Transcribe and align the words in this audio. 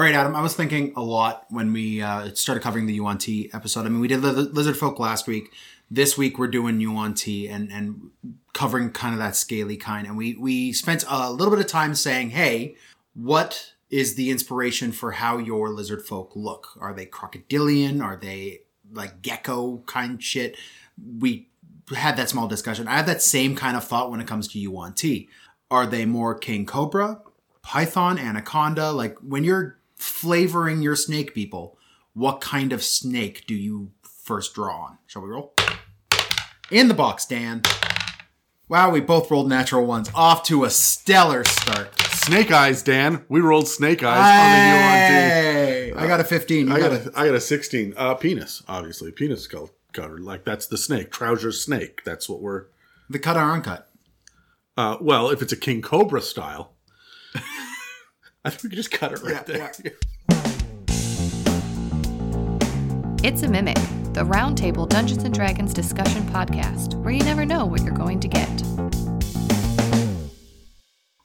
All 0.00 0.06
right, 0.06 0.14
Adam. 0.14 0.34
I 0.34 0.40
was 0.40 0.54
thinking 0.54 0.94
a 0.96 1.02
lot 1.02 1.44
when 1.50 1.74
we 1.74 2.00
uh, 2.00 2.32
started 2.32 2.62
covering 2.62 2.86
the 2.86 2.94
Yuan 2.94 3.18
Ti 3.18 3.50
episode. 3.52 3.84
I 3.84 3.90
mean, 3.90 4.00
we 4.00 4.08
did 4.08 4.22
lizard 4.22 4.78
folk 4.78 4.98
last 4.98 5.26
week. 5.26 5.52
This 5.90 6.16
week 6.16 6.38
we're 6.38 6.48
doing 6.48 6.80
Yuan 6.80 7.12
Ti 7.12 7.46
and 7.48 7.70
and 7.70 8.10
covering 8.54 8.92
kind 8.92 9.12
of 9.12 9.18
that 9.18 9.36
scaly 9.36 9.76
kind. 9.76 10.06
And 10.06 10.16
we 10.16 10.36
we 10.36 10.72
spent 10.72 11.04
a 11.06 11.30
little 11.30 11.54
bit 11.54 11.62
of 11.62 11.70
time 11.70 11.94
saying, 11.94 12.30
hey, 12.30 12.76
what 13.12 13.74
is 13.90 14.14
the 14.14 14.30
inspiration 14.30 14.90
for 14.90 15.12
how 15.12 15.36
your 15.36 15.68
lizard 15.68 16.00
folk 16.06 16.32
look? 16.34 16.68
Are 16.80 16.94
they 16.94 17.04
crocodilian? 17.04 18.00
Are 18.02 18.16
they 18.16 18.62
like 18.90 19.20
gecko 19.20 19.82
kind 19.84 20.22
shit? 20.22 20.56
We 21.18 21.50
had 21.94 22.16
that 22.16 22.30
small 22.30 22.48
discussion. 22.48 22.88
I 22.88 22.96
have 22.96 23.06
that 23.06 23.20
same 23.20 23.54
kind 23.54 23.76
of 23.76 23.84
thought 23.84 24.10
when 24.10 24.22
it 24.22 24.26
comes 24.26 24.48
to 24.48 24.58
Yuan 24.58 24.94
Ti. 24.94 25.28
Are 25.70 25.84
they 25.84 26.06
more 26.06 26.34
king 26.34 26.64
cobra, 26.64 27.20
python, 27.60 28.18
anaconda? 28.18 28.92
Like 28.92 29.18
when 29.18 29.44
you're 29.44 29.76
flavoring 30.00 30.82
your 30.82 30.96
snake 30.96 31.34
people, 31.34 31.78
what 32.14 32.40
kind 32.40 32.72
of 32.72 32.82
snake 32.82 33.44
do 33.46 33.54
you 33.54 33.92
first 34.02 34.54
draw 34.54 34.84
on? 34.84 34.98
Shall 35.06 35.22
we 35.22 35.28
roll? 35.28 35.54
In 36.70 36.88
the 36.88 36.94
box, 36.94 37.26
Dan. 37.26 37.62
Wow, 38.68 38.90
we 38.90 39.00
both 39.00 39.30
rolled 39.30 39.48
natural 39.48 39.84
ones. 39.84 40.08
Off 40.14 40.44
to 40.44 40.64
a 40.64 40.70
stellar 40.70 41.42
start. 41.44 42.00
Snake 42.00 42.52
eyes, 42.52 42.82
Dan. 42.82 43.24
We 43.28 43.40
rolled 43.40 43.66
snake 43.66 44.02
eyes 44.04 45.10
Hey, 45.12 45.92
I 45.96 46.06
got 46.06 46.20
a 46.20 46.24
15. 46.24 46.68
You. 46.68 46.72
I 46.72 46.78
got 46.78 46.90
got 46.90 47.06
a, 47.06 47.18
I 47.18 47.26
got 47.26 47.34
a 47.34 47.40
16. 47.40 47.94
Uh, 47.96 48.14
penis, 48.14 48.62
obviously. 48.68 49.10
Penis 49.10 49.42
skull 49.42 49.70
covered. 49.92 50.20
Like 50.20 50.44
that's 50.44 50.66
the 50.66 50.78
snake. 50.78 51.10
Trouser 51.10 51.50
snake. 51.50 52.02
That's 52.04 52.28
what 52.28 52.40
we're. 52.40 52.66
the 53.08 53.18
cut 53.18 53.36
or 53.36 53.40
uncut. 53.40 53.90
Uh, 54.76 54.96
well, 55.00 55.30
if 55.30 55.42
it's 55.42 55.52
a 55.52 55.56
king 55.56 55.82
cobra 55.82 56.22
style, 56.22 56.72
I 58.44 58.48
think 58.50 58.62
we 58.62 58.68
could 58.70 58.76
just 58.76 58.90
cut 58.90 59.12
it 59.12 59.22
right 59.22 59.46
Yeah, 59.46 59.70
there. 59.78 59.92
It's 63.22 63.42
a 63.42 63.48
Mimic, 63.48 63.76
the 64.14 64.22
Roundtable 64.24 64.88
Dungeons 64.88 65.24
and 65.24 65.34
Dragons 65.34 65.74
discussion 65.74 66.22
podcast, 66.28 66.94
where 67.02 67.12
you 67.12 67.22
never 67.22 67.44
know 67.44 67.66
what 67.66 67.82
you're 67.82 67.92
going 67.92 68.18
to 68.20 68.28
get. 68.28 68.48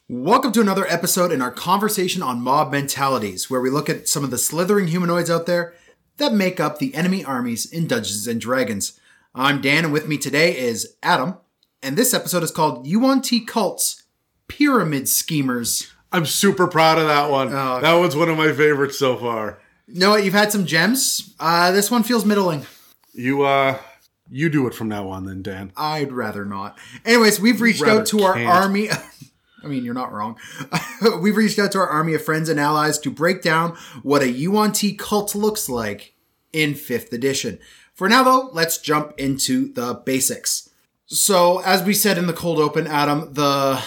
Welcome 0.10 0.52
to 0.52 0.60
another 0.60 0.86
episode 0.88 1.32
in 1.32 1.42
our 1.42 1.52
conversation 1.52 2.22
on 2.22 2.42
mob 2.42 2.70
mentalities, 2.74 3.50
where 3.50 3.62
we 3.62 3.70
look 3.70 3.90
at 3.90 4.10
some 4.10 4.26
of 4.26 4.30
the 4.30 4.38
slithering 4.38 4.88
humanoids 4.90 5.30
out 5.30 5.46
there 5.46 5.74
that 6.18 6.34
make 6.34 6.60
up 6.60 6.80
the 6.80 6.94
enemy 6.96 7.24
armies 7.24 7.66
in 7.66 7.88
Dungeons 7.88 8.28
and 8.28 8.42
Dragons. 8.42 9.00
I'm 9.34 9.62
Dan, 9.62 9.86
and 9.86 9.94
with 9.94 10.06
me 10.10 10.18
today 10.18 10.58
is 10.58 10.98
Adam, 11.02 11.38
and 11.82 11.96
this 11.96 12.14
episode 12.14 12.44
is 12.44 12.52
called 12.52 12.86
Yuan 12.86 13.22
Ti 13.22 13.40
Cults 13.46 14.04
Pyramid 14.50 15.08
Schemers. 15.08 15.95
I'm 16.16 16.26
super 16.26 16.68
proud 16.68 16.98
of 16.98 17.08
that 17.08 17.30
one. 17.30 17.50
Oh. 17.50 17.82
that 17.82 17.94
one's 17.96 18.16
one 18.16 18.30
of 18.30 18.38
my 18.38 18.54
favorites 18.54 18.98
so 18.98 19.18
far. 19.18 19.60
You 19.88 20.00
know 20.00 20.12
what? 20.12 20.24
You've 20.24 20.34
had 20.34 20.50
some 20.50 20.66
gems. 20.66 21.36
Uh, 21.40 21.72
this 21.72 21.92
one 21.92 22.04
feels 22.04 22.24
middling. 22.24 22.66
You 23.14 23.44
uh, 23.44 23.78
you 24.30 24.50
do 24.50 24.66
it 24.68 24.74
from 24.74 24.88
now 24.88 25.10
on, 25.10 25.26
then, 25.26 25.42
Dan. 25.42 25.74
I'd 25.76 26.14
rather 26.14 26.46
not. 26.46 26.78
Anyways, 27.04 27.42
we've 27.42 27.60
reached 27.60 27.82
Rather 27.82 28.00
out 28.00 28.06
to 28.08 28.24
our 28.24 28.34
can't. 28.36 28.48
army. 28.48 28.90
I 29.64 29.68
mean, 29.68 29.84
you're 29.84 29.94
not 29.94 30.14
wrong. 30.14 30.38
we've 31.22 31.36
reached 31.36 31.60
out 31.60 31.74
to 31.74 31.80
our 31.80 31.88
army 31.90 32.14
of 32.14 32.24
friends 32.24 32.48
and 32.48 32.60
allies 32.60 32.98
to 33.00 33.12
break 33.12 33.42
down 33.42 33.76
what 34.02 34.22
a 34.22 34.30
Yuan 34.30 34.72
Ti 34.72 34.96
cult 34.96 35.36
looks 35.36 35.68
like 35.68 36.14
in 36.54 36.76
5th 36.76 37.12
edition. 37.12 37.60
For 37.94 38.08
now, 38.08 38.24
though, 38.24 38.50
let's 38.54 38.78
jump 38.78 39.14
into 39.18 39.74
the 39.74 39.96
basics. 39.96 40.70
So, 41.08 41.60
as 41.60 41.84
we 41.84 41.94
said 41.94 42.18
in 42.18 42.28
the 42.28 42.34
cold 42.34 42.60
open, 42.60 42.88
Adam, 42.88 43.34
the 43.34 43.84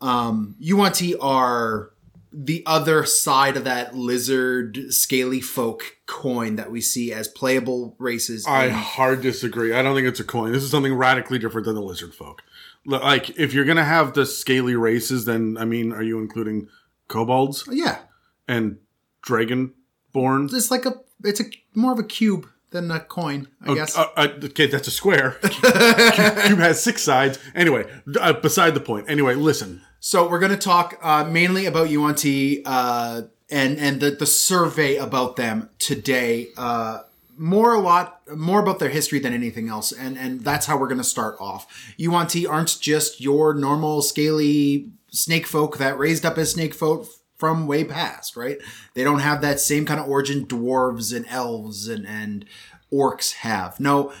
um, 0.00 0.56
Yuan 0.58 0.92
Ti 0.92 1.16
are 1.16 1.90
the 2.32 2.62
other 2.66 3.04
side 3.04 3.56
of 3.56 3.64
that 3.64 3.94
lizard 3.94 4.92
scaly 4.92 5.40
folk 5.40 5.96
coin 6.06 6.56
that 6.56 6.70
we 6.70 6.80
see 6.80 7.12
as 7.12 7.26
playable 7.26 7.96
races. 7.98 8.46
I 8.46 8.66
in- 8.66 8.72
hard 8.72 9.22
disagree. 9.22 9.72
I 9.72 9.82
don't 9.82 9.94
think 9.94 10.06
it's 10.06 10.20
a 10.20 10.24
coin. 10.24 10.52
This 10.52 10.62
is 10.62 10.70
something 10.70 10.94
radically 10.94 11.38
different 11.38 11.64
than 11.64 11.74
the 11.74 11.82
lizard 11.82 12.14
folk. 12.14 12.42
Like, 12.84 13.38
if 13.38 13.52
you're 13.52 13.64
gonna 13.64 13.84
have 13.84 14.14
the 14.14 14.24
scaly 14.24 14.76
races, 14.76 15.24
then 15.24 15.56
I 15.58 15.64
mean, 15.64 15.92
are 15.92 16.02
you 16.02 16.20
including 16.20 16.68
kobolds 17.08 17.64
yeah, 17.70 17.98
and 18.46 18.78
dragonborn? 19.26 20.52
it's 20.52 20.70
like 20.70 20.86
a 20.86 20.94
it's 21.24 21.40
a 21.40 21.44
more 21.74 21.92
of 21.92 21.98
a 21.98 22.04
cube 22.04 22.48
than 22.70 22.90
a 22.90 23.00
coin, 23.00 23.48
I 23.62 23.74
guess. 23.74 23.96
Uh, 23.96 24.06
uh, 24.16 24.28
okay, 24.44 24.66
that's 24.66 24.88
a 24.88 24.90
square. 24.90 25.32
Cube 25.42 26.58
has 26.58 26.82
six 26.82 27.02
sides. 27.02 27.38
Anyway, 27.54 27.90
uh, 28.20 28.34
beside 28.34 28.74
the 28.74 28.80
point. 28.80 29.08
Anyway, 29.08 29.34
listen. 29.34 29.82
So 30.00 30.28
we're 30.28 30.38
going 30.38 30.52
to 30.52 30.56
talk 30.56 30.98
uh, 31.02 31.24
mainly 31.24 31.66
about 31.66 31.90
Yuan 31.90 32.14
Ti 32.14 32.62
uh, 32.64 33.22
and 33.50 33.78
and 33.78 34.00
the 34.00 34.10
the 34.10 34.26
survey 34.26 34.96
about 34.96 35.36
them 35.36 35.70
today. 35.78 36.48
Uh, 36.56 37.00
more 37.36 37.74
a 37.74 37.80
lot 37.80 38.20
more 38.36 38.60
about 38.60 38.78
their 38.78 38.90
history 38.90 39.18
than 39.18 39.32
anything 39.32 39.68
else, 39.68 39.90
and 39.90 40.16
and 40.16 40.42
that's 40.42 40.66
how 40.66 40.76
we're 40.78 40.86
going 40.86 40.98
to 40.98 41.04
start 41.04 41.36
off. 41.40 41.92
Yuan 41.96 42.28
Ti 42.28 42.46
aren't 42.46 42.78
just 42.80 43.20
your 43.20 43.54
normal 43.54 44.02
scaly 44.02 44.90
snake 45.10 45.46
folk 45.46 45.78
that 45.78 45.98
raised 45.98 46.24
up 46.24 46.38
as 46.38 46.52
snake 46.52 46.74
folk 46.74 47.08
from 47.36 47.66
way 47.66 47.82
past, 47.84 48.36
right? 48.36 48.58
They 48.94 49.02
don't 49.02 49.20
have 49.20 49.40
that 49.40 49.58
same 49.58 49.84
kind 49.84 49.98
of 49.98 50.08
origin 50.08 50.46
dwarves 50.46 51.14
and 51.14 51.26
elves 51.28 51.88
and 51.88 52.06
and 52.06 52.44
orcs 52.92 53.34
have. 53.34 53.80
No, 53.80 54.12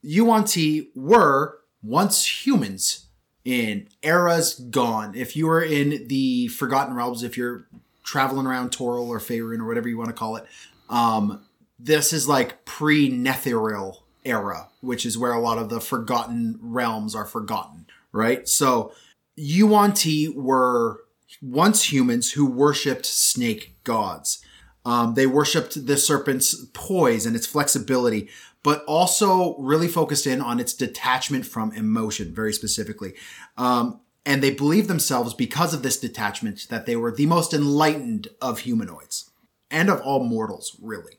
Yuan 0.00 0.44
Ti 0.44 0.90
were 0.94 1.58
once 1.82 2.46
humans 2.46 3.03
in 3.44 3.88
eras 4.02 4.54
gone. 4.54 5.14
If 5.14 5.36
you 5.36 5.46
were 5.46 5.62
in 5.62 6.08
the 6.08 6.48
Forgotten 6.48 6.94
Realms, 6.94 7.22
if 7.22 7.36
you're 7.36 7.66
traveling 8.02 8.46
around 8.46 8.70
Toril 8.70 9.08
or 9.08 9.18
Faerun 9.18 9.60
or 9.60 9.66
whatever 9.66 9.88
you 9.88 9.98
want 9.98 10.08
to 10.08 10.14
call 10.14 10.36
it, 10.36 10.46
um, 10.88 11.44
this 11.78 12.12
is 12.12 12.28
like 12.28 12.64
pre-Netheril 12.64 13.98
era, 14.24 14.68
which 14.80 15.04
is 15.04 15.18
where 15.18 15.32
a 15.32 15.40
lot 15.40 15.58
of 15.58 15.68
the 15.68 15.80
Forgotten 15.80 16.58
Realms 16.62 17.14
are 17.14 17.26
forgotten, 17.26 17.86
right? 18.12 18.48
So 18.48 18.92
Yuan 19.36 19.92
Ti 19.92 20.28
were 20.28 21.00
once 21.42 21.92
humans 21.92 22.32
who 22.32 22.46
worshipped 22.46 23.06
snake 23.06 23.76
gods. 23.84 24.44
Um, 24.86 25.14
they 25.14 25.26
worshipped 25.26 25.86
the 25.86 25.96
serpent's 25.96 26.66
poise 26.72 27.24
and 27.26 27.34
its 27.34 27.46
flexibility, 27.46 28.28
but 28.64 28.82
also 28.86 29.56
really 29.58 29.86
focused 29.86 30.26
in 30.26 30.40
on 30.40 30.58
its 30.58 30.72
detachment 30.74 31.46
from 31.46 31.70
emotion, 31.72 32.34
very 32.34 32.52
specifically. 32.52 33.14
Um, 33.56 34.00
and 34.26 34.42
they 34.42 34.50
believed 34.50 34.88
themselves, 34.88 35.34
because 35.34 35.74
of 35.74 35.82
this 35.82 36.00
detachment, 36.00 36.66
that 36.70 36.86
they 36.86 36.96
were 36.96 37.12
the 37.12 37.26
most 37.26 37.54
enlightened 37.54 38.28
of 38.40 38.60
humanoids 38.60 39.30
and 39.70 39.88
of 39.90 40.00
all 40.00 40.24
mortals, 40.24 40.76
really. 40.80 41.18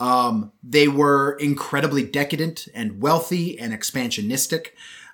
Um, 0.00 0.52
they 0.62 0.88
were 0.88 1.36
incredibly 1.38 2.02
decadent 2.02 2.66
and 2.74 3.00
wealthy 3.00 3.58
and 3.58 3.72
expansionistic. 3.72 4.68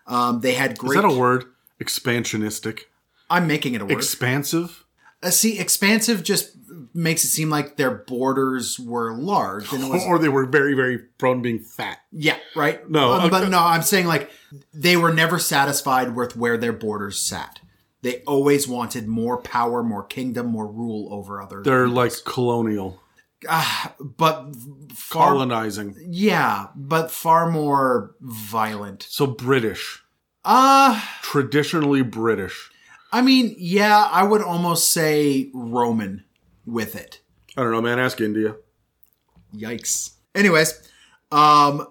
Um, 0.07 0.41
they 0.41 0.55
had 0.55 0.79
great. 0.79 0.97
Is 0.99 1.03
that 1.03 1.13
a 1.13 1.19
word? 1.19 1.45
Expansionistic. 1.83 2.83
I'm 3.29 3.47
making 3.47 3.75
it 3.75 3.83
a 3.83 3.85
word. 3.85 3.93
Expansive? 3.93 4.85
Uh, 5.23 5.31
see, 5.31 5.59
expansive 5.59 6.23
just 6.23 6.57
makes 6.95 7.25
it 7.25 7.29
seem 7.29 7.51
like 7.51 7.77
their 7.77 7.91
borders 7.91 8.79
were 8.79 9.13
large, 9.15 9.73
and 9.73 9.85
it 9.85 9.91
was 9.91 10.05
Or 10.07 10.19
they 10.19 10.29
were 10.29 10.47
very, 10.47 10.75
very 10.75 10.99
prone 10.99 11.37
to 11.39 11.43
being 11.43 11.59
fat. 11.61 11.99
yeah, 12.13 12.37
right. 12.57 12.89
No, 12.91 13.13
Um, 13.13 13.31
but 13.31 13.49
no, 13.49 13.59
I'm 13.59 13.83
saying 13.83 14.07
like 14.07 14.31
they 14.75 14.97
were 14.97 15.13
never 15.13 15.39
satisfied 15.39 16.15
with 16.17 16.37
where 16.37 16.57
their 16.57 16.73
borders 16.73 17.21
sat. 17.21 17.61
They 18.03 18.23
always 18.23 18.67
wanted 18.67 19.07
more 19.09 19.37
power, 19.43 19.83
more 19.83 20.03
kingdom, 20.05 20.47
more 20.47 20.67
rule 20.67 21.13
over 21.13 21.43
other. 21.43 21.63
They're 21.63 21.87
like 21.89 22.13
colonial, 22.25 22.99
Ah, 23.49 23.95
but 24.01 24.55
far, 24.95 25.29
colonizing. 25.33 25.95
yeah, 26.09 26.69
but 26.75 27.11
far 27.11 27.51
more 27.51 28.15
violent. 28.21 29.07
So 29.09 29.27
British. 29.27 30.03
Uh 30.45 31.01
Traditionally 31.23 32.03
British. 32.03 32.71
I 33.13 33.21
mean, 33.23 33.55
yeah, 33.59 34.09
I 34.11 34.23
would 34.23 34.41
almost 34.41 34.93
say 34.93 35.51
Roman 35.53 36.25
with 36.67 36.95
it. 36.95 37.21
I 37.57 37.63
don't 37.63 37.73
know, 37.73 37.83
man. 37.83 37.99
Ask 37.99 38.21
India. 38.21 38.57
Yikes. 39.55 40.15
Anyways, 40.35 40.89
um 41.33 41.87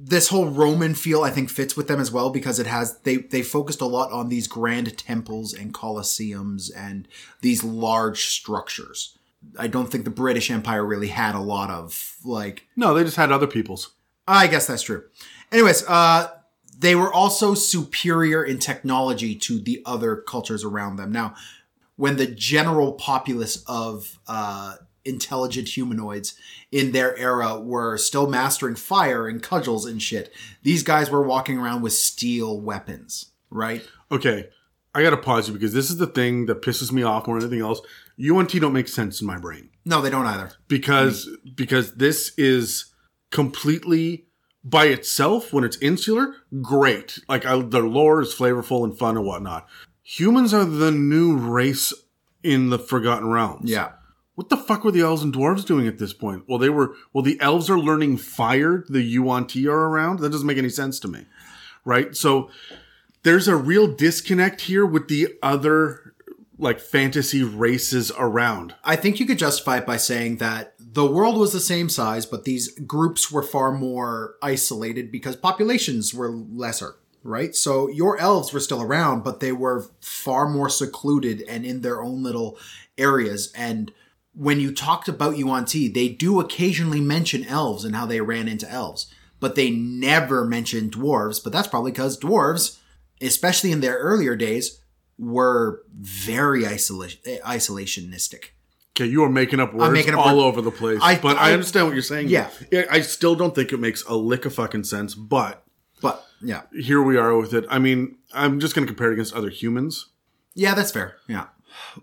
this 0.00 0.28
whole 0.28 0.46
Roman 0.46 0.94
feel 0.94 1.22
I 1.22 1.30
think 1.30 1.50
fits 1.50 1.76
with 1.76 1.88
them 1.88 1.98
as 1.98 2.12
well 2.12 2.30
because 2.30 2.58
it 2.58 2.66
has 2.66 2.98
they 3.00 3.16
they 3.16 3.42
focused 3.42 3.80
a 3.80 3.86
lot 3.86 4.12
on 4.12 4.28
these 4.28 4.46
grand 4.46 4.96
temples 4.96 5.52
and 5.52 5.74
colosseums 5.74 6.70
and 6.74 7.08
these 7.40 7.64
large 7.64 8.26
structures. 8.26 9.18
I 9.58 9.66
don't 9.66 9.90
think 9.90 10.04
the 10.04 10.10
British 10.10 10.50
Empire 10.50 10.84
really 10.84 11.08
had 11.08 11.34
a 11.34 11.40
lot 11.40 11.70
of 11.70 12.16
like 12.24 12.66
No, 12.76 12.94
they 12.94 13.04
just 13.04 13.16
had 13.16 13.32
other 13.32 13.46
people's. 13.46 13.90
I 14.26 14.46
guess 14.46 14.66
that's 14.66 14.82
true. 14.82 15.04
Anyways, 15.50 15.84
uh 15.88 16.30
they 16.78 16.94
were 16.94 17.12
also 17.12 17.54
superior 17.54 18.44
in 18.44 18.60
technology 18.60 19.34
to 19.34 19.58
the 19.58 19.82
other 19.84 20.14
cultures 20.14 20.62
around 20.62 20.94
them. 20.94 21.10
Now, 21.10 21.34
when 21.98 22.16
the 22.16 22.26
general 22.26 22.92
populace 22.92 23.62
of 23.66 24.20
uh, 24.28 24.76
intelligent 25.04 25.68
humanoids 25.68 26.34
in 26.70 26.92
their 26.92 27.16
era 27.18 27.58
were 27.58 27.98
still 27.98 28.28
mastering 28.28 28.76
fire 28.76 29.26
and 29.26 29.42
cudgels 29.42 29.84
and 29.84 30.00
shit, 30.00 30.32
these 30.62 30.84
guys 30.84 31.10
were 31.10 31.22
walking 31.22 31.58
around 31.58 31.82
with 31.82 31.92
steel 31.92 32.60
weapons, 32.60 33.32
right? 33.50 33.82
Okay, 34.12 34.48
I 34.94 35.02
gotta 35.02 35.16
pause 35.16 35.48
you 35.48 35.54
because 35.54 35.72
this 35.72 35.90
is 35.90 35.96
the 35.96 36.06
thing 36.06 36.46
that 36.46 36.62
pisses 36.62 36.92
me 36.92 37.02
off 37.02 37.26
more 37.26 37.40
than 37.40 37.48
anything 37.48 37.66
else. 37.66 37.80
UNT 38.18 38.52
don't 38.52 38.72
make 38.72 38.88
sense 38.88 39.20
in 39.20 39.26
my 39.26 39.38
brain. 39.38 39.68
No, 39.84 40.00
they 40.00 40.10
don't 40.10 40.26
either. 40.26 40.52
because 40.68 41.28
because 41.56 41.94
this 41.96 42.32
is 42.38 42.94
completely 43.32 44.26
by 44.62 44.86
itself 44.86 45.52
when 45.52 45.64
it's 45.64 45.76
insular 45.78 46.34
great 46.62 47.18
like 47.28 47.44
I, 47.46 47.60
the 47.60 47.80
lore 47.80 48.20
is 48.20 48.34
flavorful 48.34 48.84
and 48.84 48.98
fun 48.98 49.16
and 49.16 49.24
whatnot 49.24 49.66
humans 50.08 50.54
are 50.54 50.64
the 50.64 50.90
new 50.90 51.36
race 51.36 51.92
in 52.42 52.70
the 52.70 52.78
forgotten 52.78 53.28
realms. 53.28 53.70
Yeah. 53.70 53.92
what 54.36 54.48
the 54.48 54.56
fuck 54.56 54.84
were 54.84 54.92
the 54.92 55.02
elves 55.02 55.22
and 55.22 55.34
dwarves 55.34 55.66
doing 55.66 55.86
at 55.86 55.98
this 55.98 56.14
point? 56.14 56.44
Well 56.48 56.58
they 56.58 56.70
were 56.70 56.94
well 57.12 57.22
the 57.22 57.38
elves 57.40 57.68
are 57.68 57.78
learning 57.78 58.16
fire 58.16 58.84
the 58.88 59.02
yuan 59.02 59.46
ti 59.46 59.68
are 59.68 59.88
around. 59.88 60.20
That 60.20 60.32
doesn't 60.32 60.46
make 60.46 60.56
any 60.58 60.70
sense 60.70 60.98
to 61.00 61.08
me. 61.08 61.26
Right? 61.84 62.16
So 62.16 62.50
there's 63.22 63.48
a 63.48 63.56
real 63.56 63.94
disconnect 63.94 64.62
here 64.62 64.86
with 64.86 65.08
the 65.08 65.34
other 65.42 66.14
like 66.58 66.80
fantasy 66.80 67.42
races 67.42 68.10
around. 68.18 68.74
I 68.82 68.96
think 68.96 69.20
you 69.20 69.26
could 69.26 69.38
justify 69.38 69.78
it 69.78 69.86
by 69.86 69.96
saying 69.96 70.36
that 70.38 70.74
the 70.78 71.06
world 71.06 71.36
was 71.36 71.52
the 71.52 71.60
same 71.60 71.88
size, 71.88 72.24
but 72.26 72.44
these 72.44 72.76
groups 72.80 73.30
were 73.30 73.42
far 73.42 73.72
more 73.72 74.34
isolated 74.42 75.12
because 75.12 75.36
populations 75.36 76.14
were 76.14 76.30
lesser, 76.30 76.96
right? 77.22 77.54
So 77.54 77.88
your 77.88 78.18
elves 78.18 78.52
were 78.52 78.60
still 78.60 78.82
around, 78.82 79.24
but 79.24 79.40
they 79.40 79.52
were 79.52 79.86
far 80.00 80.48
more 80.48 80.68
secluded 80.68 81.42
and 81.48 81.64
in 81.66 81.80
their 81.82 82.02
own 82.02 82.22
little 82.22 82.58
areas. 82.96 83.52
And 83.54 83.92
when 84.34 84.60
you 84.60 84.72
talked 84.72 85.08
about 85.08 85.36
Yuan 85.38 85.64
Ti, 85.64 85.88
they 85.88 86.08
do 86.08 86.40
occasionally 86.40 87.00
mention 87.00 87.44
elves 87.44 87.84
and 87.84 87.94
how 87.96 88.06
they 88.06 88.20
ran 88.20 88.48
into 88.48 88.70
elves, 88.70 89.12
but 89.40 89.54
they 89.56 89.70
never 89.70 90.44
mention 90.44 90.90
dwarves. 90.90 91.42
But 91.42 91.52
that's 91.52 91.68
probably 91.68 91.90
because 91.92 92.18
dwarves, 92.18 92.78
especially 93.20 93.72
in 93.72 93.80
their 93.80 93.96
earlier 93.98 94.36
days, 94.36 94.80
were 95.18 95.82
very 95.92 96.62
isola- 96.64 97.08
isolationistic. 97.44 98.50
Okay, 98.96 99.06
you 99.06 99.22
are 99.22 99.28
making 99.30 99.60
up 99.60 99.74
words 99.74 99.92
making 99.92 100.14
up 100.14 100.20
all 100.26 100.36
word- 100.38 100.42
over 100.44 100.60
the 100.62 100.70
place. 100.70 100.98
I- 101.02 101.18
but 101.18 101.36
I, 101.36 101.50
I- 101.50 101.52
understand 101.52 101.86
what 101.86 101.94
you're 101.94 102.02
saying. 102.02 102.28
Yeah. 102.28 102.48
I 102.90 103.00
still 103.00 103.34
don't 103.34 103.54
think 103.54 103.72
it 103.72 103.78
makes 103.78 104.04
a 104.04 104.14
lick 104.16 104.44
of 104.44 104.54
fucking 104.54 104.84
sense, 104.84 105.14
but 105.14 105.64
But 106.00 106.24
yeah, 106.40 106.62
here 106.72 107.02
we 107.02 107.16
are 107.16 107.36
with 107.36 107.54
it. 107.54 107.64
I 107.68 107.78
mean, 107.78 108.16
I'm 108.32 108.60
just 108.60 108.74
going 108.74 108.86
to 108.86 108.92
compare 108.92 109.10
it 109.10 109.14
against 109.14 109.34
other 109.34 109.50
humans. 109.50 110.08
yeah, 110.54 110.74
that's 110.74 110.90
fair. 110.90 111.16
Yeah, 111.26 111.46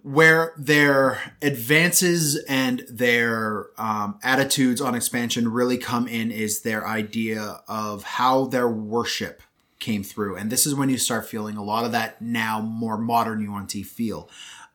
where 0.04 0.54
their 0.58 1.34
advances 1.42 2.36
and 2.48 2.84
their 2.90 3.68
um, 3.78 4.20
attitudes 4.24 4.82
on 4.82 4.96
expansion 4.96 5.52
really 5.52 5.78
come 5.78 6.08
in 6.08 6.32
is 6.32 6.62
their 6.62 6.88
idea 6.88 7.62
of 7.68 8.04
how 8.04 8.46
their 8.46 8.68
worship 8.68 9.42
came 9.80 10.04
through, 10.04 10.36
and 10.36 10.50
this 10.52 10.66
is 10.66 10.76
when 10.76 10.90
you 10.90 10.98
start 10.98 11.28
feeling 11.28 11.58
a 11.58 11.64
lot 11.64 11.86
of 11.86 11.92
that 11.92 12.22
now 12.22 12.62
more 12.62 12.98
modern 12.98 13.42
Yuan 13.42 13.68
Ti 13.68 13.84
feel. 13.84 14.30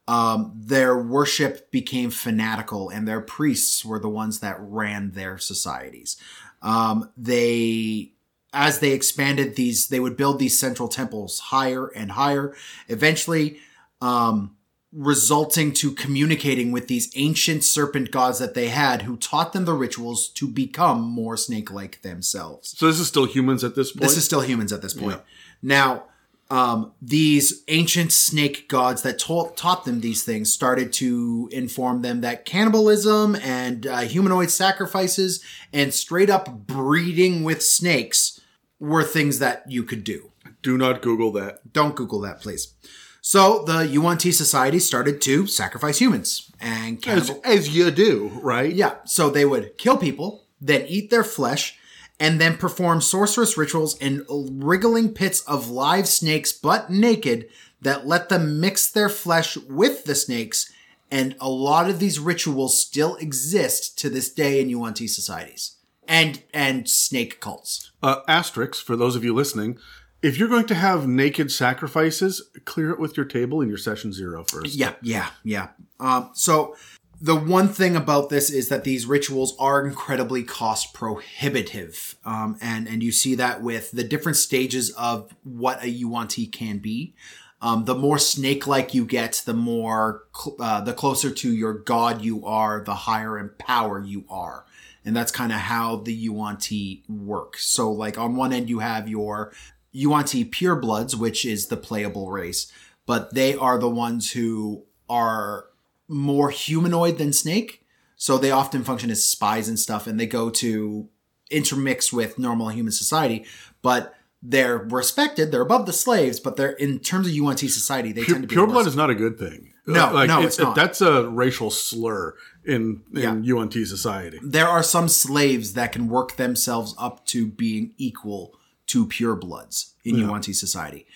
Um, 0.09 0.53
their 0.57 0.99
worship 0.99 1.71
became 1.71 2.11
fanatical, 2.11 2.89
and 2.89 3.07
their 3.07 3.21
priests 3.21 3.85
were 3.85 4.01
the 4.01 4.09
ones 4.09 4.41
that 4.41 4.57
ran 4.59 5.13
their 5.13 5.39
societies. 5.39 6.17
Um, 6.63 7.11
they 7.17 8.13
as 8.53 8.81
they 8.81 8.93
expanded 8.93 9.57
these, 9.57 9.89
they 9.89 10.01
would 10.01 10.17
build 10.17 10.39
these 10.39 10.59
central 10.59 10.89
temples 10.89 11.39
higher 11.39 11.89
and 11.89 12.13
higher, 12.13 12.55
eventually 12.89 13.61
um, 14.01 14.57
resulting 14.93 15.73
to 15.73 15.93
communicating 15.93 16.73
with 16.73 16.89
these 16.89 17.13
ancient 17.15 17.63
serpent 17.63 18.11
gods 18.11 18.39
that 18.41 18.55
they 18.55 18.69
had 18.69 19.03
who 19.03 19.17
taught 19.17 19.53
them 19.53 19.65
the 19.65 19.75
rituals 19.75 20.29
to 20.29 20.49
become 20.49 21.01
more 21.01 21.37
snake 21.37 21.71
like 21.71 22.03
themselves. 22.03 22.77
So 22.77 22.87
this 22.87 22.99
is 22.99 23.07
still 23.07 23.27
humans 23.27 23.63
at 23.63 23.77
this 23.77 23.93
point. 23.93 24.03
This 24.03 24.17
is 24.17 24.25
still 24.25 24.41
humans 24.41 24.73
at 24.73 24.83
this 24.83 24.95
point. 24.95 25.21
Now, 25.63 26.05
um, 26.51 26.93
these 27.01 27.63
ancient 27.69 28.11
snake 28.11 28.69
gods 28.69 29.03
that 29.03 29.21
taught 29.21 29.57
taught 29.57 29.85
them 29.85 30.01
these 30.01 30.25
things 30.25 30.53
started 30.53 30.93
to 30.95 31.49
inform 31.53 32.03
them 32.03 32.23
that 32.23 32.45
cannibalism 32.45 33.37
and 33.37 33.87
uh, 33.87 34.01
humanoid 34.01 34.51
sacrifices 34.51 35.45
and 35.73 35.95
straight 35.95 36.29
up 36.29 36.67
breeding 36.67 37.45
with 37.45 37.63
snakes 37.63 38.40
were 38.81 39.05
things 39.05 39.39
that 39.39 39.71
you 39.71 39.85
could 39.85 40.03
do. 40.03 40.33
Do 40.63 40.77
not 40.77 41.03
Google 41.03 41.31
that. 41.33 41.73
Don't 41.73 41.95
Google 41.95 42.21
that, 42.21 42.41
please. 42.41 42.75
So 43.21 43.63
the 43.65 43.87
Yuan 43.87 44.17
Ti 44.17 44.33
Society 44.33 44.79
started 44.79 45.21
to 45.23 45.47
sacrifice 45.47 45.99
humans 45.99 46.51
and 46.59 47.07
As, 47.07 47.31
as 47.45 47.75
you 47.75 47.91
do, 47.91 48.31
right? 48.43 48.73
Yeah, 48.73 48.97
so 49.05 49.29
they 49.29 49.45
would 49.45 49.77
kill 49.77 49.99
people, 49.99 50.45
then 50.61 50.87
eat 50.89 51.11
their 51.11 51.25
flesh, 51.25 51.79
and 52.19 52.41
then 52.41 52.57
perform 52.57 53.01
sorcerous 53.01 53.59
rituals 53.59 53.97
in 53.99 54.25
wriggling 54.29 55.13
pits 55.13 55.43
of 55.43 55.69
live 55.69 56.09
snakes, 56.09 56.53
but 56.53 56.91
naked, 56.91 57.49
that 57.83 58.07
let 58.07 58.29
them 58.29 58.61
mix 58.61 58.91
their 58.91 59.09
flesh 59.09 59.57
with 59.57 60.05
the 60.05 60.15
snakes. 60.15 60.73
And 61.11 61.35
a 61.41 61.49
lot 61.49 61.91
of 61.91 61.99
these 61.99 62.19
rituals 62.19 62.81
still 62.81 63.17
exist 63.17 63.99
to 63.99 64.09
this 64.09 64.31
day 64.31 64.61
in 64.61 64.71
Yuan 64.71 64.95
Ti 64.95 65.09
societies 65.09 65.77
and 66.11 66.43
and 66.53 66.91
snake 66.91 67.41
cults. 67.41 67.93
Uh, 68.03 68.17
asterisks 68.29 68.81
for 68.81 68.97
those 68.97 69.17
of 69.17 69.25
you 69.25 69.33
listening. 69.33 69.79
If 70.21 70.39
you're 70.39 70.49
going 70.49 70.67
to 70.67 70.75
have 70.75 71.09
naked 71.09 71.51
sacrifices, 71.51 72.51
clear 72.67 72.91
it 72.91 72.99
with 72.99 73.17
your 73.17 73.25
table 73.25 73.63
in 73.63 73.69
your 73.69 73.79
session 73.79 74.13
zero 74.13 74.45
first. 74.45 74.75
Yeah, 74.75 74.95
yeah, 75.01 75.31
yeah. 75.45 75.69
Um, 75.99 76.31
so 76.35 76.77
the 77.23 77.37
one 77.37 77.69
thing 77.69 77.97
about 77.97 78.29
this 78.29 78.51
is 78.51 78.69
that 78.69 78.85
these 78.85 79.07
rituals 79.07 79.57
are 79.59 79.87
incredibly 79.87 80.43
cost 80.43 80.93
prohibitive, 80.93 82.17
um, 82.27 82.59
and 82.61 82.87
and 82.87 83.03
you 83.03 83.13
see 83.13 83.35
that 83.37 83.63
with 83.63 83.93
the 83.93 84.05
different 84.05 84.37
stages 84.37 84.91
of 84.91 85.35
what 85.45 85.83
a 85.83 85.89
Yuan 85.89 86.29
Ti 86.29 86.47
can 86.49 86.79
be. 86.79 87.15
Um, 87.63 87.85
the 87.85 87.95
more 87.95 88.19
snake-like 88.19 88.95
you 88.95 89.05
get, 89.05 89.43
the 89.45 89.53
more 89.53 90.25
cl- 90.35 90.57
uh, 90.59 90.81
the 90.81 90.95
closer 90.95 91.31
to 91.31 91.53
your 91.53 91.75
god 91.75 92.23
you 92.23 92.47
are, 92.47 92.83
the 92.83 92.95
higher 92.95 93.39
in 93.39 93.51
power 93.59 94.03
you 94.03 94.25
are, 94.31 94.65
and 95.11 95.17
that's 95.17 95.33
kind 95.33 95.51
of 95.51 95.59
how 95.59 95.97
the 95.97 96.15
Yuan 96.15 96.57
Ti 96.57 97.03
works. 97.09 97.67
So, 97.67 97.91
like 97.91 98.17
on 98.17 98.37
one 98.37 98.53
end, 98.53 98.71
you 98.71 98.79
have 98.79 99.09
your 99.09 99.53
Yuan 99.91 100.23
Ti 100.23 100.45
purebloods, 100.45 101.17
which 101.17 101.45
is 101.45 101.67
the 101.67 101.77
playable 101.77 102.31
race, 102.31 102.73
but 103.07 103.35
they 103.35 103.57
are 103.57 103.77
the 103.77 103.89
ones 103.89 104.31
who 104.31 104.85
are 105.09 105.65
more 106.07 106.51
humanoid 106.51 107.19
than 107.19 107.33
snake. 107.33 107.85
So 108.15 108.39
they 108.39 108.53
often 108.53 108.85
function 108.85 109.11
as 109.11 109.25
spies 109.25 109.69
and 109.69 109.81
stuff, 109.81 110.07
and 110.07 110.21
they 110.21 110.27
go 110.27 110.49
to 110.49 111.09
intermix 111.51 112.13
with 112.13 112.39
normal 112.39 112.69
human 112.69 112.93
society, 112.93 113.45
but 113.83 114.15
they're 114.41 114.79
respected. 114.79 115.51
They're 115.51 115.61
above 115.61 115.87
the 115.87 115.93
slaves, 115.93 116.39
but 116.39 116.55
they're 116.55 116.71
in 116.71 117.01
terms 117.01 117.27
of 117.27 117.33
Yuan 117.33 117.57
Ti 117.57 117.67
society, 117.67 118.13
they 118.13 118.23
Pure, 118.23 118.37
tend 118.37 118.45
to 118.45 118.47
be 118.47 118.55
pure 118.55 118.69
blood 118.69 118.87
is 118.87 118.95
not 118.95 119.11
a 119.11 119.17
good 119.17 119.41
thing. 119.41 119.73
No, 119.89 120.25
no, 120.25 120.43
it's 120.43 120.59
not. 120.61 120.77
That's 120.77 121.01
a 121.01 121.29
racial 121.29 121.71
slur 121.71 122.37
in 122.65 123.03
in 123.15 123.45
Yuan 123.45 123.69
Ti 123.69 123.85
society. 123.85 124.39
there 124.43 124.69
are 124.69 124.83
some 124.83 125.09
slaves 125.09 125.73
that 125.75 125.93
can 125.93 126.09
work 126.09 126.37
themselves 126.37 126.95
up 126.99 127.25
to 127.27 127.47
being 127.47 127.95
equal 127.97 128.55
to 128.87 129.07
purebloods 129.07 129.93
in 130.05 130.17
Yuan 130.17 130.41
Ti 130.41 130.53
society. 130.53 131.07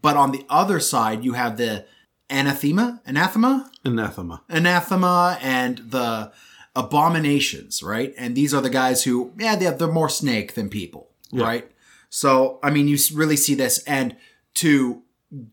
But 0.00 0.16
on 0.16 0.32
the 0.32 0.44
other 0.48 0.80
side, 0.80 1.24
you 1.24 1.32
have 1.32 1.56
the 1.56 1.86
anathema, 2.30 3.00
anathema, 3.06 3.70
Anathema. 3.84 4.42
anathema, 4.48 5.38
and 5.42 5.78
the 5.78 6.32
abominations, 6.76 7.82
right? 7.82 8.14
And 8.16 8.34
these 8.34 8.52
are 8.54 8.60
the 8.60 8.70
guys 8.70 9.04
who, 9.04 9.32
yeah, 9.38 9.56
they're, 9.56 9.72
they're 9.72 9.88
more 9.88 10.08
snake 10.08 10.54
than 10.54 10.68
people, 10.68 11.10
right? 11.32 11.70
So, 12.10 12.58
I 12.62 12.70
mean, 12.70 12.86
you 12.88 12.96
really 13.14 13.36
see 13.36 13.54
this. 13.54 13.82
And 13.86 14.16
to 14.54 15.02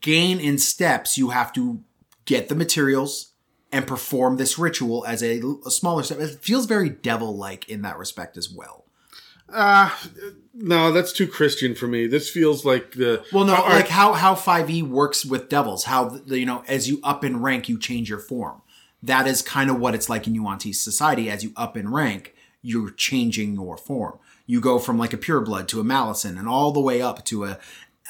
gain 0.02 0.40
in 0.40 0.58
steps, 0.60 1.18
you 1.18 1.30
have 1.30 1.52
to 1.54 1.82
get 2.26 2.50
the 2.50 2.56
materials 2.56 3.31
and 3.72 3.88
perform 3.88 4.38
this 4.38 4.58
ritual 4.58 5.06
as 5.06 5.24
a, 5.24 5.42
a 5.66 5.72
smaller 5.72 6.04
step. 6.04 6.20
It 6.20 6.40
feels 6.42 6.66
very 6.66 6.90
devil 6.90 7.36
like 7.36 7.70
in 7.70 7.82
that 7.84 7.98
respect 7.98 8.38
as 8.38 8.50
well. 8.50 8.86
Uh 9.50 9.90
no, 10.54 10.92
that's 10.92 11.12
too 11.14 11.28
Christian 11.28 11.76
for 11.76 11.88
me. 11.88 12.08
This 12.08 12.30
feels 12.30 12.66
like 12.66 12.94
the 12.94 13.24
Well, 13.34 13.46
no, 13.46 13.56
Are- 13.56 13.70
like 13.70 13.88
how 13.88 14.14
how 14.14 14.36
five 14.36 14.70
E 14.70 14.82
works 14.82 15.26
with 15.26 15.50
devils. 15.50 15.86
How 15.86 16.06
the, 16.06 16.40
you 16.40 16.46
know, 16.46 16.64
as 16.68 16.90
you 16.90 17.00
up 17.04 17.24
in 17.24 17.42
rank, 17.42 17.68
you 17.70 17.78
change 17.80 18.10
your 18.10 18.20
form. 18.20 18.62
That 19.04 19.28
is 19.28 19.42
kind 19.42 19.70
of 19.70 19.80
what 19.80 19.96
it's 19.96 20.10
like 20.10 20.28
in 20.28 20.36
Yuan 20.36 20.60
Ti 20.60 20.74
society. 20.74 21.30
As 21.30 21.44
you 21.44 21.52
up 21.58 21.76
in 21.76 21.92
rank, 21.92 22.36
you're 22.62 22.92
changing 22.92 23.56
your 23.56 23.76
form. 23.78 24.20
You 24.46 24.62
go 24.62 24.78
from 24.80 24.98
like 24.98 25.14
a 25.14 25.18
pure 25.18 25.42
blood 25.42 25.68
to 25.70 25.80
a 25.80 25.84
Malison, 25.84 26.38
and 26.38 26.48
all 26.48 26.72
the 26.72 26.80
way 26.80 27.02
up 27.02 27.26
to 27.26 27.46
a 27.46 27.60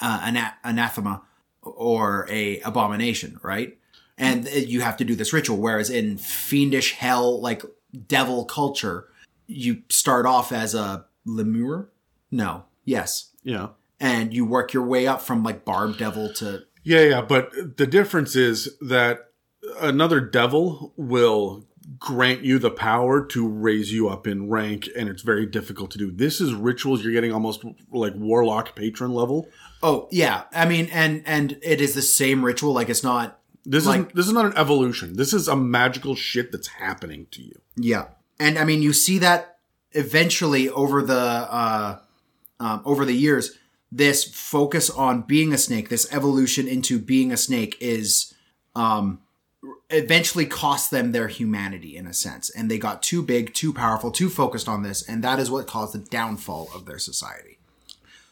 uh, 0.01 0.21
an 0.23 0.51
anathema 0.63 1.21
or 1.61 2.27
a 2.29 2.59
abomination, 2.61 3.39
right? 3.41 3.77
And 4.21 4.47
you 4.47 4.81
have 4.81 4.97
to 4.97 5.03
do 5.03 5.15
this 5.15 5.33
ritual. 5.33 5.57
Whereas 5.57 5.89
in 5.89 6.17
fiendish 6.17 6.93
hell, 6.93 7.41
like 7.41 7.63
devil 8.07 8.45
culture, 8.45 9.07
you 9.47 9.81
start 9.89 10.25
off 10.25 10.51
as 10.51 10.75
a 10.75 11.05
lemure. 11.27 11.87
No, 12.29 12.65
yes, 12.85 13.31
yeah. 13.43 13.69
and 13.99 14.33
you 14.33 14.45
work 14.45 14.73
your 14.73 14.85
way 14.85 15.07
up 15.07 15.21
from 15.21 15.43
like 15.43 15.65
barb 15.65 15.97
devil 15.97 16.31
to 16.35 16.63
Yeah, 16.83 17.01
yeah, 17.01 17.21
but 17.21 17.51
the 17.77 17.87
difference 17.87 18.35
is 18.35 18.77
that 18.79 19.31
another 19.79 20.21
devil 20.21 20.93
will 20.95 21.67
grant 21.97 22.43
you 22.43 22.59
the 22.59 22.71
power 22.71 23.25
to 23.25 23.47
raise 23.47 23.91
you 23.91 24.07
up 24.07 24.27
in 24.27 24.49
rank, 24.49 24.87
and 24.95 25.09
it's 25.09 25.23
very 25.23 25.45
difficult 25.45 25.91
to 25.91 25.97
do. 25.97 26.11
This 26.11 26.39
is 26.39 26.53
rituals 26.53 27.03
you're 27.03 27.11
getting 27.11 27.33
almost 27.33 27.65
like 27.91 28.13
warlock 28.15 28.75
patron 28.75 29.11
level. 29.13 29.47
oh 29.83 30.07
yeah 30.11 30.43
i 30.53 30.65
mean 30.65 30.87
and 30.91 31.23
and 31.25 31.57
it 31.63 31.81
is 31.81 31.95
the 31.95 32.01
same 32.01 32.45
ritual 32.45 32.71
like 32.71 32.87
it's 32.87 33.03
not 33.03 33.40
This 33.65 33.85
Like- 33.85 34.07
is 34.07 34.13
this 34.13 34.27
is 34.27 34.33
not 34.33 34.45
an 34.45 34.53
evolution. 34.55 35.15
This 35.17 35.33
is 35.33 35.47
a 35.47 35.55
magical 35.55 36.15
shit 36.15 36.51
that's 36.51 36.67
happening 36.67 37.27
to 37.31 37.41
you. 37.41 37.61
Yeah, 37.75 38.05
and 38.39 38.57
I 38.57 38.65
mean, 38.65 38.81
you 38.81 38.93
see 38.93 39.19
that 39.19 39.59
eventually 39.91 40.69
over 40.69 41.01
the 41.01 41.19
uh, 41.19 41.99
um, 42.59 42.81
over 42.85 43.05
the 43.05 43.15
years. 43.15 43.51
This 43.93 44.23
focus 44.23 44.89
on 44.89 45.23
being 45.23 45.51
a 45.51 45.57
snake, 45.57 45.89
this 45.89 46.07
evolution 46.13 46.65
into 46.65 46.97
being 46.97 47.33
a 47.33 47.35
snake, 47.35 47.75
is 47.81 48.33
um, 48.73 49.19
eventually 49.89 50.45
cost 50.45 50.91
them 50.91 51.11
their 51.11 51.27
humanity 51.27 51.97
in 51.97 52.07
a 52.07 52.13
sense, 52.13 52.49
and 52.49 52.71
they 52.71 52.77
got 52.77 53.03
too 53.03 53.21
big, 53.21 53.53
too 53.53 53.73
powerful, 53.73 54.09
too 54.09 54.29
focused 54.29 54.69
on 54.69 54.81
this, 54.81 55.03
and 55.03 55.21
that 55.25 55.39
is 55.39 55.51
what 55.51 55.67
caused 55.67 55.93
the 55.93 55.99
downfall 55.99 56.69
of 56.73 56.85
their 56.85 56.97
society. 56.99 57.59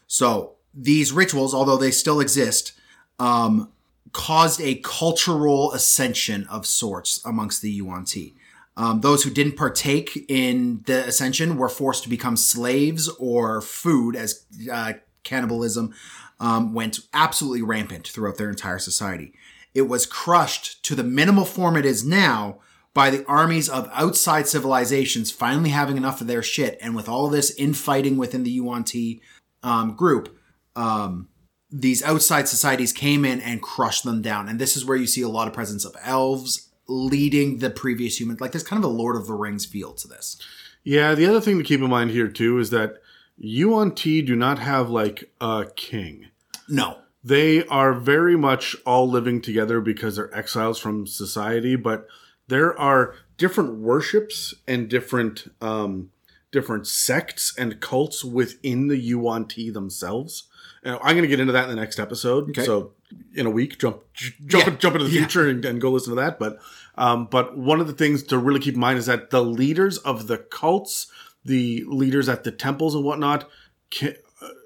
So 0.06 0.52
these 0.72 1.12
rituals, 1.12 1.52
although 1.52 1.76
they 1.76 1.90
still 1.90 2.20
exist, 2.20 2.72
um, 3.18 3.68
caused 4.12 4.60
a 4.60 4.76
cultural 4.76 5.72
ascension 5.72 6.46
of 6.48 6.66
sorts 6.66 7.24
amongst 7.24 7.62
the 7.62 7.70
Yuan 7.70 8.04
Ti. 8.04 8.34
Um, 8.76 9.00
those 9.00 9.24
who 9.24 9.30
didn't 9.30 9.56
partake 9.56 10.24
in 10.28 10.82
the 10.86 11.06
ascension 11.06 11.56
were 11.56 11.68
forced 11.68 12.02
to 12.04 12.08
become 12.08 12.36
slaves 12.36 13.08
or 13.18 13.60
food, 13.60 14.16
as 14.16 14.46
uh, 14.72 14.94
cannibalism 15.22 15.94
um, 16.38 16.72
went 16.72 17.00
absolutely 17.12 17.62
rampant 17.62 18.08
throughout 18.08 18.38
their 18.38 18.48
entire 18.48 18.78
society. 18.78 19.34
It 19.74 19.82
was 19.82 20.06
crushed 20.06 20.82
to 20.84 20.94
the 20.94 21.04
minimal 21.04 21.44
form 21.44 21.76
it 21.76 21.84
is 21.84 22.04
now 22.04 22.60
by 22.92 23.10
the 23.10 23.24
armies 23.26 23.68
of 23.68 23.88
outside 23.92 24.48
civilizations 24.48 25.30
finally 25.30 25.70
having 25.70 25.96
enough 25.96 26.20
of 26.20 26.26
their 26.26 26.42
shit, 26.42 26.78
and 26.80 26.96
with 26.96 27.08
all 27.08 27.28
this 27.28 27.54
infighting 27.56 28.16
within 28.16 28.42
the 28.42 28.50
Yuan 28.50 28.84
Ti 28.84 29.20
um, 29.62 29.94
group, 29.94 30.36
um, 30.74 31.28
these 31.72 32.02
outside 32.02 32.48
societies 32.48 32.92
came 32.92 33.24
in 33.24 33.40
and 33.40 33.62
crushed 33.62 34.04
them 34.04 34.22
down. 34.22 34.48
And 34.48 34.58
this 34.58 34.76
is 34.76 34.84
where 34.84 34.96
you 34.96 35.06
see 35.06 35.22
a 35.22 35.28
lot 35.28 35.48
of 35.48 35.54
presence 35.54 35.84
of 35.84 35.96
elves 36.02 36.68
leading 36.88 37.58
the 37.58 37.70
previous 37.70 38.18
human. 38.18 38.36
Like 38.40 38.52
there's 38.52 38.64
kind 38.64 38.82
of 38.82 38.90
a 38.90 38.92
Lord 38.92 39.16
of 39.16 39.26
the 39.26 39.34
Rings 39.34 39.66
feel 39.66 39.92
to 39.94 40.08
this. 40.08 40.36
Yeah, 40.82 41.14
the 41.14 41.26
other 41.26 41.40
thing 41.40 41.58
to 41.58 41.64
keep 41.64 41.80
in 41.80 41.90
mind 41.90 42.10
here 42.10 42.28
too 42.28 42.58
is 42.58 42.70
that 42.70 42.96
Yuan 43.36 43.94
Ti 43.94 44.22
do 44.22 44.34
not 44.34 44.58
have 44.58 44.90
like 44.90 45.30
a 45.40 45.66
king. 45.76 46.28
No. 46.68 46.98
They 47.22 47.66
are 47.66 47.92
very 47.92 48.36
much 48.36 48.74
all 48.86 49.08
living 49.08 49.40
together 49.42 49.80
because 49.80 50.16
they're 50.16 50.34
exiles 50.34 50.78
from 50.78 51.06
society, 51.06 51.76
but 51.76 52.06
there 52.48 52.78
are 52.78 53.14
different 53.36 53.76
worships 53.76 54.54
and 54.66 54.88
different 54.88 55.52
um, 55.60 56.10
different 56.50 56.86
sects 56.86 57.54
and 57.56 57.80
cults 57.80 58.24
within 58.24 58.88
the 58.88 58.98
Yuan 58.98 59.46
Ti 59.46 59.70
themselves. 59.70 60.48
I'm 60.84 61.14
going 61.14 61.22
to 61.22 61.28
get 61.28 61.40
into 61.40 61.52
that 61.52 61.64
in 61.64 61.70
the 61.70 61.80
next 61.80 61.98
episode. 61.98 62.50
Okay. 62.50 62.64
So 62.64 62.92
in 63.34 63.46
a 63.46 63.50
week, 63.50 63.78
jump 63.78 64.02
jump 64.14 64.66
Yeah. 64.66 64.76
jump 64.76 64.94
into 64.96 65.06
the 65.06 65.12
Yeah. 65.12 65.20
future 65.22 65.48
and, 65.48 65.64
and 65.64 65.80
go 65.80 65.90
listen 65.90 66.14
to 66.14 66.20
that. 66.20 66.38
But 66.38 66.58
um, 66.96 67.26
but 67.30 67.56
one 67.56 67.80
of 67.80 67.86
the 67.86 67.92
things 67.92 68.22
to 68.24 68.38
really 68.38 68.60
keep 68.60 68.74
in 68.74 68.80
mind 68.80 68.98
is 68.98 69.06
that 69.06 69.30
the 69.30 69.42
leaders 69.44 69.98
of 69.98 70.26
the 70.26 70.38
cults, 70.38 71.06
the 71.44 71.84
leaders 71.86 72.28
at 72.28 72.44
the 72.44 72.50
temples 72.50 72.94
and 72.94 73.04
whatnot, 73.04 73.48
can, 73.90 74.14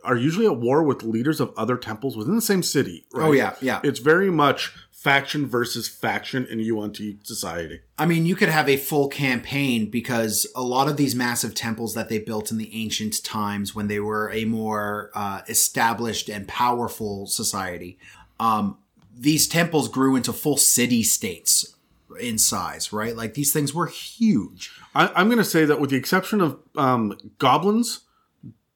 are 0.04 0.16
usually 0.16 0.46
at 0.46 0.56
war 0.56 0.82
with 0.82 1.02
leaders 1.02 1.40
of 1.40 1.52
other 1.56 1.76
temples 1.76 2.16
within 2.16 2.34
the 2.36 2.42
same 2.42 2.62
city. 2.62 3.06
Right? 3.12 3.26
Oh, 3.26 3.32
yeah, 3.32 3.54
yeah. 3.60 3.80
It's 3.82 3.98
very 4.00 4.30
much 4.30 4.72
faction 5.04 5.46
versus 5.46 5.86
faction 5.86 6.46
in 6.46 6.58
Yuan 6.60 6.90
Ti 6.90 7.18
society. 7.24 7.80
I 7.98 8.06
mean, 8.06 8.24
you 8.24 8.34
could 8.34 8.48
have 8.48 8.70
a 8.70 8.78
full 8.78 9.08
campaign 9.08 9.90
because 9.90 10.46
a 10.56 10.62
lot 10.62 10.88
of 10.88 10.96
these 10.96 11.14
massive 11.14 11.54
temples 11.54 11.92
that 11.92 12.08
they 12.08 12.18
built 12.18 12.50
in 12.50 12.56
the 12.56 12.74
ancient 12.74 13.22
times 13.22 13.74
when 13.74 13.86
they 13.88 14.00
were 14.00 14.30
a 14.32 14.46
more 14.46 15.10
uh, 15.14 15.42
established 15.46 16.30
and 16.30 16.48
powerful 16.48 17.26
society, 17.26 17.98
um, 18.40 18.78
these 19.14 19.46
temples 19.46 19.90
grew 19.90 20.16
into 20.16 20.32
full 20.32 20.56
city 20.56 21.02
states 21.02 21.76
in 22.18 22.38
size, 22.38 22.90
right? 22.90 23.14
Like 23.14 23.34
these 23.34 23.52
things 23.52 23.74
were 23.74 23.86
huge. 23.88 24.72
I, 24.94 25.08
I'm 25.14 25.26
going 25.26 25.36
to 25.36 25.44
say 25.44 25.66
that 25.66 25.80
with 25.80 25.90
the 25.90 25.96
exception 25.96 26.40
of 26.40 26.58
um, 26.76 27.18
goblins, 27.38 28.00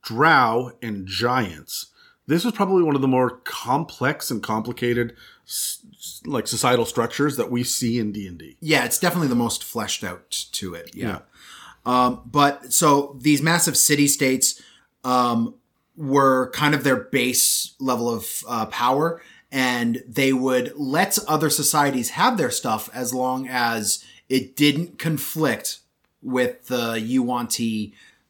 drow, 0.03 0.73
and 0.83 1.07
giants, 1.07 1.87
this 2.27 2.45
was 2.45 2.53
probably 2.53 2.83
one 2.83 2.95
of 2.97 3.01
the 3.01 3.09
more 3.09 3.31
complex 3.45 4.31
and 4.31 4.43
complicated 4.43 5.17
s- 5.47 5.78
like 6.25 6.47
societal 6.47 6.85
structures 6.85 7.37
that 7.37 7.51
we 7.51 7.65
see 7.65 7.99
in 7.99 8.13
D&D. 8.13 8.57
Yeah, 8.61 8.85
it's 8.85 8.99
definitely 8.99 9.29
the 9.29 9.35
most 9.35 9.65
fleshed 9.65 10.05
out 10.05 10.31
to 10.31 10.75
it. 10.75 10.91
Yeah. 10.95 11.21
Um, 11.87 12.23
but 12.27 12.73
so 12.73 13.17
these 13.21 13.43
massive 13.43 13.77
city 13.77 14.09
states 14.09 14.61
um, 15.05 15.55
were 15.97 16.51
kind 16.51 16.75
of 16.75 16.85
their 16.85 16.97
base 16.97 17.75
level 17.79 18.09
of 18.09 18.45
uh, 18.49 18.67
power, 18.67 19.23
and 19.51 20.03
they 20.07 20.33
would 20.33 20.73
let 20.77 21.19
other 21.27 21.51
societies 21.51 22.11
have 22.11 22.37
their 22.37 22.51
stuff 22.51 22.91
as 22.93 23.15
long 23.15 23.49
as 23.49 24.05
it 24.29 24.55
didn't 24.55 24.99
conflict 24.99 25.79
with 26.23 26.67
the 26.67 27.01
Yuan 27.01 27.49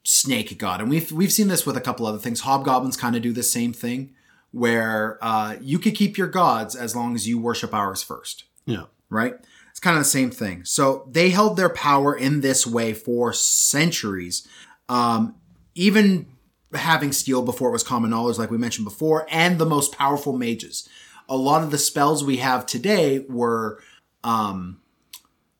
snake 0.05 0.57
god. 0.59 0.81
And 0.81 0.89
we've 0.89 1.11
we've 1.11 1.33
seen 1.33 1.49
this 1.49 1.67
with 1.67 1.77
a 1.77 1.81
couple 1.81 2.07
other 2.07 2.19
things. 2.19 2.41
Hobgoblins 2.41 2.97
kind 2.97 3.17
of 3.17 3.23
do 3.23 3.33
the 3.33 3.43
same 3.43 3.73
thing, 3.73 4.15
where 4.53 5.19
uh, 5.21 5.57
you 5.61 5.79
could 5.79 5.95
keep 5.95 6.17
your 6.17 6.27
gods 6.29 6.75
as 6.75 6.97
long 6.97 7.15
as 7.15 7.29
you 7.29 7.39
worship 7.39 7.75
ours 7.75 8.03
first 8.03 8.45
Yeah. 8.67 8.85
right? 9.11 9.35
It's 9.71 9.81
kind 9.81 9.97
of 9.97 10.01
the 10.03 10.09
same 10.09 10.31
thing. 10.31 10.65
So 10.65 11.07
they 11.11 11.31
held 11.31 11.57
their 11.57 11.69
power 11.69 12.15
in 12.17 12.41
this 12.41 12.67
way 12.67 12.93
for 12.95 13.33
centuries, 13.33 14.47
um, 14.89 15.37
even 15.75 16.27
having 16.75 17.13
steel 17.13 17.43
before 17.43 17.69
it 17.69 17.73
was 17.73 17.85
common 17.85 18.11
knowledge, 18.11 18.39
like 18.39 18.51
we 18.51 18.59
mentioned 18.59 18.85
before, 18.87 19.27
and 19.31 19.59
the 19.59 19.67
most 19.67 19.97
powerful 19.97 20.33
mages. 20.37 20.89
A 21.29 21.37
lot 21.37 21.63
of 21.63 21.71
the 21.71 21.79
spells 21.79 22.25
we 22.25 22.39
have 22.39 22.67
today 22.67 23.21
were 23.29 23.81
um, 24.25 24.81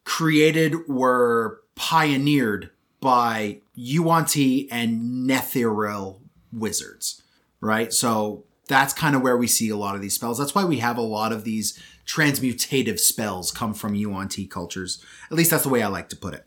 created, 0.05 0.89
were 0.89 1.61
pioneered 1.75 2.71
by 3.01 3.61
Yuan 3.75 4.25
Ti 4.25 4.69
and 4.71 5.29
Netheril 5.29 6.19
wizards, 6.53 7.23
right? 7.61 7.93
So 7.93 8.45
that's 8.69 8.93
kind 8.93 9.17
of 9.17 9.23
where 9.23 9.37
we 9.37 9.47
see 9.47 9.71
a 9.71 9.77
lot 9.77 9.95
of 9.95 10.01
these 10.01 10.15
spells. 10.15 10.39
That's 10.39 10.55
why 10.55 10.65
we 10.65 10.79
have 10.79 10.97
a 10.97 11.03
lot 11.03 11.33
of 11.33 11.45
these 11.45 11.83
transmutative 12.07 12.99
spells 12.99 13.51
come 13.51 13.75
from 13.75 13.95
Yuan 13.95 14.29
Ti 14.29 14.47
cultures. 14.47 15.05
At 15.31 15.37
least 15.37 15.51
that's 15.51 15.65
the 15.65 15.69
way 15.69 15.83
I 15.83 15.89
like 15.89 16.09
to 16.11 16.17
put 16.17 16.35
it. 16.35 16.47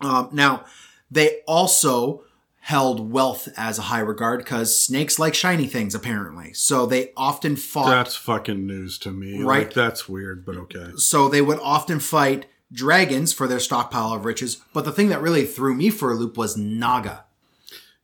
Um, 0.00 0.28
now, 0.32 0.64
they 1.10 1.40
also 1.46 2.24
held 2.60 3.12
wealth 3.12 3.48
as 3.56 3.78
a 3.78 3.82
high 3.82 4.00
regard 4.00 4.40
because 4.40 4.80
snakes 4.80 5.18
like 5.18 5.34
shiny 5.34 5.66
things, 5.66 5.94
apparently. 5.94 6.52
So 6.54 6.86
they 6.86 7.12
often 7.16 7.56
fought. 7.56 7.90
That's 7.90 8.16
fucking 8.16 8.66
news 8.66 8.98
to 9.00 9.10
me. 9.10 9.42
Right. 9.42 9.66
Like, 9.66 9.74
that's 9.74 10.08
weird, 10.08 10.46
but 10.46 10.56
okay. 10.56 10.92
so 10.96 11.28
they 11.28 11.42
would 11.42 11.60
often 11.60 12.00
fight 12.00 12.46
dragons 12.72 13.32
for 13.32 13.46
their 13.46 13.60
stockpile 13.60 14.14
of 14.14 14.24
riches. 14.24 14.62
But 14.72 14.84
the 14.84 14.92
thing 14.92 15.08
that 15.08 15.20
really 15.20 15.44
threw 15.44 15.74
me 15.74 15.90
for 15.90 16.10
a 16.10 16.14
loop 16.14 16.36
was 16.36 16.56
Naga. 16.56 17.24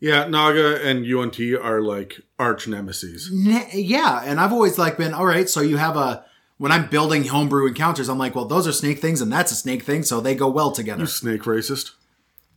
Yeah, 0.01 0.27
Naga 0.27 0.83
and 0.83 1.05
Yuan 1.05 1.31
Ti 1.31 1.57
are 1.57 1.83
like 1.83 2.21
arch 2.39 2.67
nemesis. 2.67 3.31
Ne- 3.31 3.71
yeah, 3.75 4.23
and 4.25 4.41
I've 4.41 4.53
always 4.53 4.79
like 4.79 4.97
been 4.97 5.13
all 5.13 5.27
right. 5.27 5.49
So 5.49 5.61
you 5.61 5.77
have 5.77 5.97
a 5.97 6.25
when 6.57 6.73
I'm 6.73 6.89
building 6.89 7.25
homebrew 7.25 7.67
encounters, 7.67 8.09
I'm 8.09 8.19
like, 8.19 8.35
well, 8.35 8.45
those 8.45 8.67
are 8.67 8.73
snake 8.73 8.99
things, 8.99 9.23
and 9.23 9.33
that's 9.33 9.51
a 9.51 9.55
snake 9.55 9.83
thing, 9.83 10.03
so 10.03 10.21
they 10.21 10.35
go 10.35 10.49
well 10.49 10.73
together. 10.73 11.07
Snake 11.07 11.43
racist. 11.43 11.93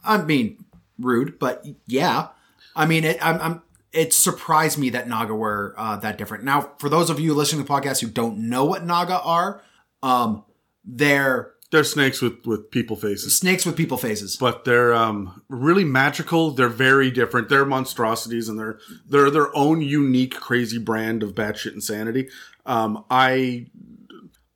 I 0.04 0.22
mean, 0.22 0.66
rude, 1.00 1.40
but 1.40 1.66
yeah. 1.88 2.28
I 2.76 2.86
mean, 2.86 3.06
it, 3.06 3.26
I'm, 3.26 3.40
I'm, 3.40 3.62
it 3.94 4.12
surprised 4.12 4.78
me 4.78 4.90
that 4.90 5.08
Naga 5.08 5.34
were 5.34 5.74
uh, 5.78 5.96
that 5.98 6.18
different. 6.18 6.44
Now, 6.44 6.72
for 6.80 6.90
those 6.90 7.10
of 7.10 7.20
you 7.20 7.34
listening 7.34 7.64
to 7.64 7.68
the 7.68 7.74
podcast 7.74 8.02
who 8.02 8.08
don't 8.08 8.50
know 8.50 8.66
what 8.66 8.84
Naga 8.84 9.22
are, 9.22 9.62
um, 10.02 10.44
they're 10.84 11.53
They're 11.74 11.84
snakes 11.84 12.22
with, 12.22 12.46
with 12.46 12.70
people 12.70 12.96
faces. 12.96 13.36
snakes 13.36 13.66
with 13.66 13.76
people 13.76 13.98
faces. 13.98 14.36
But 14.36 14.64
they're 14.64 14.94
um, 14.94 15.42
really 15.50 15.84
magical. 15.84 16.52
They're 16.52 16.68
very 16.70 17.10
different. 17.10 17.50
They're 17.50 17.66
monstrosities 17.66 18.48
and 18.48 18.60
they're 18.60 18.78
they're 19.10 19.32
their 19.32 19.50
own 19.58 19.82
unique, 19.82 20.36
crazy 20.36 20.78
brand 20.78 21.24
of 21.24 21.34
batshit 21.34 21.74
insanity. 21.74 22.30
Um, 22.68 23.04
I 23.10 23.66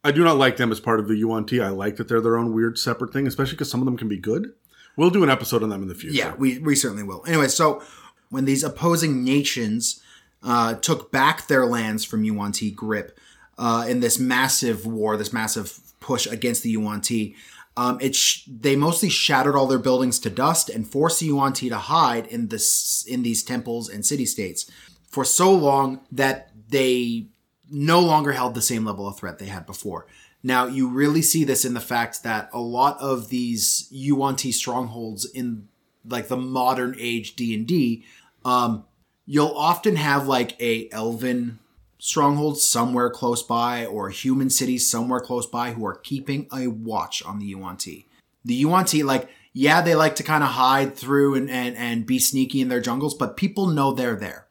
I 0.03 0.12
do 0.12 0.24
not 0.24 0.38
like 0.38 0.57
them 0.57 0.71
as 0.71 0.79
part 0.79 1.00
of 1.00 1.07
the 1.07 1.15
Yuan 1.15 1.47
Ti. 1.47 1.59
I 1.59 1.69
like 1.69 1.95
that 1.95 2.07
they're 2.07 2.21
their 2.21 2.38
own 2.38 2.53
weird 2.53 2.77
separate 2.77 3.13
thing, 3.13 3.25
especially 3.25 3.53
because 3.53 3.71
some 3.71 3.81
of 3.81 3.86
them 3.86 3.97
can 3.97 4.07
be 4.07 4.19
good. 4.19 4.53
We'll 4.95 5.09
do 5.09 5.24
an 5.24 5.31
episode 5.31 5.63
on 5.63 5.69
them 5.69 5.81
in 5.81 5.88
the 5.88 5.95
future. 5.95 6.15
Yeah, 6.15 6.36
we, 6.36 6.59
we 6.59 6.75
certainly 6.75 7.01
will. 7.01 7.24
Anyway, 7.25 7.47
so 7.47 7.81
when 8.29 8.45
these 8.45 8.63
opposing 8.63 9.24
nations 9.24 10.03
uh, 10.43 10.75
took 10.75 11.12
back 11.12 11.47
their 11.47 11.65
lands 11.65 12.05
from 12.05 12.24
Yuan 12.24 12.51
Ti 12.51 12.69
grip 12.69 13.17
uh, 13.57 13.88
in 13.89 14.01
this 14.01 14.19
massive 14.19 14.86
war, 14.86 15.17
this 15.17 15.33
massive 15.33 15.79
push 16.08 16.26
against 16.26 16.64
the 16.64 16.70
Yuan 16.70 17.02
Ti, 17.02 17.36
um, 17.76 18.00
it 18.00 18.16
sh- 18.16 18.46
they 18.48 18.78
mostly 18.78 19.10
shattered 19.10 19.56
all 19.56 19.68
their 19.68 19.78
buildings 19.78 20.20
to 20.20 20.30
dust 20.30 20.70
and 20.70 20.88
forced 20.88 21.20
the 21.20 21.26
Yuan 21.28 21.52
Ti 21.52 21.68
to 21.68 21.78
hide 21.78 22.26
in 22.28 22.48
this 22.48 23.06
in 23.06 23.24
these 23.24 23.44
temples 23.44 23.90
and 23.90 24.06
city 24.06 24.26
states 24.26 24.72
for 25.10 25.26
so 25.26 25.54
long 25.54 26.00
that 26.10 26.52
they 26.70 27.28
no 27.70 28.00
longer 28.00 28.32
held 28.32 28.56
the 28.56 28.62
same 28.62 28.86
level 28.86 29.06
of 29.06 29.18
threat 29.18 29.38
they 29.38 29.48
had 29.48 29.66
before. 29.66 30.08
Now, 30.42 30.66
you 30.66 30.88
really 30.88 31.22
see 31.22 31.44
this 31.44 31.66
in 31.66 31.74
the 31.74 31.82
fact 31.82 32.24
that 32.24 32.50
a 32.54 32.62
lot 32.62 32.98
of 33.02 33.28
these 33.28 33.88
Yuan 33.92 34.38
Ti 34.38 34.54
strongholds 34.54 35.26
in 35.26 35.68
like 36.08 36.30
the 36.30 36.38
modern 36.38 36.96
age 36.98 37.36
D&D, 37.36 38.06
um, 38.46 38.86
you'll 39.26 39.58
often 39.58 39.98
have 39.98 40.26
like 40.26 40.60
a 40.62 40.90
elven 40.92 41.60
strongholds 41.98 42.63
somewhere 42.63 43.10
close 43.10 43.44
by 43.44 43.86
or 43.86 44.10
human 44.10 44.50
cities 44.50 44.89
somewhere 44.89 45.20
close 45.20 45.46
by 45.46 45.72
who 45.72 45.86
are 45.86 45.96
keeping 45.96 46.48
a 46.54 46.68
watch 46.68 47.24
on 47.24 47.39
the 47.39 47.46
Yuan 47.46 47.77
Ti. 47.77 48.08
The 48.46 48.54
Yuan 48.54 48.86
Ti, 48.86 49.04
like, 49.04 49.30
yeah, 49.54 49.82
they 49.82 49.96
like 49.96 50.16
to 50.18 50.24
kind 50.24 50.44
of 50.44 50.51
hide 50.51 50.96
through 50.96 51.36
and, 51.36 51.50
and, 51.50 51.75
and 51.75 52.06
be 52.06 52.20
sneaky 52.20 52.62
in 52.62 52.70
their 52.70 52.82
jungles, 52.82 53.16
but 53.16 53.38
people 53.38 53.68
know 53.68 53.92
they're 53.92 54.16
there. 54.16 54.48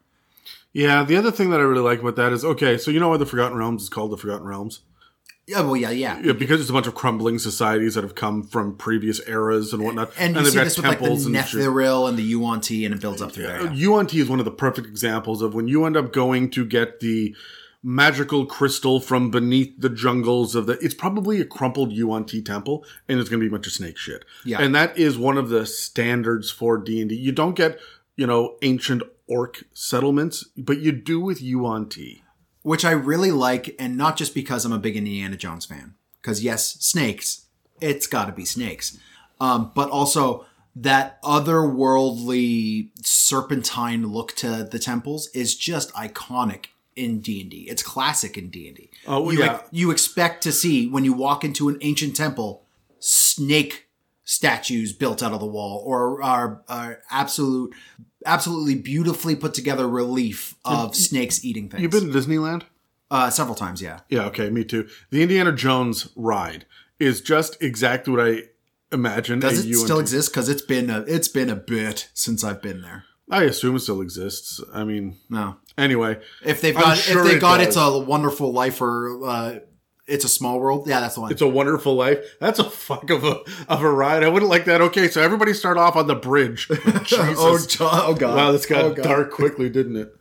Yeah, 0.73 1.03
the 1.03 1.15
other 1.15 1.31
thing 1.31 1.49
that 1.51 1.59
I 1.59 1.63
really 1.63 1.81
like 1.81 2.01
about 2.01 2.17
that 2.17 2.33
is 2.33 2.43
okay, 2.43 2.77
so 2.77 2.91
you 2.91 2.99
know 2.99 3.09
why 3.09 3.17
the 3.17 3.25
Forgotten 3.25 3.57
Realms 3.57 3.83
is 3.83 3.89
called 3.89 4.11
the 4.11 4.17
Forgotten 4.17 4.45
Realms? 4.45 4.81
Yeah, 5.47 5.61
well, 5.61 5.77
yeah, 5.77 5.91
yeah. 5.91 6.19
Yeah, 6.21 6.33
because 6.33 6.59
it's 6.59 6.69
a 6.69 6.73
bunch 6.73 6.87
of 6.87 6.95
crumbling 6.95 7.39
societies 7.39 7.95
that 7.95 8.03
have 8.03 8.15
come 8.15 8.43
from 8.43 8.75
previous 8.75 9.25
eras 9.29 9.71
and 9.71 9.81
whatnot. 9.81 10.11
And 10.17 10.35
you 10.35 10.41
they've 10.41 10.51
see 10.51 10.57
got 10.57 10.63
this 10.65 10.75
with 10.75 10.85
like 10.85 10.99
the 10.99 11.05
temples 11.05 11.25
and. 11.25 11.35
Netheril 11.35 12.09
and 12.09 12.17
the 12.17 12.23
Yuan 12.23 12.59
Ti, 12.59 12.83
and 12.83 12.93
it 12.93 12.99
builds 12.99 13.21
up 13.21 13.31
through 13.31 13.47
there. 13.47 13.63
yeah. 13.63 13.71
Yuan 13.71 14.07
Ti 14.07 14.19
is 14.19 14.29
one 14.29 14.39
of 14.39 14.45
the 14.45 14.51
perfect 14.51 14.87
examples 14.87 15.41
of 15.41 15.53
when 15.55 15.69
you 15.69 15.85
end 15.85 15.95
up 15.95 16.11
going 16.11 16.49
to 16.51 16.65
get 16.65 16.99
the 16.99 17.33
magical 17.81 18.45
crystal 18.45 18.99
from 18.99 19.31
beneath 19.31 19.79
the 19.79 19.89
jungles 19.89 20.55
of 20.55 20.65
the 20.65 20.73
it's 20.79 20.95
probably 20.95 21.39
a 21.39 21.45
crumpled 21.45 21.93
Yuan 21.93 22.25
Ti 22.25 22.41
temple 22.41 22.83
and 23.07 23.17
it's 23.19 23.29
going 23.29 23.39
to 23.39 23.43
be 23.43 23.47
a 23.47 23.51
bunch 23.51 23.67
of 23.67 23.71
snake 23.71 23.97
shit. 23.97 24.25
Yeah. 24.43 24.59
And 24.59 24.75
that 24.75 24.97
is 24.97 25.17
one 25.17 25.37
of 25.37 25.47
the 25.47 25.65
standards 25.65 26.51
for 26.51 26.77
D&D. 26.77 27.15
You 27.15 27.31
don't 27.31 27.55
get, 27.55 27.79
you 28.17 28.27
know, 28.27 28.57
ancient 28.63 29.03
orc 29.27 29.63
settlements, 29.73 30.43
but 30.57 30.79
you 30.79 30.91
do 30.91 31.21
with 31.21 31.41
Yuan 31.41 31.87
Ti. 31.87 32.23
Which 32.67 32.83
I 32.83 32.91
really 32.91 33.31
like, 33.31 33.73
and 33.79 33.95
not 33.95 34.17
just 34.17 34.33
because 34.35 34.65
I'm 34.65 34.73
a 34.73 34.77
big 34.77 34.97
Indiana 34.97 35.37
Jones 35.37 35.65
fan. 35.65 35.93
Because 36.21 36.43
yes, 36.43 36.73
snakes, 36.81 37.45
it's 37.79 38.07
got 38.07 38.25
to 38.25 38.33
be 38.33 38.43
snakes, 38.43 38.97
um, 39.39 39.71
but 39.73 39.89
also 39.89 40.45
that 40.75 41.23
otherworldly 41.23 42.89
serpentine 43.05 44.07
look 44.07 44.35
to 44.35 44.67
the 44.69 44.79
temples 44.79 45.29
is 45.29 45.55
just 45.55 45.93
iconic 45.93 46.65
in 46.97 47.21
D 47.21 47.39
and 47.39 47.49
D. 47.49 47.67
It's 47.69 47.81
classic 47.81 48.37
in 48.37 48.49
D 48.49 48.67
and 48.67 48.75
D. 48.75 48.89
Oh, 49.07 49.31
you, 49.31 49.39
yeah. 49.39 49.61
you 49.71 49.89
expect 49.89 50.43
to 50.43 50.51
see 50.51 50.89
when 50.89 51.05
you 51.05 51.13
walk 51.13 51.45
into 51.45 51.69
an 51.69 51.77
ancient 51.79 52.17
temple, 52.17 52.65
snake 52.99 53.87
statues 54.25 54.91
built 54.91 55.23
out 55.23 55.31
of 55.31 55.39
the 55.39 55.45
wall, 55.45 55.81
or 55.85 56.21
are, 56.21 56.61
are 56.67 56.99
absolute, 57.09 57.73
absolutely 58.27 58.75
beautifully 58.75 59.35
put 59.35 59.53
together 59.53 59.87
relief 59.87 60.55
of 60.65 60.95
snakes 60.95 61.43
eating 61.43 61.69
things. 61.69 61.81
You've 61.81 61.91
been 61.91 62.11
to 62.11 62.17
Disneyland? 62.17 62.63
Uh, 63.09 63.29
several 63.29 63.55
times, 63.55 63.81
yeah. 63.81 64.01
Yeah, 64.09 64.25
okay, 64.25 64.49
me 64.49 64.63
too. 64.65 64.87
The 65.11 65.21
Indiana 65.23 65.53
Jones 65.53 66.09
ride 66.15 66.65
is 66.99 67.21
just 67.21 67.61
exactly 67.61 68.13
what 68.13 68.27
I 68.27 68.43
imagined. 68.91 69.41
Does 69.41 69.65
it 69.65 69.73
still 69.75 69.99
exist? 69.99 70.29
Because 70.31 70.49
it's 70.49 70.61
been 70.61 70.89
a 70.89 71.01
it's 71.07 71.27
been 71.29 71.49
a 71.49 71.55
bit 71.55 72.09
since 72.13 72.43
I've 72.43 72.61
been 72.61 72.81
there. 72.81 73.05
I 73.29 73.43
assume 73.43 73.75
it 73.75 73.79
still 73.79 74.01
exists. 74.01 74.61
I 74.73 74.83
mean, 74.83 75.17
No, 75.29 75.57
anyway, 75.77 76.19
if 76.43 76.61
they've 76.61 76.75
got 76.75 76.97
sure 76.97 77.21
if 77.21 77.27
they 77.27 77.37
it 77.37 77.39
got 77.41 77.57
does. 77.57 77.67
it's 77.67 77.77
a 77.77 77.97
wonderful 77.97 78.51
life 78.53 78.81
or 78.81 79.25
uh, 79.25 79.59
it's 80.07 80.23
a 80.23 80.29
small 80.29 80.59
world. 80.59 80.87
Yeah, 80.87 80.99
that's 81.01 81.15
the 81.15 81.21
one. 81.21 81.31
It's 81.31 81.41
a 81.41 81.47
wonderful 81.47 81.95
life. 81.95 82.19
That's 82.39 82.59
a 82.59 82.63
fuck 82.69 83.09
of 83.09 83.23
a 83.23 83.41
of 83.67 83.81
a 83.81 83.89
ride. 83.91 84.23
I 84.23 84.29
wouldn't 84.29 84.49
like 84.49 84.65
that. 84.65 84.81
Okay, 84.81 85.07
so 85.09 85.21
everybody 85.21 85.53
start 85.53 85.77
off 85.77 85.95
on 85.95 86.07
the 86.07 86.15
bridge. 86.15 86.67
Jesus. 87.03 87.77
oh, 87.81 88.05
oh 88.07 88.13
god! 88.15 88.35
wow, 88.35 88.51
this 88.51 88.65
got 88.65 88.85
Oh, 88.85 88.93
dark 88.93 89.31
quickly, 89.31 89.69
didn't 89.69 89.97
it? 89.97 90.13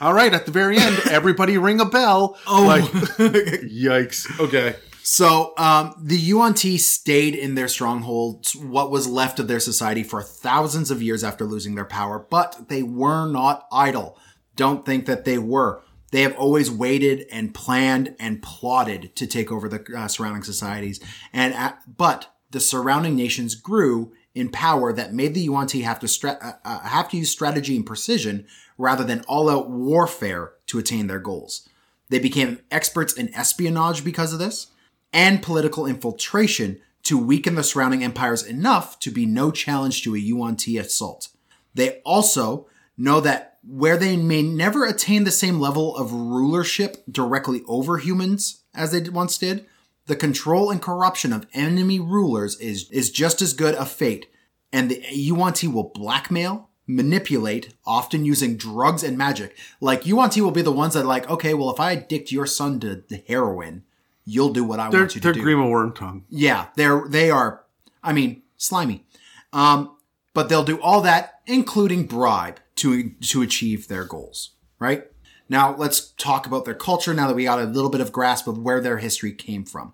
All 0.00 0.14
right, 0.14 0.32
at 0.32 0.46
the 0.46 0.52
very 0.52 0.78
end, 0.78 0.98
everybody 1.10 1.58
ring 1.58 1.78
a 1.80 1.84
bell. 1.84 2.38
Oh. 2.46 2.64
Like, 2.66 2.84
yikes. 3.20 4.40
Okay. 4.40 4.76
So 5.02 5.52
um, 5.58 5.94
the 6.00 6.16
Yuan 6.16 6.54
Ti 6.54 6.78
stayed 6.78 7.34
in 7.34 7.54
their 7.54 7.68
strongholds, 7.68 8.54
what 8.54 8.90
was 8.90 9.06
left 9.06 9.38
of 9.40 9.48
their 9.48 9.60
society, 9.60 10.02
for 10.02 10.22
thousands 10.22 10.90
of 10.90 11.02
years 11.02 11.22
after 11.24 11.44
losing 11.44 11.74
their 11.74 11.84
power, 11.84 12.18
but 12.30 12.68
they 12.68 12.82
were 12.82 13.26
not 13.26 13.66
idle. 13.72 14.16
Don't 14.56 14.86
think 14.86 15.06
that 15.06 15.24
they 15.24 15.36
were. 15.36 15.82
They 16.10 16.22
have 16.22 16.36
always 16.36 16.70
waited 16.70 17.26
and 17.30 17.54
planned 17.54 18.16
and 18.18 18.42
plotted 18.42 19.14
to 19.16 19.26
take 19.26 19.52
over 19.52 19.68
the 19.68 19.84
uh, 19.96 20.08
surrounding 20.08 20.42
societies, 20.42 21.00
and 21.32 21.54
at, 21.54 21.96
but 21.96 22.34
the 22.50 22.60
surrounding 22.60 23.14
nations 23.14 23.54
grew 23.54 24.12
in 24.34 24.48
power 24.48 24.92
that 24.92 25.14
made 25.14 25.34
the 25.34 25.40
Yuan 25.40 25.66
Ti 25.66 25.82
have 25.82 26.00
to 26.00 26.08
stra- 26.08 26.38
uh, 26.42 26.52
uh, 26.64 26.80
have 26.80 27.08
to 27.10 27.16
use 27.16 27.30
strategy 27.30 27.76
and 27.76 27.86
precision 27.86 28.46
rather 28.78 29.04
than 29.04 29.24
all-out 29.28 29.68
warfare 29.70 30.52
to 30.66 30.78
attain 30.78 31.06
their 31.06 31.18
goals. 31.18 31.68
They 32.08 32.18
became 32.18 32.60
experts 32.70 33.12
in 33.12 33.34
espionage 33.34 34.04
because 34.04 34.32
of 34.32 34.38
this 34.38 34.68
and 35.12 35.42
political 35.42 35.86
infiltration 35.86 36.80
to 37.02 37.18
weaken 37.18 37.54
the 37.54 37.62
surrounding 37.62 38.04
empires 38.04 38.42
enough 38.42 38.98
to 39.00 39.10
be 39.10 39.26
no 39.26 39.50
challenge 39.50 40.02
to 40.02 40.14
a 40.14 40.18
Yuan 40.18 40.56
Ti 40.56 40.78
assault. 40.78 41.28
They 41.74 42.00
also 42.04 42.66
know 42.96 43.20
that 43.20 43.49
where 43.62 43.96
they 43.96 44.16
may 44.16 44.42
never 44.42 44.84
attain 44.84 45.24
the 45.24 45.30
same 45.30 45.60
level 45.60 45.96
of 45.96 46.12
rulership 46.12 47.02
directly 47.10 47.62
over 47.68 47.98
humans 47.98 48.62
as 48.74 48.92
they 48.92 49.08
once 49.10 49.36
did, 49.38 49.66
the 50.06 50.16
control 50.16 50.70
and 50.70 50.80
corruption 50.80 51.32
of 51.32 51.46
enemy 51.52 52.00
rulers 52.00 52.58
is, 52.58 52.90
is 52.90 53.10
just 53.10 53.42
as 53.42 53.52
good 53.52 53.74
a 53.74 53.84
fate, 53.84 54.26
and 54.72 54.90
the 54.90 55.02
Yuan 55.10 55.52
Ti 55.52 55.68
will 55.68 55.90
blackmail, 55.94 56.70
manipulate, 56.86 57.74
often 57.86 58.24
using 58.24 58.56
drugs 58.56 59.02
and 59.04 59.16
magic. 59.18 59.56
Like 59.80 60.06
Yuan 60.06 60.30
Ti 60.30 60.40
will 60.40 60.50
be 60.50 60.62
the 60.62 60.72
ones 60.72 60.94
that 60.94 61.06
like, 61.06 61.28
okay, 61.28 61.54
well, 61.54 61.70
if 61.70 61.78
I 61.78 61.92
addict 61.92 62.32
your 62.32 62.46
son 62.46 62.80
to 62.80 63.04
the 63.08 63.22
heroin, 63.28 63.84
you'll 64.24 64.52
do 64.52 64.64
what 64.64 64.80
I 64.80 64.90
They're, 64.90 65.00
want 65.00 65.14
you 65.14 65.20
to 65.20 65.32
do. 65.32 65.42
they're. 65.44 65.54
Grima 65.54 65.70
Wormtongue. 65.70 66.22
Yeah, 66.28 66.68
they're 66.76 67.04
they 67.08 67.30
are. 67.30 67.64
I 68.02 68.12
mean, 68.12 68.42
slimy. 68.56 69.04
Um, 69.52 69.96
but 70.34 70.48
they'll 70.48 70.64
do 70.64 70.80
all 70.80 71.00
that, 71.02 71.40
including 71.46 72.06
bribe, 72.06 72.60
to 72.80 73.10
to 73.10 73.42
achieve 73.42 73.88
their 73.88 74.04
goals. 74.04 74.50
Right 74.78 75.04
now, 75.48 75.76
let's 75.76 76.12
talk 76.12 76.46
about 76.46 76.64
their 76.64 76.74
culture. 76.74 77.14
Now 77.14 77.28
that 77.28 77.36
we 77.36 77.44
got 77.44 77.60
a 77.60 77.64
little 77.64 77.90
bit 77.90 78.00
of 78.00 78.12
grasp 78.12 78.46
of 78.46 78.58
where 78.58 78.80
their 78.80 78.98
history 78.98 79.32
came 79.32 79.64
from, 79.64 79.92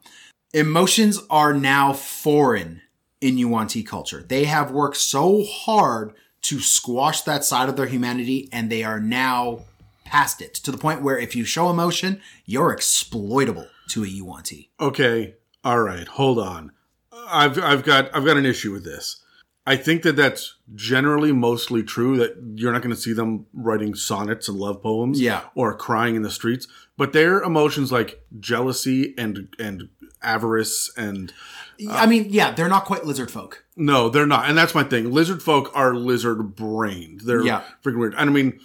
emotions 0.55 1.21
are 1.29 1.53
now 1.53 1.93
foreign 1.93 2.83
in 3.21 3.39
Yuan 3.39 3.67
Ti 3.67 3.83
culture. 3.83 4.25
They 4.27 4.45
have 4.45 4.71
worked 4.71 4.97
so 4.97 5.45
hard 5.45 6.13
to 6.43 6.61
squash 6.61 7.23
that 7.23 7.45
side 7.45 7.69
of 7.69 7.77
their 7.77 7.87
humanity, 7.87 8.49
and 8.53 8.71
they 8.71 8.85
are 8.85 9.01
now 9.01 9.61
past 10.05 10.41
it 10.41 10.55
to 10.55 10.71
the 10.71 10.79
point 10.79 11.03
where 11.03 11.19
if 11.19 11.35
you 11.35 11.45
show 11.45 11.69
emotion, 11.69 12.21
you're 12.45 12.73
exploitable 12.73 13.67
to 13.89 14.05
a 14.05 14.07
Yuan 14.07 14.45
Ti. 14.45 14.71
Okay, 14.79 15.35
all 15.65 15.81
right, 15.81 16.07
hold 16.07 16.39
on. 16.39 16.71
I've 17.29 17.59
I've 17.59 17.83
got 17.83 18.15
I've 18.15 18.25
got 18.25 18.37
an 18.37 18.47
issue 18.47 18.71
with 18.71 18.85
this. 18.85 19.21
I 19.69 19.77
think 19.77 20.03
that 20.03 20.15
that's 20.17 20.55
generally 20.75 21.33
mostly 21.33 21.83
true. 21.83 22.17
That 22.19 22.37
you're 22.55 22.73
not 22.73 22.83
going 22.83 22.95
to 22.95 23.01
see 23.01 23.13
them 23.13 23.47
writing 23.53 23.95
sonnets 23.95 24.49
and 24.49 24.57
love 24.59 24.83
poems, 24.83 25.21
Yeah. 25.21 25.43
or 25.55 25.75
crying 25.77 26.15
in 26.15 26.23
the 26.23 26.31
streets. 26.31 26.69
But 26.97 27.13
their 27.13 27.43
emotions 27.43 27.91
like 27.91 28.25
jealousy 28.39 29.15
and 29.19 29.49
and 29.59 29.89
avarice 30.23 30.91
and 30.97 31.33
I 31.91 32.07
mean, 32.07 32.27
yeah, 32.31 32.53
they're 32.53 32.69
not 32.69 32.85
quite 32.87 33.05
lizard 33.05 33.31
folk. 33.31 33.65
no, 33.77 34.09
they're 34.09 34.27
not. 34.27 34.49
And 34.49 34.57
that's 34.57 34.75
my 34.75 34.83
thing. 34.85 35.13
Lizard 35.13 35.43
folk 35.43 35.71
are 35.75 35.95
lizard 35.95 36.57
brained. 36.57 37.21
They're 37.21 37.45
Yeah. 37.45 37.63
freaking 37.85 37.99
weird. 37.99 38.15
And 38.17 38.31
I 38.31 38.33
mean, 38.33 38.59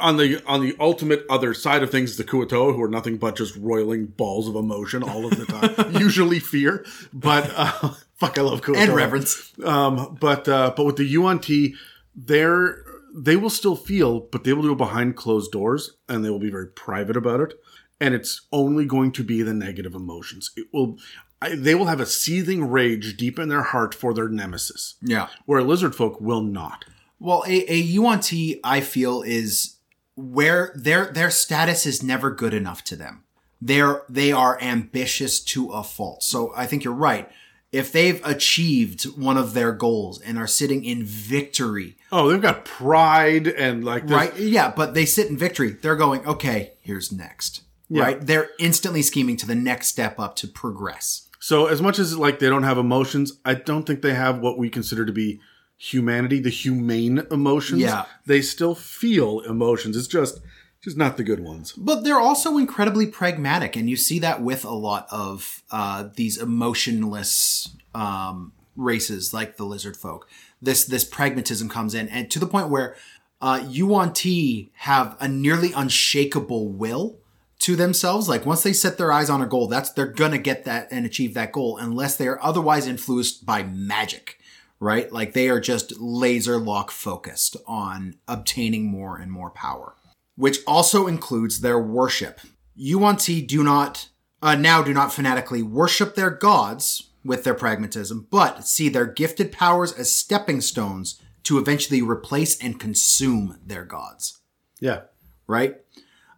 on 0.00 0.16
the 0.16 0.40
on 0.46 0.60
the 0.60 0.76
ultimate 0.78 1.24
other 1.28 1.54
side 1.54 1.82
of 1.82 1.90
things, 1.90 2.16
the 2.16 2.22
Kuotoa, 2.24 2.74
who 2.76 2.82
are 2.82 2.88
nothing 2.88 3.16
but 3.16 3.34
just 3.36 3.56
roiling 3.56 4.06
balls 4.06 4.46
of 4.48 4.54
emotion 4.54 5.02
all 5.02 5.24
of 5.26 5.36
the 5.36 5.44
time, 5.46 5.96
usually 6.00 6.38
fear. 6.38 6.84
But 7.12 7.50
uh, 7.56 7.94
fuck, 8.26 8.38
I 8.38 8.42
love 8.42 8.60
Kuotoa 8.62 8.76
And 8.82 8.94
reverence. 8.94 9.52
Um, 9.64 10.16
but 10.20 10.48
uh, 10.48 10.72
but 10.76 10.84
with 10.86 10.96
the 10.96 11.04
Yuan 11.04 11.38
Ti, 11.40 11.74
they're 12.14 12.84
they 13.14 13.36
will 13.36 13.50
still 13.50 13.76
feel, 13.76 14.20
but 14.32 14.44
they 14.44 14.52
will 14.54 14.62
do 14.62 14.72
it 14.72 14.78
behind 14.78 15.16
closed 15.16 15.52
doors, 15.52 15.96
and 16.08 16.24
they 16.24 16.30
will 16.30 16.38
be 16.38 16.50
very 16.50 16.68
private 16.68 17.16
about 17.16 17.40
it. 17.40 17.54
And 18.00 18.14
it's 18.14 18.46
only 18.50 18.84
going 18.86 19.12
to 19.12 19.22
be 19.24 19.42
the 19.42 19.54
negative 19.54 19.94
emotions. 19.94 20.50
It 20.56 20.66
will. 20.72 20.96
I, 21.40 21.56
they 21.56 21.74
will 21.74 21.86
have 21.86 22.00
a 22.00 22.06
seething 22.06 22.70
rage 22.70 23.16
deep 23.16 23.38
in 23.38 23.48
their 23.48 23.62
heart 23.62 23.94
for 23.94 24.14
their 24.14 24.28
nemesis 24.28 24.94
Yeah. 25.02 25.26
where 25.44 25.60
lizard 25.62 25.92
folk 25.94 26.20
will 26.20 26.40
not. 26.42 26.84
Well, 27.18 27.42
a, 27.48 27.72
a 27.72 27.76
Yuan 27.76 28.20
Ti, 28.20 28.60
I 28.62 28.80
feel, 28.80 29.22
is 29.22 29.76
where 30.16 30.72
their 30.76 31.06
their 31.12 31.30
status 31.30 31.84
is 31.86 32.02
never 32.02 32.30
good 32.30 32.54
enough 32.54 32.82
to 32.84 32.96
them. 32.96 33.24
They're 33.60 34.02
they 34.08 34.30
are 34.32 34.60
ambitious 34.60 35.40
to 35.54 35.70
a 35.72 35.82
fault. 35.82 36.22
So 36.22 36.52
I 36.56 36.66
think 36.66 36.84
you're 36.84 36.94
right. 36.94 37.28
If 37.72 37.90
they've 37.90 38.24
achieved 38.24 39.04
one 39.16 39.38
of 39.38 39.54
their 39.54 39.72
goals 39.72 40.20
and 40.20 40.38
are 40.38 40.46
sitting 40.46 40.84
in 40.84 41.04
victory, 41.04 41.96
Oh, 42.12 42.28
they've 42.28 42.40
got 42.42 42.66
pride 42.66 43.48
and 43.48 43.82
like 43.82 44.02
this, 44.06 44.12
right? 44.12 44.36
Yeah, 44.36 44.70
but 44.70 44.92
they 44.92 45.06
sit 45.06 45.30
in 45.30 45.38
victory. 45.38 45.70
They're 45.70 45.96
going, 45.96 46.24
okay, 46.26 46.74
here's 46.82 47.10
next. 47.10 47.62
Right? 47.90 48.20
They're 48.20 48.50
instantly 48.58 49.02
scheming 49.02 49.36
to 49.38 49.46
the 49.46 49.54
next 49.54 49.88
step 49.88 50.18
up 50.18 50.36
to 50.36 50.48
progress. 50.48 51.28
So 51.40 51.66
as 51.66 51.82
much 51.82 51.98
as 51.98 52.16
like 52.16 52.38
they 52.38 52.48
don't 52.48 52.62
have 52.62 52.78
emotions, 52.78 53.32
I 53.44 53.54
don't 53.54 53.84
think 53.84 54.00
they 54.02 54.14
have 54.14 54.38
what 54.38 54.58
we 54.58 54.70
consider 54.70 55.04
to 55.04 55.12
be 55.12 55.40
humanity, 55.76 56.40
the 56.40 56.50
humane 56.50 57.26
emotions. 57.30 57.82
Yeah. 57.82 58.04
They 58.24 58.40
still 58.40 58.74
feel 58.74 59.40
emotions. 59.40 59.96
It's 59.96 60.06
just 60.06 60.40
just 60.82 60.96
not 60.96 61.16
the 61.16 61.24
good 61.24 61.40
ones. 61.40 61.72
But 61.72 62.02
they're 62.02 62.18
also 62.18 62.58
incredibly 62.58 63.06
pragmatic, 63.06 63.76
and 63.76 63.88
you 63.88 63.96
see 63.96 64.18
that 64.18 64.42
with 64.42 64.64
a 64.64 64.70
lot 64.70 65.06
of 65.10 65.62
uh, 65.70 66.08
these 66.14 66.36
emotionless 66.36 67.68
um, 67.94 68.52
races, 68.76 69.32
like 69.32 69.56
the 69.56 69.64
lizard 69.64 69.96
folk. 69.96 70.28
This 70.60 70.84
this 70.84 71.04
pragmatism 71.04 71.68
comes 71.68 71.94
in, 71.94 72.08
and 72.08 72.30
to 72.30 72.38
the 72.38 72.46
point 72.46 72.68
where 72.68 72.96
uh, 73.40 73.64
Yuan 73.68 74.12
Ti 74.12 74.70
have 74.74 75.16
a 75.20 75.28
nearly 75.28 75.72
unshakable 75.72 76.68
will 76.68 77.18
to 77.60 77.76
themselves. 77.76 78.28
Like 78.28 78.44
once 78.44 78.62
they 78.62 78.72
set 78.72 78.98
their 78.98 79.12
eyes 79.12 79.30
on 79.30 79.42
a 79.42 79.46
goal, 79.46 79.68
that's 79.68 79.90
they're 79.92 80.06
gonna 80.06 80.38
get 80.38 80.64
that 80.64 80.88
and 80.90 81.06
achieve 81.06 81.34
that 81.34 81.52
goal 81.52 81.76
unless 81.76 82.16
they 82.16 82.28
are 82.28 82.42
otherwise 82.42 82.86
influenced 82.86 83.46
by 83.46 83.62
magic, 83.62 84.38
right? 84.80 85.12
Like 85.12 85.32
they 85.32 85.48
are 85.48 85.60
just 85.60 86.00
laser 86.00 86.58
lock 86.58 86.90
focused 86.90 87.56
on 87.66 88.16
obtaining 88.26 88.86
more 88.86 89.16
and 89.16 89.30
more 89.30 89.50
power, 89.50 89.94
which 90.36 90.58
also 90.66 91.06
includes 91.06 91.60
their 91.60 91.78
worship. 91.78 92.40
Yuan-Ti 92.74 93.42
do 93.42 93.62
not 93.62 94.08
uh, 94.40 94.54
now 94.56 94.82
do 94.82 94.92
not 94.92 95.12
fanatically 95.12 95.62
worship 95.62 96.14
their 96.14 96.30
gods 96.30 97.10
with 97.24 97.44
their 97.44 97.54
pragmatism, 97.54 98.26
but 98.30 98.66
see 98.66 98.88
their 98.88 99.06
gifted 99.06 99.52
powers 99.52 99.92
as 99.92 100.10
stepping 100.10 100.60
stones 100.60 101.20
to 101.44 101.58
eventually 101.58 102.02
replace 102.02 102.58
and 102.60 102.80
consume 102.80 103.58
their 103.64 103.84
gods 103.84 104.40
Yeah. 104.80 105.02
right? 105.46 105.76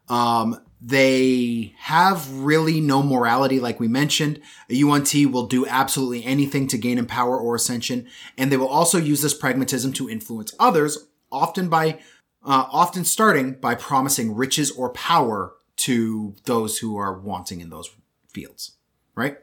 Um, 0.08 0.60
they 0.82 1.74
have 1.78 2.30
really 2.30 2.78
no 2.80 3.02
morality, 3.02 3.58
like 3.58 3.80
we 3.80 3.88
mentioned. 3.88 4.40
A 4.68 4.74
Yuan 4.74 5.04
Ti 5.04 5.24
will 5.24 5.46
do 5.46 5.66
absolutely 5.66 6.22
anything 6.24 6.66
to 6.68 6.76
gain 6.76 6.98
in 6.98 7.06
power 7.06 7.38
or 7.38 7.54
ascension, 7.54 8.06
and 8.36 8.52
they 8.52 8.58
will 8.58 8.68
also 8.68 8.98
use 8.98 9.22
this 9.22 9.32
pragmatism 9.32 9.94
to 9.94 10.10
influence 10.10 10.54
others, 10.60 11.06
often 11.32 11.68
by, 11.70 12.00
uh, 12.44 12.66
often 12.70 13.04
starting 13.04 13.54
by 13.54 13.74
promising 13.74 14.34
riches 14.34 14.70
or 14.70 14.90
power 14.90 15.54
to 15.76 16.34
those 16.44 16.78
who 16.78 16.96
are 16.96 17.18
wanting 17.18 17.60
in 17.60 17.70
those 17.70 17.90
fields, 18.32 18.72
right? 19.14 19.38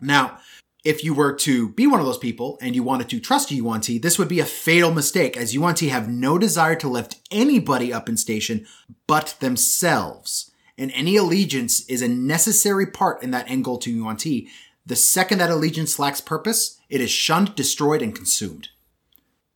Now, 0.00 0.38
if 0.84 1.04
you 1.04 1.14
were 1.14 1.32
to 1.32 1.68
be 1.70 1.86
one 1.86 2.00
of 2.00 2.06
those 2.06 2.18
people 2.18 2.58
and 2.60 2.74
you 2.74 2.82
wanted 2.82 3.08
to 3.10 3.20
trust 3.20 3.50
Yuan 3.50 3.80
Ti, 3.80 3.98
this 3.98 4.18
would 4.18 4.28
be 4.28 4.40
a 4.40 4.44
fatal 4.44 4.92
mistake 4.92 5.36
as 5.36 5.54
Yuan 5.54 5.74
Ti 5.74 5.88
have 5.88 6.08
no 6.08 6.38
desire 6.38 6.74
to 6.76 6.88
lift 6.88 7.20
anybody 7.30 7.92
up 7.92 8.08
in 8.08 8.16
station 8.16 8.66
but 9.06 9.36
themselves. 9.40 10.50
And 10.76 10.90
any 10.92 11.16
allegiance 11.16 11.86
is 11.88 12.02
a 12.02 12.08
necessary 12.08 12.86
part 12.86 13.22
in 13.22 13.30
that 13.30 13.48
end 13.48 13.64
goal 13.64 13.78
to 13.78 13.92
Yuan 13.92 14.16
Ti. 14.16 14.48
The 14.84 14.96
second 14.96 15.38
that 15.38 15.50
allegiance 15.50 16.00
lacks 16.00 16.20
purpose, 16.20 16.80
it 16.88 17.00
is 17.00 17.10
shunned, 17.10 17.54
destroyed, 17.54 18.02
and 18.02 18.14
consumed. 18.14 18.70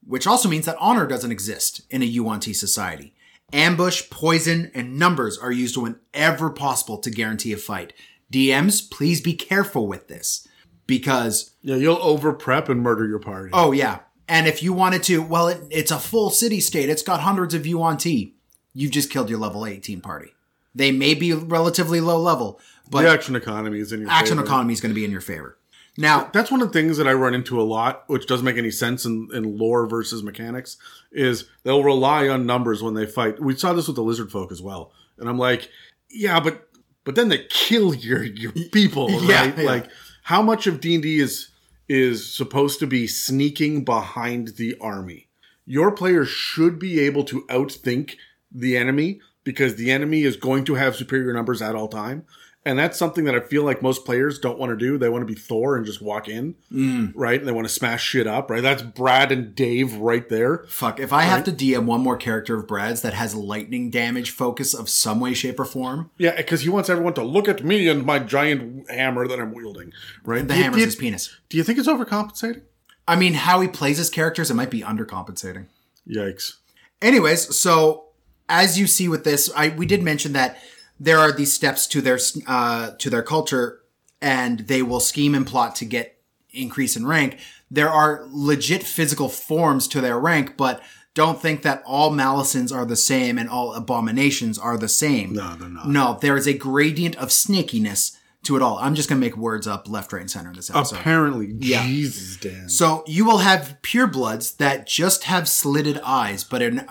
Which 0.07 0.27
also 0.27 0.49
means 0.49 0.67
that 0.67 0.77
honor 0.79 1.07
doesn't 1.07 1.33
exist 1.33 1.83
in 1.91 2.03
a 2.03 2.07
Yuan 2.07 2.41
Ti 2.41 2.53
society. 2.53 3.15
Ambush, 3.53 4.09
poison, 4.11 4.71
and 4.75 4.99
numbers 4.99 5.39
are 5.39 5.53
used 5.53 5.77
whenever 5.77 6.51
possible 6.51 6.99
to 6.99 7.11
guarantee 7.11 7.53
a 7.53 7.57
fight. 7.57 7.93
DMs, 8.33 8.91
please 8.91 9.21
be 9.21 9.35
careful 9.35 9.87
with 9.87 10.09
this 10.09 10.47
because 10.87 11.53
Yeah, 11.63 11.77
you'll 11.77 12.03
over 12.03 12.33
prep 12.33 12.69
and 12.69 12.83
murder 12.83 13.07
your 13.07 13.19
party. 13.19 13.51
Oh 13.53 13.73
yeah. 13.73 14.01
And 14.29 14.49
if 14.49 14.63
you 14.63 14.73
wanted 14.73 15.05
to, 15.05 15.23
well, 15.23 15.49
it, 15.49 15.63
it's 15.71 15.93
a 15.93 15.99
full 15.99 16.31
city 16.31 16.61
state. 16.61 16.89
It's 16.89 17.03
got 17.03 17.21
hundreds 17.21 17.55
of 17.55 17.67
Yuan 17.67 17.97
Ti. 17.97 18.35
You've 18.75 18.91
just 18.91 19.11
killed 19.11 19.31
your 19.31 19.39
level 19.39 19.65
18 19.65 20.01
party. 20.01 20.35
They 20.75 20.93
may 20.93 21.15
be 21.15 21.33
relatively 21.33 22.01
low 22.01 22.21
level, 22.21 22.61
but 22.91 23.03
the 23.03 23.09
action 23.09 23.35
economy 23.35 23.79
is 23.79 23.93
in 23.93 24.01
your 24.01 24.11
action 24.11 24.37
favor. 24.37 24.47
economy 24.47 24.75
is 24.75 24.81
going 24.81 24.91
to 24.91 24.95
be 24.95 25.05
in 25.05 25.11
your 25.11 25.23
favor. 25.23 25.56
Now, 25.99 26.29
That's 26.33 26.51
one 26.51 26.61
of 26.63 26.69
the 26.73 26.79
things 26.79 26.99
that 26.99 27.09
I 27.09 27.13
run 27.15 27.35
into 27.35 27.61
a 27.61 27.65
lot, 27.65 28.05
which 28.07 28.27
doesn't 28.27 28.45
make 28.45 28.59
any 28.59 28.71
sense 28.71 29.05
in, 29.05 29.29
in 29.33 29.57
lore 29.57 29.87
versus 29.87 30.23
mechanics, 30.23 30.77
is 31.11 31.47
they'll 31.63 31.83
rely 31.85 32.29
on 32.29 32.45
numbers 32.47 32.83
when 32.83 32.95
they 32.95 33.07
fight. 33.07 33.41
We 33.41 33.57
saw 33.57 33.73
this 33.73 33.87
with 33.87 33.97
the 33.97 34.03
lizard 34.03 34.31
folk 34.31 34.53
as 34.53 34.61
well. 34.61 34.93
And 35.19 35.29
I'm 35.29 35.39
like, 35.39 35.71
yeah, 36.11 36.39
but 36.41 36.69
but 37.05 37.15
then 37.15 37.29
they 37.29 37.47
kill 37.49 37.95
your 37.95 38.23
your 38.23 38.53
people, 38.73 39.11
Yeah, 39.11 39.41
right? 39.47 39.59
yeah. 39.59 39.65
Like 39.65 39.87
how 40.23 40.43
much 40.43 40.67
of 40.67 40.81
D&D 40.81 41.19
is 41.19 41.49
is 41.89 42.31
supposed 42.35 42.81
to 42.81 42.87
be 42.87 43.07
sneaking 43.07 43.85
behind 43.85 44.57
the 44.57 44.77
army? 44.81 45.29
Your 45.65 45.91
players 45.93 46.29
should 46.29 46.79
be 46.79 47.01
able 47.01 47.25
to 47.25 47.43
outthink 47.47 48.17
the 48.53 48.77
enemy 48.77 49.21
because 49.45 49.77
the 49.77 49.91
enemy 49.91 50.23
is 50.23 50.37
going 50.37 50.65
to 50.65 50.75
have 50.75 50.97
superior 50.97 51.33
numbers 51.33 51.63
at 51.63 51.75
all 51.75 51.89
time. 51.89 52.25
And 52.67 52.77
that's 52.77 52.99
something 52.99 53.25
that 53.25 53.35
I 53.37 53.41
feel 53.41 53.63
like 53.63 53.81
most 53.81 54.05
players 54.05 54.41
don't 54.41 54.59
want 54.59 54.71
to 54.71 54.77
do. 54.77 54.99
They 54.99 55.09
want 55.09 55.23
to 55.23 55.27
be 55.33 55.39
Thor 55.39 55.77
and 55.77 55.87
just 55.87 56.03
walk 56.03 56.29
in, 56.29 56.57
mm. 56.71 57.13
right? 57.15 57.39
And 57.39 57.47
they 57.49 57.53
want 57.53 57.67
to 57.69 57.73
smash 57.73 58.03
shit 58.03 58.27
up, 58.27 58.51
right? 58.51 58.61
That's 58.63 58.83
Brad 58.83 59.31
and 59.31 59.55
Dave 59.55 59.95
right 59.95 60.29
there. 60.29 60.65
fuck, 60.69 60.99
if 60.99 61.13
I 61.13 61.23
have 61.23 61.45
to 61.45 61.53
DM 61.53 61.85
one 61.85 62.01
more 62.01 62.17
character 62.17 62.59
of 62.59 62.67
Brad's 62.67 63.03
that 63.03 63.15
has 63.15 63.37
lightning 63.37 63.89
damage 63.89 64.33
focus 64.33 64.75
of 64.75 64.89
some 64.91 65.21
way, 65.21 65.33
shape, 65.33 65.61
or 65.61 65.65
form, 65.65 66.11
Yeah, 66.19 66.35
because 66.37 66.63
he 66.63 66.69
wants 66.69 66.91
everyone 66.91 67.15
to 67.15 67.23
look 67.23 67.49
at 67.49 67.65
me 67.65 67.87
and 67.89 68.05
my 68.05 68.19
giant 68.19 68.91
hammer 68.91 69.29
that 69.29 69.39
I'm 69.39 69.55
wielding, 69.55 69.93
right? 70.25 70.43
the 70.47 70.53
Do 70.53 70.59
you- 70.59 70.65
hammer's 70.65 70.85
his 70.85 70.97
penis. 70.97 71.37
do 71.49 71.57
you 71.57 71.63
think 71.63 71.79
it's 71.79 71.89
overcompensating? 71.89 72.63
I 73.07 73.15
mean, 73.15 73.35
how 73.35 73.61
he 73.61 73.69
plays 73.69 73.99
his 73.99 74.11
characters, 74.11 74.51
it 74.51 74.55
might 74.55 74.71
be 74.71 74.81
undercompensating. 74.83 75.67
Yikes. 76.09 76.55
Anyways, 77.01 77.57
so 77.57 78.07
as 78.49 78.77
you 78.79 78.89
see 78.89 79.09
with 79.09 79.23
this, 79.23 79.49
I 79.55 79.69
we 79.69 79.87
did 79.87 80.03
mention 80.03 80.33
that 80.33 80.59
there 80.99 81.19
are 81.19 81.33
these 81.33 81.53
steps 81.53 81.87
to 81.89 82.01
their 82.01 82.19
uh, 82.47 82.93
to 82.99 83.11
their 83.11 83.23
culture, 83.23 83.81
and 84.21 84.61
they 84.61 84.83
will 84.83 85.01
scheme 85.01 85.35
and 85.35 85.47
plot 85.47 85.75
to 85.77 85.85
get 85.85 86.19
increase 86.51 86.97
in 86.97 87.07
rank. 87.07 87.39
There 87.71 87.91
are 87.91 88.25
legit 88.31 88.83
physical 88.83 89.29
forms 89.29 89.89
to 89.89 90.01
their 90.01 90.19
rank, 90.19 90.57
but 90.57 90.81
don't 91.15 91.41
think 91.41 91.63
that 91.63 91.83
all 91.87 92.11
Malisons 92.11 92.75
are 92.75 92.85
the 92.85 92.97
same 92.97 93.39
and 93.39 93.49
all 93.49 93.75
abominations 93.75 94.59
are 94.59 94.77
the 94.79 94.89
same. 94.89 95.33
No, 95.33 95.57
they're 95.57 95.69
not. 95.69 95.89
No, 95.89 96.19
there 96.21 96.37
is 96.37 96.47
a 96.47 96.53
gradient 96.53 97.17
of 97.17 97.29
snakiness 97.31 98.17
to 98.45 98.55
it 98.55 98.63
all. 98.63 98.79
I'm 98.79 98.95
just 98.95 99.09
gonna 99.09 99.21
make 99.21 99.37
words 99.37 99.67
up 99.67 99.89
left, 99.89 100.13
right, 100.13 100.21
and 100.21 100.31
center 100.31 100.51
in 100.51 100.57
this 100.57 100.71
episode. 100.71 100.97
Apparently, 101.01 101.55
Yeah. 101.59 101.85
Jesus, 101.85 102.37
Dan. 102.37 102.69
So 102.69 103.03
you 103.07 103.25
will 103.25 103.39
have 103.39 103.79
purebloods 103.83 104.57
that 104.59 104.87
just 104.87 105.25
have 105.25 105.49
slitted 105.49 105.99
eyes, 106.05 106.45
but 106.45 106.63
in 106.63 106.87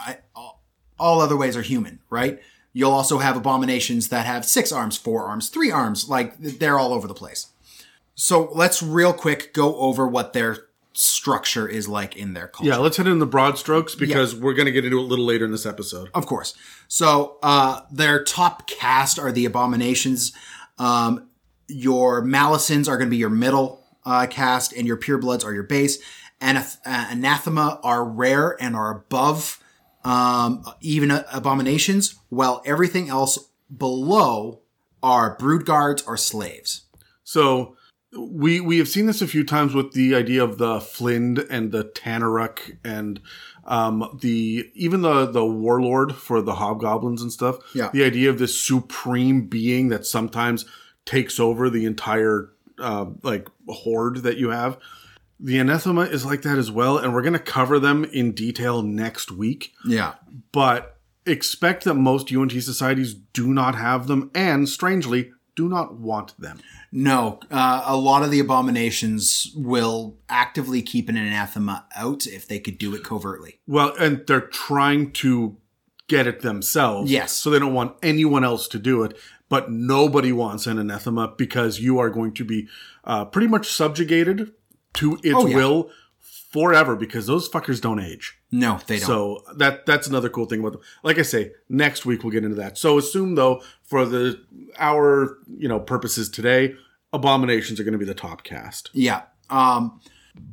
all 1.00 1.22
other 1.22 1.38
ways 1.38 1.56
are 1.56 1.62
human, 1.62 2.00
right? 2.10 2.40
You'll 2.78 2.92
also 2.92 3.20
have 3.20 3.38
abominations 3.38 4.10
that 4.10 4.26
have 4.26 4.44
six 4.44 4.70
arms, 4.70 4.98
four 4.98 5.24
arms, 5.24 5.48
three 5.48 5.72
arms, 5.72 6.10
like 6.10 6.38
they're 6.38 6.78
all 6.78 6.94
over 6.94 7.08
the 7.08 7.14
place. 7.14 7.48
So 8.16 8.50
let's 8.54 8.84
real 8.84 9.14
quick 9.14 9.54
go 9.54 9.78
over 9.78 10.06
what 10.06 10.34
their 10.34 10.58
structure 10.92 11.70
is 11.70 11.88
like 11.88 12.18
in 12.18 12.34
their 12.34 12.50
culture. 12.50 12.70
yeah, 12.70 12.76
let's 12.76 12.98
hit 12.98 13.08
it 13.08 13.12
in 13.12 13.20
the 13.20 13.26
broad 13.26 13.58
strokes 13.58 13.96
because 13.96 14.36
we're 14.36 14.54
going 14.54 14.66
to 14.66 14.74
get 14.74 14.84
into 14.84 14.98
it 14.98 15.02
a 15.02 15.06
little 15.06 15.24
later 15.24 15.46
in 15.46 15.52
this 15.52 15.66
episode. 15.66 16.10
Of 16.14 16.26
course. 16.26 16.54
So 16.90 17.38
uh, 17.42 17.80
their 17.90 18.22
top 18.26 18.68
cast 18.68 19.20
are 19.20 19.32
the 19.32 19.46
abominations. 19.46 20.34
Um, 20.78 21.30
your 21.70 22.22
Malisons 22.22 22.90
are 22.90 22.98
going 22.98 23.08
to 23.08 23.12
be 23.12 23.16
your 23.16 23.30
middle 23.30 23.86
uh, 24.04 24.28
cast, 24.28 24.74
and 24.74 24.86
your 24.86 24.98
purebloods 24.98 25.46
are 25.46 25.54
your 25.54 25.64
base. 25.64 25.98
Anath- 26.42 26.80
uh, 26.86 27.08
anathema 27.10 27.80
are 27.84 28.04
rare 28.04 28.62
and 28.62 28.76
are 28.76 28.92
above 28.92 29.62
um, 30.06 30.64
even 30.82 31.12
uh, 31.12 31.24
abominations, 31.34 32.16
while 32.30 32.62
everything 32.66 33.10
else 33.10 33.50
below 33.76 34.62
are 35.02 35.36
brood 35.38 35.66
guards 35.66 36.04
or 36.04 36.16
slaves. 36.16 36.84
So 37.24 37.76
we 38.18 38.60
we 38.62 38.78
have 38.78 38.88
seen 38.88 39.08
this 39.08 39.22
a 39.22 39.28
few 39.28 39.44
times 39.44 39.74
with 39.74 39.94
the 39.94 40.16
idea 40.16 40.44
of 40.44 40.58
the 40.58 40.80
Flind 40.80 41.46
and 41.50 41.72
the 41.72 41.84
Tanarukk 41.84 42.78
and 42.84 43.20
um, 43.66 44.18
the 44.22 44.72
even 44.74 45.02
the 45.02 45.26
the 45.26 45.46
warlord 45.46 46.16
for 46.16 46.42
the 46.42 46.56
hobgoblins 46.56 47.22
and 47.22 47.32
stuff. 47.32 47.58
Yeah. 47.74 47.90
The 47.92 48.04
idea 48.04 48.30
of 48.30 48.40
this 48.40 48.60
supreme 48.60 49.48
being 49.48 49.90
that 49.90 50.06
sometimes 50.06 50.66
takes 51.06 51.40
over 51.40 51.70
the 51.70 51.86
entire 51.86 52.52
uh, 52.80 53.06
like 53.24 53.48
horde 53.68 54.18
that 54.18 54.38
you 54.38 54.50
have. 54.50 54.78
The 55.40 55.60
anathema 55.60 56.02
is 56.02 56.26
like 56.26 56.44
that 56.44 56.58
as 56.58 56.72
well, 56.72 56.98
and 56.98 57.14
we're 57.14 57.22
going 57.22 57.34
to 57.34 57.40
cover 57.40 57.80
them 57.80 58.06
in 58.06 58.32
detail 58.32 58.82
next 58.82 59.32
week. 59.32 59.74
Yeah. 59.86 60.16
But 60.52 60.98
expect 61.26 61.84
that 61.84 61.96
most 61.96 62.32
Yuan 62.32 62.50
Ti 62.50 62.62
societies 62.62 63.14
do 63.14 63.54
not 63.54 63.76
have 63.76 64.08
them, 64.08 64.32
and 64.34 64.70
strangely, 64.70 65.32
do 65.56 65.68
not 65.68 65.96
want 65.96 66.40
them. 66.40 66.60
No, 66.92 67.40
uh, 67.52 67.84
a 67.86 67.98
lot 67.98 68.24
of 68.24 68.32
the 68.32 68.40
abominations 68.40 69.52
will 69.56 70.18
actively 70.30 70.82
keep 70.82 71.10
an 71.10 71.18
anathema 71.18 71.86
out 71.96 72.26
if 72.26 72.48
they 72.48 72.60
could 72.60 72.78
do 72.78 72.96
it 72.96 73.04
covertly. 73.04 73.60
Well, 73.68 73.94
and 74.00 74.26
they're 74.28 74.42
trying 74.42 75.12
to 75.14 75.58
get 76.08 76.28
it 76.28 76.42
themselves. 76.42 77.12
Yes. 77.12 77.34
So 77.34 77.50
they 77.50 77.60
don't 77.60 77.74
want 77.74 77.96
anyone 78.04 78.44
else 78.44 78.68
to 78.70 78.80
do 78.80 79.04
it. 79.04 79.18
But 79.48 79.70
nobody 79.72 80.32
wants 80.32 80.66
an 80.66 80.80
anathema 80.80 81.34
because 81.38 81.80
you 81.80 82.00
are 82.00 82.10
going 82.10 82.34
to 82.34 82.44
be 82.44 82.68
uh, 83.04 83.26
pretty 83.26 83.48
much 83.48 83.68
subjugated 83.68 84.54
to 84.96 85.16
its 85.24 85.34
Oh, 85.36 85.46
yeah. 85.48 85.56
will 85.56 85.90
forever 86.52 86.96
because 86.96 87.28
those 87.28 87.50
fuckers 87.50 87.82
don't 87.82 88.00
age. 88.00 88.38
No, 88.52 88.80
they 88.88 88.98
don't. 88.98 89.08
So 89.08 89.44
that 89.58 89.86
that's 89.86 90.08
another 90.08 90.30
cool 90.30 90.46
thing 90.46 90.60
about 90.62 90.74
them. 90.74 90.82
Like 91.04 91.20
I 91.20 91.24
say, 91.24 91.52
next 91.70 92.06
week 92.06 92.24
we'll 92.24 92.32
get 92.32 92.44
into 92.44 92.56
that. 92.56 92.78
So 92.78 92.98
assume 92.98 93.36
though, 93.36 93.62
for 93.84 94.06
the 94.06 94.42
our 94.78 95.38
you 95.58 95.68
know 95.68 95.80
purposes 95.80 96.30
today, 96.30 96.76
abominations 97.12 97.80
are 97.80 97.84
going 97.84 97.94
to 97.94 97.98
be 98.00 98.06
the 98.06 98.14
top 98.14 98.44
cast. 98.44 98.90
Yeah. 98.94 99.24
Um, 99.50 100.00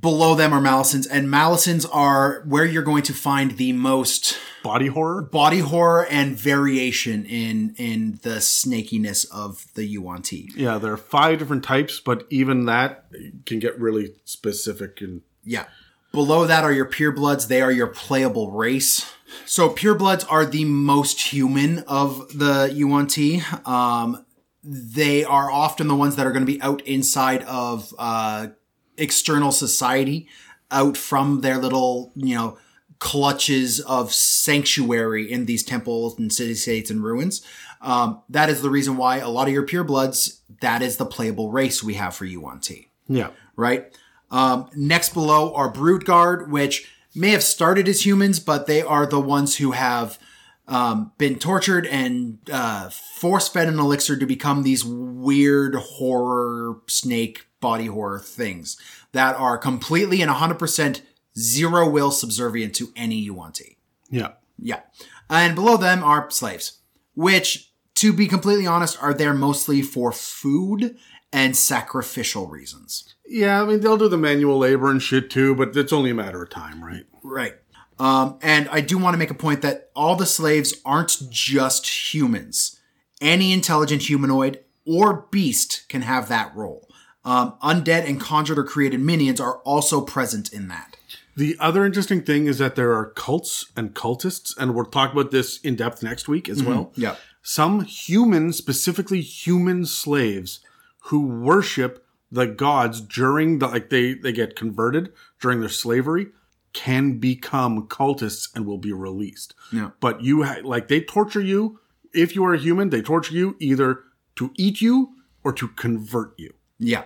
below 0.01 0.35
them 0.35 0.53
are 0.53 0.61
Malisons, 0.61 1.07
and 1.11 1.29
Malisons 1.29 1.87
are 1.93 2.43
where 2.47 2.65
you're 2.65 2.83
going 2.83 3.03
to 3.05 3.13
find 3.13 3.57
the 3.57 3.73
most 3.73 4.39
Body 4.63 4.87
horror. 4.87 5.23
body 5.23 5.59
horror 5.59 6.07
and 6.07 6.37
variation 6.37 7.25
in 7.27 7.75
in 7.79 8.21
the 8.23 8.37
snakiness 8.37 9.27
of 9.33 9.67
the 9.75 9.85
Yuan 9.85 10.23
Ti. 10.23 10.51
Yeah, 10.55 10.79
there 10.79 10.93
are 10.93 10.97
five 10.97 11.39
different 11.41 11.65
types, 11.65 11.99
but 12.01 12.27
even 12.31 12.67
that 12.67 13.07
can 13.47 13.59
get 13.59 13.79
really 13.81 14.15
specific 14.25 15.01
and 15.01 15.23
Yeah. 15.45 15.65
Below 16.13 16.47
that 16.47 16.63
are 16.63 16.73
your 16.73 16.85
purebloods. 16.87 17.49
They 17.49 17.63
are 17.63 17.73
your 17.73 17.87
playable 17.87 18.51
race. 18.53 19.11
So 19.47 19.71
purebloods 19.71 20.27
are 20.29 20.45
the 20.45 20.67
most 20.67 21.33
human 21.33 21.79
of 21.89 22.39
the 22.39 22.71
Yuan 22.73 23.07
Ti. 23.07 23.43
Um, 23.65 24.25
they 24.63 25.25
are 25.25 25.51
often 25.51 25.89
the 25.89 25.97
ones 25.97 26.17
that 26.17 26.27
are 26.27 26.31
going 26.33 26.45
to 26.47 26.53
be 26.53 26.61
out 26.61 26.83
inside 26.83 27.43
of 27.45 27.93
uh, 27.99 28.49
external 28.97 29.53
society, 29.53 30.29
out 30.71 30.97
from 30.97 31.41
their 31.41 31.59
little, 31.59 32.13
you 32.17 32.35
know, 32.35 32.59
clutches 32.99 33.81
of 33.81 34.13
sanctuary 34.13 35.31
in 35.31 35.47
these 35.47 35.65
temples 35.65 36.19
and 36.19 36.33
city 36.33 36.55
states 36.55 36.91
and 36.91 37.03
ruins. 37.03 37.43
Um, 37.81 38.23
that 38.29 38.49
is 38.49 38.63
the 38.63 38.71
reason 38.71 38.97
why 38.97 39.17
a 39.19 39.29
lot 39.29 39.49
of 39.49 39.53
your 39.55 39.67
purebloods, 39.67 40.39
that 40.61 40.83
is 40.83 40.97
the 40.99 41.05
playable 41.05 41.51
race 41.51 41.83
we 41.83 41.95
have 41.95 42.15
for 42.15 42.25
Yuan 42.27 42.61
Ti 42.61 42.89
Yeah. 43.09 43.31
right? 43.57 43.87
Um, 44.31 44.71
next 44.77 45.15
below 45.15 45.53
are 45.55 45.71
Broodguard, 45.73 46.49
which 46.49 46.89
may 47.15 47.31
have 47.31 47.43
started 47.43 47.89
as 47.89 48.07
humans, 48.07 48.39
but 48.39 48.67
they 48.67 48.83
are 48.83 49.05
the 49.05 49.21
ones 49.21 49.57
who 49.57 49.73
have 49.73 50.19
um, 50.69 51.13
been 51.19 51.39
tortured 51.41 51.87
and 51.87 52.39
uh, 52.51 52.89
force 52.89 53.49
fed 53.49 53.69
an 53.69 53.79
elixir 53.81 54.17
to 54.17 54.27
become 54.27 54.63
these 54.63 54.85
weird 54.85 55.75
horror 55.75 56.77
snake 56.87 57.47
body 57.63 57.87
horror 57.87 58.19
things 58.19 58.77
that 59.13 59.35
are 59.37 59.57
completely 59.57 60.21
and 60.21 60.31
100% 60.31 61.01
zero 61.39 61.89
will 61.89 62.11
subservient 62.11 62.75
to 62.75 62.93
any 62.95 63.17
Yuan 63.17 63.53
Ti. 63.53 63.79
Yeah. 64.11 64.33
Yeah. 64.59 64.81
And 65.31 65.55
below 65.55 65.79
them 65.79 66.05
are 66.05 66.31
slaves, 66.31 66.81
which, 67.15 67.73
to 67.95 68.13
be 68.13 68.29
completely 68.29 68.67
honest, 68.67 69.03
are 69.03 69.15
there 69.15 69.33
mostly 69.33 69.81
for 69.81 70.13
food 70.13 70.99
and 71.33 71.57
sacrificial 71.57 72.49
reasons. 72.49 73.15
Yeah, 73.27 73.63
I 73.63 73.65
mean 73.65 73.81
they'll 73.81 73.97
do 73.97 74.09
the 74.09 74.19
manual 74.19 74.59
labor 74.59 74.91
and 74.91 75.03
shit 75.03 75.31
too, 75.31 75.55
but 75.55 75.75
it's 75.75 75.93
only 75.93 76.11
a 76.11 76.15
matter 76.15 76.43
of 76.43 76.51
time, 76.51 76.85
right? 76.85 77.05
Right. 77.23 77.55
Um, 77.99 78.39
and 78.43 78.69
I 78.69 78.81
do 78.81 78.99
want 78.99 79.15
to 79.15 79.19
make 79.19 79.31
a 79.31 79.35
point 79.35 79.63
that 79.63 79.91
all 79.95 80.17
the 80.17 80.27
slaves 80.27 80.75
aren't 80.85 81.31
just 81.31 82.13
humans. 82.13 82.79
Any 83.21 83.53
intelligent 83.53 84.03
humanoid 84.03 84.65
or 84.85 85.29
beast 85.31 85.85
can 85.89 86.03
have 86.03 86.29
that 86.29 86.55
role. 86.55 86.89
Um, 87.25 87.55
undead 87.63 88.09
and 88.09 88.21
conjured 88.21 88.59
or 88.59 88.65
created 88.65 89.01
minions 89.01 89.41
are 89.41 89.59
also 89.59 90.01
present 90.01 90.53
in 90.53 90.69
that. 90.69 90.97
The 91.37 91.57
other 91.61 91.87
interesting 91.87 92.23
thing 92.23 92.47
is 92.47 92.59
that 92.59 92.75
there 92.75 92.93
are 92.93 93.07
cults 93.07 93.67
and 93.77 93.95
cultists, 93.95 94.57
and 94.59 94.75
we'll 94.75 94.85
talk 94.85 95.13
about 95.13 95.31
this 95.31 95.59
in 95.61 95.77
depth 95.77 96.03
next 96.03 96.29
week 96.29 96.49
as 96.49 96.63
well. 96.63 96.93
Yeah. 96.95 97.17
Some 97.43 97.85
human, 97.85 98.53
specifically 98.53 99.21
human 99.21 99.87
slaves, 99.87 100.61
who 101.07 101.27
worship 101.27 102.05
the 102.31 102.47
gods 102.47 103.01
during 103.01 103.59
the 103.59 103.69
like 103.69 103.91
they 103.91 104.15
they 104.15 104.33
get 104.33 104.57
converted 104.57 105.13
during 105.41 105.61
their 105.61 105.69
slavery 105.69 106.29
can 106.73 107.19
become 107.19 107.87
cultists 107.89 108.49
and 108.55 108.67
will 108.67 108.79
be 108.79 108.93
released. 108.93 109.55
Yeah. 109.73 109.91
But 110.01 110.23
you 110.23 110.45
ha- 110.45 110.61
like 110.63 110.89
they 110.89 111.01
torture 111.01 111.41
you 111.41 111.81
if 112.15 112.35
you 112.35 112.45
are 112.45 112.55
a 112.55 112.59
human. 112.59 112.91
They 112.91 113.03
torture 113.03 113.35
you 113.35 113.57
either 113.59 114.01
to 114.37 114.51
eat 114.57 114.81
you 114.81 115.15
or 115.45 115.53
to 115.53 115.69
convert 115.69 116.39
you. 116.39 116.55
Yeah. 116.83 117.05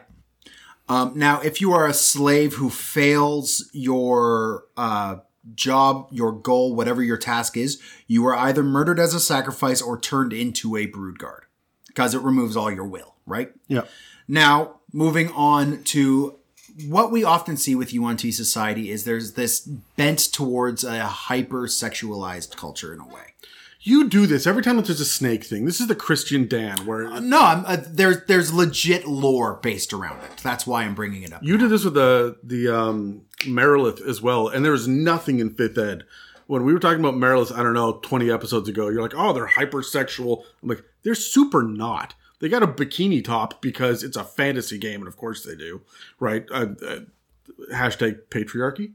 Um, 0.89 1.13
now, 1.17 1.41
if 1.41 1.61
you 1.61 1.73
are 1.73 1.87
a 1.87 1.93
slave 1.93 2.55
who 2.55 2.71
fails 2.71 3.69
your 3.73 4.65
uh, 4.77 5.17
job, 5.55 6.09
your 6.11 6.33
goal, 6.33 6.75
whatever 6.75 7.03
your 7.03 7.17
task 7.17 7.57
is, 7.57 7.81
you 8.07 8.27
are 8.27 8.37
either 8.37 8.63
murdered 8.63 8.99
as 8.99 9.13
a 9.13 9.21
sacrifice 9.21 9.83
or 9.83 9.99
turned 9.99 10.33
into 10.33 10.77
a 10.77 10.87
brood 10.87 11.19
guard 11.19 11.45
because 11.89 12.15
it 12.15 12.23
removes 12.23 12.57
all 12.57 12.71
your 12.71 12.87
will, 12.87 13.17
right? 13.27 13.53
Yeah. 13.69 13.83
Now, 14.29 14.81
moving 14.93 15.31
on 15.33 15.83
to 15.85 16.39
what 16.89 17.11
we 17.11 17.25
often 17.25 17.57
see 17.57 17.75
with 17.75 17.93
Yuan 17.93 18.17
Ti 18.17 18.31
society 18.33 18.91
is 18.91 19.05
there's 19.05 19.33
this 19.33 19.61
bent 19.61 20.19
towards 20.33 20.85
a 20.85 21.05
hyper 21.05 21.67
sexualized 21.67 22.57
culture 22.57 22.93
in 22.93 23.01
a 23.01 23.07
way. 23.07 23.35
You 23.87 24.09
do 24.09 24.27
this 24.27 24.49
every 24.49 24.65
time 24.65 24.79
that 24.79 24.87
there's 24.87 25.01
a 25.01 25.05
snake 25.05 25.45
thing. 25.45 25.65
This 25.65 25.81
is 25.81 25.87
the 25.87 25.95
Christian 25.95 26.49
Dan 26.49 26.87
where 26.87 27.09
No, 27.21 27.41
I'm, 27.41 27.65
uh, 27.65 27.77
there's 27.89 28.25
there's 28.27 28.53
legit 28.53 29.07
lore 29.07 29.61
based 29.63 29.93
around 29.93 30.25
it. 30.25 30.39
That's 30.43 30.67
why 30.67 30.83
I'm 30.83 30.97
bringing 30.97 31.23
it 31.23 31.33
up. 31.33 31.45
You 31.45 31.57
did 31.57 31.71
this 31.71 31.85
with 31.85 31.95
the 31.95 32.37
the 32.43 32.67
um 32.69 33.23
Marilith 33.43 34.05
as 34.05 34.21
well, 34.21 34.49
and 34.49 34.65
there 34.65 34.73
was 34.73 34.89
nothing 34.89 35.39
in 35.39 35.55
fifth 35.55 35.79
ed. 35.79 36.03
When 36.49 36.65
we 36.65 36.73
were 36.73 36.81
talking 36.81 36.99
about 36.99 37.15
Marilith, 37.15 37.57
I 37.57 37.63
don't 37.63 37.75
know, 37.75 38.01
twenty 38.03 38.29
episodes 38.29 38.69
ago, 38.69 38.89
you're 38.89 39.03
like, 39.03 39.15
oh, 39.15 39.33
they're 39.33 39.47
hypersexual. 39.47 40.43
I'm 40.65 40.69
like, 40.69 40.83
they're 41.05 41.15
super 41.15 41.63
not. 41.63 42.17
They 42.41 42.49
got 42.49 42.65
a 42.65 42.67
bikini 42.67 43.25
top 43.25 43.63
because 43.63 44.03
it's 44.03 44.17
a 44.17 44.25
fantasy 44.25 44.79
game, 44.79 44.99
and 45.01 45.09
of 45.09 45.17
course 45.17 45.45
they 45.45 45.55
do, 45.55 45.83
right? 46.19 46.45
Uh, 46.51 46.67
uh, 46.85 46.99
hashtag 47.73 48.23
patriarchy, 48.31 48.95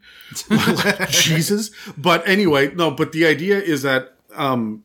Jesus. 1.10 1.72
But 1.98 2.28
anyway, 2.28 2.76
no. 2.76 2.92
But 2.92 3.14
the 3.14 3.26
idea 3.26 3.58
is 3.58 3.84
that 3.84 4.18
um, 4.36 4.84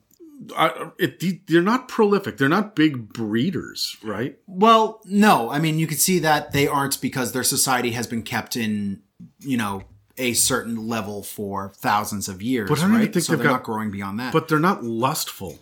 I, 0.57 0.91
it, 0.99 1.47
they're 1.47 1.63
not 1.63 1.89
prolific. 1.89 2.37
They're 2.37 2.49
not 2.49 2.77
big 2.77 3.13
breeders, 3.13 3.97
right? 4.03 4.39
Well, 4.47 5.01
no. 5.05 5.51
I 5.51 5.59
mean, 5.59 5.79
you 5.79 5.87
can 5.87 5.97
see 5.99 6.19
that 6.21 6.53
they 6.53 6.67
aren't 6.67 7.01
because 7.01 7.33
their 7.33 7.43
society 7.43 7.93
has 7.93 8.07
been 8.07 8.23
kept 8.23 8.55
in, 8.57 9.01
you 9.41 9.57
know, 9.57 9.83
a 10.19 10.33
certain 10.35 10.87
level 10.89 11.23
for 11.23 11.73
thousands 11.77 12.29
of 12.29 12.41
years, 12.43 12.69
But 12.69 12.79
I 12.79 12.83
don't 12.83 12.91
even 12.93 13.01
right? 13.03 13.13
think 13.13 13.25
so 13.25 13.37
they're 13.37 13.45
got- 13.45 13.53
not 13.53 13.63
growing 13.65 13.91
beyond 13.91 14.19
that. 14.21 14.33
But 14.33 14.49
they're 14.49 14.59
not 14.59 14.83
lustful. 14.85 15.59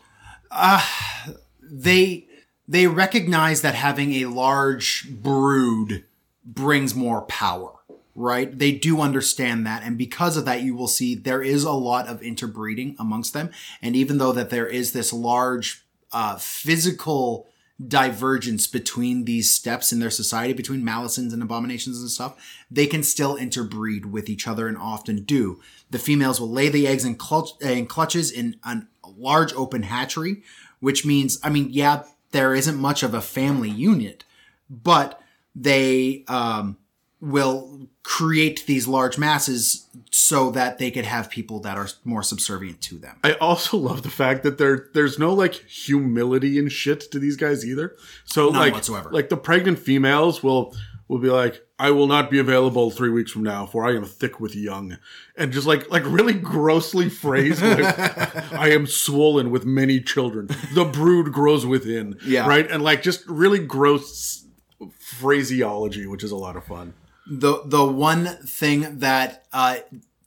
they 1.63 2.27
they 2.67 2.87
recognize 2.87 3.63
that 3.63 3.75
having 3.75 4.13
a 4.15 4.27
large 4.27 5.09
brood 5.11 6.05
brings 6.45 6.95
more 6.95 7.23
power 7.23 7.74
right? 8.15 8.57
They 8.59 8.73
do 8.73 9.01
understand 9.01 9.67
that. 9.67 9.83
And 9.83 9.99
because 9.99 10.37
of 10.37 10.45
that 10.45 10.63
you 10.63 10.75
will 10.75 10.89
see 10.89 11.15
there 11.15 11.43
is 11.43 11.65
a 11.65 11.73
lot 11.73 12.07
of 12.07 12.23
interbreeding 12.23 12.97
amongst 12.99 13.33
them. 13.33 13.51
And 13.83 13.97
even 13.97 14.19
though 14.19 14.33
that 14.33 14.51
there 14.51 14.67
is 14.67 14.93
this 14.93 15.13
large 15.13 15.85
uh, 16.13 16.37
physical 16.37 17.49
divergence 17.89 18.69
between 18.69 19.25
these 19.25 19.51
steps 19.51 19.93
in 19.93 19.99
their 19.99 20.11
society 20.11 20.53
between 20.53 20.85
Malisons 20.85 21.33
and 21.33 21.43
abominations 21.43 22.01
and 22.01 22.09
stuff 22.09 22.63
they 22.71 22.87
can 22.87 23.03
still 23.03 23.35
interbreed 23.35 24.07
with 24.07 24.29
each 24.29 24.47
other 24.47 24.69
and 24.69 24.79
often 24.79 25.25
do. 25.25 25.61
The 25.91 25.99
females 25.99 26.41
will 26.41 26.51
lay 26.51 26.69
the 26.69 26.87
eggs 26.87 27.05
in, 27.05 27.17
clutch, 27.17 27.51
in 27.61 27.87
clutches 27.87 28.31
in 28.31 28.57
a 28.63 28.83
large 29.17 29.53
open 29.55 29.83
hatchery 29.83 30.43
which 30.81 31.05
means 31.05 31.39
i 31.43 31.49
mean 31.49 31.69
yeah 31.71 32.03
there 32.31 32.55
isn't 32.55 32.77
much 32.77 33.03
of 33.03 33.15
a 33.15 33.21
family 33.21 33.71
unit 33.71 34.25
but 34.69 35.21
they 35.55 36.25
um, 36.29 36.77
will 37.25 37.89
create 38.03 38.65
these 38.67 38.87
large 38.87 39.17
masses 39.19 39.89
so 40.11 40.51
that 40.51 40.79
they 40.79 40.91
could 40.91 41.07
have 41.07 41.31
people 41.31 41.59
that 41.61 41.77
are 41.77 41.89
more 42.05 42.23
subservient 42.23 42.81
to 42.83 42.99
them 42.99 43.17
I 43.25 43.33
also 43.35 43.77
love 43.79 44.03
the 44.03 44.11
fact 44.11 44.43
that 44.43 44.59
there 44.59 44.89
there's 44.93 45.19
no 45.19 45.33
like 45.33 45.55
humility 45.55 46.59
and 46.59 46.71
shit 46.71 47.01
to 47.13 47.19
these 47.19 47.37
guys 47.37 47.65
either. 47.65 47.97
So 48.25 48.51
None 48.51 48.61
like 48.61 48.73
whatsoever. 48.75 49.11
like 49.11 49.29
the 49.31 49.37
pregnant 49.39 49.79
females 49.79 50.43
will 50.43 50.75
will 51.09 51.19
be 51.19 51.29
like, 51.29 51.61
I 51.79 51.91
will 51.91 52.07
not 52.07 52.31
be 52.31 52.39
available 52.39 52.91
three 52.91 53.11
weeks 53.11 53.31
from 53.31 53.43
now, 53.43 53.67
for 53.67 53.85
I 53.87 53.95
am 53.95 54.05
thick 54.07 54.41
with 54.41 54.55
young, 54.57 54.97
and 55.37 55.53
just 55.53 55.67
like 55.67 55.91
like 55.91 56.03
really 56.07 56.33
grossly 56.33 57.09
phrased, 57.11 57.61
like, 57.63 58.53
I 58.53 58.71
am 58.71 58.87
swollen 58.87 59.51
with 59.51 59.65
many 59.67 60.01
children. 60.01 60.49
The 60.75 60.85
brood 60.87 61.33
grows 61.33 61.67
within, 61.67 62.17
Yeah. 62.25 62.47
right, 62.49 62.71
and 62.71 62.83
like 62.83 63.03
just 63.03 63.27
really 63.29 63.59
gross 63.59 64.47
phraseology, 64.99 66.07
which 66.07 66.25
is 66.25 66.31
a 66.31 66.37
lot 66.37 66.57
of 66.57 66.65
fun. 66.65 66.95
The 67.27 67.63
the 67.65 67.85
one 67.85 68.27
thing 68.47 68.99
that 68.99 69.47
uh, 69.53 69.77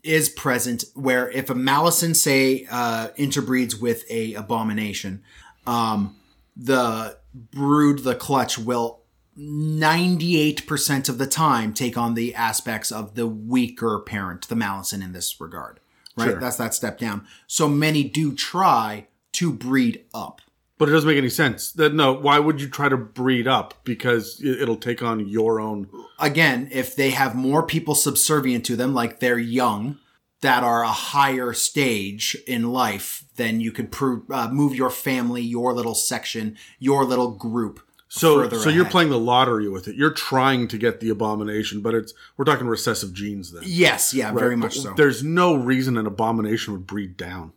is 0.04 0.30
present 0.30 0.84
where 0.94 1.30
if 1.30 1.50
a 1.50 1.56
malison 1.56 2.14
say 2.14 2.66
uh, 2.70 3.10
interbreeds 3.18 3.80
with 3.80 4.04
a 4.10 4.34
abomination, 4.34 5.22
um, 5.66 6.16
the 6.56 7.18
brood, 7.34 8.00
the 8.00 8.16
clutch 8.16 8.58
will. 8.58 9.02
98% 9.40 11.10
of 11.10 11.20
the 11.20 11.28
time 11.28 11.72
take 11.72 11.96
on 11.96 12.16
the 12.16 12.34
aspects 12.34 12.92
of 12.92 13.14
the 13.14 13.28
weaker 13.28 14.00
parent, 14.00 14.48
the 14.48 14.56
malison 14.56 15.04
in 15.04 15.12
this 15.12 15.40
regard. 15.40 15.80
Right? 16.16 16.32
Sure. 16.32 16.40
That's 16.40 16.58
that 16.58 16.74
step 16.74 16.98
down. 16.98 17.28
So 17.46 17.68
many 17.68 18.04
do 18.04 18.34
try 18.34 19.06
to 19.34 19.54
breed 19.54 20.06
up. 20.12 20.42
But 20.80 20.90
it 20.90 20.94
doesn't 20.94 21.08
make 21.08 21.18
any 21.18 21.30
sense. 21.30 21.72
That 21.72 21.94
no, 21.94 22.14
why 22.14 22.40
would 22.40 22.60
you 22.62 22.68
try 22.70 22.90
to 22.90 22.98
breed 22.98 23.48
up? 23.48 23.76
Because 23.84 24.44
it'll 24.44 24.78
take 24.78 25.04
on 25.04 25.28
your 25.28 25.60
own. 25.60 25.88
Again, 26.20 26.70
if 26.72 26.96
they 26.96 27.12
have 27.12 27.36
more 27.36 27.64
people 27.64 27.96
subservient 27.96 28.66
to 28.66 28.76
them, 28.76 28.94
like 28.94 29.20
they're 29.20 29.40
young, 29.40 29.98
that 30.42 30.64
are 30.64 30.84
a 30.84 30.90
higher 30.90 31.54
stage 31.54 32.38
in 32.46 32.72
life, 32.72 33.26
then 33.36 33.60
you 33.60 33.72
could 33.72 33.94
uh, 34.32 34.50
move 34.50 34.76
your 34.76 34.90
family, 34.90 35.42
your 35.42 35.74
little 35.74 35.96
section, 35.96 36.58
your 36.80 37.06
little 37.06 37.32
group. 37.32 37.82
So, 38.10 38.44
further 38.44 38.60
so 38.60 38.70
you're 38.70 38.86
playing 38.86 39.10
the 39.10 39.20
lottery 39.20 39.68
with 39.68 39.88
it. 39.88 39.96
You're 39.96 40.14
trying 40.14 40.70
to 40.70 40.78
get 40.78 41.02
the 41.02 41.10
abomination, 41.10 41.82
but 41.82 41.94
it's 41.94 42.14
we're 42.38 42.46
talking 42.46 42.68
recessive 42.68 43.14
genes 43.14 43.52
then. 43.52 43.64
Yes, 43.66 44.14
yeah, 44.14 44.32
very 44.32 44.56
much 44.56 44.80
so. 44.80 44.94
There's 44.94 45.24
no 45.24 45.56
reason 45.56 45.98
an 45.98 46.06
abomination 46.06 46.74
would 46.74 46.88
breed 46.88 47.18
down. 47.18 47.52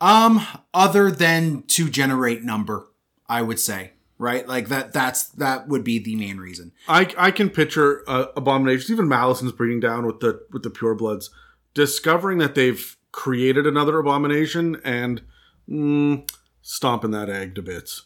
Um, 0.00 0.44
other 0.74 1.12
than 1.12 1.62
to 1.68 1.88
generate 1.88 2.42
number, 2.42 2.88
I 3.28 3.42
would 3.42 3.60
say, 3.60 3.92
right? 4.18 4.46
Like 4.46 4.68
that. 4.68 4.92
That's 4.92 5.24
that 5.30 5.68
would 5.68 5.84
be 5.84 5.98
the 5.98 6.16
main 6.16 6.38
reason. 6.38 6.72
I 6.88 7.12
I 7.16 7.30
can 7.30 7.50
picture 7.50 8.02
uh, 8.06 8.26
abominations, 8.36 8.90
even 8.90 9.08
Malison's 9.08 9.52
breeding 9.52 9.80
down 9.80 10.06
with 10.06 10.20
the 10.20 10.44
with 10.52 10.62
the 10.62 10.70
purebloods, 10.70 11.30
discovering 11.74 12.38
that 12.38 12.54
they've 12.54 12.96
created 13.10 13.66
another 13.66 13.98
abomination 13.98 14.80
and 14.84 15.22
mm, 15.68 16.28
stomping 16.62 17.10
that 17.12 17.28
egg 17.28 17.54
to 17.54 17.62
bits. 17.62 18.02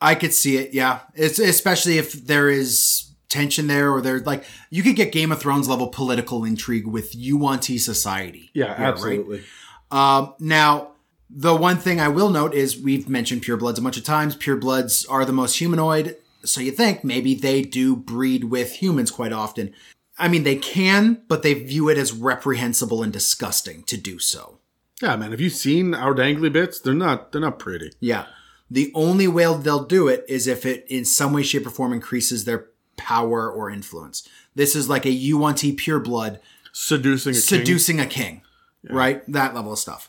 I 0.00 0.14
could 0.14 0.32
see 0.32 0.56
it. 0.58 0.74
Yeah, 0.74 1.00
it's 1.14 1.38
especially 1.38 1.98
if 1.98 2.12
there 2.12 2.48
is 2.48 3.10
tension 3.28 3.66
there, 3.66 3.90
or 3.90 4.00
there's 4.00 4.26
like 4.26 4.44
you 4.70 4.82
could 4.82 4.96
get 4.96 5.12
Game 5.12 5.32
of 5.32 5.40
Thrones 5.40 5.68
level 5.68 5.88
political 5.88 6.44
intrigue 6.44 6.86
with 6.86 7.14
Yuan-Ti 7.14 7.78
society. 7.78 8.50
Yeah, 8.54 8.66
here, 8.66 8.74
right? 8.74 8.92
absolutely. 8.92 9.42
Um, 9.90 10.34
now, 10.38 10.92
the 11.36 11.54
one 11.54 11.78
thing 11.78 12.00
I 12.00 12.08
will 12.08 12.30
note 12.30 12.54
is 12.54 12.78
we've 12.80 13.08
mentioned 13.08 13.42
purebloods 13.42 13.78
a 13.78 13.82
bunch 13.82 13.96
of 13.96 14.04
times. 14.04 14.36
Purebloods 14.36 15.04
are 15.10 15.24
the 15.24 15.32
most 15.32 15.58
humanoid, 15.58 16.16
so 16.44 16.60
you 16.60 16.70
think 16.70 17.02
maybe 17.02 17.34
they 17.34 17.62
do 17.62 17.96
breed 17.96 18.44
with 18.44 18.74
humans 18.76 19.10
quite 19.10 19.32
often. 19.32 19.74
I 20.16 20.28
mean, 20.28 20.44
they 20.44 20.54
can, 20.54 21.22
but 21.26 21.42
they 21.42 21.54
view 21.54 21.88
it 21.88 21.98
as 21.98 22.12
reprehensible 22.12 23.02
and 23.02 23.12
disgusting 23.12 23.82
to 23.84 23.96
do 23.96 24.20
so. 24.20 24.58
Yeah, 25.02 25.16
man. 25.16 25.32
Have 25.32 25.40
you 25.40 25.50
seen 25.50 25.92
our 25.92 26.14
dangly 26.14 26.52
bits? 26.52 26.78
They're 26.78 26.94
not. 26.94 27.32
They're 27.32 27.40
not 27.40 27.58
pretty. 27.58 27.90
Yeah. 27.98 28.26
The 28.70 28.92
only 28.94 29.26
way 29.26 29.44
they'll 29.58 29.84
do 29.84 30.06
it 30.06 30.24
is 30.28 30.46
if 30.46 30.64
it 30.64 30.86
in 30.88 31.04
some 31.04 31.32
way, 31.32 31.42
shape, 31.42 31.66
or 31.66 31.70
form 31.70 31.92
increases 31.92 32.44
their 32.44 32.66
power 32.96 33.50
or 33.50 33.70
influence. 33.70 34.26
This 34.54 34.76
is 34.76 34.88
like 34.88 35.04
a 35.04 35.10
Yuan-Ti 35.10 35.74
pureblood 35.76 36.38
Seducing 36.72 37.30
a 37.30 37.34
king. 37.34 37.40
seducing 37.42 38.00
a 38.00 38.06
king, 38.06 38.42
right? 38.88 39.22
That 39.30 39.54
level 39.54 39.72
of 39.72 39.78
stuff. 39.80 40.08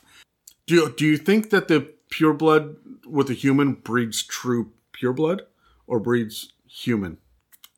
Do 0.66 0.74
you, 0.74 0.94
do 0.96 1.06
you 1.06 1.16
think 1.16 1.50
that 1.50 1.68
the 1.68 1.92
pureblood 2.10 2.76
with 3.06 3.30
a 3.30 3.34
human 3.34 3.74
breeds 3.74 4.22
true 4.22 4.72
pureblood 4.92 5.40
or 5.86 6.00
breeds 6.00 6.52
human? 6.68 7.18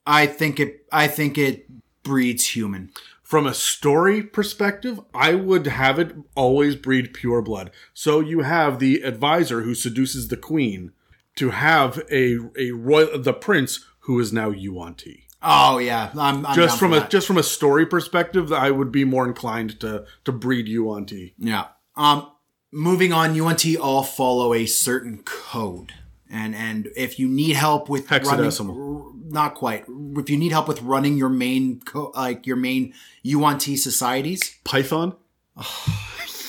I 0.07 0.27
think 0.27 0.59
it. 0.59 0.87
I 0.91 1.07
think 1.07 1.37
it 1.37 1.67
breeds 2.03 2.57
human. 2.57 2.91
From 3.23 3.47
a 3.47 3.53
story 3.53 4.23
perspective, 4.23 5.01
I 5.13 5.35
would 5.35 5.67
have 5.67 5.99
it 5.99 6.17
always 6.35 6.77
breed 6.77 7.13
pure 7.13 7.43
blood. 7.43 7.71
So 7.93 8.21
you 8.21 8.41
have 8.41 8.79
the 8.79 9.03
advisor 9.03 9.61
who 9.61 9.75
seduces 9.75 10.29
the 10.29 10.39
queen 10.39 10.93
to 11.37 11.51
have 11.51 12.03
a 12.11 12.39
a 12.59 12.71
royal 12.71 13.19
the 13.19 13.35
prince 13.35 13.85
who 14.01 14.19
is 14.19 14.33
now 14.33 14.49
Yuan 14.49 14.95
Ti. 14.95 15.25
Oh 15.43 15.77
yeah, 15.77 16.11
I'm, 16.19 16.47
I'm 16.47 16.55
Just 16.57 16.79
from 16.79 16.95
a 16.95 17.01
that. 17.01 17.11
just 17.11 17.27
from 17.27 17.37
a 17.37 17.43
story 17.43 17.85
perspective, 17.85 18.51
I 18.51 18.71
would 18.71 18.91
be 18.91 19.05
more 19.05 19.27
inclined 19.29 19.79
to 19.81 20.07
to 20.25 20.33
breed 20.33 20.67
Yuan 20.69 21.05
Ti. 21.05 21.35
yeah. 21.39 21.67
Um, 21.97 22.31
moving 22.73 23.13
on, 23.13 23.35
Yuan-Ti 23.35 23.77
all 23.77 24.03
follow 24.03 24.55
a 24.55 24.67
certain 24.67 25.19
code, 25.25 25.95
and 26.31 26.55
and 26.55 26.89
if 26.97 27.19
you 27.19 27.29
need 27.29 27.57
help 27.57 27.89
with 27.89 28.09
Hexadecimal. 28.09 28.69
running, 28.69 29.23
not 29.31 29.55
quite. 29.55 29.85
If 29.89 30.31
you 30.31 30.37
need 30.37 30.53
help 30.53 30.69
with 30.69 30.83
running 30.83 31.17
your 31.17 31.29
main 31.29 31.81
co- 31.81 32.13
like 32.15 32.47
your 32.47 32.57
main 32.57 32.95
Yuan-Ti 33.23 33.77
societies, 33.77 34.59
Python. 34.65 35.15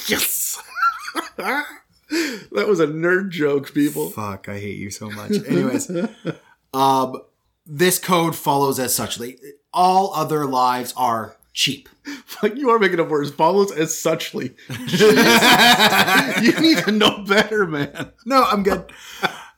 yes. 0.08 0.62
that 1.38 2.68
was 2.68 2.80
a 2.80 2.88
nerd 2.88 3.30
joke, 3.30 3.74
people. 3.74 4.10
Fuck, 4.10 4.50
I 4.50 4.60
hate 4.60 4.78
you 4.78 4.90
so 4.90 5.10
much. 5.10 5.32
Anyways, 5.48 5.92
um, 6.74 7.22
this 7.66 8.00
code 8.00 8.36
follows 8.36 8.80
as 8.80 8.94
such. 8.96 9.20
All 9.74 10.14
other 10.14 10.46
lives 10.46 10.94
are 10.98 11.36
cheap. 11.54 11.90
Like 12.42 12.56
you 12.56 12.70
are 12.70 12.80
making 12.80 13.00
up 13.00 13.10
words. 13.10 13.32
Follows 13.32 13.72
as 13.72 13.90
suchly. 13.90 14.56
you 16.44 16.62
need 16.62 16.78
to 16.86 16.92
know 16.92 17.24
better, 17.26 17.68
man. 17.68 18.12
No, 18.26 18.44
I'm 18.44 18.64
good. 18.64 18.92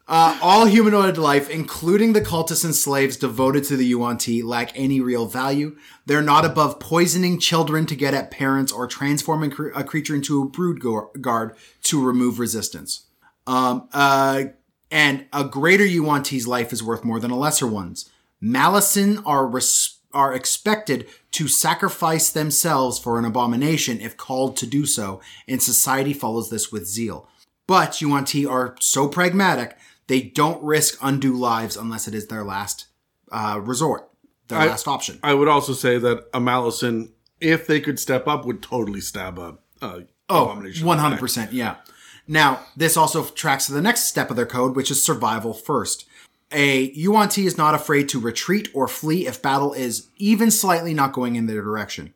Uh, 0.08 0.38
all 0.42 0.66
humanoid 0.66 1.18
life, 1.18 1.50
including 1.50 2.12
the 2.12 2.20
cultists 2.20 2.66
and 2.66 2.76
slaves 2.76 3.16
devoted 3.16 3.64
to 3.64 3.78
the 3.78 3.86
Yuan-Ti, 3.86 4.44
lack 4.44 4.72
any 4.78 5.00
real 5.00 5.26
value. 5.26 5.78
They're 6.06 6.22
not 6.22 6.44
above 6.44 6.82
poisoning 6.82 7.40
children 7.40 7.86
to 7.86 7.96
get 7.96 8.14
at 8.14 8.30
parents 8.30 8.74
or 8.74 8.88
transforming 8.88 9.52
cre- 9.52 9.70
a 9.74 9.86
creature 9.86 10.14
into 10.14 10.42
a 10.42 10.46
brood 10.46 10.82
go- 10.82 11.12
guard 11.22 11.56
to 11.84 12.04
remove 12.04 12.40
resistance. 12.40 13.06
Um, 13.48 13.88
uh, 13.94 14.46
and 14.92 15.28
a 15.32 15.46
greater 15.46 15.86
Yuan-Ti's 15.86 16.46
life 16.46 16.74
is 16.74 16.84
worth 16.84 17.06
more 17.06 17.20
than 17.20 17.32
a 17.32 17.38
lesser 17.38 17.68
one's. 17.68 18.10
Malison 18.42 19.20
are 19.20 19.48
res- 19.48 20.00
are 20.14 20.34
expected 20.34 21.08
to 21.32 21.48
sacrifice 21.48 22.30
themselves 22.30 23.00
for 23.00 23.18
an 23.18 23.26
abomination 23.26 24.00
if 24.02 24.18
called 24.18 24.58
to 24.58 24.68
do 24.68 24.86
so, 24.86 25.22
and 25.48 25.62
society 25.62 26.14
follows 26.14 26.50
this 26.50 26.72
with 26.72 26.86
zeal. 26.88 27.28
But 27.68 28.02
Yuan-Ti 28.02 28.46
are 28.46 28.76
so 28.80 29.08
pragmatic, 29.08 29.78
they 30.08 30.22
don't 30.22 30.62
risk 30.64 30.98
undue 31.02 31.36
lives 31.38 31.78
unless 31.78 32.08
it 32.08 32.14
is 32.14 32.28
their 32.28 32.44
last 32.44 32.88
uh, 33.32 33.60
resort, 33.64 34.10
their 34.50 34.60
I- 34.60 34.68
last 34.68 34.88
option. 34.88 35.20
I 35.24 35.34
would 35.34 35.48
also 35.48 35.72
say 35.74 35.98
that 35.98 36.26
a 36.34 36.40
Malison, 36.42 37.14
if 37.40 37.66
they 37.66 37.80
could 37.80 37.98
step 38.00 38.28
up, 38.28 38.46
would 38.46 38.62
totally 38.62 39.00
stab 39.02 39.40
a, 39.40 39.58
a 39.82 40.04
Oh, 40.30 40.46
abomination. 40.46 40.86
100%, 40.88 41.50
yeah. 41.52 41.76
Now, 42.28 42.62
this 42.78 42.96
also 42.96 43.26
tracks 43.26 43.66
to 43.68 43.74
the 43.74 43.82
next 43.82 44.04
step 44.06 44.30
of 44.30 44.36
their 44.38 44.46
code, 44.46 44.76
which 44.76 44.90
is 44.92 45.04
survival 45.04 45.54
first. 45.54 46.06
A 46.52 46.92
Yuan-Ti 46.92 47.46
is 47.46 47.58
not 47.58 47.76
afraid 47.76 48.10
to 48.10 48.20
retreat 48.20 48.70
or 48.74 48.88
flee 48.88 49.28
if 49.28 49.42
battle 49.42 49.74
is 49.74 50.08
even 50.18 50.52
slightly 50.52 50.94
not 50.94 51.14
going 51.14 51.36
in 51.36 51.48
their 51.48 51.62
direction. 51.62 52.14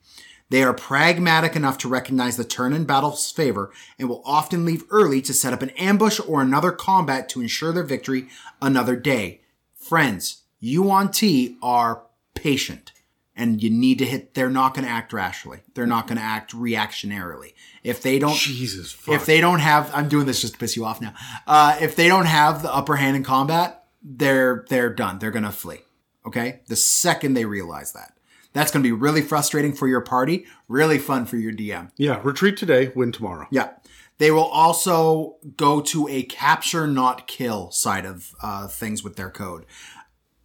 They 0.50 0.62
are 0.63 0.74
pragmatic 0.74 1.56
enough 1.56 1.78
to 1.80 1.89
recognize 1.89 2.38
the 2.38 2.43
turn 2.43 2.74
in 2.74 2.86
battle's 2.86 3.32
favor 3.32 3.71
and 3.98 4.08
will 4.08 4.21
often 4.26 4.65
leave 4.65 4.84
early 4.91 5.21
to 5.24 5.34
set 5.34 5.54
up 5.54 5.62
an 5.62 5.71
ambush 5.71 6.19
or 6.28 6.41
another 6.41 6.71
combat 6.71 7.30
to 7.30 7.41
ensure 7.41 7.71
their 7.71 7.84
victory 7.84 8.28
another 8.62 8.95
day. 8.95 9.41
Friends, 9.74 10.43
Yuan-Ti 10.60 11.58
are 11.63 12.04
patient 12.36 12.91
and 13.36 13.62
you 13.62 13.69
need 13.69 14.00
to 14.00 14.06
hit, 14.06 14.34
they're 14.34 14.50
not 14.50 14.74
going 14.74 14.86
to 14.86 14.91
act 14.91 15.12
rashly. 15.12 15.60
They're 15.74 15.86
not 15.86 16.08
going 16.08 16.17
to 16.17 16.24
act 16.24 16.54
reactionarily. 16.54 17.54
If 17.84 18.02
they 18.02 18.17
don't, 18.19 18.36
Jesus, 18.36 18.91
fuck. 18.93 19.15
if 19.15 19.26
they 19.26 19.41
don't 19.41 19.60
have, 19.60 19.91
I'm 19.93 20.08
doing 20.08 20.26
this 20.26 20.41
just 20.41 20.54
to 20.54 20.60
piss 20.60 20.76
you 20.76 20.86
off 20.86 21.02
now. 21.02 21.13
Uh, 21.45 21.78
if 21.82 21.95
they 21.95 22.08
don't 22.08 22.26
have 22.26 22.62
the 22.62 22.74
upper 22.74 22.95
hand 22.95 23.17
in 23.17 23.24
combat, 23.24 23.85
they're 24.07 24.65
they're 24.69 24.93
done. 24.93 25.19
They're 25.19 25.31
gonna 25.31 25.51
flee. 25.51 25.79
Okay, 26.25 26.61
the 26.67 26.75
second 26.75 27.33
they 27.33 27.45
realize 27.45 27.91
that, 27.93 28.13
that's 28.53 28.71
gonna 28.71 28.83
be 28.83 28.91
really 28.91 29.21
frustrating 29.21 29.73
for 29.73 29.87
your 29.87 30.01
party. 30.01 30.45
Really 30.67 30.99
fun 30.99 31.25
for 31.25 31.37
your 31.37 31.51
DM. 31.51 31.91
yeah, 31.97 32.21
retreat 32.23 32.55
today, 32.57 32.91
win 32.95 33.11
tomorrow. 33.11 33.47
Yeah. 33.51 33.71
They 34.17 34.31
will 34.31 34.45
also 34.45 35.35
go 35.57 35.81
to 35.81 36.07
a 36.07 36.23
capture, 36.23 36.87
not 36.87 37.27
kill 37.27 37.69
side 37.71 38.05
of 38.05 38.33
uh, 38.41 38.69
things 38.69 39.03
with 39.03 39.17
their 39.17 39.29
code. 39.29 39.65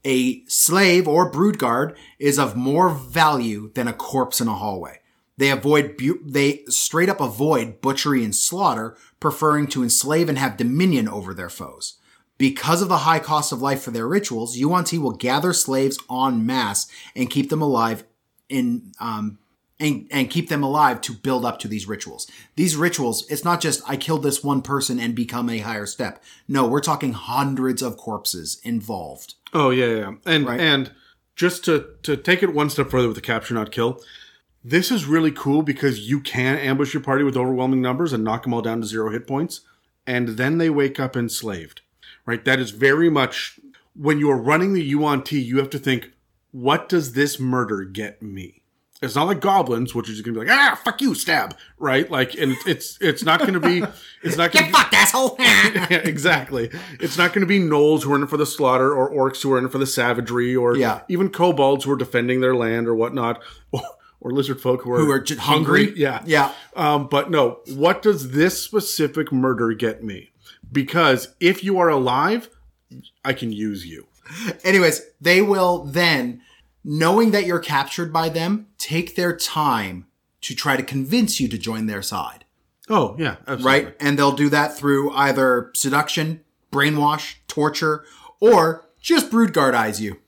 A 0.05 0.45
slave 0.47 1.07
or 1.07 1.31
brood 1.31 1.57
guard 1.57 1.97
is 2.19 2.37
of 2.37 2.57
more 2.57 2.89
value 2.89 3.71
than 3.75 3.87
a 3.87 3.93
corpse 3.93 4.41
in 4.41 4.49
a 4.49 4.55
hallway. 4.55 4.99
They 5.37 5.51
avoid, 5.51 5.97
bu- 5.97 6.19
they 6.27 6.65
straight 6.67 7.09
up 7.09 7.21
avoid 7.21 7.81
butchery 7.81 8.25
and 8.25 8.35
slaughter, 8.35 8.97
preferring 9.21 9.69
to 9.69 9.85
enslave 9.85 10.29
and 10.29 10.37
have 10.37 10.57
dominion 10.57 11.07
over 11.09 11.33
their 11.33 11.49
foes. 11.49 11.99
Because 12.41 12.81
of 12.81 12.89
the 12.89 12.97
high 12.99 13.19
cost 13.19 13.53
of 13.53 13.61
life 13.61 13.83
for 13.83 13.91
their 13.91 14.09
rituals, 14.09 14.57
Yuan-Ti 14.57 14.97
will 14.97 15.13
gather 15.13 15.53
slaves 15.53 15.99
en 16.11 16.47
masse 16.47 16.87
and 17.15 17.29
keep 17.29 17.51
them 17.51 17.61
alive 17.61 18.05
in 18.49 18.93
um, 18.99 19.39
and, 19.79 20.09
and 20.11 20.31
keep 20.31 20.49
them 20.49 20.63
alive 20.63 21.03
to 21.03 21.13
build 21.13 21.45
up 21.45 21.59
to 21.59 21.69
these 21.69 21.87
rituals. 21.87 22.31
These 22.57 22.77
rituals, 22.77 23.31
it's 23.31 23.45
not 23.45 23.61
just 23.61 23.83
I 23.87 23.99
killed 23.99 24.23
this 24.23 24.43
one 24.43 24.63
person 24.63 24.99
and 24.99 25.15
become 25.15 25.51
a 25.51 25.59
higher 25.59 25.85
step. 25.85 26.23
No, 26.49 26.67
we're 26.67 26.81
talking 26.81 27.13
hundreds 27.13 27.83
of 27.83 27.99
corpses 27.99 28.59
involved. 28.65 29.35
Oh 29.53 29.69
yeah, 29.69 29.87
yeah, 29.87 30.13
and 30.25 30.47
Right. 30.47 30.59
and 30.61 30.93
just 31.37 31.63
to 31.67 31.89
to 32.05 32.17
take 32.17 32.43
it 32.43 32.55
one 32.55 32.71
step 32.71 32.89
further 32.91 33.09
with 33.09 33.17
the 33.17 33.21
capture 33.23 33.53
not 33.53 33.71
kill, 33.71 34.01
this 34.65 34.91
is 34.91 35.05
really 35.05 35.31
cool 35.31 35.61
because 35.63 36.09
you 36.09 36.21
can 36.21 36.57
ambush 36.57 36.95
your 36.95 37.03
party 37.03 37.23
with 37.23 37.37
overwhelming 37.37 37.83
numbers 37.83 38.15
and 38.15 38.25
knock 38.25 38.45
them 38.45 38.55
all 38.55 38.63
down 38.63 38.81
to 38.81 38.87
zero 38.87 39.11
hit 39.11 39.27
points, 39.27 39.61
and 40.07 40.31
then 40.31 40.57
they 40.57 40.71
wake 40.71 40.99
up 40.99 41.19
enslaved. 41.19 41.83
Right, 42.31 42.45
that 42.45 42.61
is 42.61 42.71
very 42.71 43.11
much 43.11 43.59
when 43.97 44.21
you 44.21 44.31
are 44.31 44.37
running 44.41 44.73
the 44.73 44.85
Yuan-Ti. 44.85 45.41
You 45.41 45.59
have 45.59 45.69
to 45.71 45.81
think, 45.81 46.13
what 46.53 46.89
does 46.89 47.15
this 47.15 47.41
murder 47.41 47.83
get 47.83 48.23
me? 48.23 48.63
It's 49.03 49.17
not 49.17 49.25
like 49.27 49.41
goblins, 49.41 49.97
which 49.97 50.09
is 50.09 50.15
just 50.15 50.25
gonna 50.25 50.39
be 50.39 50.47
like, 50.47 50.57
ah, 50.57 50.81
fuck 50.85 51.01
you, 51.01 51.17
stab, 51.17 51.57
right? 51.77 52.09
Like, 52.09 52.35
and 52.35 52.55
it's 52.69 52.99
it's 53.01 53.25
not 53.25 53.41
gonna 53.41 53.59
be, 53.59 53.83
it's 54.23 54.37
not 54.37 54.53
gonna 54.53 54.67
be, 54.67 54.73
fucked, 54.73 54.95
asshole! 54.95 55.35
yeah, 55.41 55.87
exactly. 55.91 56.71
It's 57.01 57.19
not 57.19 57.33
going 57.33 57.41
to 57.41 57.47
be 57.49 57.59
gnolls 57.59 58.05
who 58.05 58.13
are 58.13 58.17
in 58.17 58.23
it 58.23 58.31
for 58.31 58.37
the 58.37 58.47
slaughter, 58.47 58.95
or 58.95 59.11
orcs 59.11 59.43
who 59.43 59.53
are 59.53 59.59
in 59.59 59.65
it 59.65 59.73
for 59.73 59.79
the 59.79 59.87
savagery, 59.89 60.55
or 60.55 60.77
Yeah. 60.77 61.01
even 61.09 61.31
kobolds 61.31 61.83
who 61.85 61.91
are 61.91 61.97
defending 61.97 62.43
their 62.43 62.55
land 62.55 62.87
or 62.87 62.95
whatnot, 62.95 63.43
or, 63.73 63.83
or 64.21 64.31
lizard 64.31 64.61
folk 64.61 64.83
who 64.85 64.93
are, 64.93 65.01
Who 65.01 65.11
are 65.11 65.19
just 65.19 65.41
hungry. 65.41 65.93
Yeah, 65.97 66.23
Yeah. 66.25 66.53
Um, 66.77 67.09
but 67.09 67.29
no, 67.29 67.59
what 67.75 68.03
does 68.03 68.31
this 68.31 68.63
specific 68.63 69.33
murder 69.33 69.73
get 69.73 70.05
me? 70.05 70.30
Because 70.73 71.35
if 71.41 71.65
you 71.65 71.79
are 71.79 71.89
alive, 71.89 72.49
I 73.25 73.33
can 73.33 73.53
use 73.53 73.87
you. 73.87 74.07
Anyways, 74.65 75.03
they 75.21 75.43
will 75.43 75.85
then, 75.85 76.43
knowing 76.85 77.33
that 77.33 77.47
you're 77.47 77.59
captured 77.59 78.13
by 78.13 78.29
them, 78.29 78.69
take 78.79 79.17
their 79.17 79.37
time 79.37 80.07
to 80.43 80.55
try 80.55 80.77
to 80.77 80.83
convince 80.83 81.41
you 81.41 81.49
to 81.49 81.59
join 81.59 81.87
their 81.87 82.03
side. 82.03 82.45
Oh 82.89 83.15
yeah, 83.19 83.37
absolutely. 83.47 83.65
right? 83.65 83.97
And 84.01 84.19
they'll 84.19 84.33
do 84.33 84.49
that 84.49 84.77
through 84.77 85.13
either 85.13 85.71
seduction, 85.75 86.41
brainwash, 86.73 87.37
torture, 87.47 88.05
or 88.41 88.89
just 89.01 89.31
broodguard 89.31 89.75
eyes 89.75 90.01
you. 90.01 90.19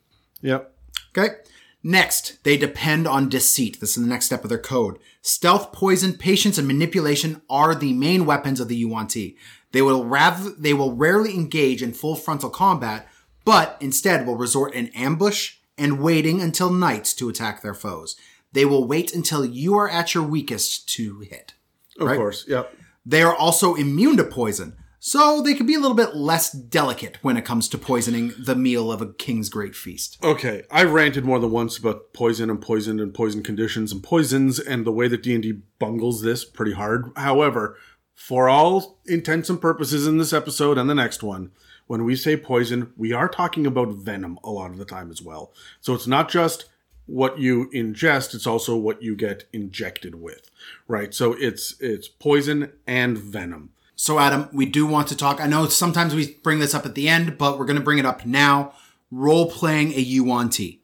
Yep. 0.42 0.72
Okay. 1.16 1.36
Next, 1.82 2.42
they 2.44 2.56
depend 2.56 3.08
on 3.08 3.28
deceit. 3.28 3.80
This 3.80 3.96
is 3.96 4.02
the 4.02 4.08
next 4.08 4.26
step 4.26 4.44
of 4.44 4.48
their 4.48 4.58
code. 4.58 4.98
Stealth, 5.20 5.72
poison, 5.72 6.12
patience, 6.12 6.56
and 6.56 6.68
manipulation 6.68 7.42
are 7.50 7.74
the 7.74 7.92
main 7.92 8.24
weapons 8.24 8.60
of 8.60 8.68
the 8.68 8.76
Yuan-Ti. 8.76 9.36
They 9.72 9.82
will 9.82 10.04
rather, 10.04 10.50
they 10.50 10.74
will 10.74 10.94
rarely 10.94 11.34
engage 11.34 11.82
in 11.82 11.92
full 11.92 12.14
frontal 12.16 12.50
combat, 12.50 13.08
but 13.44 13.76
instead 13.80 14.26
will 14.26 14.36
resort 14.36 14.74
in 14.74 14.88
ambush 14.88 15.54
and 15.78 16.00
waiting 16.00 16.40
until 16.40 16.70
night 16.70 17.04
to 17.16 17.28
attack 17.28 17.62
their 17.62 17.74
foes. 17.74 18.14
They 18.52 18.64
will 18.66 18.86
wait 18.86 19.14
until 19.14 19.44
you 19.44 19.74
are 19.76 19.88
at 19.88 20.14
your 20.14 20.22
weakest 20.24 20.88
to 20.90 21.20
hit. 21.20 21.54
Of 21.98 22.06
Right. 22.06 22.16
course. 22.18 22.44
Yep. 22.46 22.76
They 23.04 23.22
are 23.22 23.34
also 23.34 23.74
immune 23.74 24.16
to 24.18 24.24
poison, 24.24 24.74
so 25.00 25.42
they 25.42 25.54
can 25.54 25.66
be 25.66 25.74
a 25.74 25.80
little 25.80 25.96
bit 25.96 26.14
less 26.14 26.52
delicate 26.52 27.18
when 27.22 27.36
it 27.36 27.44
comes 27.44 27.68
to 27.70 27.78
poisoning 27.78 28.32
the 28.38 28.54
meal 28.54 28.92
of 28.92 29.02
a 29.02 29.06
king's 29.14 29.48
great 29.48 29.74
feast. 29.74 30.18
Okay, 30.22 30.62
I 30.70 30.84
ranted 30.84 31.24
more 31.24 31.40
than 31.40 31.50
once 31.50 31.76
about 31.78 32.12
poison 32.12 32.48
and 32.50 32.60
poison 32.60 33.00
and 33.00 33.12
poison 33.12 33.42
conditions 33.42 33.90
and 33.90 34.02
poisons 34.02 34.60
and 34.60 34.84
the 34.86 34.92
way 34.92 35.08
that 35.08 35.22
D&D 35.22 35.54
bungles 35.80 36.22
this 36.22 36.44
pretty 36.44 36.72
hard. 36.74 37.10
However, 37.16 37.76
for 38.22 38.48
all 38.48 39.00
intents 39.04 39.50
and 39.50 39.60
purposes 39.60 40.06
in 40.06 40.16
this 40.16 40.32
episode 40.32 40.78
and 40.78 40.88
the 40.88 40.94
next 40.94 41.24
one, 41.24 41.50
when 41.88 42.04
we 42.04 42.14
say 42.14 42.36
poison, 42.36 42.92
we 42.96 43.12
are 43.12 43.28
talking 43.28 43.66
about 43.66 43.88
venom 43.88 44.38
a 44.44 44.50
lot 44.50 44.70
of 44.70 44.78
the 44.78 44.84
time 44.84 45.10
as 45.10 45.20
well. 45.20 45.52
So 45.80 45.92
it's 45.92 46.06
not 46.06 46.30
just 46.30 46.66
what 47.06 47.40
you 47.40 47.68
ingest, 47.74 48.32
it's 48.32 48.46
also 48.46 48.76
what 48.76 49.02
you 49.02 49.16
get 49.16 49.48
injected 49.52 50.14
with, 50.14 50.48
right? 50.86 51.12
So 51.12 51.34
it's 51.36 51.74
it's 51.80 52.06
poison 52.06 52.70
and 52.86 53.18
venom. 53.18 53.70
So, 53.96 54.20
Adam, 54.20 54.48
we 54.52 54.66
do 54.66 54.86
want 54.86 55.08
to 55.08 55.16
talk. 55.16 55.40
I 55.40 55.48
know 55.48 55.66
sometimes 55.66 56.14
we 56.14 56.34
bring 56.44 56.60
this 56.60 56.76
up 56.76 56.86
at 56.86 56.94
the 56.94 57.08
end, 57.08 57.36
but 57.36 57.58
we're 57.58 57.66
going 57.66 57.76
to 57.76 57.82
bring 57.82 57.98
it 57.98 58.06
up 58.06 58.24
now. 58.24 58.72
Role 59.10 59.50
playing 59.50 59.94
a 59.94 60.00
Yuan-Ti. 60.00 60.80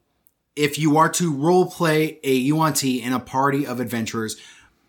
If 0.57 0.76
you 0.76 0.97
are 0.97 1.09
to 1.11 1.32
role 1.32 1.70
play 1.70 2.18
a 2.24 2.34
Yuan-Ti 2.34 3.01
in 3.01 3.12
a 3.12 3.20
party 3.20 3.64
of 3.64 3.78
adventurers, 3.78 4.36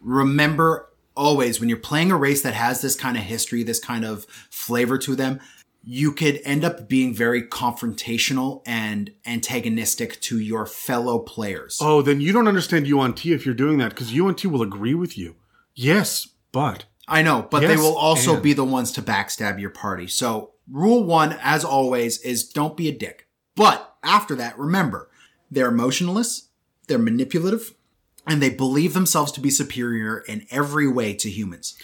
remember 0.02 0.89
always 1.20 1.59
when 1.59 1.67
you're 1.67 1.78
playing 1.78 2.11
a 2.11 2.17
race 2.17 2.41
that 2.41 2.53
has 2.53 2.82
this 2.82 2.95
kind 2.95 3.17
of 3.17 3.24
history, 3.24 3.61
this 3.61 3.80
kind 3.80 4.05
of 4.05 4.26
flavor 4.49 4.97
to 4.99 5.15
them, 5.15 5.39
you 5.84 6.11
could 6.11 6.39
end 6.43 6.63
up 6.63 6.88
being 6.88 7.13
very 7.13 7.43
confrontational 7.43 8.61
and 8.65 9.11
antagonistic 9.26 10.20
to 10.22 10.39
your 10.39 10.65
fellow 10.65 11.20
players. 11.20 11.78
Oh, 11.82 12.01
then 12.01 12.22
you 12.22 12.32
don't 12.32 12.47
understand 12.47 12.88
Yuan-Ti 12.88 13.34
if 13.34 13.45
you're 13.45 13.55
doing 13.55 13.78
that 13.80 13.89
because 13.89 14.13
Yuan-Ti 14.13 14.47
will 14.47 14.61
agree 14.61 14.95
with 14.95 15.17
you. 15.17 15.36
Yes, 15.76 16.28
but 16.51 16.86
I 17.07 17.22
know, 17.22 17.47
but 17.49 17.61
they 17.61 17.78
will 17.78 17.97
also 17.97 18.36
and- 18.36 18.43
be 18.43 18.53
the 18.53 18.65
ones 18.65 18.91
to 18.93 19.01
backstab 19.01 19.59
your 19.59 19.70
party. 19.72 20.07
So, 20.07 20.51
rule 20.72 21.03
one, 21.03 21.38
as 21.41 21.65
always, 21.65 22.20
is 22.22 22.47
don't 22.47 22.78
be 22.78 22.88
a 22.88 22.97
dick. 22.97 23.28
But 23.55 23.95
after 24.03 24.36
that, 24.36 24.57
remember, 24.57 25.09
they're 25.51 25.70
emotionless, 25.70 26.49
they're 26.88 26.97
manipulative, 26.97 27.74
and 28.30 28.42
they 28.42 28.50
believe 28.50 28.94
themselves 28.94 29.32
to 29.34 29.42
be 29.42 29.50
superior 29.50 30.20
in 30.20 30.46
every 30.52 30.88
way 30.88 31.14
to 31.16 31.30
humans. 31.30 31.76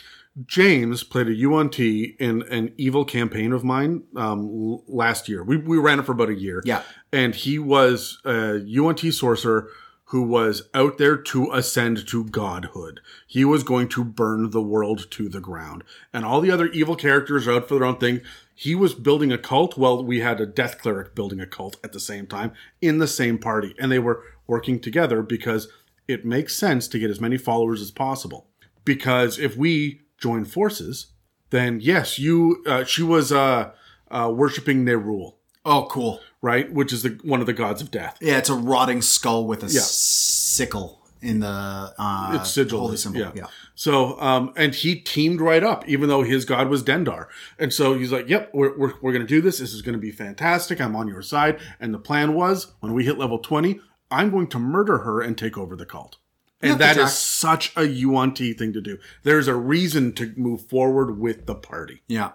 James 0.46 1.04
played 1.04 1.28
a 1.28 1.34
Yuan-Ti 1.34 2.18
in 2.20 2.44
an 2.44 2.74
evil 2.78 3.06
campaign 3.06 3.54
of 3.54 3.64
mine 3.64 4.04
um, 4.18 4.42
l- 4.42 4.84
last 4.88 5.30
year. 5.30 5.44
We, 5.44 5.58
we 5.58 5.78
ran 5.78 6.00
it 6.00 6.06
for 6.06 6.12
about 6.12 6.30
a 6.30 6.36
year. 6.36 6.62
Yeah. 6.66 6.84
And 7.12 7.34
he 7.34 7.58
was 7.58 8.20
a 8.26 8.58
Yuan-Ti 8.58 9.12
sorcerer 9.12 9.70
who 10.10 10.22
was 10.22 10.70
out 10.74 10.98
there 10.98 11.18
to 11.18 11.52
ascend 11.52 12.06
to 12.08 12.26
godhood. 12.26 13.00
He 13.26 13.44
was 13.44 13.64
going 13.64 13.88
to 13.90 14.04
burn 14.04 14.52
the 14.52 14.62
world 14.62 15.10
to 15.12 15.30
the 15.30 15.40
ground. 15.40 15.84
And 16.14 16.26
all 16.26 16.42
the 16.42 16.52
other 16.52 16.68
evil 16.68 16.96
characters 16.96 17.48
are 17.48 17.54
out 17.54 17.68
for 17.68 17.76
their 17.76 17.88
own 17.88 17.98
thing. 17.98 18.22
He 18.54 18.76
was 18.76 18.94
building 18.94 19.32
a 19.32 19.38
cult. 19.38 19.78
Well, 19.78 20.04
we 20.04 20.20
had 20.20 20.40
a 20.40 20.46
death 20.46 20.80
cleric 20.80 21.16
building 21.16 21.40
a 21.40 21.48
cult 21.48 21.78
at 21.84 21.92
the 21.92 22.00
same 22.00 22.28
time 22.28 22.52
in 22.82 23.00
the 23.00 23.08
same 23.08 23.40
party. 23.40 23.74
And 23.80 23.92
they 23.92 24.00
were 24.00 24.22
working 24.48 24.80
together 24.80 25.24
because 25.24 25.70
it 26.08 26.26
makes 26.26 26.56
sense 26.56 26.88
to 26.90 27.00
get 27.00 27.10
as 27.10 27.20
many 27.22 27.38
followers 27.38 27.82
as 27.82 27.92
possible. 27.92 28.48
Because 28.84 29.40
if 29.40 29.58
we 29.58 30.02
join 30.20 30.46
forces, 30.46 31.08
then 31.50 31.80
yes, 31.82 32.20
you, 32.20 32.64
uh, 32.68 32.84
she 32.84 33.02
was, 33.04 33.32
uh, 33.32 33.72
uh, 34.12 34.32
worshiping 34.34 34.86
Nerull, 34.86 35.36
Oh, 35.66 35.88
cool. 35.90 36.22
right? 36.42 36.72
Which 36.72 36.94
is 36.94 37.02
the, 37.04 37.20
one 37.24 37.40
of 37.40 37.48
the 37.48 37.54
gods 37.54 37.82
of 37.82 37.90
death. 37.90 38.18
Yeah, 38.22 38.38
it's 38.38 38.50
a 38.50 38.54
rotting 38.56 39.02
skull 39.02 39.48
with 39.48 39.64
a 39.64 39.68
Yeah. 39.68 39.82
sickle 39.84 41.02
in 41.22 41.40
the 41.40 41.94
uh, 41.98 42.38
It's 42.40 42.52
sigil. 42.52 42.80
holy 42.82 42.98
symbol. 42.98 43.20
Yeah. 43.22 43.32
yeah. 43.36 43.46
So, 43.74 44.20
um, 44.22 44.54
and 44.56 44.76
he 44.76 44.96
teamed 44.96 45.42
right 45.42 45.64
up, 45.64 45.88
even 45.88 46.08
though 46.08 46.22
his 46.22 46.46
god 46.46 46.70
was 46.70 46.84
Dendar. 46.84 47.28
And 47.58 47.74
so 47.74 47.96
he's 47.98 48.12
like, 48.12 48.30
yep, 48.30 48.52
we're, 48.54 48.78
we're, 48.78 48.94
we're 49.02 49.12
going 49.12 49.24
to 49.26 49.28
do 49.28 49.42
this. 49.42 49.58
This 49.58 49.74
is 49.74 49.82
going 49.82 49.94
to 49.96 50.00
be 50.00 50.12
fantastic. 50.12 50.80
I'm 50.80 50.96
on 50.96 51.08
your 51.08 51.24
side. 51.24 51.60
And 51.80 51.94
the 51.94 52.00
plan 52.00 52.36
was 52.36 52.74
when 52.82 52.94
we 52.94 53.04
hit 53.06 53.18
level 53.18 53.40
20, 53.40 53.80
I'm 54.12 54.30
going 54.32 54.48
to 54.48 54.60
murder 54.60 55.00
her 55.00 55.22
and 55.22 55.38
take 55.38 55.58
over 55.58 55.76
the 55.76 55.86
cult. 55.86 56.18
And 56.62 56.80
that 56.80 56.98
is 56.98 57.14
such 57.14 57.74
a 57.76 57.86
Yuan-Ti 57.86 58.54
thing 58.54 58.74
to 58.74 58.82
do. 58.82 58.98
There's 59.24 59.48
a 59.48 59.56
reason 59.56 60.14
to 60.14 60.34
move 60.36 60.62
forward 60.62 61.20
with 61.20 61.46
the 61.46 61.54
party. 61.56 62.02
Yeah. 62.08 62.32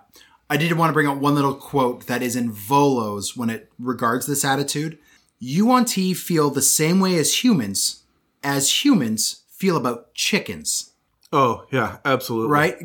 I 0.49 0.57
did 0.57 0.73
want 0.75 0.91
to 0.91 0.95
bring 0.95 1.09
up 1.09 1.18
one 1.18 1.35
little 1.35 1.55
quote 1.55 2.07
that 2.07 2.23
is 2.23 2.37
in 2.37 2.53
Volos 2.53 3.37
when 3.37 3.51
it 3.51 3.73
regards 3.79 4.27
this 4.27 4.45
attitude. 4.45 4.99
Yuan-Ti 5.39 6.14
feel 6.14 6.51
the 6.51 6.62
same 6.62 7.01
way 7.01 7.16
as 7.16 7.43
humans, 7.43 8.03
as 8.45 8.85
humans 8.85 9.43
feel 9.49 9.77
about 9.77 10.14
chickens, 10.14 10.93
Oh, 11.33 11.66
yeah, 11.73 11.99
absolutely. 12.05 12.51
right? 12.51 12.77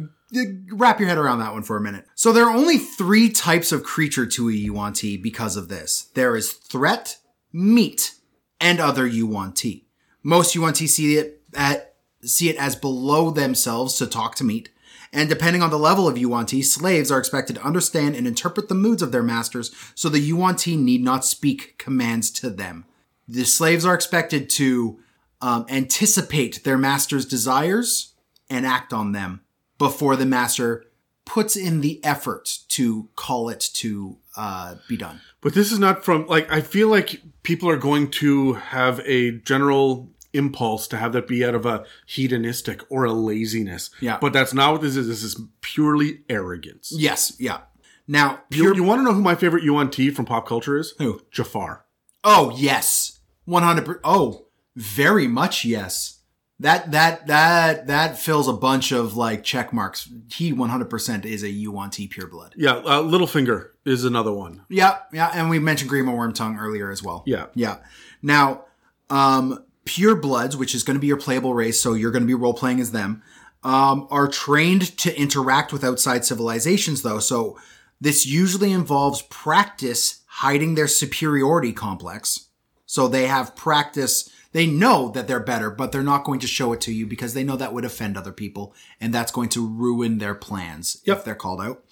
Wrap 0.71 0.99
your 0.99 1.09
head 1.09 1.17
around 1.17 1.39
that 1.39 1.53
one 1.53 1.63
for 1.63 1.77
a 1.77 1.81
minute. 1.81 2.05
So 2.15 2.31
there 2.33 2.45
are 2.45 2.55
only 2.55 2.77
three 2.77 3.29
types 3.29 3.71
of 3.71 3.83
creature 3.83 4.25
to 4.27 4.49
a 4.49 4.53
Yuan-Ti 4.53 5.17
because 5.17 5.57
of 5.57 5.67
this. 5.69 6.09
There 6.13 6.35
is 6.35 6.51
threat, 6.51 7.17
meat, 7.53 8.14
and 8.59 8.79
other 8.79 9.05
Yuan-Ti. 9.05 9.85
Most 10.23 10.55
Yuan-Ti 10.55 10.87
see 10.87 11.17
it 11.17 11.41
at 11.53 11.95
see 12.23 12.49
it 12.49 12.57
as 12.57 12.75
below 12.75 13.29
themselves 13.29 13.97
to 13.97 14.07
talk 14.07 14.35
to 14.35 14.43
meat. 14.43 14.69
And 15.13 15.29
depending 15.29 15.61
on 15.61 15.69
the 15.69 15.79
level 15.79 16.07
of 16.07 16.17
Yuan-Ti, 16.17 16.63
slaves 16.63 17.11
are 17.11 17.19
expected 17.19 17.55
to 17.55 17.63
understand 17.63 18.15
and 18.15 18.27
interpret 18.27 18.67
the 18.67 18.75
moods 18.75 19.01
of 19.01 19.11
their 19.11 19.23
masters, 19.23 19.73
so 19.93 20.09
the 20.09 20.19
Yuan-Ti 20.19 20.75
need 20.75 21.03
not 21.03 21.23
speak 21.23 21.77
commands 21.77 22.31
to 22.31 22.49
them. 22.49 22.85
The 23.27 23.45
slaves 23.45 23.85
are 23.85 23.93
expected 23.93 24.49
to 24.51 24.99
um, 25.41 25.65
anticipate 25.69 26.63
their 26.63 26.77
master's 26.77 27.25
desires 27.25 28.13
and 28.49 28.65
act 28.65 28.91
on 28.91 29.11
them 29.11 29.41
before 29.77 30.15
the 30.15 30.25
master 30.25 30.85
puts 31.25 31.55
in 31.55 31.81
the 31.81 32.03
effort 32.03 32.59
to 32.69 33.09
call 33.15 33.49
it 33.49 33.59
to 33.73 34.17
uh, 34.37 34.75
be 34.87 34.95
done. 34.97 35.21
But 35.41 35.53
this 35.53 35.71
is 35.71 35.79
not 35.79 36.03
from 36.05 36.27
like 36.27 36.51
I 36.51 36.61
feel 36.61 36.87
like 36.87 37.21
people 37.43 37.69
are 37.69 37.77
going 37.77 38.09
to 38.11 38.53
have 38.53 38.99
a 39.01 39.31
general 39.31 40.09
impulse 40.33 40.87
to 40.89 40.97
have 40.97 41.13
that 41.13 41.27
be 41.27 41.45
out 41.45 41.55
of 41.55 41.65
a 41.65 41.85
hedonistic 42.05 42.81
or 42.89 43.05
a 43.05 43.13
laziness. 43.13 43.89
Yeah. 44.01 44.17
But 44.19 44.33
that's 44.33 44.53
not 44.53 44.73
what 44.73 44.81
this 44.81 44.95
is. 44.97 45.07
This 45.07 45.23
is 45.23 45.39
purely 45.61 46.21
arrogance. 46.29 46.91
Yes, 46.95 47.35
yeah. 47.39 47.61
Now, 48.07 48.41
You, 48.51 48.63
pure. 48.63 48.75
you 48.75 48.83
want 48.83 48.99
to 48.99 49.03
know 49.03 49.13
who 49.13 49.21
my 49.21 49.35
favorite 49.35 49.63
Yuan-Ti 49.63 50.11
from 50.11 50.25
pop 50.25 50.45
culture 50.47 50.77
is? 50.77 50.93
Who? 50.99 51.21
Jafar. 51.31 51.85
oh 52.23 52.53
yes, 52.55 53.19
one 53.45 53.63
hundred. 53.63 53.99
Oh, 54.03 54.47
very 54.75 55.27
much 55.27 55.63
yes. 55.65 56.14
That 56.59 56.91
that 56.91 57.27
that 57.27 57.87
that 57.87 58.17
fills 58.17 58.47
a 58.47 58.53
bunch 58.53 58.93
of 58.93 59.17
like 59.17 59.43
check 59.43 59.73
marks. 59.73 60.09
He 60.31 60.53
one 60.53 60.69
hundred 60.69 60.89
percent 60.89 61.25
is 61.25 61.43
a 61.43 61.49
Yuan-Ti 61.49 62.07
pureblood. 62.07 62.53
Yeah, 62.55 62.75
uh, 62.75 63.01
Littlefinger 63.01 63.71
is 63.83 64.05
another 64.05 64.31
one. 64.31 64.61
Yeah, 64.69 64.99
yeah, 65.11 65.31
and 65.33 65.49
we 65.49 65.59
mentioned 65.59 65.91
Grima 65.91 66.15
Wormtongue 66.15 66.57
earlier 66.57 66.91
as 66.91 67.03
well. 67.03 67.23
Yeah. 67.25 67.47
Yeah. 67.55 67.79
Now, 68.21 68.63
um, 69.09 69.65
pure 69.83 70.15
bloods, 70.15 70.55
which 70.55 70.73
is 70.73 70.83
going 70.83 70.95
to 70.95 71.01
be 71.01 71.07
your 71.07 71.17
playable 71.17 71.53
race, 71.53 71.81
so 71.81 71.93
you're 71.93 72.11
going 72.11 72.23
to 72.23 72.27
be 72.27 72.33
role 72.33 72.53
playing 72.53 72.79
as 72.79 72.91
them, 72.91 73.21
um, 73.63 74.07
are 74.09 74.29
trained 74.29 74.97
to 74.99 75.13
interact 75.19 75.73
with 75.73 75.83
outside 75.83 76.23
civilizations, 76.23 77.01
though. 77.01 77.19
So 77.19 77.59
this 77.99 78.25
usually 78.25 78.71
involves 78.71 79.23
practice 79.23 80.23
hiding 80.27 80.75
their 80.75 80.87
superiority 80.87 81.73
complex. 81.73 82.47
So 82.85 83.09
they 83.09 83.27
have 83.27 83.57
practice. 83.57 84.29
They 84.55 84.67
know 84.67 85.09
that 85.09 85.27
they're 85.27 85.41
better, 85.41 85.69
but 85.69 85.91
they're 85.91 86.01
not 86.01 86.23
going 86.23 86.39
to 86.39 86.47
show 86.47 86.71
it 86.71 86.79
to 86.81 86.93
you 86.93 87.05
because 87.05 87.33
they 87.33 87.43
know 87.43 87.57
that 87.57 87.73
would 87.73 87.83
offend 87.83 88.15
other 88.15 88.31
people, 88.31 88.73
and 89.01 89.13
that's 89.13 89.33
going 89.33 89.49
to 89.49 89.67
ruin 89.67 90.19
their 90.19 90.33
plans 90.33 91.01
if 91.03 91.25
they're 91.25 91.35
called 91.35 91.59
out. 91.59 91.83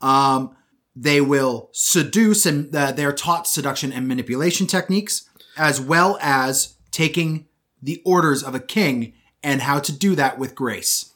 Um, 0.00 0.56
they 0.94 1.20
will 1.20 1.68
seduce 1.72 2.46
and 2.46 2.74
uh, 2.74 2.92
they're 2.92 3.12
taught 3.12 3.46
seduction 3.46 3.92
and 3.92 4.08
manipulation 4.08 4.66
techniques 4.66 5.28
as 5.58 5.78
well 5.78 6.18
as 6.22 6.76
taking 6.90 7.48
the 7.82 8.00
orders 8.06 8.42
of 8.42 8.54
a 8.54 8.60
king 8.60 9.12
and 9.42 9.60
how 9.60 9.78
to 9.78 9.92
do 9.92 10.14
that 10.14 10.38
with 10.38 10.54
grace 10.54 11.12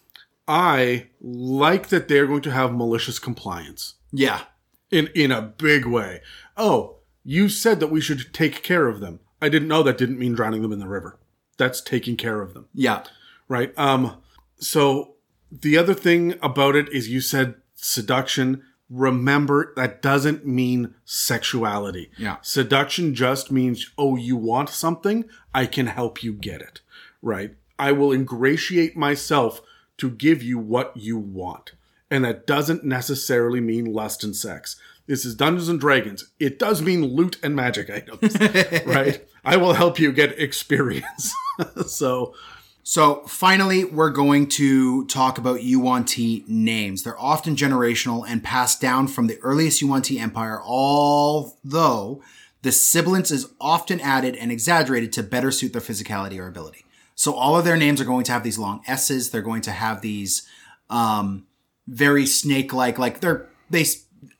I 0.46 1.06
like 1.20 1.88
that 1.88 2.08
they're 2.08 2.26
going 2.26 2.42
to 2.42 2.50
have 2.50 2.74
malicious 2.74 3.18
compliance 3.18 3.94
yeah 4.12 4.42
in 4.90 5.08
in 5.14 5.30
a 5.30 5.42
big 5.42 5.86
way. 5.86 6.20
Oh, 6.56 6.96
you 7.24 7.48
said 7.48 7.80
that 7.80 7.90
we 7.90 8.00
should 8.00 8.34
take 8.34 8.62
care 8.62 8.88
of 8.88 9.00
them. 9.00 9.20
I 9.40 9.48
didn't 9.48 9.68
know 9.68 9.82
that 9.82 9.98
didn't 9.98 10.18
mean 10.18 10.34
drowning 10.34 10.62
them 10.62 10.72
in 10.72 10.78
the 10.78 10.88
river. 10.88 11.18
That's 11.56 11.80
taking 11.80 12.16
care 12.16 12.40
of 12.40 12.54
them. 12.54 12.68
yeah 12.74 13.02
right? 13.50 13.76
Um, 13.76 14.16
so 14.58 15.14
the 15.52 15.76
other 15.76 15.92
thing 15.92 16.36
about 16.40 16.76
it 16.76 16.88
is 16.90 17.08
you 17.10 17.20
said 17.20 17.56
seduction. 17.74 18.62
remember 18.88 19.72
that 19.76 20.00
doesn't 20.02 20.46
mean 20.46 20.94
sexuality. 21.04 22.10
Yeah. 22.16 22.36
Seduction 22.42 23.14
just 23.14 23.50
means, 23.50 23.90
oh, 23.98 24.16
you 24.16 24.36
want 24.36 24.68
something? 24.70 25.28
I 25.54 25.66
can 25.66 25.86
help 25.88 26.22
you 26.22 26.32
get 26.32 26.60
it. 26.62 26.80
Right? 27.22 27.56
I 27.78 27.92
will 27.92 28.12
ingratiate 28.12 28.96
myself 28.96 29.60
to 29.98 30.10
give 30.10 30.42
you 30.42 30.58
what 30.58 30.96
you 30.96 31.18
want. 31.18 31.72
And 32.10 32.24
that 32.24 32.46
doesn't 32.46 32.84
necessarily 32.84 33.60
mean 33.60 33.84
lust 33.92 34.24
and 34.24 34.34
sex. 34.34 34.76
This 35.06 35.24
is 35.24 35.34
Dungeons 35.34 35.68
and 35.68 35.80
Dragons. 35.80 36.30
It 36.38 36.58
does 36.58 36.82
mean 36.82 37.04
loot 37.04 37.36
and 37.42 37.54
magic 37.56 37.90
items, 37.90 38.38
right? 38.86 39.26
I 39.44 39.56
will 39.56 39.74
help 39.74 39.98
you 39.98 40.12
get 40.12 40.38
experience. 40.38 41.32
so, 41.86 42.34
So 42.82 43.22
finally, 43.26 43.84
we're 43.84 44.10
going 44.10 44.48
to 44.48 45.06
talk 45.06 45.38
about 45.38 45.62
Yuan-Ti 45.62 46.44
names. 46.48 47.02
They're 47.02 47.20
often 47.20 47.54
generational 47.56 48.24
and 48.26 48.42
passed 48.42 48.80
down 48.80 49.06
from 49.06 49.26
the 49.26 49.38
earliest 49.40 49.80
Yuan-Ti 49.80 50.18
empire, 50.18 50.60
although 50.62 52.22
the 52.62 52.72
sibilance 52.72 53.30
is 53.30 53.52
often 53.60 54.00
added 54.00 54.36
and 54.36 54.50
exaggerated 54.50 55.12
to 55.14 55.22
better 55.22 55.50
suit 55.50 55.72
their 55.72 55.80
physicality 55.80 56.38
or 56.38 56.46
ability. 56.46 56.84
So 57.14 57.34
all 57.34 57.56
of 57.56 57.64
their 57.64 57.76
names 57.76 58.00
are 58.00 58.06
going 58.06 58.24
to 58.24 58.32
have 58.32 58.42
these 58.42 58.58
long 58.58 58.82
S's. 58.86 59.30
They're 59.30 59.42
going 59.42 59.62
to 59.62 59.72
have 59.72 60.00
these 60.00 60.48
um, 60.88 61.46
very 61.86 62.26
snake-like, 62.26 62.98
like 62.98 63.20
they're 63.20 63.48
they. 63.68 63.84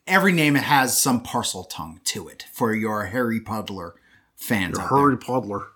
Every 0.06 0.32
name 0.32 0.56
has 0.56 1.00
some 1.00 1.22
Parseltongue 1.22 2.02
to 2.04 2.26
it 2.26 2.46
for 2.52 2.74
your 2.74 3.06
Harry 3.06 3.38
Potter 3.38 3.94
fans. 4.40 4.76
there. 4.76 4.86
Hurry 4.86 5.16
Podler. 5.16 5.68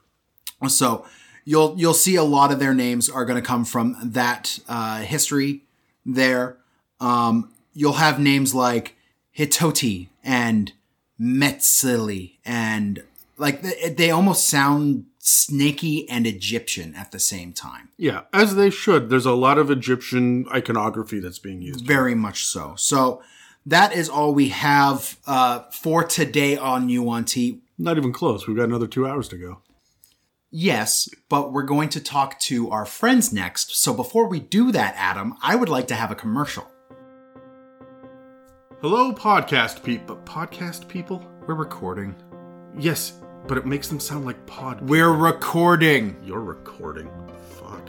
So 0.68 1.06
you'll 1.44 1.74
you'll 1.78 1.94
see 1.94 2.16
a 2.16 2.24
lot 2.24 2.50
of 2.50 2.58
their 2.58 2.74
names 2.74 3.08
are 3.08 3.24
going 3.24 3.40
to 3.40 3.46
come 3.46 3.64
from 3.64 3.96
that 4.02 4.58
uh, 4.68 5.02
history 5.02 5.62
there. 6.04 6.56
Um, 7.00 7.52
you'll 7.72 7.94
have 7.94 8.18
names 8.18 8.54
like 8.54 8.96
Hitotee 9.36 10.08
and 10.22 10.72
Metzili 11.20 12.38
and 12.44 13.02
like 13.36 13.62
they, 13.62 13.90
they 13.90 14.10
almost 14.10 14.48
sound 14.48 15.06
snaky 15.18 16.08
and 16.08 16.26
Egyptian 16.26 16.94
at 16.94 17.10
the 17.10 17.18
same 17.18 17.52
time. 17.52 17.88
Yeah, 17.96 18.22
as 18.32 18.56
they 18.56 18.70
should. 18.70 19.08
There's 19.08 19.26
a 19.26 19.32
lot 19.32 19.58
of 19.58 19.70
Egyptian 19.70 20.46
iconography 20.52 21.18
that's 21.18 21.38
being 21.38 21.62
used. 21.62 21.86
Very 21.86 22.14
much 22.14 22.44
so. 22.44 22.74
So 22.76 23.22
that 23.66 23.94
is 23.94 24.08
all 24.08 24.34
we 24.34 24.50
have 24.50 25.16
uh, 25.26 25.60
for 25.70 26.04
today 26.04 26.56
on 26.56 26.88
Yuan-Ti. 26.88 27.60
Not 27.76 27.96
even 27.96 28.12
close. 28.12 28.46
We've 28.46 28.56
got 28.56 28.64
another 28.68 28.86
two 28.86 29.06
hours 29.06 29.28
to 29.28 29.36
go. 29.36 29.62
Yes, 30.50 31.08
but 31.28 31.52
we're 31.52 31.64
going 31.64 31.88
to 31.90 32.00
talk 32.00 32.38
to 32.40 32.70
our 32.70 32.86
friends 32.86 33.32
next. 33.32 33.76
So 33.76 33.92
before 33.92 34.28
we 34.28 34.38
do 34.38 34.70
that, 34.70 34.94
Adam, 34.96 35.34
I 35.42 35.56
would 35.56 35.68
like 35.68 35.88
to 35.88 35.96
have 35.96 36.12
a 36.12 36.14
commercial. 36.14 36.70
Hello, 38.80 39.12
podcast 39.12 39.82
people. 39.82 40.16
Podcast 40.18 40.86
people? 40.86 41.26
We're 41.46 41.54
recording. 41.54 42.14
Yes, 42.78 43.14
but 43.48 43.58
it 43.58 43.66
makes 43.66 43.88
them 43.88 43.98
sound 43.98 44.24
like 44.24 44.46
pod. 44.46 44.88
We're 44.88 45.10
recording. 45.10 46.16
You're 46.22 46.40
recording. 46.40 47.10
Fuck. 47.58 47.88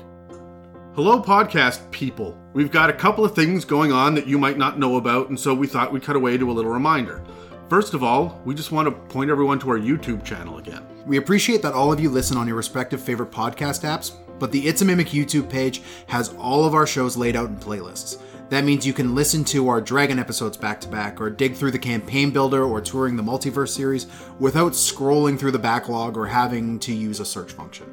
Hello, 0.95 1.21
podcast 1.21 1.91
people. 1.91 2.35
We've 2.53 2.71
got 2.71 2.89
a 2.89 2.93
couple 2.93 3.23
of 3.23 3.35
things 3.35 3.65
going 3.65 3.91
on 3.91 4.15
that 4.15 4.25
you 4.25 4.39
might 4.39 4.57
not 4.57 4.79
know 4.79 4.95
about, 4.95 5.29
and 5.29 5.39
so 5.39 5.53
we 5.53 5.67
thought 5.67 5.91
we'd 5.91 6.01
cut 6.01 6.15
away 6.15 6.37
to 6.37 6.49
a 6.49 6.53
little 6.53 6.71
reminder. 6.71 7.23
First 7.67 7.95
of 7.95 8.03
all, 8.03 8.39
we 8.45 8.53
just 8.53 8.71
want 8.71 8.87
to 8.87 8.91
point 8.91 9.31
everyone 9.31 9.57
to 9.59 9.71
our 9.71 9.79
YouTube 9.79 10.23
channel 10.23 10.59
again. 10.59 10.85
We 11.07 11.17
appreciate 11.17 11.63
that 11.63 11.73
all 11.73 11.91
of 11.91 11.99
you 11.99 12.11
listen 12.11 12.37
on 12.37 12.47
your 12.47 12.57
respective 12.57 13.01
favorite 13.01 13.31
podcast 13.31 13.81
apps, 13.81 14.11
but 14.37 14.51
the 14.51 14.67
It's 14.67 14.83
a 14.83 14.85
Mimic 14.85 15.07
YouTube 15.07 15.49
page 15.49 15.81
has 16.05 16.35
all 16.35 16.65
of 16.65 16.75
our 16.75 16.85
shows 16.85 17.17
laid 17.17 17.35
out 17.35 17.49
in 17.49 17.57
playlists. 17.57 18.21
That 18.49 18.65
means 18.65 18.85
you 18.85 18.93
can 18.93 19.15
listen 19.15 19.43
to 19.45 19.67
our 19.67 19.81
Dragon 19.81 20.19
episodes 20.19 20.57
back 20.57 20.79
to 20.81 20.87
back, 20.87 21.19
or 21.19 21.31
dig 21.31 21.55
through 21.55 21.71
the 21.71 21.79
campaign 21.79 22.29
builder 22.29 22.63
or 22.63 22.81
touring 22.81 23.15
the 23.15 23.23
multiverse 23.23 23.69
series 23.69 24.05
without 24.37 24.73
scrolling 24.73 25.39
through 25.39 25.51
the 25.51 25.57
backlog 25.57 26.17
or 26.17 26.27
having 26.27 26.77
to 26.81 26.93
use 26.93 27.19
a 27.19 27.25
search 27.25 27.53
function. 27.53 27.87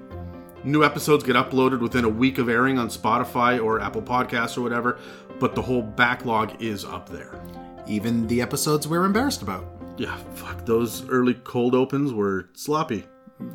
New 0.65 0.85
episodes 0.85 1.25
get 1.25 1.35
uploaded 1.35 1.81
within 1.81 2.05
a 2.05 2.09
week 2.11 2.37
of 2.37 2.51
airing 2.51 2.79
on 2.79 2.89
Spotify 2.89 3.63
or 3.63 3.81
Apple 3.81 4.03
Podcasts 4.03 4.59
or 4.59 4.61
whatever, 4.61 4.99
but 5.41 5.55
the 5.55 5.63
whole 5.63 5.83
backlog 5.83 6.61
is 6.61 6.85
up 6.85 7.09
there. 7.09 7.41
Even 7.87 8.27
the 8.27 8.41
episodes 8.41 8.87
we're 8.89 9.05
embarrassed 9.05 9.43
about. 9.43 9.65
Yeah, 9.99 10.17
fuck, 10.35 10.65
those 10.65 11.09
early 11.09 11.35
cold 11.35 11.75
opens 11.75 12.13
were 12.13 12.49
sloppy. 12.55 13.05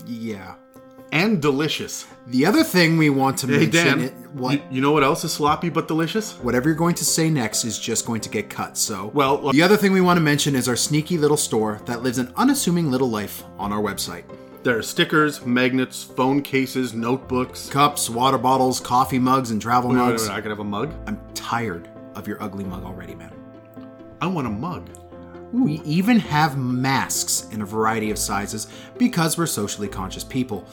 Yeah. 0.06 0.56
And 1.14 1.42
delicious. 1.42 2.06
The 2.28 2.46
other 2.46 2.64
thing 2.64 2.98
we 2.98 3.10
want 3.10 3.38
to 3.40 3.48
Hey, 3.48 3.60
mention, 3.60 3.72
Dan, 3.86 4.00
it, 4.02 4.14
what 4.34 4.54
You, 4.56 4.62
you 4.72 4.82
know 4.82 4.92
what 4.92 5.04
else 5.04 5.24
is 5.24 5.32
sloppy 5.32 5.70
but 5.70 5.88
delicious? 5.88 6.34
whatever 6.42 6.68
you're 6.68 6.76
going 6.78 6.96
to 6.96 7.06
say 7.06 7.30
next 7.30 7.64
is 7.64 7.80
just 7.80 8.06
going 8.06 8.20
to 8.22 8.30
get 8.30 8.50
cut. 8.50 8.78
So, 8.78 9.10
Well, 9.14 9.40
look- 9.42 9.54
the 9.54 9.62
other 9.64 9.78
thing 9.78 9.94
we 9.94 10.02
want 10.02 10.18
to 10.18 10.22
mention 10.22 10.54
is 10.56 10.68
our 10.68 10.76
sneaky 10.76 11.18
little 11.18 11.38
store 11.38 11.80
that 11.86 12.04
lives 12.04 12.18
an 12.18 12.34
unassuming 12.36 12.92
little 12.92 13.10
life 13.10 13.44
on 13.58 13.72
our 13.72 13.82
website. 13.82 14.24
There 14.64 14.78
are 14.78 14.84
stickers, 14.84 15.46
magnets, 15.46 16.04
phone 16.04 16.42
cases, 16.42 16.94
notebooks. 16.94 17.70
Cups, 17.70 18.10
water 18.10 18.38
bottles, 18.38 18.82
coffee 18.82 19.20
mugs, 19.20 19.52
and 19.52 19.62
travel 19.62 19.92
Wait, 19.92 19.96
wait, 19.98 20.04
mugs. 20.10 20.28
wait, 20.28 20.36
I 20.36 20.42
could 20.42 20.50
have 20.52 20.60
a 20.60 20.64
mug? 20.66 20.94
I'm 21.08 21.18
tired 21.34 21.88
of 22.16 22.28
your 22.28 22.44
ugly 22.44 22.66
mug 22.66 22.84
already, 22.84 23.16
man. 23.16 23.32
I 24.20 24.26
want 24.28 24.48
a 24.48 24.50
mug. 24.50 24.90
We 25.54 25.82
even 25.86 26.20
have 26.20 26.58
masks 26.58 27.48
in 27.52 27.62
a 27.62 27.66
variety 27.66 28.10
of 28.10 28.18
sizes 28.18 28.68
because 28.98 29.38
we're 29.38 29.46
socially 29.46 29.88
conscious 29.88 30.24
people. 30.24 30.68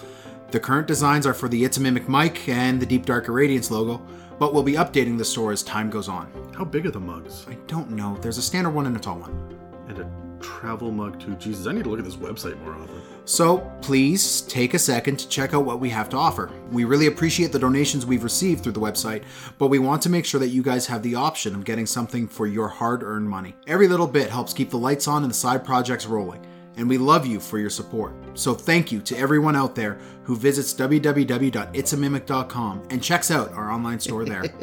The 0.50 0.58
current 0.58 0.86
designs 0.86 1.26
are 1.26 1.34
for 1.34 1.48
the 1.48 1.64
It's 1.64 1.76
a 1.76 1.80
Mimic 1.80 2.08
mic 2.08 2.48
and 2.48 2.80
the 2.80 2.86
Deep 2.86 3.04
Dark 3.04 3.26
Irradiance 3.26 3.70
logo, 3.70 4.04
but 4.38 4.54
we'll 4.54 4.62
be 4.62 4.74
updating 4.74 5.18
the 5.18 5.24
store 5.24 5.52
as 5.52 5.62
time 5.62 5.90
goes 5.90 6.08
on. 6.08 6.30
How 6.56 6.64
big 6.64 6.86
are 6.86 6.90
the 6.90 7.00
mugs? 7.00 7.46
I 7.48 7.54
don't 7.66 7.90
know. 7.90 8.16
There's 8.22 8.38
a 8.38 8.42
standard 8.42 8.70
one 8.70 8.86
and 8.86 8.96
a 8.96 9.00
tall 9.00 9.18
one. 9.18 9.58
And 9.88 9.98
a 9.98 10.10
travel 10.40 10.90
mug 10.90 11.20
too. 11.20 11.34
Jesus, 11.36 11.66
I 11.66 11.72
need 11.72 11.84
to 11.84 11.90
look 11.90 11.98
at 11.98 12.04
this 12.04 12.16
website 12.16 12.58
more 12.62 12.74
often. 12.74 13.02
So 13.26 13.72
please 13.80 14.42
take 14.42 14.74
a 14.74 14.78
second 14.78 15.18
to 15.18 15.26
check 15.28 15.54
out 15.54 15.64
what 15.64 15.80
we 15.80 15.88
have 15.90 16.08
to 16.10 16.16
offer. 16.16 16.50
We 16.70 16.84
really 16.84 17.06
appreciate 17.06 17.52
the 17.52 17.58
donations 17.58 18.04
we've 18.04 18.22
received 18.22 18.62
through 18.62 18.72
the 18.72 18.80
website, 18.80 19.24
but 19.58 19.68
we 19.68 19.78
want 19.78 20.02
to 20.02 20.10
make 20.10 20.26
sure 20.26 20.40
that 20.40 20.48
you 20.48 20.62
guys 20.62 20.86
have 20.86 21.02
the 21.02 21.14
option 21.14 21.54
of 21.54 21.64
getting 21.64 21.86
something 21.86 22.28
for 22.28 22.46
your 22.46 22.68
hard 22.68 23.02
earned 23.02 23.28
money. 23.28 23.56
Every 23.66 23.88
little 23.88 24.06
bit 24.06 24.28
helps 24.28 24.52
keep 24.52 24.68
the 24.70 24.76
lights 24.76 25.08
on 25.08 25.22
and 25.22 25.30
the 25.30 25.34
side 25.34 25.64
projects 25.64 26.04
rolling, 26.04 26.44
and 26.76 26.86
we 26.86 26.98
love 26.98 27.24
you 27.24 27.40
for 27.40 27.58
your 27.58 27.70
support. 27.70 28.12
So 28.34 28.52
thank 28.52 28.92
you 28.92 29.00
to 29.00 29.16
everyone 29.16 29.56
out 29.56 29.74
there 29.74 29.98
who 30.24 30.36
visits 30.36 30.74
www.itsamimic.com 30.74 32.82
and 32.90 33.02
checks 33.02 33.30
out 33.30 33.52
our 33.52 33.70
online 33.70 34.00
store 34.00 34.24
there. 34.24 34.44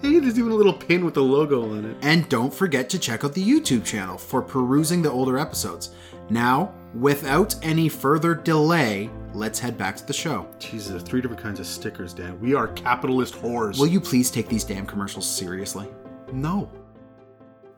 Hey, 0.00 0.20
there's 0.20 0.38
even 0.38 0.52
a 0.52 0.54
little 0.54 0.72
pin 0.72 1.04
with 1.04 1.12
the 1.12 1.22
logo 1.22 1.70
on 1.70 1.84
it. 1.84 1.98
And 2.00 2.26
don't 2.30 2.54
forget 2.54 2.88
to 2.88 2.98
check 2.98 3.24
out 3.24 3.34
the 3.34 3.46
YouTube 3.46 3.84
channel 3.84 4.16
for 4.16 4.40
perusing 4.40 5.02
the 5.02 5.10
older 5.10 5.36
episodes. 5.36 5.90
Now, 6.30 6.72
without 7.00 7.54
any 7.62 7.88
further 7.88 8.34
delay, 8.34 9.10
let's 9.34 9.58
head 9.58 9.76
back 9.76 9.96
to 9.96 10.06
the 10.06 10.12
show. 10.12 10.48
Jesus, 10.58 10.88
there's 10.88 11.02
three 11.02 11.20
different 11.20 11.42
kinds 11.42 11.60
of 11.60 11.66
stickers, 11.66 12.14
Dan. 12.14 12.40
We 12.40 12.54
are 12.54 12.68
capitalist 12.68 13.34
whores. 13.34 13.78
Will 13.78 13.86
you 13.86 14.00
please 14.00 14.30
take 14.30 14.48
these 14.48 14.64
damn 14.64 14.86
commercials 14.86 15.28
seriously? 15.28 15.88
No. 16.32 16.70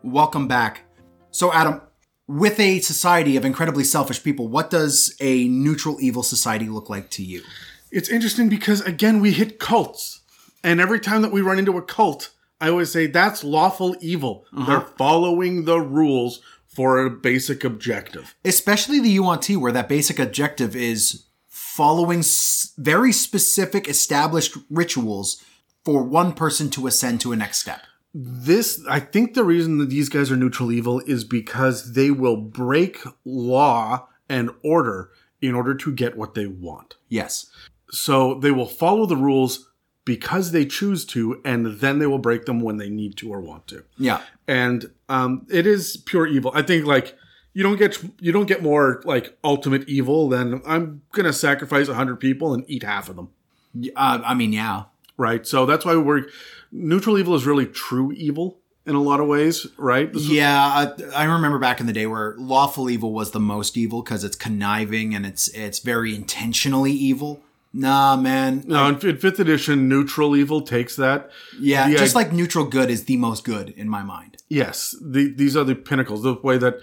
Welcome 0.03 0.47
back. 0.47 0.83
So, 1.31 1.53
Adam, 1.53 1.81
with 2.29 2.61
a 2.61 2.79
society 2.81 3.37
of 3.37 3.45
incredibly 3.45 3.85
selfish 3.85 4.23
people, 4.23 4.49
what 4.49 4.71
does 4.71 5.17
a 5.21 5.49
neutral 5.49 6.01
evil 6.01 6.23
society 6.23 6.67
look 6.67 6.89
like 6.89 7.11
to 7.11 7.25
you? 7.25 7.43
It's 7.91 8.09
interesting 8.09 8.49
because, 8.49 8.83
again, 8.83 9.21
we 9.21 9.33
hit 9.33 9.59
cults. 9.59 10.21
And 10.63 10.81
every 10.81 11.01
time 11.01 11.23
that 11.23 11.33
we 11.33 11.41
run 11.41 11.59
into 11.59 11.77
a 11.77 11.83
cult, 11.83 12.31
I 12.61 12.69
always 12.69 12.93
say 12.93 13.07
that's 13.07 13.45
lawful 13.45 13.97
evil. 14.01 14.45
They're 14.53 14.79
uh-huh. 14.79 14.91
following 14.97 15.65
the 15.65 15.81
rules 15.81 16.41
for 16.79 17.05
a 17.05 17.11
basic 17.11 17.65
objective. 17.65 18.37
Especially 18.45 19.01
the 19.01 19.11
Yuan-Ti, 19.11 19.57
where 19.57 19.73
that 19.73 19.89
basic 19.89 20.21
objective 20.21 20.77
is 20.77 21.25
following 21.49 22.21
s- 22.21 22.73
very 22.79 23.11
specific 23.11 23.89
established 23.89 24.57
rituals 24.71 25.43
for 25.85 26.05
one 26.05 26.33
person 26.33 26.71
to 26.71 26.87
ascend 26.87 27.21
to 27.21 27.33
a 27.33 27.37
next 27.37 27.59
step. 27.59 27.81
This, 28.15 28.81
I 28.89 29.01
think 29.01 29.35
the 29.35 29.43
reason 29.43 29.79
that 29.79 29.91
these 29.91 30.09
guys 30.09 30.31
are 30.31 30.37
neutral 30.37 30.71
evil 30.71 31.01
is 31.01 31.25
because 31.25 31.95
they 31.95 32.13
will 32.13 32.37
break 32.37 33.01
law 33.25 34.07
and 34.29 34.49
order 34.63 35.11
in 35.43 35.57
order 35.57 35.75
to 35.75 35.93
get 35.93 36.17
what 36.17 36.35
they 36.35 36.47
want. 36.47 36.95
Yes. 37.09 37.47
So 37.91 38.35
they 38.35 38.53
will 38.53 38.67
follow 38.67 39.05
the 39.05 39.17
rules 39.17 39.68
because 40.09 40.53
they 40.53 40.65
choose 40.65 41.05
to, 41.05 41.39
and 41.45 41.67
then 41.81 41.99
they 41.99 42.07
will 42.07 42.19
break 42.19 42.47
them 42.47 42.61
when 42.61 42.79
they 42.79 42.89
need 42.89 43.15
to 43.19 43.31
or 43.31 43.41
want 43.43 43.67
to. 43.69 43.85
Yeah. 43.99 44.23
And 44.49 44.91
um, 45.11 45.47
it 45.51 45.67
is 45.67 45.99
pure 45.99 46.27
evil. 46.27 46.51
I 46.55 46.63
think 46.63 46.87
like 46.87 47.15
you 47.53 47.63
don't 47.63 47.77
get 47.79 48.03
you 48.19 48.33
don't 48.33 48.47
get 48.47 48.63
more 48.63 49.03
like 49.05 49.37
ultimate 49.45 49.87
evil 49.87 50.29
than 50.31 50.63
I'm 50.67 51.03
gonna 51.13 51.35
sacrifice 51.35 51.89
a 51.89 51.95
hundred 51.95 52.17
people 52.21 52.55
and 52.55 52.65
eat 52.67 52.83
half 52.83 53.09
of 53.11 53.17
them. 53.17 53.29
Uh, 53.95 54.21
I 54.25 54.33
mean, 54.35 54.53
yeah. 54.55 54.85
Right. 55.19 55.47
So 55.47 55.67
that's 55.67 55.85
why 55.85 55.95
we're 55.97 56.25
neutral 56.73 57.19
evil 57.19 57.35
is 57.35 57.45
really 57.45 57.67
true 57.67 58.11
evil 58.13 58.59
in 58.87 58.95
a 58.95 59.03
lot 59.03 59.21
of 59.21 59.27
ways. 59.27 59.67
Right. 59.77 60.11
This 60.11 60.23
is- 60.23 60.31
Yeah, 60.31 60.57
I, 60.59 60.93
I 61.15 61.25
remember 61.25 61.59
back 61.59 61.81
in 61.81 61.87
the 61.87 61.93
day 61.93 62.07
where 62.07 62.35
lawful 62.39 62.89
evil 62.89 63.13
was 63.13 63.33
the 63.33 63.41
most 63.41 63.77
evil 63.77 64.01
because 64.03 64.25
it's 64.25 64.37
conniving 64.37 65.15
and 65.15 65.27
it's 65.27 65.49
it's 65.49 65.81
very 65.81 66.15
intentionally 66.15 66.93
evil. 66.93 67.43
Nah, 67.81 68.17
man. 68.17 68.65
No, 68.67 68.89
in, 68.89 68.95
in 69.07 69.17
fifth 69.19 69.39
edition, 69.39 69.89
neutral 69.89 70.35
evil 70.37 70.61
takes 70.63 70.97
that. 70.97 71.31
Yeah, 71.61 71.89
The 71.89 71.97
just 71.99 72.17
i- 72.17 72.19
like 72.21 72.33
neutral 72.33 72.65
good 72.65 72.91
is 72.91 73.05
the 73.05 73.17
most 73.17 73.45
good 73.45 73.71
in 73.71 73.89
my 73.89 74.03
mind. 74.03 74.33
Yes, 74.49 74.97
the, 75.01 75.33
these 75.41 75.57
are 75.57 75.65
the 75.65 75.75
pinnacles. 75.77 76.23
The 76.23 76.35
way 76.35 76.59
that 76.59 76.75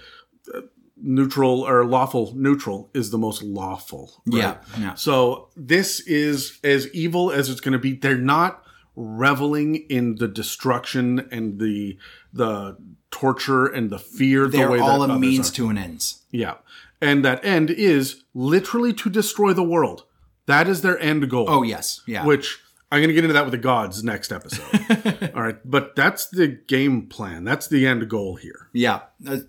uh, 0.53 0.61
neutral 1.01 1.61
or 1.67 1.85
lawful 1.85 2.33
neutral 2.35 2.89
is 2.93 3.09
the 3.09 3.17
most 3.17 3.43
lawful. 3.43 4.23
right? 4.27 4.37
Yeah, 4.39 4.57
yeah. 4.79 4.93
So 4.95 5.49
this 5.57 5.99
is 6.01 6.59
as 6.63 6.87
evil 6.93 7.31
as 7.31 7.49
it's 7.49 7.59
going 7.61 7.73
to 7.73 7.79
be. 7.79 7.93
They're 7.93 8.17
not 8.17 8.63
reveling 8.95 9.75
in 9.89 10.15
the 10.15 10.27
destruction 10.27 11.27
and 11.31 11.59
the 11.59 11.97
the 12.31 12.77
torture 13.11 13.65
and 13.65 13.89
the 13.89 13.99
fear. 13.99 14.47
the 14.47 14.57
They're 14.57 14.71
way 14.71 14.79
all 14.79 14.99
that 15.07 15.13
a 15.13 15.19
means 15.19 15.49
are. 15.49 15.53
to 15.55 15.69
an 15.69 15.77
ends. 15.77 16.21
Yeah, 16.31 16.55
and 17.01 17.25
that 17.25 17.43
end 17.43 17.69
is 17.69 18.23
literally 18.33 18.93
to 18.93 19.09
destroy 19.09 19.51
the 19.53 19.63
world. 19.63 20.05
That 20.47 20.67
is 20.67 20.81
their 20.81 20.99
end 20.99 21.29
goal. 21.29 21.45
Oh 21.49 21.63
yes, 21.63 22.01
yeah. 22.05 22.25
Which 22.25 22.59
I'm 22.91 22.99
going 22.99 23.09
to 23.09 23.13
get 23.13 23.23
into 23.23 23.33
that 23.33 23.45
with 23.45 23.51
the 23.51 23.57
gods 23.57 24.03
next 24.03 24.31
episode. 24.31 25.31
All 25.35 25.41
right, 25.41 25.57
but 25.65 25.95
that's 25.95 26.27
the 26.27 26.47
game 26.47 27.07
plan. 27.07 27.43
That's 27.43 27.67
the 27.67 27.87
end 27.87 28.07
goal 28.09 28.35
here. 28.35 28.69
Yeah, 28.73 29.01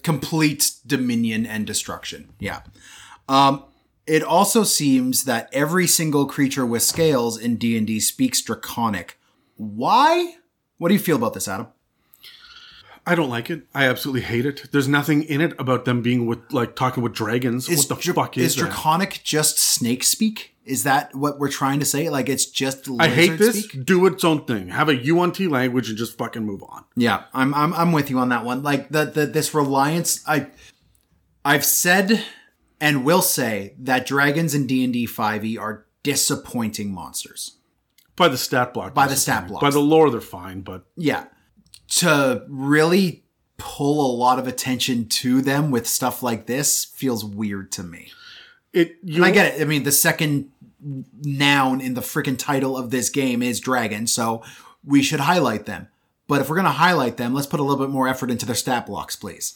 complete 0.03 0.73
dominion 0.87 1.45
and 1.47 1.67
destruction. 1.67 2.31
Yeah. 2.39 2.63
Um, 3.29 3.65
it 4.07 4.23
also 4.23 4.63
seems 4.65 5.25
that 5.25 5.49
every 5.53 5.87
single 5.87 6.27
creature 6.27 6.65
with 6.65 6.83
scales 6.83 7.39
in 7.39 7.57
D 7.57 7.77
and 7.77 7.87
D 7.87 8.01
speaks 8.01 8.41
Draconic. 8.41 9.19
Why? 9.57 10.37
What 10.79 10.89
do 10.89 10.95
you 10.95 11.01
feel 11.01 11.17
about 11.17 11.35
this, 11.35 11.49
Adam? 11.49 11.69
I 13.07 13.15
don't 13.15 13.31
like 13.31 13.51
it. 13.51 13.67
I 13.73 13.85
absolutely 13.85 14.23
hate 14.23 14.47
it. 14.47 14.67
There's 14.73 14.89
nothing 14.89 15.23
in 15.23 15.41
it 15.41 15.55
about 15.61 15.85
them 15.85 16.03
being 16.03 16.27
with 16.27 16.41
like 16.53 16.75
talking 16.75 17.03
with 17.03 17.13
dragons. 17.15 17.69
what 17.69 17.89
the 17.89 17.95
Dra- 17.95 18.15
fuck 18.15 18.37
is, 18.37 18.47
is 18.47 18.57
that? 18.57 18.63
Draconic 18.63 19.21
just 19.23 19.59
snake 19.59 20.03
speak? 20.03 20.56
Is 20.67 20.85
that 20.85 21.15
what 21.15 21.39
we're 21.39 21.51
trying 21.51 21.79
to 21.81 21.87
say? 21.87 22.09
Like 22.09 22.29
it's 22.29 22.47
just 22.47 22.89
I 22.99 23.09
hate 23.09 23.39
this. 23.39 23.65
speak? 23.65 23.85
Do 23.85 24.07
its 24.07 24.25
own 24.25 24.45
thing. 24.45 24.69
Have 24.69 24.89
a 24.89 24.97
Yuan-Ti 24.97 25.49
language 25.49 25.89
and 25.89 25.97
just 25.97 26.19
fucking 26.19 26.45
move 26.45 26.63
on. 26.63 26.85
Yeah, 26.97 27.25
I'm 27.33 27.55
I'm 27.55 27.73
I'm 27.75 27.93
with 27.93 28.11
you 28.11 28.19
on 28.19 28.29
that 28.31 28.45
one. 28.45 28.63
Like 28.63 28.89
the 28.91 29.05
the 29.05 29.27
this 29.27 29.55
reliance 29.55 30.27
I 30.29 30.49
I've 31.45 31.65
said 31.65 32.25
and 32.81 33.05
will 33.05 33.23
say 33.23 33.75
that 33.79 34.07
dragons 34.07 34.55
in 34.55 34.67
D&D 34.67 35.07
5e 35.07 35.45
E 35.45 35.59
are 35.59 35.87
disappointing 36.03 36.93
monsters. 36.93 37.57
By 38.17 38.29
the 38.29 38.39
stat 38.39 38.75
block. 38.75 38.95
By 38.95 39.07
the 39.07 39.17
stat 39.17 39.47
block. 39.49 39.61
By 39.61 39.71
the 39.71 39.81
lore, 39.81 40.11
they're 40.11 40.21
fine, 40.21 40.63
but 40.63 40.87
Yeah. 40.97 41.27
To 41.99 42.45
really 42.49 43.25
pull 43.59 44.05
a 44.05 44.13
lot 44.17 44.39
of 44.39 44.47
attention 44.47 45.09
to 45.09 45.41
them 45.41 45.71
with 45.71 45.87
stuff 45.87 46.23
like 46.23 46.47
this 46.47 46.85
feels 46.85 47.25
weird 47.25 47.73
to 47.73 47.83
me. 47.83 48.11
it 48.73 48.97
I 49.21 49.31
get 49.31 49.55
it. 49.55 49.63
I 49.63 49.65
mean, 49.65 49.85
the 49.85 49.93
second 49.93 50.51
noun 51.23 51.81
in 51.81 51.95
the 51.95 52.01
freaking 52.01 52.39
title 52.39 52.77
of 52.77 52.91
this 52.91 53.11
game 53.11 53.43
is 53.43 53.59
dragon, 53.61 54.07
so 54.07 54.43
we 54.85 55.03
should 55.03 55.21
highlight 55.21 55.67
them. 55.67 55.89
But 56.29 56.41
if 56.41 56.49
we're 56.49 56.57
going 56.57 56.65
to 56.67 56.71
highlight 56.73 57.17
them, 57.17 57.35
let's 57.35 57.47
put 57.47 57.61
a 57.61 57.63
little 57.63 57.85
bit 57.85 57.93
more 57.93 58.09
effort 58.09 58.31
into 58.31 58.47
their 58.47 58.55
stat 58.55 58.87
blocks, 58.87 59.17
please. 59.17 59.55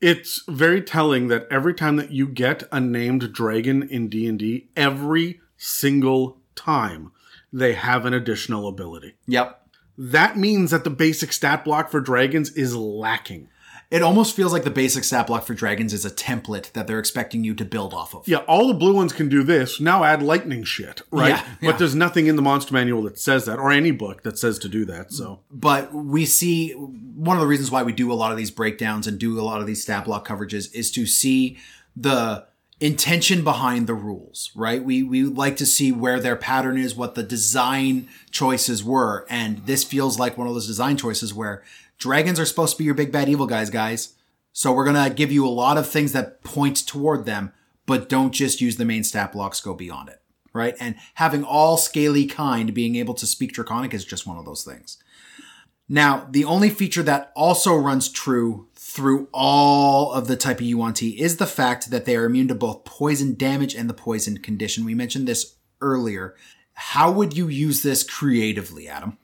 it's 0.00 0.42
very 0.48 0.80
telling 0.80 1.28
that 1.28 1.46
every 1.50 1.74
time 1.74 1.96
that 1.96 2.10
you 2.10 2.26
get 2.26 2.62
a 2.72 2.80
named 2.80 3.32
dragon 3.32 3.82
in 3.88 4.08
D&D, 4.08 4.68
every 4.76 5.40
single 5.56 6.38
time 6.54 7.12
they 7.52 7.74
have 7.74 8.06
an 8.06 8.14
additional 8.14 8.68
ability. 8.68 9.14
Yep. 9.26 9.56
That 9.98 10.38
means 10.38 10.70
that 10.70 10.84
the 10.84 10.90
basic 10.90 11.32
stat 11.32 11.64
block 11.64 11.90
for 11.90 12.00
dragons 12.00 12.50
is 12.52 12.74
lacking. 12.74 13.48
It 13.90 14.02
almost 14.02 14.36
feels 14.36 14.52
like 14.52 14.62
the 14.62 14.70
basic 14.70 15.02
stat 15.02 15.26
block 15.26 15.44
for 15.44 15.52
dragons 15.52 15.92
is 15.92 16.04
a 16.04 16.10
template 16.10 16.70
that 16.72 16.86
they're 16.86 17.00
expecting 17.00 17.42
you 17.42 17.54
to 17.54 17.64
build 17.64 17.92
off 17.92 18.14
of. 18.14 18.28
Yeah, 18.28 18.38
all 18.38 18.68
the 18.68 18.74
blue 18.74 18.94
ones 18.94 19.12
can 19.12 19.28
do 19.28 19.42
this. 19.42 19.80
Now 19.80 20.04
add 20.04 20.22
lightning 20.22 20.62
shit, 20.62 21.02
right? 21.10 21.30
Yeah, 21.30 21.44
yeah. 21.60 21.70
But 21.70 21.78
there's 21.78 21.96
nothing 21.96 22.28
in 22.28 22.36
the 22.36 22.42
monster 22.42 22.72
manual 22.72 23.02
that 23.02 23.18
says 23.18 23.46
that, 23.46 23.58
or 23.58 23.72
any 23.72 23.90
book 23.90 24.22
that 24.22 24.38
says 24.38 24.60
to 24.60 24.68
do 24.68 24.84
that. 24.84 25.12
So 25.12 25.40
But 25.50 25.92
we 25.92 26.24
see 26.24 26.70
one 26.70 27.36
of 27.36 27.40
the 27.40 27.48
reasons 27.48 27.72
why 27.72 27.82
we 27.82 27.92
do 27.92 28.12
a 28.12 28.14
lot 28.14 28.30
of 28.30 28.36
these 28.36 28.52
breakdowns 28.52 29.08
and 29.08 29.18
do 29.18 29.40
a 29.40 29.42
lot 29.42 29.60
of 29.60 29.66
these 29.66 29.82
stat 29.82 30.04
block 30.04 30.26
coverages 30.26 30.72
is 30.72 30.92
to 30.92 31.04
see 31.04 31.58
the 31.96 32.46
intention 32.78 33.44
behind 33.44 33.86
the 33.86 33.94
rules, 33.94 34.52
right? 34.54 34.82
We 34.82 35.02
we 35.02 35.24
like 35.24 35.56
to 35.56 35.66
see 35.66 35.90
where 35.90 36.20
their 36.20 36.36
pattern 36.36 36.78
is, 36.78 36.94
what 36.94 37.16
the 37.16 37.24
design 37.24 38.08
choices 38.30 38.84
were, 38.84 39.26
and 39.28 39.66
this 39.66 39.82
feels 39.82 40.18
like 40.18 40.38
one 40.38 40.46
of 40.46 40.54
those 40.54 40.68
design 40.68 40.96
choices 40.96 41.34
where 41.34 41.62
dragons 42.00 42.40
are 42.40 42.46
supposed 42.46 42.72
to 42.72 42.78
be 42.78 42.84
your 42.84 42.94
big 42.94 43.12
bad 43.12 43.28
evil 43.28 43.46
guys, 43.46 43.70
guys. 43.70 44.14
So 44.52 44.72
we're 44.72 44.84
gonna 44.84 45.10
give 45.10 45.30
you 45.30 45.46
a 45.46 45.48
lot 45.48 45.78
of 45.78 45.88
things 45.88 46.12
that 46.12 46.42
point 46.42 46.84
toward 46.86 47.24
them, 47.24 47.52
but 47.86 48.08
don't 48.08 48.32
just 48.32 48.60
use 48.60 48.76
the 48.76 48.84
main 48.84 49.04
stat 49.04 49.32
blocks, 49.32 49.60
go 49.60 49.74
beyond 49.74 50.08
it. 50.08 50.20
Right? 50.52 50.74
And 50.80 50.96
having 51.14 51.44
all 51.44 51.76
scaly 51.76 52.26
kind 52.26 52.74
being 52.74 52.96
able 52.96 53.14
to 53.14 53.26
speak 53.26 53.52
draconic 53.52 53.94
is 53.94 54.04
just 54.04 54.26
one 54.26 54.36
of 54.36 54.44
those 54.44 54.64
things. 54.64 54.98
Now, 55.88 56.26
the 56.28 56.44
only 56.44 56.70
feature 56.70 57.04
that 57.04 57.32
also 57.36 57.76
runs 57.76 58.08
true 58.08 58.68
through 58.74 59.28
all 59.32 60.12
of 60.12 60.26
the 60.26 60.36
type 60.36 60.58
of 60.58 60.66
Yuan-Ti 60.66 61.20
is 61.20 61.36
the 61.36 61.46
fact 61.46 61.90
that 61.90 62.04
they 62.04 62.16
are 62.16 62.24
immune 62.24 62.48
to 62.48 62.54
both 62.54 62.84
poison 62.84 63.34
damage 63.36 63.74
and 63.74 63.88
the 63.88 63.94
poison 63.94 64.38
condition. 64.38 64.84
We 64.84 64.94
mentioned 64.94 65.28
this 65.28 65.54
earlier. 65.80 66.34
How 66.74 67.10
would 67.12 67.36
you 67.36 67.46
use 67.48 67.82
this 67.82 68.02
creatively, 68.02 68.88
Adam? 68.88 69.18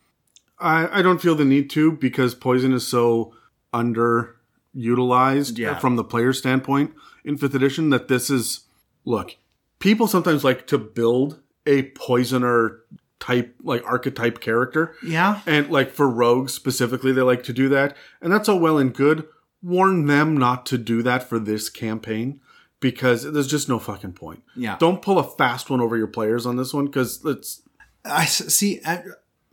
I, 0.59 1.00
I 1.00 1.02
don't 1.02 1.20
feel 1.20 1.34
the 1.34 1.44
need 1.44 1.68
to 1.70 1.92
because 1.92 2.34
poison 2.34 2.72
is 2.72 2.86
so 2.86 3.34
underutilized 3.74 5.59
uh, 5.59 5.62
Yeah. 5.62 5.78
from 5.78 5.96
the 5.96 6.04
player 6.04 6.32
standpoint 6.32 6.92
in 7.24 7.36
fifth 7.36 7.54
edition 7.54 7.90
that 7.90 8.09
this 8.09 8.30
is 8.30 8.61
look. 9.04 9.36
People 9.78 10.07
sometimes 10.07 10.44
like 10.44 10.66
to 10.68 10.78
build 10.78 11.40
a 11.66 11.82
poisoner 11.90 12.80
type 13.18 13.54
like 13.62 13.84
archetype 13.86 14.40
character. 14.40 14.94
Yeah. 15.04 15.40
And 15.46 15.70
like 15.70 15.90
for 15.90 16.09
rogues 16.09 16.52
specifically, 16.54 17.12
they 17.12 17.22
like 17.22 17.42
to 17.44 17.52
do 17.52 17.68
that. 17.70 17.96
And 18.20 18.32
that's 18.32 18.48
all 18.48 18.59
well 18.59 18.78
and 18.78 18.94
good. 18.94 19.26
Warn 19.62 20.07
them 20.07 20.36
not 20.36 20.64
to 20.66 20.78
do 20.78 21.02
that 21.02 21.22
for 21.28 21.38
this 21.38 21.68
campaign 21.68 22.40
because 22.80 23.30
there's 23.32 23.48
just 23.48 23.68
no 23.68 23.78
fucking 23.78 24.12
point. 24.12 24.42
Yeah. 24.54 24.76
Don't 24.78 25.02
pull 25.02 25.18
a 25.18 25.24
fast 25.24 25.70
one 25.70 25.80
over 25.80 25.96
your 25.96 26.07
players 26.07 26.46
on 26.46 26.57
this 26.57 26.72
one 26.72 26.86
because 26.86 27.24
it's 27.24 27.62
i 28.04 28.24
see. 28.26 28.80
I- 28.84 29.02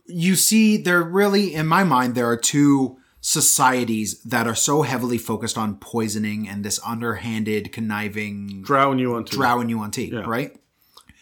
You 0.06 0.36
see, 0.36 0.76
there 0.76 1.02
really, 1.02 1.54
in 1.54 1.66
my 1.66 1.84
mind, 1.84 2.14
there 2.14 2.28
are 2.28 2.36
two 2.36 2.98
societies 3.20 4.20
that 4.22 4.46
are 4.46 4.54
so 4.54 4.82
heavily 4.82 5.16
focused 5.16 5.56
on 5.56 5.76
poisoning 5.76 6.46
and 6.48 6.62
this 6.64 6.78
underhanded, 6.84 7.72
conniving 7.72 8.62
drow 8.62 8.90
and 8.92 9.00
Yuan-Ti. 9.00 9.34
drow 9.34 9.60
and 9.60 9.70
Yuan-Ti, 9.70 10.14
right? 10.26 10.54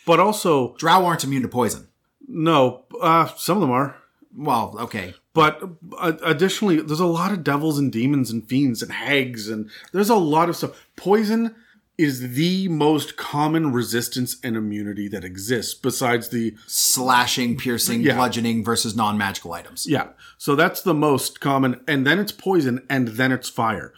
But 0.05 0.19
also, 0.19 0.75
Drow 0.79 1.05
aren't 1.07 1.23
immune 1.23 1.43
to 1.43 1.49
poison. 1.49 1.87
no, 2.27 2.83
uh, 3.01 3.29
some 3.37 3.57
of 3.59 3.61
them 3.61 3.71
are. 3.71 3.95
Well, 4.37 4.75
okay. 4.81 5.15
But 5.33 5.63
uh, 5.97 6.15
additionally, 6.25 6.81
there's 6.81 6.99
a 7.01 7.07
lot 7.07 7.31
of 7.33 7.45
devils 7.45 7.79
and 7.79 7.93
demons 7.93 8.31
and 8.31 8.47
fiends 8.49 8.83
and 8.83 8.91
hags, 8.91 9.49
and 9.49 9.71
there's 9.93 10.11
a 10.11 10.17
lot 10.17 10.49
of 10.49 10.57
stuff. 10.57 10.89
Poison 10.97 11.55
is 12.03 12.33
the 12.35 12.69
most 12.69 13.17
common 13.17 13.73
resistance 13.73 14.37
and 14.43 14.57
immunity 14.57 15.09
that 15.09 15.25
exists, 15.25 15.75
besides 15.75 16.29
the 16.31 16.55
Slashing, 16.67 17.57
piercing, 17.57 18.03
Yeah. 18.03 18.17
bludgeoning 18.17 18.65
versus 18.65 18.97
non 18.97 19.17
magical 19.17 19.53
items. 19.53 19.87
Yeah. 19.89 20.09
So 20.39 20.55
that's 20.57 20.83
the 20.83 20.95
most 20.95 21.41
common. 21.41 21.81
And 21.87 22.07
then 22.07 22.19
it's 22.19 22.33
poison 22.33 22.85
and 22.91 23.09
then 23.09 23.33
it's 23.33 23.49
fire. 23.49 23.93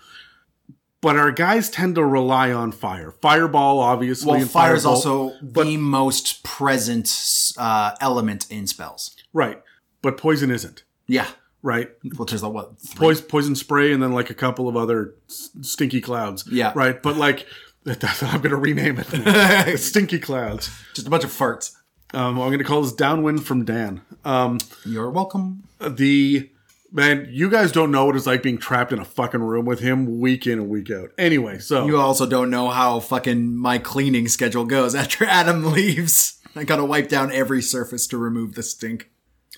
But 1.01 1.17
our 1.17 1.33
guys 1.33 1.69
tend 1.69 1.97
to 1.97 2.05
rely 2.05 2.51
on 2.51 2.73
fire. 2.73 3.13
Fireball, 3.21 3.79
obviously. 3.79 4.31
Well, 4.33 4.41
and 4.41 4.51
fire 4.51 4.75
is 4.75 4.87
also 4.87 5.35
the 5.43 5.77
most 5.77 6.43
present 6.45 7.11
uh, 7.59 7.95
element 8.01 8.47
in 8.51 8.67
spells. 8.67 9.15
Right. 9.35 9.61
But 10.01 10.17
poison 10.17 10.51
isn't. 10.51 10.83
Yeah. 11.07 11.27
Right. 11.63 11.91
Well, 12.17 12.25
there's 12.27 12.43
a 12.43 12.49
what? 12.49 12.73
Poison, 12.97 13.25
poison 13.27 13.55
spray 13.55 13.93
and 13.93 14.03
then 14.03 14.13
like 14.13 14.31
a 14.31 14.35
couple 14.35 14.69
of 14.69 14.77
other 14.77 15.15
stinky 15.29 16.01
clouds. 16.01 16.45
Yeah. 16.51 16.73
Right. 16.75 17.03
But 17.03 17.17
like, 17.17 17.47
I'm 17.87 18.41
going 18.41 18.51
to 18.51 18.57
rename 18.57 18.99
it. 18.99 19.79
Stinky 19.79 20.19
clouds. 20.19 20.71
Just 20.95 21.07
a 21.07 21.11
bunch 21.11 21.25
of 21.25 21.31
farts. 21.31 21.73
Um, 22.13 22.41
I'm 22.41 22.49
going 22.49 22.59
to 22.59 22.65
call 22.65 22.83
this 22.83 22.93
downwind 22.93 23.45
from 23.45 23.65
Dan. 23.65 24.01
Um, 24.25 24.59
You're 24.85 25.11
welcome. 25.11 25.65
the 25.81 26.49
man, 26.93 27.27
you 27.31 27.51
guys 27.51 27.73
don't 27.73 27.91
know 27.91 28.07
what 28.07 28.17
it's 28.17 28.27
like 28.27 28.43
being 28.43 28.57
trapped 28.57 28.93
in 28.93 29.01
a 29.01 29.05
fucking 29.05 29.43
room 29.43 29.67
with 29.67 29.81
him 29.81 30.21
week 30.21 30.47
in 30.47 30.61
and 30.61 30.69
week 30.69 30.91
out. 30.91 31.11
Anyway, 31.19 31.59
so 31.59 31.87
You 31.87 31.99
also 31.99 32.25
don't 32.25 32.51
know 32.51 32.71
how 32.71 33.01
fucking 33.01 33.57
my 33.57 33.79
cleaning 33.79 34.29
schedule 34.29 34.65
goes 34.65 34.95
after 34.95 35.25
Adam 35.25 35.65
leaves. 35.73 36.41
I 36.57 36.63
gotta 36.65 36.85
wipe 36.85 37.09
down 37.09 37.33
every 37.33 37.61
surface 37.61 38.07
to 38.07 38.17
remove 38.17 38.55
the 38.55 38.63
stink. 38.63 39.11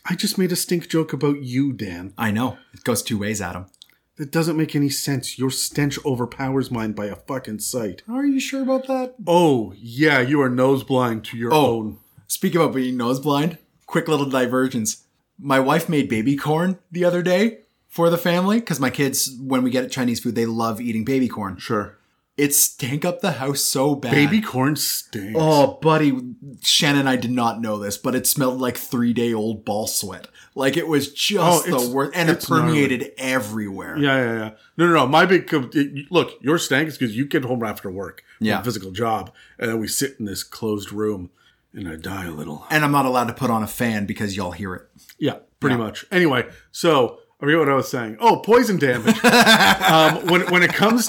I 0.09 0.15
just 0.15 0.39
made 0.39 0.51
a 0.51 0.57
stink 0.57 0.89
joke 0.89 1.13
about 1.13 1.43
you, 1.43 1.73
Dan. 1.75 2.15
I 2.17 2.31
know. 2.31 2.57
It 2.73 2.85
goes 2.85 3.03
two 3.03 3.19
ways, 3.19 3.43
Adam. 3.43 3.67
That 4.17 4.31
doesn't 4.33 4.57
make 4.57 4.75
any 4.75 4.89
sense. 4.89 5.39
Your 5.39 5.51
stench 5.51 5.99
overpowers 6.05 6.71
mine 6.71 6.93
by 6.93 7.07
a 7.07 7.17
fucking 7.17 7.59
sight. 7.59 8.03
Are 8.09 8.25
you 8.25 8.41
sure 8.41 8.63
about 8.63 8.87
that? 8.87 9.15
Oh, 9.27 9.75
yeah, 9.77 10.21
you 10.21 10.41
are 10.41 10.49
nose 10.49 10.83
blind 10.85 11.25
to 11.27 11.37
your 11.37 11.53
Oh. 11.53 11.67
own. 11.79 11.99
Speaking 12.27 12.61
about 12.61 12.75
being 12.75 12.97
nose 12.97 13.21
blind, 13.21 13.59
quick 13.87 14.09
little 14.09 14.27
divergence. 14.29 15.05
My 15.39 15.61
wife 15.61 15.89
made 15.89 16.09
baby 16.09 16.35
corn 16.35 16.79
the 16.91 17.05
other 17.05 17.23
day 17.23 17.59
for 17.89 18.09
the 18.09 18.17
family 18.19 18.59
because 18.59 18.81
my 18.81 18.89
kids, 18.91 19.37
when 19.39 19.63
we 19.63 19.71
get 19.71 19.91
Chinese 19.93 20.21
food, 20.21 20.35
they 20.35 20.47
love 20.47 20.81
eating 20.81 21.05
baby 21.05 21.29
corn. 21.29 21.59
Sure. 21.59 21.99
It 22.37 22.55
stank 22.55 23.07
up 23.07 23.21
the 23.23 23.33
house 23.33 23.63
so 23.63 23.95
bad. 23.95 24.13
Baby 24.13 24.43
corn 24.43 24.77
stinks. 24.77 25.39
Oh, 25.41 25.79
buddy, 25.81 26.13
Shannon 26.63 27.01
and 27.01 27.09
I 27.09 27.17
did 27.17 27.31
not 27.31 27.63
know 27.63 27.79
this, 27.79 27.97
but 27.97 28.15
it 28.15 28.27
smelled 28.27 28.61
like 28.61 28.77
three 28.77 29.15
day 29.15 29.33
old 29.33 29.65
ball 29.65 29.87
sweat. 29.87 30.29
Like 30.55 30.77
it 30.77 30.87
was 30.87 31.11
just 31.13 31.67
Oh, 31.67 31.79
the 31.81 31.91
worst, 31.95 32.13
and 32.15 32.29
it 32.29 32.35
it's 32.35 32.51
gnarly. 32.51 32.65
permeated 32.67 33.13
everywhere. 33.17 33.97
Yeah, 33.97 34.17
yeah, 34.19 34.33
yeah. 34.39 34.51
No, 34.77 34.87
no, 34.87 34.93
no. 34.95 35.07
My 35.07 35.25
big 35.25 35.49
it- 35.53 36.11
look, 36.13 36.33
your 36.43 36.59
stank 36.59 36.89
is 36.89 36.99
because 36.99 37.17
you 37.17 37.25
get 37.27 37.45
home 37.45 37.63
after 37.65 37.91
work, 37.91 38.23
Yeah. 38.39 38.61
a 38.61 38.65
physical 38.65 38.91
job, 38.91 39.33
and 39.59 39.71
then 39.71 39.81
we 39.81 39.89
sit 39.89 40.17
in 40.19 40.27
this 40.27 40.43
closed 40.43 40.93
room, 40.93 41.31
and 41.73 41.89
I 41.89 41.97
die 41.97 42.27
a 42.27 42.31
little. 42.33 42.67
And 42.71 42.85
I'm 42.85 42.93
not 42.93 43.07
allowed 43.07 43.29
to 43.29 43.35
put 43.35 43.49
on 43.49 43.63
a 43.63 43.67
fan 43.67 44.05
because 44.05 44.37
y'all 44.37 44.53
hear 44.53 44.75
it. 44.75 44.87
Yeah, 45.19 45.37
pretty 45.61 45.77
much. 45.77 46.05
Anyway, 46.11 46.47
so 46.71 47.19
I 47.41 47.45
forget 47.45 47.59
what 47.59 47.69
I 47.71 47.75
was 47.75 47.89
saying. 47.91 48.17
Oh, 48.21 48.37
poison 48.41 48.79
damage. 48.79 49.23
um, 49.25 50.27
when 50.27 50.43
when 50.51 50.63
it 50.63 50.73
comes 50.75 51.09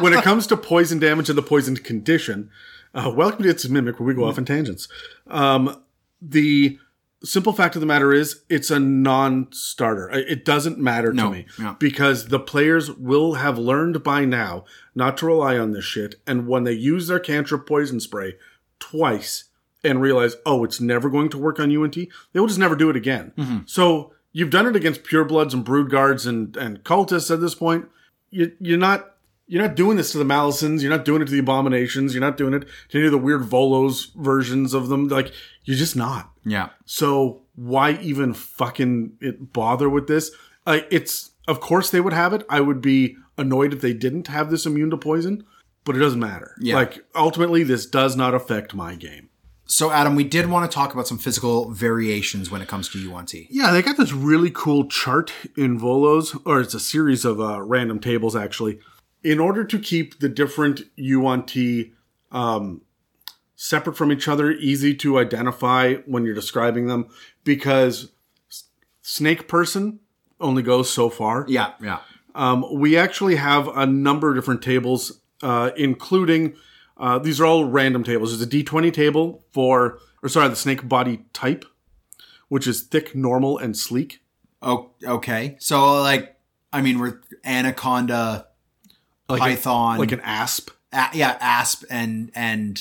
when 0.00 0.12
it 0.12 0.22
comes 0.22 0.46
to 0.48 0.56
poison 0.56 0.98
damage 0.98 1.28
and 1.28 1.38
the 1.38 1.42
poisoned 1.42 1.84
condition, 1.84 2.50
uh, 2.94 3.12
welcome 3.14 3.42
to 3.42 3.50
It's 3.50 3.64
a 3.64 3.70
Mimic, 3.70 3.98
where 3.98 4.06
we 4.06 4.14
go 4.14 4.24
off 4.24 4.38
on 4.38 4.44
tangents. 4.44 4.88
Um, 5.26 5.82
the 6.20 6.78
simple 7.24 7.52
fact 7.52 7.74
of 7.74 7.80
the 7.80 7.86
matter 7.86 8.12
is, 8.12 8.42
it's 8.48 8.70
a 8.70 8.78
non-starter. 8.78 10.10
It 10.10 10.28
it 10.28 10.44
doesn't 10.44 10.78
matter 10.78 11.12
No, 11.12 11.24
to 11.24 11.30
me 11.30 11.46
yeah. 11.58 11.74
because 11.78 12.28
the 12.28 12.38
players 12.38 12.90
will 12.90 13.34
have 13.34 13.58
learned 13.58 14.02
by 14.02 14.24
now 14.24 14.64
not 14.94 15.16
to 15.18 15.26
rely 15.26 15.58
on 15.58 15.72
this 15.72 15.84
shit. 15.84 16.16
And 16.26 16.46
when 16.46 16.64
they 16.64 16.72
use 16.72 17.06
their 17.06 17.18
cantrip 17.18 17.66
poison 17.66 18.00
spray 18.00 18.34
twice 18.78 19.44
and 19.82 20.00
realize, 20.00 20.36
oh, 20.44 20.64
it's 20.64 20.80
never 20.80 21.08
going 21.08 21.28
to 21.30 21.38
work 21.38 21.58
on 21.60 21.70
Yuan-Ti, 21.70 22.10
they 22.32 22.40
will 22.40 22.46
just 22.46 22.58
never 22.58 22.76
do 22.76 22.90
it 22.90 22.96
again. 22.96 23.32
Mm-hmm. 23.36 23.58
So 23.66 24.12
you've 24.32 24.50
done 24.50 24.66
it 24.66 24.76
against 24.76 25.02
purebloods 25.04 25.52
and 25.52 25.64
brood 25.64 25.90
guards 25.90 26.26
and, 26.26 26.56
and 26.56 26.82
cultists 26.84 27.30
at 27.30 27.40
this 27.40 27.54
point. 27.54 27.86
You, 28.30 28.52
you're 28.60 28.78
not 28.78 29.15
you're 29.46 29.62
not 29.62 29.76
doing 29.76 29.96
this 29.96 30.12
to 30.12 30.18
the 30.18 30.24
Malisons. 30.24 30.82
You're 30.82 30.90
not 30.90 31.04
doing 31.04 31.22
it 31.22 31.26
to 31.26 31.32
the 31.32 31.38
Abominations. 31.38 32.14
You're 32.14 32.20
not 32.20 32.36
doing 32.36 32.54
it 32.54 32.66
to 32.88 32.98
any 32.98 33.06
of 33.06 33.12
the 33.12 33.18
weird 33.18 33.42
Volos 33.42 34.14
versions 34.14 34.74
of 34.74 34.88
them. 34.88 35.08
Like 35.08 35.32
you're 35.64 35.76
just 35.76 35.96
not. 35.96 36.32
Yeah. 36.44 36.70
So 36.84 37.42
why 37.54 37.92
even 38.02 38.34
fucking 38.34 39.12
it 39.20 39.52
bother 39.52 39.88
with 39.88 40.08
this? 40.08 40.30
Uh, 40.66 40.80
it's 40.90 41.30
of 41.46 41.60
course 41.60 41.90
they 41.90 42.00
would 42.00 42.12
have 42.12 42.32
it. 42.32 42.44
I 42.48 42.60
would 42.60 42.80
be 42.80 43.16
annoyed 43.38 43.72
if 43.72 43.80
they 43.80 43.92
didn't 43.92 44.28
have 44.28 44.50
this 44.50 44.66
immune 44.66 44.90
to 44.90 44.96
poison, 44.96 45.44
but 45.84 45.96
it 45.96 46.00
doesn't 46.00 46.20
matter. 46.20 46.54
Yeah. 46.60 46.74
Like 46.74 47.04
ultimately, 47.14 47.62
this 47.62 47.86
does 47.86 48.16
not 48.16 48.34
affect 48.34 48.74
my 48.74 48.96
game. 48.96 49.30
So, 49.68 49.90
Adam, 49.90 50.14
we 50.14 50.22
did 50.22 50.48
want 50.48 50.70
to 50.70 50.72
talk 50.72 50.94
about 50.94 51.08
some 51.08 51.18
physical 51.18 51.72
variations 51.72 52.52
when 52.52 52.62
it 52.62 52.68
comes 52.68 52.88
to 52.90 53.00
Yuan-Ti. 53.00 53.48
Yeah, 53.50 53.72
they 53.72 53.82
got 53.82 53.96
this 53.96 54.12
really 54.12 54.52
cool 54.54 54.86
chart 54.86 55.32
in 55.56 55.80
Volos, 55.80 56.40
or 56.44 56.60
it's 56.60 56.74
a 56.74 56.78
series 56.78 57.24
of 57.24 57.40
uh, 57.40 57.60
random 57.62 57.98
tables 57.98 58.36
actually. 58.36 58.78
In 59.26 59.40
order 59.40 59.64
to 59.64 59.78
keep 59.78 60.20
the 60.20 60.28
different 60.28 60.82
Yuan-Ti 60.94 61.92
um, 62.30 62.82
separate 63.56 63.96
from 63.96 64.12
each 64.12 64.28
other, 64.28 64.52
easy 64.52 64.94
to 64.94 65.18
identify 65.18 65.94
when 66.06 66.24
you're 66.24 66.34
describing 66.34 66.86
them, 66.86 67.08
because 67.42 68.12
Snake 69.02 69.48
Person 69.48 69.98
only 70.40 70.62
goes 70.62 70.90
so 70.90 71.10
far. 71.10 71.44
Yeah, 71.48 71.72
yeah. 71.82 71.98
Um, 72.36 72.66
we 72.72 72.96
actually 72.96 73.34
have 73.34 73.66
a 73.68 73.84
number 73.84 74.30
of 74.30 74.36
different 74.36 74.62
tables, 74.62 75.20
uh, 75.42 75.70
including 75.76 76.54
uh, 76.96 77.18
these 77.18 77.40
are 77.40 77.46
all 77.46 77.64
random 77.64 78.04
tables. 78.04 78.30
There's 78.30 78.46
a 78.46 78.64
D20 78.64 78.92
table 78.92 79.44
for, 79.52 79.98
or 80.22 80.28
sorry, 80.28 80.48
the 80.48 80.56
snake 80.56 80.88
body 80.88 81.24
type, 81.32 81.64
which 82.48 82.68
is 82.68 82.82
thick, 82.82 83.16
normal, 83.16 83.58
and 83.58 83.76
sleek. 83.76 84.22
Oh, 84.62 84.92
okay. 85.04 85.56
So, 85.58 86.00
like, 86.00 86.36
I 86.72 86.80
mean, 86.80 87.00
we're 87.00 87.20
anaconda, 87.44 88.46
Like 89.28 89.40
python, 89.40 89.96
a, 89.96 89.98
like 89.98 90.12
an 90.12 90.20
asp. 90.20 90.70
a- 90.92 91.08
yeah, 91.12 91.36
asp, 91.40 91.84
and 91.90 92.30
and 92.34 92.80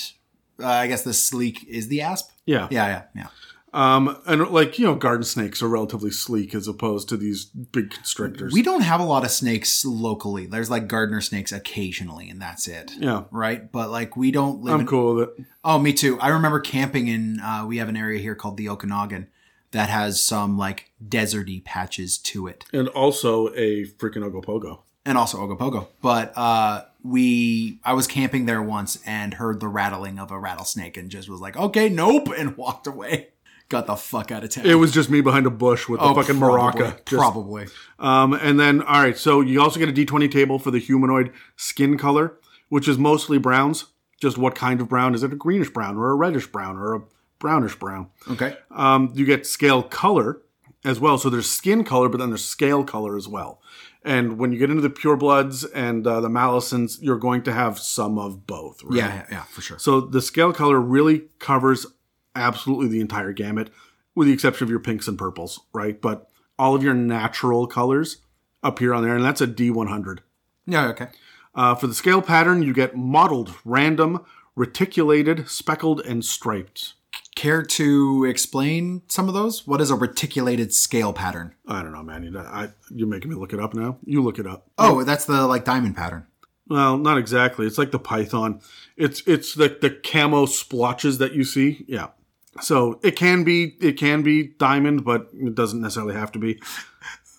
uh, 0.59 0.67
I 0.67 0.87
guess 0.87 1.03
the 1.03 1.13
sleek 1.13 1.65
is 1.67 1.87
the 1.87 2.01
asp. 2.01 2.29
Yeah. 2.45 2.67
Yeah, 2.69 2.87
yeah, 2.87 3.01
yeah. 3.15 3.27
Um, 3.73 4.17
and 4.25 4.47
like 4.51 4.79
you 4.79 4.85
know, 4.85 4.95
garden 4.95 5.25
snakes 5.25 5.61
are 5.61 5.67
relatively 5.67 6.09
sleek 6.11 6.55
as 6.55 6.65
opposed 6.67 7.09
to 7.09 7.17
these 7.17 7.43
big 7.45 7.89
constrictors. 7.91 8.53
We 8.53 8.61
don't 8.61 8.83
have 8.83 9.01
a 9.01 9.03
lot 9.03 9.25
of 9.25 9.31
snakes 9.31 9.83
locally. 9.83 10.45
There's 10.45 10.69
like 10.69 10.87
gardener 10.87 11.19
snakes 11.19 11.51
occasionally, 11.51 12.29
and 12.29 12.41
that's 12.41 12.69
it. 12.69 12.93
yeah, 12.97 13.23
Right, 13.31 13.69
but 13.69 13.89
like 13.89 14.15
we 14.15 14.31
don't 14.31 14.61
live. 14.61 14.75
I'm 14.75 14.79
in, 14.81 14.87
cool 14.87 15.15
with 15.15 15.29
it. 15.39 15.45
Oh, 15.65 15.77
me 15.77 15.91
too. 15.91 16.17
I 16.21 16.29
remember 16.29 16.61
camping 16.61 17.09
in. 17.09 17.41
Uh, 17.41 17.65
we 17.67 17.77
have 17.77 17.89
an 17.89 17.97
area 17.97 18.19
here 18.19 18.35
called 18.35 18.55
the 18.55 18.69
Okanagan 18.69 19.27
that 19.71 19.89
has 19.89 20.21
some 20.21 20.57
like 20.57 20.91
deserty 21.05 21.61
patches 21.61 22.17
to 22.19 22.47
it. 22.47 22.63
And 22.71 22.87
also 22.89 23.49
a 23.55 23.85
freaking 23.85 24.23
ogopogo. 24.23 24.83
And 25.05 25.17
also 25.17 25.37
Ogopogo. 25.39 25.87
But 26.01 26.33
uh, 26.35 26.85
we, 27.03 27.79
I 27.83 27.93
was 27.93 28.07
camping 28.07 28.45
there 28.45 28.61
once 28.61 28.99
and 29.05 29.35
heard 29.35 29.59
the 29.59 29.67
rattling 29.67 30.19
of 30.19 30.31
a 30.31 30.39
rattlesnake 30.39 30.97
and 30.97 31.09
just 31.09 31.29
was 31.29 31.39
like, 31.41 31.55
okay, 31.57 31.89
nope, 31.89 32.29
and 32.37 32.57
walked 32.57 32.87
away. 32.87 33.29
Got 33.67 33.87
the 33.87 33.95
fuck 33.95 34.31
out 34.31 34.43
of 34.43 34.51
town. 34.51 34.65
It 34.67 34.75
was 34.75 34.91
just 34.91 35.09
me 35.09 35.21
behind 35.21 35.47
a 35.47 35.49
bush 35.49 35.89
with 35.89 35.99
a 35.99 36.13
fucking 36.13 36.37
probably, 36.37 36.81
maraca. 36.81 36.91
Just- 37.05 37.19
Probably. 37.19 37.65
Um, 37.97 38.33
and 38.33 38.59
then, 38.59 38.81
all 38.83 39.01
right, 39.01 39.17
so 39.17 39.41
you 39.41 39.59
also 39.61 39.79
get 39.79 39.89
a 39.89 39.91
D20 39.91 40.29
table 40.29 40.59
for 40.59 40.69
the 40.69 40.77
humanoid 40.77 41.31
skin 41.55 41.97
color, 41.97 42.37
which 42.69 42.87
is 42.87 42.97
mostly 42.99 43.39
browns. 43.39 43.85
Just 44.21 44.37
what 44.37 44.53
kind 44.55 44.81
of 44.81 44.87
brown? 44.87 45.15
Is 45.15 45.23
it 45.23 45.33
a 45.33 45.35
greenish 45.35 45.71
brown 45.71 45.97
or 45.97 46.11
a 46.11 46.15
reddish 46.15 46.47
brown 46.47 46.77
or 46.77 46.93
a 46.93 47.01
brownish 47.39 47.75
brown? 47.75 48.09
Okay. 48.29 48.55
Um, 48.71 49.11
you 49.15 49.25
get 49.25 49.45
scale 49.47 49.81
color 49.83 50.41
as 50.85 50.99
well. 50.99 51.17
So 51.17 51.29
there's 51.31 51.49
skin 51.49 51.83
color, 51.83 52.07
but 52.07 52.19
then 52.19 52.29
there's 52.29 52.45
scale 52.45 52.83
color 52.83 53.17
as 53.17 53.27
well. 53.27 53.59
And 54.05 54.37
when 54.37 54.51
you 54.51 54.59
get 54.59 54.69
into 54.69 54.83
the 54.83 54.89
purebloods 54.89 55.65
and 55.73 56.05
uh, 56.05 56.21
the 56.21 56.29
Malisons, 56.29 56.99
you're 57.01 57.17
going 57.17 57.41
to 57.43 57.51
have 57.51 57.79
some 57.79 58.19
of 58.19 58.45
both. 58.45 58.83
Right? 58.83 58.97
Yeah, 58.97 59.07
yeah, 59.15 59.25
yeah, 59.31 59.43
for 59.43 59.61
sure. 59.61 59.79
So 59.79 59.99
the 59.99 60.21
scale 60.21 60.53
color 60.53 60.79
really 60.79 61.23
covers 61.39 61.87
absolutely 62.35 62.87
the 62.87 63.01
entire 63.01 63.33
gamut, 63.33 63.71
with 64.13 64.27
the 64.27 64.33
exception 64.33 64.63
of 64.63 64.69
your 64.69 64.79
pinks 64.79 65.07
and 65.07 65.17
purples, 65.17 65.59
right? 65.73 65.99
But 65.99 66.29
all 66.59 66.75
of 66.75 66.83
your 66.83 66.93
natural 66.93 67.65
colors 67.65 68.17
appear 68.61 68.93
on 68.93 69.03
there, 69.03 69.15
and 69.15 69.25
that's 69.25 69.41
a 69.41 69.47
D100. 69.47 70.19
Yeah, 70.67 70.87
okay. 70.89 71.07
Uh, 71.55 71.73
for 71.73 71.87
the 71.87 71.93
scale 71.95 72.21
pattern, 72.21 72.61
you 72.61 72.73
get 72.73 72.95
mottled, 72.95 73.55
random, 73.65 74.23
reticulated, 74.55 75.49
speckled, 75.49 76.01
and 76.01 76.23
striped. 76.23 76.94
Care 77.35 77.63
to 77.63 78.23
explain 78.23 79.01
some 79.07 79.27
of 79.27 79.33
those? 79.33 79.67
What 79.67 79.81
is 79.81 79.91
a 79.91 79.95
reticulated 79.95 80.73
scale 80.73 81.11
pattern? 81.11 81.53
I 81.67 81.81
don't 81.83 81.91
know, 81.91 82.01
man. 82.03 82.23
You, 82.23 82.39
I, 82.39 82.69
you're 82.89 83.07
making 83.09 83.29
me 83.29 83.35
look 83.35 83.51
it 83.51 83.59
up 83.59 83.73
now. 83.73 83.97
You 84.05 84.23
look 84.23 84.39
it 84.39 84.47
up. 84.47 84.67
Oh, 84.77 85.03
that's 85.03 85.25
the 85.25 85.45
like 85.45 85.65
diamond 85.65 85.97
pattern. 85.97 86.27
Well, 86.69 86.97
not 86.97 87.17
exactly. 87.17 87.67
It's 87.67 87.77
like 87.77 87.91
the 87.91 87.99
python. 87.99 88.61
It's 88.95 89.21
it's 89.27 89.53
the 89.53 89.77
the 89.81 89.89
camo 89.89 90.45
splotches 90.45 91.17
that 91.17 91.33
you 91.33 91.43
see. 91.43 91.83
Yeah. 91.87 92.07
So 92.61 92.99
it 93.03 93.17
can 93.17 93.43
be 93.43 93.75
it 93.81 93.97
can 93.97 94.21
be 94.23 94.47
diamond, 94.57 95.03
but 95.03 95.29
it 95.33 95.55
doesn't 95.55 95.81
necessarily 95.81 96.15
have 96.15 96.31
to 96.33 96.39
be. 96.39 96.59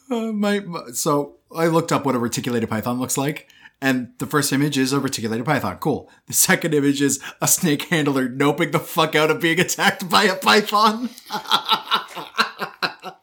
Uh, 0.08 0.30
my, 0.30 0.60
my- 0.60 0.90
so 0.92 1.34
I 1.52 1.66
looked 1.66 1.90
up 1.90 2.06
what 2.06 2.14
a 2.14 2.18
reticulated 2.20 2.68
python 2.70 3.00
looks 3.00 3.18
like, 3.18 3.48
and 3.80 4.12
the 4.18 4.26
first 4.26 4.52
image 4.52 4.78
is 4.78 4.92
a 4.92 5.00
reticulated 5.00 5.44
python. 5.46 5.76
Cool. 5.78 6.10
The 6.26 6.32
second 6.32 6.74
image 6.74 7.02
is 7.02 7.20
a 7.40 7.46
snake 7.48 7.82
handler 7.82 8.28
noping 8.28 8.72
the 8.72 8.78
fuck 8.78 9.14
out 9.14 9.30
of 9.30 9.40
being 9.40 9.60
attacked 9.60 10.08
by 10.08 10.24
a 10.24 10.36
python. 10.36 11.10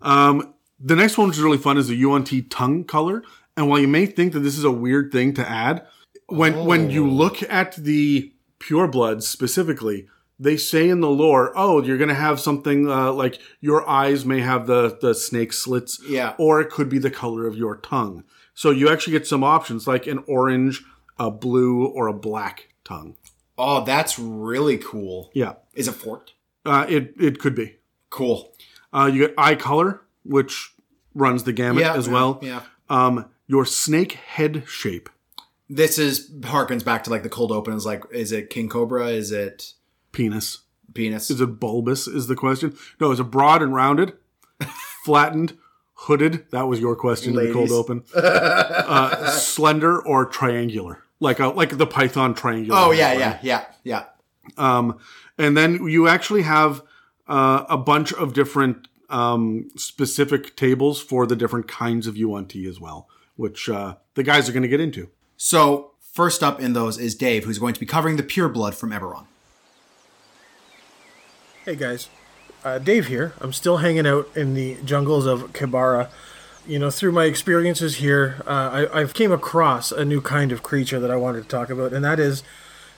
Um, 0.00 0.54
the 0.78 0.96
next 0.96 1.18
one, 1.18 1.28
which 1.28 1.36
is 1.38 1.42
really 1.42 1.58
fun, 1.58 1.76
is 1.76 1.88
the 1.88 1.96
Yuan-Ti 1.96 2.42
tongue 2.42 2.84
color. 2.84 3.22
And 3.56 3.68
while 3.68 3.80
you 3.80 3.88
may 3.88 4.06
think 4.06 4.32
that 4.32 4.40
this 4.40 4.56
is 4.56 4.64
a 4.64 4.70
weird 4.70 5.10
thing 5.12 5.34
to 5.34 5.46
add, 5.48 5.84
when 6.28 6.64
when 6.64 6.88
you 6.90 7.08
look 7.10 7.42
at 7.42 7.74
the 7.74 8.32
purebloods 8.60 9.22
specifically, 9.24 10.06
they 10.38 10.56
say 10.56 10.88
in 10.88 11.00
the 11.00 11.10
lore, 11.10 11.52
"Oh, 11.56 11.82
you're 11.82 11.98
going 11.98 12.08
to 12.08 12.14
have 12.14 12.38
something 12.38 12.88
uh, 12.88 13.12
like 13.12 13.40
your 13.60 13.86
eyes 13.88 14.24
may 14.24 14.40
have 14.40 14.66
the 14.68 14.96
the 15.00 15.14
snake 15.14 15.52
slits, 15.52 16.00
Yeah. 16.08 16.34
or 16.38 16.60
it 16.60 16.70
could 16.70 16.88
be 16.88 16.98
the 16.98 17.10
color 17.10 17.46
of 17.46 17.56
your 17.56 17.76
tongue." 17.76 18.22
So 18.58 18.72
you 18.72 18.88
actually 18.88 19.12
get 19.12 19.24
some 19.24 19.44
options 19.44 19.86
like 19.86 20.08
an 20.08 20.24
orange, 20.26 20.82
a 21.16 21.30
blue, 21.30 21.86
or 21.86 22.08
a 22.08 22.12
black 22.12 22.74
tongue. 22.82 23.14
Oh, 23.56 23.84
that's 23.84 24.18
really 24.18 24.78
cool. 24.78 25.30
Yeah, 25.32 25.54
Is 25.74 25.86
it 25.86 25.92
forked? 25.92 26.32
uh, 26.66 26.84
it 26.88 27.14
it 27.20 27.38
could 27.38 27.54
be. 27.54 27.76
Cool. 28.10 28.52
Uh, 28.92 29.08
you 29.12 29.28
get 29.28 29.34
eye 29.38 29.54
color, 29.54 30.00
which 30.24 30.74
runs 31.14 31.44
the 31.44 31.52
gamut 31.52 31.84
as 31.84 32.08
yeah, 32.08 32.12
well. 32.12 32.40
Yeah. 32.42 32.62
Um, 32.90 33.26
your 33.46 33.64
snake 33.64 34.14
head 34.14 34.64
shape. 34.66 35.08
This 35.68 35.96
is 35.96 36.28
harkens 36.40 36.84
back 36.84 37.04
to 37.04 37.10
like 37.10 37.22
the 37.22 37.28
cold 37.28 37.52
open. 37.52 37.74
Is 37.74 37.86
like, 37.86 38.02
is 38.10 38.32
it 38.32 38.50
king 38.50 38.68
cobra? 38.68 39.06
Is 39.06 39.30
it 39.30 39.74
Penis. 40.10 40.62
penis? 40.94 41.30
Is 41.30 41.40
it 41.40 41.60
bulbous? 41.60 42.08
Is 42.08 42.26
the 42.26 42.34
question? 42.34 42.76
No, 42.98 43.12
is 43.12 43.20
it 43.20 43.30
broad 43.30 43.62
and 43.62 43.72
rounded, 43.72 44.14
flattened, 45.04 45.56
hooded? 46.02 46.50
That 46.50 46.68
was 46.68 46.80
your 46.80 46.96
question 46.96 47.38
in 47.38 47.46
the 47.46 47.52
cold 47.52 47.70
open. 47.70 48.04
uh, 48.14 49.30
slender 49.30 50.00
or 50.00 50.24
triangular, 50.24 51.02
like 51.20 51.40
a 51.40 51.48
like 51.48 51.76
the 51.76 51.86
python 51.86 52.34
triangular. 52.34 52.78
oh 52.78 52.90
yeah, 52.90 53.12
yeah, 53.12 53.38
yeah, 53.42 53.64
yeah. 53.84 54.04
Um, 54.56 54.98
and 55.36 55.56
then 55.56 55.86
you 55.86 56.08
actually 56.08 56.42
have 56.42 56.82
uh, 57.26 57.64
a 57.68 57.76
bunch 57.76 58.12
of 58.12 58.32
different 58.32 58.88
um, 59.10 59.68
specific 59.76 60.56
tables 60.56 61.00
for 61.00 61.26
the 61.26 61.36
different 61.36 61.68
kinds 61.68 62.06
of 62.06 62.16
Yuan-Ti 62.16 62.66
as 62.66 62.80
well, 62.80 63.08
which 63.36 63.68
uh, 63.68 63.96
the 64.14 64.22
guys 64.22 64.48
are 64.48 64.52
going 64.52 64.62
to 64.62 64.68
get 64.68 64.80
into. 64.80 65.10
So 65.36 65.92
First 66.18 66.42
up 66.42 66.58
in 66.60 66.72
those 66.72 66.98
is 66.98 67.14
Dave, 67.14 67.44
who's 67.44 67.60
going 67.60 67.74
to 67.74 67.78
be 67.78 67.86
covering 67.86 68.16
the 68.16 68.24
pure 68.24 68.48
blood 68.48 68.74
from 68.74 68.90
Eberron. 68.90 69.26
Hey 71.64 71.76
guys, 71.76 72.08
uh, 72.64 72.78
Dave 72.78 73.06
here. 73.06 73.32
I'm 73.40 73.52
still 73.52 73.78
hanging 73.78 74.06
out 74.06 74.28
in 74.36 74.54
the 74.54 74.76
jungles 74.84 75.26
of 75.26 75.52
Q'barra. 75.52 76.10
You 76.66 76.78
know, 76.78 76.90
through 76.90 77.12
my 77.12 77.24
experiences 77.24 77.96
here, 77.96 78.42
uh, 78.46 78.86
I, 78.92 79.00
I've 79.00 79.14
came 79.14 79.32
across 79.32 79.90
a 79.90 80.04
new 80.04 80.20
kind 80.20 80.52
of 80.52 80.62
creature 80.62 81.00
that 81.00 81.10
I 81.10 81.16
wanted 81.16 81.42
to 81.42 81.48
talk 81.48 81.70
about, 81.70 81.92
and 81.92 82.04
that 82.04 82.20
is 82.20 82.42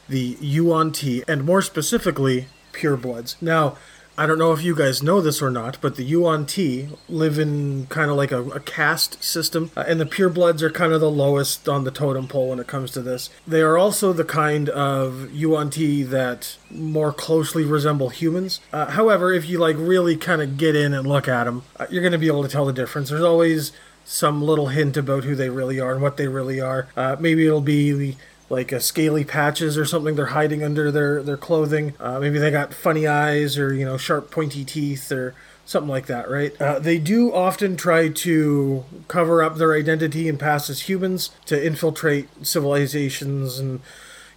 the 0.09 0.37
Yuan-Ti, 0.41 1.23
and 1.29 1.45
more 1.45 1.63
specifically, 1.63 2.49
purebloods. 2.73 3.41
Now, 3.41 3.77
I 4.21 4.27
don't 4.27 4.39
know 4.39 4.53
if 4.53 4.63
you 4.63 4.77
guys 4.77 5.03
know 5.03 5.23
this 5.23 5.41
or 5.41 5.51
not, 5.51 5.79
but 5.81 5.97
the 5.97 6.05
Yuan-Ti 6.05 6.91
live 7.09 7.39
in 7.39 7.87
kind 7.87 8.11
of 8.11 8.19
like 8.19 8.31
a, 8.31 8.43
a 8.51 8.61
caste 8.61 9.25
system, 9.25 9.71
uh, 9.75 9.85
and 9.89 9.99
the 9.99 10.05
purebloods 10.05 10.61
are 10.61 10.69
kind 10.69 10.93
of 10.93 11.01
the 11.01 11.11
lowest 11.11 11.67
on 11.71 11.85
the 11.85 11.91
totem 11.91 12.29
pole 12.29 12.51
when 12.51 12.59
it 12.59 12.67
comes 12.67 12.91
to 12.91 13.01
this. 13.01 13.31
They 13.47 13.63
are 13.63 13.79
also 13.79 14.13
the 14.13 14.27
kind 14.27 14.69
of 14.69 15.33
Yuan-Ti 15.33 16.03
that 16.03 16.59
more 16.71 17.15
closely 17.15 17.65
resemble 17.65 18.11
humans. 18.11 18.61
Uh, 18.75 18.91
however, 18.91 19.33
if 19.33 19.49
you 19.49 19.59
like 19.59 19.77
really 19.79 20.19
kind 20.19 20.43
of 20.43 20.59
get 20.59 20.77
in 20.77 20.93
and 20.93 21.09
look 21.09 21.27
at 21.27 21.45
them, 21.45 21.63
uh, 21.79 21.87
you're 21.89 22.03
going 22.03 22.13
to 22.13 22.19
be 22.19 22.27
able 22.27 22.43
to 22.43 22.49
tell 22.51 22.67
the 22.67 22.75
difference. 22.75 23.09
There's 23.09 23.23
always 23.23 23.73
some 24.05 24.43
little 24.43 24.67
hint 24.67 24.99
about 24.99 25.25
who 25.25 25.35
they 25.35 25.49
really 25.49 25.81
are 25.81 25.93
and 25.93 26.03
what 26.03 26.19
they 26.19 26.29
really 26.29 26.61
are. 26.61 26.89
Uh, 26.95 27.17
maybe 27.19 27.47
it'll 27.47 27.63
be 27.63 28.19
like 28.51 28.73
a 28.73 28.81
scaly 28.81 29.25
patches 29.25 29.79
or 29.79 29.87
something 29.87 30.17
they're 30.17 30.27
hiding 30.27 30.63
under 30.63 30.91
their 30.91 31.23
their 31.23 31.37
clothing. 31.39 31.95
Uh, 31.99 32.19
maybe 32.19 32.39
they 32.39 32.51
got 32.51 32.75
funny 32.75 33.07
eyes 33.07 33.57
or 33.57 33.73
you 33.73 33.87
know 33.87 33.97
sharp 33.97 34.31
pointy 34.31 34.65
teeth 34.65 35.11
or 35.11 35.35
something 35.65 35.89
like 35.89 36.07
that, 36.07 36.29
right? 36.29 36.61
Uh, 36.61 36.79
they 36.81 36.99
do 36.99 37.33
often 37.33 37.77
try 37.77 38.09
to 38.09 38.85
cover 39.07 39.43
up 39.43 39.57
their 39.57 39.73
identity 39.73 40.29
and 40.29 40.39
pass 40.39 40.69
as 40.69 40.83
humans 40.83 41.31
to 41.47 41.65
infiltrate 41.65 42.29
civilizations 42.45 43.59
and 43.59 43.81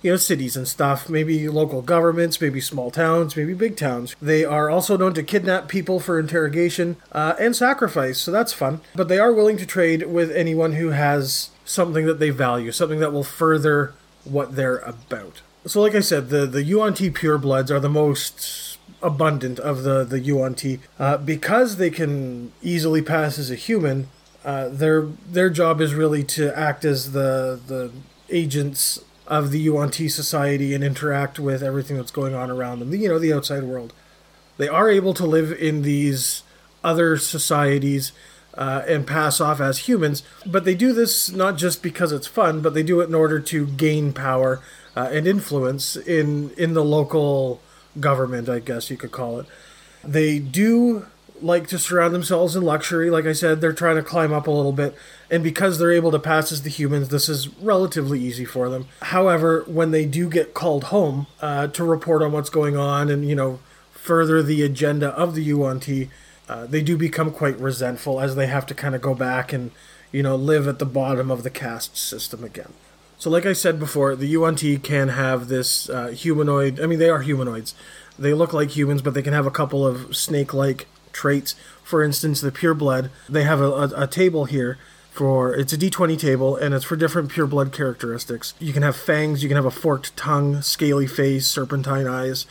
you 0.03 0.11
know 0.11 0.17
cities 0.17 0.57
and 0.57 0.67
stuff 0.67 1.09
maybe 1.09 1.47
local 1.47 1.81
governments 1.81 2.41
maybe 2.41 2.59
small 2.59 2.91
towns 2.91 3.37
maybe 3.37 3.53
big 3.53 3.77
towns 3.77 4.17
they 4.21 4.43
are 4.43 4.69
also 4.69 4.97
known 4.97 5.13
to 5.13 5.23
kidnap 5.23 5.69
people 5.69 5.97
for 5.97 6.19
interrogation 6.19 6.97
uh, 7.13 7.35
and 7.39 7.55
sacrifice 7.55 8.19
so 8.19 8.29
that's 8.29 8.51
fun 8.51 8.81
but 8.93 9.07
they 9.07 9.17
are 9.17 9.31
willing 9.31 9.55
to 9.55 9.65
trade 9.65 10.05
with 10.07 10.29
anyone 10.31 10.73
who 10.73 10.89
has 10.89 11.51
something 11.63 12.05
that 12.05 12.19
they 12.19 12.29
value 12.29 12.69
something 12.69 12.99
that 12.99 13.13
will 13.13 13.23
further 13.23 13.93
what 14.23 14.55
they're 14.55 14.79
about. 14.79 15.41
So, 15.65 15.81
like 15.81 15.95
I 15.95 16.01
said, 16.01 16.29
the 16.29 16.45
the 16.45 16.63
Yuan-Ti 16.63 17.11
purebloods 17.11 17.69
are 17.69 17.79
the 17.79 17.89
most 17.89 18.77
abundant 19.01 19.59
of 19.59 19.83
the 19.83 20.03
the 20.03 20.19
Yuan-Ti 20.19 20.79
uh, 20.99 21.17
because 21.17 21.77
they 21.77 21.89
can 21.89 22.51
easily 22.61 23.01
pass 23.01 23.39
as 23.39 23.49
a 23.49 23.55
human. 23.55 24.07
Uh, 24.43 24.67
their 24.67 25.03
their 25.03 25.49
job 25.49 25.79
is 25.79 25.93
really 25.93 26.23
to 26.23 26.57
act 26.57 26.83
as 26.83 27.13
the 27.13 27.59
the 27.67 27.91
agents 28.29 28.99
of 29.27 29.51
the 29.51 29.59
Yuan-Ti 29.59 30.09
society 30.09 30.73
and 30.73 30.83
interact 30.83 31.39
with 31.39 31.63
everything 31.63 31.95
that's 31.95 32.11
going 32.11 32.35
on 32.35 32.51
around 32.51 32.79
them. 32.79 32.93
You 32.93 33.07
know, 33.07 33.19
the 33.19 33.33
outside 33.33 33.63
world. 33.63 33.93
They 34.57 34.67
are 34.67 34.89
able 34.89 35.13
to 35.15 35.25
live 35.25 35.51
in 35.51 35.81
these 35.81 36.43
other 36.83 37.17
societies 37.17 38.11
uh, 38.55 38.83
and 38.87 39.07
pass 39.07 39.41
off 39.41 39.59
as 39.59 39.79
humans. 39.79 40.23
But 40.45 40.65
they 40.65 40.75
do 40.75 40.93
this 40.93 41.31
not 41.31 41.57
just 41.57 41.81
because 41.81 42.11
it's 42.11 42.27
fun, 42.27 42.61
but 42.61 42.73
they 42.73 42.83
do 42.83 43.01
it 43.01 43.09
in 43.09 43.15
order 43.15 43.39
to 43.39 43.67
gain 43.67 44.13
power 44.13 44.61
uh, 44.95 45.09
and 45.11 45.27
influence 45.27 45.95
in 45.95 46.51
in 46.51 46.73
the 46.73 46.83
local 46.83 47.61
government, 47.99 48.49
I 48.49 48.59
guess 48.59 48.89
you 48.89 48.97
could 48.97 49.11
call 49.11 49.39
it. 49.39 49.45
They 50.03 50.39
do 50.39 51.05
like 51.41 51.67
to 51.67 51.77
surround 51.77 52.13
themselves 52.13 52.55
in 52.55 52.63
luxury. 52.63 53.09
Like 53.09 53.25
I 53.25 53.33
said, 53.33 53.59
they're 53.59 53.73
trying 53.73 53.97
to 53.97 54.03
climb 54.03 54.31
up 54.31 54.47
a 54.47 54.51
little 54.51 54.71
bit. 54.71 54.95
And 55.29 55.43
because 55.43 55.77
they're 55.77 55.91
able 55.91 56.11
to 56.11 56.19
pass 56.19 56.51
as 56.51 56.61
the 56.61 56.69
humans, 56.69 57.09
this 57.09 57.27
is 57.27 57.49
relatively 57.59 58.19
easy 58.19 58.45
for 58.45 58.69
them. 58.69 58.87
However, 59.01 59.63
when 59.67 59.91
they 59.91 60.05
do 60.05 60.29
get 60.29 60.53
called 60.53 60.85
home 60.85 61.27
uh, 61.41 61.67
to 61.67 61.83
report 61.83 62.21
on 62.21 62.31
what's 62.31 62.49
going 62.49 62.77
on 62.77 63.09
and, 63.09 63.27
you 63.27 63.35
know, 63.35 63.59
further 63.91 64.41
the 64.41 64.63
agenda 64.63 65.09
of 65.09 65.35
the 65.35 65.43
Yuan-Ti, 65.43 66.09
uh, 66.53 66.67
they 66.67 66.83
do 66.83 66.95
become 66.95 67.31
quite 67.31 67.59
resentful 67.59 68.21
as 68.21 68.35
they 68.35 68.45
have 68.45 68.67
to 68.67 68.75
kind 68.75 68.93
of 68.93 69.01
go 69.01 69.15
back 69.15 69.51
and 69.51 69.71
you 70.11 70.21
know 70.21 70.35
live 70.35 70.67
at 70.67 70.77
the 70.77 70.85
bottom 70.85 71.31
of 71.31 71.41
the 71.41 71.49
caste 71.49 71.97
system 71.97 72.43
again. 72.43 72.73
So, 73.17 73.31
like 73.31 73.47
I 73.47 73.53
said 73.53 73.79
before, 73.79 74.15
the 74.15 74.27
Yuan-Ti 74.27 74.77
can 74.77 75.09
have 75.09 75.47
this 75.47 75.89
uh, 75.89 76.09
humanoid. 76.09 76.79
I 76.79 76.85
mean, 76.85 76.99
they 76.99 77.09
are 77.09 77.21
humanoids. 77.23 77.73
They 78.19 78.35
look 78.35 78.53
like 78.53 78.77
humans, 78.77 79.01
but 79.01 79.15
they 79.15 79.23
can 79.23 79.33
have 79.33 79.47
a 79.47 79.51
couple 79.51 79.87
of 79.87 80.15
snake-like 80.15 80.85
traits. 81.11 81.55
For 81.83 82.03
instance, 82.03 82.39
the 82.39 82.51
pure 82.51 82.75
blood. 82.75 83.09
They 83.27 83.45
have 83.45 83.59
a, 83.59 83.71
a, 83.71 84.03
a 84.03 84.07
table 84.07 84.45
here 84.45 84.77
for 85.09 85.55
it's 85.55 85.73
a 85.73 85.77
d20 85.77 86.19
table 86.19 86.55
and 86.55 86.73
it's 86.73 86.85
for 86.85 86.95
different 86.95 87.29
pure 87.29 87.47
blood 87.47 87.71
characteristics. 87.71 88.53
You 88.59 88.73
can 88.73 88.83
have 88.83 88.95
fangs, 88.95 89.41
you 89.41 89.49
can 89.49 89.55
have 89.55 89.65
a 89.65 89.71
forked 89.71 90.15
tongue, 90.15 90.61
scaly 90.61 91.07
face, 91.07 91.47
serpentine 91.47 92.07
eyes. 92.07 92.45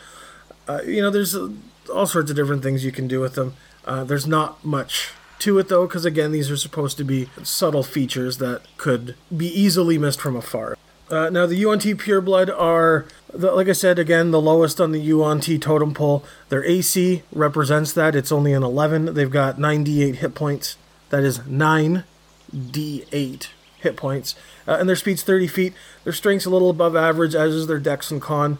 Uh, 0.67 0.81
you 0.85 1.01
know, 1.01 1.09
there's 1.09 1.35
uh, 1.35 1.49
all 1.93 2.07
sorts 2.07 2.29
of 2.31 2.35
different 2.35 2.63
things 2.63 2.83
you 2.83 2.91
can 2.91 3.07
do 3.07 3.21
with 3.21 3.35
them. 3.35 3.55
Uh, 3.85 4.03
there's 4.03 4.27
not 4.27 4.63
much 4.63 5.11
to 5.39 5.57
it 5.59 5.67
though, 5.67 5.87
because 5.87 6.05
again, 6.05 6.31
these 6.31 6.49
are 6.49 6.57
supposed 6.57 6.97
to 6.97 7.03
be 7.03 7.29
subtle 7.43 7.83
features 7.83 8.37
that 8.37 8.61
could 8.77 9.15
be 9.35 9.47
easily 9.47 9.97
missed 9.97 10.21
from 10.21 10.35
afar. 10.35 10.77
Uh, 11.09 11.29
now, 11.29 11.45
the 11.45 11.55
Yuan-Ti 11.55 11.95
Pureblood 11.95 12.49
are, 12.57 13.05
the, 13.31 13.51
like 13.51 13.67
I 13.67 13.73
said, 13.73 13.99
again, 13.99 14.31
the 14.31 14.41
lowest 14.41 14.81
on 14.81 14.93
the 14.93 14.99
Yuan-Ti 14.99 15.59
totem 15.59 15.93
pole. 15.93 16.23
Their 16.49 16.63
AC 16.63 17.21
represents 17.31 17.93
that. 17.93 18.15
It's 18.15 18.31
only 18.31 18.53
an 18.53 18.63
11. 18.63 19.13
They've 19.13 19.29
got 19.29 19.57
9d8 19.57 20.15
hit 20.15 20.33
points. 20.33 20.77
That 21.09 21.23
is 21.23 21.39
9d8 21.39 23.47
hit 23.79 23.97
points. 23.97 24.35
Uh, 24.67 24.77
and 24.79 24.89
their 24.89 24.95
speed's 24.95 25.23
30 25.23 25.47
feet. 25.47 25.73
Their 26.03 26.13
strength's 26.13 26.45
a 26.45 26.49
little 26.49 26.69
above 26.69 26.95
average, 26.95 27.35
as 27.35 27.53
is 27.53 27.67
their 27.67 27.79
dex 27.79 28.09
and 28.09 28.21
con. 28.21 28.57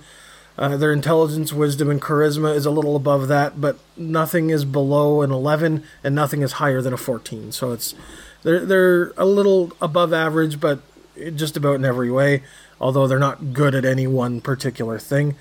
Uh, 0.57 0.77
their 0.77 0.93
intelligence, 0.93 1.51
wisdom, 1.51 1.89
and 1.89 2.01
charisma 2.01 2.55
is 2.55 2.65
a 2.65 2.71
little 2.71 2.95
above 2.95 3.27
that, 3.27 3.59
but 3.59 3.77
nothing 3.97 4.51
is 4.51 4.65
below 4.65 5.21
an 5.23 5.31
11, 5.31 5.83
and 6.03 6.13
nothing 6.13 6.41
is 6.41 6.53
higher 6.53 6.81
than 6.81 6.93
a 6.93 6.97
14. 6.97 7.51
So 7.51 7.71
it's 7.71 7.95
they're 8.43 8.65
they're 8.65 9.13
a 9.17 9.25
little 9.25 9.71
above 9.81 10.13
average, 10.13 10.59
but 10.59 10.79
just 11.35 11.57
about 11.57 11.75
in 11.75 11.85
every 11.85 12.11
way. 12.11 12.43
Although 12.79 13.07
they're 13.07 13.19
not 13.19 13.53
good 13.53 13.75
at 13.75 13.85
any 13.85 14.07
one 14.07 14.41
particular 14.41 14.99
thing. 14.99 15.35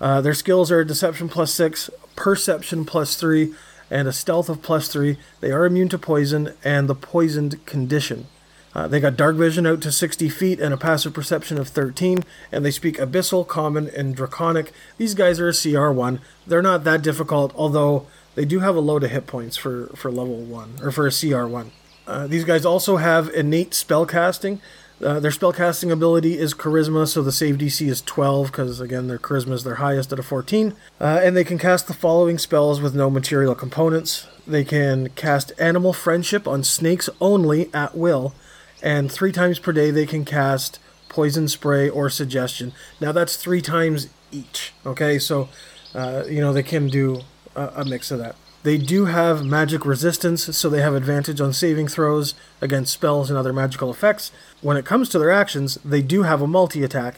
Uh, 0.00 0.20
their 0.20 0.34
skills 0.34 0.72
are 0.72 0.82
deception 0.82 1.28
plus 1.28 1.52
six, 1.52 1.90
perception 2.16 2.84
plus 2.84 3.16
three, 3.16 3.54
and 3.90 4.08
a 4.08 4.12
stealth 4.12 4.48
of 4.48 4.62
plus 4.62 4.88
three. 4.88 5.18
They 5.40 5.52
are 5.52 5.64
immune 5.64 5.88
to 5.90 5.98
poison 5.98 6.54
and 6.64 6.88
the 6.88 6.94
poisoned 6.94 7.64
condition. 7.66 8.26
Uh, 8.74 8.86
they 8.86 9.00
got 9.00 9.16
dark 9.16 9.36
vision 9.36 9.66
out 9.66 9.80
to 9.82 9.90
60 9.90 10.28
feet 10.28 10.60
and 10.60 10.72
a 10.72 10.76
passive 10.76 11.12
perception 11.12 11.58
of 11.58 11.68
13, 11.68 12.22
and 12.52 12.64
they 12.64 12.70
speak 12.70 12.98
abyssal, 12.98 13.46
common, 13.46 13.88
and 13.88 14.14
draconic. 14.14 14.72
These 14.96 15.14
guys 15.14 15.40
are 15.40 15.48
a 15.48 15.52
CR1. 15.52 16.20
They're 16.46 16.62
not 16.62 16.84
that 16.84 17.02
difficult, 17.02 17.52
although 17.56 18.06
they 18.36 18.44
do 18.44 18.60
have 18.60 18.76
a 18.76 18.80
load 18.80 19.02
of 19.02 19.10
hit 19.10 19.26
points 19.26 19.56
for, 19.56 19.88
for 19.96 20.10
level 20.10 20.36
1, 20.36 20.78
or 20.82 20.92
for 20.92 21.06
a 21.06 21.10
CR1. 21.10 21.70
Uh, 22.06 22.26
these 22.26 22.44
guys 22.44 22.64
also 22.64 22.96
have 22.96 23.28
innate 23.30 23.72
spellcasting. 23.72 24.60
Uh, 25.02 25.18
their 25.18 25.30
spellcasting 25.30 25.90
ability 25.90 26.38
is 26.38 26.52
charisma, 26.52 27.08
so 27.08 27.22
the 27.22 27.32
save 27.32 27.56
DC 27.56 27.88
is 27.88 28.02
12, 28.02 28.48
because 28.48 28.80
again, 28.80 29.08
their 29.08 29.18
charisma 29.18 29.52
is 29.52 29.64
their 29.64 29.76
highest 29.76 30.12
at 30.12 30.18
a 30.18 30.22
14. 30.22 30.76
Uh, 31.00 31.20
and 31.22 31.36
they 31.36 31.44
can 31.44 31.58
cast 31.58 31.88
the 31.88 31.94
following 31.94 32.38
spells 32.38 32.80
with 32.80 32.94
no 32.94 33.08
material 33.08 33.54
components. 33.54 34.28
They 34.46 34.64
can 34.64 35.08
cast 35.10 35.52
Animal 35.58 35.92
Friendship 35.92 36.46
on 36.46 36.62
snakes 36.62 37.08
only 37.20 37.72
at 37.74 37.96
will 37.96 38.34
and 38.82 39.10
three 39.10 39.32
times 39.32 39.58
per 39.58 39.72
day 39.72 39.90
they 39.90 40.06
can 40.06 40.24
cast 40.24 40.78
poison 41.08 41.48
spray 41.48 41.88
or 41.88 42.08
suggestion. 42.08 42.72
Now 43.00 43.12
that's 43.12 43.36
three 43.36 43.60
times 43.60 44.08
each. 44.32 44.72
Okay, 44.86 45.18
so 45.18 45.48
uh, 45.94 46.24
you 46.28 46.40
know 46.40 46.52
they 46.52 46.62
can 46.62 46.88
do 46.88 47.22
a, 47.54 47.66
a 47.76 47.84
mix 47.84 48.10
of 48.10 48.18
that. 48.18 48.36
They 48.62 48.76
do 48.76 49.06
have 49.06 49.44
magic 49.44 49.86
resistance, 49.86 50.54
so 50.56 50.68
they 50.68 50.82
have 50.82 50.94
advantage 50.94 51.40
on 51.40 51.54
saving 51.54 51.88
throws 51.88 52.34
against 52.60 52.92
spells 52.92 53.30
and 53.30 53.38
other 53.38 53.54
magical 53.54 53.90
effects. 53.90 54.32
When 54.60 54.76
it 54.76 54.84
comes 54.84 55.08
to 55.10 55.18
their 55.18 55.30
actions, 55.30 55.78
they 55.82 56.02
do 56.02 56.24
have 56.24 56.42
a 56.42 56.46
multi 56.46 56.82
attack, 56.82 57.16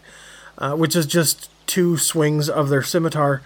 uh, 0.58 0.76
which 0.76 0.94
is 0.94 1.04
just 1.04 1.50
two 1.66 1.96
swings 1.96 2.48
of 2.48 2.68
their 2.68 2.82
scimitar, 2.82 3.42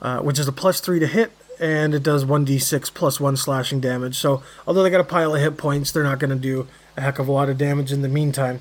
uh, 0.00 0.20
which 0.20 0.38
is 0.38 0.46
a 0.46 0.52
plus 0.52 0.78
three 0.78 1.00
to 1.00 1.08
hit, 1.08 1.32
and 1.58 1.92
it 1.92 2.04
does 2.04 2.24
1d6 2.24 2.94
plus 2.94 3.18
one 3.18 3.36
slashing 3.36 3.80
damage. 3.80 4.16
So, 4.16 4.44
although 4.66 4.84
they 4.84 4.90
got 4.90 5.00
a 5.00 5.04
pile 5.04 5.34
of 5.34 5.40
hit 5.40 5.56
points, 5.56 5.90
they're 5.90 6.04
not 6.04 6.20
going 6.20 6.30
to 6.30 6.36
do 6.36 6.68
a 6.96 7.00
heck 7.00 7.18
of 7.18 7.28
a 7.28 7.32
lot 7.32 7.48
of 7.48 7.58
damage 7.58 7.92
in 7.92 8.02
the 8.02 8.08
meantime. 8.08 8.60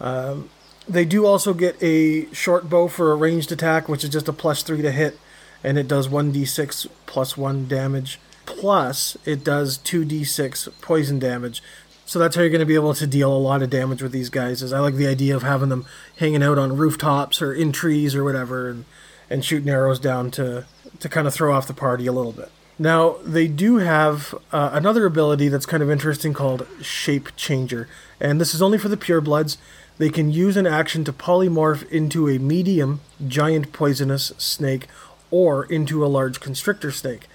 Um, 0.00 0.50
they 0.88 1.04
do 1.04 1.26
also 1.26 1.52
get 1.52 1.80
a 1.82 2.32
short 2.32 2.70
bow 2.70 2.88
for 2.88 3.12
a 3.12 3.16
ranged 3.16 3.52
attack, 3.52 3.88
which 3.88 4.04
is 4.04 4.10
just 4.10 4.28
a 4.28 4.32
plus 4.32 4.62
three 4.62 4.82
to 4.82 4.90
hit, 4.90 5.18
and 5.62 5.76
it 5.76 5.86
does 5.86 6.08
1d6 6.08 6.86
plus 7.06 7.36
one 7.36 7.68
damage. 7.68 8.18
Plus, 8.46 9.16
it 9.26 9.44
does 9.44 9.76
2d6 9.78 10.80
poison 10.80 11.18
damage. 11.18 11.62
So 12.06 12.18
that's 12.18 12.36
how 12.36 12.40
you're 12.40 12.50
going 12.50 12.60
to 12.60 12.66
be 12.66 12.74
able 12.74 12.94
to 12.94 13.06
deal 13.06 13.30
a 13.30 13.36
lot 13.36 13.60
of 13.60 13.68
damage 13.68 14.02
with 14.02 14.12
these 14.12 14.30
guys. 14.30 14.62
Is 14.62 14.72
I 14.72 14.78
like 14.78 14.94
the 14.94 15.06
idea 15.06 15.36
of 15.36 15.42
having 15.42 15.68
them 15.68 15.84
hanging 16.16 16.42
out 16.42 16.56
on 16.56 16.74
rooftops 16.74 17.42
or 17.42 17.52
in 17.52 17.70
trees 17.70 18.14
or 18.14 18.24
whatever, 18.24 18.70
and 18.70 18.86
and 19.28 19.44
shooting 19.44 19.68
arrows 19.68 20.00
down 20.00 20.30
to 20.30 20.64
to 21.00 21.08
kind 21.10 21.26
of 21.26 21.34
throw 21.34 21.52
off 21.52 21.66
the 21.66 21.74
party 21.74 22.06
a 22.06 22.12
little 22.12 22.32
bit. 22.32 22.50
Now, 22.78 23.16
they 23.24 23.48
do 23.48 23.78
have 23.78 24.34
uh, 24.52 24.70
another 24.72 25.04
ability 25.04 25.48
that's 25.48 25.66
kind 25.66 25.82
of 25.82 25.90
interesting 25.90 26.32
called 26.32 26.66
Shape 26.80 27.34
Changer. 27.34 27.88
And 28.20 28.40
this 28.40 28.54
is 28.54 28.62
only 28.62 28.78
for 28.78 28.88
the 28.88 28.96
purebloods. 28.96 29.56
they 29.98 30.10
can 30.10 30.30
use 30.30 30.56
an 30.56 30.66
action 30.66 31.02
to 31.04 31.12
polymorph 31.12 31.88
into 31.90 32.28
a 32.28 32.38
medium 32.38 33.00
giant 33.26 33.72
poisonous 33.72 34.32
snake 34.38 34.86
or 35.32 35.64
into 35.64 36.04
a 36.04 36.06
large 36.06 36.38
constrictor 36.38 36.92
snake. 36.92 37.26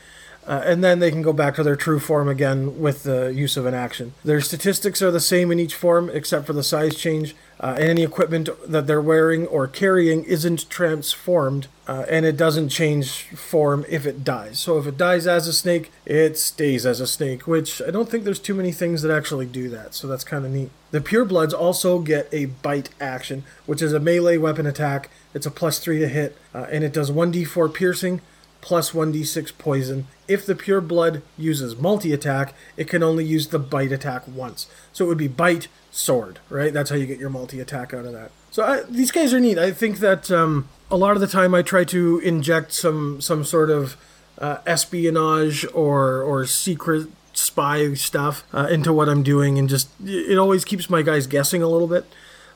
Uh, 0.45 0.61
and 0.65 0.83
then 0.83 0.99
they 0.99 1.09
can 1.09 1.21
go 1.21 1.33
back 1.33 1.55
to 1.55 1.63
their 1.63 1.75
true 1.75 1.99
form 1.99 2.27
again 2.27 2.79
with 2.79 3.03
the 3.03 3.33
use 3.33 3.55
of 3.55 3.65
an 3.65 3.73
action. 3.73 4.13
Their 4.25 4.41
statistics 4.41 5.01
are 5.01 5.11
the 5.11 5.19
same 5.19 5.51
in 5.51 5.59
each 5.59 5.75
form 5.75 6.09
except 6.09 6.45
for 6.45 6.53
the 6.53 6.63
size 6.63 6.95
change, 6.95 7.35
uh, 7.59 7.75
and 7.79 7.89
any 7.89 8.03
equipment 8.03 8.49
that 8.67 8.85
they're 8.87 9.01
wearing 9.01 9.47
or 9.47 9.67
carrying 9.67 10.25
isn't 10.25 10.69
transformed, 10.69 11.67
uh, 11.87 12.05
and 12.09 12.25
it 12.25 12.35
doesn't 12.35 12.69
change 12.69 13.27
form 13.29 13.85
if 13.87 14.05
it 14.05 14.25
dies. 14.25 14.59
So 14.59 14.77
if 14.77 14.85
it 14.85 14.97
dies 14.97 15.27
as 15.27 15.47
a 15.47 15.53
snake, 15.53 15.91
it 16.05 16.37
stays 16.37 16.85
as 16.85 16.99
a 16.99 17.07
snake, 17.07 17.47
which 17.47 17.81
I 17.81 17.91
don't 17.91 18.09
think 18.09 18.25
there's 18.25 18.39
too 18.39 18.53
many 18.53 18.73
things 18.73 19.01
that 19.01 19.15
actually 19.15 19.45
do 19.45 19.69
that, 19.69 19.93
so 19.93 20.07
that's 20.07 20.25
kind 20.25 20.45
of 20.45 20.51
neat. 20.51 20.71
The 20.91 20.99
purebloods 20.99 21.53
also 21.53 21.99
get 21.99 22.27
a 22.33 22.45
bite 22.45 22.89
action, 22.99 23.45
which 23.65 23.81
is 23.81 23.93
a 23.93 23.99
melee 23.99 24.37
weapon 24.37 24.65
attack. 24.65 25.09
It's 25.33 25.45
a 25.45 25.51
plus 25.51 25.79
3 25.79 25.99
to 25.99 26.07
hit, 26.09 26.37
uh, 26.53 26.67
and 26.69 26.83
it 26.83 26.91
does 26.91 27.11
1d4 27.11 27.73
piercing 27.73 28.21
plus 28.63 28.91
1d6 28.91 29.57
poison. 29.57 30.07
If 30.25 30.45
the 30.45 30.55
pure 30.55 30.79
blood 30.79 31.21
uses 31.37 31.75
multi 31.75 32.13
attack, 32.13 32.55
it 32.77 32.87
can 32.87 33.03
only 33.03 33.25
use 33.25 33.47
the 33.47 33.59
bite 33.59 33.91
attack 33.91 34.23
once. 34.25 34.67
So 34.93 35.03
it 35.03 35.09
would 35.09 35.17
be 35.17 35.27
bite, 35.27 35.67
sword, 35.91 36.39
right? 36.49 36.73
That's 36.73 36.89
how 36.89 36.95
you 36.95 37.05
get 37.05 37.19
your 37.19 37.29
multi 37.29 37.59
attack 37.59 37.93
out 37.93 38.05
of 38.05 38.13
that. 38.13 38.31
So 38.51 38.63
I, 38.63 38.83
these 38.89 39.11
guys 39.11 39.33
are 39.33 39.39
neat. 39.39 39.59
I 39.59 39.71
think 39.71 39.99
that 39.99 40.31
um, 40.31 40.69
a 40.89 40.95
lot 40.95 41.15
of 41.15 41.21
the 41.21 41.27
time 41.27 41.53
I 41.53 41.61
try 41.61 41.83
to 41.83 42.19
inject 42.19 42.71
some 42.71 43.19
some 43.19 43.43
sort 43.43 43.69
of 43.69 43.97
uh, 44.37 44.59
espionage 44.65 45.65
or 45.73 46.21
or 46.21 46.45
secret 46.45 47.09
spy 47.33 47.93
stuff 47.95 48.45
uh, 48.53 48.67
into 48.71 48.93
what 48.93 49.09
I'm 49.09 49.23
doing, 49.23 49.57
and 49.57 49.67
just 49.67 49.89
it 50.05 50.37
always 50.37 50.63
keeps 50.63 50.89
my 50.89 51.01
guys 51.01 51.27
guessing 51.27 51.61
a 51.61 51.67
little 51.67 51.87
bit. 51.87 52.05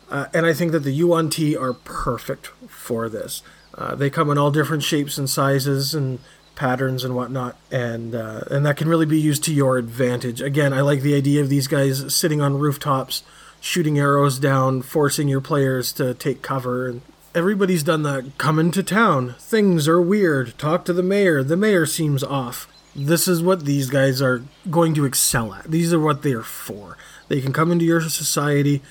Uh, 0.10 0.28
and 0.34 0.46
I 0.46 0.54
think 0.54 0.72
that 0.72 0.84
the 0.84 0.94
Yuan-Ti 0.94 1.58
are 1.58 1.74
perfect 1.74 2.48
for 2.70 3.10
this. 3.10 3.44
Uh, 3.78 3.96
they 3.96 4.10
come 4.10 4.30
in 4.30 4.38
all 4.38 4.52
different 4.52 4.84
shapes 4.84 5.18
and 5.18 5.30
sizes 5.30 5.94
and 5.94 6.20
patterns 6.56 7.04
and 7.04 7.16
whatnot, 7.16 7.56
and 7.72 8.16
uh, 8.16 8.42
and 8.50 8.66
that 8.66 8.78
can 8.78 8.90
really 8.90 9.06
be 9.06 9.20
used 9.20 9.44
to 9.44 9.54
your 9.54 9.78
advantage. 9.78 10.42
Again, 10.42 10.74
I 10.74 10.82
like 10.82 11.02
the 11.02 11.16
idea 11.16 11.42
of 11.42 11.50
these 11.50 11.68
guys 11.68 12.14
sitting 12.14 12.42
on 12.42 12.58
rooftops, 12.58 13.24
shooting 13.62 14.00
arrows 14.00 14.40
down, 14.40 14.82
forcing 14.82 15.28
your 15.28 15.42
players 15.42 15.92
to 15.94 16.16
take 16.16 16.42
cover. 16.42 16.88
And 16.88 17.02
everybody's 17.36 17.84
done 17.84 18.02
that. 18.04 18.38
Come 18.40 18.58
into 18.58 18.82
town. 18.82 19.36
Things 19.38 19.88
are 19.88 20.02
weird. 20.02 20.58
Talk 20.58 20.84
to 20.86 20.94
the 20.94 21.04
mayor. 21.04 21.44
The 21.44 21.58
mayor 21.58 21.86
seems 21.86 22.24
off. 22.24 22.68
This 22.96 23.28
is 23.28 23.44
what 23.44 23.66
these 23.66 23.92
guys 23.92 24.24
are 24.24 24.44
going 24.72 24.96
to 24.96 25.06
excel 25.06 25.54
at. 25.54 25.70
These 25.70 25.94
are 25.94 26.00
what 26.00 26.24
they 26.24 26.34
are 26.34 26.42
for. 26.42 26.98
They 27.28 27.42
can 27.42 27.54
come 27.54 27.72
into 27.72 27.86
your 27.86 28.02
society. 28.02 28.82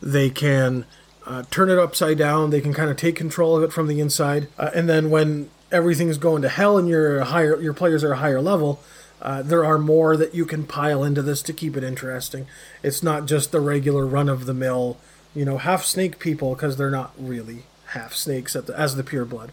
They 0.00 0.30
can 0.30 0.84
uh, 1.26 1.42
turn 1.50 1.68
it 1.68 1.78
upside 1.78 2.18
down. 2.18 2.50
They 2.50 2.60
can 2.60 2.72
kind 2.72 2.90
of 2.90 2.96
take 2.96 3.16
control 3.16 3.56
of 3.56 3.62
it 3.62 3.72
from 3.72 3.88
the 3.88 4.00
inside. 4.00 4.48
Uh, 4.58 4.70
and 4.74 4.88
then 4.88 5.10
when 5.10 5.50
everything's 5.72 6.18
going 6.18 6.42
to 6.42 6.48
hell 6.48 6.78
and 6.78 6.88
your 6.88 7.24
higher 7.24 7.60
your 7.60 7.74
players 7.74 8.04
are 8.04 8.12
a 8.12 8.18
higher 8.18 8.40
level, 8.40 8.80
uh, 9.20 9.42
there 9.42 9.64
are 9.64 9.78
more 9.78 10.16
that 10.16 10.34
you 10.34 10.46
can 10.46 10.64
pile 10.64 11.02
into 11.02 11.22
this 11.22 11.42
to 11.42 11.52
keep 11.52 11.76
it 11.76 11.84
interesting. 11.84 12.46
It's 12.82 13.02
not 13.02 13.26
just 13.26 13.50
the 13.50 13.60
regular 13.60 14.06
run 14.06 14.28
of 14.28 14.46
the 14.46 14.54
mill, 14.54 14.98
you 15.34 15.44
know, 15.44 15.58
half 15.58 15.84
snake 15.84 16.18
people 16.18 16.54
because 16.54 16.76
they're 16.76 16.90
not 16.90 17.12
really 17.18 17.64
half 17.88 18.14
snakes 18.14 18.52
the, 18.52 18.72
as 18.78 18.94
the 18.96 19.04
pure 19.04 19.24
blood. 19.24 19.52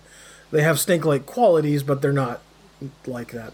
They 0.51 0.61
have 0.61 0.79
snake 0.79 1.05
like 1.05 1.25
qualities, 1.25 1.81
but 1.81 2.01
they're 2.01 2.13
not 2.13 2.41
like 3.07 3.31
that. 3.31 3.53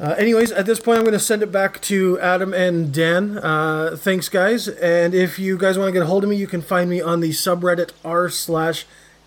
Uh, 0.00 0.14
anyways, 0.16 0.50
at 0.50 0.64
this 0.64 0.80
point, 0.80 0.96
I'm 0.96 1.04
going 1.04 1.12
to 1.12 1.18
send 1.18 1.42
it 1.42 1.52
back 1.52 1.78
to 1.82 2.18
Adam 2.20 2.54
and 2.54 2.90
Dan. 2.90 3.36
Uh, 3.36 3.96
thanks, 3.98 4.30
guys. 4.30 4.66
And 4.66 5.14
if 5.14 5.38
you 5.38 5.58
guys 5.58 5.76
want 5.76 5.88
to 5.88 5.92
get 5.92 6.02
a 6.02 6.06
hold 6.06 6.24
of 6.24 6.30
me, 6.30 6.36
you 6.36 6.46
can 6.46 6.62
find 6.62 6.88
me 6.88 7.02
on 7.02 7.20
the 7.20 7.30
subreddit 7.30 7.90
r 8.02 8.30
slash 8.30 8.86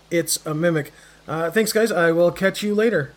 it's 0.09 0.43
a 0.47 0.55
mimic. 0.55 0.91
Uh, 1.27 1.51
thanks, 1.51 1.71
guys. 1.71 1.91
I 1.91 2.11
will 2.11 2.31
catch 2.31 2.63
you 2.63 2.73
later. 2.73 3.13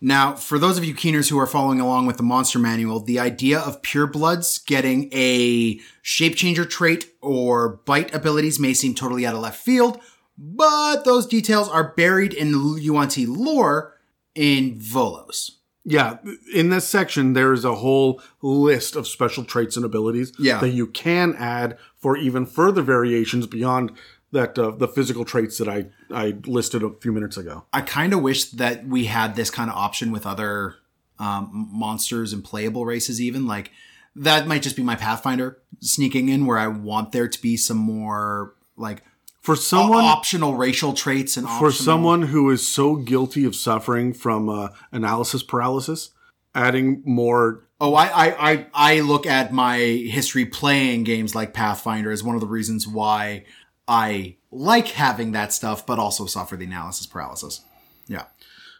Now, 0.00 0.34
for 0.34 0.58
those 0.58 0.78
of 0.78 0.84
you 0.84 0.94
keeners 0.94 1.28
who 1.28 1.38
are 1.38 1.46
following 1.46 1.78
along 1.78 2.06
with 2.06 2.16
the 2.16 2.22
monster 2.22 2.58
manual, 2.58 3.00
the 3.00 3.18
idea 3.18 3.58
of 3.58 3.82
purebloods 3.82 4.64
getting 4.64 5.10
a 5.12 5.78
shape 6.00 6.36
changer 6.36 6.64
trait 6.64 7.10
or 7.20 7.80
bite 7.84 8.14
abilities 8.14 8.58
may 8.58 8.72
seem 8.72 8.94
totally 8.94 9.26
out 9.26 9.34
of 9.34 9.40
left 9.40 9.62
field, 9.62 10.00
but 10.38 11.04
those 11.04 11.26
details 11.26 11.68
are 11.68 11.92
buried 11.94 12.32
in 12.32 12.78
Yuan-Ti 12.78 13.26
lore 13.26 13.93
in 14.34 14.78
Volo's. 14.78 15.58
Yeah, 15.86 16.16
in 16.54 16.70
this 16.70 16.88
section, 16.88 17.34
there 17.34 17.52
is 17.52 17.64
a 17.64 17.74
whole 17.74 18.22
list 18.40 18.96
of 18.96 19.06
special 19.06 19.44
traits 19.44 19.76
and 19.76 19.84
abilities 19.84 20.32
Yeah. 20.38 20.58
that 20.60 20.70
you 20.70 20.86
can 20.86 21.34
add 21.36 21.76
for 21.98 22.16
even 22.16 22.46
further 22.46 22.80
variations 22.80 23.46
beyond 23.46 23.92
that 24.32 24.58
uh, 24.58 24.70
the 24.72 24.88
physical 24.88 25.24
traits 25.24 25.58
that 25.58 25.68
I 25.68 25.86
I 26.10 26.36
listed 26.46 26.82
a 26.82 26.90
few 27.00 27.12
minutes 27.12 27.36
ago. 27.36 27.64
I 27.72 27.82
kind 27.82 28.12
of 28.14 28.20
wish 28.22 28.46
that 28.52 28.86
we 28.86 29.04
had 29.04 29.36
this 29.36 29.50
kind 29.50 29.70
of 29.70 29.76
option 29.76 30.10
with 30.10 30.26
other 30.26 30.76
um, 31.18 31.68
monsters 31.72 32.32
and 32.32 32.42
playable 32.42 32.84
races, 32.86 33.20
even 33.20 33.46
like 33.46 33.70
that 34.16 34.46
might 34.48 34.62
just 34.62 34.76
be 34.76 34.82
my 34.82 34.96
Pathfinder 34.96 35.58
sneaking 35.80 36.28
in, 36.30 36.46
where 36.46 36.58
I 36.58 36.66
want 36.66 37.12
there 37.12 37.28
to 37.28 37.42
be 37.42 37.56
some 37.56 37.76
more 37.76 38.54
like 38.76 39.02
For 39.44 39.56
someone 39.56 40.04
optional 40.04 40.54
racial 40.56 40.94
traits 40.94 41.36
and 41.36 41.46
for 41.46 41.66
optional- 41.66 41.72
someone 41.72 42.22
who 42.22 42.48
is 42.48 42.66
so 42.66 42.96
guilty 42.96 43.44
of 43.44 43.54
suffering 43.54 44.14
from 44.14 44.48
uh, 44.48 44.68
analysis 44.90 45.42
paralysis, 45.42 46.12
adding 46.54 47.02
more 47.04 47.68
Oh, 47.78 47.94
I, 47.94 48.06
I, 48.06 48.50
I, 48.52 48.66
I 48.72 49.00
look 49.00 49.26
at 49.26 49.52
my 49.52 49.76
history 49.76 50.46
playing 50.46 51.04
games 51.04 51.34
like 51.34 51.52
Pathfinder 51.52 52.10
as 52.10 52.22
one 52.22 52.34
of 52.34 52.40
the 52.40 52.46
reasons 52.46 52.88
why 52.88 53.44
I 53.86 54.36
like 54.50 54.88
having 54.88 55.32
that 55.32 55.52
stuff, 55.52 55.84
but 55.84 55.98
also 55.98 56.24
suffer 56.24 56.56
the 56.56 56.64
analysis 56.64 57.06
paralysis. 57.06 57.60
Yeah. 58.06 58.24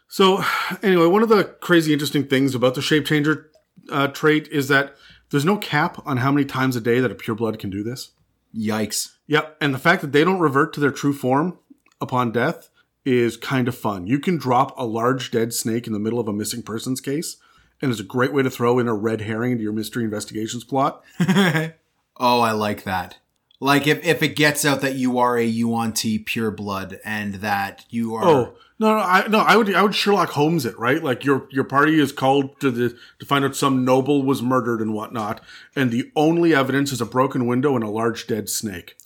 So, 0.07 0.43
anyway, 0.81 1.05
one 1.05 1.21
of 1.21 1.29
the 1.29 1.43
crazy 1.43 1.93
interesting 1.93 2.25
things 2.25 2.55
about 2.55 2.73
the 2.73 2.81
shape 2.81 3.05
changer 3.05 3.51
uh, 3.91 4.07
trait 4.07 4.47
is 4.47 4.69
that 4.69 4.95
there's 5.29 5.45
no 5.45 5.57
cap 5.57 6.01
on 6.07 6.17
how 6.17 6.31
many 6.31 6.45
times 6.45 6.75
a 6.75 6.81
day 6.81 6.99
that 6.99 7.11
a 7.11 7.15
pureblood 7.15 7.59
can 7.59 7.69
do 7.69 7.83
this. 7.83 8.09
Yikes. 8.57 9.14
Yep, 9.27 9.57
and 9.59 9.73
the 9.73 9.79
fact 9.79 10.01
that 10.01 10.11
they 10.11 10.23
don't 10.23 10.39
revert 10.39 10.73
to 10.73 10.79
their 10.79 10.91
true 10.91 11.13
form 11.13 11.57
upon 11.99 12.31
death 12.31 12.69
is 13.05 13.37
kind 13.37 13.67
of 13.67 13.77
fun. 13.77 14.07
You 14.07 14.19
can 14.19 14.37
drop 14.37 14.77
a 14.77 14.85
large 14.85 15.31
dead 15.31 15.53
snake 15.53 15.87
in 15.87 15.93
the 15.93 15.99
middle 15.99 16.19
of 16.19 16.27
a 16.27 16.33
missing 16.33 16.63
persons 16.63 17.01
case, 17.01 17.37
and 17.81 17.91
it's 17.91 17.99
a 17.99 18.03
great 18.03 18.33
way 18.33 18.43
to 18.43 18.49
throw 18.49 18.79
in 18.79 18.87
a 18.87 18.93
red 18.93 19.21
herring 19.21 19.51
into 19.51 19.63
your 19.63 19.73
mystery 19.73 20.03
investigations 20.03 20.63
plot. 20.63 21.03
Oh, 22.17 22.39
I 22.39 22.51
like 22.51 22.83
that. 22.83 23.17
Like 23.59 23.87
if, 23.87 24.03
if 24.05 24.21
it 24.21 24.35
gets 24.35 24.65
out 24.65 24.81
that 24.81 24.95
you 24.95 25.17
are 25.17 25.37
a 25.37 25.45
Yuan-Ti 25.45 26.19
pureblood 26.19 26.99
and 27.03 27.35
that 27.35 27.85
you 27.89 28.15
are 28.15 28.23
Oh 28.23 28.55
no, 28.79 28.95
no, 28.95 28.99
I 28.99 29.27
no, 29.27 29.39
I 29.39 29.55
would 29.55 29.73
I 29.73 29.81
would 29.81 29.95
Sherlock 29.95 30.29
Holmes 30.31 30.65
it, 30.65 30.77
right? 30.77 31.01
Like 31.01 31.23
your 31.23 31.47
your 31.49 31.63
party 31.63 31.99
is 31.99 32.11
called 32.11 32.59
to 32.59 32.69
the 32.69 32.97
to 33.19 33.25
find 33.25 33.45
out 33.45 33.55
some 33.55 33.85
noble 33.85 34.23
was 34.23 34.41
murdered 34.41 34.81
and 34.81 34.93
whatnot, 34.93 35.41
and 35.75 35.89
the 35.89 36.11
only 36.15 36.53
evidence 36.53 36.91
is 36.91 36.99
a 36.99 37.05
broken 37.05 37.47
window 37.47 37.75
and 37.75 37.83
a 37.83 37.89
large 37.89 38.27
dead 38.27 38.49
snake. 38.49 38.97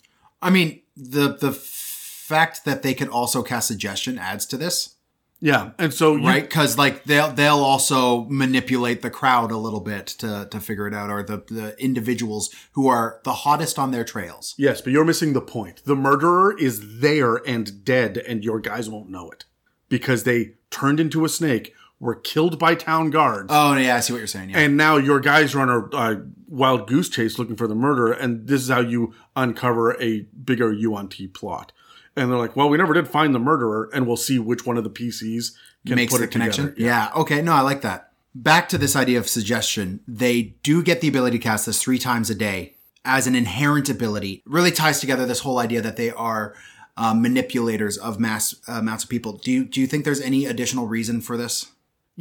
I 0.41 0.49
mean, 0.49 0.81
the 0.95 1.35
the 1.35 1.51
fact 1.51 2.65
that 2.65 2.81
they 2.83 2.93
can 2.93 3.09
also 3.09 3.41
cast 3.43 3.67
suggestion 3.67 4.17
adds 4.17 4.45
to 4.47 4.57
this, 4.57 4.95
Yeah, 5.41 5.71
and 5.79 5.93
so 5.93 6.15
you, 6.15 6.27
right? 6.27 6.43
Because 6.43 6.77
like 6.77 7.03
they'll 7.05 7.31
they'll 7.31 7.63
also 7.63 8.25
manipulate 8.25 9.01
the 9.01 9.09
crowd 9.09 9.51
a 9.51 9.57
little 9.57 9.79
bit 9.79 10.07
to 10.19 10.47
to 10.51 10.59
figure 10.59 10.87
it 10.87 10.93
out, 10.93 11.09
or 11.09 11.23
the 11.23 11.43
the 11.47 11.75
individuals 11.81 12.49
who 12.73 12.87
are 12.87 13.19
the 13.23 13.33
hottest 13.33 13.79
on 13.79 13.91
their 13.91 14.03
trails. 14.03 14.55
Yes, 14.57 14.81
but 14.81 14.93
you're 14.93 15.05
missing 15.05 15.33
the 15.33 15.41
point. 15.41 15.81
The 15.85 15.95
murderer 15.95 16.57
is 16.57 16.99
there 16.99 17.35
and 17.47 17.83
dead, 17.83 18.17
and 18.17 18.43
your 18.43 18.59
guys 18.59 18.89
won't 18.89 19.09
know 19.09 19.29
it 19.31 19.45
because 19.89 20.23
they 20.23 20.55
turned 20.69 20.99
into 20.99 21.25
a 21.25 21.29
snake, 21.29 21.73
were 21.99 22.15
killed 22.15 22.57
by 22.57 22.75
town 22.75 23.09
guards, 23.09 23.47
Oh 23.49 23.75
yeah, 23.75 23.95
I 23.95 23.99
see 23.99 24.13
what 24.13 24.19
you're 24.19 24.27
saying. 24.27 24.51
Yeah. 24.51 24.59
and 24.59 24.77
now 24.77 24.97
your 24.97 25.19
guys 25.19 25.53
are 25.53 25.59
on 25.61 25.69
a, 25.69 25.97
a 25.97 26.21
wild 26.47 26.87
goose 26.87 27.09
chase 27.09 27.37
looking 27.37 27.55
for 27.55 27.67
the 27.67 27.75
murderer, 27.75 28.11
and 28.11 28.47
this 28.47 28.61
is 28.61 28.69
how 28.69 28.79
you 28.79 29.13
uncover 29.35 30.01
a 30.01 30.21
bigger 30.43 30.71
Yuan-Ti 30.71 31.27
plot. 31.27 31.71
And 32.15 32.29
they're 32.31 32.37
like, 32.37 32.55
"Well, 32.55 32.69
we 32.69 32.77
never 32.77 32.93
did 32.93 33.07
find 33.07 33.33
the 33.35 33.39
murderer, 33.39 33.89
and 33.93 34.07
we'll 34.07 34.17
see 34.17 34.39
which 34.39 34.65
one 34.65 34.77
of 34.77 34.83
the 34.83 34.89
PCs 34.89 35.51
can 35.85 35.95
makes 35.95 36.11
put 36.11 36.19
the 36.19 36.23
it 36.25 36.31
connection. 36.31 36.65
together." 36.73 36.81
Yeah. 36.81 37.11
Okay. 37.15 37.41
No, 37.41 37.53
I 37.53 37.61
like 37.61 37.81
that. 37.81 38.11
Back 38.35 38.69
to 38.69 38.77
this 38.77 38.95
idea 38.95 39.19
of 39.19 39.27
suggestion. 39.27 39.99
They 40.07 40.55
do 40.63 40.81
get 40.83 41.01
the 41.01 41.07
ability 41.07 41.37
to 41.37 41.43
cast 41.43 41.65
this 41.65 41.81
three 41.81 41.99
times 41.99 42.29
a 42.29 42.35
day 42.35 42.75
as 43.05 43.27
an 43.27 43.35
inherent 43.35 43.89
ability. 43.89 44.41
Really 44.45 44.71
ties 44.71 44.99
together 44.99 45.25
this 45.25 45.39
whole 45.41 45.59
idea 45.59 45.81
that 45.81 45.97
they 45.97 46.11
are 46.11 46.55
uh, 46.97 47.13
manipulators 47.13 47.97
of 47.97 48.19
mass 48.19 48.55
uh, 48.67 48.73
amounts 48.73 49.03
of 49.03 49.09
people. 49.09 49.33
Do 49.33 49.51
you 49.51 49.63
do 49.65 49.79
you 49.81 49.87
think 49.87 50.03
there's 50.05 50.21
any 50.21 50.45
additional 50.45 50.87
reason 50.87 51.21
for 51.21 51.37
this? 51.37 51.67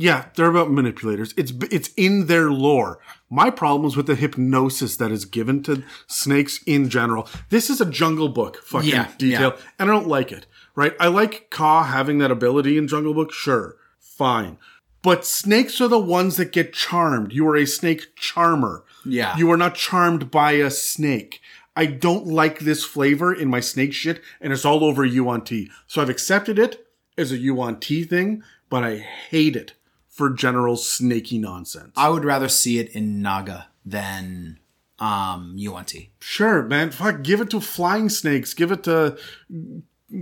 Yeah, 0.01 0.27
they're 0.37 0.47
about 0.47 0.71
manipulators. 0.71 1.35
It's 1.37 1.53
it's 1.73 1.91
in 1.97 2.27
their 2.27 2.53
lore. 2.53 3.01
My 3.29 3.51
problem 3.51 3.85
is 3.85 3.97
with 3.97 4.07
the 4.07 4.15
hypnosis 4.15 4.97
that 4.99 5.11
is 5.11 5.25
given 5.25 5.61
to 5.65 5.83
snakes 6.07 6.63
in 6.67 6.89
general. 6.89 7.29
This 7.51 7.69
is 7.69 7.81
a 7.81 7.85
Jungle 7.85 8.29
Book 8.29 8.63
fucking 8.63 8.91
Yeah, 8.91 9.09
detail, 9.19 9.55
yeah. 9.57 9.63
and 9.77 9.91
I 9.91 9.93
don't 9.93 10.07
like 10.07 10.31
it. 10.31 10.47
Right? 10.77 10.95
I 11.01 11.09
like 11.09 11.51
Kaa 11.51 11.83
having 11.83 12.19
that 12.19 12.31
ability 12.31 12.79
in 12.79 12.87
Jungle 12.87 13.13
Book. 13.13 13.33
Sure, 13.33 13.75
fine. 13.99 14.59
But 15.03 15.27
snakes 15.27 15.81
are 15.81 15.89
the 15.89 15.99
ones 15.99 16.37
that 16.37 16.53
get 16.53 16.73
charmed. 16.73 17.33
You 17.33 17.49
are 17.49 17.57
a 17.57 17.67
snake 17.67 18.15
charmer. 18.15 18.85
Yeah. 19.05 19.37
You 19.37 19.51
are 19.51 19.57
not 19.57 19.75
charmed 19.75 20.31
by 20.31 20.53
a 20.53 20.71
snake. 20.71 21.41
I 21.75 21.87
don't 21.87 22.29
like 22.29 22.61
this 22.61 22.85
flavor 22.85 23.35
in 23.35 23.51
my 23.51 23.59
snake 23.59 23.93
shit, 23.95 24.23
and 24.41 24.53
it's 24.53 24.65
all 24.65 24.85
over 24.85 25.05
Yuan-Ti. 25.05 25.73
So 25.89 26.01
I've 26.01 26.09
accepted 26.09 26.57
it 26.57 26.87
as 27.17 27.33
a 27.33 27.37
Yuan-Ti 27.37 28.05
thing, 28.05 28.45
but 28.71 28.85
I 28.85 28.99
hate 28.99 29.57
it 29.57 29.73
for 30.19 30.29
general 30.31 30.77
snaky 30.77 31.39
nonsense. 31.39 31.93
I 31.97 32.09
would 32.09 32.25
rather 32.25 32.49
see 32.49 32.81
it 32.81 32.91
in 32.91 33.23
Naga 33.23 33.69
than 33.87 34.59
um, 34.99 35.53
Yuan-Ti. 35.57 36.11
Sure, 36.19 36.65
man. 36.65 36.91
Fuck, 36.91 37.23
give 37.23 37.41
it 37.41 37.51
to 37.51 37.61
flying 37.61 38.09
snakes. 38.09 38.53
Give 38.53 38.73
it 38.73 38.83
to 38.83 39.17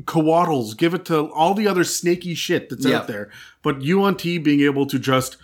couatls. 0.03 0.77
Give 0.77 0.93
it 0.93 1.07
to 1.07 1.33
all 1.33 1.55
the 1.55 1.67
other 1.67 1.83
snaky 1.83 2.35
shit 2.35 2.69
that's 2.69 2.85
Yeah. 2.85 2.99
out 2.99 3.07
there. 3.09 3.31
But 3.63 3.81
Yuan-Ti 3.81 4.37
being 4.39 4.61
able 4.61 4.85
to 4.85 4.99
just, 4.99 5.39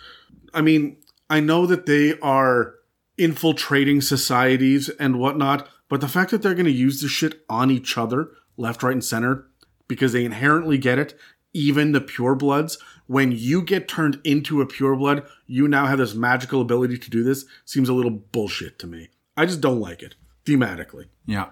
I 0.53 0.61
mean, 0.61 0.97
I 1.31 1.39
know 1.39 1.65
that 1.65 1.87
they 1.87 2.17
are 2.19 2.75
infiltrating 3.17 4.01
societies 4.01 4.89
and 4.99 5.17
whatnot, 5.19 5.67
but 5.89 5.99
the 5.99 6.07
fact 6.07 6.29
that 6.29 6.43
they're 6.43 6.53
going 6.53 6.65
to 6.65 6.71
use 6.71 7.01
this 7.01 7.09
shit 7.11 7.43
on 7.49 7.71
each 7.71 7.97
other, 7.97 8.29
left, 8.55 8.83
right, 8.83 8.93
and 8.93 9.03
center, 9.03 9.47
because 9.87 10.13
they 10.13 10.25
inherently 10.25 10.77
get 10.77 10.99
it, 10.99 11.17
even 11.53 11.91
the 11.91 12.01
purebloods, 12.01 12.77
when 13.13 13.31
you 13.31 13.61
get 13.61 13.87
turned 13.87 14.19
into 14.23 14.61
a 14.61 14.65
pureblood, 14.65 15.25
you 15.47 15.67
now 15.67 15.85
have 15.85 15.99
this 15.99 16.13
magical 16.13 16.61
ability 16.61 16.97
to 16.97 17.09
do 17.09 17.23
this, 17.23 17.45
seems 17.65 17.87
a 17.89 17.93
little 17.93 18.11
bullshit 18.11 18.79
to 18.79 18.87
me. 18.87 19.09
I 19.37 19.45
just 19.45 19.61
don't 19.61 19.79
like 19.79 20.01
it, 20.01 20.15
thematically. 20.45 21.05
Yeah. 21.25 21.49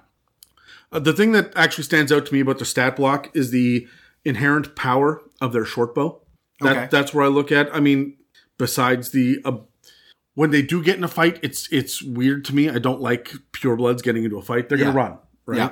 Uh, 0.92 1.00
the 1.00 1.14
thing 1.14 1.32
that 1.34 1.52
actually 1.56 1.84
stands 1.86 2.12
out 2.12 2.26
to 2.26 2.34
me 2.34 2.40
about 2.40 2.60
the 2.60 2.66
stat 2.66 2.96
block 2.96 3.30
is 3.36 3.52
the 3.52 3.88
inherent 4.26 4.76
power 4.76 5.22
of 5.40 5.54
their 5.54 5.66
short 5.66 5.96
bow. 5.96 6.22
That, 6.62 6.78
Okay. 6.78 6.88
That's 6.92 7.14
where 7.14 7.26
I 7.26 7.28
look 7.30 7.52
at. 7.52 7.74
I 7.76 7.80
mean, 7.80 8.18
besides 8.58 9.12
the 9.12 9.40
uh, 9.46 9.58
when 10.36 10.52
they 10.52 10.62
do 10.62 10.82
get 10.84 10.98
in 10.98 11.04
a 11.04 11.08
fight, 11.08 11.40
it's 11.42 11.68
it's 11.72 12.02
weird 12.04 12.46
to 12.46 12.56
me. 12.56 12.70
I 12.70 12.78
don't 12.80 13.02
like 13.02 13.32
purebloods 13.54 14.04
getting 14.04 14.24
into 14.24 14.38
a 14.38 14.42
fight. 14.42 14.70
They're 14.70 14.78
Yeah. 14.78 14.86
gonna 14.86 14.98
run, 14.98 15.18
right? 15.46 15.58
Yeah. 15.58 15.72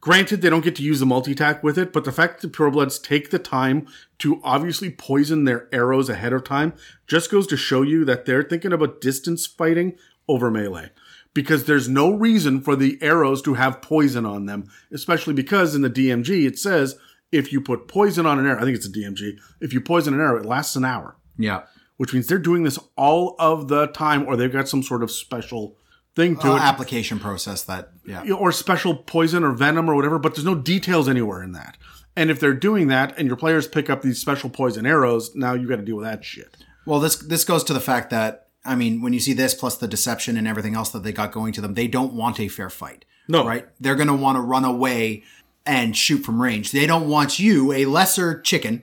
Granted, 0.00 0.42
they 0.42 0.50
don't 0.50 0.64
get 0.64 0.76
to 0.76 0.82
use 0.82 1.00
the 1.00 1.06
multi 1.06 1.32
attack 1.32 1.62
with 1.64 1.76
it, 1.76 1.92
but 1.92 2.04
the 2.04 2.12
fact 2.12 2.40
that 2.40 2.52
purebloods 2.52 3.02
take 3.02 3.30
the 3.30 3.38
time 3.38 3.86
to 4.18 4.40
obviously 4.44 4.90
poison 4.90 5.44
their 5.44 5.68
arrows 5.72 6.08
ahead 6.08 6.32
of 6.32 6.44
time 6.44 6.72
just 7.08 7.30
goes 7.30 7.46
to 7.48 7.56
show 7.56 7.82
you 7.82 8.04
that 8.04 8.24
they're 8.24 8.44
thinking 8.44 8.72
about 8.72 9.00
distance 9.00 9.44
fighting 9.46 9.96
over 10.28 10.50
melee. 10.50 10.90
Because 11.34 11.64
there's 11.64 11.88
no 11.88 12.12
reason 12.12 12.60
for 12.60 12.76
the 12.76 12.96
arrows 13.02 13.42
to 13.42 13.54
have 13.54 13.82
poison 13.82 14.24
on 14.24 14.46
them, 14.46 14.70
especially 14.92 15.34
because 15.34 15.74
in 15.74 15.82
the 15.82 15.90
DMG 15.90 16.46
it 16.46 16.58
says 16.58 16.96
if 17.32 17.52
you 17.52 17.60
put 17.60 17.88
poison 17.88 18.24
on 18.24 18.38
an 18.38 18.46
arrow, 18.46 18.60
I 18.60 18.64
think 18.64 18.76
it's 18.76 18.86
a 18.86 18.90
DMG, 18.92 19.38
if 19.60 19.72
you 19.72 19.80
poison 19.80 20.14
an 20.14 20.20
arrow, 20.20 20.38
it 20.38 20.46
lasts 20.46 20.76
an 20.76 20.84
hour 20.84 21.16
Yeah. 21.36 21.62
which 21.96 22.14
means 22.14 22.26
they're 22.28 22.38
doing 22.38 22.62
this 22.62 22.78
all 22.96 23.34
of 23.40 23.68
the 23.68 23.88
time, 23.88 24.26
or 24.26 24.36
they've 24.36 24.52
got 24.52 24.68
some 24.68 24.82
sort 24.84 25.02
of 25.02 25.10
special 25.10 25.76
thing 26.18 26.36
to 26.36 26.52
Uh, 26.52 26.56
it, 26.56 26.62
application 26.62 27.18
process 27.18 27.62
that, 27.62 27.92
yeah. 28.04 28.32
or 28.32 28.50
special 28.52 28.94
poison 28.94 29.44
or 29.44 29.52
venom 29.52 29.88
or 29.88 29.94
whatever. 29.94 30.18
But 30.18 30.34
there's 30.34 30.44
no 30.44 30.54
details 30.54 31.08
anywhere 31.08 31.42
in 31.42 31.52
that. 31.52 31.76
And 32.16 32.30
if 32.30 32.40
they're 32.40 32.52
doing 32.68 32.88
that, 32.88 33.16
and 33.16 33.28
your 33.28 33.36
players 33.36 33.68
pick 33.68 33.88
up 33.88 34.02
these 34.02 34.18
special 34.20 34.50
poison 34.50 34.84
arrows, 34.86 35.34
now 35.34 35.54
you 35.54 35.68
got 35.68 35.76
to 35.76 35.82
deal 35.82 35.96
with 35.96 36.04
that 36.06 36.24
shit. 36.24 36.56
Well, 36.84 37.00
this 37.00 37.16
this 37.16 37.44
goes 37.44 37.62
to 37.64 37.72
the 37.72 37.80
fact 37.80 38.10
that 38.10 38.48
I 38.64 38.74
mean, 38.74 39.00
when 39.02 39.12
you 39.12 39.20
see 39.20 39.32
this 39.34 39.54
plus 39.54 39.76
the 39.76 39.88
deception 39.88 40.36
and 40.36 40.48
everything 40.48 40.74
else 40.74 40.90
that 40.90 41.02
they 41.04 41.12
got 41.12 41.32
going 41.32 41.52
to 41.54 41.60
them, 41.60 41.74
they 41.74 41.86
don't 41.86 42.12
want 42.12 42.40
a 42.40 42.48
fair 42.48 42.68
fight. 42.68 43.04
No. 43.28 43.46
right? 43.46 43.68
They're 43.78 43.94
going 43.94 44.08
to 44.08 44.14
want 44.14 44.36
to 44.36 44.40
run 44.40 44.64
away 44.64 45.22
and 45.64 45.96
shoot 45.96 46.24
from 46.24 46.42
range. 46.42 46.72
They 46.72 46.86
don't 46.86 47.08
want 47.08 47.38
you, 47.38 47.72
a 47.72 47.84
lesser 47.84 48.40
chicken 48.40 48.82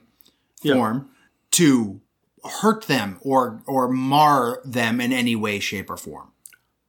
form, 0.62 1.10
to 1.52 2.00
hurt 2.62 2.86
them 2.86 3.18
or 3.22 3.62
or 3.66 3.88
mar 3.90 4.62
them 4.64 5.02
in 5.02 5.12
any 5.12 5.36
way, 5.36 5.60
shape, 5.60 5.90
or 5.90 5.98
form. 5.98 6.32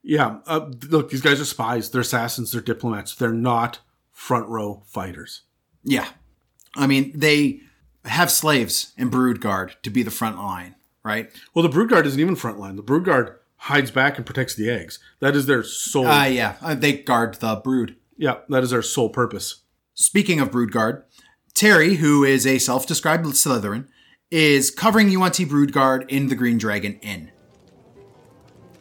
Yeah, 0.08 0.38
uh, 0.46 0.70
look, 0.88 1.10
these 1.10 1.20
guys 1.20 1.40
are 1.40 1.44
spies. 1.44 1.90
They're 1.90 2.02
assassins. 2.02 2.52
They're 2.52 2.60
diplomats. 2.60 3.14
They're 3.16 3.32
not 3.32 3.80
front 4.12 4.46
row 4.48 4.84
fighters. 4.86 5.42
Yeah, 5.82 6.08
I 6.76 6.86
mean 6.86 7.12
they 7.12 7.60
have 8.04 8.30
slaves 8.30 8.92
in 8.96 9.08
Brood 9.08 9.40
Guard 9.40 9.74
to 9.82 9.90
be 9.90 10.04
the 10.04 10.12
front 10.12 10.38
line, 10.38 10.76
right? 11.02 11.30
Well, 11.52 11.64
the 11.64 11.68
brood 11.68 11.90
guard 11.90 12.06
isn't 12.06 12.20
even 12.20 12.36
front 12.36 12.60
line. 12.60 12.76
The 12.76 12.82
brood 12.82 13.04
guard 13.04 13.36
hides 13.56 13.90
back 13.90 14.16
and 14.16 14.24
protects 14.24 14.54
the 14.54 14.70
eggs. 14.70 15.00
That 15.18 15.34
is 15.34 15.46
their 15.46 15.64
sole. 15.64 16.06
Uh, 16.06 16.26
yeah, 16.26 16.54
uh, 16.62 16.74
they 16.74 16.92
guard 16.98 17.34
the 17.34 17.56
brood. 17.56 17.96
yeah, 18.16 18.36
that 18.48 18.62
is 18.62 18.70
their 18.70 18.82
sole 18.82 19.08
purpose. 19.08 19.62
Speaking 19.94 20.38
of 20.40 20.50
Broodguard, 20.50 21.02
Terry, 21.54 21.96
who 21.96 22.22
is 22.22 22.46
a 22.46 22.58
self-described 22.58 23.24
Slytherin, 23.24 23.88
is 24.30 24.70
covering 24.70 25.08
Yuan-Ti 25.08 25.46
Broodguard 25.46 26.08
in 26.08 26.28
the 26.28 26.34
Green 26.34 26.58
Dragon 26.58 26.98
Inn. 27.00 27.32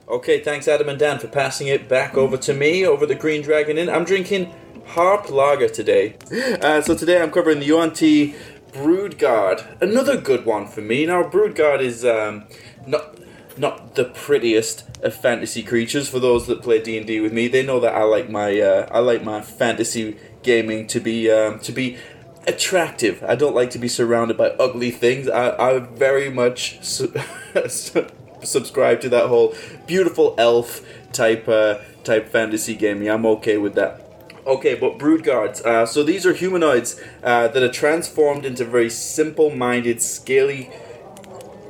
Okay, 0.08 0.40
thanks 0.40 0.68
Adam 0.68 0.88
and 0.88 1.00
Dan 1.00 1.18
for 1.18 1.28
passing 1.28 1.66
it 1.66 1.90
back 1.90 2.16
over 2.16 2.38
to 2.38 2.54
me 2.54 2.86
over 2.86 3.08
the 3.08 3.16
Green 3.16 3.42
Dragon 3.42 3.80
Inn. 3.80 3.90
I'm 3.90 4.04
drinking 4.04 4.54
Harp 4.86 5.32
Lager 5.32 5.68
today. 5.68 6.16
Uh, 6.62 6.80
so 6.80 6.96
today 6.96 7.20
I'm 7.20 7.32
covering 7.32 7.58
the 7.58 7.66
Yuan-Ti 7.66 8.36
Broodguard. 8.72 9.82
Another 9.82 10.16
good 10.16 10.46
one 10.46 10.68
for 10.68 10.82
me. 10.82 11.08
Now 11.08 11.24
Broodguard 11.24 11.82
is 11.82 12.06
um, 12.06 12.46
not 12.86 13.18
not 13.58 13.96
the 13.96 14.06
prettiest 14.06 14.84
of 15.02 15.16
fantasy 15.16 15.64
creatures. 15.64 16.08
For 16.08 16.20
those 16.20 16.46
that 16.48 16.62
play 16.62 16.80
D 16.84 17.00
and 17.00 17.08
D 17.08 17.20
with 17.20 17.34
me, 17.34 17.48
they 17.48 17.66
know 17.66 17.80
that 17.80 17.96
I 17.96 18.04
like 18.04 18.30
my 18.30 18.60
uh, 18.60 18.88
I 18.92 19.00
like 19.00 19.24
my 19.24 19.42
fantasy 19.42 20.18
gaming 20.44 20.86
to 20.86 21.00
be 21.00 21.32
um, 21.32 21.60
to 21.62 21.72
be 21.72 21.98
attractive. 22.46 23.24
I 23.24 23.34
don't 23.34 23.56
like 23.56 23.72
to 23.72 23.80
be 23.80 23.88
surrounded 23.88 24.38
by 24.38 24.50
ugly 24.50 24.92
things. 24.92 25.28
I, 25.28 25.50
I 25.58 25.80
very 25.80 26.30
much 26.30 26.84
su- 26.86 27.12
subscribe 28.46 29.02
to 29.02 29.10
that 29.10 29.28
whole 29.28 29.56
beautiful 29.88 30.36
elf 30.38 30.82
type 31.12 31.48
uh, 31.48 31.80
type 32.04 32.30
fantasy 32.30 32.76
gaming. 32.76 33.10
I'm 33.10 33.26
okay 33.26 33.58
with 33.58 33.76
that. 33.76 34.02
Okay, 34.46 34.76
but 34.76 35.00
brood 35.00 35.24
guards. 35.24 35.62
Uh, 35.62 35.88
so 35.88 36.04
these 36.04 36.24
are 36.26 36.34
humanoids 36.34 37.02
uh, 37.24 37.48
that 37.48 37.64
are 37.64 37.72
transformed 37.72 38.46
into 38.46 38.64
very 38.64 38.92
simple-minded, 38.92 40.04
scaly, 40.04 40.70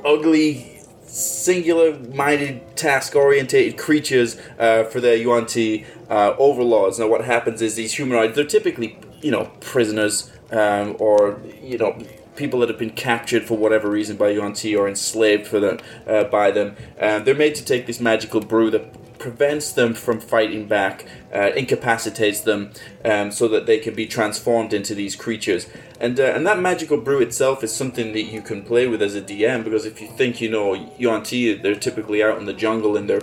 ugly, 0.04 0.82
singular-minded, 1.06 2.76
task-orientated 2.76 3.78
creatures 3.78 4.36
uh, 4.58 4.84
for 4.84 5.00
their 5.00 5.16
Yuan-Ti 5.16 5.86
uh, 6.10 6.34
overlords. 6.38 6.98
Now, 6.98 7.08
what 7.08 7.24
happens 7.24 7.62
is 7.62 7.76
these 7.76 7.94
humanoids, 7.94 8.36
they're 8.36 8.44
typically, 8.44 8.98
you 9.22 9.30
know, 9.30 9.50
prisoners 9.60 10.30
um, 10.50 10.96
or, 10.98 11.40
you 11.62 11.78
know, 11.78 11.96
people 12.36 12.60
that 12.60 12.68
have 12.68 12.78
been 12.78 12.90
captured 12.90 13.44
for 13.44 13.56
whatever 13.56 13.90
reason 13.90 14.16
by 14.16 14.28
Yuan-Ti 14.30 14.76
or 14.76 14.88
enslaved 14.88 15.46
for 15.46 15.60
them 15.60 15.78
uh, 16.06 16.24
by 16.24 16.50
them. 16.50 16.76
Uh, 17.00 17.18
they're 17.18 17.34
made 17.34 17.54
to 17.56 17.64
take 17.64 17.86
this 17.86 18.00
magical 18.00 18.40
brew 18.40 18.70
that 18.70 19.18
prevents 19.18 19.72
them 19.72 19.94
from 19.94 20.20
fighting 20.20 20.66
back, 20.66 21.06
uh, 21.34 21.50
incapacitates 21.56 22.40
them, 22.40 22.70
um, 23.04 23.30
so 23.30 23.48
that 23.48 23.66
they 23.66 23.78
can 23.78 23.94
be 23.94 24.06
transformed 24.06 24.72
into 24.72 24.94
these 24.94 25.16
creatures. 25.16 25.66
And 25.98 26.20
uh, 26.20 26.24
and 26.24 26.46
that 26.46 26.58
magical 26.58 26.98
brew 26.98 27.20
itself 27.20 27.64
is 27.64 27.74
something 27.74 28.12
that 28.12 28.22
you 28.22 28.42
can 28.42 28.62
play 28.62 28.86
with 28.86 29.02
as 29.02 29.14
a 29.14 29.22
DM 29.22 29.64
because 29.64 29.86
if 29.86 30.00
you 30.00 30.08
think 30.08 30.40
you 30.40 30.50
know 30.50 30.74
Yuan-Ti, 30.98 31.54
they're 31.54 31.74
typically 31.74 32.22
out 32.22 32.38
in 32.38 32.44
the 32.44 32.52
jungle 32.52 32.96
in 32.96 33.06
their 33.06 33.22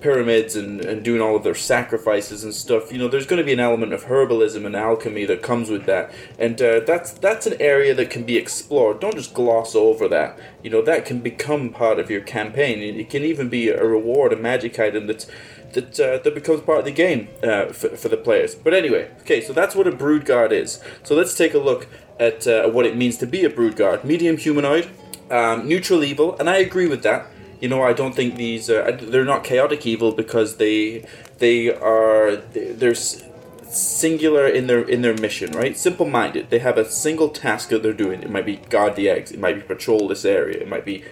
pyramids 0.00 0.56
and, 0.56 0.80
and 0.80 1.04
doing 1.04 1.20
all 1.20 1.36
of 1.36 1.44
their 1.44 1.54
sacrifices 1.54 2.44
and 2.44 2.54
stuff. 2.54 2.92
You 2.92 2.98
know, 2.98 3.08
there's 3.08 3.26
going 3.26 3.38
to 3.38 3.44
be 3.44 3.52
an 3.52 3.60
element 3.60 3.92
of 3.92 4.04
herbalism 4.04 4.64
and 4.64 4.74
alchemy 4.74 5.24
that 5.26 5.42
comes 5.42 5.70
with 5.70 5.86
that, 5.86 6.12
and 6.38 6.60
uh, 6.60 6.80
that's 6.80 7.12
that's 7.12 7.46
an 7.46 7.56
area 7.60 7.94
that 7.94 8.10
can 8.10 8.24
be 8.24 8.36
explored. 8.36 9.00
Don't 9.00 9.14
just 9.14 9.34
gloss 9.34 9.74
over 9.74 10.08
that. 10.08 10.38
You 10.62 10.70
know, 10.70 10.82
that 10.82 11.04
can 11.04 11.20
become 11.20 11.70
part 11.70 11.98
of 11.98 12.10
your 12.10 12.20
campaign. 12.20 12.78
It, 12.80 13.10
can 13.10 13.22
even 13.22 13.48
be 13.48 13.68
a 13.68 13.84
reward, 13.84 14.32
a 14.32 14.36
magic 14.36 14.78
item 14.78 15.06
that's 15.06 15.26
that 15.72 15.98
uh, 16.00 16.18
that 16.18 16.34
becomes 16.34 16.60
part 16.62 16.80
of 16.80 16.84
the 16.84 16.92
game 16.92 17.28
uh, 17.42 17.66
for, 17.66 17.90
for 17.96 18.08
the 18.08 18.16
players. 18.16 18.54
But 18.54 18.74
anyway, 18.74 19.10
okay, 19.20 19.40
so 19.40 19.52
that's 19.52 19.74
what 19.74 19.86
a 19.86 19.92
brood 19.92 20.24
guard 20.24 20.52
is. 20.52 20.80
So 21.02 21.14
let's 21.14 21.34
take 21.34 21.54
a 21.54 21.58
look 21.58 21.88
at 22.18 22.46
uh, 22.46 22.68
what 22.68 22.86
it 22.86 22.96
means 22.96 23.16
to 23.18 23.26
be 23.26 23.44
a 23.44 23.50
brood 23.50 23.76
guard. 23.76 24.04
Medium 24.04 24.36
humanoid, 24.36 24.88
um, 25.30 25.66
neutral 25.66 26.04
evil, 26.04 26.36
and 26.38 26.48
I 26.48 26.56
agree 26.56 26.86
with 26.86 27.02
that. 27.02 27.26
You 27.60 27.68
know, 27.68 27.82
I 27.82 27.92
don't 27.92 28.14
think 28.14 28.36
these 28.36 28.70
uh, 28.70 28.98
they're 29.00 29.24
not 29.24 29.44
chaotic 29.44 29.86
evil 29.86 30.12
because 30.12 30.56
they 30.56 31.04
they 31.38 31.72
are 31.72 32.36
they're 32.36 32.94
singular 32.94 34.46
in 34.46 34.66
their 34.66 34.82
in 34.82 35.02
their 35.02 35.14
mission, 35.14 35.52
right? 35.52 35.76
Simple 35.76 36.06
minded. 36.06 36.50
They 36.50 36.58
have 36.60 36.78
a 36.78 36.90
single 36.90 37.28
task 37.28 37.68
that 37.68 37.82
they're 37.82 37.92
doing. 37.92 38.22
It 38.22 38.30
might 38.30 38.46
be 38.46 38.56
guard 38.56 38.96
the 38.96 39.08
eggs. 39.08 39.30
It 39.30 39.38
might 39.38 39.56
be 39.56 39.62
patrol 39.62 40.08
this 40.08 40.24
area. 40.24 40.60
It 40.60 40.68
might 40.68 40.84
be 40.84 41.04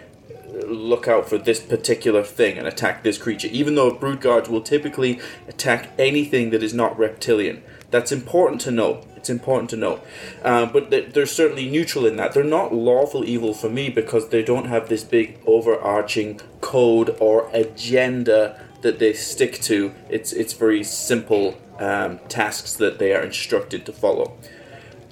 look 0.66 1.06
out 1.06 1.28
for 1.28 1.38
this 1.38 1.60
particular 1.60 2.22
thing 2.22 2.58
and 2.58 2.66
attack 2.66 3.02
this 3.02 3.18
creature. 3.18 3.48
Even 3.48 3.74
though 3.74 3.92
brood 3.92 4.20
guards 4.20 4.48
will 4.48 4.60
typically 4.60 5.20
attack 5.46 5.90
anything 5.98 6.50
that 6.50 6.62
is 6.62 6.74
not 6.74 6.98
reptilian. 6.98 7.62
That's 7.90 8.12
important 8.12 8.60
to 8.62 8.70
know. 8.70 9.04
It's 9.28 9.38
important 9.38 9.68
to 9.70 9.76
know. 9.76 10.00
Uh, 10.42 10.64
but 10.64 10.88
they- 10.88 11.02
they're 11.02 11.26
certainly 11.26 11.68
neutral 11.68 12.06
in 12.06 12.16
that. 12.16 12.32
They're 12.32 12.42
not 12.42 12.74
lawful 12.74 13.28
evil 13.28 13.52
for 13.52 13.68
me 13.68 13.90
because 13.90 14.30
they 14.30 14.42
don't 14.42 14.68
have 14.68 14.88
this 14.88 15.04
big 15.04 15.36
overarching 15.44 16.40
code 16.62 17.14
or 17.20 17.50
agenda 17.52 18.58
that 18.80 18.98
they 18.98 19.12
stick 19.12 19.60
to. 19.60 19.92
It's, 20.08 20.32
it's 20.32 20.54
very 20.54 20.82
simple 20.82 21.58
um, 21.78 22.20
tasks 22.30 22.72
that 22.74 22.98
they 22.98 23.14
are 23.14 23.22
instructed 23.22 23.84
to 23.84 23.92
follow. 23.92 24.32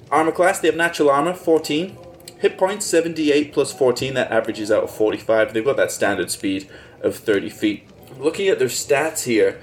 Armor 0.09 0.31
class, 0.31 0.59
they 0.59 0.67
have 0.69 0.75
natural 0.75 1.11
armor, 1.11 1.33
14. 1.35 1.95
Hit 2.39 2.57
points, 2.57 2.87
78 2.87 3.53
plus 3.53 3.71
14, 3.71 4.15
that 4.15 4.31
averages 4.31 4.71
out 4.71 4.83
of 4.83 4.89
45. 4.89 5.53
They've 5.53 5.63
got 5.63 5.77
that 5.77 5.91
standard 5.91 6.31
speed 6.31 6.67
of 7.01 7.15
30 7.17 7.49
feet. 7.51 7.87
Looking 8.17 8.47
at 8.47 8.57
their 8.57 8.67
stats 8.67 9.25
here, 9.25 9.61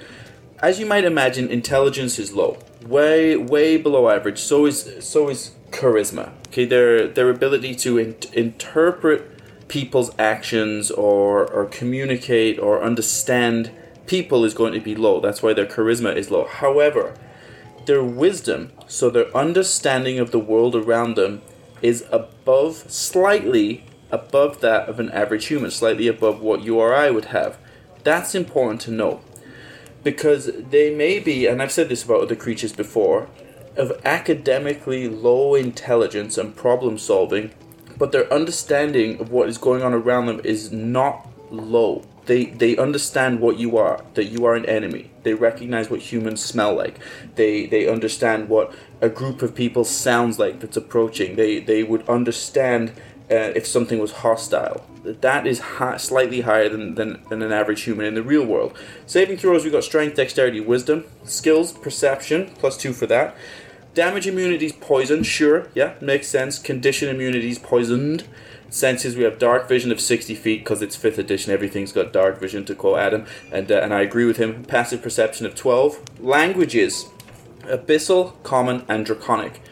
as 0.61 0.79
you 0.79 0.87
might 0.87 1.05
imagine, 1.05 1.49
intelligence 1.49 2.19
is 2.19 2.33
low, 2.33 2.59
way 2.87 3.37
way 3.37 3.77
below 3.77 4.09
average. 4.09 4.39
So 4.39 4.67
is 4.67 4.97
so 5.01 5.29
is 5.29 5.53
charisma. 5.71 6.33
Okay, 6.49 6.65
their 6.65 7.07
their 7.07 7.31
ability 7.31 7.75
to 7.77 7.99
in- 7.99 8.17
interpret 8.33 9.69
people's 9.69 10.13
actions 10.19 10.91
or 10.91 11.47
or 11.47 11.67
communicate 11.67 12.59
or 12.59 12.83
understand 12.83 13.71
people 14.07 14.45
is 14.45 14.55
going 14.55 14.73
to 14.73 14.81
be 14.81 14.95
low. 14.95 15.21
That's 15.21 15.43
why 15.43 15.53
their 15.53 15.67
charisma 15.67 16.15
is 16.15 16.31
low. 16.31 16.47
However, 16.47 17.15
their 17.87 18.03
wisdom, 18.03 18.73
so 18.87 19.11
their 19.11 19.35
understanding 19.37 20.19
of 20.19 20.31
the 20.31 20.39
world 20.39 20.75
around 20.75 21.17
them, 21.17 21.43
is 21.83 22.05
above 22.11 22.91
slightly 22.91 23.85
above 24.11 24.61
that 24.61 24.89
of 24.89 25.01
an 25.01 25.11
average 25.11 25.47
human, 25.47 25.71
slightly 25.71 26.07
above 26.07 26.41
what 26.41 26.63
you 26.63 26.79
or 26.79 26.95
I 26.95 27.11
would 27.11 27.27
have. 27.27 27.59
That's 28.05 28.35
important 28.35 28.81
to 28.83 28.91
know 28.91 29.21
because 30.05 30.51
they 30.71 30.95
may 30.95 31.19
be, 31.19 31.47
and 31.47 31.61
I've 31.61 31.73
said 31.73 31.89
this 31.89 32.05
about 32.05 32.21
other 32.21 32.37
creatures 32.37 32.73
before, 32.73 33.29
of 33.77 34.01
academically 34.05 35.09
low 35.09 35.55
intelligence 35.55 36.39
and 36.39 36.55
problem 36.55 36.99
solving, 36.99 37.51
but 37.99 38.13
their 38.13 38.33
understanding 38.33 39.21
of 39.21 39.31
what 39.31 39.49
is 39.49 39.59
going 39.59 39.83
on 39.83 39.93
around 39.95 40.27
them 40.27 40.41
is 40.45 40.71
not 40.71 41.27
low. 41.51 42.05
They 42.27 42.47
they 42.47 42.77
understand 42.77 43.41
what 43.41 43.59
you 43.59 43.77
are, 43.77 44.03
that 44.15 44.25
you 44.25 44.45
are 44.47 44.55
an 44.55 44.65
enemy. 44.67 45.11
They 45.25 45.35
recognize 45.35 45.91
what 45.91 46.01
humans 46.01 46.43
smell 46.43 46.75
like. 46.75 46.99
They 47.35 47.67
they 47.67 47.89
understand 47.89 48.49
what 48.49 48.75
a 49.01 49.09
group 49.09 49.43
of 49.43 49.55
people 49.55 49.85
sounds 49.85 50.39
like 50.39 50.61
that's 50.61 50.77
approaching. 50.77 51.37
They 51.37 51.61
they 51.61 51.83
would 51.83 52.09
understand 52.09 52.93
uh, 53.31 53.53
if 53.57 53.67
something 53.67 53.99
was 53.99 54.13
hostile. 54.13 54.85
That 55.03 55.47
is 55.47 55.59
hi- 55.61 55.97
slightly 55.97 56.43
higher 56.43 56.69
than, 56.69 56.95
than, 56.95 57.23
than 57.29 57.43
an 57.43 57.53
average 57.53 57.83
human 57.83 58.07
in 58.07 58.15
the 58.15 58.23
real 58.23 58.45
world. 58.45 58.77
Saving 59.07 59.37
throws, 59.37 59.65
we've 59.65 59.73
got 59.73 59.85
strength, 59.85 60.17
dexterity, 60.17 60.61
wisdom, 60.61 61.05
skills, 61.25 61.73
perception, 61.73 62.51
plus 62.59 62.77
two 62.77 62.93
for 62.93 63.07
that. 63.07 63.35
Damage 63.95 64.27
immunities, 64.27 64.73
poison, 64.73 65.23
sure, 65.23 65.69
yeah, 65.75 65.95
makes 66.01 66.27
sense. 66.27 66.59
Condition 66.59 67.09
immunities, 67.09 67.59
poisoned. 67.59 68.25
Senses, 68.69 69.15
we 69.15 69.23
have 69.23 69.39
dark 69.39 69.69
vision 69.69 69.93
of 69.93 70.01
60 70.01 70.35
feet 70.35 70.65
because 70.65 70.83
it's 70.83 70.97
5th 70.97 71.19
edition, 71.19 71.53
everything's 71.53 71.93
got 71.93 72.13
dark 72.13 72.41
vision 72.41 72.65
to 72.65 72.75
quote 72.75 72.99
Adam, 72.99 73.25
and, 73.53 73.71
uh, 73.71 73.77
and 73.77 73.95
I 73.95 74.01
agree 74.01 74.25
with 74.25 74.39
him. 74.39 74.65
Passive 74.65 75.01
perception 75.01 75.47
of 75.47 75.55
12. 75.55 76.01
Languages, 76.19 77.07
abyssal, 77.63 78.43
common, 78.43 78.85
and 78.89 79.07
draconic. 79.07 79.63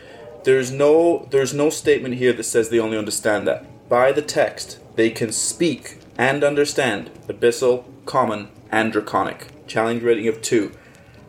There's 0.44 0.72
no 0.72 1.28
there's 1.30 1.54
no 1.54 1.70
statement 1.70 2.16
here 2.16 2.32
that 2.32 2.42
says 2.44 2.68
they 2.68 2.80
only 2.80 2.98
understand 2.98 3.46
that. 3.46 3.88
By 3.88 4.12
the 4.12 4.22
text, 4.22 4.78
they 4.96 5.10
can 5.10 5.32
speak 5.32 5.98
and 6.18 6.42
understand 6.42 7.10
abyssal, 7.28 7.84
common, 8.06 8.48
and 8.70 8.92
draconic. 8.92 9.66
Challenge 9.66 10.02
rating 10.02 10.28
of 10.28 10.42
two. 10.42 10.72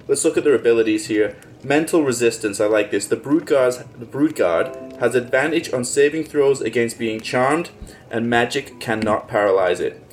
Let's 0.07 0.25
look 0.25 0.37
at 0.37 0.43
their 0.43 0.55
abilities 0.55 1.07
here. 1.07 1.37
Mental 1.63 2.03
resistance, 2.03 2.59
I 2.59 2.65
like 2.65 2.91
this. 2.91 3.07
The 3.07 3.15
brood 3.15 3.45
guard, 3.45 3.75
the 3.97 4.05
guard 4.05 4.95
has 4.99 5.15
advantage 5.15 5.71
on 5.71 5.85
saving 5.85 6.25
throws 6.25 6.59
against 6.59 6.99
being 6.99 7.21
charmed, 7.21 7.69
and 8.11 8.29
magic 8.29 8.79
cannot 8.81 9.29
paralyze 9.29 9.79
it. 9.79 10.03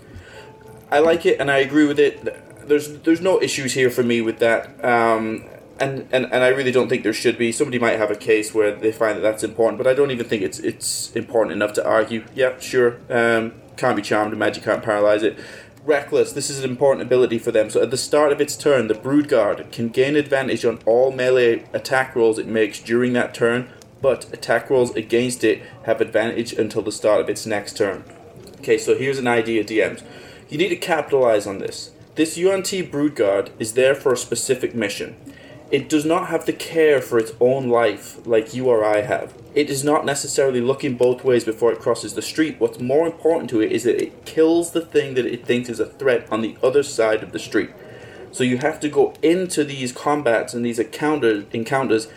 I 0.90 1.01
like 1.01 1.27
it, 1.27 1.40
and 1.40 1.51
I 1.51 1.59
agree 1.59 1.86
with 1.86 1.98
it. 1.98 2.68
There's 2.68 2.98
there's 3.01 3.20
no 3.20 3.40
issues 3.43 3.72
here 3.72 3.90
for 3.90 4.02
me 4.02 4.20
with 4.20 4.39
that. 4.39 4.85
Um, 4.85 5.44
and, 5.81 6.07
and, 6.12 6.27
and 6.27 6.44
I 6.44 6.48
really 6.48 6.70
don't 6.70 6.89
think 6.89 7.02
there 7.02 7.12
should 7.12 7.39
be. 7.39 7.51
Somebody 7.51 7.78
might 7.78 7.98
have 7.98 8.11
a 8.11 8.16
case 8.16 8.52
where 8.52 8.73
they 8.74 8.93
find 8.93 9.16
that 9.16 9.23
that's 9.23 9.43
important, 9.43 9.78
but 9.78 9.86
I 9.86 9.94
don't 9.94 10.11
even 10.11 10.27
think 10.27 10.43
it's 10.43 10.59
it's 10.59 11.11
important 11.16 11.52
enough 11.52 11.73
to 11.74 11.86
argue. 11.86 12.24
Yeah, 12.35 12.59
sure, 12.59 12.98
um, 13.09 13.55
can't 13.77 13.97
be 13.97 14.02
charmed, 14.02 14.36
magic 14.36 14.65
can't 14.65 14.82
paralyze 14.82 15.23
it. 15.23 15.39
Reckless, 15.85 16.32
this 16.32 16.51
is 16.51 16.62
an 16.62 16.70
important 16.70 17.07
ability 17.07 17.39
for 17.39 17.51
them. 17.51 17.70
So 17.70 17.82
at 17.82 17.90
the 17.90 17.97
start 17.97 18.32
of 18.32 18.40
its 18.40 18.55
turn, 18.55 18.89
the 18.89 18.94
Brood 18.94 19.28
Guard 19.28 19.73
can 19.73 19.89
gain 19.89 20.15
advantage 20.15 20.65
on 20.66 20.78
all 20.85 21.11
melee 21.11 21.65
attack 21.73 22.15
rolls 22.15 22.39
it 22.39 22.47
makes 22.47 22.81
during 22.81 23.15
that 23.15 23.32
turn, 23.32 23.70
but 24.02 24.31
attack 24.35 24.69
rolls 24.69 24.94
against 24.94 25.43
it 25.43 25.62
have 25.85 26.02
advantage 26.02 26.52
until 26.52 26.82
the 26.82 26.93
start 26.93 27.23
of 27.23 27.31
its 27.31 27.47
next 27.47 27.78
turn. 27.78 28.05
Okay, 28.59 28.77
so 28.77 28.94
here's 28.94 29.19
an 29.19 29.27
idea, 29.27 29.65
DMs. 29.65 30.02
You 30.51 30.59
need 30.59 30.69
to 30.69 30.77
capitalize 30.77 31.47
on 31.47 31.59
this. 31.59 31.93
This 32.16 32.36
UNT 32.36 32.90
Brood 32.90 33.15
Guard 33.15 33.51
is 33.59 33.73
there 33.73 33.94
for 33.94 34.12
a 34.12 34.19
specific 34.19 34.74
mission. 34.74 35.16
It 35.70 35.88
does 35.88 36.05
not 36.05 36.26
have 36.28 36.47
the 36.47 36.52
care 36.52 37.01
for 37.01 37.16
its 37.16 37.30
own 37.38 37.68
life 37.68 38.26
like 38.26 38.52
you 38.52 38.68
or 38.68 38.84
I 38.84 39.02
have. 39.02 39.34
It 39.55 39.70
is 39.70 39.84
not 39.84 40.05
necessarily 40.05 40.60
looking 40.60 40.97
both 40.97 41.22
ways 41.22 41.44
before 41.44 41.70
it 41.72 41.78
crosses 41.78 42.14
the 42.14 42.22
street. 42.22 42.59
What's 42.59 42.80
more 42.80 43.06
important 43.06 43.48
to 43.51 43.60
it 43.60 43.70
is 43.70 43.84
that 43.84 44.02
it 44.02 44.24
kills 44.24 44.72
the 44.72 44.80
thing 44.80 45.14
that 45.14 45.26
it 45.26 45.47
thinks 45.47 45.68
is 45.68 45.78
a 45.78 45.86
threat 45.86 46.26
on 46.28 46.40
the 46.40 46.56
other 46.60 46.82
side 46.82 47.22
of 47.22 47.30
the 47.30 47.38
street. 47.38 47.70
So 48.32 48.42
you 48.42 48.59
have 48.59 48.80
to 48.80 48.88
go 48.88 49.14
into 49.22 49.62
these 49.62 49.92
combats 49.92 50.55
and 50.55 50.64
these 50.64 50.80
encounter, 50.80 51.44
encounters 51.52 52.09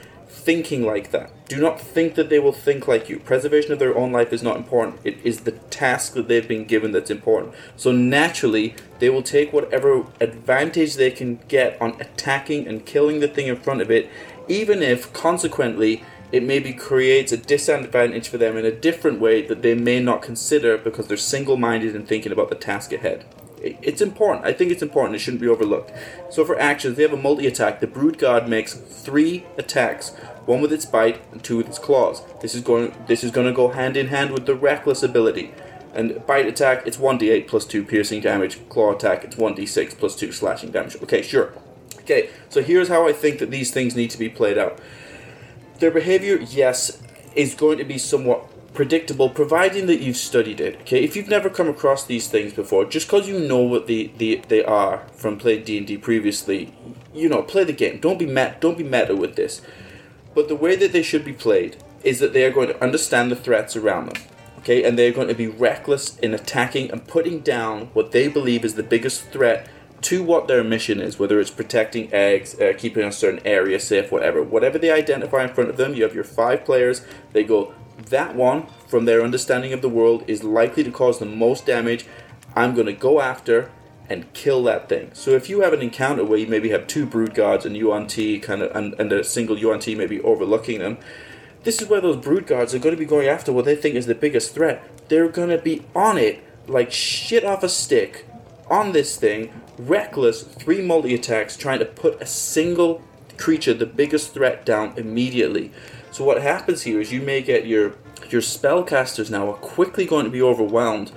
thinking 0.43 0.83
like 0.83 1.11
that. 1.11 1.31
Do 1.47 1.59
not 1.59 1.79
think 1.79 2.15
that 2.15 2.29
they 2.29 2.39
will 2.39 2.53
think 2.53 2.87
like 2.87 3.09
you. 3.09 3.19
Preservation 3.19 3.71
of 3.71 3.79
their 3.79 3.97
own 3.97 4.11
life 4.11 4.33
is 4.33 4.43
not 4.43 4.57
important. 4.57 4.99
It 5.03 5.17
is 5.23 5.41
the 5.41 5.51
task 5.51 6.13
that 6.13 6.27
they've 6.27 6.47
been 6.47 6.65
given 6.65 6.91
that's 6.91 7.11
important. 7.11 7.53
So 7.75 7.91
naturally, 7.91 8.75
they 8.99 9.09
will 9.09 9.23
take 9.23 9.53
whatever 9.53 10.05
advantage 10.19 10.95
they 10.95 11.11
can 11.11 11.39
get 11.47 11.81
on 11.81 11.99
attacking 11.99 12.67
and 12.67 12.85
killing 12.85 13.19
the 13.19 13.27
thing 13.27 13.47
in 13.47 13.55
front 13.55 13.81
of 13.81 13.91
it, 13.91 14.09
even 14.47 14.81
if 14.81 15.13
consequently 15.13 16.03
it 16.31 16.43
maybe 16.43 16.73
creates 16.73 17.31
a 17.31 17.37
disadvantage 17.37 18.27
for 18.27 18.39
them 18.39 18.57
in 18.57 18.65
a 18.65 18.71
different 18.71 19.19
way 19.19 19.43
that 19.43 19.61
they 19.61 19.75
may 19.75 19.99
not 19.99 20.23
consider 20.23 20.77
because 20.77 21.07
they're 21.07 21.15
single 21.15 21.57
minded 21.57 21.95
and 21.95 22.07
thinking 22.07 22.31
about 22.31 22.49
the 22.49 22.55
task 22.55 22.91
ahead. 22.91 23.23
It- 23.63 23.77
It's 23.81 24.01
important. 24.01 24.45
I 24.45 24.53
think 24.53 24.71
it's 24.71 24.83
important. 24.83 25.15
It 25.15 25.19
shouldn't 25.19 25.41
be 25.41 25.47
overlooked. 25.47 25.91
So 26.29 26.45
for 26.45 26.59
actions, 26.59 26.97
they 26.97 27.03
have 27.03 27.13
a 27.13 27.17
multi 27.17 27.47
attack. 27.47 27.79
The 27.79 27.87
Brood 27.87 28.17
Guard 28.17 28.47
makes 28.47 28.73
three 28.73 29.45
attacks 29.57 30.11
one 30.45 30.59
with 30.61 30.73
its 30.73 30.85
bite 30.85 31.21
and 31.31 31.41
two 31.41 31.57
with 31.57 31.67
its 31.67 31.79
claws. 31.79 32.21
This 32.41 32.53
is 32.53 32.61
going 32.61 32.93
this 33.07 33.23
is 33.23 33.31
going 33.31 33.47
to 33.47 33.53
go 33.53 33.69
hand 33.69 33.95
in 33.95 34.07
hand 34.07 34.31
with 34.31 34.45
the 34.45 34.55
reckless 34.55 35.01
ability. 35.01 35.51
And 35.95 36.25
bite 36.25 36.47
attack, 36.47 36.87
it's 36.87 36.97
1d8 36.97 37.47
plus 37.47 37.65
2 37.65 37.83
piercing 37.83 38.19
damage. 38.21 38.57
Claw 38.67 38.93
attack, 38.95 39.23
it's 39.23 39.35
1d6 39.35 39.95
plus 39.97 40.15
2 40.15 40.31
slashing 40.31 40.71
damage. 40.71 40.95
Okay, 41.03 41.21
sure. 41.21 41.53
Okay, 41.99 42.29
so 42.49 42.61
here's 42.63 42.87
how 42.89 43.07
I 43.07 43.13
think 43.13 43.37
that 43.39 43.51
these 43.51 43.71
things 43.71 43.95
need 43.95 44.09
to 44.09 44.17
be 44.17 44.27
played 44.27 44.57
out. 44.57 44.79
Their 45.79 45.91
behavior, 45.91 46.39
yes, 46.41 46.99
is 47.35 47.53
going 47.53 47.77
to 47.77 47.83
be 47.83 47.97
somewhat 47.99 48.45
predictable, 48.73 49.29
providing 49.29 49.85
that 49.87 50.01
you've 50.01 50.17
studied 50.17 50.59
it. 50.59 50.81
Okay, 50.81 51.03
if 51.03 51.15
you've 51.15 51.27
never 51.27 51.49
come 51.49 51.67
across 51.67 52.05
these 52.05 52.27
things 52.27 52.53
before, 52.53 52.85
just 52.85 53.07
because 53.07 53.27
you 53.27 53.39
know 53.39 53.59
what 53.59 53.87
the, 53.87 54.11
the 54.17 54.41
they 54.47 54.63
are 54.63 55.07
from 55.13 55.37
playing 55.37 55.63
D 55.63 55.77
and 55.77 55.87
D 55.87 55.97
previously, 55.97 56.73
you 57.13 57.29
know, 57.29 57.41
play 57.41 57.63
the 57.63 57.73
game. 57.73 57.99
Don't 57.99 58.19
be 58.19 58.25
met. 58.25 58.59
Don't 58.59 58.77
be 58.77 58.83
meta 58.83 59.15
with 59.15 59.35
this. 59.35 59.61
But 60.35 60.47
the 60.47 60.55
way 60.55 60.75
that 60.75 60.91
they 60.91 61.03
should 61.03 61.23
be 61.23 61.33
played 61.33 61.77
is 62.03 62.19
that 62.19 62.33
they 62.33 62.43
are 62.43 62.51
going 62.51 62.67
to 62.67 62.83
understand 62.83 63.31
the 63.31 63.35
threats 63.35 63.75
around 63.75 64.07
them. 64.07 64.23
Okay, 64.59 64.83
and 64.83 64.97
they're 64.97 65.11
going 65.11 65.27
to 65.27 65.35
be 65.35 65.47
reckless 65.47 66.17
in 66.19 66.33
attacking 66.33 66.89
and 66.89 67.05
putting 67.05 67.41
down 67.41 67.87
what 67.93 68.11
they 68.11 68.27
believe 68.27 68.63
is 68.63 68.75
the 68.75 68.83
biggest 68.83 69.27
threat 69.27 69.67
to 70.03 70.23
what 70.23 70.47
their 70.47 70.63
mission 70.63 70.99
is, 70.99 71.17
whether 71.17 71.39
it's 71.39 71.49
protecting 71.49 72.13
eggs, 72.13 72.59
uh, 72.59 72.73
keeping 72.77 73.03
a 73.03 73.11
certain 73.11 73.45
area 73.45 73.79
safe, 73.79 74.11
whatever. 74.11 74.43
Whatever 74.43 74.77
they 74.77 74.91
identify 74.91 75.43
in 75.43 75.53
front 75.53 75.69
of 75.69 75.77
them, 75.77 75.93
you 75.93 76.03
have 76.03 76.15
your 76.15 76.23
five 76.23 76.65
players. 76.65 77.05
They 77.31 77.43
go, 77.43 77.73
that 78.09 78.35
one, 78.35 78.67
from 78.87 79.05
their 79.05 79.23
understanding 79.23 79.73
of 79.73 79.81
the 79.81 79.89
world, 79.89 80.23
is 80.27 80.43
likely 80.43 80.83
to 80.83 80.91
cause 80.91 81.19
the 81.19 81.25
most 81.25 81.65
damage. 81.65 82.05
I'm 82.55 82.73
going 82.73 82.87
to 82.87 82.93
go 82.93 83.21
after 83.21 83.71
and 84.09 84.31
kill 84.33 84.63
that 84.63 84.89
thing. 84.89 85.11
So 85.13 85.31
if 85.31 85.49
you 85.49 85.61
have 85.61 85.73
an 85.73 85.81
encounter 85.81 86.23
where 86.23 86.37
you 86.37 86.47
maybe 86.47 86.69
have 86.69 86.87
two 86.87 87.05
brood 87.05 87.33
guards 87.33 87.65
and 87.65 87.75
Yuan-Ti 87.75 88.39
kind 88.39 88.61
of 88.61 88.75
and, 88.75 88.93
and 88.99 89.11
a 89.11 89.23
single 89.23 89.57
Yuan-Ti 89.57 89.95
maybe 89.95 90.21
overlooking 90.21 90.79
them, 90.79 90.97
this 91.63 91.81
is 91.81 91.87
where 91.87 92.01
those 92.01 92.17
brood 92.17 92.45
guards 92.45 92.73
are 92.73 92.79
going 92.79 92.95
to 92.95 92.99
be 92.99 93.05
going 93.05 93.27
after 93.27 93.53
what 93.53 93.65
they 93.65 93.75
think 93.75 93.95
is 93.95 94.05
the 94.05 94.15
biggest 94.15 94.53
threat. 94.53 94.83
They're 95.07 95.29
going 95.29 95.49
to 95.49 95.57
be 95.57 95.83
on 95.95 96.17
it 96.17 96.43
like 96.67 96.91
shit 96.91 97.43
off 97.43 97.63
a 97.63 97.69
stick 97.69 98.25
on 98.69 98.91
this 98.91 99.15
thing, 99.17 99.51
reckless, 99.77 100.43
three 100.43 100.81
multi 100.81 101.13
attacks, 101.15 101.55
trying 101.57 101.79
to 101.79 101.85
put 101.85 102.21
a 102.21 102.25
single 102.25 103.01
creature, 103.37 103.73
the 103.73 103.85
biggest 103.85 104.33
threat, 104.33 104.65
down 104.65 104.93
immediately. 104.97 105.71
So 106.13 106.23
what 106.23 106.43
happens 106.43 106.83
here 106.83 107.01
is 107.01 107.11
you 107.11 107.21
may 107.21 107.41
get 107.41 107.65
your 107.65 107.95
your 108.29 108.41
spellcasters 108.41 109.31
now 109.31 109.49
are 109.49 109.55
quickly 109.57 110.05
going 110.05 110.25
to 110.25 110.31
be 110.31 110.43
overwhelmed. 110.43 111.11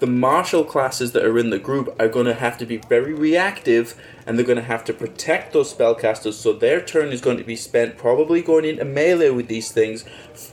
The 0.00 0.08
martial 0.08 0.64
classes 0.64 1.12
that 1.12 1.24
are 1.24 1.38
in 1.38 1.50
the 1.50 1.58
group 1.60 1.94
are 2.00 2.08
going 2.08 2.26
to 2.26 2.34
have 2.34 2.58
to 2.58 2.66
be 2.66 2.78
very 2.78 3.14
reactive 3.14 3.94
and 4.26 4.36
they're 4.36 4.46
going 4.46 4.58
to 4.58 4.64
have 4.64 4.84
to 4.86 4.92
protect 4.92 5.52
those 5.52 5.72
spellcasters 5.72 6.32
so 6.32 6.52
their 6.52 6.80
turn 6.80 7.10
is 7.10 7.20
going 7.20 7.36
to 7.36 7.44
be 7.44 7.54
spent 7.54 7.96
probably 7.96 8.42
going 8.42 8.64
into 8.64 8.84
melee 8.84 9.30
with 9.30 9.46
these 9.46 9.70
things 9.70 10.04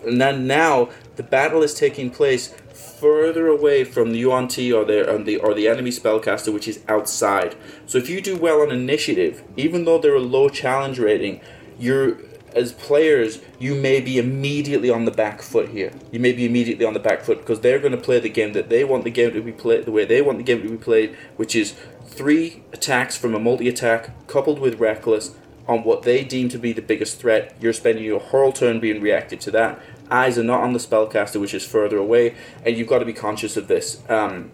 and 0.05 0.21
then 0.21 0.45
now 0.45 0.89
the 1.15 1.23
battle 1.23 1.63
is 1.63 1.73
taking 1.73 2.11
place 2.11 2.53
further 2.73 3.47
away 3.47 3.83
from 3.83 4.11
the 4.11 4.19
Yuan-Ti 4.19 4.73
or 4.73 4.85
the, 4.85 5.09
or 5.09 5.17
the 5.17 5.37
or 5.37 5.53
the 5.53 5.67
enemy 5.67 5.91
spellcaster 5.91 6.53
which 6.53 6.67
is 6.67 6.83
outside 6.87 7.55
so 7.85 7.97
if 7.97 8.09
you 8.09 8.21
do 8.21 8.37
well 8.37 8.61
on 8.61 8.69
initiative 8.69 9.43
even 9.55 9.85
though 9.85 9.97
they're 9.97 10.15
a 10.15 10.19
low 10.19 10.49
challenge 10.49 10.99
rating 10.99 11.39
you're 11.79 12.17
as 12.57 12.73
players, 12.73 13.39
you 13.59 13.75
may 13.75 14.01
be 14.01 14.17
immediately 14.17 14.89
on 14.89 15.05
the 15.05 15.11
back 15.11 15.41
foot 15.41 15.69
here. 15.69 15.91
You 16.11 16.19
may 16.19 16.33
be 16.33 16.45
immediately 16.45 16.85
on 16.85 16.93
the 16.93 16.99
back 16.99 17.21
foot 17.21 17.39
because 17.39 17.61
they're 17.61 17.79
going 17.79 17.91
to 17.91 17.97
play 17.97 18.19
the 18.19 18.29
game 18.29 18.53
that 18.53 18.69
they 18.69 18.83
want 18.83 19.03
the 19.03 19.11
game 19.11 19.31
to 19.33 19.41
be 19.41 19.51
played 19.51 19.85
the 19.85 19.91
way 19.91 20.05
they 20.05 20.21
want 20.21 20.39
the 20.39 20.43
game 20.43 20.61
to 20.63 20.69
be 20.69 20.77
played, 20.77 21.15
which 21.35 21.55
is 21.55 21.75
three 22.05 22.63
attacks 22.73 23.15
from 23.15 23.35
a 23.35 23.39
multi 23.39 23.69
attack 23.69 24.27
coupled 24.27 24.59
with 24.59 24.79
Reckless 24.79 25.35
on 25.67 25.83
what 25.83 26.03
they 26.03 26.23
deem 26.23 26.49
to 26.49 26.57
be 26.57 26.73
the 26.73 26.81
biggest 26.81 27.19
threat. 27.19 27.55
You're 27.59 27.73
spending 27.73 28.03
your 28.03 28.19
whole 28.19 28.51
turn 28.51 28.79
being 28.79 29.01
reactive 29.01 29.39
to 29.41 29.51
that. 29.51 29.79
Eyes 30.09 30.37
are 30.37 30.43
not 30.43 30.61
on 30.61 30.73
the 30.73 30.79
spellcaster, 30.79 31.39
which 31.39 31.53
is 31.53 31.65
further 31.65 31.97
away, 31.97 32.35
and 32.65 32.77
you've 32.77 32.87
got 32.87 32.99
to 32.99 33.05
be 33.05 33.13
conscious 33.13 33.57
of 33.57 33.67
this. 33.67 34.01
Um, 34.09 34.51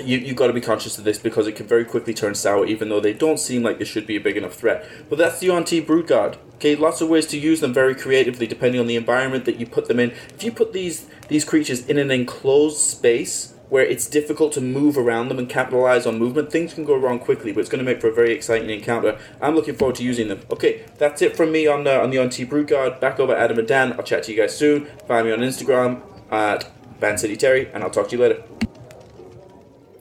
you, 0.00 0.18
you've 0.18 0.36
got 0.36 0.46
to 0.46 0.52
be 0.52 0.60
conscious 0.60 0.98
of 0.98 1.04
this 1.04 1.18
because 1.18 1.46
it 1.46 1.56
can 1.56 1.66
very 1.66 1.84
quickly 1.84 2.14
turn 2.14 2.34
sour, 2.34 2.66
even 2.66 2.88
though 2.88 3.00
they 3.00 3.12
don't 3.12 3.38
seem 3.38 3.62
like 3.62 3.78
they 3.78 3.84
should 3.84 4.06
be 4.06 4.16
a 4.16 4.20
big 4.20 4.36
enough 4.36 4.54
threat. 4.54 4.88
But 5.08 5.18
that's 5.18 5.40
the 5.40 5.46
Yuan-Ti 5.46 5.80
Brood 5.80 6.06
Guard. 6.06 6.38
Okay, 6.54 6.76
lots 6.76 7.00
of 7.00 7.08
ways 7.08 7.26
to 7.26 7.38
use 7.38 7.60
them 7.60 7.74
very 7.74 7.94
creatively, 7.94 8.46
depending 8.46 8.80
on 8.80 8.86
the 8.86 8.96
environment 8.96 9.44
that 9.46 9.56
you 9.56 9.66
put 9.66 9.88
them 9.88 9.98
in. 9.98 10.10
If 10.34 10.44
you 10.44 10.52
put 10.52 10.72
these 10.72 11.06
these 11.28 11.44
creatures 11.44 11.86
in 11.86 11.98
an 11.98 12.10
enclosed 12.10 12.78
space 12.78 13.54
where 13.68 13.84
it's 13.84 14.06
difficult 14.06 14.52
to 14.52 14.60
move 14.60 14.98
around 14.98 15.28
them 15.28 15.38
and 15.38 15.48
capitalize 15.48 16.04
on 16.04 16.18
movement, 16.18 16.52
things 16.52 16.74
can 16.74 16.84
go 16.84 16.94
wrong 16.94 17.18
quickly. 17.18 17.52
But 17.52 17.60
it's 17.60 17.70
going 17.70 17.84
to 17.84 17.90
make 17.90 18.00
for 18.00 18.08
a 18.08 18.14
very 18.14 18.32
exciting 18.32 18.68
encounter. 18.70 19.18
I'm 19.40 19.54
looking 19.54 19.74
forward 19.74 19.96
to 19.96 20.04
using 20.04 20.28
them. 20.28 20.42
Okay, 20.50 20.84
that's 20.98 21.22
it 21.22 21.36
from 21.36 21.50
me 21.50 21.66
on 21.66 21.86
uh, 21.86 22.00
on 22.00 22.10
the 22.10 22.16
Yuan-Ti 22.16 22.44
Brood 22.44 22.68
Guard. 22.68 23.00
Back 23.00 23.18
over 23.18 23.34
Adam 23.34 23.58
and 23.58 23.66
Dan. 23.66 23.92
I'll 23.94 24.02
chat 24.02 24.24
to 24.24 24.32
you 24.32 24.38
guys 24.38 24.56
soon. 24.56 24.86
Find 25.08 25.26
me 25.26 25.32
on 25.32 25.40
Instagram 25.40 26.02
at 26.30 26.70
Van 27.00 27.16
Terry, 27.16 27.68
and 27.72 27.82
I'll 27.82 27.90
talk 27.90 28.08
to 28.10 28.16
you 28.16 28.22
later. 28.22 28.42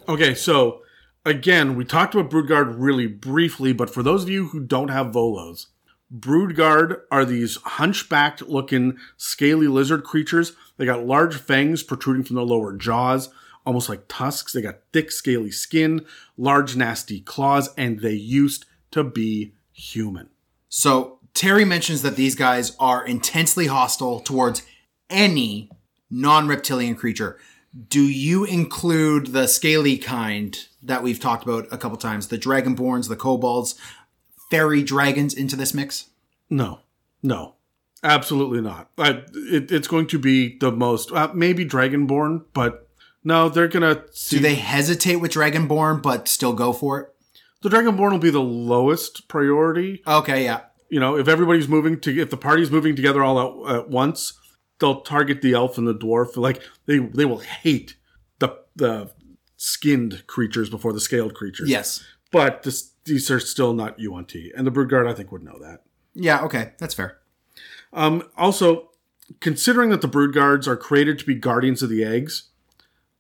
Okay, 0.10 0.34
so 0.34 0.82
again, 1.26 1.76
we 1.76 1.86
talked 1.86 2.15
about 2.15 2.32
Broodguard 2.32 2.76
really 2.78 3.07
briefly, 3.07 3.72
but 3.72 3.90
for 3.90 4.02
those 4.02 4.23
of 4.23 4.30
you 4.30 4.48
who 4.48 4.60
don't 4.60 4.90
have 4.90 5.14
Volo's, 5.14 5.68
Broodguard 6.14 7.02
are 7.11 7.23
these 7.23 7.57
hunchbacked 7.57 8.41
looking 8.41 8.98
scaly 9.15 9.68
lizard 9.68 10.03
creatures. 10.03 10.53
They 10.78 10.86
got 10.86 11.06
large 11.06 11.36
fangs 11.36 11.84
protruding 11.84 12.23
from 12.23 12.36
their 12.36 12.45
lower 12.45 12.76
jaws, 12.76 13.30
almost 13.65 13.88
like 13.88 14.07
tusks. 14.07 14.53
They 14.53 14.61
got 14.61 14.80
thick, 14.91 15.11
scaly 15.11 15.52
skin, 15.52 16.06
large, 16.36 16.76
nasty 16.76 17.22
claws, 17.22 17.69
and 17.78 17.99
they 17.99 18.14
used 18.14 18.65
to 18.91 19.03
be 19.03 19.53
human. 19.72 20.30
So 20.68 21.19
Terry 21.34 21.64
mentions 21.64 22.02
that 22.02 22.15
these 22.18 22.36
guys 22.36 22.76
are 22.80 23.06
intensely 23.06 23.68
hostile 23.68 24.19
towards 24.19 24.64
any 25.10 25.69
non-reptilian 26.10 26.95
creature. 26.95 27.40
Do 27.88 28.03
you 28.03 28.43
include 28.43 29.27
the 29.27 29.48
scaly 29.48 29.98
kind 29.98 30.57
that 30.84 31.03
we've 31.03 31.19
talked 31.19 31.43
about 31.43 31.68
a 31.72 31.77
couple 31.77 31.98
times, 31.98 32.27
the 32.27 32.38
dragonborns, 32.38 33.07
the 33.07 33.15
kobolds, 33.15 33.76
fairy 34.49 34.84
dragons 34.84 35.34
into 35.34 35.56
this 35.56 35.73
mix? 35.73 36.10
No, 36.49 36.80
no, 37.23 37.56
absolutely 38.03 38.60
not. 38.61 38.89
I, 38.98 39.23
it, 39.34 39.72
it's 39.72 39.88
going 39.88 40.07
to 40.07 40.19
be 40.19 40.57
the 40.57 40.72
most, 40.72 41.11
uh, 41.14 41.31
maybe 41.34 41.65
Dragonborn, 41.65 42.43
but 42.53 42.89
no, 43.23 43.49
they're 43.49 43.68
gonna. 43.68 44.03
See, 44.11 44.38
Do 44.38 44.41
they 44.41 44.56
hesitate 44.56 45.18
with 45.18 45.31
dragonborn 45.31 46.02
but 46.02 46.27
still 46.27 46.53
go 46.53 46.73
for 46.73 46.99
it? 46.99 47.07
The 47.61 47.69
Dragonborn 47.69 48.11
will 48.11 48.18
be 48.19 48.31
the 48.31 48.41
lowest 48.41 49.27
priority. 49.27 50.02
Okay, 50.07 50.43
yeah. 50.43 50.61
You 50.89 50.99
know, 50.99 51.15
if 51.15 51.27
everybody's 51.27 51.68
moving 51.68 51.99
to, 52.02 52.19
if 52.19 52.31
the 52.31 52.38
party's 52.38 52.72
moving 52.72 52.95
together 52.95 53.23
all 53.23 53.68
at, 53.69 53.76
at 53.76 53.89
once, 53.89 54.34
they'll 54.81 55.01
target 55.01 55.41
the 55.41 55.53
elf 55.53 55.77
and 55.77 55.87
the 55.87 55.95
dwarf. 55.95 56.35
Like 56.35 56.61
they, 56.85 56.99
they 56.99 57.23
will 57.23 57.39
hate 57.39 57.95
the 58.39 58.57
the 58.75 59.11
skinned 59.55 60.27
creatures 60.27 60.69
before 60.69 60.91
the 60.91 60.99
scaled 60.99 61.33
creatures. 61.35 61.69
Yes. 61.69 62.03
but 62.31 62.63
this, 62.63 62.91
these 63.05 63.29
are 63.31 63.39
still 63.39 63.73
not 63.73 63.99
Yuan-Ti, 63.99 64.51
and 64.55 64.65
the 64.65 64.71
Broodguard 64.71 65.07
I 65.07 65.13
think 65.13 65.31
would 65.31 65.43
know 65.43 65.59
that. 65.59 65.83
Yeah, 66.13 66.41
okay, 66.41 66.73
that's 66.77 66.93
fair. 66.93 67.19
Um, 67.93 68.23
also, 68.35 68.89
considering 69.39 69.89
that 69.91 70.01
the 70.01 70.07
brood 70.07 70.33
guards 70.33 70.67
are 70.67 70.77
created 70.77 71.19
to 71.19 71.25
be 71.25 71.35
guardians 71.35 71.83
of 71.83 71.89
the 71.89 72.03
eggs, 72.03 72.49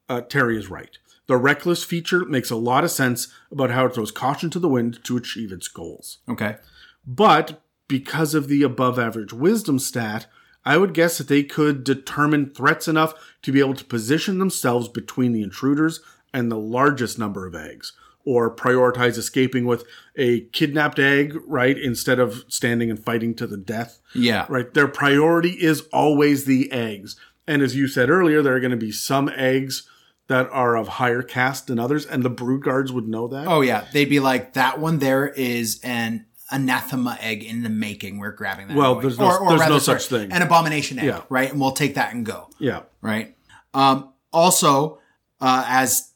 uh, 0.09 0.21
Terry 0.21 0.57
is 0.57 0.69
right. 0.69 0.97
The 1.27 1.37
reckless 1.37 1.83
feature 1.83 2.25
makes 2.25 2.49
a 2.49 2.55
lot 2.55 2.83
of 2.83 2.91
sense 2.91 3.27
about 3.51 3.69
how 3.71 3.85
it 3.85 3.93
throws 3.93 4.11
caution 4.11 4.49
to 4.49 4.59
the 4.59 4.67
wind 4.67 5.03
to 5.05 5.15
achieve 5.17 5.51
its 5.51 5.67
goals. 5.67 6.17
Okay. 6.27 6.57
But 7.05 7.61
because 7.87 8.33
of 8.33 8.47
the 8.47 8.63
above 8.63 8.97
average 8.97 9.31
wisdom 9.31 9.79
stat, 9.79 10.27
I 10.65 10.77
would 10.77 10.93
guess 10.93 11.17
that 11.17 11.27
they 11.27 11.43
could 11.43 11.83
determine 11.83 12.51
threats 12.51 12.87
enough 12.87 13.13
to 13.41 13.51
be 13.51 13.59
able 13.59 13.73
to 13.73 13.85
position 13.85 14.39
themselves 14.39 14.87
between 14.87 15.31
the 15.31 15.43
intruders 15.43 16.01
and 16.33 16.51
the 16.51 16.57
largest 16.57 17.17
number 17.17 17.45
of 17.47 17.55
eggs, 17.55 17.93
or 18.23 18.55
prioritize 18.55 19.17
escaping 19.17 19.65
with 19.65 19.83
a 20.15 20.41
kidnapped 20.51 20.99
egg, 20.99 21.35
right, 21.47 21.77
instead 21.77 22.19
of 22.19 22.45
standing 22.47 22.89
and 22.89 23.03
fighting 23.03 23.33
to 23.35 23.47
the 23.47 23.57
death. 23.57 23.99
Yeah. 24.13 24.45
Right. 24.47 24.71
Their 24.73 24.87
priority 24.87 25.51
is 25.51 25.81
always 25.91 26.45
the 26.45 26.71
eggs. 26.71 27.15
And 27.47 27.61
as 27.61 27.75
you 27.75 27.87
said 27.87 28.09
earlier, 28.09 28.41
there 28.41 28.55
are 28.55 28.59
going 28.59 28.71
to 28.71 28.77
be 28.77 28.91
some 28.91 29.29
eggs 29.35 29.87
that 30.27 30.47
are 30.51 30.77
of 30.77 30.87
higher 30.87 31.21
caste 31.23 31.67
than 31.67 31.79
others, 31.79 32.05
and 32.05 32.23
the 32.23 32.29
brood 32.29 32.63
guards 32.63 32.91
would 32.93 33.07
know 33.07 33.27
that. 33.27 33.47
Oh 33.47 33.59
yeah, 33.59 33.85
they'd 33.91 34.05
be 34.05 34.21
like 34.21 34.53
that 34.53 34.79
one. 34.79 34.99
There 34.99 35.27
is 35.27 35.81
an 35.83 36.25
anathema 36.51 37.17
egg 37.21 37.43
in 37.43 37.63
the 37.63 37.69
making. 37.69 38.17
We're 38.19 38.31
grabbing 38.31 38.67
that. 38.67 38.77
Well, 38.77 38.95
there's 38.99 39.17
no- 39.19 39.47
there's 39.49 39.69
no 39.69 39.79
such 39.79 40.07
thing. 40.07 40.31
An 40.31 40.41
abomination 40.41 40.99
egg, 40.99 41.05
Yeah. 41.05 41.21
right? 41.29 41.51
And 41.51 41.59
we'll 41.59 41.71
take 41.71 41.95
that 41.95 42.13
and 42.13 42.25
go. 42.25 42.49
Yeah. 42.59 42.81
right? 43.01 43.35
Um, 43.73 44.09
also, 44.31 44.99
uh, 45.39 45.63
as 45.67 46.09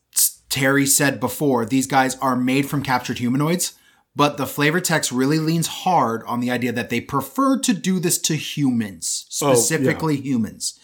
Terry 0.49 0.85
said 0.85 1.19
before, 1.19 1.65
these 1.65 1.87
guys 1.87 2.15
are 2.17 2.35
made 2.35 2.69
from 2.69 2.81
captured 2.83 3.17
humanoids, 3.17 3.73
but 4.15 4.37
the 4.37 4.45
flavor 4.45 4.79
text 4.79 5.11
really 5.11 5.39
leans 5.39 5.67
hard 5.67 6.23
on 6.27 6.39
the 6.39 6.49
idea 6.51 6.71
that 6.71 6.89
they 6.89 7.01
prefer 7.01 7.57
to 7.59 7.73
do 7.73 7.99
this 7.99 8.17
to 8.19 8.35
humans, 8.35 9.25
Oh, 9.41 9.49
yeah. 9.49 9.53
specifically 9.55 10.15
humans. 10.17 10.79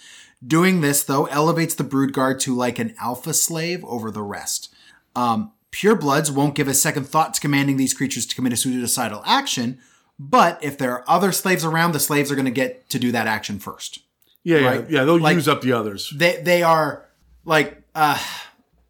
Doing 0.46 0.82
this, 0.82 1.04
though, 1.04 1.26
elevates 1.26 1.76
the 1.76 1.84
brood 1.84 2.14
guard 2.14 2.40
to 2.42 2.56
like 2.56 2.80
an 2.80 2.96
alpha 3.00 3.34
slave 3.34 3.84
over 3.86 4.10
the 4.12 4.24
rest. 4.24 4.74
Um, 5.16 5.52
purebloods 5.72 6.30
won't 6.32 6.56
give 6.56 6.68
a 6.68 6.74
second 6.74 7.06
thought 7.08 7.34
to 7.36 7.42
commanding 7.42 7.78
these 7.78 7.94
creatures 7.94 8.26
to 8.26 8.36
commit 8.36 8.54
a 8.54 8.58
suicidal 8.58 9.22
action, 9.26 9.80
but 10.20 10.64
if 10.64 10.78
there 10.78 10.92
are 10.92 11.04
other 11.08 11.32
slaves 11.32 11.64
around, 11.66 11.94
the 11.94 12.00
slaves 12.00 12.32
are 12.32 12.36
going 12.36 12.46
to 12.46 12.52
get 12.52 12.90
to 12.90 13.00
do 13.00 13.12
that 13.12 13.28
action 13.28 13.58
first 13.60 14.00
Yeah. 14.44 14.58
Yeah. 14.60 14.68
Right. 14.70 14.90
Yeah. 14.90 15.04
They'll 15.06 15.20
Like- 15.20 15.36
use 15.36 15.48
up 15.48 15.62
the 15.62 15.74
others. 15.74 16.12
they 16.16 16.42
they 16.42 16.64
are 16.64 17.06
like 17.46 17.82
uh 17.96 18.20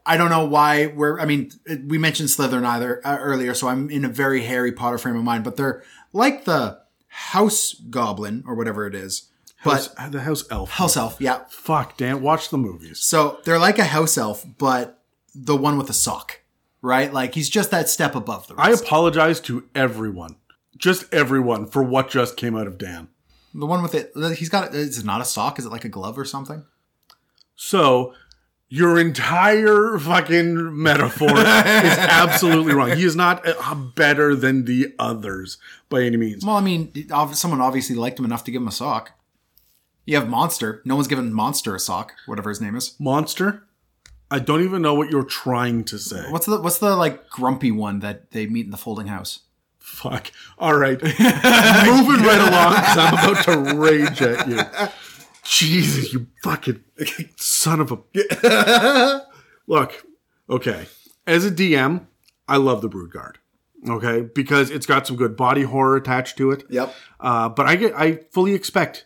I 0.05 0.17
don't 0.17 0.29
know 0.31 0.45
why 0.45 0.87
we're 0.87 1.19
I 1.19 1.25
mean 1.25 1.51
we 1.85 1.97
mentioned 1.99 2.29
Slytherin 2.29 2.65
either 2.65 2.99
uh, 3.05 3.17
earlier 3.19 3.53
so 3.53 3.67
I'm 3.67 3.89
in 3.89 4.03
a 4.03 4.09
very 4.09 4.41
Harry 4.43 4.71
Potter 4.71 4.97
frame 4.97 5.15
of 5.15 5.23
mind 5.23 5.43
but 5.43 5.55
they're 5.57 5.83
like 6.11 6.45
the 6.45 6.79
house 7.07 7.75
goblin 7.89 8.43
or 8.47 8.55
whatever 8.55 8.87
it 8.87 8.95
is 8.95 9.29
but 9.63 9.93
the 10.11 10.21
house 10.21 10.43
elf. 10.49 10.71
house 10.71 10.97
elf 10.97 11.17
yeah 11.19 11.41
Fuck, 11.49 11.95
Dan. 11.97 12.21
Watch 12.21 12.49
the 12.49 12.57
movies. 12.57 12.99
so 12.99 13.39
they're 13.45 13.59
like 13.59 13.77
a 13.79 13.85
house 13.85 14.17
elf 14.17 14.43
but 14.57 14.99
the 15.35 15.55
one 15.55 15.77
with 15.77 15.89
a 15.89 15.93
sock 15.93 16.40
right 16.81 17.13
like 17.13 17.35
he's 17.35 17.49
just 17.49 17.71
that 17.71 17.89
step 17.89 18.15
above 18.15 18.47
the 18.47 18.55
rest. 18.55 18.67
I 18.67 18.85
apologize 18.85 19.39
to 19.41 19.67
everyone, 19.75 20.35
just 20.77 21.11
everyone, 21.13 21.65
for 21.67 21.83
what 21.83 22.09
just 22.09 22.37
came 22.37 22.55
out 22.55 22.67
of 22.67 22.77
Dan. 22.77 23.07
the 23.53 23.65
one 23.65 23.81
with 23.83 23.93
it 23.95 24.11
he's 24.37 24.49
got 24.49 24.73
is 24.73 24.97
it 24.99 25.05
not 25.05 25.21
a 25.21 25.25
sock 25.25 25.59
is 25.59 25.65
it 25.65 25.71
like 25.71 25.85
a 25.85 25.89
glove 25.89 26.17
or 26.17 26.25
something 26.25 26.63
So, 27.55 28.13
your 28.69 28.97
entire 28.97 29.97
fucking 29.99 30.81
metaphor 30.81 31.29
is 31.37 31.97
absolutely 31.97 32.73
wrong. 32.73 32.95
He 32.95 33.03
is 33.03 33.15
not 33.17 33.45
uh, 33.45 33.75
better 33.75 34.33
than 34.35 34.63
the 34.65 34.93
others 34.97 35.57
by 35.89 36.03
any 36.03 36.17
means. 36.17 36.45
well 36.45 36.55
I 36.55 36.61
mean 36.61 36.91
someone 37.33 37.61
obviously 37.61 37.95
liked 37.95 38.17
him 38.19 38.25
enough 38.25 38.43
to 38.45 38.51
give 38.51 38.61
him 38.61 38.67
a 38.69 38.71
sock 38.71 39.11
you 40.05 40.15
have 40.17 40.27
Monster 40.29 40.81
no 40.85 40.95
one's 40.95 41.07
given 41.07 41.31
Monster 41.33 41.75
a 41.75 41.79
sock 41.79 42.13
whatever 42.25 42.49
his 42.49 42.61
name 42.61 42.75
is 42.75 42.95
Monster, 42.99 43.63
I 44.31 44.39
don't 44.39 44.63
even 44.63 44.81
know 44.81 44.93
what 44.93 45.11
you're 45.11 45.25
trying 45.25 45.83
to 45.85 45.99
say. 45.99 46.23
What's 46.29 46.45
the 46.45 46.61
what's 46.61 46.79
the 46.79 46.95
like 46.95 47.29
grumpy 47.29 47.69
one 47.69 47.99
that 47.99 48.31
they 48.31 48.47
meet 48.47 48.65
in 48.65 48.71
the 48.71 48.77
folding 48.77 49.07
house? 49.07 49.41
Fuck. 49.77 50.31
All 50.57 50.77
right. 50.77 51.01
Moving 51.03 51.19
right 51.19 52.39
along 52.47 52.75
because 52.75 52.97
I'm 52.97 53.13
about 53.13 53.43
to 53.43 53.75
rage 53.77 54.21
at 54.21 54.47
you. 54.47 54.89
Jesus, 55.43 56.13
you 56.13 56.27
fucking 56.43 56.81
son 57.35 57.81
of 57.81 57.91
a. 57.91 59.25
Look, 59.67 60.05
okay. 60.49 60.85
As 61.27 61.45
a 61.45 61.51
DM, 61.51 62.05
I 62.47 62.55
love 62.57 62.81
the 62.81 62.87
Brood 62.87 63.11
Guard. 63.11 63.39
Okay, 63.89 64.21
because 64.21 64.69
it's 64.69 64.85
got 64.85 65.07
some 65.07 65.15
good 65.15 65.35
body 65.35 65.63
horror 65.63 65.95
attached 65.95 66.37
to 66.37 66.51
it. 66.51 66.63
Yep. 66.69 66.93
Uh, 67.19 67.49
but 67.49 67.65
I 67.65 67.75
get, 67.75 67.93
I 67.95 68.19
fully 68.31 68.53
expect 68.53 69.05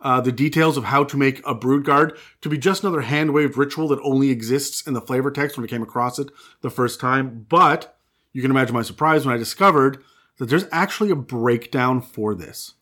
uh, 0.00 0.20
the 0.20 0.32
details 0.32 0.76
of 0.76 0.84
how 0.84 1.02
to 1.04 1.16
make 1.16 1.44
a 1.46 1.54
brood 1.54 1.84
guard 1.84 2.16
to 2.40 2.48
be 2.48 2.56
just 2.58 2.82
another 2.82 3.00
hand 3.00 3.32
waved 3.34 3.56
ritual 3.56 3.88
that 3.88 4.00
only 4.02 4.30
exists 4.30 4.86
in 4.86 4.94
the 4.94 5.00
flavor 5.00 5.30
text 5.30 5.56
when 5.56 5.64
I 5.64 5.68
came 5.68 5.82
across 5.82 6.18
it 6.18 6.30
the 6.60 6.70
first 6.70 7.00
time. 7.00 7.46
But 7.48 7.96
you 8.32 8.42
can 8.42 8.50
imagine 8.50 8.74
my 8.74 8.82
surprise 8.82 9.26
when 9.26 9.34
I 9.34 9.38
discovered 9.38 10.02
that 10.38 10.46
there's 10.46 10.66
actually 10.70 11.10
a 11.10 11.16
breakdown 11.16 12.00
for 12.00 12.34
this. 12.34 12.74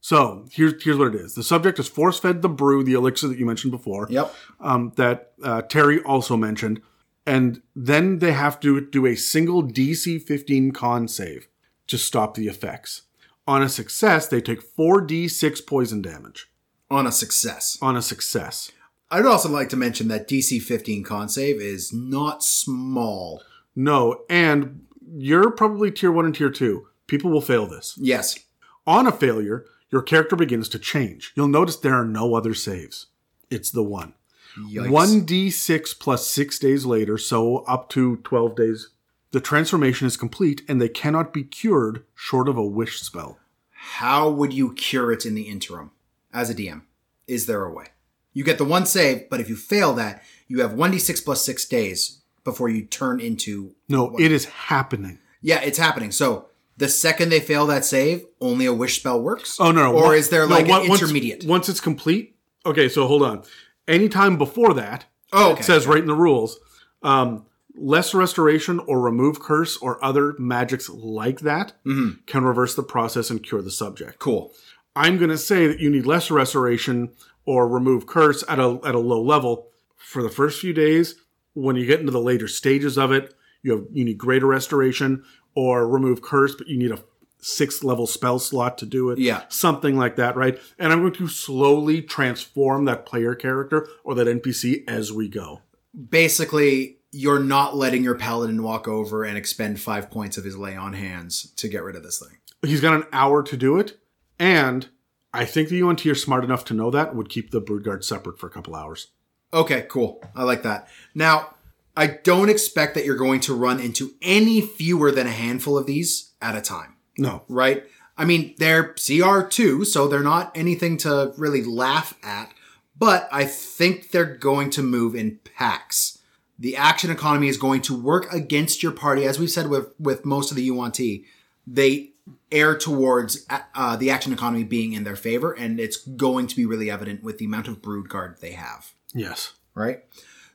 So 0.00 0.46
here's 0.50 0.82
here's 0.82 0.96
what 0.98 1.14
it 1.14 1.20
is. 1.20 1.34
The 1.34 1.42
subject 1.44 1.78
is 1.78 1.86
force 1.86 2.18
fed 2.18 2.42
the 2.42 2.48
brew, 2.48 2.82
the 2.82 2.94
elixir 2.94 3.28
that 3.28 3.38
you 3.38 3.46
mentioned 3.46 3.70
before 3.70 4.06
Yep. 4.10 4.34
um, 4.60 4.92
that 4.96 5.32
uh, 5.44 5.62
Terry 5.62 6.00
also 6.00 6.36
mentioned. 6.36 6.80
And 7.24 7.62
then 7.76 8.18
they 8.18 8.32
have 8.32 8.58
to 8.60 8.80
do 8.80 9.06
a 9.06 9.14
single 9.14 9.62
DC 9.62 10.20
15 10.22 10.72
con 10.72 11.06
save 11.06 11.46
to 11.86 11.96
stop 11.98 12.34
the 12.34 12.48
effects. 12.48 13.02
On 13.46 13.62
a 13.62 13.68
success, 13.68 14.28
they 14.28 14.40
take 14.40 14.62
4d6 14.76 15.66
poison 15.66 16.00
damage. 16.00 16.48
On 16.90 17.06
a 17.06 17.12
success. 17.12 17.78
On 17.82 17.96
a 17.96 18.02
success. 18.02 18.70
I'd 19.10 19.26
also 19.26 19.48
like 19.48 19.68
to 19.70 19.76
mention 19.76 20.08
that 20.08 20.28
DC 20.28 20.62
15 20.62 21.02
con 21.04 21.28
save 21.28 21.60
is 21.60 21.92
not 21.92 22.42
small. 22.42 23.42
No, 23.74 24.22
and 24.30 24.86
you're 25.16 25.50
probably 25.50 25.90
tier 25.90 26.12
one 26.12 26.24
and 26.24 26.34
tier 26.34 26.50
two. 26.50 26.88
People 27.06 27.30
will 27.30 27.40
fail 27.40 27.66
this. 27.66 27.98
Yes. 28.00 28.38
On 28.86 29.06
a 29.06 29.12
failure, 29.12 29.66
your 29.90 30.02
character 30.02 30.36
begins 30.36 30.68
to 30.70 30.78
change. 30.78 31.32
You'll 31.34 31.48
notice 31.48 31.76
there 31.76 31.94
are 31.94 32.06
no 32.06 32.34
other 32.34 32.54
saves. 32.54 33.06
It's 33.50 33.70
the 33.70 33.82
one. 33.82 34.14
Yikes. 34.58 34.88
1d6 34.88 35.98
plus 35.98 36.26
6 36.28 36.58
days 36.58 36.84
later, 36.84 37.18
so 37.18 37.58
up 37.58 37.88
to 37.90 38.16
12 38.18 38.56
days. 38.56 38.90
The 39.32 39.40
transformation 39.40 40.06
is 40.06 40.16
complete 40.16 40.62
and 40.68 40.80
they 40.80 40.88
cannot 40.88 41.32
be 41.32 41.42
cured 41.42 42.04
short 42.14 42.48
of 42.48 42.56
a 42.56 42.64
wish 42.66 43.00
spell. 43.00 43.38
How 43.70 44.28
would 44.30 44.52
you 44.52 44.72
cure 44.74 45.10
it 45.10 45.26
in 45.26 45.34
the 45.34 45.42
interim 45.48 45.90
as 46.32 46.50
a 46.50 46.54
DM? 46.54 46.82
Is 47.26 47.46
there 47.46 47.64
a 47.64 47.72
way? 47.72 47.86
You 48.34 48.44
get 48.44 48.58
the 48.58 48.64
one 48.64 48.86
save, 48.86 49.28
but 49.30 49.40
if 49.40 49.48
you 49.48 49.56
fail 49.56 49.92
that, 49.94 50.22
you 50.48 50.60
have 50.60 50.72
1d6 50.72 51.24
plus 51.24 51.44
6 51.44 51.64
days 51.66 52.20
before 52.44 52.68
you 52.68 52.84
turn 52.84 53.20
into. 53.20 53.74
No, 53.88 54.16
it 54.18 54.32
is 54.32 54.44
happening. 54.46 55.18
Yeah, 55.40 55.60
it's 55.60 55.78
happening. 55.78 56.12
So 56.12 56.46
the 56.76 56.88
second 56.88 57.30
they 57.30 57.40
fail 57.40 57.66
that 57.66 57.84
save, 57.84 58.24
only 58.40 58.66
a 58.66 58.72
wish 58.72 58.98
spell 59.00 59.20
works? 59.20 59.58
Oh, 59.58 59.70
no, 59.72 59.84
no. 59.84 59.92
Or 59.96 60.04
One- 60.08 60.14
is 60.16 60.28
there 60.28 60.46
no, 60.46 60.54
like 60.54 60.66
one- 60.66 60.82
an 60.82 60.88
once- 60.88 61.02
intermediate? 61.02 61.44
Once 61.44 61.68
it's 61.68 61.80
complete. 61.80 62.36
Okay, 62.64 62.88
so 62.88 63.06
hold 63.06 63.22
on. 63.22 63.42
Anytime 63.88 64.36
before 64.38 64.72
that, 64.74 65.06
Oh, 65.32 65.52
okay. 65.52 65.60
it 65.60 65.64
says 65.64 65.86
right 65.86 65.98
in 66.00 66.06
the 66.06 66.14
rules, 66.14 66.58
um, 67.02 67.46
less 67.74 68.12
restoration 68.14 68.78
or 68.80 69.00
remove 69.00 69.40
curse 69.40 69.76
or 69.78 70.02
other 70.04 70.34
magics 70.38 70.88
like 70.90 71.40
that 71.40 71.72
Mm-hmm. 71.86 72.20
can 72.26 72.44
reverse 72.44 72.74
the 72.74 72.82
process 72.82 73.30
and 73.30 73.42
cure 73.42 73.62
the 73.62 73.70
subject. 73.70 74.18
Cool. 74.18 74.52
I'm 74.94 75.16
going 75.16 75.30
to 75.30 75.38
say 75.38 75.66
that 75.66 75.80
you 75.80 75.88
need 75.90 76.04
less 76.06 76.30
restoration 76.30 77.12
or 77.46 77.66
remove 77.66 78.06
curse 78.06 78.44
at 78.48 78.58
a 78.60 78.78
at 78.84 78.94
a 78.94 78.98
low 78.98 79.22
level 79.22 79.68
for 79.96 80.22
the 80.22 80.28
first 80.28 80.60
few 80.60 80.72
days. 80.72 81.14
When 81.54 81.76
you 81.76 81.86
get 81.86 82.00
into 82.00 82.12
the 82.12 82.20
later 82.20 82.46
stages 82.48 82.96
of 82.98 83.10
it, 83.12 83.34
you 83.62 83.72
have 83.72 83.84
you 83.92 84.04
need 84.04 84.18
greater 84.18 84.46
restoration 84.46 85.24
or 85.54 85.88
remove 85.88 86.20
curse, 86.22 86.54
but 86.54 86.68
you 86.68 86.76
need 86.78 86.90
a 86.92 87.02
sixth 87.40 87.82
level 87.82 88.06
spell 88.06 88.38
slot 88.38 88.78
to 88.78 88.86
do 88.86 89.10
it. 89.10 89.18
Yeah. 89.18 89.42
something 89.48 89.96
like 89.96 90.16
that, 90.16 90.36
right? 90.36 90.58
And 90.78 90.92
I'm 90.92 91.00
going 91.00 91.12
to 91.14 91.26
slowly 91.26 92.00
transform 92.02 92.84
that 92.84 93.04
player 93.06 93.34
character 93.34 93.88
or 94.04 94.14
that 94.14 94.26
NPC 94.28 94.84
as 94.86 95.10
we 95.12 95.28
go. 95.28 95.60
Basically, 96.08 96.98
you're 97.12 97.38
not 97.38 97.76
letting 97.76 98.02
your 98.02 98.14
paladin 98.14 98.62
walk 98.62 98.88
over 98.88 99.22
and 99.22 99.36
expend 99.36 99.78
five 99.78 100.10
points 100.10 100.36
of 100.38 100.44
his 100.44 100.56
lay 100.56 100.74
on 100.74 100.94
hands 100.94 101.52
to 101.56 101.68
get 101.68 101.84
rid 101.84 101.94
of 101.94 102.02
this 102.02 102.18
thing. 102.18 102.38
He's 102.64 102.80
got 102.80 102.94
an 102.94 103.04
hour 103.12 103.42
to 103.42 103.56
do 103.56 103.78
it, 103.78 103.98
and 104.38 104.88
I 105.34 105.44
think 105.44 105.68
the 105.68 105.76
Yuan-Ti 105.76 106.10
are 106.10 106.14
smart 106.14 106.44
enough 106.44 106.64
to 106.66 106.74
know 106.74 106.90
that 106.90 107.14
would 107.14 107.28
keep 107.28 107.50
the 107.50 107.60
brood 107.60 107.84
guard 107.84 108.04
separate 108.04 108.38
for 108.38 108.46
a 108.46 108.50
couple 108.50 108.74
hours. 108.74 109.08
Okay, 109.52 109.86
cool. 109.88 110.24
I 110.34 110.44
like 110.44 110.62
that. 110.62 110.88
Now, 111.14 111.54
I 111.96 112.06
don't 112.06 112.48
expect 112.48 112.94
that 112.94 113.04
you're 113.04 113.16
going 113.16 113.40
to 113.40 113.54
run 113.54 113.78
into 113.78 114.12
any 114.22 114.60
fewer 114.60 115.10
than 115.10 115.26
a 115.26 115.32
handful 115.32 115.76
of 115.76 115.86
these 115.86 116.32
at 116.40 116.56
a 116.56 116.62
time, 116.62 116.96
No, 117.18 117.42
right? 117.48 117.84
I 118.16 118.24
mean, 118.24 118.54
they're 118.58 118.94
CR2, 118.94 119.86
so 119.86 120.06
they're 120.08 120.22
not 120.22 120.56
anything 120.56 120.96
to 120.98 121.34
really 121.36 121.62
laugh 121.64 122.14
at, 122.22 122.52
but 122.96 123.28
I 123.32 123.44
think 123.44 124.10
they're 124.10 124.36
going 124.36 124.70
to 124.70 124.82
move 124.82 125.14
in 125.14 125.40
packs. 125.56 126.18
The 126.62 126.76
action 126.76 127.10
economy 127.10 127.48
is 127.48 127.56
going 127.56 127.82
to 127.82 128.00
work 128.00 128.32
against 128.32 128.84
your 128.84 128.92
party, 128.92 129.24
as 129.24 129.36
we've 129.36 129.50
said 129.50 129.66
with, 129.66 129.92
with 129.98 130.24
most 130.24 130.52
of 130.52 130.56
the 130.56 130.62
Yuan-Ti. 130.62 131.24
They 131.66 132.10
err 132.52 132.78
towards 132.78 133.44
uh, 133.74 133.96
the 133.96 134.10
action 134.10 134.32
economy 134.32 134.62
being 134.62 134.92
in 134.92 135.02
their 135.02 135.16
favor, 135.16 135.52
and 135.52 135.80
it's 135.80 135.96
going 135.96 136.46
to 136.46 136.54
be 136.54 136.64
really 136.64 136.88
evident 136.88 137.24
with 137.24 137.38
the 137.38 137.46
amount 137.46 137.66
of 137.66 137.82
brood 137.82 138.08
guard 138.08 138.36
they 138.40 138.52
have 138.52 138.94
yes. 139.12 139.54
right? 139.74 140.04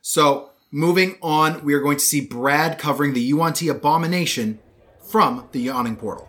So 0.00 0.50
moving 0.70 1.16
on, 1.20 1.62
we 1.62 1.74
are 1.74 1.80
going 1.80 1.98
to 1.98 2.04
see 2.04 2.22
Brad 2.22 2.78
covering 2.78 3.12
the 3.12 3.20
Yuan-Ti 3.20 3.68
abomination 3.68 4.60
from 5.10 5.48
the 5.52 5.60
yawning 5.60 5.96
portal. 5.96 6.27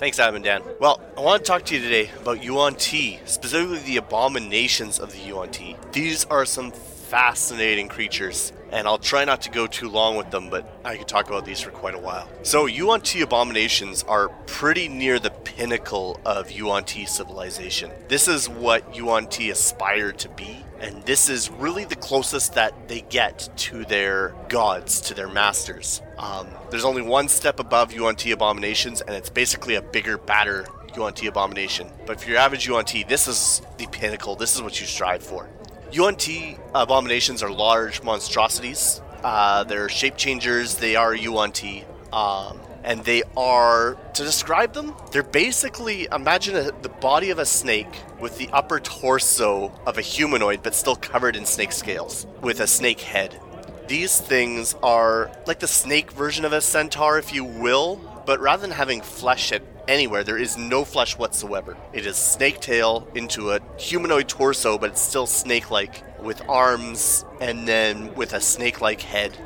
Thanks, 0.00 0.18
Adam 0.18 0.36
and 0.36 0.44
Dan. 0.44 0.62
Well, 0.80 0.98
I 1.14 1.20
want 1.20 1.44
to 1.44 1.46
talk 1.46 1.66
to 1.66 1.74
you 1.76 1.82
today 1.82 2.10
about 2.22 2.42
Yuan-Ti, 2.42 3.20
specifically 3.26 3.80
the 3.80 3.98
abominations 3.98 4.98
of 4.98 5.12
the 5.12 5.18
Yuan-Ti. 5.18 5.76
These 5.92 6.24
are 6.24 6.46
some 6.46 6.70
fascinating 6.70 7.88
creatures, 7.88 8.50
and 8.72 8.88
I'll 8.88 8.96
try 8.96 9.26
not 9.26 9.42
to 9.42 9.50
go 9.50 9.66
too 9.66 9.90
long 9.90 10.16
with 10.16 10.30
them, 10.30 10.48
but 10.48 10.80
I 10.86 10.96
could 10.96 11.06
talk 11.06 11.28
about 11.28 11.44
these 11.44 11.60
for 11.60 11.70
quite 11.70 11.94
a 11.94 11.98
while. 11.98 12.26
So, 12.44 12.66
UNT 12.66 13.14
abominations 13.16 14.02
are 14.04 14.30
pretty 14.46 14.88
near 14.88 15.18
the 15.18 15.32
pinnacle 15.56 16.20
of 16.24 16.50
Yuan-Ti 16.50 17.06
civilization. 17.06 17.90
This 18.08 18.28
is 18.28 18.48
what 18.48 18.94
Yuan-Ti 18.94 19.50
aspire 19.50 20.12
to 20.12 20.28
be, 20.30 20.64
and 20.80 21.02
this 21.04 21.28
is 21.28 21.50
really 21.50 21.84
the 21.84 21.96
closest 21.96 22.54
that 22.54 22.88
they 22.88 23.00
get 23.02 23.48
to 23.56 23.84
their 23.84 24.34
gods, 24.48 25.00
to 25.02 25.14
their 25.14 25.28
masters. 25.28 26.02
Um, 26.18 26.46
there's 26.70 26.84
only 26.84 27.02
one 27.02 27.28
step 27.28 27.60
above 27.60 27.92
Yuan-Ti 27.92 28.30
abominations, 28.32 29.00
and 29.00 29.14
it's 29.14 29.30
basically 29.30 29.74
a 29.74 29.82
bigger, 29.82 30.18
badder 30.18 30.66
Yuan-Ti 30.96 31.26
abomination. 31.26 31.88
But 32.06 32.20
for 32.20 32.28
your 32.28 32.38
average 32.38 32.66
Yuan-Ti, 32.66 33.04
this 33.04 33.28
is 33.28 33.62
the 33.78 33.86
pinnacle. 33.86 34.36
This 34.36 34.54
is 34.54 34.62
what 34.62 34.80
you 34.80 34.86
strive 34.86 35.22
for. 35.22 35.48
Yuan-Ti 35.92 36.56
abominations 36.74 37.42
are 37.42 37.50
large 37.50 38.02
monstrosities. 38.02 39.00
Uh, 39.22 39.64
they're 39.64 39.88
shape 39.88 40.16
changers. 40.16 40.76
They 40.76 40.96
are 40.96 41.14
Yuan-Ti. 41.14 41.84
Um, 42.12 42.60
and 42.84 43.04
they 43.04 43.22
are, 43.36 43.96
to 44.14 44.22
describe 44.24 44.72
them, 44.72 44.94
they're 45.12 45.22
basically 45.22 46.08
imagine 46.12 46.56
a, 46.56 46.70
the 46.82 46.88
body 46.88 47.30
of 47.30 47.38
a 47.38 47.46
snake 47.46 48.02
with 48.20 48.38
the 48.38 48.48
upper 48.50 48.80
torso 48.80 49.72
of 49.86 49.98
a 49.98 50.02
humanoid, 50.02 50.62
but 50.62 50.74
still 50.74 50.96
covered 50.96 51.36
in 51.36 51.44
snake 51.44 51.72
scales, 51.72 52.26
with 52.40 52.60
a 52.60 52.66
snake 52.66 53.00
head. 53.00 53.40
These 53.88 54.20
things 54.20 54.74
are 54.82 55.30
like 55.46 55.58
the 55.58 55.66
snake 55.66 56.12
version 56.12 56.44
of 56.44 56.52
a 56.52 56.60
centaur, 56.60 57.18
if 57.18 57.34
you 57.34 57.44
will, 57.44 57.96
but 58.26 58.38
rather 58.38 58.60
than 58.62 58.70
having 58.70 59.00
flesh 59.00 59.50
at 59.52 59.62
anywhere, 59.88 60.22
there 60.22 60.38
is 60.38 60.56
no 60.56 60.84
flesh 60.84 61.18
whatsoever. 61.18 61.76
It 61.92 62.06
is 62.06 62.16
snake 62.16 62.60
tail 62.60 63.08
into 63.14 63.50
a 63.50 63.60
humanoid 63.76 64.28
torso, 64.28 64.78
but 64.78 64.90
it's 64.90 65.00
still 65.00 65.26
snake 65.26 65.70
like, 65.70 66.04
with 66.22 66.40
arms 66.48 67.24
and 67.40 67.66
then 67.66 68.14
with 68.14 68.32
a 68.32 68.40
snake 68.40 68.80
like 68.80 69.00
head. 69.00 69.36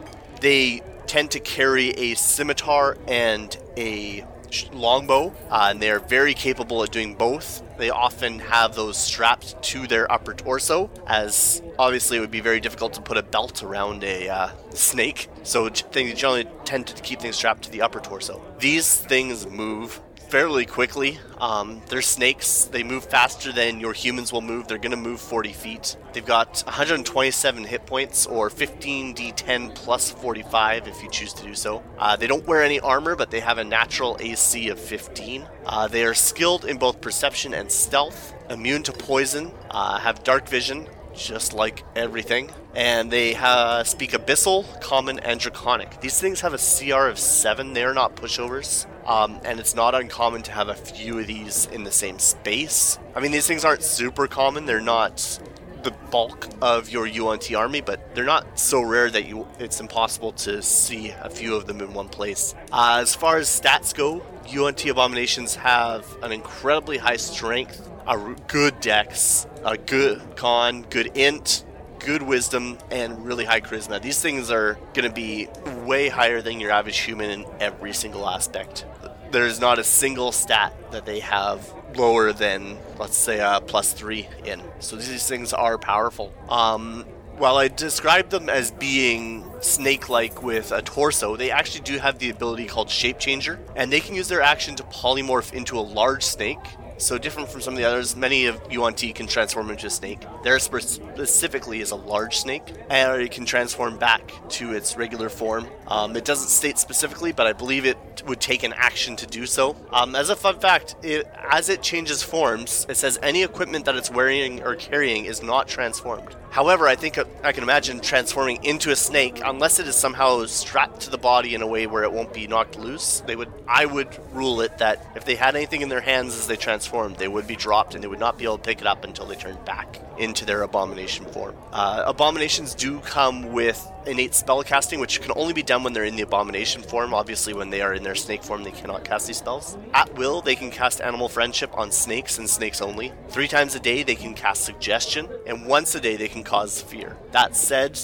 They 0.40 0.82
tend 1.15 1.31
to 1.31 1.39
carry 1.39 1.91
a 1.91 2.12
scimitar 2.16 2.99
and 3.07 3.57
a 3.77 4.24
longbow, 4.73 5.32
uh, 5.49 5.69
and 5.70 5.81
they 5.81 5.89
are 5.89 6.01
very 6.01 6.35
capable 6.35 6.82
at 6.82 6.91
doing 6.91 7.15
both. 7.15 7.62
They 7.78 7.89
often 7.89 8.41
have 8.41 8.74
those 8.74 8.97
strapped 8.97 9.62
to 9.62 9.86
their 9.86 10.11
upper 10.11 10.35
torso, 10.35 10.91
as 11.07 11.62
obviously 11.78 12.16
it 12.16 12.20
would 12.20 12.32
be 12.32 12.41
very 12.41 12.59
difficult 12.59 12.95
to 12.95 13.01
put 13.01 13.16
a 13.16 13.23
belt 13.23 13.62
around 13.62 14.03
a 14.03 14.28
uh, 14.28 14.49
snake. 14.70 15.28
So 15.45 15.69
they 15.69 16.12
generally 16.15 16.49
tend 16.65 16.89
to 16.89 17.01
keep 17.01 17.20
things 17.20 17.36
strapped 17.36 17.62
to 17.62 17.70
the 17.70 17.82
upper 17.82 18.01
torso. 18.01 18.43
These 18.59 18.97
things 18.97 19.47
move 19.47 20.01
fairly 20.35 20.66
quickly. 20.66 21.20
Um, 21.39 21.81
they're 21.86 22.02
snakes. 22.02 22.65
They 22.65 22.82
move 22.82 23.05
faster 23.05 23.52
than 23.52 23.78
your 23.78 23.93
humans 23.93 24.32
will 24.32 24.40
move. 24.40 24.66
They're 24.66 24.78
going 24.78 24.90
to 24.90 24.97
move 24.97 25.20
40 25.20 25.52
feet. 25.52 25.97
They've 26.12 26.27
got 26.27 26.61
127 26.66 27.62
hit 27.62 27.86
points, 27.86 28.27
or 28.27 28.51
15d10 28.51 29.77
plus 29.77 30.11
45 30.11 30.89
if 30.89 31.01
you 31.05 31.09
choose 31.09 31.32
to 31.35 31.44
do 31.44 31.55
so. 31.55 31.85
Uh, 32.01 32.16
they 32.16 32.27
don't 32.27 32.44
wear 32.48 32.65
any 32.65 32.81
armor, 32.81 33.15
but 33.15 33.31
they 33.31 33.39
have 33.39 33.59
a 33.59 33.65
natural 33.65 34.16
AC 34.19 34.70
of 34.70 34.81
15. 34.81 35.47
Uh, 35.66 35.86
they 35.86 36.02
are 36.02 36.15
skilled 36.15 36.65
in 36.65 36.78
both 36.78 37.01
perception 37.01 37.55
and 37.55 37.70
stealth, 37.70 38.35
immune 38.51 38.82
to 38.82 38.93
poison, 38.93 39.52
uh, 39.70 40.01
have 40.01 40.24
dark 40.24 40.48
vision, 40.48 40.89
just 41.16 41.53
like 41.53 41.85
everything. 41.97 42.51
And 42.74 43.11
they 43.11 43.35
uh, 43.35 43.85
speak 43.85 44.11
Abyssal, 44.11 44.81
Common, 44.81 45.19
and 45.20 45.39
Draconic. 45.39 46.01
These 46.01 46.20
things 46.20 46.41
have 46.41 46.55
a 46.55 46.59
CR 46.59 47.07
of 47.07 47.19
7. 47.19 47.73
They 47.73 47.85
are 47.85 47.95
not 47.95 48.16
pushovers. 48.16 48.86
Um, 49.07 49.41
and 49.45 49.61
it's 49.61 49.74
not 49.74 49.95
uncommon 49.95 50.43
to 50.45 50.53
have 50.53 50.69
a 50.69 50.74
few 50.74 51.19
of 51.19 51.27
these 51.27 51.66
in 51.66 51.85
the 51.85 51.93
same 51.93 52.19
space. 52.19 52.99
I 53.15 53.20
mean, 53.20 53.32
these 53.32 53.47
things 53.47 53.65
aren't 53.65 53.82
super 53.82 54.27
common. 54.27 54.65
They're 54.65 54.81
not 54.81 55.39
the 55.85 55.93
bulk 56.11 56.49
of 56.62 56.89
your 56.89 57.07
Yuan-Ti 57.07 57.55
army, 57.55 57.82
but 57.82 58.15
they're 58.15 58.24
not 58.24 58.59
so 58.59 58.81
rare 58.81 59.11
that 59.11 59.27
you 59.27 59.47
it's 59.59 59.81
impossible 59.81 60.32
to 60.32 60.62
see 60.62 61.11
a 61.11 61.28
few 61.28 61.55
of 61.55 61.66
them 61.66 61.81
in 61.81 61.93
one 61.93 62.09
place. 62.09 62.55
Uh, 62.73 62.99
as 63.01 63.15
far 63.15 63.36
as 63.36 63.49
stats 63.49 63.95
go, 63.95 64.24
Yuan-Ti 64.49 64.89
abominations 64.91 65.55
have 65.57 66.07
an 66.23 66.33
incredibly 66.33 66.99
high 66.99 67.16
strength, 67.16 67.91
a 68.07 68.19
good 68.47 68.79
dex, 68.81 69.47
a 69.65 69.77
good 69.77 70.21
con, 70.37 70.83
good 70.83 71.16
int, 71.16 71.65
good 71.99 72.23
wisdom, 72.23 72.79
and 72.91 73.25
really 73.25 73.45
high 73.45 73.61
charisma. 73.61 74.01
These 74.01 74.21
things 74.21 74.51
are 74.51 74.79
going 74.93 75.09
to 75.09 75.15
be 75.15 75.49
way 75.85 76.09
higher 76.09 76.43
than 76.43 76.61
your 76.61 76.71
average 76.71 76.99
human 76.99 77.31
in 77.31 77.47
every 77.61 77.93
single 77.93 78.29
aspect. 78.29 78.85
There's 79.31 79.59
not 79.59 79.79
a 79.79 79.85
single 79.85 80.31
stat 80.31 80.75
that 80.93 81.07
they 81.07 81.21
have 81.21 81.73
lower 81.97 82.33
than, 82.33 82.79
let's 82.99 83.16
say, 83.16 83.41
a 83.41 83.61
plus 83.61 83.93
three 83.93 84.29
in. 84.45 84.62
So 84.81 84.97
these 84.97 85.27
things 85.27 85.53
are 85.53 85.79
powerful. 85.79 86.33
Um, 86.49 87.05
while 87.39 87.56
I 87.56 87.69
describe 87.69 88.31
them 88.31 88.48
as 88.48 88.70
being 88.70 89.44
snake 89.61 90.09
like 90.09 90.43
with 90.43 90.73
a 90.73 90.82
torso, 90.82 91.36
they 91.36 91.51
actually 91.51 91.82
do 91.82 91.98
have 91.98 92.19
the 92.19 92.31
ability 92.31 92.66
called 92.66 92.90
Shape 92.90 93.19
Changer, 93.19 93.59
and 93.77 93.93
they 93.93 94.01
can 94.01 94.15
use 94.15 94.28
their 94.28 94.43
action 94.43 94.74
to 94.77 94.82
polymorph 94.85 95.52
into 95.52 95.78
a 95.78 95.81
large 95.81 96.23
snake 96.23 96.59
So 96.97 97.19
different 97.19 97.48
from 97.48 97.61
some 97.61 97.74
of 97.74 97.78
the 97.78 97.85
others, 97.85 98.15
many 98.15 98.47
of 98.47 98.61
Yuan-Ti 98.70 99.12
can 99.12 99.27
transform 99.27 99.70
into 99.70 99.89
a 99.89 99.90
snake. 99.90 100.20
Theirs 100.44 100.62
specifically 100.62 101.81
is 101.81 101.90
a 101.90 101.97
large 101.97 102.39
snake, 102.39 102.62
and 102.89 103.20
it 103.20 103.32
can 103.32 103.44
transform 103.44 103.98
back 103.98 104.32
to 104.51 104.73
its 104.73 104.97
regular 104.97 105.28
form. 105.28 105.66
Um, 105.89 106.16
it 106.16 106.24
doesn't 106.24 106.48
state 106.48 106.78
specifically, 106.78 107.32
but 107.32 107.47
I 107.47 107.52
believe 107.52 107.85
it 107.85 107.98
would 108.27 108.40
take 108.40 108.62
an 108.62 108.73
action 108.74 109.16
to 109.16 109.27
do 109.27 109.44
so. 109.44 109.77
Um, 109.93 110.15
as 110.15 110.31
a 110.31 110.36
fun 110.36 110.61
fact, 110.61 110.94
it, 111.02 111.27
as 111.51 111.69
it 111.69 111.82
changes 111.82 112.23
forms, 112.23 112.86
it 112.89 112.97
says 112.97 113.19
any 113.23 113.43
equipment 113.43 113.85
that 113.86 113.97
it's 113.97 114.11
wearing 114.11 114.62
or 114.62 114.77
carrying 114.77 115.24
is 115.24 115.43
not 115.43 115.66
transformed. 115.66 116.36
However, 116.55 116.86
I 116.86 116.94
think 116.94 117.18
I 117.43 117.51
can 117.51 117.64
imagine 117.64 117.98
transforming 117.98 118.62
into 118.62 118.93
a 118.93 118.97
snake, 118.97 119.40
unless 119.44 119.81
it 119.81 119.89
is 119.89 119.97
somehow 119.97 120.44
strapped 120.44 121.01
to 121.01 121.10
the 121.10 121.18
body 121.18 121.56
in 121.56 121.62
a 121.62 121.66
way 121.66 121.89
where 121.89 122.05
it 122.05 122.12
won't 122.12 122.32
be 122.32 122.47
knocked 122.47 122.78
loose. 122.78 123.24
They 123.26 123.35
would, 123.35 123.52
I 123.66 123.86
would 123.86 124.16
rule 124.32 124.60
it 124.60 124.78
that 124.78 125.05
if 125.16 125.24
they 125.24 125.35
had 125.35 125.56
anything 125.56 125.82
in 125.82 125.89
their 125.89 126.01
hands 126.01 126.36
as 126.36 126.47
they 126.47 126.55
transformed, 126.55 127.16
they 127.16 127.26
would 127.26 127.48
be 127.48 127.56
dropped 127.56 127.97
and 127.97 128.05
they 128.05 128.06
would 128.06 128.20
not 128.20 128.39
be 128.39 128.44
able 128.44 128.59
to 128.59 128.62
pick 128.62 128.81
it 128.81 128.86
up 128.86 129.02
until 129.02 129.26
they 129.26 129.35
turned 129.35 129.64
back 129.64 129.98
into 130.19 130.45
their 130.45 130.62
abomination 130.62 131.24
form. 131.27 131.57
Uh, 131.73 132.03
abominations 132.07 132.74
do 132.74 133.01
come 133.01 133.53
with 133.53 133.91
innate 134.07 134.32
spellcasting, 134.32 135.01
which 135.01 135.20
can 135.20 135.32
only 135.36 135.53
be 135.53 135.62
done 135.62 135.82
when 135.82 135.93
they're 135.93 136.05
in 136.05 136.16
the 136.16 136.23
abomination 136.23 136.82
form. 136.82 137.15
Obviously, 137.15 137.55
when 137.55 137.70
they 137.70 137.81
are 137.81 137.95
in 137.95 138.03
their 138.03 138.15
snake 138.15 138.43
form, 138.43 138.62
they 138.62 138.70
cannot 138.70 139.05
cast 139.05 139.27
these 139.27 139.39
spells. 139.39 139.78
At 139.93 140.15
will, 140.15 140.41
they 140.41 140.55
can 140.55 140.70
cast 140.70 141.01
animal 141.01 141.28
friendship 141.28 141.70
on 141.77 141.91
snakes 141.91 142.39
and 142.39 142.49
snakes 142.49 142.81
only. 142.81 143.12
Three 143.28 143.49
times 143.49 143.74
a 143.74 143.81
day, 143.81 144.03
they 144.03 144.15
can 144.15 144.35
cast 144.35 144.65
suggestion, 144.65 145.28
and 145.47 145.66
once 145.66 145.95
a 145.95 146.01
day, 146.01 146.16
they 146.16 146.28
can 146.28 146.45
cause 146.45 146.82
fear. 146.82 147.16
That 147.32 147.57
said, 147.57 147.99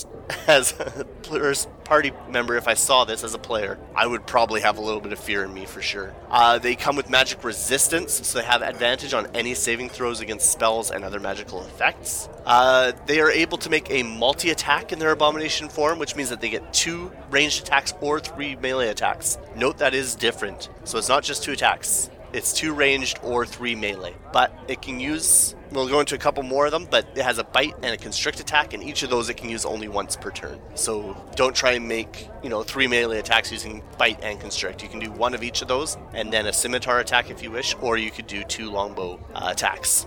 as 0.47 0.73
a 0.78 1.07
first 1.23 1.69
party 1.85 2.12
member, 2.28 2.57
if 2.57 2.69
I 2.69 2.74
saw 2.74 3.05
this 3.05 3.24
as 3.24 3.35
a 3.35 3.39
player, 3.39 3.78
I 3.94 4.07
would 4.07 4.27
probably 4.27 4.61
have 4.61 4.78
a 4.78 4.81
little 4.81 5.01
bit 5.01 5.12
of 5.12 5.19
fear 5.19 5.44
in 5.44 5.52
me 5.52 5.65
for 5.65 5.82
sure. 5.82 6.15
Uh, 6.31 6.59
they 6.59 6.77
come 6.77 6.97
with 6.97 7.11
magic 7.11 7.43
resistance, 7.44 8.27
so 8.27 8.39
they 8.39 8.44
have 8.44 8.62
advantage 8.62 9.15
on 9.15 9.27
any 9.35 9.55
saving 9.55 9.89
throws 9.89 10.20
against 10.20 10.51
spells 10.51 10.90
and 10.90 11.05
other 11.05 11.20
magical 11.20 11.62
effects. 11.62 12.28
Uh, 12.44 12.93
they 13.07 13.20
are 13.20 13.31
able 13.31 13.59
to 13.59 13.70
make 13.70 13.90
a 13.90 14.02
multi 14.02 14.51
attack 14.51 14.93
in 14.93 14.98
their 14.98 15.11
abomination 15.11 15.69
form, 15.69 15.98
which 15.98 16.16
means 16.16 16.31
that 16.31 16.40
they 16.40 16.51
get 16.51 16.73
two 16.73 17.11
ranged 17.31 17.62
attacks 17.62 17.94
or 18.01 18.20
three 18.20 18.57
melee 18.57 18.89
attacks. 18.89 19.39
Note 19.57 19.78
that 19.78 19.94
is 19.94 20.15
different, 20.15 20.69
so 20.85 20.98
it's 20.98 21.09
not 21.09 21.23
just 21.23 21.43
two 21.43 21.52
attacks. 21.52 22.11
It's 22.32 22.52
two 22.52 22.73
ranged 22.73 23.19
or 23.23 23.44
three 23.44 23.74
melee. 23.74 24.15
But 24.32 24.57
it 24.69 24.81
can 24.81 25.01
use, 25.01 25.55
we'll 25.73 25.89
go 25.89 25.98
into 26.01 26.15
a 26.15 26.19
couple 26.19 26.43
more 26.43 26.66
of 26.66 26.73
them, 26.73 26.86
but 26.89 27.07
it 27.16 27.23
has 27.23 27.39
a 27.39 27.44
bite 27.44 27.74
and 27.82 27.93
a 27.93 27.97
constrict 27.97 28.39
attack, 28.39 28.73
and 28.73 28.82
each 28.82 29.02
of 29.02 29.11
those 29.11 29.28
it 29.28 29.36
can 29.36 29.48
use 29.48 29.65
only 29.65 29.89
once 29.89 30.16
per 30.16 30.31
turn. 30.31 30.61
So 30.74 31.16
don't 31.35 31.55
try 31.55 31.73
and 31.73 31.89
make, 31.89 32.28
you 32.43 32.48
know, 32.48 32.62
three 32.62 32.86
melee 32.86 33.19
attacks 33.19 33.51
using 33.51 33.82
bite 33.98 34.23
and 34.23 34.40
constrict. 34.40 34.82
You 34.82 34.89
can 34.89 35.01
do 35.01 35.11
one 35.11 35.35
of 35.35 35.43
each 35.43 35.61
of 35.62 35.69
those, 35.69 35.98
and 36.15 36.32
then 36.32 36.47
a 36.47 36.52
scimitar 36.52 37.01
attack 37.01 37.31
if 37.31 37.43
you 37.43 37.51
wish, 37.51 37.74
or 37.81 37.97
you 37.97 38.11
could 38.11 38.27
do 38.27 38.44
two 38.44 38.70
longbow 38.70 39.19
uh, 39.35 39.48
attacks. 39.51 40.07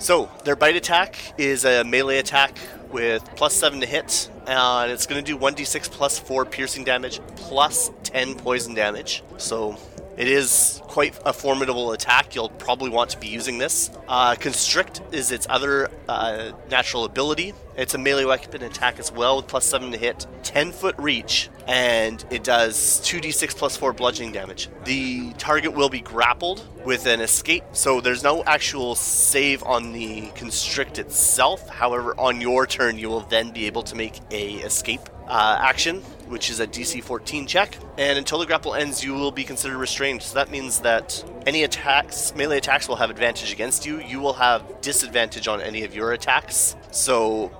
So, 0.00 0.30
their 0.44 0.54
bite 0.54 0.76
attack 0.76 1.16
is 1.38 1.64
a 1.64 1.82
melee 1.82 2.18
attack 2.18 2.56
with 2.92 3.24
plus 3.34 3.52
7 3.54 3.80
to 3.80 3.86
hit, 3.86 4.30
and 4.46 4.92
it's 4.92 5.06
going 5.06 5.22
to 5.22 5.32
do 5.32 5.36
1d6 5.36 5.90
plus 5.90 6.18
4 6.20 6.44
piercing 6.44 6.84
damage, 6.84 7.20
plus 7.34 7.90
10 8.04 8.36
poison 8.36 8.74
damage. 8.74 9.24
So, 9.38 9.76
it 10.18 10.26
is 10.26 10.82
quite 10.88 11.16
a 11.24 11.32
formidable 11.32 11.92
attack. 11.92 12.34
You'll 12.34 12.48
probably 12.48 12.90
want 12.90 13.10
to 13.10 13.18
be 13.18 13.28
using 13.28 13.58
this. 13.58 13.90
Uh, 14.08 14.34
Constrict 14.34 15.00
is 15.12 15.30
its 15.30 15.46
other 15.48 15.88
uh, 16.08 16.50
natural 16.68 17.04
ability. 17.04 17.54
It's 17.76 17.94
a 17.94 17.98
melee 17.98 18.24
weapon 18.24 18.64
attack 18.64 18.98
as 18.98 19.12
well 19.12 19.36
with 19.36 19.46
plus 19.46 19.64
7 19.64 19.92
to 19.92 19.96
hit, 19.96 20.26
10 20.42 20.72
foot 20.72 20.96
reach, 20.98 21.50
and 21.68 22.24
it 22.30 22.42
does 22.42 23.00
2d6 23.04 23.56
plus 23.56 23.76
4 23.76 23.92
bludgeoning 23.92 24.32
damage. 24.32 24.68
The 24.84 25.32
target 25.34 25.72
will 25.72 25.88
be 25.88 26.00
grappled 26.00 26.66
with 26.84 27.06
an 27.06 27.20
escape, 27.20 27.62
so 27.70 28.00
there's 28.00 28.24
no 28.24 28.42
actual 28.42 28.96
save 28.96 29.62
on 29.62 29.92
the 29.92 30.32
Constrict 30.34 30.98
itself. 30.98 31.68
However, 31.68 32.18
on 32.18 32.40
your 32.40 32.66
turn, 32.66 32.98
you 32.98 33.08
will 33.08 33.20
then 33.20 33.52
be 33.52 33.66
able 33.66 33.84
to 33.84 33.94
make 33.94 34.18
a 34.32 34.54
escape 34.54 35.08
uh, 35.28 35.58
action, 35.60 36.00
which 36.28 36.50
is 36.50 36.60
a 36.60 36.66
DC 36.66 37.02
14 37.02 37.46
check. 37.46 37.78
And 37.96 38.18
until 38.18 38.38
the 38.38 38.46
grapple 38.46 38.74
ends, 38.74 39.04
you 39.04 39.14
will 39.14 39.30
be 39.30 39.44
considered 39.44 39.76
restrained. 39.76 40.22
So 40.22 40.34
that 40.34 40.50
means 40.50 40.80
that 40.80 41.22
any 41.46 41.62
attacks, 41.64 42.34
melee 42.34 42.58
attacks, 42.58 42.88
will 42.88 42.96
have 42.96 43.10
advantage 43.10 43.52
against 43.52 43.86
you. 43.86 44.00
You 44.00 44.20
will 44.20 44.32
have 44.34 44.80
disadvantage 44.80 45.48
on 45.48 45.60
any 45.60 45.84
of 45.84 45.94
your 45.94 46.12
attacks. 46.12 46.76
So 46.90 47.52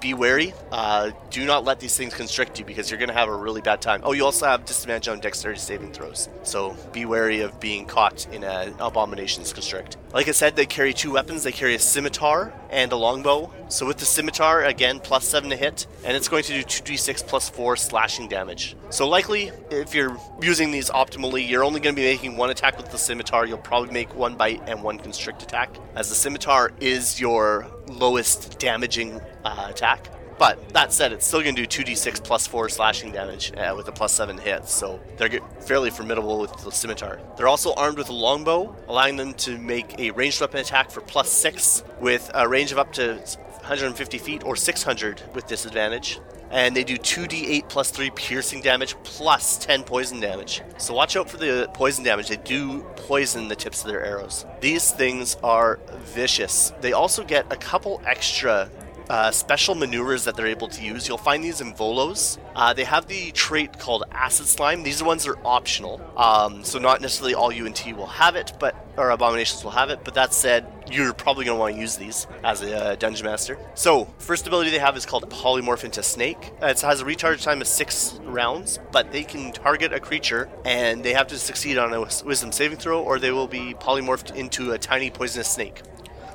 be 0.00 0.14
wary. 0.14 0.52
Uh, 0.70 1.10
do 1.30 1.44
not 1.44 1.64
let 1.64 1.80
these 1.80 1.96
things 1.96 2.14
constrict 2.14 2.58
you 2.58 2.64
because 2.64 2.90
you're 2.90 2.98
going 2.98 3.08
to 3.08 3.14
have 3.14 3.28
a 3.28 3.36
really 3.36 3.60
bad 3.60 3.80
time. 3.80 4.00
Oh, 4.04 4.12
you 4.12 4.24
also 4.24 4.46
have 4.46 4.64
disadvantage 4.64 5.08
on 5.08 5.20
dexterity 5.20 5.60
saving 5.60 5.92
throws. 5.92 6.28
So 6.42 6.76
be 6.92 7.04
wary 7.04 7.40
of 7.40 7.58
being 7.60 7.86
caught 7.86 8.26
in 8.32 8.44
an 8.44 8.74
abomination's 8.78 9.52
constrict. 9.52 9.96
Like 10.12 10.28
I 10.28 10.32
said, 10.32 10.56
they 10.56 10.66
carry 10.66 10.92
two 10.92 11.12
weapons. 11.12 11.42
They 11.42 11.52
carry 11.52 11.74
a 11.74 11.78
scimitar 11.78 12.52
and 12.70 12.90
a 12.92 12.96
longbow. 12.96 13.52
So 13.68 13.86
with 13.86 13.98
the 13.98 14.04
scimitar, 14.04 14.64
again, 14.64 15.00
plus 15.00 15.26
7 15.26 15.50
to 15.50 15.56
hit, 15.56 15.86
and 16.04 16.16
it's 16.16 16.28
going 16.28 16.44
to 16.44 16.52
do 16.52 16.62
2d6 16.62 17.26
plus 17.26 17.48
4 17.48 17.76
slashing 17.76 18.28
damage. 18.28 18.76
So 18.90 19.08
likely, 19.08 19.50
if 19.70 19.94
you're 19.94 20.16
using 20.40 20.70
these 20.70 20.88
optimally, 20.90 21.48
you're 21.48 21.64
only 21.64 21.80
going 21.80 21.94
to 21.94 22.00
be 22.00 22.06
making 22.06 22.36
one 22.36 22.50
attack 22.50 22.76
with 22.76 22.90
the 22.90 22.98
scimitar. 22.98 23.46
You'll 23.46 23.58
probably 23.58 23.92
make 23.92 24.14
one 24.14 24.36
bite 24.36 24.62
and 24.66 24.82
one 24.82 24.98
constrict 24.98 25.42
attack, 25.42 25.70
as 25.96 26.08
the 26.08 26.14
scimitar 26.14 26.72
is 26.80 27.20
your 27.20 27.66
lowest 27.86 28.58
damaging 28.58 29.20
uh, 29.44 29.66
attack. 29.70 30.08
But 30.38 30.68
that 30.70 30.92
said, 30.92 31.12
it's 31.12 31.26
still 31.26 31.42
going 31.42 31.56
to 31.56 31.66
do 31.66 31.84
2d6 31.84 32.22
plus 32.22 32.46
4 32.46 32.68
slashing 32.68 33.10
damage 33.10 33.52
uh, 33.56 33.72
with 33.74 33.88
a 33.88 33.92
plus 33.92 34.12
7 34.12 34.36
hit, 34.36 34.68
so 34.68 35.00
they're 35.16 35.40
fairly 35.60 35.88
formidable 35.90 36.38
with 36.38 36.52
the 36.62 36.70
scimitar. 36.70 37.20
They're 37.36 37.48
also 37.48 37.72
armed 37.74 37.96
with 37.96 38.10
a 38.10 38.12
longbow, 38.12 38.76
allowing 38.86 39.16
them 39.16 39.32
to 39.34 39.56
make 39.56 39.98
a 39.98 40.10
ranged 40.10 40.40
weapon 40.40 40.60
attack 40.60 40.90
for 40.90 41.00
plus 41.00 41.30
6 41.30 41.84
with 42.00 42.30
a 42.34 42.46
range 42.46 42.70
of 42.70 42.78
up 42.78 42.92
to 42.94 43.14
150 43.14 44.18
feet 44.18 44.44
or 44.44 44.56
600 44.56 45.22
with 45.34 45.46
disadvantage. 45.46 46.20
And 46.50 46.76
they 46.76 46.84
do 46.84 46.96
2d8 46.96 47.68
plus 47.68 47.90
3 47.90 48.10
piercing 48.10 48.60
damage 48.60 48.94
plus 49.02 49.58
10 49.58 49.82
poison 49.82 50.20
damage. 50.20 50.62
So 50.78 50.94
watch 50.94 51.16
out 51.16 51.28
for 51.28 51.36
the 51.36 51.68
poison 51.74 52.04
damage. 52.04 52.28
They 52.28 52.36
do 52.36 52.82
poison 52.96 53.48
the 53.48 53.56
tips 53.56 53.82
of 53.82 53.88
their 53.88 54.04
arrows. 54.04 54.46
These 54.60 54.92
things 54.92 55.36
are 55.42 55.80
vicious. 55.98 56.72
They 56.80 56.92
also 56.92 57.24
get 57.24 57.52
a 57.52 57.56
couple 57.56 58.00
extra 58.06 58.70
uh, 59.08 59.30
special 59.30 59.74
maneuvers 59.74 60.24
that 60.24 60.36
they're 60.36 60.46
able 60.46 60.68
to 60.68 60.82
use. 60.82 61.08
You'll 61.08 61.18
find 61.18 61.42
these 61.42 61.60
in 61.60 61.74
Volo's. 61.74 62.38
Uh, 62.54 62.72
they 62.72 62.84
have 62.84 63.06
the 63.06 63.30
trait 63.32 63.78
called 63.78 64.04
Acid 64.12 64.46
Slime. 64.46 64.82
These 64.82 65.02
ones 65.02 65.26
are 65.26 65.38
optional, 65.44 66.00
um, 66.16 66.64
so 66.64 66.78
not 66.78 67.00
necessarily 67.00 67.34
all 67.34 67.52
Yuan-Ti 67.52 67.92
will 67.92 68.06
have 68.06 68.36
it, 68.36 68.52
but 68.58 68.74
or 68.96 69.10
abominations 69.10 69.62
will 69.62 69.72
have 69.72 69.90
it. 69.90 70.00
But 70.04 70.14
that 70.14 70.32
said, 70.32 70.66
you're 70.90 71.12
probably 71.12 71.44
going 71.44 71.56
to 71.56 71.60
want 71.60 71.74
to 71.74 71.80
use 71.80 71.96
these 71.96 72.26
as 72.42 72.62
a 72.62 72.76
uh, 72.76 72.94
dungeon 72.96 73.26
master. 73.26 73.58
So, 73.74 74.06
first 74.18 74.46
ability 74.46 74.70
they 74.70 74.78
have 74.78 74.96
is 74.96 75.04
called 75.04 75.28
Polymorph 75.28 75.84
into 75.84 76.02
Snake. 76.02 76.52
It 76.62 76.80
has 76.80 77.00
a 77.00 77.04
recharge 77.04 77.42
time 77.42 77.60
of 77.60 77.66
six 77.66 78.18
rounds, 78.24 78.78
but 78.92 79.12
they 79.12 79.22
can 79.22 79.52
target 79.52 79.92
a 79.92 80.00
creature 80.00 80.48
and 80.64 81.04
they 81.04 81.12
have 81.12 81.26
to 81.28 81.38
succeed 81.38 81.78
on 81.78 81.92
a 81.92 82.00
Wisdom 82.00 82.52
saving 82.52 82.78
throw, 82.78 83.02
or 83.02 83.18
they 83.18 83.30
will 83.30 83.48
be 83.48 83.74
polymorphed 83.74 84.34
into 84.34 84.72
a 84.72 84.78
tiny 84.78 85.10
poisonous 85.10 85.48
snake. 85.48 85.82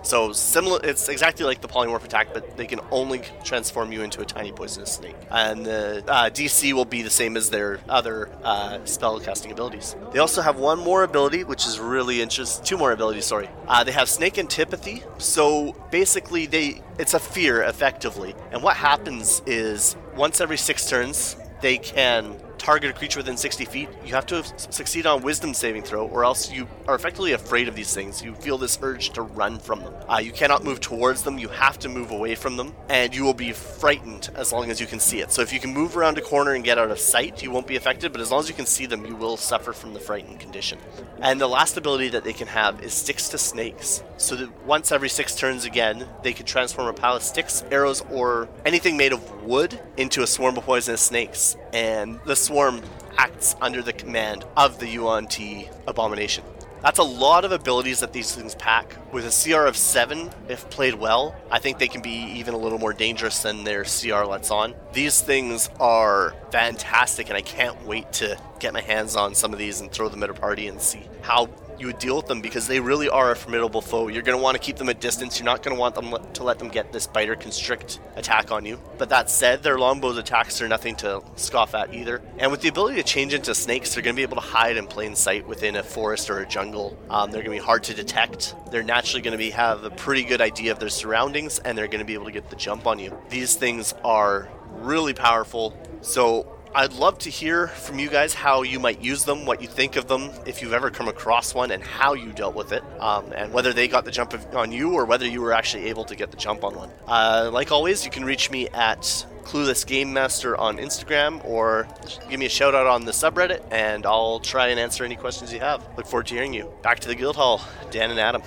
So 0.03 0.32
similar, 0.32 0.80
it's 0.84 1.10
exactly 1.10 1.45
like 1.45 1.61
the 1.61 1.68
polymorph 1.68 2.03
attack, 2.03 2.34
but 2.34 2.57
they 2.57 2.65
can 2.65 2.80
only 2.91 3.22
transform 3.44 3.91
you 3.91 4.02
into 4.02 4.22
a 4.22 4.26
tiny 4.26 4.52
poisonous 4.52 4.94
snake. 4.94 5.15
And 5.30 5.65
the 5.65 6.03
uh, 6.07 6.30
DC 6.30 6.73
will 6.73 6.86
be 6.86 7.02
the 7.02 7.10
same 7.10 7.38
as 7.38 7.49
their 7.49 7.80
other 7.88 8.30
uh, 8.44 8.84
spell 8.86 9.19
casting 9.19 9.52
abilities. 9.52 9.95
They 10.11 10.19
also 10.19 10.41
have 10.41 10.57
one 10.57 10.80
more 10.80 11.03
ability, 11.03 11.44
which 11.44 11.65
is 11.65 11.80
really 11.80 12.22
interesting. 12.22 12.65
Two 12.65 12.78
more 12.78 12.91
abilities, 12.91 13.26
sorry. 13.26 13.49
Uh, 13.68 13.84
they 13.84 13.91
have 13.91 14.10
snake 14.10 14.38
antipathy. 14.38 15.03
So 15.18 15.76
basically, 15.91 16.45
they 16.45 16.82
it's 16.98 17.14
a 17.14 17.19
fear 17.19 17.64
effectively. 17.64 18.36
And 18.52 18.61
what 18.64 18.78
happens 18.78 19.41
is 19.45 19.95
once 20.15 20.41
every 20.41 20.57
six 20.57 20.88
turns, 20.90 21.36
they 21.61 21.78
can 21.78 22.36
target 22.61 22.91
a 22.91 22.93
creature 22.93 23.19
within 23.19 23.35
60 23.35 23.65
feet, 23.65 23.89
you 24.05 24.13
have 24.13 24.27
to 24.27 24.43
succeed 24.71 25.07
on 25.07 25.23
wisdom 25.23 25.53
saving 25.53 25.81
throw, 25.81 26.07
or 26.07 26.23
else 26.23 26.51
you 26.51 26.67
are 26.88 26.95
effectively 26.95 27.33
afraid 27.33 27.67
of 27.67 27.75
these 27.75 27.93
things. 27.93 28.21
You 28.21 28.35
feel 28.35 28.57
this 28.57 28.77
urge 28.81 29.09
to 29.11 29.23
run 29.23 29.57
from 29.57 29.81
them. 29.81 29.93
Uh, 30.07 30.17
you 30.17 30.31
cannot 30.31 30.63
move 30.63 30.79
towards 30.79 31.23
them, 31.23 31.39
you 31.39 31.49
have 31.49 31.79
to 31.79 31.89
move 31.89 32.11
away 32.11 32.35
from 32.35 32.57
them, 32.57 32.73
and 32.88 33.15
you 33.15 33.23
will 33.23 33.33
be 33.33 33.51
frightened 33.51 34.29
as 34.35 34.53
long 34.53 34.69
as 34.69 34.79
you 34.79 34.85
can 34.85 34.99
see 34.99 35.21
it. 35.21 35.31
So 35.31 35.41
if 35.41 35.51
you 35.51 35.59
can 35.59 35.73
move 35.73 35.97
around 35.97 36.19
a 36.19 36.21
corner 36.21 36.53
and 36.53 36.63
get 36.63 36.77
out 36.77 36.91
of 36.91 36.99
sight, 36.99 37.41
you 37.41 37.49
won't 37.49 37.67
be 37.67 37.75
affected, 37.75 38.11
but 38.11 38.21
as 38.21 38.29
long 38.29 38.41
as 38.41 38.49
you 38.49 38.55
can 38.55 38.67
see 38.67 38.85
them, 38.85 39.05
you 39.05 39.15
will 39.15 39.38
suffer 39.38 39.73
from 39.73 39.93
the 39.93 39.99
frightened 39.99 40.39
condition. 40.39 40.77
And 41.19 41.41
the 41.41 41.47
last 41.47 41.77
ability 41.77 42.09
that 42.09 42.23
they 42.23 42.33
can 42.33 42.47
have 42.47 42.83
is 42.83 42.93
sticks 42.93 43.29
to 43.29 43.38
snakes. 43.38 44.03
So 44.17 44.35
that 44.35 44.65
once 44.65 44.91
every 44.91 45.09
six 45.09 45.35
turns 45.35 45.65
again, 45.65 46.07
they 46.21 46.33
can 46.33 46.45
transform 46.45 46.88
a 46.88 46.93
pile 46.93 47.15
of 47.15 47.23
sticks, 47.23 47.63
arrows, 47.71 48.03
or 48.11 48.49
anything 48.65 48.97
made 48.97 49.13
of 49.13 49.43
wood 49.43 49.79
into 49.97 50.21
a 50.21 50.27
swarm 50.27 50.57
of 50.57 50.63
poisonous 50.63 51.01
snakes. 51.01 51.57
And 51.73 52.19
the 52.26 52.35
swarm 52.35 52.81
acts 53.18 53.56
under 53.61 53.81
the 53.81 53.93
command 53.93 54.45
of 54.57 54.80
the 54.80 54.88
Yuan-Ti 54.88 55.69
abomination. 55.88 56.43
That's 56.81 56.98
a 56.98 57.03
lot 57.03 57.45
of 57.45 57.52
abilities 57.52 57.99
that 57.99 58.11
these 58.11 58.34
things 58.34 58.56
pack. 58.56 58.95
With 59.14 59.26
a 59.26 59.30
CR 59.30 59.68
of 59.68 59.77
7, 59.77 60.31
if 60.49 60.68
played 60.72 60.95
well, 60.95 61.35
I 61.52 61.60
think 61.60 61.77
they 61.77 61.88
can 61.88 62.02
be 62.02 62.10
even 62.10 62.56
a 62.56 62.57
little 62.57 62.80
more 62.80 62.91
dangerous 62.91 63.43
than 63.43 63.64
their 63.64 63.84
CR 63.84 64.23
lets 64.23 64.49
on. 64.49 64.73
These 64.91 65.22
things 65.22 65.69
are 65.80 66.34
fantastic, 66.49 67.30
and 67.30 67.38
I 67.38 67.41
can't 67.41 67.85
wait 67.85 68.11
to 68.14 68.35
get 68.60 68.73
my 68.73 68.81
hands 68.81 69.15
on 69.15 69.35
some 69.35 69.53
of 69.53 69.60
these 69.60 69.80
and 69.80 69.91
throw 69.91 70.10
them 70.10 70.23
at 70.23 70.31
a 70.31 70.34
party 70.34 70.68
and 70.68 70.81
see 70.81 71.07
how 71.22 71.49
you 71.81 71.87
would 71.87 71.97
deal 71.97 72.15
with 72.15 72.27
them 72.27 72.41
because 72.41 72.67
they 72.67 72.79
really 72.79 73.09
are 73.09 73.31
a 73.31 73.35
formidable 73.35 73.81
foe. 73.81 74.07
You're 74.07 74.21
going 74.21 74.37
to 74.37 74.43
want 74.43 74.55
to 74.55 74.63
keep 74.63 74.77
them 74.77 74.87
at 74.89 75.01
distance. 75.01 75.39
You're 75.39 75.45
not 75.45 75.63
going 75.63 75.75
to 75.75 75.79
want 75.79 75.95
them 75.95 76.15
to 76.33 76.43
let 76.43 76.59
them 76.59 76.69
get 76.69 76.93
this 76.93 77.07
bite 77.07 77.27
or 77.27 77.35
constrict 77.35 77.99
attack 78.15 78.51
on 78.51 78.65
you. 78.65 78.79
But 78.97 79.09
that 79.09 79.29
said, 79.29 79.63
their 79.63 79.77
longbow's 79.77 80.17
attacks 80.17 80.61
are 80.61 80.67
nothing 80.67 80.95
to 80.97 81.23
scoff 81.35 81.73
at 81.73 81.93
either. 81.93 82.21
And 82.37 82.51
with 82.51 82.61
the 82.61 82.69
ability 82.69 82.97
to 82.97 83.03
change 83.03 83.33
into 83.33 83.55
snakes, 83.55 83.93
they're 83.93 84.03
going 84.03 84.15
to 84.15 84.19
be 84.19 84.23
able 84.23 84.35
to 84.35 84.41
hide 84.41 84.77
in 84.77 84.85
plain 84.85 85.15
sight 85.15 85.47
within 85.47 85.75
a 85.75 85.83
forest 85.83 86.29
or 86.29 86.39
a 86.39 86.47
jungle. 86.47 86.97
Um, 87.09 87.31
they're 87.31 87.43
going 87.43 87.57
to 87.57 87.61
be 87.61 87.65
hard 87.65 87.83
to 87.85 87.93
detect. 87.95 88.55
They're 88.69 88.83
naturally 88.83 89.23
going 89.23 89.33
to 89.33 89.37
be 89.37 89.49
have 89.49 89.83
a 89.83 89.89
pretty 89.89 90.23
good 90.23 90.41
idea 90.41 90.71
of 90.71 90.79
their 90.79 90.89
surroundings, 90.89 91.59
and 91.59 91.77
they're 91.77 91.87
going 91.87 91.99
to 91.99 92.05
be 92.05 92.13
able 92.13 92.25
to 92.25 92.31
get 92.31 92.49
the 92.49 92.55
jump 92.55 92.85
on 92.85 92.99
you. 92.99 93.17
These 93.29 93.55
things 93.55 93.93
are 94.03 94.49
really 94.71 95.13
powerful. 95.13 95.75
So 96.01 96.60
I'd 96.73 96.93
love 96.93 97.18
to 97.19 97.30
hear 97.30 97.68
from 97.68 97.99
you 97.99 98.10
guys 98.10 98.34
how 98.34 98.61
you 98.61 98.80
might 98.80 99.02
use 99.02 99.26
them, 99.26 99.45
what 99.45 99.61
you 99.61 99.68
think 99.68 99.98
of 99.98 100.07
them, 100.07 100.31
if 100.45 100.61
you've 100.61 100.72
ever 100.72 100.89
come 100.89 101.10
across 101.10 101.53
one, 101.53 101.72
and 101.72 101.84
how 101.84 102.14
you 102.14 102.31
dealt 102.31 102.56
with 102.56 102.72
it, 102.72 102.81
um, 103.02 103.34
and 103.34 103.52
whether 103.52 103.73
they 103.73 103.89
got 103.89 104.06
the 104.06 104.11
jump 104.11 104.34
on 104.53 104.72
you 104.72 104.93
or 104.93 105.03
whether 105.03 105.27
you 105.27 105.41
were 105.41 105.52
actually 105.52 105.88
able 105.88 106.06
to 106.06 106.15
get 106.15 106.31
the 106.31 106.38
jump 106.38 106.64
on 106.64 106.73
one. 106.73 106.89
Uh, 107.07 107.49
like 107.52 107.73
always, 107.73 108.06
you 108.06 108.11
can 108.11 108.23
reach 108.23 108.49
me 108.52 108.69
at 108.69 109.02
Clueless 109.43 109.85
Game 109.85 110.14
Master 110.14 110.56
on 110.56 110.77
Instagram 110.77 111.43
or 111.43 111.89
give 112.30 112.39
me 112.39 112.45
a 112.45 112.49
shout 112.49 112.73
out 112.73 112.88
on 112.88 113.03
the 113.03 113.11
subreddit, 113.11 113.61
and 113.69 114.06
I'll 114.06 114.39
try 114.39 114.68
and 114.68 114.80
answer 114.80 115.03
any 115.03 115.18
questions 115.18 115.52
you 115.52 115.60
have. 115.60 115.85
Look 115.98 116.07
forward 116.07 116.27
to 116.27 116.35
hearing 116.35 116.53
you. 116.53 116.72
Back 116.84 117.02
to 117.02 117.10
the 117.10 117.15
guild 117.15 117.35
hall, 117.35 117.61
Dan 117.89 118.11
and 118.11 118.19
Adam. 118.19 118.43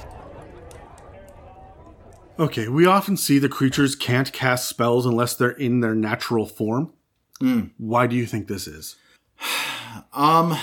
Okay, 2.38 2.68
we 2.68 2.86
often 2.86 3.18
see 3.18 3.38
the 3.38 3.50
creatures 3.50 3.94
can't 3.94 4.32
cast 4.32 4.66
spells 4.66 5.04
unless 5.04 5.36
they're 5.36 5.50
in 5.50 5.80
their 5.80 5.94
natural 5.94 6.46
form. 6.46 6.90
Why 7.78 8.06
do 8.06 8.16
you 8.16 8.26
think 8.26 8.48
this 8.48 8.66
is? 8.66 8.96
Um, 10.12 10.56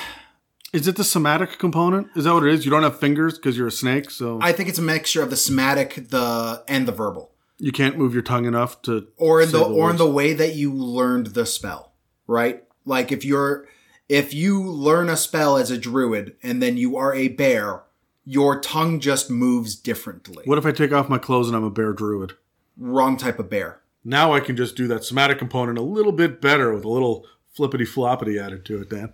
Is 0.73 0.87
it 0.89 0.97
the 0.97 1.05
somatic 1.05 1.57
component? 1.57 2.07
Is 2.17 2.25
that 2.25 2.33
what 2.33 2.43
it 2.45 2.53
is? 2.53 2.65
You 2.65 2.71
don't 2.71 2.83
have 2.83 2.99
fingers 2.99 3.37
because 3.37 3.57
you're 3.57 3.67
a 3.67 3.71
snake, 3.71 4.09
so 4.09 4.39
I 4.41 4.51
think 4.51 4.67
it's 4.67 4.79
a 4.79 4.81
mixture 4.81 5.21
of 5.21 5.29
the 5.29 5.37
somatic, 5.37 6.09
the 6.09 6.63
and 6.67 6.85
the 6.85 6.91
verbal, 6.91 7.31
you 7.59 7.71
can't 7.71 7.97
move 7.97 8.13
your 8.13 8.23
tongue 8.23 8.45
enough 8.45 8.81
to 8.83 9.07
or 9.17 9.41
in 9.41 9.49
say 9.49 9.57
the 9.57 9.63
or 9.63 9.89
in 9.89 9.97
the 9.97 10.09
way 10.09 10.33
that 10.33 10.55
you 10.55 10.73
learned 10.73 11.27
the 11.27 11.45
spell, 11.45 11.93
right? 12.27 12.63
Like 12.85 13.11
if 13.11 13.23
you're 13.23 13.67
if 14.09 14.33
you 14.33 14.61
learn 14.61 15.09
a 15.09 15.15
spell 15.15 15.55
as 15.57 15.71
a 15.71 15.77
druid 15.77 16.35
and 16.43 16.61
then 16.61 16.75
you 16.75 16.97
are 16.97 17.13
a 17.13 17.29
bear, 17.29 17.83
your 18.25 18.59
tongue 18.59 18.99
just 18.99 19.29
moves 19.29 19.75
differently. 19.75 20.43
What 20.45 20.57
if 20.57 20.65
I 20.65 20.71
take 20.71 20.91
off 20.91 21.07
my 21.07 21.19
clothes 21.19 21.47
and 21.47 21.55
I'm 21.55 21.63
a 21.63 21.69
bear 21.69 21.93
druid? 21.93 22.33
Wrong 22.77 23.15
type 23.15 23.39
of 23.39 23.49
bear. 23.49 23.81
Now 24.03 24.33
I 24.33 24.39
can 24.39 24.55
just 24.55 24.75
do 24.75 24.87
that 24.87 25.03
somatic 25.03 25.37
component 25.37 25.77
a 25.77 25.83
little 25.83 26.11
bit 26.11 26.41
better 26.41 26.73
with 26.73 26.83
a 26.83 26.89
little 26.89 27.25
flippity 27.53 27.85
floppity 27.85 28.41
added 28.41 28.65
to 28.65 28.81
it, 28.81 28.89
Dan. 28.89 29.13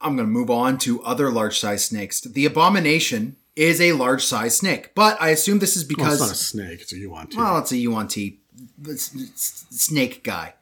I'm 0.00 0.16
going 0.16 0.28
to 0.28 0.32
move 0.32 0.50
on 0.50 0.76
to 0.78 1.02
other 1.02 1.30
large 1.30 1.58
size 1.58 1.84
snakes. 1.84 2.20
The 2.20 2.44
abomination 2.44 3.36
is 3.56 3.80
a 3.80 3.92
large 3.92 4.24
size 4.24 4.56
snake, 4.56 4.94
but 4.94 5.16
I 5.20 5.30
assume 5.30 5.60
this 5.60 5.76
is 5.76 5.84
Well, 5.84 5.88
because 5.88 6.14
it's 6.14 6.20
not 6.22 6.30
a 6.32 6.34
snake, 6.68 6.80
it's 6.82 6.92
a 6.92 6.98
yuan 6.98 7.28
ti. 7.28 7.36
Well, 7.38 7.58
it's 7.58 7.72
a 7.72 7.76
Yuan-Ti 7.76 8.40
it's- 8.82 9.14
it's 9.14 9.64
snake 9.70 10.22
guy. 10.24 10.54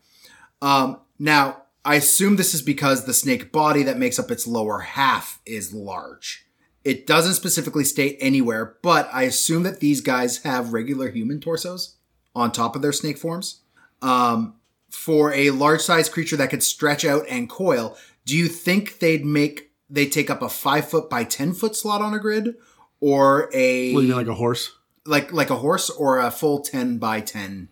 Um, 0.60 0.98
now, 1.18 1.62
I 1.84 1.96
assume 1.96 2.36
this 2.36 2.54
is 2.54 2.62
because 2.62 3.04
the 3.04 3.14
snake 3.14 3.50
body 3.50 3.82
that 3.82 3.98
makes 3.98 4.18
up 4.18 4.30
its 4.30 4.46
lower 4.46 4.80
half 4.80 5.40
is 5.44 5.72
large. 5.72 6.46
It 6.84 7.06
doesn't 7.06 7.34
specifically 7.34 7.84
state 7.84 8.16
anywhere, 8.20 8.76
but 8.82 9.08
I 9.12 9.22
assume 9.24 9.62
that 9.64 9.80
these 9.80 10.00
guys 10.00 10.38
have 10.38 10.72
regular 10.72 11.10
human 11.10 11.40
torsos 11.40 11.96
on 12.34 12.50
top 12.52 12.74
of 12.76 12.82
their 12.82 12.92
snake 12.92 13.18
forms. 13.18 13.60
Um, 14.00 14.54
for 14.90 15.32
a 15.32 15.50
large 15.50 15.80
sized 15.80 16.12
creature 16.12 16.36
that 16.36 16.50
could 16.50 16.62
stretch 16.62 17.04
out 17.04 17.24
and 17.28 17.48
coil, 17.48 17.96
do 18.26 18.36
you 18.36 18.48
think 18.48 18.98
they'd 18.98 19.24
make 19.24 19.70
they 19.88 20.06
take 20.06 20.30
up 20.30 20.42
a 20.42 20.48
five 20.48 20.88
foot 20.88 21.08
by 21.10 21.24
ten 21.24 21.52
foot 21.52 21.74
slot 21.76 22.00
on 22.02 22.14
a 22.14 22.18
grid, 22.18 22.54
or 23.00 23.48
a 23.54 23.92
What 23.94 24.00
you 24.02 24.08
mean, 24.08 24.16
like 24.16 24.26
a 24.26 24.34
horse? 24.34 24.72
like 25.06 25.32
like 25.32 25.50
a 25.50 25.56
horse 25.56 25.90
or 25.90 26.20
a 26.20 26.30
full 26.30 26.60
10 26.60 26.98
by 26.98 27.20
10 27.20 27.68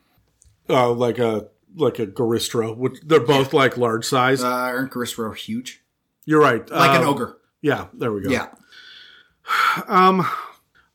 Uh, 0.69 0.91
like 0.93 1.19
a 1.21 1.47
like 1.77 1.99
a 2.01 2.07
Garistro. 2.09 2.77
Which 2.77 2.99
they're 3.05 3.21
both 3.21 3.53
like 3.53 3.77
large 3.77 4.05
size. 4.05 4.43
uh 4.43 4.49
aren't 4.49 4.91
Garistro 4.93 5.35
huge 5.37 5.81
You're 6.25 6.41
right. 6.41 6.69
like 6.71 6.91
an 6.99 7.03
Um, 7.05 7.09
ogre 7.11 7.39
Yeah, 7.63 7.87
there 7.95 8.13
we 8.13 8.23
go. 8.23 8.31
yeah 8.31 8.49
Um, 9.87 10.27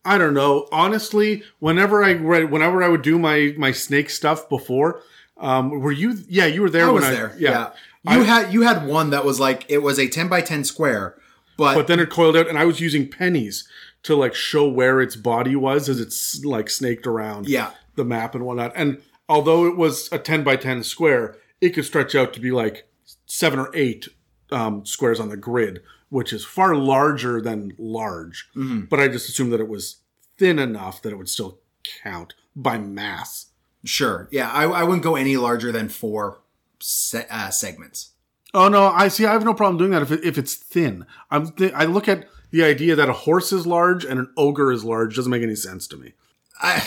I 0.06 0.18
don't 0.18 0.34
know. 0.34 0.68
Honestly, 0.72 1.44
whenever 1.60 2.04
I 2.04 2.14
read, 2.14 2.52
whenever 2.52 2.84
I 2.84 2.88
would 2.90 3.02
do 3.02 3.18
my 3.20 3.54
my 3.58 3.72
snake 3.72 4.10
stuff 4.10 4.48
before, 4.48 5.02
um, 5.38 5.82
were 5.82 5.92
you? 5.92 6.18
Yeah, 6.30 6.46
you 6.46 6.62
were 6.62 6.70
there 6.70 6.86
i 6.86 6.88
when 6.88 6.96
was 6.96 7.06
I. 7.06 7.12
there 7.12 7.36
Yeah. 7.38 7.72
yeah, 8.06 8.14
you 8.16 8.22
I- 8.22 8.24
had 8.26 8.54
you 8.54 8.62
had 8.62 8.86
one 8.88 9.10
that 9.10 9.26
was 9.26 9.40
like 9.40 9.66
it 9.68 9.80
was 9.80 10.00
a 10.00 10.08
10 10.08 10.28
by 10.30 10.42
10 10.42 10.64
square 10.64 11.18
but, 11.58 11.74
But 11.76 11.88
then 11.88 12.02
it 12.02 12.10
coiled 12.10 12.36
out, 12.36 12.50
and 12.50 12.58
I 12.58 12.66
was 12.66 12.82
using 12.82 13.10
pennies 13.10 13.66
to 14.04 14.14
like 14.16 14.36
show 14.36 14.68
where 14.68 15.02
its 15.02 15.16
body 15.16 15.56
was 15.56 15.88
as 15.88 16.00
it's 16.02 16.44
like 16.44 16.70
snaked 16.70 17.08
around 17.08 17.48
yeah 17.48 17.72
the 17.96 18.04
map 18.06 18.36
and 18.36 18.46
whatnot. 18.46 18.74
And 18.76 19.02
although 19.30 19.66
it 19.66 19.78
was 19.78 20.10
a 20.12 20.20
ten 20.20 20.44
by 20.44 20.58
ten 20.58 20.84
square, 20.84 21.38
it 21.62 21.70
could 21.70 21.86
stretch 21.86 22.14
out 22.14 22.34
to 22.34 22.40
be 22.42 22.52
like 22.52 22.88
seven 23.26 23.58
or 23.58 23.72
eight 23.74 24.10
um, 24.52 24.86
squares 24.86 25.20
on 25.20 25.30
the 25.30 25.38
grid, 25.38 25.82
which 26.10 26.32
is 26.34 26.46
far 26.46 26.76
larger 26.76 27.42
than 27.42 27.74
large. 27.78 28.48
But 28.90 29.00
I 29.00 29.08
just 29.08 29.30
assumed 29.30 29.52
that 29.54 29.60
it 29.60 29.68
was 29.68 29.98
thin 30.38 30.60
enough 30.60 31.02
that 31.02 31.12
it 31.14 31.18
would 31.18 31.30
still 31.30 31.60
count 32.04 32.34
by 32.56 32.78
mass. 32.78 33.48
sure 33.84 34.28
yeah 34.32 34.50
i, 34.52 34.64
I 34.64 34.84
wouldn't 34.84 35.04
go 35.04 35.16
any 35.16 35.38
larger 35.38 35.72
than 35.72 35.88
four 35.90 36.40
se- 36.80 37.28
uh, 37.30 37.50
segments 37.52 38.12
Oh 38.54 38.70
no, 38.70 38.86
I 38.88 39.10
see. 39.10 39.26
I 39.26 39.34
have 39.34 39.44
no 39.44 39.54
problem 39.54 39.78
doing 39.78 39.92
that 39.92 40.02
if 40.02 40.12
it, 40.12 40.24
if 40.24 40.38
it's 40.38 40.56
thin. 40.56 41.06
I'm 41.30 41.52
th- 41.52 41.74
I 41.76 41.84
look 41.84 42.08
at 42.08 42.30
the 42.52 42.64
idea 42.64 42.96
that 42.96 43.10
a 43.10 43.14
horse 43.28 43.52
is 43.52 43.68
large 43.68 44.06
and 44.06 44.18
an 44.18 44.32
ogre 44.38 44.72
is 44.72 44.86
large 44.86 45.18
doesn't 45.18 45.30
make 45.30 45.44
any 45.44 45.56
sense 45.56 45.88
to 45.90 45.98
me. 45.98 46.14
I, 46.62 46.82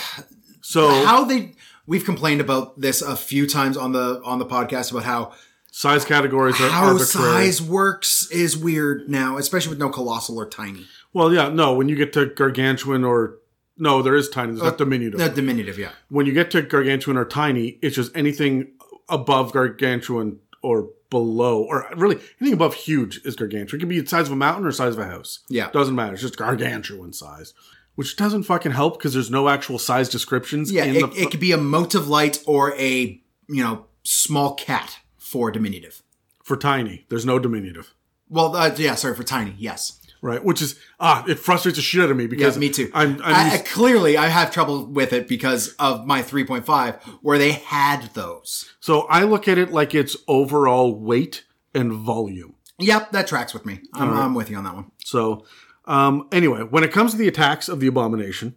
So 0.63 0.89
how 1.05 1.25
they 1.25 1.53
we've 1.87 2.07
complained 2.07 2.41
about 2.41 2.81
this 2.81 3.03
a 3.03 3.15
few 3.17 3.47
times 3.47 3.77
on 3.77 3.93
the 3.93 4.23
on 4.25 4.39
the 4.39 4.47
podcast 4.47 4.91
about 4.93 5.05
how 5.05 5.33
size 5.71 6.05
categories 6.05 6.61
are 6.61 6.69
how 6.71 6.87
arbitrary. 6.87 7.47
size 7.47 7.63
works 7.63 8.31
is 8.31 8.57
weird 8.57 9.09
now 9.09 9.37
especially 9.37 9.71
with 9.71 9.79
no 9.79 9.89
colossal 9.91 10.39
or 10.39 10.49
tiny 10.49 10.87
Well, 11.13 11.33
yeah, 11.33 11.49
no. 11.49 11.75
When 11.75 11.89
you 11.89 11.97
get 11.97 12.13
to 12.15 12.27
gargantuan 12.27 13.03
or 13.05 13.39
no, 13.79 14.03
there 14.03 14.15
is 14.15 14.29
tiny. 14.29 14.53
There's 14.53 14.63
not 14.63 14.75
uh, 14.75 14.77
diminutive. 14.77 15.19
Not 15.21 15.35
diminutive 15.35 15.79
yeah 15.79 15.91
when 16.11 16.27
you 16.27 16.33
get 16.33 16.51
to 16.53 16.63
gargantuan 16.63 17.17
or 17.17 17.25
tiny, 17.25 17.79
it's 17.83 17.97
just 17.97 18.15
anything 18.17 18.73
above 19.09 19.53
gargantuan 19.53 20.39
or 20.63 20.91
below, 21.11 21.63
or 21.63 21.87
really 21.97 22.17
anything 22.41 22.55
above 22.55 22.75
huge 22.75 23.21
is 23.25 23.37
gargantuan. 23.37 23.79
It 23.79 23.81
can 23.81 23.89
be 23.89 24.01
the 24.01 24.07
size 24.09 24.27
of 24.27 24.33
a 24.33 24.37
mountain 24.37 24.67
or 24.67 24.73
size 24.73 24.95
of 24.95 24.99
a 24.99 25.07
house. 25.07 25.41
Yeah. 25.49 25.71
doesn't 25.71 25.95
matter. 25.95 26.13
It's 26.13 26.23
just 26.23 26.37
gargantuan 26.37 27.13
size, 27.13 27.55
which 27.95 28.17
doesn't 28.17 28.43
fucking 28.43 28.73
help 28.73 28.99
because 28.99 29.15
there's 29.15 29.31
no 29.31 29.49
actual 29.49 29.79
size 29.79 30.09
descriptions. 30.09 30.71
Yeah, 30.71 30.85
in 30.85 30.97
it, 30.97 31.01
the 31.01 31.23
it 31.23 31.31
could 31.31 31.41
be 31.41 31.53
a 31.53 31.57
mote 31.59 31.95
of 31.95 32.09
light 32.09 32.43
or 32.47 32.75
a 32.77 33.21
you 33.49 33.63
know 33.63 33.87
small 34.03 34.55
cat 34.55 34.99
for 35.29 35.51
diminutive. 35.51 36.03
for 36.43 36.57
tiny. 36.57 37.05
There's 37.11 37.27
no 37.27 37.39
diminutive. 37.39 37.93
Well, 38.31 38.57
uh, 38.57 38.75
yeah, 38.77 38.95
sorry 38.95 39.15
for 39.15 39.25
tiny. 39.25 39.55
Yes, 39.59 39.95
Right, 40.21 40.43
which 40.43 40.61
is 40.61 40.77
ah, 40.99 41.25
it 41.29 41.39
frustrates 41.39 41.77
the 41.77 41.83
shit 41.83 42.01
out 42.03 42.11
of 42.11 42.17
me 42.17 42.25
yeah, 42.25 42.29
because 42.31 42.59
me 42.59 42.71
too. 42.71 42.91
I'm, 42.93 43.23
I'm 43.23 43.35
I, 43.35 43.51
I- 43.51 43.53
used- 43.53 43.67
clearly 43.67 44.17
I 44.17 44.27
have 44.29 44.51
trouble 44.51 44.85
with 44.87 45.13
it 45.13 45.29
because 45.29 45.75
of 45.79 46.07
my 46.07 46.23
3.5 46.23 47.01
where 47.23 47.39
they 47.39 47.53
had 47.53 48.11
those. 48.15 48.73
so 48.81 49.03
I 49.03 49.23
look 49.25 49.47
at 49.47 49.59
it 49.59 49.71
like 49.71 49.95
it's 49.95 50.17
overall 50.27 50.93
weight 50.99 51.45
and 51.75 51.93
volume. 51.93 52.55
Yep, 52.81 53.13
that 53.13 53.27
tracks 53.29 53.53
with 53.55 53.65
me. 53.67 53.81
I'm, 53.95 54.11
I'm 54.13 54.35
with 54.35 54.51
you 54.51 54.57
on 54.57 54.65
that 54.65 54.75
one. 54.75 54.91
So, 55.05 55.45
um, 55.85 56.27
anyway, 56.33 56.63
when 56.63 56.83
it 56.85 56.91
comes 56.93 57.13
to 57.13 57.17
the 57.19 57.29
attacks 57.29 57.69
of 57.69 57.79
the 57.81 57.87
abomination, 57.87 58.55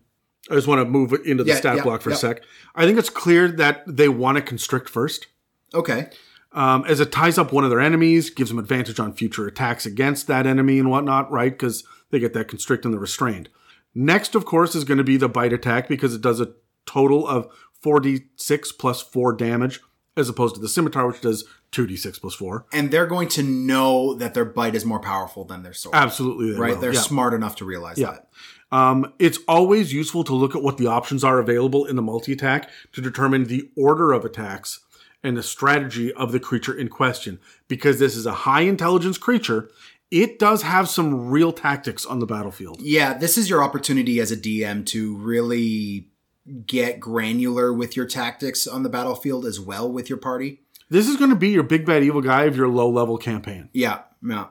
I 0.50 0.56
just 0.56 0.68
want 0.68 0.80
to 0.80 0.86
move 0.86 1.14
into 1.26 1.44
the 1.44 1.50
Yeah, 1.52 1.58
stat 1.58 1.76
yeah, 1.78 1.84
block 1.84 2.02
for 2.02 2.10
yeah. 2.10 2.16
a 2.16 2.20
sec. 2.20 2.42
I 2.76 2.86
think 2.86 2.98
it's 2.98 3.10
clear 3.10 3.48
that 3.50 3.84
they 3.88 4.10
want 4.10 4.38
to 4.38 4.42
constrict 4.42 4.90
first, 4.90 5.28
Okay. 5.76 6.10
Um, 6.54 6.84
as 6.86 7.00
it 7.00 7.12
ties 7.12 7.38
up 7.38 7.52
one 7.54 7.64
of 7.64 7.70
their 7.70 7.80
enemies, 7.80 8.30
gives 8.30 8.50
them 8.50 8.60
advantage 8.60 9.00
on 9.00 9.14
future 9.14 9.48
attacks 9.48 9.86
against 9.86 10.28
that 10.28 10.46
enemy 10.46 10.80
and 10.80 10.90
whatnot, 10.90 11.32
right? 11.32 11.52
Because 11.52 11.84
they 12.10 12.20
get 12.20 12.34
that 12.34 12.48
constrict 12.50 12.84
and 12.86 12.94
the 12.94 13.00
restrained. 13.00 13.50
Next, 13.96 14.36
of 14.36 14.46
course, 14.46 14.76
is 14.76 14.84
going 14.84 14.98
to 14.98 15.04
be 15.04 15.18
the 15.18 15.30
bite 15.30 15.54
attack 15.54 15.88
because 15.88 16.14
it 16.14 16.22
does 16.22 16.40
a 16.40 16.54
total 16.86 17.28
of 17.28 17.48
4d6 17.84 18.78
plus 18.78 19.02
4 19.02 19.34
damage, 19.34 19.80
as 20.18 20.30
opposed 20.30 20.56
to 20.56 20.62
the 20.62 20.68
scimitar, 20.70 21.08
which 21.08 21.22
does 21.22 21.46
2d6 21.72 22.20
plus 22.20 22.34
4. 22.36 22.66
And 22.74 22.92
they're 22.92 23.08
going 23.08 23.28
to 23.30 23.44
know 23.44 24.14
that 24.16 24.34
their 24.34 24.46
bite 24.46 24.76
is 24.76 24.86
more 24.86 25.00
powerful 25.00 25.46
than 25.46 25.64
their 25.64 25.74
sword. 25.74 25.96
Absolutely, 25.96 26.54
they 26.54 26.60
right? 26.60 26.74
will. 26.76 26.82
They're 26.82 26.94
Yeah. 26.94 27.02
smart 27.02 27.34
enough 27.34 27.56
to 27.58 27.66
realize 27.66 27.98
Yeah. 27.98 28.12
that. 28.12 28.28
Um, 28.74 29.14
it's 29.20 29.40
always 29.50 29.92
useful 29.94 30.24
to 30.26 30.34
look 30.34 30.56
at 30.56 30.64
what 30.64 30.78
the 30.78 30.88
options 30.88 31.24
are 31.24 31.40
available 31.40 31.86
in 31.86 31.98
the 31.98 32.02
multi 32.02 32.32
attack 32.32 32.70
to 32.94 33.02
determine 33.02 33.46
the 33.46 33.70
order 33.76 34.14
of 34.14 34.24
attacks 34.24 34.80
and 35.24 35.38
the 35.38 35.44
strategy 35.44 36.14
of 36.14 36.32
the 36.32 36.40
creature 36.40 36.74
in 36.74 36.90
question. 36.90 37.40
Because 37.68 38.00
this 38.00 38.16
is 38.16 38.26
a 38.26 38.34
high 38.34 38.62
intelligence 38.62 39.18
creature, 39.18 39.70
it 40.10 40.40
does 40.40 40.64
have 40.64 40.90
some 40.90 41.30
real 41.30 41.54
tactics 41.54 42.06
on 42.06 42.20
the 42.20 42.26
battlefield. 42.26 42.82
Yeah, 42.82 43.14
this 43.18 43.38
is 43.38 43.50
your 43.50 43.64
opportunity 43.64 44.20
as 44.20 44.32
a 44.32 44.38
DM 44.38 44.86
to 44.88 45.16
really 45.18 46.08
get 46.66 47.00
granular 47.00 47.72
with 47.72 47.96
your 47.96 48.06
tactics 48.06 48.68
on 48.68 48.84
the 48.84 48.90
battlefield 48.90 49.46
as 49.46 49.60
well 49.60 49.92
with 49.92 50.10
your 50.10 50.18
party. 50.18 50.62
This 50.90 51.08
is 51.08 51.16
going 51.16 51.30
to 51.30 51.36
be 51.36 51.50
your 51.50 51.64
big 51.64 51.86
bad 51.86 52.04
evil 52.04 52.22
guy 52.22 52.44
of 52.44 52.58
your 52.58 52.68
low 52.68 52.90
level 52.90 53.18
campaign. 53.18 53.70
Yeah, 53.72 54.00
yeah. 54.22 54.48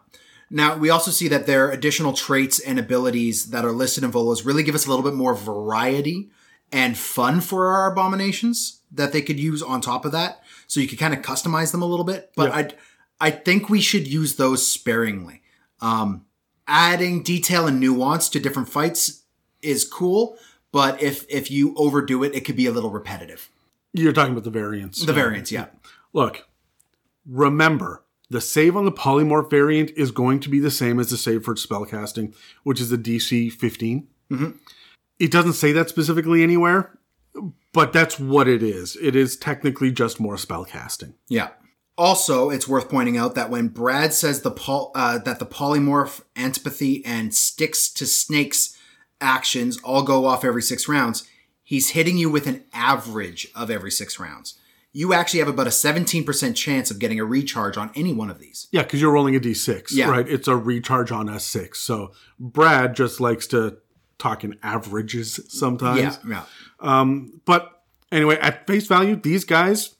Now 0.50 0.76
we 0.76 0.88
also 0.88 1.10
see 1.10 1.28
that 1.28 1.46
their 1.46 1.70
additional 1.70 2.12
traits 2.12 2.58
and 2.58 2.78
abilities 2.78 3.50
that 3.50 3.64
are 3.64 3.72
listed 3.72 4.02
in 4.02 4.10
Volo's 4.10 4.44
really 4.44 4.62
give 4.62 4.74
us 4.74 4.86
a 4.86 4.88
little 4.88 5.04
bit 5.04 5.14
more 5.14 5.34
variety 5.34 6.30
and 6.72 6.96
fun 6.96 7.40
for 7.40 7.68
our 7.68 7.92
abominations 7.92 8.80
that 8.90 9.12
they 9.12 9.22
could 9.22 9.38
use 9.38 9.62
on 9.62 9.80
top 9.80 10.04
of 10.04 10.12
that. 10.12 10.42
So 10.70 10.78
you 10.78 10.86
could 10.86 11.00
kind 11.00 11.12
of 11.12 11.20
customize 11.20 11.72
them 11.72 11.82
a 11.82 11.86
little 11.86 12.04
bit. 12.04 12.30
But 12.36 12.50
Yeah. 12.50 12.56
I 13.20 13.26
I 13.26 13.30
think 13.32 13.68
we 13.68 13.80
should 13.80 14.06
use 14.06 14.36
those 14.36 14.64
sparingly. 14.64 15.42
Um, 15.80 16.26
adding 16.68 17.24
detail 17.24 17.66
and 17.66 17.80
nuance 17.80 18.28
to 18.28 18.38
different 18.38 18.68
fights 18.68 19.24
is 19.62 19.84
cool, 19.84 20.38
but 20.70 21.02
if 21.02 21.26
if 21.28 21.50
you 21.50 21.74
overdo 21.76 22.22
it, 22.22 22.36
it 22.36 22.44
could 22.44 22.54
be 22.54 22.66
a 22.66 22.70
little 22.70 22.90
repetitive. 22.90 23.50
You're 23.92 24.12
talking 24.12 24.30
about 24.32 24.44
the 24.44 24.50
variants. 24.50 25.04
The 25.04 25.12
variants, 25.12 25.50
yeah. 25.50 25.66
Look, 26.12 26.46
remember, 27.26 28.04
the 28.30 28.40
save 28.40 28.76
on 28.76 28.84
the 28.84 28.92
polymorph 28.92 29.50
variant 29.50 29.90
is 29.96 30.12
going 30.12 30.38
to 30.38 30.48
be 30.48 30.60
the 30.60 30.70
same 30.70 31.00
as 31.00 31.10
the 31.10 31.16
save 31.16 31.44
for 31.44 31.56
spellcasting, 31.56 32.32
which 32.62 32.80
is 32.80 32.90
the 32.90 32.96
DC 32.96 33.50
15. 33.52 34.06
It 35.18 35.32
doesn't 35.32 35.54
say 35.54 35.72
that 35.72 35.88
specifically 35.88 36.44
anywhere, 36.44 36.96
but 37.72 37.92
that's 37.92 38.18
what 38.18 38.48
it 38.48 38.62
is. 38.62 38.96
It 39.00 39.14
is 39.16 39.36
technically 39.36 39.90
just 39.92 40.20
more 40.20 40.36
spellcasting. 40.36 41.14
Yeah. 41.28 41.50
Also, 41.98 42.48
it's 42.50 42.66
worth 42.66 42.88
pointing 42.88 43.16
out 43.18 43.34
that 43.34 43.50
when 43.50 43.68
Brad 43.68 44.14
says 44.14 44.40
the 44.42 44.50
pol- 44.50 44.90
uh, 44.94 45.18
that 45.18 45.38
the 45.38 45.46
polymorph, 45.46 46.22
antipathy, 46.34 47.04
and 47.04 47.34
sticks 47.34 47.92
to 47.92 48.06
snakes 48.06 48.76
actions 49.20 49.78
all 49.84 50.02
go 50.02 50.24
off 50.24 50.44
every 50.44 50.62
six 50.62 50.88
rounds, 50.88 51.28
he's 51.62 51.90
hitting 51.90 52.16
you 52.16 52.30
with 52.30 52.46
an 52.46 52.64
average 52.72 53.48
of 53.54 53.70
every 53.70 53.90
six 53.90 54.18
rounds. 54.18 54.58
You 54.92 55.12
actually 55.12 55.38
have 55.40 55.48
about 55.48 55.66
a 55.68 55.70
17% 55.70 56.56
chance 56.56 56.90
of 56.90 56.98
getting 56.98 57.20
a 57.20 57.24
recharge 57.24 57.76
on 57.76 57.90
any 57.94 58.12
one 58.12 58.28
of 58.30 58.40
these. 58.40 58.66
Yeah, 58.72 58.82
because 58.82 59.00
you're 59.00 59.12
rolling 59.12 59.36
a 59.36 59.40
d6, 59.40 59.88
Yeah. 59.92 60.10
right? 60.10 60.26
It's 60.28 60.48
a 60.48 60.56
recharge 60.56 61.12
on 61.12 61.28
a 61.28 61.38
six. 61.38 61.80
So 61.80 62.12
Brad 62.40 62.96
just 62.96 63.20
likes 63.20 63.46
to 63.48 63.76
talk 64.20 64.44
in 64.44 64.56
averages 64.62 65.40
sometimes. 65.48 66.18
Yeah, 66.28 66.44
yeah. 66.80 67.14
But 67.44 67.82
anyway, 68.12 68.38
at 68.38 68.66
face 68.66 68.86
value, 68.86 69.16
these 69.16 69.44
guys, 69.44 69.96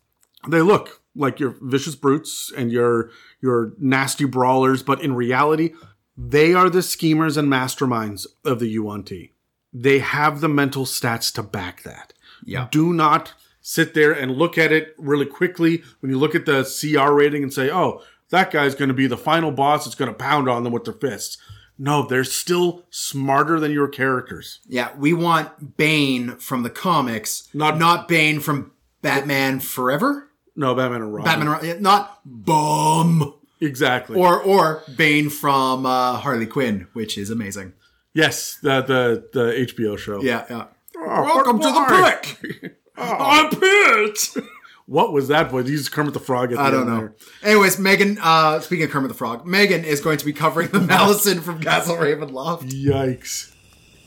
they 0.49 0.61
look 0.61 1.03
like 1.17 1.41
your 1.41 1.57
vicious 1.61 1.97
brutes 1.97 2.53
and 2.57 2.71
your 2.71 3.11
your 3.41 3.73
nasty 3.79 4.25
brawlers, 4.25 4.83
but 4.83 5.03
in 5.03 5.15
reality, 5.15 5.73
they 6.17 6.55
are 6.55 6.71
the 6.71 6.83
schemers 6.83 7.37
and 7.37 7.49
masterminds 7.49 8.27
of 8.45 8.61
the 8.61 8.69
Yuan-Ti. 8.69 9.33
They 9.73 9.99
have 10.01 10.41
the 10.41 10.49
mental 10.49 10.85
stats 10.85 11.33
to 11.35 11.43
back 11.43 11.83
that. 11.83 12.13
Yeah. 12.45 12.69
Do 12.71 12.93
not 12.93 13.35
sit 13.61 13.95
there 13.95 14.13
and 14.13 14.37
look 14.37 14.57
at 14.59 14.73
it 14.73 14.95
really 14.99 15.27
quickly 15.27 15.83
when 16.01 16.11
you 16.11 16.19
look 16.19 16.35
at 16.35 16.47
the 16.47 16.63
CR 16.63 17.13
rating 17.13 17.43
and 17.43 17.53
say, 17.53 17.71
"Oh, 17.71 18.03
that 18.31 18.51
guy's 18.51 18.75
going 18.75 18.89
to 18.89 18.95
be 18.95 19.07
the 19.07 19.17
final 19.17 19.51
boss 19.51 19.85
that's 19.85 19.95
going 19.95 20.11
to 20.11 20.17
pound 20.17 20.49
on 20.49 20.65
them 20.65 20.73
with 20.73 20.85
their 20.85 20.95
fists." 20.95 21.39
No, 21.83 22.03
they're 22.07 22.25
still 22.25 22.85
smarter 22.91 23.59
than 23.59 23.73
your 23.73 23.89
characters. 23.89 24.61
Yeah, 24.69 24.91
we 24.99 25.15
want 25.15 25.79
Bane 25.79 26.37
from 26.37 26.63
the 26.63 26.69
comics, 26.69 27.49
Not- 27.55 27.79
not 27.79 28.07
Bane 28.07 28.39
from 28.41 28.73
Batman 29.01 29.61
Forever. 29.61 30.29
No, 30.55 30.75
Batman 30.75 31.01
and 31.01 31.15
Robin. 31.15 31.25
Batman, 31.49 31.81
not 31.83 32.21
Bum, 32.27 33.33
exactly. 33.63 34.19
or 34.19 34.39
or 34.43 34.83
Bane 34.95 35.31
from 35.31 35.87
uh, 35.87 36.19
Harley 36.19 36.45
Quinn, 36.47 36.87
which 36.93 37.17
is 37.17 37.31
amazing. 37.31 37.73
Yes, 38.13 38.59
the 38.63 38.83
the 38.83 39.29
the 39.33 39.53
HBO 39.73 39.97
show. 39.97 40.21
Yeah, 40.21 40.45
yeah. 40.51 40.67
Welcome 40.95 41.61
to 41.61 41.67
the 41.67 42.19
pit. 42.61 42.77
I'm 42.99 43.49
pit. 43.59 44.45
What 44.91 45.13
was 45.13 45.29
that 45.29 45.53
voice? 45.53 45.69
He's 45.69 45.89
Kermit 45.89 46.15
the 46.15 46.19
Frog. 46.19 46.51
At 46.51 46.57
the 46.57 46.63
I 46.63 46.71
don't 46.73 46.89
know. 46.89 46.99
there. 46.99 47.15
Anyways, 47.45 47.79
Megan. 47.79 48.19
Uh, 48.21 48.59
speaking 48.59 48.87
of 48.87 48.91
Kermit 48.91 49.07
the 49.07 49.15
Frog, 49.15 49.47
Megan 49.47 49.85
is 49.85 50.01
going 50.01 50.19
to 50.19 50.25
be 50.25 50.33
covering 50.33 50.67
the 50.71 50.81
Malison 50.81 51.41
from 51.43 51.61
Castle 51.61 51.95
Ravenloft. 51.95 52.69
Yikes! 52.73 53.55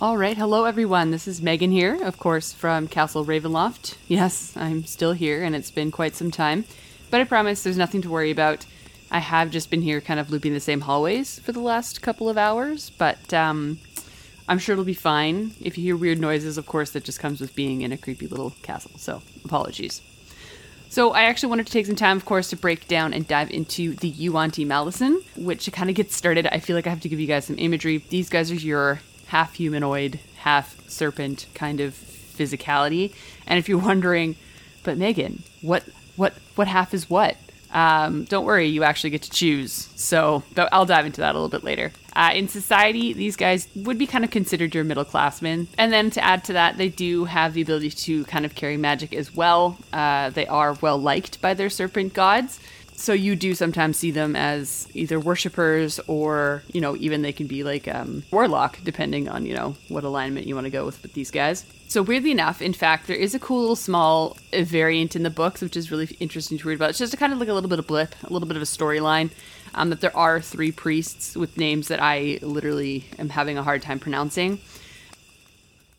All 0.02 0.18
right, 0.18 0.36
hello 0.36 0.66
everyone. 0.66 1.12
This 1.12 1.26
is 1.26 1.42
Megan 1.42 1.72
here, 1.72 2.04
of 2.04 2.20
course, 2.20 2.52
from 2.52 2.90
Castle 2.90 3.24
Ravenloft. 3.24 3.96
Yes, 4.10 4.58
I'm 4.58 4.84
still 4.84 5.14
here, 5.14 5.42
and 5.42 5.56
it's 5.56 5.72
been 5.72 5.90
quite 5.90 6.16
some 6.18 6.32
time. 6.32 6.66
But 7.10 7.22
I 7.22 7.24
promise 7.24 7.64
there's 7.64 7.78
nothing 7.78 8.02
to 8.02 8.10
worry 8.10 8.30
about. 8.32 8.66
I 9.10 9.20
have 9.20 9.52
just 9.52 9.70
been 9.70 9.84
here 9.84 10.02
kind 10.02 10.20
of 10.20 10.32
looping 10.32 10.54
the 10.54 10.60
same 10.60 10.82
hallways 10.82 11.40
for 11.40 11.54
the 11.54 11.62
last 11.62 12.02
couple 12.02 12.28
of 12.28 12.38
hours, 12.38 12.90
but 12.90 13.34
um, 13.34 13.80
I'm 14.50 14.60
sure 14.60 14.74
it'll 14.74 14.84
be 14.84 14.94
fine. 14.94 15.54
If 15.62 15.78
you 15.78 15.86
hear 15.86 15.96
weird 15.96 16.20
noises, 16.20 16.58
of 16.58 16.66
course, 16.66 16.92
that 16.92 17.06
just 17.06 17.22
comes 17.22 17.40
with 17.40 17.56
being 17.56 17.84
in 17.84 17.94
a 17.94 17.98
creepy 17.98 18.28
little 18.28 18.52
castle, 18.64 18.92
so 18.98 19.22
apologies. 19.46 20.02
So 20.94 21.10
I 21.10 21.24
actually 21.24 21.50
wanted 21.50 21.66
to 21.66 21.74
take 21.74 21.88
some 21.88 21.96
time, 21.96 22.18
of 22.18 22.26
course, 22.26 22.52
to 22.52 22.56
break 22.56 22.88
down 22.88 23.16
and 23.16 23.28
dive 23.28 23.50
into 23.50 23.96
the 23.96 24.10
Yuan-Ti 24.10 24.64
Malison, 24.66 25.24
which 25.36 25.66
to 25.66 25.72
kind 25.72 25.90
of 25.90 25.96
get 25.96 26.12
started, 26.12 26.46
I 26.46 26.60
feel 26.60 26.76
like 26.76 26.86
I 26.86 26.92
have 26.92 27.02
to 27.02 27.10
give 27.10 27.20
you 27.20 27.26
guys 27.26 27.46
some 27.46 27.58
imagery. 27.58 27.98
These 27.98 28.30
guys 28.30 28.52
are 28.52 28.54
your 28.54 29.00
half 29.26 29.56
humanoid, 29.56 30.20
half 30.38 30.88
serpent 30.88 31.48
kind 31.56 31.80
of 31.80 31.96
physicality. 31.96 33.12
And 33.48 33.58
if 33.58 33.68
you're 33.68 33.80
wondering, 33.80 34.36
but 34.84 35.00
Megan, 35.00 35.42
what 35.64 35.84
what 36.16 36.36
what 36.54 36.68
half 36.68 36.94
is 36.94 37.10
what? 37.10 37.38
Um, 37.74 38.24
don't 38.26 38.46
worry, 38.46 38.68
you 38.68 38.84
actually 38.84 39.10
get 39.10 39.24
to 39.24 39.32
choose. 39.32 39.90
So 39.96 40.44
I'll 40.72 40.86
dive 40.86 41.06
into 41.06 41.22
that 41.22 41.32
a 41.32 41.38
little 41.38 41.50
bit 41.50 41.64
later. 41.64 41.92
Uh, 42.16 42.32
in 42.34 42.48
society, 42.48 43.12
these 43.14 43.36
guys 43.36 43.68
would 43.76 43.98
be 43.98 44.06
kind 44.06 44.24
of 44.24 44.30
considered 44.30 44.76
your 44.76 44.84
middle 44.84 45.04
classmen. 45.04 45.68
And 45.78 45.92
then 45.92 46.12
to 46.12 46.24
add 46.24 46.44
to 46.46 46.54
that, 46.54 46.78
they 46.78 46.90
do 46.90 47.26
have 47.26 47.54
the 47.56 47.62
ability 47.62 47.90
to 47.90 48.24
kind 48.26 48.46
of 48.46 48.54
carry 48.54 48.78
magic 48.78 49.14
as 49.14 49.36
well. 49.36 49.80
Uh, 49.92 50.30
they 50.30 50.46
are 50.46 50.74
well 50.82 51.00
liked 51.00 51.42
by 51.42 51.56
their 51.56 51.72
serpent 51.72 52.14
gods. 52.14 52.60
So 53.04 53.12
you 53.12 53.36
do 53.36 53.54
sometimes 53.54 53.98
see 53.98 54.12
them 54.12 54.34
as 54.34 54.88
either 54.94 55.20
worshippers 55.20 56.00
or, 56.08 56.64
you 56.72 56.80
know, 56.80 56.96
even 56.96 57.22
they 57.22 57.34
can 57.34 57.48
be 57.48 57.62
like 57.62 57.86
um, 57.94 58.24
warlock, 58.32 58.80
depending 58.86 59.28
on, 59.28 59.46
you 59.46 59.54
know, 59.54 59.76
what 59.90 60.06
alignment 60.06 60.48
you 60.48 60.56
want 60.56 60.68
to 60.68 60.72
go 60.72 60.86
with 60.86 61.04
with 61.04 61.12
these 61.12 61.30
guys. 61.30 61.66
So 61.90 62.02
weirdly 62.02 62.32
enough, 62.32 62.62
in 62.62 62.72
fact, 62.72 63.08
there 63.08 63.18
is 63.18 63.36
a 63.36 63.40
cool 63.40 63.60
little 63.60 63.76
small 63.76 64.38
variant 64.54 65.18
in 65.18 65.24
the 65.24 65.30
books, 65.30 65.62
which 65.62 65.76
is 65.76 65.92
really 65.92 66.16
interesting 66.22 66.58
to 66.58 66.66
read 66.66 66.76
about. 66.76 66.92
It's 66.92 66.98
just 66.98 67.14
a 67.14 67.18
kind 67.18 67.34
of 67.34 67.40
like 67.40 67.50
a 67.50 67.54
little 67.54 67.70
bit 67.70 67.78
of 67.78 67.88
blip, 67.88 68.16
a 68.24 68.32
little 68.32 68.48
bit 68.48 68.56
of 68.56 68.64
a 68.64 68.66
storyline. 68.66 69.32
Um, 69.76 69.90
that 69.90 70.00
there 70.00 70.16
are 70.16 70.40
three 70.40 70.72
priests 70.72 71.36
with 71.36 71.58
names 71.58 71.90
that 71.90 72.02
I 72.02 72.40
literally 72.42 73.04
am 73.20 73.28
having 73.28 73.58
a 73.58 73.64
hard 73.64 73.82
time 73.82 74.00
pronouncing. 74.00 74.62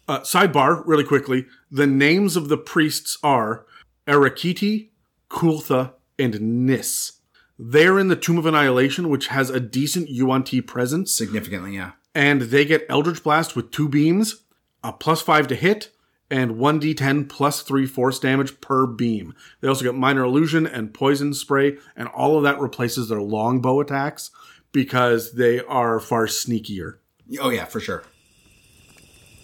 Uh, 0.09 0.21
sidebar, 0.21 0.83
really 0.87 1.05
quickly. 1.05 1.45
The 1.71 1.87
names 1.87 2.35
of 2.35 2.49
the 2.49 2.57
priests 2.57 3.19
are 3.23 3.67
Arakiti, 4.07 4.89
Kultha, 5.29 5.93
and 6.19 6.67
Nis. 6.67 7.13
They're 7.59 7.99
in 7.99 8.09
the 8.09 8.17
Tomb 8.17 8.39
of 8.39 8.47
Annihilation, 8.47 9.09
which 9.09 9.29
has 9.29 9.49
a 9.51 9.61
decent 9.61 10.09
Yuan-Ti 10.11 10.63
presence, 10.63 11.13
Significantly, 11.13 11.77
yeah. 11.77 11.93
and 12.15 12.43
they 12.43 12.65
get 12.65 12.85
Eldritch 12.89 13.23
Blast 13.23 13.55
with 13.55 13.71
two 13.71 13.89
beams, 13.89 14.43
a 14.83 14.93
plus 14.93 15.23
five 15.23 15.47
to 15.49 15.55
hit, 15.55 15.91
and 16.31 16.53
1d10 16.53 17.29
plus 17.29 17.63
3 17.63 17.87
force 17.87 18.19
damage 18.19 18.61
per 18.61 18.87
beam. 18.87 19.35
They 19.61 19.69
also 19.69 19.85
get 19.85 19.95
Minor 19.95 20.25
Illusion 20.25 20.67
and 20.67 20.93
Poison 20.93 21.33
Spray, 21.33 21.77
and 21.95 22.09
all 22.09 22.37
of 22.37 22.43
that 22.43 22.59
replaces 22.59 23.09
their 23.09 23.21
longbow 23.21 23.81
attacks 23.81 24.31
because 24.73 25.35
they 25.35 25.61
are 25.61 26.01
far 26.01 26.27
sneakier. 26.27 26.97
Oh 27.41 27.51
yeah, 27.51 27.67
for 27.67 27.79
sure. 27.79 28.03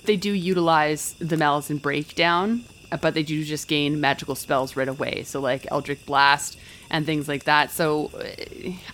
they 0.04 0.16
do 0.16 0.32
utilize 0.32 1.14
the 1.20 1.36
Malison 1.36 1.78
breakdown, 1.78 2.64
but 3.00 3.14
they 3.14 3.22
do 3.22 3.44
just 3.44 3.68
gain 3.68 4.00
magical 4.00 4.34
spells 4.34 4.76
right 4.76 4.88
away. 4.88 5.22
So 5.24 5.40
like 5.40 5.66
Eldritch 5.70 6.04
Blast 6.06 6.58
and 6.90 7.06
things 7.06 7.28
like 7.28 7.44
that. 7.44 7.70
So 7.70 8.10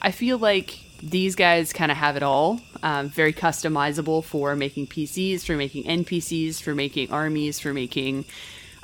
I 0.00 0.10
feel 0.10 0.38
like 0.38 0.78
these 1.02 1.34
guys 1.34 1.72
kind 1.72 1.90
of 1.90 1.96
have 1.96 2.16
it 2.16 2.22
all. 2.22 2.60
Um, 2.82 3.08
very 3.08 3.32
customizable 3.32 4.24
for 4.24 4.56
making 4.56 4.86
PCs, 4.86 5.44
for 5.44 5.56
making 5.56 5.84
NPCs, 5.84 6.62
for 6.62 6.74
making 6.74 7.10
armies, 7.10 7.58
for 7.58 7.72
making 7.72 8.24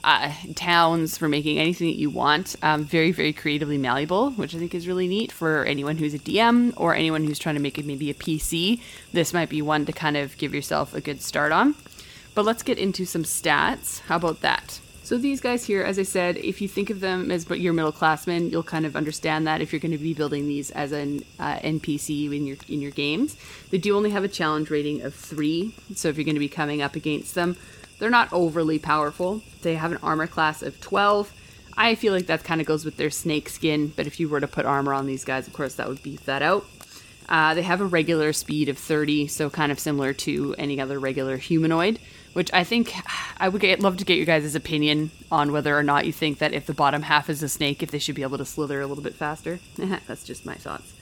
uh, 0.05 0.33
towns, 0.55 1.17
for 1.17 1.29
making 1.29 1.59
anything 1.59 1.89
that 1.89 1.99
you 1.99 2.11
want. 2.11 2.57
Um, 2.63 2.85
very, 2.85 3.13
very 3.13 3.33
creatively 3.33 3.79
malleable, 3.79 4.31
which 4.33 4.55
I 4.55 4.59
think 4.59 4.75
is 4.75 4.89
really 4.89 5.09
neat 5.09 5.33
for 5.33 5.65
anyone 5.65 5.97
who's 5.97 6.15
a 6.15 6.19
DM 6.19 6.75
or 6.77 6.95
anyone 6.95 7.25
who's 7.25 7.39
trying 7.39 7.55
to 7.55 7.61
make 7.61 7.79
it 7.79 7.87
maybe 7.87 8.11
a 8.11 8.15
PC. 8.15 8.81
This 9.13 9.33
might 9.33 9.49
be 9.49 9.63
one 9.63 9.87
to 9.87 9.93
kind 9.93 10.17
of 10.17 10.37
give 10.39 10.55
yourself 10.55 10.95
a 10.95 11.01
good 11.01 11.23
start 11.23 11.53
on. 11.53 11.75
But 12.35 12.45
let's 12.45 12.63
get 12.63 12.79
into 12.79 13.05
some 13.05 13.25
stats. 13.25 14.01
How 14.01 14.17
about 14.17 14.41
that? 14.41 14.81
So 15.05 15.19
these 15.19 15.41
guys 15.41 15.65
here, 15.65 15.83
as 15.83 15.99
I 15.99 16.05
said, 16.05 16.37
if 16.37 16.61
you 16.61 16.69
think 16.69 16.89
of 16.89 17.01
them 17.01 17.33
as 17.33 17.45
but 17.45 17.59
your 17.59 17.73
middle 17.73 17.91
classmen, 17.91 18.51
you'll 18.51 18.63
kind 18.63 18.87
of 18.87 18.95
understand 18.95 19.49
that 19.49 19.61
if 19.61 19.73
you're 19.73 19.81
going 19.81 19.93
to 19.93 19.99
be 19.99 20.15
building 20.15 20.47
these 20.47 20.71
as 20.71 20.93
an 20.93 21.25
uh, 21.41 21.57
NPC 21.57 22.33
in 22.33 22.47
your 22.47 22.57
in 22.69 22.81
your 22.81 22.93
games. 22.93 23.37
They 23.71 23.79
do 23.79 23.97
only 23.97 24.11
have 24.11 24.23
a 24.23 24.29
challenge 24.29 24.71
rating 24.71 25.03
of 25.03 25.13
three, 25.13 25.75
so 25.95 26.09
if 26.09 26.17
you're 26.17 26.25
going 26.25 26.37
to 26.37 26.41
be 26.41 26.49
coming 26.49 26.83
up 26.83 26.95
against 26.95 27.35
them, 27.35 27.57
they're 27.99 28.11
not 28.11 28.33
overly 28.33 28.79
powerful. 28.79 29.43
They 29.63 29.75
have 29.75 29.91
an 29.91 29.99
armor 30.03 30.29
class 30.29 30.63
of 30.63 30.81
12. 30.81 31.33
I 31.77 31.95
feel 31.95 32.13
like 32.13 32.27
that 32.27 32.45
kind 32.45 32.61
of 32.61 32.67
goes 32.67 32.85
with 32.85 32.97
their 32.97 33.11
snake 33.11 33.49
skin, 33.49 33.93
but 33.97 34.07
if 34.07 34.21
you 34.21 34.29
were 34.29 34.41
to 34.41 34.49
put 34.49 34.67
armor 34.67 34.93
on 34.93 35.07
these 35.07 35.25
guys, 35.25 35.47
of 35.47 35.53
course, 35.53 35.75
that 35.75 35.89
would 35.89 36.03
beef 36.03 36.25
that 36.27 36.43
out. 36.43 36.65
Uh, 37.29 37.55
they 37.55 37.63
have 37.63 37.81
a 37.81 37.87
regular 37.87 38.33
speed 38.33 38.69
of 38.69 38.79
30, 38.79 39.27
so 39.27 39.49
kind 39.49 39.73
of 39.73 39.81
similar 39.81 40.13
to 40.13 40.55
any 40.59 40.81
other 40.81 40.99
regular 40.99 41.39
humanoid, 41.39 41.99
which 42.33 42.53
I 42.53 42.65
think 42.65 42.95
I 43.39 43.49
would 43.49 43.61
get, 43.61 43.81
love 43.81 43.97
to 43.99 44.05
get 44.05 44.17
your 44.17 44.27
guys' 44.27 44.55
opinion 44.55 45.11
on 45.31 45.53
whether 45.53 45.77
or 45.77 45.83
not 45.83 46.07
you 46.07 46.13
think 46.13 46.39
that 46.39 46.53
if 46.53 46.67
the 46.67 46.75
bottom 46.75 47.03
half 47.03 47.29
is 47.29 47.43
a 47.43 47.49
snake, 47.49 47.83
if 47.83 47.91
they 47.91 47.99
should 47.99 48.15
be 48.15 48.23
able 48.23 48.39
to 48.39 48.45
slither 48.45 48.81
a 48.81 48.87
little 48.87 49.05
bit 49.05 49.15
faster. 49.15 49.59
That's 49.77 50.25
just 50.25 50.47
my 50.47 50.55
thoughts. 50.55 50.93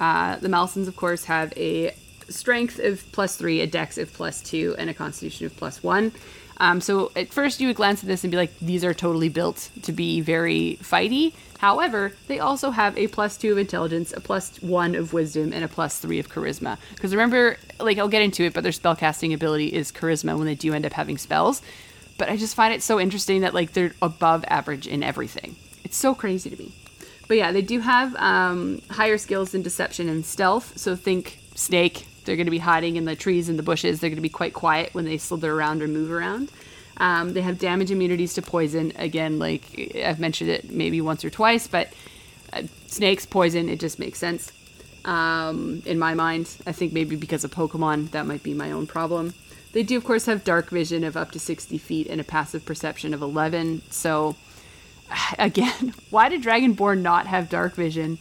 Uh, 0.00 0.36
the 0.36 0.48
Malisons, 0.48 0.88
of 0.88 0.96
course, 0.96 1.24
have 1.24 1.52
a 1.56 1.94
strength 2.28 2.78
of 2.78 3.04
plus 3.12 3.36
three, 3.36 3.60
a 3.60 3.66
dex 3.66 3.98
of 3.98 4.12
plus 4.12 4.42
two, 4.42 4.74
and 4.78 4.88
a 4.90 4.94
constitution 4.94 5.46
of 5.46 5.56
plus 5.56 5.82
one. 5.82 6.12
Um, 6.58 6.80
so 6.80 7.10
at 7.16 7.32
first 7.32 7.60
you 7.60 7.66
would 7.68 7.76
glance 7.76 8.02
at 8.02 8.08
this 8.08 8.24
and 8.24 8.30
be 8.30 8.36
like, 8.36 8.56
these 8.60 8.84
are 8.84 8.94
totally 8.94 9.28
built 9.28 9.70
to 9.82 9.92
be 9.92 10.20
very 10.20 10.78
fighty. 10.82 11.32
However, 11.58 12.12
they 12.26 12.40
also 12.40 12.72
have 12.72 12.98
a 12.98 13.06
plus 13.06 13.36
two 13.36 13.52
of 13.52 13.58
intelligence, 13.58 14.12
a 14.12 14.20
plus 14.20 14.60
one 14.62 14.96
of 14.96 15.12
wisdom, 15.12 15.52
and 15.52 15.64
a 15.64 15.68
plus 15.68 16.00
three 16.00 16.18
of 16.18 16.28
charisma. 16.28 16.76
Because 16.94 17.12
remember, 17.12 17.56
like 17.78 17.98
I'll 17.98 18.08
get 18.08 18.22
into 18.22 18.42
it, 18.42 18.52
but 18.52 18.64
their 18.64 18.72
spellcasting 18.72 19.32
ability 19.32 19.68
is 19.68 19.92
charisma 19.92 20.36
when 20.36 20.46
they 20.46 20.56
do 20.56 20.74
end 20.74 20.84
up 20.84 20.92
having 20.92 21.18
spells. 21.18 21.62
But 22.18 22.28
I 22.28 22.36
just 22.36 22.56
find 22.56 22.74
it 22.74 22.82
so 22.82 22.98
interesting 22.98 23.42
that 23.42 23.54
like 23.54 23.72
they're 23.72 23.94
above 24.02 24.44
average 24.48 24.88
in 24.88 25.02
everything. 25.02 25.54
It's 25.84 25.96
so 25.96 26.14
crazy 26.14 26.50
to 26.50 26.56
me. 26.56 26.72
But 27.28 27.36
yeah, 27.36 27.52
they 27.52 27.62
do 27.62 27.80
have 27.80 28.14
um, 28.16 28.82
higher 28.90 29.16
skills 29.16 29.54
in 29.54 29.62
deception 29.62 30.08
and 30.08 30.26
stealth. 30.26 30.76
So 30.76 30.96
think 30.96 31.38
snake. 31.54 32.06
They're 32.24 32.36
going 32.36 32.46
to 32.46 32.50
be 32.50 32.58
hiding 32.58 32.96
in 32.96 33.04
the 33.04 33.16
trees 33.16 33.48
and 33.48 33.58
the 33.58 33.62
bushes. 33.62 34.00
They're 34.00 34.10
going 34.10 34.16
to 34.16 34.22
be 34.22 34.28
quite 34.28 34.54
quiet 34.54 34.94
when 34.94 35.04
they 35.04 35.18
slither 35.18 35.52
around 35.52 35.82
or 35.82 35.88
move 35.88 36.10
around. 36.10 36.50
Um, 36.98 37.32
they 37.32 37.40
have 37.40 37.58
damage 37.58 37.90
immunities 37.90 38.34
to 38.34 38.42
poison. 38.42 38.92
Again, 38.96 39.38
like 39.38 39.92
I've 40.04 40.20
mentioned 40.20 40.50
it 40.50 40.70
maybe 40.70 41.00
once 41.00 41.24
or 41.24 41.30
twice, 41.30 41.66
but 41.66 41.92
uh, 42.52 42.62
snakes, 42.86 43.26
poison, 43.26 43.68
it 43.68 43.80
just 43.80 43.98
makes 43.98 44.18
sense. 44.18 44.52
Um, 45.04 45.82
in 45.84 45.98
my 45.98 46.14
mind, 46.14 46.54
I 46.66 46.72
think 46.72 46.92
maybe 46.92 47.16
because 47.16 47.44
of 47.44 47.50
Pokemon, 47.50 48.10
that 48.12 48.26
might 48.26 48.42
be 48.42 48.54
my 48.54 48.70
own 48.70 48.86
problem. 48.86 49.34
They 49.72 49.82
do, 49.82 49.96
of 49.96 50.04
course, 50.04 50.26
have 50.26 50.44
dark 50.44 50.68
vision 50.70 51.02
of 51.02 51.16
up 51.16 51.32
to 51.32 51.40
60 51.40 51.78
feet 51.78 52.06
and 52.06 52.20
a 52.20 52.24
passive 52.24 52.64
perception 52.64 53.14
of 53.14 53.22
11. 53.22 53.82
So, 53.90 54.36
again, 55.38 55.94
why 56.10 56.28
did 56.28 56.42
Dragonborn 56.42 57.00
not 57.00 57.26
have 57.26 57.48
dark 57.48 57.74
vision, 57.74 58.18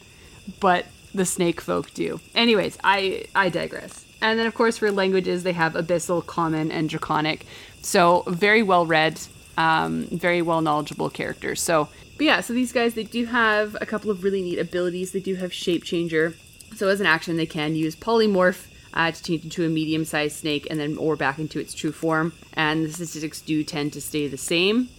but 0.59 0.85
the 1.13 1.25
snake 1.25 1.61
folk 1.61 1.93
do? 1.93 2.19
Anyways, 2.35 2.77
I, 2.83 3.25
I 3.35 3.49
digress. 3.49 4.05
And 4.21 4.37
then, 4.37 4.45
of 4.45 4.53
course, 4.53 4.77
for 4.77 4.91
languages, 4.91 5.43
they 5.43 5.53
have 5.53 5.73
Abyssal, 5.73 6.25
Common, 6.25 6.71
and 6.71 6.87
Draconic. 6.87 7.45
So, 7.81 8.23
very 8.27 8.61
well 8.61 8.85
read, 8.85 9.19
um, 9.57 10.05
very 10.11 10.41
well 10.41 10.61
knowledgeable 10.61 11.09
characters. 11.09 11.59
So, 11.61 11.89
but 12.17 12.25
yeah, 12.25 12.41
so 12.41 12.53
these 12.53 12.71
guys, 12.71 12.93
they 12.93 13.03
do 13.03 13.25
have 13.25 13.75
a 13.81 13.85
couple 13.85 14.11
of 14.11 14.23
really 14.23 14.43
neat 14.43 14.59
abilities. 14.59 15.11
They 15.11 15.19
do 15.19 15.35
have 15.35 15.51
Shape 15.51 15.83
Changer. 15.83 16.35
So, 16.75 16.87
as 16.87 16.99
an 16.99 17.07
action, 17.07 17.35
they 17.35 17.47
can 17.47 17.75
use 17.75 17.95
Polymorph 17.95 18.67
uh, 18.93 19.11
to 19.11 19.23
change 19.23 19.43
into 19.43 19.65
a 19.65 19.69
medium 19.69 20.05
sized 20.05 20.37
snake 20.37 20.67
and 20.69 20.79
then 20.79 20.97
or 20.97 21.15
back 21.15 21.39
into 21.39 21.59
its 21.59 21.73
true 21.73 21.91
form. 21.91 22.33
And 22.53 22.85
the 22.85 22.93
statistics 22.93 23.41
do 23.41 23.63
tend 23.63 23.93
to 23.93 24.01
stay 24.01 24.27
the 24.27 24.37
same. 24.37 24.89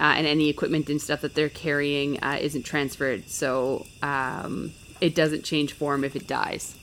Uh, 0.00 0.14
and 0.16 0.28
any 0.28 0.48
equipment 0.48 0.88
and 0.88 1.02
stuff 1.02 1.22
that 1.22 1.34
they're 1.34 1.48
carrying 1.48 2.22
uh, 2.22 2.38
isn't 2.40 2.62
transferred. 2.62 3.28
So, 3.28 3.84
um, 4.00 4.72
it 5.00 5.14
doesn't 5.14 5.44
change 5.44 5.72
form 5.72 6.04
if 6.04 6.16
it 6.16 6.26
dies. 6.26 6.76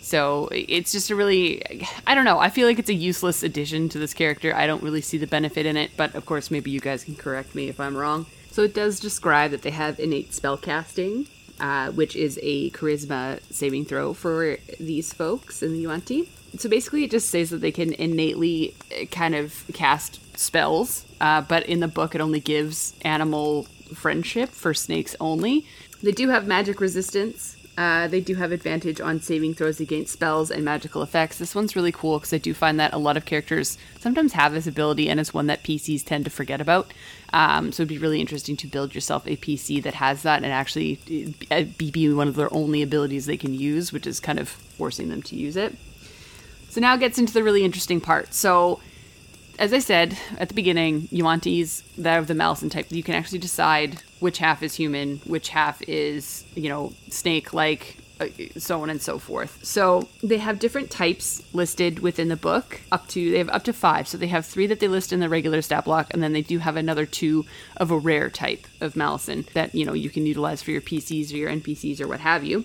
So 0.00 0.48
it's 0.50 0.92
just 0.92 1.10
a 1.10 1.14
really, 1.14 1.62
I 2.06 2.14
don't 2.14 2.24
know. 2.24 2.38
I 2.38 2.48
feel 2.48 2.66
like 2.66 2.78
it's 2.78 2.88
a 2.88 2.94
useless 2.94 3.42
addition 3.42 3.88
to 3.90 3.98
this 3.98 4.14
character. 4.14 4.54
I 4.54 4.66
don't 4.66 4.82
really 4.82 5.02
see 5.02 5.18
the 5.18 5.26
benefit 5.26 5.66
in 5.66 5.76
it, 5.76 5.90
but 5.96 6.14
of 6.14 6.24
course, 6.24 6.50
maybe 6.50 6.70
you 6.70 6.80
guys 6.80 7.04
can 7.04 7.16
correct 7.16 7.54
me 7.54 7.68
if 7.68 7.78
I'm 7.78 7.96
wrong. 7.96 8.26
So 8.50 8.62
it 8.62 8.74
does 8.74 8.98
describe 8.98 9.50
that 9.52 9.62
they 9.62 9.70
have 9.70 10.00
innate 10.00 10.30
spellcasting, 10.30 11.28
uh, 11.60 11.92
which 11.92 12.16
is 12.16 12.40
a 12.42 12.70
charisma 12.70 13.40
saving 13.52 13.84
throw 13.84 14.14
for 14.14 14.56
these 14.80 15.12
folks 15.12 15.62
in 15.62 15.72
the 15.74 15.80
Yuan-ti. 15.80 16.28
So 16.58 16.68
basically, 16.68 17.04
it 17.04 17.10
just 17.10 17.28
says 17.28 17.50
that 17.50 17.60
they 17.60 17.70
can 17.70 17.92
innately 17.92 18.74
uh, 18.90 19.04
kind 19.06 19.34
of 19.34 19.64
cast 19.72 20.36
spells, 20.36 21.04
uh, 21.20 21.42
but 21.42 21.66
in 21.66 21.80
the 21.80 21.88
book, 21.88 22.14
it 22.14 22.20
only 22.20 22.40
gives 22.40 22.94
animal 23.02 23.64
friendship 23.94 24.48
for 24.48 24.74
snakes 24.74 25.14
only. 25.20 25.66
They 26.02 26.12
do 26.12 26.30
have 26.30 26.46
magic 26.46 26.80
resistance, 26.80 27.56
uh, 27.80 28.06
they 28.08 28.20
do 28.20 28.34
have 28.34 28.52
advantage 28.52 29.00
on 29.00 29.22
saving 29.22 29.54
throws 29.54 29.80
against 29.80 30.12
spells 30.12 30.50
and 30.50 30.62
magical 30.62 31.02
effects. 31.02 31.38
This 31.38 31.54
one's 31.54 31.74
really 31.74 31.90
cool 31.90 32.18
because 32.18 32.34
I 32.34 32.36
do 32.36 32.52
find 32.52 32.78
that 32.78 32.92
a 32.92 32.98
lot 32.98 33.16
of 33.16 33.24
characters 33.24 33.78
sometimes 33.98 34.34
have 34.34 34.52
this 34.52 34.66
ability, 34.66 35.08
and 35.08 35.18
it's 35.18 35.32
one 35.32 35.46
that 35.46 35.62
PCs 35.62 36.04
tend 36.04 36.26
to 36.26 36.30
forget 36.30 36.60
about. 36.60 36.92
Um, 37.32 37.72
so 37.72 37.82
it'd 37.82 37.88
be 37.88 37.96
really 37.96 38.20
interesting 38.20 38.54
to 38.58 38.66
build 38.66 38.94
yourself 38.94 39.26
a 39.26 39.34
PC 39.34 39.82
that 39.84 39.94
has 39.94 40.20
that 40.24 40.44
and 40.44 40.52
actually 40.52 41.34
uh, 41.50 41.62
be 41.78 42.12
one 42.12 42.28
of 42.28 42.34
their 42.34 42.52
only 42.52 42.82
abilities 42.82 43.24
they 43.24 43.38
can 43.38 43.54
use, 43.54 43.94
which 43.94 44.06
is 44.06 44.20
kind 44.20 44.38
of 44.38 44.50
forcing 44.50 45.08
them 45.08 45.22
to 45.22 45.34
use 45.34 45.56
it. 45.56 45.74
So 46.68 46.82
now 46.82 46.92
it 46.96 47.00
gets 47.00 47.18
into 47.18 47.32
the 47.32 47.42
really 47.42 47.64
interesting 47.64 48.02
part. 48.02 48.34
So 48.34 48.80
as 49.58 49.72
I 49.72 49.78
said 49.78 50.18
at 50.36 50.50
the 50.50 50.54
beginning, 50.54 51.08
you 51.10 51.24
want 51.24 51.44
to 51.44 51.50
use 51.50 51.82
that 51.96 52.18
of 52.18 52.26
the 52.26 52.34
Malison 52.34 52.68
type, 52.68 52.92
you 52.92 53.02
can 53.02 53.14
actually 53.14 53.38
decide 53.38 54.02
which 54.20 54.38
half 54.38 54.62
is 54.62 54.74
human, 54.74 55.18
which 55.26 55.48
half 55.48 55.82
is, 55.88 56.44
you 56.54 56.68
know, 56.68 56.92
snake 57.08 57.52
like, 57.52 57.96
uh, 58.20 58.26
so 58.58 58.82
on 58.82 58.90
and 58.90 59.00
so 59.00 59.18
forth. 59.18 59.64
So 59.64 60.08
they 60.22 60.36
have 60.38 60.58
different 60.58 60.90
types 60.90 61.42
listed 61.54 62.00
within 62.00 62.28
the 62.28 62.36
book, 62.36 62.80
up 62.92 63.08
to, 63.08 63.30
they 63.30 63.38
have 63.38 63.48
up 63.48 63.64
to 63.64 63.72
five. 63.72 64.06
So 64.06 64.18
they 64.18 64.26
have 64.28 64.44
three 64.44 64.66
that 64.66 64.78
they 64.78 64.88
list 64.88 65.12
in 65.12 65.20
the 65.20 65.28
regular 65.28 65.62
stat 65.62 65.86
block, 65.86 66.08
and 66.10 66.22
then 66.22 66.34
they 66.34 66.42
do 66.42 66.58
have 66.58 66.76
another 66.76 67.06
two 67.06 67.46
of 67.78 67.90
a 67.90 67.98
rare 67.98 68.28
type 68.28 68.66
of 68.80 68.94
Malison 68.94 69.46
that, 69.54 69.74
you 69.74 69.86
know, 69.86 69.94
you 69.94 70.10
can 70.10 70.26
utilize 70.26 70.62
for 70.62 70.70
your 70.70 70.82
PCs 70.82 71.32
or 71.32 71.36
your 71.36 71.50
NPCs 71.50 72.00
or 72.00 72.06
what 72.06 72.20
have 72.20 72.44
you. 72.44 72.64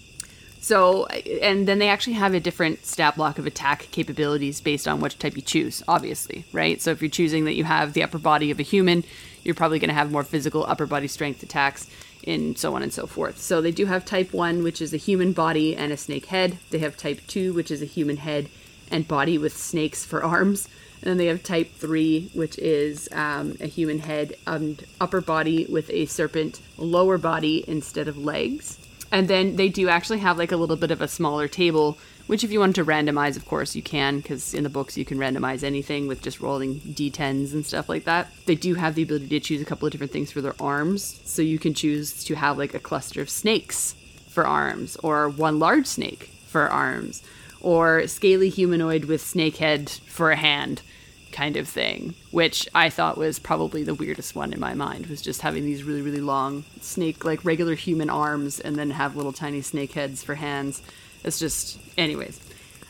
So, 0.65 1.05
and 1.05 1.67
then 1.67 1.77
they 1.77 1.89
actually 1.89 2.13
have 2.13 2.33
a 2.33 2.39
different 2.39 2.87
stat 2.87 3.17
block 3.17 3.37
of 3.37 3.45
attack 3.45 3.87
capabilities 3.91 4.61
based 4.61 4.87
on 4.87 4.99
which 4.99 5.19
type 5.19 5.35
you 5.35 5.43
choose, 5.43 5.83
obviously, 5.87 6.43
right? 6.51 6.81
So 6.81 6.89
if 6.89 7.03
you're 7.03 7.09
choosing 7.09 7.45
that 7.45 7.53
you 7.53 7.63
have 7.65 7.93
the 7.93 8.01
upper 8.01 8.17
body 8.17 8.49
of 8.49 8.59
a 8.59 8.63
human, 8.63 9.03
you're 9.45 9.55
probably 9.55 9.79
going 9.79 9.89
to 9.89 9.93
have 9.93 10.11
more 10.11 10.23
physical 10.23 10.65
upper 10.67 10.85
body 10.85 11.07
strength 11.07 11.41
attacks 11.43 11.87
and 12.27 12.57
so 12.57 12.75
on 12.75 12.81
and 12.81 12.91
so 12.91 13.05
forth. 13.05 13.39
So 13.39 13.61
they 13.61 13.71
do 13.71 13.85
have 13.85 14.03
type 14.03 14.33
1, 14.33 14.63
which 14.63 14.81
is 14.81 14.93
a 14.93 14.97
human 14.97 15.31
body 15.31 15.75
and 15.75 15.93
a 15.93 15.97
snake 15.97 16.25
head. 16.25 16.57
They 16.71 16.79
have 16.79 16.97
type 16.97 17.21
2, 17.27 17.53
which 17.53 17.71
is 17.71 17.81
a 17.81 17.85
human 17.85 18.17
head 18.17 18.49
and 18.91 19.07
body 19.07 19.37
with 19.37 19.55
snakes 19.55 20.03
for 20.03 20.23
arms. 20.23 20.67
And 21.01 21.11
then 21.11 21.17
they 21.17 21.27
have 21.27 21.43
type 21.43 21.71
3, 21.75 22.31
which 22.33 22.57
is 22.57 23.07
um, 23.11 23.55
a 23.61 23.67
human 23.67 23.99
head 23.99 24.35
and 24.47 24.83
upper 24.99 25.21
body 25.21 25.65
with 25.69 25.89
a 25.91 26.07
serpent 26.07 26.59
lower 26.77 27.19
body 27.19 27.63
instead 27.67 28.07
of 28.07 28.17
legs. 28.17 28.79
And 29.11 29.27
then 29.27 29.55
they 29.55 29.69
do 29.69 29.87
actually 29.87 30.19
have 30.19 30.37
like 30.37 30.51
a 30.51 30.57
little 30.57 30.75
bit 30.75 30.91
of 30.91 31.01
a 31.01 31.07
smaller 31.07 31.47
table, 31.47 31.99
which 32.27 32.43
if 32.43 32.51
you 32.51 32.59
want 32.59 32.75
to 32.75 32.85
randomize, 32.85 33.37
of 33.37 33.45
course 33.45 33.75
you 33.75 33.81
can, 33.81 34.17
because 34.17 34.53
in 34.53 34.63
the 34.63 34.69
books 34.69 34.97
you 34.97 35.05
can 35.05 35.17
randomize 35.17 35.63
anything 35.63 36.07
with 36.07 36.21
just 36.21 36.39
rolling 36.39 36.79
d10s 36.79 37.53
and 37.53 37.65
stuff 37.65 37.89
like 37.89 38.05
that. 38.05 38.31
They 38.45 38.55
do 38.55 38.75
have 38.75 38.95
the 38.95 39.03
ability 39.03 39.27
to 39.27 39.39
choose 39.39 39.61
a 39.61 39.65
couple 39.65 39.85
of 39.85 39.91
different 39.91 40.11
things 40.11 40.31
for 40.31 40.41
their 40.41 40.55
arms, 40.59 41.21
so 41.23 41.41
you 41.41 41.59
can 41.59 41.73
choose 41.73 42.23
to 42.25 42.35
have 42.35 42.57
like 42.57 42.73
a 42.73 42.79
cluster 42.79 43.21
of 43.21 43.29
snakes 43.29 43.95
for 44.27 44.45
arms, 44.45 44.95
or 44.97 45.29
one 45.29 45.59
large 45.59 45.85
snake 45.85 46.29
for 46.47 46.67
arms, 46.69 47.23
or 47.61 48.07
scaly 48.07 48.49
humanoid 48.49 49.05
with 49.05 49.21
snake 49.21 49.57
head 49.57 49.89
for 49.89 50.31
a 50.31 50.35
hand 50.35 50.81
kind 51.31 51.57
of 51.57 51.67
thing, 51.67 52.13
which 52.31 52.67
I 52.73 52.89
thought 52.89 53.17
was 53.17 53.39
probably 53.39 53.83
the 53.83 53.93
weirdest 53.93 54.35
one 54.35 54.53
in 54.53 54.59
my 54.59 54.73
mind, 54.73 55.07
was 55.07 55.21
just 55.21 55.41
having 55.41 55.65
these 55.65 55.83
really, 55.83 56.01
really 56.01 56.21
long 56.21 56.63
snake, 56.79 57.25
like 57.25 57.43
regular 57.43 57.75
human 57.75 58.09
arms, 58.09 58.59
and 58.59 58.77
then 58.77 58.91
have 58.91 59.17
little 59.17 59.33
tiny 59.33 59.61
snake 59.61 59.91
heads 59.93 60.23
for 60.23 60.35
hands. 60.35 60.81
It's 61.25 61.39
just, 61.39 61.79
anyways. 61.97 62.39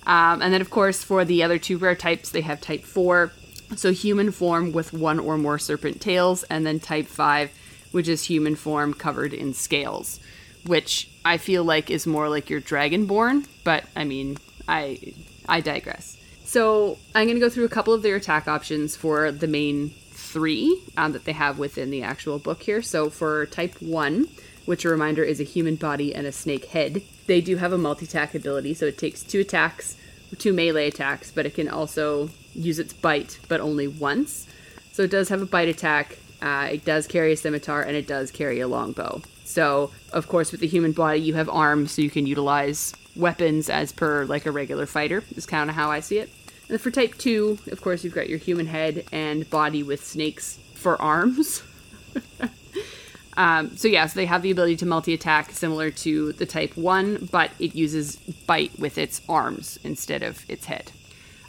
Um, 0.06 0.42
and 0.42 0.54
then, 0.54 0.62
of 0.62 0.70
course, 0.70 1.04
for 1.04 1.26
the 1.26 1.42
other 1.42 1.58
two 1.58 1.78
rare 1.78 1.96
types, 1.96 2.30
they 2.30 2.42
have 2.42 2.62
type 2.62 2.84
4, 2.84 3.32
so 3.76 3.92
human 3.92 4.32
form 4.32 4.72
with 4.72 4.94
one 4.94 5.20
or 5.20 5.38
more 5.38 5.58
serpent 5.58 6.00
tails, 6.02 6.44
and 6.44 6.66
then 6.66 6.80
type 6.80 7.08
5, 7.08 7.50
which 7.92 8.08
is 8.08 8.26
human 8.26 8.56
form 8.56 8.94
covered 8.94 9.34
in 9.34 9.54
scales, 9.54 10.20
which 10.66 11.10
I 11.24 11.38
feel 11.38 11.64
like 11.64 11.90
is 11.90 12.06
more 12.06 12.30
like 12.30 12.50
your 12.50 12.62
dragonborn, 12.62 13.48
but 13.64 13.86
I 13.96 14.04
mean, 14.04 14.38
I 14.68 15.14
I 15.48 15.62
digress. 15.62 16.18
So 16.44 16.98
I'm 17.16 17.26
going 17.26 17.36
to 17.36 17.42
go 17.42 17.50
through 17.50 17.66
a 17.66 17.70
couple 17.70 17.94
of 17.94 18.04
their 18.04 18.16
attack 18.16 18.48
options 18.48 18.96
for 18.96 19.32
the 19.32 19.48
main 19.48 19.90
three 20.12 20.82
um, 20.98 21.12
that 21.14 21.26
they 21.26 21.32
have 21.32 21.58
within 21.58 21.90
the 21.90 22.04
actual 22.04 22.40
book 22.40 22.62
here. 22.64 22.82
So 22.82 23.10
for 23.10 23.46
type 23.48 23.82
1, 23.82 24.28
which 24.66 24.86
a 24.86 24.90
reminder 24.90 25.24
is 25.24 25.40
a 25.40 25.44
human 25.44 25.76
body 25.76 26.14
and 26.14 26.28
a 26.28 26.32
snake 26.32 26.66
head, 26.66 27.02
they 27.28 27.42
do 27.42 27.58
have 27.58 27.74
a 27.74 27.78
multi 27.78 28.06
attack 28.06 28.36
ability. 28.36 28.74
So 28.74 28.86
it 28.86 28.98
takes 28.98 29.24
two 29.24 29.42
attacks, 29.42 29.98
two 30.38 30.54
melee 30.54 30.88
attacks, 30.88 31.32
but 31.32 31.46
it 31.46 31.56
can 31.56 31.70
also 31.70 32.30
use 32.54 32.80
its 32.80 32.94
bite, 32.94 33.40
but 33.48 33.60
only 33.60 33.88
once. 33.88 34.48
So 34.92 35.04
it 35.04 35.12
does 35.12 35.30
have 35.30 35.42
a 35.42 35.46
bite 35.46 35.68
attack, 35.68 36.18
uh, 36.42 36.70
it 36.72 36.86
does 36.86 37.08
carry 37.08 37.34
a 37.34 37.38
scimitar, 37.38 37.82
and 37.82 37.98
it 37.98 38.08
does 38.08 38.32
carry 38.32 38.60
a 38.60 38.68
longbow. 38.68 39.22
So, 39.44 39.92
of 40.12 40.28
course, 40.28 40.52
with 40.52 40.62
the 40.62 40.68
human 40.68 40.92
body, 40.92 41.20
you 41.20 41.34
have 41.34 41.50
arms, 41.50 41.92
so 41.92 42.02
you 42.02 42.10
can 42.10 42.26
utilize 42.26 42.94
weapons 43.16 43.70
as 43.70 43.92
per 43.92 44.26
like 44.26 44.46
a 44.46 44.52
regular 44.52 44.86
fighter, 44.86 45.24
is 45.36 45.46
kind 45.46 45.70
of 45.70 45.76
how 45.76 45.92
I 45.92 46.00
see 46.00 46.20
it. 46.20 46.30
And 46.70 46.82
for 46.82 46.92
type 46.92 47.16
2, 47.18 47.60
of 47.72 47.82
course, 47.82 48.04
you've 48.04 48.16
got 48.16 48.30
your 48.30 48.40
human 48.40 48.66
head 48.66 49.06
and 49.12 49.50
body 49.50 49.84
with 49.84 50.04
snakes 50.04 50.60
for 50.74 51.00
arms. 51.02 51.62
Um, 53.38 53.76
so 53.76 53.88
yeah, 53.88 54.06
so 54.08 54.16
they 54.16 54.26
have 54.26 54.42
the 54.42 54.52
ability 54.52 54.78
to 54.78 54.86
multi-attack 54.86 55.52
similar 55.52 55.92
to 55.92 56.32
the 56.34 56.46
Type 56.46 56.78
One, 56.78 57.28
but 57.32 57.52
it 57.60 57.76
uses 57.76 58.16
bite 58.48 58.78
with 58.80 58.98
its 58.98 59.22
arms 59.28 59.78
instead 59.84 60.24
of 60.24 60.50
its 60.50 60.66
head. 60.66 60.92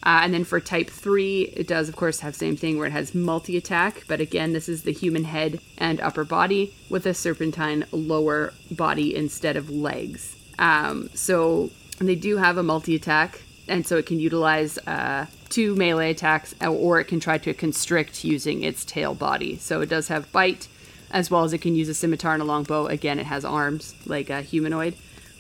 Uh, 0.03 0.21
and 0.23 0.33
then 0.33 0.45
for 0.45 0.61
Type 0.61 0.89
Three, 0.89 1.43
it 1.43 1.67
does 1.67 1.89
of 1.89 1.97
course 1.97 2.21
have 2.21 2.35
same 2.37 2.57
thing 2.57 2.79
where 2.79 2.87
it 2.87 2.93
has 2.93 3.15
multi-attack, 3.15 4.05
but 4.07 4.21
again, 4.21 4.53
this 4.53 4.69
is 4.69 4.83
the 4.83 4.93
human 4.93 5.25
head 5.25 5.61
and 5.79 6.01
upper 6.01 6.25
body 6.25 6.75
with 6.89 7.07
a 7.07 7.15
serpentine 7.15 7.85
lower 7.93 8.53
body 8.71 9.15
instead 9.17 9.57
of 9.57 9.71
legs. 9.71 10.37
Um, 10.59 11.11
so 11.15 11.71
they 11.99 12.15
do 12.15 12.37
have 12.37 12.57
a 12.57 12.63
multi-attack, 12.63 13.43
and 13.69 13.87
so 13.87 13.97
it 13.97 14.07
can 14.07 14.21
utilize 14.21 14.79
uh, 14.87 15.27
two 15.49 15.75
melee 15.75 16.11
attacks, 16.11 16.55
or 16.61 17.01
it 17.01 17.07
can 17.07 17.19
try 17.19 17.39
to 17.39 17.53
constrict 17.55 18.25
using 18.25 18.63
its 18.63 18.85
tail 18.85 19.15
body. 19.15 19.57
So 19.57 19.81
it 19.81 19.89
does 19.89 20.09
have 20.09 20.31
bite 20.31 20.69
as 21.11 21.31
well 21.31 21.45
as 21.45 21.53
it 21.53 21.59
can 21.59 21.75
use 21.75 21.89
a 21.89 21.95
scimitar 21.95 22.35
and 22.35 22.43
a 22.43 22.47
longbow. 22.47 22.87
Again, 22.87 23.19
it 23.19 23.27
has 23.27 23.45
arms 23.45 23.95
like 24.07 24.31
a 24.31 24.43
humanoid, 24.43 24.95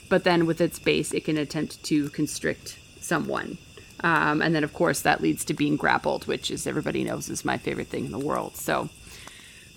but 0.09 0.25
then 0.25 0.47
with 0.47 0.61
its 0.61 0.79
base, 0.79 1.13
it 1.13 1.25
can 1.25 1.37
attempt 1.37 1.83
to 1.85 2.09
constrict 2.11 2.79
someone. 3.01 3.59
Um, 4.01 4.43
and 4.43 4.55
then, 4.55 4.65
of 4.65 4.73
course, 4.73 5.01
that 5.03 5.21
leads 5.21 5.45
to 5.47 5.55
being 5.55 5.77
grappled, 5.77 6.27
which, 6.27 6.51
as 6.51 6.67
everybody 6.67 7.03
knows, 7.03 7.29
is 7.29 7.45
my 7.45 7.57
favorite 7.57 7.89
thing 7.89 8.05
in 8.05 8.13
the 8.13 8.19
world. 8.19 8.57
So, 8.57 8.89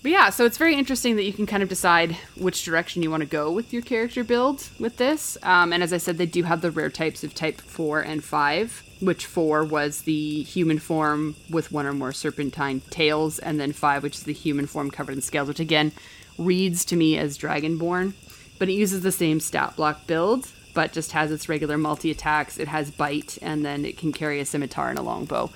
but 0.02 0.10
yeah, 0.10 0.30
so 0.30 0.44
it's 0.44 0.56
very 0.56 0.74
interesting 0.76 1.16
that 1.16 1.24
you 1.24 1.32
can 1.32 1.46
kind 1.46 1.62
of 1.62 1.68
decide 1.68 2.16
which 2.36 2.64
direction 2.64 3.02
you 3.02 3.10
want 3.10 3.22
to 3.22 3.28
go 3.28 3.50
with 3.50 3.72
your 3.72 3.82
character 3.82 4.24
build 4.24 4.68
with 4.78 4.96
this. 4.96 5.36
Um, 5.42 5.72
and 5.72 5.82
as 5.82 5.92
I 5.92 5.98
said, 5.98 6.16
they 6.16 6.26
do 6.26 6.44
have 6.44 6.62
the 6.62 6.70
rare 6.70 6.90
types 6.90 7.22
of 7.22 7.34
type 7.34 7.60
4 7.60 8.00
and 8.00 8.24
5, 8.24 8.82
which 9.00 9.26
4 9.26 9.64
was 9.64 10.02
the 10.02 10.42
human 10.42 10.78
form 10.78 11.36
with 11.50 11.70
one 11.70 11.86
or 11.86 11.92
more 11.92 12.12
serpentine 12.12 12.80
tails, 12.90 13.38
and 13.38 13.60
then 13.60 13.72
5, 13.72 14.02
which 14.02 14.16
is 14.16 14.22
the 14.22 14.32
human 14.32 14.66
form 14.66 14.90
covered 14.90 15.16
in 15.16 15.22
scales, 15.22 15.48
which 15.48 15.60
again 15.60 15.92
reads 16.38 16.84
to 16.86 16.96
me 16.96 17.18
as 17.18 17.36
Dragonborn. 17.36 18.14
But 18.58 18.68
it 18.68 18.74
uses 18.74 19.02
the 19.02 19.12
same 19.12 19.40
stat 19.40 19.76
block 19.76 20.06
build, 20.06 20.48
but 20.74 20.92
just 20.92 21.12
has 21.12 21.30
its 21.30 21.48
regular 21.48 21.76
multi 21.76 22.10
attacks. 22.10 22.58
It 22.58 22.68
has 22.68 22.90
bite, 22.90 23.38
and 23.42 23.64
then 23.64 23.84
it 23.84 23.98
can 23.98 24.12
carry 24.12 24.40
a 24.40 24.46
scimitar 24.46 24.88
and 24.88 24.98
a 24.98 25.02
longbow. 25.02 25.50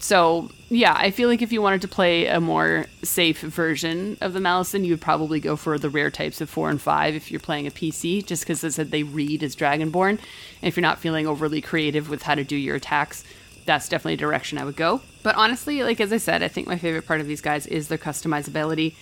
So 0.00 0.50
yeah, 0.70 0.94
I 0.96 1.10
feel 1.10 1.28
like 1.28 1.42
if 1.42 1.52
you 1.52 1.60
wanted 1.60 1.82
to 1.82 1.88
play 1.88 2.26
a 2.26 2.40
more 2.40 2.86
safe 3.02 3.40
version 3.40 4.16
of 4.20 4.32
the 4.32 4.40
Malison, 4.40 4.84
you 4.84 4.92
would 4.92 5.00
probably 5.00 5.40
go 5.40 5.56
for 5.56 5.78
the 5.78 5.90
rare 5.90 6.10
types 6.10 6.40
of 6.40 6.48
four 6.48 6.70
and 6.70 6.80
five 6.80 7.14
if 7.14 7.30
you're 7.30 7.40
playing 7.40 7.66
a 7.66 7.70
PC, 7.70 8.24
just 8.24 8.44
because 8.44 8.64
I 8.64 8.68
said 8.68 8.90
they 8.90 9.02
read 9.02 9.42
as 9.42 9.54
Dragonborn. 9.54 10.10
And 10.10 10.18
if 10.62 10.76
you're 10.76 10.82
not 10.82 11.00
feeling 11.00 11.26
overly 11.26 11.60
creative 11.60 12.08
with 12.08 12.22
how 12.22 12.34
to 12.34 12.44
do 12.44 12.56
your 12.56 12.76
attacks, 12.76 13.24
that's 13.66 13.88
definitely 13.88 14.14
a 14.14 14.18
direction 14.18 14.58
I 14.58 14.64
would 14.64 14.76
go. 14.76 15.02
But 15.22 15.36
honestly, 15.36 15.82
like 15.82 16.00
as 16.00 16.12
I 16.12 16.16
said, 16.16 16.42
I 16.42 16.48
think 16.48 16.66
my 16.66 16.78
favorite 16.78 17.06
part 17.06 17.20
of 17.20 17.26
these 17.26 17.40
guys 17.42 17.66
is 17.66 17.88
their 17.88 17.98
customizability. 17.98 18.94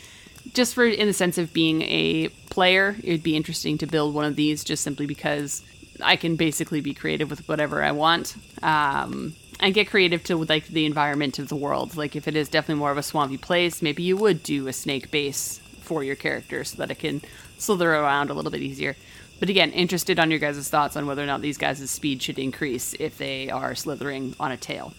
Just 0.52 0.74
for 0.74 0.84
in 0.84 1.06
the 1.06 1.12
sense 1.12 1.38
of 1.38 1.52
being 1.52 1.82
a 1.82 2.28
player, 2.50 2.96
it 3.04 3.12
would 3.12 3.22
be 3.22 3.36
interesting 3.36 3.78
to 3.78 3.86
build 3.86 4.14
one 4.14 4.24
of 4.24 4.36
these 4.36 4.64
just 4.64 4.82
simply 4.82 5.06
because 5.06 5.62
I 6.02 6.16
can 6.16 6.36
basically 6.36 6.80
be 6.80 6.94
creative 6.94 7.30
with 7.30 7.46
whatever 7.48 7.84
I 7.84 7.92
want. 7.92 8.36
Um, 8.62 9.34
and 9.60 9.74
get 9.74 9.88
creative 9.88 10.22
to 10.24 10.36
like 10.36 10.68
the 10.68 10.86
environment 10.86 11.38
of 11.38 11.48
the 11.48 11.56
world. 11.56 11.96
Like 11.96 12.14
if 12.16 12.28
it 12.28 12.36
is 12.36 12.48
definitely 12.48 12.80
more 12.80 12.90
of 12.90 12.98
a 12.98 13.02
swampy 13.02 13.36
place, 13.36 13.82
maybe 13.82 14.02
you 14.02 14.16
would 14.16 14.42
do 14.42 14.68
a 14.68 14.72
snake 14.72 15.10
base 15.10 15.60
for 15.80 16.04
your 16.04 16.16
character 16.16 16.64
so 16.64 16.76
that 16.78 16.90
it 16.90 16.98
can 16.98 17.22
slither 17.58 17.92
around 17.92 18.30
a 18.30 18.34
little 18.34 18.50
bit 18.50 18.62
easier. 18.62 18.96
But 19.40 19.48
again, 19.48 19.70
interested 19.70 20.18
on 20.18 20.30
your 20.30 20.40
guys' 20.40 20.68
thoughts 20.68 20.96
on 20.96 21.06
whether 21.06 21.22
or 21.22 21.26
not 21.26 21.40
these 21.40 21.58
guys' 21.58 21.90
speed 21.90 22.22
should 22.22 22.38
increase 22.38 22.94
if 22.98 23.18
they 23.18 23.50
are 23.50 23.74
slithering 23.74 24.34
on 24.38 24.52
a 24.52 24.56
tail. 24.56 24.92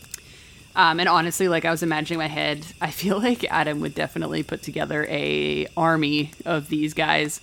Um, 0.76 1.00
and 1.00 1.10
honestly, 1.10 1.48
like 1.48 1.66
I 1.66 1.72
was 1.72 1.84
imagining 1.84 2.20
my 2.20 2.28
head, 2.28 2.66
I 2.82 2.92
feel 2.92 3.20
like 3.20 3.44
Adam 3.46 3.80
would 3.82 3.96
definitely 3.96 4.44
put 4.44 4.62
together 4.62 5.06
a 5.10 5.68
army 5.76 6.32
of 6.46 6.70
these 6.70 6.94
guys, 6.94 7.42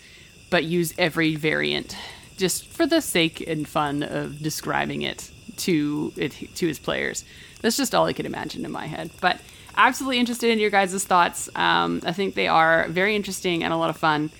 but 0.51 0.64
use 0.64 0.94
every 0.98 1.36
variant 1.36 1.97
just 2.36 2.66
for 2.66 2.86
the 2.86 3.01
sake 3.01 3.40
and 3.47 3.66
fun 3.66 4.02
of 4.02 4.43
describing 4.43 5.02
it 5.02 5.30
to 5.59 6.11
to 6.11 6.66
his 6.66 6.78
players. 6.78 7.24
That's 7.61 7.77
just 7.77 7.95
all 7.95 8.07
I 8.07 8.12
could 8.12 8.27
imagine 8.27 8.65
in 8.65 8.70
my 8.73 8.87
head. 8.87 9.11
But 9.20 9.41
absolutely 9.77 10.19
interested 10.19 10.51
in 10.51 10.59
your 10.59 10.70
guys' 10.70 11.05
thoughts. 11.05 11.49
Um, 11.55 12.01
I 12.05 12.12
think 12.12 12.35
they 12.35 12.49
are 12.49 12.89
very 12.89 13.15
interesting 13.15 13.62
and 13.62 13.73
a 13.73 13.77
lot 13.77 13.91
of 13.91 13.97
fun. 13.97 14.31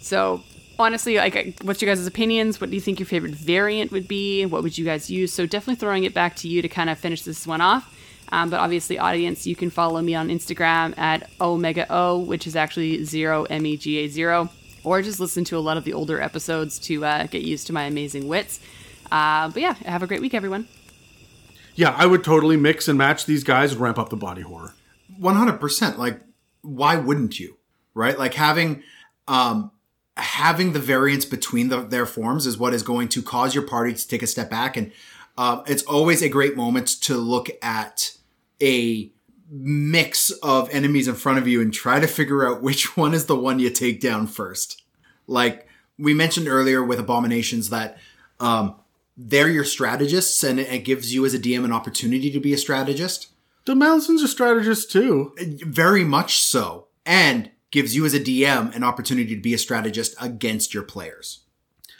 So 0.00 0.42
honestly, 0.78 1.16
like, 1.16 1.58
what's 1.62 1.82
your 1.82 1.94
guys' 1.94 2.06
opinions? 2.06 2.60
What 2.60 2.70
do 2.70 2.76
you 2.76 2.82
think 2.82 2.98
your 2.98 3.06
favorite 3.06 3.34
variant 3.34 3.92
would 3.92 4.06
be? 4.08 4.46
What 4.46 4.62
would 4.62 4.76
you 4.78 4.84
guys 4.84 5.10
use? 5.10 5.32
So 5.32 5.46
definitely 5.46 5.76
throwing 5.76 6.04
it 6.04 6.14
back 6.14 6.36
to 6.36 6.48
you 6.48 6.62
to 6.62 6.68
kind 6.68 6.90
of 6.90 6.98
finish 6.98 7.22
this 7.22 7.46
one 7.46 7.60
off. 7.60 7.94
Um, 8.32 8.50
but 8.50 8.58
obviously, 8.58 8.98
audience, 8.98 9.46
you 9.46 9.54
can 9.54 9.70
follow 9.70 10.02
me 10.02 10.14
on 10.14 10.28
Instagram 10.28 10.98
at 10.98 11.30
Omega 11.40 11.86
O, 11.90 12.18
which 12.18 12.46
is 12.46 12.56
actually 12.56 13.04
zero 13.04 13.44
M 13.44 13.64
E 13.66 13.76
G 13.76 13.98
A 13.98 14.08
zero, 14.08 14.50
or 14.82 15.00
just 15.00 15.20
listen 15.20 15.44
to 15.44 15.56
a 15.56 15.60
lot 15.60 15.76
of 15.76 15.84
the 15.84 15.92
older 15.92 16.20
episodes 16.20 16.78
to 16.80 17.04
uh, 17.04 17.26
get 17.26 17.42
used 17.42 17.68
to 17.68 17.72
my 17.72 17.84
amazing 17.84 18.26
wits. 18.26 18.58
Uh, 19.10 19.48
but 19.48 19.62
yeah, 19.62 19.74
have 19.74 20.02
a 20.02 20.06
great 20.06 20.20
week, 20.20 20.34
everyone. 20.34 20.68
Yeah, 21.74 21.94
I 21.96 22.06
would 22.06 22.24
totally 22.24 22.56
mix 22.56 22.88
and 22.88 22.96
match 22.96 23.26
these 23.26 23.44
guys 23.44 23.72
and 23.72 23.80
ramp 23.80 23.98
up 23.98 24.08
the 24.08 24.16
body 24.16 24.42
horror. 24.42 24.74
100% 25.20 25.98
like 25.98 26.20
why 26.62 26.96
wouldn't 26.96 27.38
you 27.38 27.56
right 27.94 28.18
like 28.18 28.34
having 28.34 28.82
um 29.28 29.70
having 30.16 30.72
the 30.72 30.80
variance 30.80 31.24
between 31.24 31.68
the, 31.68 31.82
their 31.82 32.06
forms 32.06 32.46
is 32.46 32.58
what 32.58 32.74
is 32.74 32.82
going 32.82 33.08
to 33.08 33.22
cause 33.22 33.54
your 33.54 33.66
party 33.66 33.92
to 33.92 34.08
take 34.08 34.22
a 34.22 34.26
step 34.26 34.50
back 34.50 34.76
and 34.76 34.92
uh, 35.38 35.62
it's 35.66 35.82
always 35.82 36.22
a 36.22 36.28
great 36.30 36.56
moment 36.56 36.88
to 36.88 37.14
look 37.14 37.50
at 37.60 38.16
a 38.62 39.10
mix 39.50 40.30
of 40.42 40.70
enemies 40.70 41.06
in 41.06 41.14
front 41.14 41.38
of 41.38 41.46
you 41.46 41.60
and 41.60 41.74
try 41.74 42.00
to 42.00 42.06
figure 42.06 42.48
out 42.48 42.62
which 42.62 42.96
one 42.96 43.14
is 43.14 43.26
the 43.26 43.36
one 43.36 43.58
you 43.58 43.70
take 43.70 44.00
down 44.00 44.26
first 44.26 44.82
like 45.26 45.68
we 45.98 46.14
mentioned 46.14 46.48
earlier 46.48 46.82
with 46.82 46.98
abominations 46.98 47.70
that 47.70 47.98
um, 48.40 48.74
they're 49.16 49.48
your 49.48 49.64
strategists 49.64 50.42
and 50.42 50.58
it 50.60 50.84
gives 50.84 51.12
you 51.14 51.24
as 51.24 51.34
a 51.34 51.38
dm 51.38 51.64
an 51.64 51.72
opportunity 51.72 52.30
to 52.30 52.40
be 52.40 52.52
a 52.52 52.58
strategist 52.58 53.28
The 53.64 53.74
Malisons 53.74 54.22
are 54.22 54.28
strategists 54.28 54.90
too. 54.92 55.34
very 55.66 56.04
much 56.04 56.38
so 56.42 56.88
and 57.04 57.50
gives 57.70 57.94
you 57.96 58.04
as 58.06 58.14
a 58.14 58.20
dm 58.20 58.74
an 58.76 58.84
opportunity 58.84 59.34
to 59.34 59.40
be 59.40 59.54
a 59.54 59.58
strategist 59.58 60.14
against 60.20 60.74
your 60.74 60.82
players 60.82 61.40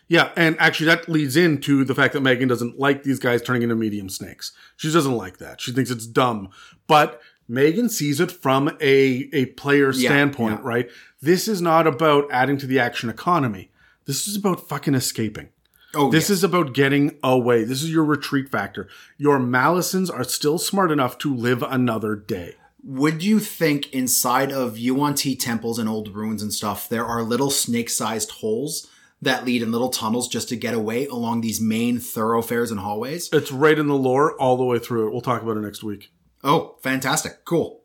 Yeah, 0.08 0.30
and 0.36 0.56
actually 0.60 0.86
that 0.86 1.08
leads 1.08 1.36
into 1.36 1.84
the 1.84 1.94
fact 1.94 2.12
that 2.14 2.20
Megan 2.20 2.48
doesn't 2.48 2.78
like 2.78 3.02
these 3.02 3.18
guys 3.18 3.42
turning 3.42 3.62
into 3.62 3.74
medium 3.74 4.08
snakes. 4.08 4.52
She 4.76 4.92
doesn't 4.92 5.16
like 5.16 5.38
that. 5.38 5.60
She 5.60 5.72
thinks 5.72 5.90
it's 5.90 6.06
dumb. 6.06 6.50
But 6.86 7.20
Megan 7.48 7.88
sees 7.88 8.20
it 8.20 8.30
from 8.30 8.68
a, 8.80 9.28
a 9.32 9.46
player 9.46 9.90
Yeah, 9.92 10.08
standpoint, 10.08 10.60
yeah. 10.60 10.68
right? 10.72 10.88
This 11.20 11.48
is 11.48 11.60
not 11.60 11.88
about 11.88 12.28
adding 12.30 12.56
to 12.58 12.66
the 12.68 12.78
action 12.78 13.10
economy. 13.10 13.72
This 14.04 14.28
is 14.28 14.36
about 14.36 14.68
fucking 14.68 14.94
escaping. 14.94 15.48
Oh 15.96 16.10
This 16.10 16.24
yes. 16.28 16.38
is 16.38 16.44
about 16.44 16.74
getting 16.74 17.16
away. 17.22 17.64
This 17.64 17.82
is 17.82 17.90
your 17.90 18.04
retreat 18.04 18.48
factor. 18.50 18.88
Your 19.18 19.38
Malisons 19.38 20.12
are 20.12 20.24
still 20.24 20.58
smart 20.58 20.90
enough 20.92 21.18
to 21.18 21.34
live 21.34 21.62
another 21.62 22.14
day. 22.14 22.54
would 22.84 23.22
you 23.22 23.40
think 23.40 23.92
inside 23.92 24.52
of 24.52 24.78
yuan 24.78 25.14
ti 25.14 25.34
temples 25.34 25.78
and 25.80 25.88
old 25.88 26.14
ruins 26.14 26.40
and 26.42 26.52
stuff 26.52 26.88
there 26.88 27.04
are 27.04 27.22
little 27.22 27.50
snake-sized 27.50 28.30
holes 28.42 28.86
that 29.20 29.44
lead 29.44 29.60
in 29.62 29.72
little 29.72 29.88
tunnels 29.88 30.28
just 30.28 30.48
to 30.48 30.54
get 30.56 30.74
away 30.74 31.06
along 31.06 31.40
these 31.40 31.60
main 31.60 31.98
thoroughfares 31.98 32.70
and 32.70 32.78
hallways 32.80 33.28
It's 33.32 33.50
right 33.50 33.76
in 33.78 33.88
the 33.88 33.96
lore 33.96 34.36
all 34.40 34.56
the 34.56 34.64
way 34.64 34.78
through 34.78 35.08
it. 35.08 35.10
We'll 35.10 35.20
talk 35.22 35.42
about 35.42 35.56
it 35.56 35.62
next 35.62 35.82
week. 35.82 36.12
Oh, 36.44 36.76
fantastic. 36.82 37.44
Cool. 37.44 37.82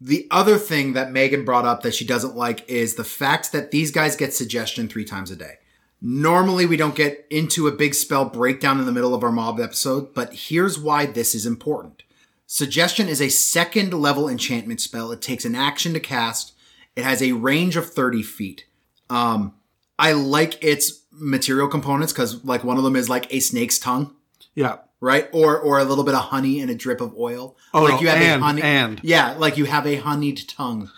The 0.00 0.26
other 0.30 0.56
thing 0.58 0.94
that 0.94 1.12
Megan 1.12 1.44
brought 1.44 1.66
up 1.66 1.82
that 1.82 1.94
she 1.94 2.04
doesn't 2.06 2.34
like 2.34 2.68
is 2.68 2.94
the 2.94 3.04
fact 3.04 3.52
that 3.52 3.70
these 3.72 3.90
guys 3.90 4.16
get 4.16 4.32
suggestion 4.34 4.88
three 4.88 5.04
times 5.04 5.30
a 5.30 5.36
day. 5.36 5.58
Normally, 6.00 6.64
we 6.64 6.76
don't 6.76 6.94
get 6.94 7.26
into 7.28 7.66
a 7.66 7.72
big 7.72 7.94
spell 7.94 8.24
breakdown 8.24 8.78
in 8.78 8.86
the 8.86 8.92
middle 8.92 9.14
of 9.14 9.24
our 9.24 9.32
mob 9.32 9.58
episode, 9.58 10.14
but 10.14 10.32
here's 10.32 10.78
why 10.78 11.06
this 11.06 11.34
is 11.34 11.44
important. 11.44 12.04
Suggestion 12.46 13.08
is 13.08 13.20
a 13.20 13.28
second 13.28 13.92
level 13.92 14.28
enchantment 14.28 14.80
spell. 14.80 15.10
It 15.10 15.20
takes 15.20 15.44
an 15.44 15.54
action 15.56 15.92
to 15.94 16.00
cast. 16.00 16.52
It 16.94 17.04
has 17.04 17.20
a 17.20 17.32
range 17.32 17.76
of 17.76 17.90
30 17.90 18.22
feet. 18.22 18.64
Um, 19.10 19.54
I 19.98 20.12
like 20.12 20.62
its 20.62 21.02
material 21.10 21.66
components 21.68 22.12
because, 22.12 22.44
like, 22.44 22.62
one 22.62 22.78
of 22.78 22.84
them 22.84 22.94
is 22.96 23.08
like 23.08 23.32
a 23.34 23.40
snake's 23.40 23.78
tongue 23.78 24.14
Yeah. 24.54 24.76
right? 25.00 25.28
Or 25.32 25.58
or 25.58 25.78
a 25.80 25.84
little 25.84 26.04
bit 26.04 26.14
of 26.14 26.20
honey 26.26 26.60
and 26.60 26.70
a 26.70 26.74
drip 26.76 27.00
of 27.00 27.14
oil. 27.18 27.56
Oh, 27.74 27.82
like 27.82 27.94
no, 27.94 28.00
you 28.00 28.08
have 28.08 28.18
and- 28.18 28.42
a 28.42 28.44
honey, 28.44 28.62
and. 28.62 29.00
yeah, 29.02 29.34
like 29.36 29.56
you 29.56 29.64
have 29.64 29.86
a 29.86 29.96
honeyed 29.96 30.42
tongue, 30.48 30.90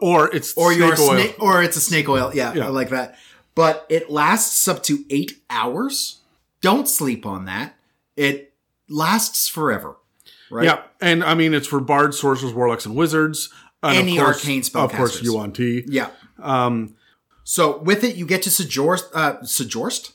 Or 0.00 0.34
it's 0.34 0.52
or 0.56 0.72
you're 0.72 0.90
oil. 0.90 0.96
snake, 1.14 1.36
or 1.38 1.62
it's 1.62 1.76
a 1.76 1.80
snake 1.80 2.08
oil. 2.08 2.32
Yeah, 2.34 2.52
Yeah. 2.54 2.66
I 2.66 2.68
like 2.70 2.90
that. 2.90 3.16
But 3.58 3.86
it 3.88 4.08
lasts 4.08 4.68
up 4.68 4.84
to 4.84 5.04
eight 5.10 5.42
hours. 5.50 6.20
Don't 6.60 6.86
sleep 6.88 7.26
on 7.26 7.44
that. 7.46 7.74
It 8.16 8.52
lasts 8.88 9.48
forever. 9.48 9.96
Right? 10.48 10.66
Yeah, 10.66 10.82
and 11.00 11.24
I 11.24 11.34
mean 11.34 11.54
it's 11.54 11.66
for 11.66 11.80
bards, 11.80 12.20
sorcerers, 12.20 12.54
warlocks, 12.54 12.86
and 12.86 12.94
wizards. 12.94 13.50
And 13.82 13.96
Any 13.98 14.16
of 14.16 14.24
course, 14.24 14.36
arcane 14.44 14.62
Of 14.76 14.92
course, 14.92 15.20
spellcasters. 15.20 15.54
Ti. 15.54 15.84
Yeah. 15.88 16.10
Um, 16.40 16.94
So 17.42 17.78
with 17.78 18.04
it, 18.04 18.14
you 18.14 18.26
get 18.26 18.42
to 18.42 18.50
suggest. 18.50 19.06
Uh, 19.12 19.42
suggest. 19.42 20.12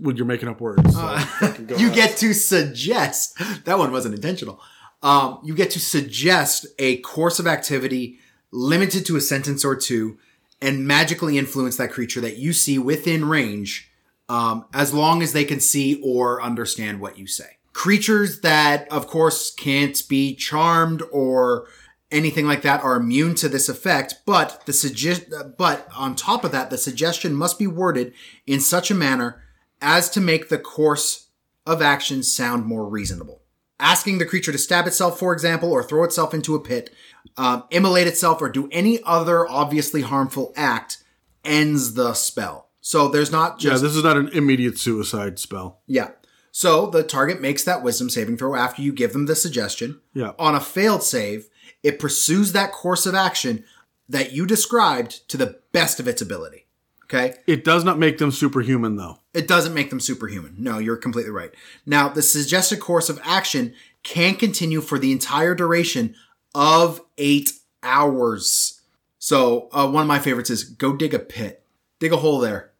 when 0.00 0.16
you're 0.16 0.26
making 0.26 0.48
up 0.48 0.60
words, 0.60 0.92
so 0.92 1.00
Uh, 1.00 1.24
you 1.78 1.86
ahead. 1.90 1.94
get 1.94 2.16
to 2.18 2.32
suggest 2.34 3.38
that 3.66 3.78
one 3.78 3.92
wasn't 3.92 4.16
intentional 4.16 4.60
um, 5.02 5.38
you 5.44 5.54
get 5.54 5.70
to 5.70 5.78
suggest 5.80 6.66
a 6.78 6.96
course 6.98 7.38
of 7.38 7.46
activity 7.46 8.18
limited 8.50 9.06
to 9.06 9.16
a 9.16 9.20
sentence 9.20 9.64
or 9.64 9.76
two 9.76 10.18
and 10.62 10.86
magically 10.86 11.38
influence 11.38 11.76
that 11.76 11.92
creature 11.92 12.20
that 12.20 12.36
you 12.36 12.52
see 12.52 12.78
within 12.78 13.24
range, 13.24 13.90
um, 14.28 14.64
as 14.72 14.92
long 14.92 15.22
as 15.22 15.32
they 15.32 15.44
can 15.44 15.60
see 15.60 16.00
or 16.02 16.42
understand 16.42 17.00
what 17.00 17.18
you 17.18 17.26
say. 17.26 17.56
Creatures 17.72 18.40
that, 18.40 18.90
of 18.92 19.06
course, 19.06 19.52
can't 19.54 20.02
be 20.08 20.34
charmed 20.34 21.02
or 21.12 21.66
anything 22.10 22.46
like 22.46 22.62
that 22.62 22.82
are 22.82 22.96
immune 22.96 23.34
to 23.36 23.48
this 23.48 23.68
effect, 23.68 24.16
but 24.26 24.64
the 24.66 24.72
suggest 24.72 25.32
but 25.56 25.88
on 25.96 26.14
top 26.14 26.44
of 26.44 26.52
that, 26.52 26.70
the 26.70 26.78
suggestion 26.78 27.34
must 27.34 27.58
be 27.58 27.66
worded 27.66 28.12
in 28.46 28.60
such 28.60 28.90
a 28.90 28.94
manner 28.94 29.42
as 29.80 30.10
to 30.10 30.20
make 30.20 30.48
the 30.48 30.58
course 30.58 31.28
of 31.66 31.80
action 31.80 32.22
sound 32.22 32.66
more 32.66 32.88
reasonable. 32.88 33.39
Asking 33.80 34.18
the 34.18 34.26
creature 34.26 34.52
to 34.52 34.58
stab 34.58 34.86
itself, 34.86 35.18
for 35.18 35.32
example, 35.32 35.72
or 35.72 35.82
throw 35.82 36.04
itself 36.04 36.34
into 36.34 36.54
a 36.54 36.60
pit, 36.60 36.92
um, 37.36 37.64
immolate 37.70 38.06
itself, 38.06 38.40
or 38.42 38.48
do 38.48 38.68
any 38.70 39.02
other 39.04 39.48
obviously 39.48 40.02
harmful 40.02 40.52
act 40.56 40.98
ends 41.44 41.94
the 41.94 42.12
spell. 42.14 42.68
So 42.82 43.08
there's 43.08 43.32
not 43.32 43.62
Yeah, 43.62 43.70
just 43.70 43.82
this 43.82 43.96
is 43.96 44.04
not 44.04 44.16
an 44.16 44.28
immediate 44.28 44.78
suicide 44.78 45.38
spell. 45.38 45.80
yeah. 45.86 46.10
So 46.52 46.86
the 46.90 47.04
target 47.04 47.40
makes 47.40 47.62
that 47.62 47.82
wisdom 47.84 48.10
saving 48.10 48.36
throw 48.36 48.56
after 48.56 48.82
you 48.82 48.92
give 48.92 49.12
them 49.12 49.26
the 49.26 49.36
suggestion. 49.36 50.00
Yeah. 50.14 50.32
On 50.36 50.56
a 50.56 50.60
failed 50.60 51.04
save, 51.04 51.48
it 51.84 52.00
pursues 52.00 52.50
that 52.52 52.72
course 52.72 53.06
of 53.06 53.14
action 53.14 53.64
that 54.08 54.32
you 54.32 54.44
described 54.46 55.28
to 55.28 55.36
the 55.36 55.60
best 55.70 56.00
of 56.00 56.08
its 56.08 56.20
ability. 56.20 56.66
Okay? 57.12 57.34
It 57.48 57.64
does 57.64 57.82
not 57.82 57.98
make 57.98 58.18
them 58.18 58.30
superhuman, 58.30 58.94
though. 58.94 59.18
It 59.34 59.48
doesn't 59.48 59.74
make 59.74 59.90
them 59.90 59.98
superhuman. 59.98 60.54
No, 60.58 60.78
you're 60.78 60.96
completely 60.96 61.32
right. 61.32 61.50
Now, 61.84 62.08
the 62.08 62.22
suggested 62.22 62.78
course 62.78 63.08
of 63.08 63.20
action 63.24 63.74
can 64.04 64.36
continue 64.36 64.80
for 64.80 64.96
the 64.96 65.10
entire 65.10 65.56
duration 65.56 66.14
of 66.54 67.00
eight 67.18 67.50
hours. 67.82 68.80
So, 69.18 69.68
uh, 69.72 69.88
one 69.90 70.02
of 70.02 70.06
my 70.08 70.20
favorites 70.20 70.50
is 70.50 70.62
go 70.62 70.94
dig 70.94 71.12
a 71.12 71.18
pit. 71.18 71.64
Dig 71.98 72.12
a 72.12 72.16
hole 72.18 72.38
there. 72.38 72.70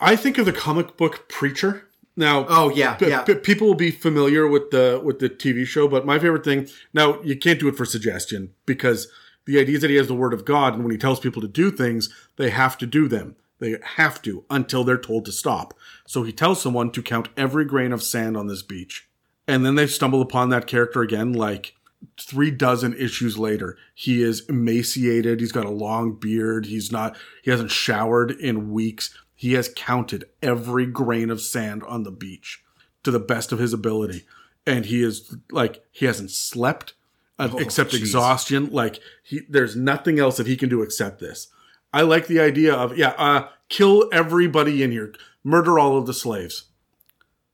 I 0.00 0.14
think 0.14 0.36
of 0.38 0.44
the 0.44 0.52
comic 0.52 0.96
book 0.98 1.28
Preacher. 1.28 1.84
Now, 2.16 2.46
Oh, 2.48 2.68
yeah, 2.70 2.94
p- 2.94 3.08
yeah. 3.08 3.22
p- 3.22 3.34
people 3.36 3.66
will 3.68 3.74
be 3.74 3.90
familiar 3.90 4.46
with 4.46 4.70
the 4.70 5.00
with 5.02 5.18
the 5.20 5.28
TV 5.30 5.64
show, 5.64 5.88
but 5.88 6.04
my 6.04 6.18
favorite 6.18 6.44
thing 6.44 6.68
now 6.92 7.22
you 7.22 7.36
can't 7.36 7.58
do 7.60 7.68
it 7.68 7.76
for 7.76 7.84
suggestion 7.84 8.52
because 8.66 9.08
the 9.48 9.58
idea 9.58 9.76
is 9.76 9.80
that 9.80 9.88
he 9.88 9.96
has 9.96 10.08
the 10.08 10.14
word 10.14 10.34
of 10.34 10.44
God, 10.44 10.74
and 10.74 10.84
when 10.84 10.92
he 10.92 10.98
tells 10.98 11.20
people 11.20 11.40
to 11.40 11.48
do 11.48 11.70
things, 11.70 12.10
they 12.36 12.50
have 12.50 12.76
to 12.76 12.86
do 12.86 13.08
them. 13.08 13.34
They 13.60 13.76
have 13.96 14.20
to 14.22 14.44
until 14.50 14.84
they're 14.84 14.98
told 14.98 15.24
to 15.24 15.32
stop. 15.32 15.72
So 16.06 16.22
he 16.22 16.32
tells 16.32 16.60
someone 16.60 16.90
to 16.92 17.02
count 17.02 17.30
every 17.34 17.64
grain 17.64 17.90
of 17.90 18.02
sand 18.02 18.36
on 18.36 18.46
this 18.46 18.62
beach, 18.62 19.08
and 19.46 19.64
then 19.64 19.74
they 19.74 19.86
stumble 19.86 20.20
upon 20.20 20.50
that 20.50 20.66
character 20.66 21.00
again, 21.00 21.32
like 21.32 21.74
three 22.20 22.50
dozen 22.50 22.92
issues 22.92 23.38
later. 23.38 23.78
He 23.94 24.22
is 24.22 24.46
emaciated. 24.50 25.40
He's 25.40 25.50
got 25.50 25.64
a 25.64 25.70
long 25.70 26.12
beard. 26.12 26.66
He's 26.66 26.92
not. 26.92 27.16
He 27.42 27.50
hasn't 27.50 27.70
showered 27.70 28.32
in 28.32 28.70
weeks. 28.70 29.16
He 29.34 29.54
has 29.54 29.72
counted 29.74 30.26
every 30.42 30.84
grain 30.84 31.30
of 31.30 31.40
sand 31.40 31.82
on 31.84 32.02
the 32.02 32.10
beach 32.10 32.62
to 33.02 33.10
the 33.10 33.18
best 33.18 33.50
of 33.50 33.60
his 33.60 33.72
ability. 33.72 34.26
And 34.66 34.84
he 34.84 35.02
is 35.02 35.34
like, 35.50 35.82
he 35.90 36.04
hasn't 36.04 36.32
slept 36.32 36.92
uh, 37.38 37.50
except 37.58 37.92
jeez. 37.92 38.00
exhaustion. 38.00 38.70
Like, 38.70 39.00
he, 39.22 39.40
there's 39.48 39.76
nothing 39.76 40.18
else 40.18 40.36
that 40.38 40.46
he 40.46 40.56
can 40.56 40.68
do 40.68 40.82
except 40.82 41.20
this. 41.20 41.48
I 41.92 42.02
like 42.02 42.26
the 42.26 42.40
idea 42.40 42.74
of, 42.74 42.96
yeah, 42.98 43.14
uh, 43.16 43.48
kill 43.68 44.08
everybody 44.12 44.82
in 44.82 44.90
here, 44.90 45.14
murder 45.44 45.78
all 45.78 45.96
of 45.96 46.06
the 46.06 46.14
slaves. 46.14 46.64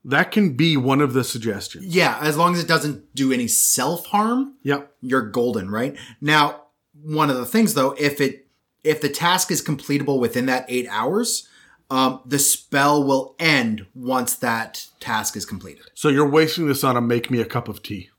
That 0.05 0.31
can 0.33 0.55
be 0.55 0.77
one 0.77 1.01
of 1.01 1.15
the 1.15 1.25
suggestions. 1.25 1.95
Yeah, 1.95 2.19
as 2.21 2.37
long 2.37 2.53
as 2.55 2.63
it 2.63 2.69
doesn't 2.69 3.15
do 3.15 3.33
any 3.33 3.49
self 3.49 4.07
harm, 4.07 4.55
Yep. 4.63 4.93
you're 5.01 5.23
golden, 5.31 5.71
right? 5.71 5.97
Now, 6.21 6.63
one 7.03 7.31
of 7.31 7.37
the 7.37 7.47
things 7.47 7.75
though, 7.75 7.95
if 7.99 8.21
it 8.21 8.47
if 8.83 9.01
the 9.01 9.09
task 9.09 9.51
is 9.51 9.63
completable 9.63 10.21
within 10.21 10.45
that 10.47 10.67
eight 10.69 10.87
hours, 10.91 11.49
um, 11.91 12.21
the 12.27 12.39
spell 12.39 13.03
will 13.03 13.35
end 13.39 13.87
once 13.95 14.37
that 14.37 14.87
task 15.01 15.37
is 15.37 15.47
completed. 15.47 15.85
So 15.95 16.11
you're 16.11 16.29
wasting 16.29 16.67
this 16.69 16.85
on 16.85 16.97
a 16.97 17.01
make 17.01 17.31
me 17.31 17.41
a 17.41 17.47
cup 17.47 17.67
of 17.69 17.83
tea. 17.83 18.11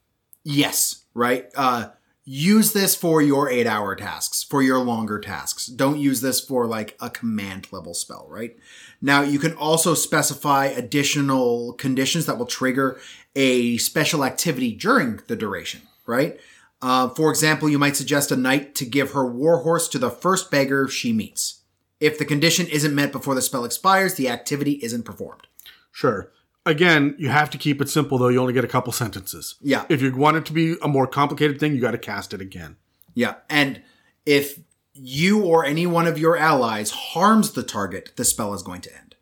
Yes, 0.43 1.05
right. 1.15 1.47
Uh, 1.55 1.89
use 2.23 2.73
this 2.73 2.95
for 2.95 3.21
your 3.21 3.49
eight 3.49 3.65
hour 3.65 3.95
tasks, 3.95 4.43
for 4.43 4.61
your 4.61 4.79
longer 4.79 5.19
tasks. 5.19 5.65
Don't 5.65 5.97
use 5.99 6.21
this 6.21 6.39
for 6.39 6.67
like 6.67 6.95
a 6.99 7.09
command 7.09 7.67
level 7.71 7.95
spell, 7.95 8.27
right? 8.29 8.55
Now, 9.01 9.21
you 9.21 9.39
can 9.39 9.53
also 9.53 9.93
specify 9.93 10.65
additional 10.65 11.73
conditions 11.73 12.25
that 12.27 12.37
will 12.37 12.45
trigger 12.45 12.99
a 13.35 13.77
special 13.77 14.23
activity 14.23 14.75
during 14.75 15.21
the 15.27 15.35
duration, 15.35 15.81
right? 16.05 16.39
Uh, 16.81 17.09
for 17.09 17.29
example, 17.29 17.69
you 17.69 17.79
might 17.79 17.95
suggest 17.95 18.31
a 18.31 18.35
knight 18.35 18.75
to 18.75 18.85
give 18.85 19.11
her 19.11 19.25
warhorse 19.25 19.87
to 19.89 19.97
the 19.97 20.09
first 20.09 20.51
beggar 20.51 20.87
she 20.87 21.13
meets. 21.13 21.61
If 21.99 22.19
the 22.19 22.25
condition 22.25 22.67
isn't 22.67 22.93
met 22.93 23.11
before 23.11 23.35
the 23.35 23.41
spell 23.41 23.65
expires, 23.65 24.15
the 24.15 24.29
activity 24.29 24.73
isn't 24.83 25.03
performed. 25.03 25.47
Sure. 25.91 26.31
Again, 26.65 27.15
you 27.19 27.29
have 27.29 27.49
to 27.51 27.57
keep 27.57 27.81
it 27.81 27.89
simple 27.89 28.17
though. 28.17 28.29
You 28.29 28.39
only 28.39 28.53
get 28.53 28.65
a 28.65 28.69
couple 28.69 28.91
sentences. 28.91 29.55
Yeah. 29.61 29.85
If 29.89 30.01
you 30.01 30.15
want 30.15 30.37
it 30.37 30.45
to 30.47 30.53
be 30.53 30.75
a 30.81 30.87
more 30.87 31.05
complicated 31.05 31.59
thing, 31.59 31.75
you 31.75 31.81
got 31.81 31.91
to 31.91 31.97
cast 31.97 32.33
it 32.33 32.41
again. 32.41 32.77
Yeah, 33.13 33.35
and 33.49 33.81
if 34.25 34.59
you 34.93 35.43
or 35.43 35.65
any 35.65 35.87
one 35.87 36.07
of 36.07 36.17
your 36.17 36.37
allies 36.37 36.91
harms 36.91 37.51
the 37.51 37.63
target, 37.63 38.11
the 38.15 38.25
spell 38.25 38.53
is 38.53 38.63
going 38.63 38.81
to 38.81 38.95
end. 38.95 39.15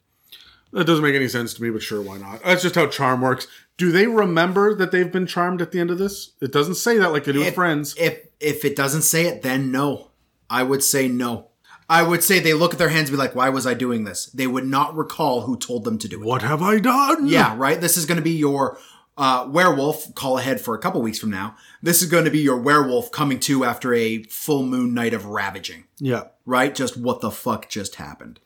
That 0.72 0.88
doesn't 0.88 1.04
make 1.04 1.14
any 1.14 1.28
sense 1.28 1.54
to 1.54 1.62
me, 1.62 1.70
but 1.70 1.84
sure, 1.84 2.02
why 2.02 2.18
not? 2.18 2.42
That's 2.44 2.64
just 2.64 2.74
how 2.76 2.88
charm 2.88 3.22
works. 3.22 3.48
Do 3.78 3.92
they 3.92 4.08
remember 4.08 4.74
that 4.74 4.92
they've 4.92 5.12
been 5.12 5.28
charmed 5.28 5.62
at 5.62 5.72
the 5.72 5.80
end 5.80 5.92
of 5.92 6.00
this? 6.00 6.32
It 6.42 6.52
doesn't 6.52 6.76
say 6.76 6.98
that 6.98 7.12
like 7.12 7.26
they 7.26 7.34
do 7.34 7.40
with 7.40 7.54
friends. 7.54 7.96
if 7.98 8.28
if 8.40 8.66
it 8.66 8.76
doesn't 8.76 9.04
say 9.04 9.28
it, 9.28 9.42
then 9.44 9.72
no. 9.72 10.12
I 10.50 10.64
would 10.64 10.84
say 10.84 11.08
no. 11.08 11.50
I 11.90 12.04
would 12.04 12.24
say 12.24 12.40
they 12.40 12.54
look 12.54 12.74
at 12.74 12.80
their 12.80 12.90
hands 12.90 13.10
and 13.10 13.18
be 13.18 13.22
like, 13.22 13.36
"Why 13.36 13.50
was 13.50 13.68
I 13.68 13.74
doing 13.74 14.04
this?" 14.04 14.28
They 14.28 14.48
would 14.48 14.66
not 14.66 14.96
recall 14.96 15.42
who 15.42 15.58
told 15.58 15.84
them 15.84 15.98
to 16.00 16.08
do 16.08 16.22
it. 16.22 16.26
what 16.26 16.42
have 16.42 16.62
I 16.62 16.80
done? 16.80 17.28
Yeah, 17.28 17.56
right. 17.58 17.80
This 17.80 17.98
is 17.98 18.06
going 18.06 18.18
to 18.18 18.24
be 18.24 18.32
your 18.32 18.78
uh, 19.18 19.48
werewolf. 19.50 20.14
Call 20.16 20.38
ahead 20.38 20.62
for 20.62 20.76
a 20.76 20.80
couple 20.80 21.02
weeks 21.02 21.20
from 21.20 21.32
now. 21.32 21.56
This 21.82 22.02
is 22.02 22.10
going 22.10 22.26
to 22.26 22.32
be 22.32 22.40
your 22.40 22.58
werewolf 22.58 23.12
coming 23.12 23.40
to 23.42 23.66
after 23.66 23.94
a 23.94 24.24
full 24.24 24.66
moon 24.66 24.94
night 24.94 25.14
of 25.14 25.26
ravaging. 25.26 25.86
Yeah. 26.00 26.26
Right? 26.46 26.74
Just 26.74 26.98
what 26.98 27.22
the 27.22 27.32
fuck 27.32 27.70
just 27.70 27.96
happened? 27.96 28.40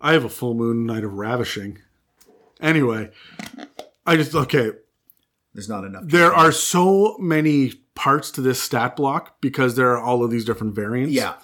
I 0.00 0.12
have 0.12 0.24
a 0.24 0.30
full 0.30 0.54
moon 0.54 0.86
night 0.86 1.04
of 1.04 1.14
ravishing. 1.14 1.78
Anyway, 2.60 3.10
I 4.06 4.16
just, 4.16 4.34
okay. 4.34 4.72
There's 5.54 5.68
not 5.68 5.84
enough. 5.84 6.04
There 6.06 6.34
are 6.34 6.50
so 6.52 7.16
many 7.18 7.74
parts 7.94 8.30
to 8.32 8.40
this 8.40 8.60
stat 8.62 8.96
block 8.96 9.40
because 9.40 9.76
there 9.76 9.90
are 9.92 10.00
all 10.00 10.24
of 10.24 10.30
these 10.30 10.44
different 10.44 10.74
variants. 10.74 11.12
Yeah. 11.12 11.34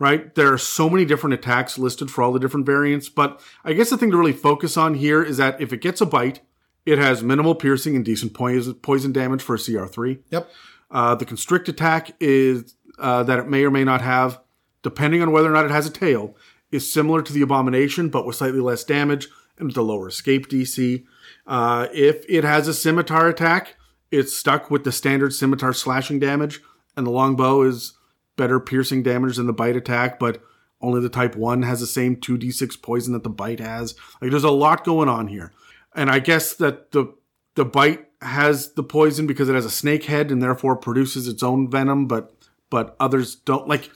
Right? 0.00 0.34
There 0.34 0.52
are 0.52 0.58
so 0.58 0.90
many 0.90 1.04
different 1.04 1.34
attacks 1.34 1.78
listed 1.78 2.10
for 2.10 2.22
all 2.22 2.32
the 2.32 2.40
different 2.40 2.66
variants, 2.66 3.08
but 3.08 3.40
I 3.64 3.74
guess 3.74 3.90
the 3.90 3.98
thing 3.98 4.10
to 4.10 4.16
really 4.16 4.32
focus 4.32 4.76
on 4.76 4.94
here 4.94 5.22
is 5.22 5.36
that 5.36 5.60
if 5.60 5.72
it 5.72 5.82
gets 5.82 6.00
a 6.00 6.06
bite, 6.06 6.40
it 6.86 6.98
has 6.98 7.22
minimal 7.22 7.54
piercing 7.54 7.94
and 7.94 8.04
decent 8.04 8.32
poison, 8.34 9.12
damage 9.12 9.42
for 9.42 9.54
a 9.54 9.58
CR3. 9.58 10.18
Yep. 10.30 10.50
Uh, 10.90 11.14
the 11.14 11.26
constrict 11.26 11.68
attack 11.68 12.12
is 12.18 12.74
uh, 12.98 13.22
that 13.22 13.38
it 13.38 13.48
may 13.48 13.62
or 13.62 13.70
may 13.70 13.84
not 13.84 14.00
have, 14.00 14.40
depending 14.82 15.20
on 15.20 15.30
whether 15.30 15.48
or 15.48 15.52
not 15.52 15.66
it 15.66 15.70
has 15.70 15.86
a 15.86 15.90
tail, 15.90 16.34
is 16.72 16.90
similar 16.90 17.20
to 17.20 17.32
the 17.32 17.42
abomination, 17.42 18.08
but 18.08 18.26
with 18.26 18.36
slightly 18.36 18.60
less 18.60 18.82
damage 18.82 19.28
and 19.58 19.68
with 19.68 19.76
a 19.76 19.82
lower 19.82 20.08
escape 20.08 20.48
DC. 20.48 21.04
Uh, 21.46 21.88
if 21.92 22.24
it 22.26 22.42
has 22.42 22.66
a 22.66 22.74
scimitar 22.74 23.28
attack, 23.28 23.76
it's 24.10 24.34
stuck 24.34 24.70
with 24.70 24.84
the 24.84 24.92
standard 24.92 25.34
scimitar 25.34 25.74
slashing 25.74 26.18
damage, 26.18 26.60
and 26.96 27.06
the 27.06 27.10
longbow 27.10 27.62
is 27.62 27.92
better 28.40 28.58
piercing 28.58 29.02
damage 29.02 29.36
than 29.36 29.46
the 29.46 29.52
bite 29.52 29.76
attack, 29.76 30.18
but 30.18 30.42
only 30.80 30.98
the 31.02 31.10
type 31.10 31.36
1 31.36 31.60
has 31.62 31.80
the 31.80 31.86
same 31.86 32.16
2d6 32.16 32.80
poison 32.80 33.12
that 33.12 33.22
the 33.22 33.28
bite 33.28 33.60
has. 33.60 33.94
Like 34.22 34.30
there's 34.30 34.44
a 34.44 34.50
lot 34.50 34.82
going 34.82 35.10
on 35.10 35.28
here. 35.28 35.52
And 35.94 36.08
I 36.10 36.20
guess 36.20 36.54
that 36.54 36.92
the 36.92 37.12
the 37.54 37.66
bite 37.66 38.06
has 38.22 38.72
the 38.72 38.82
poison 38.82 39.26
because 39.26 39.48
it 39.50 39.54
has 39.54 39.66
a 39.66 39.70
snake 39.70 40.04
head 40.04 40.30
and 40.30 40.42
therefore 40.42 40.76
produces 40.76 41.28
its 41.28 41.42
own 41.42 41.68
venom, 41.70 42.06
but 42.06 42.32
but 42.70 42.96
others 42.98 43.34
don't. 43.34 43.68
Like 43.68 43.90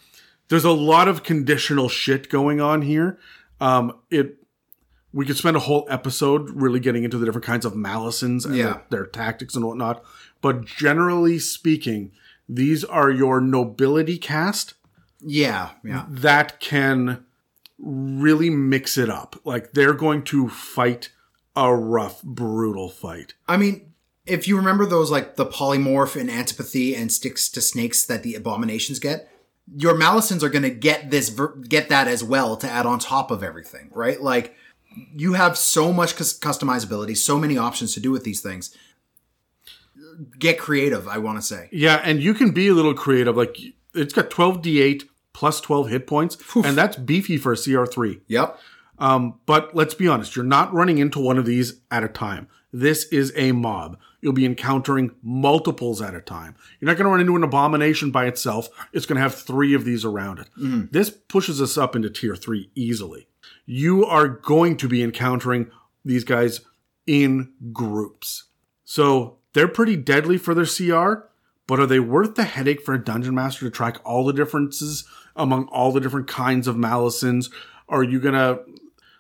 there's 0.49 0.65
a 0.67 0.73
lot 0.73 1.09
of 1.09 1.23
conditional 1.23 1.89
shit 1.89 2.29
going 2.29 2.61
on 2.61 2.83
here. 2.83 3.19
Um 3.61 3.97
it 4.11 4.37
we 5.15 5.25
could 5.25 5.39
spend 5.39 5.57
a 5.57 5.61
whole 5.61 5.87
episode 5.89 6.51
really 6.51 6.81
getting 6.81 7.05
into 7.05 7.17
the 7.17 7.25
different 7.25 7.47
kinds 7.47 7.65
of 7.65 7.73
malisons 7.75 8.45
and 8.45 8.55
Yeah. 8.57 8.65
their, 8.65 8.83
their 8.91 9.07
tactics 9.07 9.55
and 9.55 9.65
whatnot. 9.65 10.05
But 10.43 10.65
generally 10.67 11.39
speaking, 11.39 12.11
these 12.49 12.85
are 12.85 13.11
your 13.11 13.41
nobility 13.41 14.19
cast 14.19 14.75
Yeah. 15.21 15.71
Yeah. 15.85 16.05
that 16.09 16.61
can 16.61 17.25
really 17.79 18.51
mix 18.51 18.97
it 18.99 19.11
up. 19.11 19.37
Like 19.45 19.73
they're 19.73 19.95
going 19.95 20.23
to 20.25 20.49
fight 20.49 21.11
a 21.57 21.75
rough, 21.75 22.23
brutal 22.23 22.89
fight. 22.89 23.35
I 23.49 23.57
mean, 23.57 23.93
if 24.27 24.49
you 24.49 24.57
remember 24.57 24.87
those 24.87 25.11
like 25.11 25.37
the 25.37 25.47
polymorph 25.47 26.19
and 26.19 26.31
antipathy 26.31 26.95
and 26.95 27.13
sticks 27.13 27.49
to 27.51 27.61
snakes 27.61 28.05
that 28.07 28.23
the 28.23 28.35
abominations 28.35 28.99
get, 28.99 29.29
your 29.77 29.95
Malisons 29.95 30.43
are 30.43 30.49
going 30.49 30.63
to 30.63 30.71
get 30.71 31.11
this 31.11 31.31
get 31.69 31.89
that 31.89 32.07
as 32.09 32.23
well 32.23 32.57
to 32.59 32.69
add 32.69 32.87
on 32.87 32.99
top 32.99 33.31
of 33.31 33.43
everything, 33.43 33.91
right? 33.93 34.21
Like 34.21 34.55
you 35.15 35.33
have 35.35 35.57
so 35.59 35.93
much 35.93 36.17
cus- 36.17 36.39
customizability, 36.39 37.17
so 37.17 37.39
many 37.39 37.57
options 37.57 37.95
to 37.95 38.01
do 38.01 38.11
with 38.11 38.25
these 38.25 38.41
things. 38.41 38.77
Get 40.39 40.59
creative, 40.59 41.09
I 41.09 41.19
want 41.19 41.39
to 41.39 41.43
say. 41.43 41.69
Yeah, 41.73 42.01
and 42.05 42.23
you 42.23 42.35
can 42.35 42.53
be 42.53 42.69
a 42.69 42.75
little 42.75 42.95
creative. 42.95 43.37
Like 43.37 43.59
it's 43.95 44.13
got 44.13 44.31
12d8 44.31 45.05
plus 45.33 45.61
12 45.61 45.89
hit 45.91 46.07
points, 46.07 46.37
and 46.55 46.77
that's 46.77 46.97
beefy 46.97 47.37
for 47.37 47.53
a 47.53 47.57
CR3. 47.57 48.21
Yep. 48.29 48.59
Um, 48.99 49.41
but 49.47 49.75
let's 49.75 49.95
be 49.95 50.07
honest, 50.07 50.37
you're 50.37 50.45
not 50.45 50.73
running 50.73 50.99
into 50.99 51.19
one 51.19 51.39
of 51.39 51.47
these 51.47 51.81
at 51.91 52.05
a 52.05 52.09
time. 52.09 52.49
This 52.73 53.05
is 53.07 53.33
a 53.37 53.53
mob. 53.53 53.99
You'll 54.21 54.33
be 54.33 54.47
encountering 54.47 55.15
multiples 55.23 56.01
at 56.01 56.15
a 56.15 56.21
time. 56.21 56.57
You're 56.81 56.87
not 56.87 56.97
going 56.97 57.05
to 57.05 57.11
run 57.11 57.21
into 57.21 57.37
an 57.37 57.43
abomination 57.43 58.11
by 58.11 58.27
itself. 58.27 58.69
It's 58.93 59.07
going 59.07 59.17
to 59.17 59.23
have 59.23 59.35
three 59.35 59.75
of 59.75 59.85
these 59.85 60.05
around 60.05 60.39
it. 60.39 60.49
This 60.93 61.11
pushes 61.11 61.61
us 61.61 61.77
up 61.77 61.95
into 61.95 62.09
tier 62.11 62.35
three 62.35 62.71
easily. 62.75 63.29
You 63.67 64.05
are 64.07 64.29
going 64.29 64.77
to 64.79 64.89
be 64.89 65.03
encountering 65.03 65.71
these 66.05 66.25
guys 66.25 66.63
in 67.07 67.53
groups. 67.73 68.45
So 68.85 69.39
they're 69.55 69.69
pretty 69.69 69.97
deadly 69.97 70.37
for 70.37 70.55
their 70.55 70.67
CR, 70.67 71.27
but 71.67 71.81
are 71.81 71.87
they 71.87 72.01
worth 72.01 72.35
the 72.35 72.45
headache 72.45 72.83
for 72.83 72.93
a 72.93 73.03
dungeon 73.03 73.35
master 73.35 73.65
to 73.65 73.71
track 73.71 73.97
all 74.05 74.25
the 74.25 74.33
differences 74.33 75.05
among 75.35 75.67
all 75.69 75.91
the 75.91 76.01
different 76.01 76.29
kinds 76.29 76.69
of 76.69 76.77
Malisons? 76.77 77.51
Are 77.89 78.03
you 78.03 78.21
gonna 78.21 78.59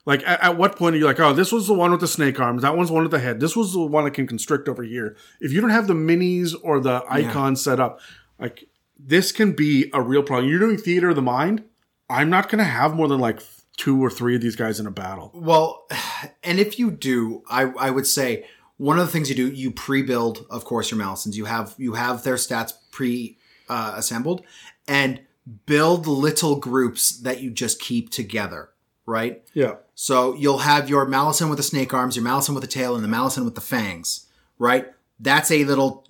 like 0.05 0.23
at, 0.27 0.43
at 0.43 0.59
what 0.59 0.77
point 0.77 0.94
are 0.94 0.98
you 0.98 1.06
like, 1.06 1.20
oh, 1.20 1.32
this 1.32 1.52
was 1.52 1.66
the 1.66 1.74
one 1.74 1.90
with 1.90 2.01
the 2.01 2.09
snake 2.09 2.39
arms, 2.39 2.62
that 2.62 2.77
one's 2.77 2.89
the 2.89 2.94
one 2.94 3.05
with 3.05 3.12
the 3.12 3.19
head, 3.19 3.40
this 3.40 3.56
was 3.56 3.73
the 3.73 3.81
one 3.81 4.05
that 4.05 4.12
can 4.12 4.27
constrict 4.27 4.69
over 4.69 4.82
here. 4.82 5.16
If 5.40 5.52
you 5.52 5.61
don't 5.61 5.70
have 5.70 5.86
the 5.86 5.94
minis 5.94 6.55
or 6.62 6.81
the 6.81 7.02
icons 7.09 7.62
set 7.65 7.81
up, 7.81 8.01
like 8.39 8.69
this 8.98 9.32
can 9.32 9.52
be 9.52 9.90
a 9.94 10.02
real 10.02 10.23
problem. 10.23 10.51
You're 10.51 10.61
doing 10.61 10.77
theater 10.77 11.11
of 11.11 11.16
the 11.16 11.23
mind. 11.23 11.65
I'm 12.11 12.28
not 12.28 12.48
gonna 12.48 12.65
have 12.65 12.94
more 12.94 13.09
than 13.09 13.20
like 13.20 13.40
two 13.77 14.02
or 14.05 14.11
three 14.11 14.35
of 14.35 14.43
these 14.43 14.56
guys 14.56 14.78
in 14.81 14.86
a 14.86 14.90
battle. 14.90 15.31
Well, 15.35 15.86
and 16.43 16.59
if 16.59 16.78
you 16.78 16.90
do, 16.90 17.43
I 17.48 17.62
I 17.78 17.90
would 17.90 18.06
say 18.06 18.47
one 18.76 18.98
of 18.98 19.06
the 19.06 19.12
things 19.12 19.28
you 19.28 19.36
do, 19.36 19.48
you 19.48 19.70
pre-build, 19.70 20.46
of 20.51 20.64
course, 20.64 20.90
your 20.90 21.01
Malisons. 21.01 21.34
You 21.34 21.44
have 21.44 21.74
you 21.78 21.94
have 21.94 22.24
their 22.24 22.34
stats 22.34 22.72
pre 22.90 23.38
uh, 23.68 23.94
assembled, 23.96 24.42
and 24.88 25.20
build 25.66 26.06
little 26.06 26.56
groups 26.56 27.18
that 27.20 27.40
you 27.40 27.51
just 27.51 27.80
keep 27.80 28.10
together, 28.10 28.70
right? 29.06 29.42
Yeah. 29.52 29.76
So 29.94 30.34
you'll 30.34 30.59
have 30.59 30.88
your 30.88 31.06
Malison 31.06 31.48
with 31.48 31.59
the 31.59 31.62
snake 31.62 31.94
arms, 31.94 32.16
your 32.16 32.24
Malison 32.24 32.55
with 32.55 32.62
the 32.62 32.68
tail, 32.68 32.94
and 32.94 33.05
the 33.05 33.09
Malison 33.09 33.44
with 33.44 33.55
the 33.55 33.60
fangs, 33.60 34.26
right? 34.59 34.92
That's 35.20 35.51
a 35.51 35.64
little 35.64 36.06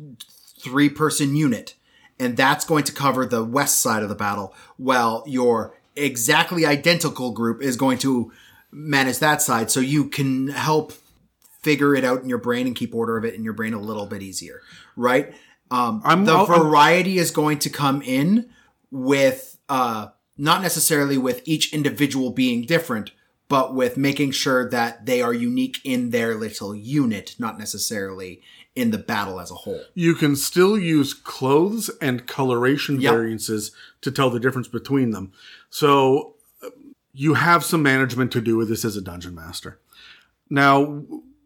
three 0.60 0.88
person 0.88 1.36
unit. 1.36 1.74
And 2.18 2.36
that's 2.36 2.64
going 2.64 2.84
to 2.84 2.92
cover 2.92 3.26
the 3.26 3.44
west 3.44 3.80
side 3.80 4.04
of 4.04 4.08
the 4.08 4.14
battle, 4.14 4.54
while 4.76 5.24
your 5.26 5.74
exactly 5.96 6.64
identical 6.64 7.32
group 7.32 7.60
is 7.60 7.76
going 7.76 7.98
to 7.98 8.32
manage 8.70 9.18
that 9.18 9.42
side. 9.42 9.70
So 9.70 9.80
you 9.80 10.08
can 10.08 10.48
help 10.48 10.92
figure 11.64 11.94
it 11.94 12.04
out 12.04 12.22
in 12.22 12.28
your 12.28 12.38
brain 12.38 12.66
and 12.66 12.76
keep 12.76 12.94
order 12.94 13.16
of 13.16 13.24
it 13.24 13.34
in 13.34 13.42
your 13.42 13.54
brain 13.54 13.72
a 13.74 13.80
little 13.80 14.06
bit 14.06 14.22
easier, 14.22 14.60
right? 14.96 15.34
Um, 15.70 16.02
I'm- 16.04 16.24
the 16.26 16.32
I'll- 16.32 16.46
I'm- 16.50 16.62
variety 16.62 17.18
is 17.18 17.30
going 17.30 17.58
to 17.60 17.70
come 17.70 18.02
in 18.02 18.50
with 18.90 19.58
uh, 19.68 20.08
not 20.36 20.60
necessarily 20.62 21.16
with 21.16 21.40
each 21.46 21.72
individual 21.72 22.30
being 22.30 22.62
different, 22.66 23.10
but 23.48 23.74
with 23.74 23.96
making 23.96 24.30
sure 24.32 24.68
that 24.68 25.06
they 25.06 25.22
are 25.22 25.32
unique 25.32 25.78
in 25.84 26.10
their 26.10 26.34
little 26.34 26.74
unit, 26.74 27.34
not 27.38 27.58
necessarily 27.58 28.42
in 28.76 28.90
the 28.90 28.98
battle 28.98 29.40
as 29.40 29.50
a 29.50 29.54
whole. 29.54 29.80
You 29.94 30.14
can 30.14 30.34
still 30.36 30.76
use 30.76 31.14
clothes 31.14 31.88
and 32.00 32.26
coloration 32.26 33.00
Yep. 33.00 33.12
variances 33.14 33.70
to 34.02 34.10
tell 34.10 34.28
the 34.30 34.40
difference 34.40 34.68
between 34.68 35.10
them. 35.12 35.32
So 35.70 36.34
uh, 36.62 36.70
you 37.12 37.34
have 37.34 37.64
some 37.64 37.82
management 37.82 38.32
to 38.32 38.40
do 38.40 38.56
with 38.56 38.68
this 38.68 38.84
as 38.84 38.96
a 38.96 39.00
dungeon 39.00 39.34
master. 39.34 39.78
Now, 40.50 41.04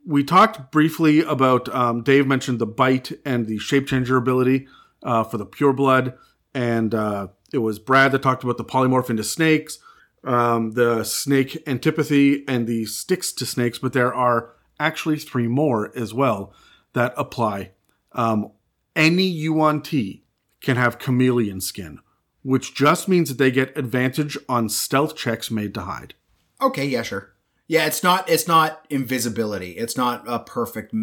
we 0.09 0.25
talked 0.25 0.73
briefly 0.73 1.21
about, 1.21 1.69
um, 1.75 2.03
Dave 2.03 2.27
mentioned 2.27 2.59
the 2.59 2.67
bite 2.67 3.13
and 3.27 3.47
the 3.47 3.59
shape 3.59 3.87
changer 3.87 4.17
ability 4.17 4.67
uh, 5.03 5.23
for 5.23 5.37
the 5.37 5.45
pure 5.45 5.75
blood. 5.75 6.17
And 6.55 6.95
uh, 6.95 7.29
it 7.53 7.59
was 7.59 7.79
Brad 7.79 8.13
that 8.13 8.23
talked 8.23 8.43
about 8.43 8.57
the 8.57 8.65
polymorph 8.65 9.11
into 9.11 9.23
snakes, 9.23 9.79
um, 10.25 10.73
the 10.73 11.05
snake 11.05 11.63
antipathy, 11.67 12.43
and 12.49 12.67
the 12.67 12.87
sticks 12.87 13.33
to 13.35 13.45
snakes. 13.45 13.79
But 13.79 13.93
there 13.93 14.15
are 14.15 14.55
actually 14.81 15.19
three 15.19 15.47
more 15.47 15.93
as 15.95 16.15
well 16.15 16.55
that 16.95 17.13
apply. 17.19 17.73
Um, 18.13 18.53
any 18.97 19.27
Yuan-Ti 19.27 20.25
can 20.63 20.77
have 20.79 20.99
chameleon 20.99 21.61
skin, 21.61 22.01
which 22.43 22.75
just 22.75 23.09
means 23.09 23.29
that 23.29 23.37
they 23.37 23.51
get 23.51 23.77
advantage 23.77 24.39
on 24.49 24.71
stealth 24.71 25.15
checks 25.17 25.51
made 25.51 25.75
to 25.75 25.83
hide. 25.83 26.15
Okay, 26.63 26.87
yeah, 26.87 27.03
sure. 27.03 27.35
Yeah, 27.69 27.87
it's 27.87 28.03
not 28.03 28.29
it's 28.29 28.49
not 28.49 28.85
invisibility. 28.91 29.73
It's 29.73 29.97
not 29.97 30.25
a 30.27 30.41
perfect 30.41 30.95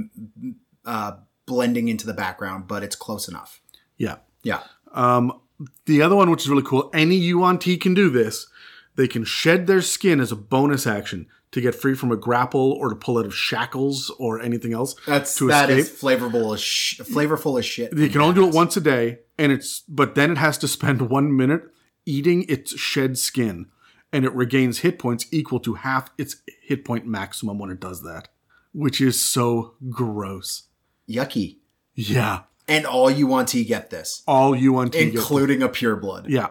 uh, 0.83 1.11
blending 1.45 1.87
into 1.87 2.05
the 2.05 2.13
background, 2.13 2.67
but 2.67 2.83
it's 2.83 2.95
close 2.95 3.27
enough. 3.27 3.61
Yeah. 3.97 4.17
Yeah. 4.43 4.63
Um, 4.93 5.39
the 5.85 6.01
other 6.01 6.15
one, 6.15 6.29
which 6.29 6.43
is 6.43 6.49
really 6.49 6.63
cool, 6.63 6.89
any 6.93 7.15
Yuan-Ti 7.15 7.77
can 7.77 7.93
do 7.93 8.09
this. 8.09 8.47
They 8.95 9.07
can 9.07 9.23
shed 9.23 9.67
their 9.67 9.81
skin 9.81 10.19
as 10.19 10.31
a 10.31 10.35
bonus 10.35 10.87
action 10.87 11.27
to 11.51 11.61
get 11.61 11.75
free 11.75 11.95
from 11.95 12.11
a 12.11 12.17
grapple 12.17 12.73
or 12.73 12.89
to 12.89 12.95
pull 12.95 13.17
out 13.17 13.25
of 13.25 13.35
shackles 13.35 14.09
or 14.19 14.41
anything 14.41 14.73
else. 14.73 14.95
That's 15.05 15.35
to 15.37 15.47
that 15.47 15.69
escape. 15.69 15.93
is 15.93 16.01
flavorful 16.01 16.53
as 16.53 16.61
sh- 16.61 16.99
flavorful 17.01 17.57
as 17.59 17.65
shit. 17.65 17.95
You 17.97 18.09
can 18.09 18.21
only 18.21 18.35
do 18.35 18.47
it 18.47 18.53
once 18.53 18.75
a 18.75 18.81
day, 18.81 19.19
and 19.37 19.51
it's 19.51 19.81
but 19.87 20.15
then 20.15 20.31
it 20.31 20.37
has 20.37 20.57
to 20.59 20.67
spend 20.67 21.01
one 21.09 21.35
minute 21.35 21.63
eating 22.05 22.45
its 22.49 22.77
shed 22.77 23.17
skin, 23.17 23.67
and 24.15 24.23
it 24.25 24.33
regains 24.33 24.79
hit 24.79 24.97
points 24.97 25.25
equal 25.31 25.59
to 25.59 25.73
half 25.75 26.09
its 26.17 26.37
hit 26.61 26.85
point 26.85 27.05
maximum 27.05 27.59
when 27.59 27.69
it 27.69 27.79
does 27.81 28.01
that, 28.03 28.29
which 28.73 29.01
is 29.01 29.19
so 29.19 29.73
gross. 29.89 30.63
Yucky. 31.09 31.57
Yeah, 31.95 32.41
And 32.67 32.85
all 32.85 33.09
you 33.11 33.27
want 33.27 33.47
to 33.49 33.63
get 33.63 33.89
this, 33.89 34.23
all 34.27 34.55
Yuan-Ti 34.55 34.97
get- 34.97 35.11
this. 35.13 35.21
including 35.21 35.61
a 35.63 35.69
pure 35.69 35.95
blood. 35.95 36.27
yeah, 36.29 36.49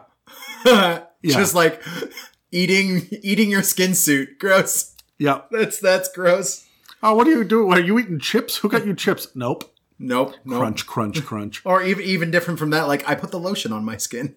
Just 1.25 1.55
like 1.55 1.83
eating 2.51 3.09
eating 3.23 3.51
your 3.51 3.63
skin 3.63 3.95
suit. 3.95 4.39
Gross. 4.39 4.95
yeah. 5.19 5.43
That's 5.51 5.79
that's 5.81 6.09
gross. 6.13 6.67
Oh, 7.03 7.15
what 7.15 7.27
are 7.27 7.33
you 7.33 7.45
doing? 7.45 7.73
Are 7.73 7.81
you 7.81 7.99
eating 7.99 8.19
chips? 8.19 8.57
Who 8.59 8.69
got 8.69 8.87
you 8.87 8.95
chips? 8.95 9.29
Nope. 9.35 9.71
Nope. 9.99 10.35
nope. 10.45 10.59
Crunch, 10.59 10.87
crunch, 10.87 11.23
crunch. 11.25 11.63
Or 11.65 11.83
even 11.83 12.05
even 12.05 12.31
different 12.31 12.59
from 12.59 12.71
that, 12.71 12.89
like 12.89 13.07
I 13.09 13.15
put 13.15 13.31
the 13.31 13.39
lotion 13.39 13.73
on 13.73 13.85
my 13.85 13.97
skin. 13.97 14.37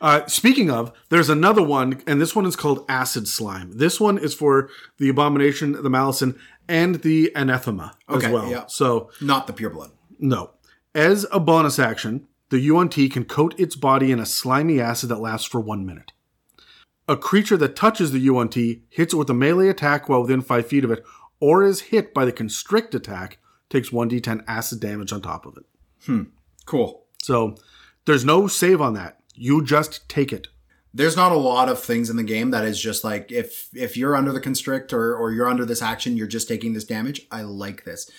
Uh, 0.00 0.26
speaking 0.26 0.70
of, 0.70 0.92
there's 1.08 1.28
another 1.30 1.62
one, 1.62 2.02
and 2.06 2.20
this 2.20 2.34
one 2.36 2.46
is 2.46 2.56
called 2.56 2.84
Acid 2.88 3.26
Slime. 3.28 3.72
This 3.78 4.00
one 4.00 4.18
is 4.18 4.34
for 4.34 4.68
the 4.98 5.08
Abomination, 5.08 5.72
the 5.72 5.90
Malison, 5.90 6.38
and 6.68 6.96
the 6.96 7.32
Anathema 7.36 7.96
as 8.08 8.16
Okay, 8.24 8.32
well. 8.32 8.50
yeah. 8.50 8.66
So, 8.66 9.10
Not 9.20 9.46
the 9.46 9.52
pure 9.52 9.70
blood. 9.70 9.90
no. 10.18 10.50
As 10.94 11.26
a 11.32 11.40
bonus 11.40 11.80
action, 11.80 12.28
the 12.50 12.60
Yuan-Ti 12.60 13.08
can 13.08 13.24
coat 13.24 13.52
its 13.58 13.74
body 13.74 14.12
in 14.12 14.20
a 14.20 14.26
slimy 14.26 14.80
acid 14.80 15.08
that 15.08 15.18
lasts 15.18 15.46
for 15.48 15.60
one 15.60 15.84
minute. 15.84 16.12
A 17.08 17.16
creature 17.16 17.56
that 17.56 17.74
touches 17.74 18.12
the 18.12 18.20
Yuan-Ti, 18.20 18.82
hits 18.90 19.12
it 19.12 19.16
with 19.16 19.28
a 19.28 19.34
melee 19.34 19.68
attack 19.68 20.08
while 20.08 20.22
within 20.22 20.40
five 20.40 20.68
feet 20.68 20.84
of 20.84 20.92
it, 20.92 21.04
or 21.40 21.64
is 21.64 21.80
hit 21.90 22.14
by 22.14 22.24
the 22.24 22.30
constrict 22.32 22.94
attack, 22.94 23.38
takes 23.68 23.90
1d10 23.90 24.44
acid 24.46 24.78
damage 24.78 25.12
on 25.12 25.20
top 25.20 25.46
of 25.46 25.56
it. 25.56 25.64
Hmm. 26.06 26.22
Cool. 26.64 27.04
So, 27.22 27.56
there's 28.04 28.24
no 28.24 28.46
save 28.46 28.80
on 28.80 28.94
that. 28.94 29.18
You 29.34 29.64
just 29.64 30.08
take 30.08 30.32
it. 30.32 30.48
There's 30.92 31.16
not 31.16 31.32
a 31.32 31.36
lot 31.36 31.68
of 31.68 31.82
things 31.82 32.08
in 32.08 32.16
the 32.16 32.22
game 32.22 32.50
that 32.52 32.64
is 32.64 32.80
just 32.80 33.02
like 33.02 33.32
if 33.32 33.68
if 33.74 33.96
you're 33.96 34.14
under 34.14 34.32
the 34.32 34.40
constrict 34.40 34.92
or 34.92 35.16
or 35.16 35.32
you're 35.32 35.48
under 35.48 35.64
this 35.64 35.82
action, 35.82 36.16
you're 36.16 36.26
just 36.28 36.46
taking 36.46 36.72
this 36.72 36.84
damage. 36.84 37.26
I 37.32 37.42
like 37.42 37.84
this. 37.84 38.10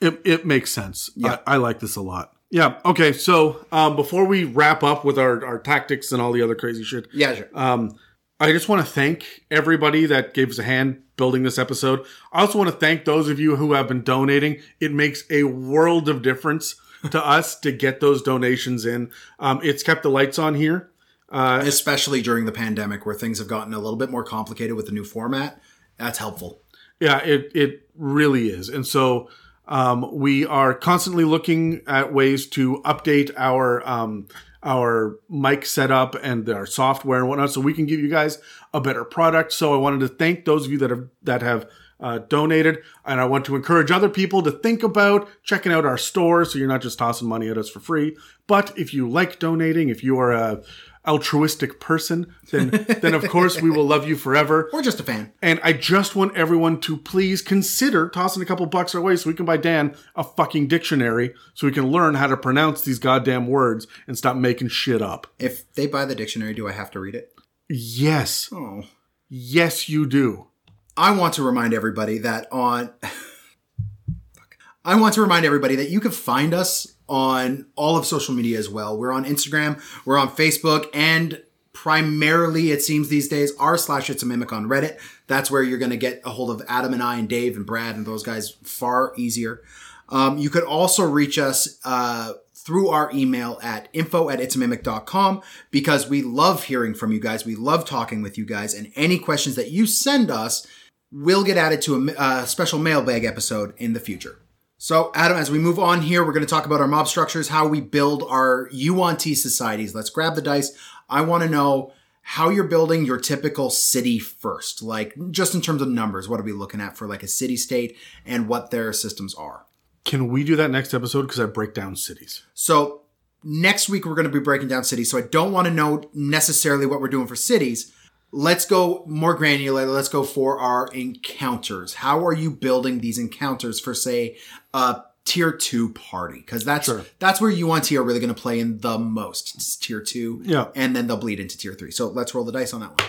It, 0.00 0.20
it 0.24 0.44
makes 0.44 0.72
sense. 0.72 1.10
Yeah. 1.14 1.38
I, 1.46 1.54
I 1.54 1.56
like 1.58 1.78
this 1.78 1.94
a 1.94 2.02
lot. 2.02 2.32
Yeah. 2.50 2.80
Okay. 2.84 3.12
So 3.12 3.64
um, 3.70 3.94
before 3.94 4.24
we 4.26 4.42
wrap 4.44 4.82
up 4.82 5.04
with 5.04 5.18
our, 5.18 5.44
our 5.46 5.58
tactics 5.58 6.10
and 6.12 6.20
all 6.20 6.32
the 6.32 6.42
other 6.42 6.56
crazy 6.56 6.82
shit, 6.82 7.06
Yeah, 7.12 7.34
sure. 7.36 7.48
um, 7.54 7.96
I 8.40 8.50
just 8.52 8.68
want 8.68 8.84
to 8.84 8.92
thank 8.92 9.44
everybody 9.50 10.06
that 10.06 10.34
gave 10.34 10.50
us 10.50 10.58
a 10.58 10.64
hand 10.64 11.02
building 11.16 11.44
this 11.44 11.58
episode. 11.58 12.04
I 12.32 12.40
also 12.40 12.58
want 12.58 12.68
to 12.70 12.76
thank 12.76 13.04
those 13.04 13.28
of 13.28 13.38
you 13.38 13.54
who 13.56 13.72
have 13.74 13.86
been 13.86 14.02
donating. 14.02 14.60
It 14.80 14.92
makes 14.92 15.22
a 15.30 15.44
world 15.44 16.08
of 16.08 16.22
difference 16.22 16.74
to 17.10 17.24
us 17.24 17.58
to 17.60 17.72
get 17.72 18.00
those 18.00 18.22
donations 18.22 18.86
in. 18.86 19.10
Um, 19.38 19.60
it's 19.62 19.82
kept 19.82 20.02
the 20.02 20.10
lights 20.10 20.38
on 20.38 20.54
here. 20.54 20.90
Especially 21.36 22.22
during 22.22 22.44
the 22.44 22.52
pandemic 22.52 23.04
where 23.04 23.14
things 23.14 23.40
have 23.40 23.48
gotten 23.48 23.74
a 23.74 23.78
little 23.78 23.96
bit 23.96 24.08
more 24.08 24.22
complicated 24.22 24.76
with 24.76 24.86
the 24.86 24.92
new 24.92 25.02
format. 25.02 25.60
That's 25.96 26.18
helpful. 26.18 26.62
Yeah, 27.00 27.18
it 27.24 27.50
it 27.56 27.88
really 27.96 28.50
is. 28.50 28.68
And 28.68 28.86
so 28.86 29.28
um, 29.66 30.08
we 30.12 30.46
are 30.46 30.74
constantly 30.74 31.24
looking 31.24 31.80
at 31.88 32.12
ways 32.12 32.46
to 32.50 32.80
update 32.84 33.32
our 33.36 33.82
um, 33.88 34.28
our 34.62 35.18
mic 35.28 35.66
setup 35.66 36.14
and 36.22 36.48
our 36.48 36.66
software 36.66 37.18
and 37.18 37.28
whatnot, 37.28 37.50
so 37.50 37.60
we 37.60 37.74
can 37.74 37.86
give 37.86 37.98
you 37.98 38.08
guys 38.08 38.38
a 38.72 38.80
better 38.80 39.04
product. 39.04 39.52
So 39.52 39.74
I 39.74 39.76
wanted 39.76 40.00
to 40.00 40.08
thank 40.08 40.44
those 40.44 40.66
of 40.66 40.70
you 40.70 40.78
that 40.78 40.90
have 40.90 41.08
that 41.24 41.42
have 41.42 41.68
uh, 42.00 42.18
donated, 42.18 42.78
and 43.04 43.20
I 43.20 43.24
want 43.24 43.44
to 43.46 43.56
encourage 43.56 43.90
other 43.90 44.08
people 44.08 44.42
to 44.42 44.50
think 44.50 44.82
about 44.82 45.28
checking 45.42 45.72
out 45.72 45.84
our 45.84 45.98
store, 45.98 46.44
so 46.44 46.58
you're 46.58 46.68
not 46.68 46.82
just 46.82 46.98
tossing 46.98 47.28
money 47.28 47.48
at 47.48 47.58
us 47.58 47.70
for 47.70 47.80
free. 47.80 48.16
But 48.46 48.76
if 48.78 48.92
you 48.92 49.08
like 49.08 49.38
donating, 49.38 49.88
if 49.88 50.04
you 50.04 50.18
are 50.18 50.32
a 50.32 50.62
altruistic 51.06 51.80
person, 51.80 52.34
then 52.50 52.70
then 53.02 53.14
of 53.14 53.28
course 53.28 53.60
we 53.60 53.70
will 53.70 53.84
love 53.84 54.08
you 54.08 54.16
forever. 54.16 54.70
Or 54.72 54.82
just 54.82 55.00
a 55.00 55.02
fan. 55.02 55.32
And 55.42 55.60
I 55.62 55.72
just 55.72 56.16
want 56.16 56.36
everyone 56.36 56.80
to 56.82 56.96
please 56.96 57.42
consider 57.42 58.08
tossing 58.08 58.42
a 58.42 58.46
couple 58.46 58.66
bucks 58.66 58.94
our 58.94 59.00
way 59.00 59.16
so 59.16 59.28
we 59.28 59.34
can 59.36 59.46
buy 59.46 59.56
Dan 59.56 59.94
a 60.16 60.24
fucking 60.24 60.68
dictionary 60.68 61.34
so 61.54 61.66
we 61.66 61.72
can 61.72 61.90
learn 61.90 62.14
how 62.14 62.26
to 62.26 62.36
pronounce 62.36 62.82
these 62.82 62.98
goddamn 62.98 63.46
words 63.46 63.86
and 64.06 64.16
stop 64.16 64.36
making 64.36 64.68
shit 64.68 65.02
up. 65.02 65.26
If 65.38 65.72
they 65.74 65.86
buy 65.86 66.04
the 66.04 66.14
dictionary, 66.14 66.54
do 66.54 66.68
I 66.68 66.72
have 66.72 66.90
to 66.92 67.00
read 67.00 67.14
it? 67.14 67.34
Yes. 67.68 68.48
Oh. 68.52 68.84
Yes, 69.28 69.88
you 69.88 70.06
do. 70.06 70.48
I 70.96 71.10
want 71.10 71.34
to 71.34 71.42
remind 71.42 71.74
everybody 71.74 72.18
that 72.18 72.46
on. 72.52 72.90
I 74.84 75.00
want 75.00 75.14
to 75.14 75.22
remind 75.22 75.46
everybody 75.46 75.76
that 75.76 75.88
you 75.88 75.98
can 75.98 76.10
find 76.10 76.52
us 76.52 76.94
on 77.08 77.66
all 77.74 77.96
of 77.96 78.04
social 78.04 78.34
media 78.34 78.58
as 78.58 78.68
well. 78.68 78.98
We're 78.98 79.12
on 79.12 79.24
Instagram, 79.24 79.82
we're 80.04 80.18
on 80.18 80.28
Facebook, 80.28 80.88
and 80.92 81.42
primarily, 81.72 82.70
it 82.70 82.82
seems 82.82 83.08
these 83.08 83.28
days, 83.28 83.52
r 83.58 83.76
slash 83.76 84.10
it's 84.10 84.22
a 84.22 84.26
mimic 84.26 84.52
on 84.52 84.66
Reddit. 84.66 84.98
That's 85.26 85.50
where 85.50 85.62
you're 85.62 85.78
going 85.78 85.90
to 85.90 85.96
get 85.96 86.20
a 86.24 86.30
hold 86.30 86.50
of 86.50 86.66
Adam 86.68 86.92
and 86.92 87.02
I 87.02 87.16
and 87.16 87.28
Dave 87.28 87.56
and 87.56 87.66
Brad 87.66 87.96
and 87.96 88.06
those 88.06 88.22
guys 88.22 88.50
far 88.62 89.14
easier. 89.16 89.62
Um, 90.10 90.38
you 90.38 90.50
could 90.50 90.64
also 90.64 91.02
reach 91.04 91.38
us 91.38 91.80
uh, 91.84 92.34
through 92.54 92.90
our 92.90 93.10
email 93.12 93.58
at 93.62 93.88
info 93.92 94.28
at 94.28 94.38
itsamimic.com 94.38 95.42
because 95.70 96.08
we 96.08 96.22
love 96.22 96.64
hearing 96.64 96.94
from 96.94 97.10
you 97.10 97.20
guys. 97.20 97.44
We 97.44 97.56
love 97.56 97.86
talking 97.86 98.22
with 98.22 98.36
you 98.36 98.44
guys, 98.44 98.74
and 98.74 98.92
any 98.96 99.18
questions 99.18 99.56
that 99.56 99.70
you 99.70 99.86
send 99.86 100.30
us 100.30 100.66
will 101.12 101.44
get 101.44 101.56
added 101.56 101.82
to 101.82 102.08
a 102.08 102.12
uh, 102.14 102.44
special 102.44 102.78
mailbag 102.78 103.24
episode 103.24 103.74
in 103.76 103.92
the 103.92 104.00
future. 104.00 104.38
So, 104.76 105.12
Adam, 105.14 105.36
as 105.36 105.50
we 105.50 105.58
move 105.58 105.78
on 105.78 106.02
here, 106.02 106.24
we're 106.24 106.32
going 106.32 106.44
to 106.44 106.50
talk 106.50 106.66
about 106.66 106.80
our 106.80 106.88
mob 106.88 107.08
structures, 107.08 107.48
how 107.48 107.66
we 107.66 107.80
build 107.80 108.22
our 108.28 108.68
Yuan-Ti 108.72 109.34
societies. 109.34 109.94
Let's 109.94 110.10
grab 110.10 110.34
the 110.34 110.42
dice. 110.42 110.76
I 111.08 111.22
want 111.22 111.42
to 111.42 111.48
know 111.48 111.92
how 112.26 112.48
you're 112.48 112.64
building 112.64 113.04
your 113.04 113.18
typical 113.18 113.70
city 113.70 114.18
first, 114.18 114.82
like 114.82 115.14
just 115.30 115.54
in 115.54 115.60
terms 115.60 115.82
of 115.82 115.88
numbers. 115.88 116.28
What 116.28 116.40
are 116.40 116.44
we 116.44 116.52
looking 116.52 116.80
at 116.80 116.96
for 116.96 117.06
like 117.06 117.22
a 117.22 117.28
city 117.28 117.56
state 117.56 117.96
and 118.24 118.48
what 118.48 118.70
their 118.70 118.92
systems 118.94 119.34
are? 119.34 119.66
Can 120.04 120.28
we 120.28 120.42
do 120.42 120.56
that 120.56 120.70
next 120.70 120.94
episode? 120.94 121.22
Because 121.22 121.40
I 121.40 121.46
break 121.46 121.74
down 121.74 121.96
cities. 121.96 122.42
So 122.54 123.02
next 123.42 123.90
week 123.90 124.06
we're 124.06 124.14
going 124.14 124.26
to 124.26 124.32
be 124.32 124.40
breaking 124.40 124.68
down 124.68 124.84
cities. 124.84 125.10
So 125.10 125.18
I 125.18 125.22
don't 125.22 125.52
want 125.52 125.66
to 125.66 125.72
know 125.72 126.02
necessarily 126.14 126.86
what 126.86 127.00
we're 127.00 127.08
doing 127.08 127.26
for 127.26 127.36
cities. 127.36 127.92
Let's 128.36 128.64
go 128.66 129.04
more 129.06 129.34
granular. 129.34 129.86
Let's 129.86 130.08
go 130.08 130.24
for 130.24 130.58
our 130.58 130.88
encounters. 130.88 131.94
How 131.94 132.26
are 132.26 132.32
you 132.32 132.50
building 132.50 132.98
these 132.98 133.16
encounters 133.16 133.78
for 133.78 133.94
say 133.94 134.36
a 134.72 135.02
tier 135.24 135.52
two 135.52 135.90
party? 135.92 136.38
Because 136.40 136.64
that's 136.64 136.86
Sure. 136.86 137.04
that's 137.20 137.40
where 137.40 137.50
Yuan-Ti 137.50 137.96
are 137.96 138.02
really 138.02 138.18
going 138.18 138.34
to 138.34 138.40
play 138.40 138.58
in 138.58 138.78
the 138.80 138.98
most. 138.98 139.54
It's 139.54 139.76
tier 139.76 140.00
two, 140.00 140.42
Yeah. 140.44 140.66
and 140.74 140.96
then 140.96 141.06
they'll 141.06 141.16
bleed 141.16 141.38
into 141.38 141.56
tier 141.56 141.74
three. 141.74 141.92
So 141.92 142.08
let's 142.08 142.34
roll 142.34 142.44
the 142.44 142.50
dice 142.50 142.74
on 142.74 142.80
that 142.80 142.90
one. 142.90 143.08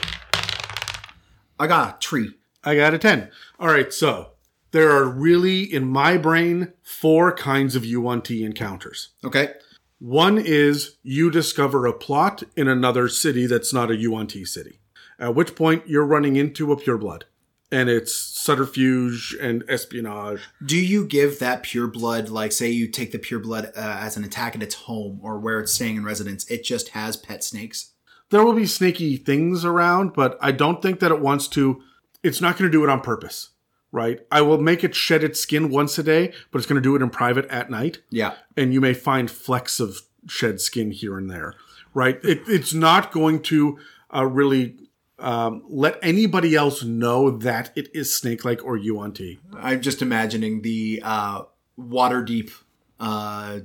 I 1.60 1.66
got 1.68 1.96
a 1.96 2.00
tree. 2.00 2.36
I 2.64 2.76
got 2.76 2.94
a 2.94 3.00
10. 3.00 3.30
All 3.60 3.68
right, 3.70 3.92
so 3.92 4.32
there 4.72 4.92
are 4.92 5.06
really, 5.08 5.62
in 5.64 5.88
my 5.88 6.18
brain, 6.18 6.74
four 6.84 7.32
kinds 7.34 7.76
of 7.76 7.84
Yuan-Ti 7.86 8.44
encounters. 8.44 9.10
Okay. 9.24 9.54
One 10.00 10.38
is 10.38 10.98
you 11.02 11.32
discover 11.32 11.88
a 11.88 11.94
plot 11.94 12.44
in 12.56 12.68
another 12.68 13.08
city 13.08 13.48
that's 13.48 13.74
not 13.74 13.90
a 13.90 13.96
Yuan-Ti 13.96 14.46
city, 14.46 14.80
at 15.20 15.36
which 15.36 15.56
point 15.56 15.88
you're 15.88 16.06
running 16.06 16.36
into 16.36 16.72
a 16.72 16.78
pureblood. 16.78 17.24
And 17.72 17.90
it's 17.90 18.16
subterfuge 18.16 19.36
and 19.42 19.64
espionage. 19.68 20.42
Do 20.64 20.78
you 20.78 21.06
give 21.06 21.40
that 21.40 21.64
pure 21.64 21.88
blood, 21.88 22.30
like 22.30 22.52
say 22.52 22.70
you 22.70 22.88
take 22.88 23.12
the 23.12 23.20
pure 23.20 23.40
blood 23.40 23.72
uh, 23.76 23.98
as 24.00 24.16
an 24.16 24.24
attack 24.24 24.56
at 24.56 24.64
its 24.64 24.76
home 24.76 25.20
or 25.24 25.40
where 25.40 25.60
it's 25.60 25.74
staying 25.74 25.98
in 25.98 26.04
residence, 26.04 26.50
it 26.50 26.64
just 26.64 26.90
has 26.90 27.18
pet 27.18 27.44
snakes? 27.44 27.92
There 28.30 28.44
will 28.44 28.54
be 28.54 28.66
sneaky 28.66 29.18
things 29.18 29.66
around, 29.66 30.14
but 30.14 30.38
I 30.42 30.52
don't 30.52 30.82
think 30.82 31.00
that 31.00 31.12
it 31.12 31.20
wants 31.20 31.48
to. 31.50 31.82
It's 32.24 32.42
not 32.42 32.58
going 32.58 32.70
to 32.70 32.76
do 32.76 32.84
it 32.84 32.90
on 32.90 33.02
purpose, 33.02 33.50
right? 33.92 34.20
I 34.32 34.42
will 34.42 34.60
make 34.60 34.84
it 34.84 34.96
shed 34.96 35.24
its 35.24 35.40
skin 35.40 35.70
once 35.70 35.98
a 35.98 36.04
day, 36.04 36.34
but 36.52 36.60
it's 36.60 36.68
going 36.68 36.82
to 36.82 36.88
do 36.88 36.96
it 36.96 37.02
in 37.02 37.10
private 37.10 37.46
at 37.48 37.70
night. 37.70 38.00
Yeah. 38.10 38.36
and 38.56 38.74
you 38.74 38.82
may 38.82 38.94
find 38.94 39.30
flecks 39.30 39.80
of 39.80 40.02
shed 40.28 40.60
skin 40.62 40.92
here 40.92 41.18
and 41.18 41.30
there, 41.30 41.54
right? 41.94 42.20
It, 42.24 42.42
it's 42.48 42.74
not 42.74 43.12
going 43.12 43.42
to 43.44 43.78
uh, 44.14 44.26
really 44.26 44.76
um, 45.20 45.64
let 45.70 45.98
anybody 46.02 46.56
else 46.56 46.84
know 46.84 47.32
that 47.32 47.72
it 47.76 47.90
is 47.94 48.16
snake 48.16 48.44
like 48.46 48.64
or 48.64 48.78
Yuan-Ti. 48.78 49.40
I'm 49.58 49.82
just 49.82 50.02
imagining 50.02 50.62
the 50.62 51.02
uh, 51.04 51.44
Waterdeep, 51.80 52.52
uh, 53.00 53.60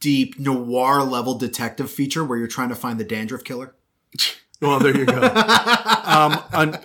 deep 0.00 0.38
noir 0.38 1.02
level 1.02 1.36
detective 1.38 1.90
feature 1.90 2.24
where 2.24 2.38
you're 2.38 2.46
trying 2.48 2.68
to 2.70 2.74
find 2.74 2.98
the 3.00 3.04
dandruff 3.04 3.44
killer. 3.44 3.74
Well, 4.58 4.78
there 4.78 4.96
you 4.96 5.04
go. 5.04 5.12
um, 5.20 6.42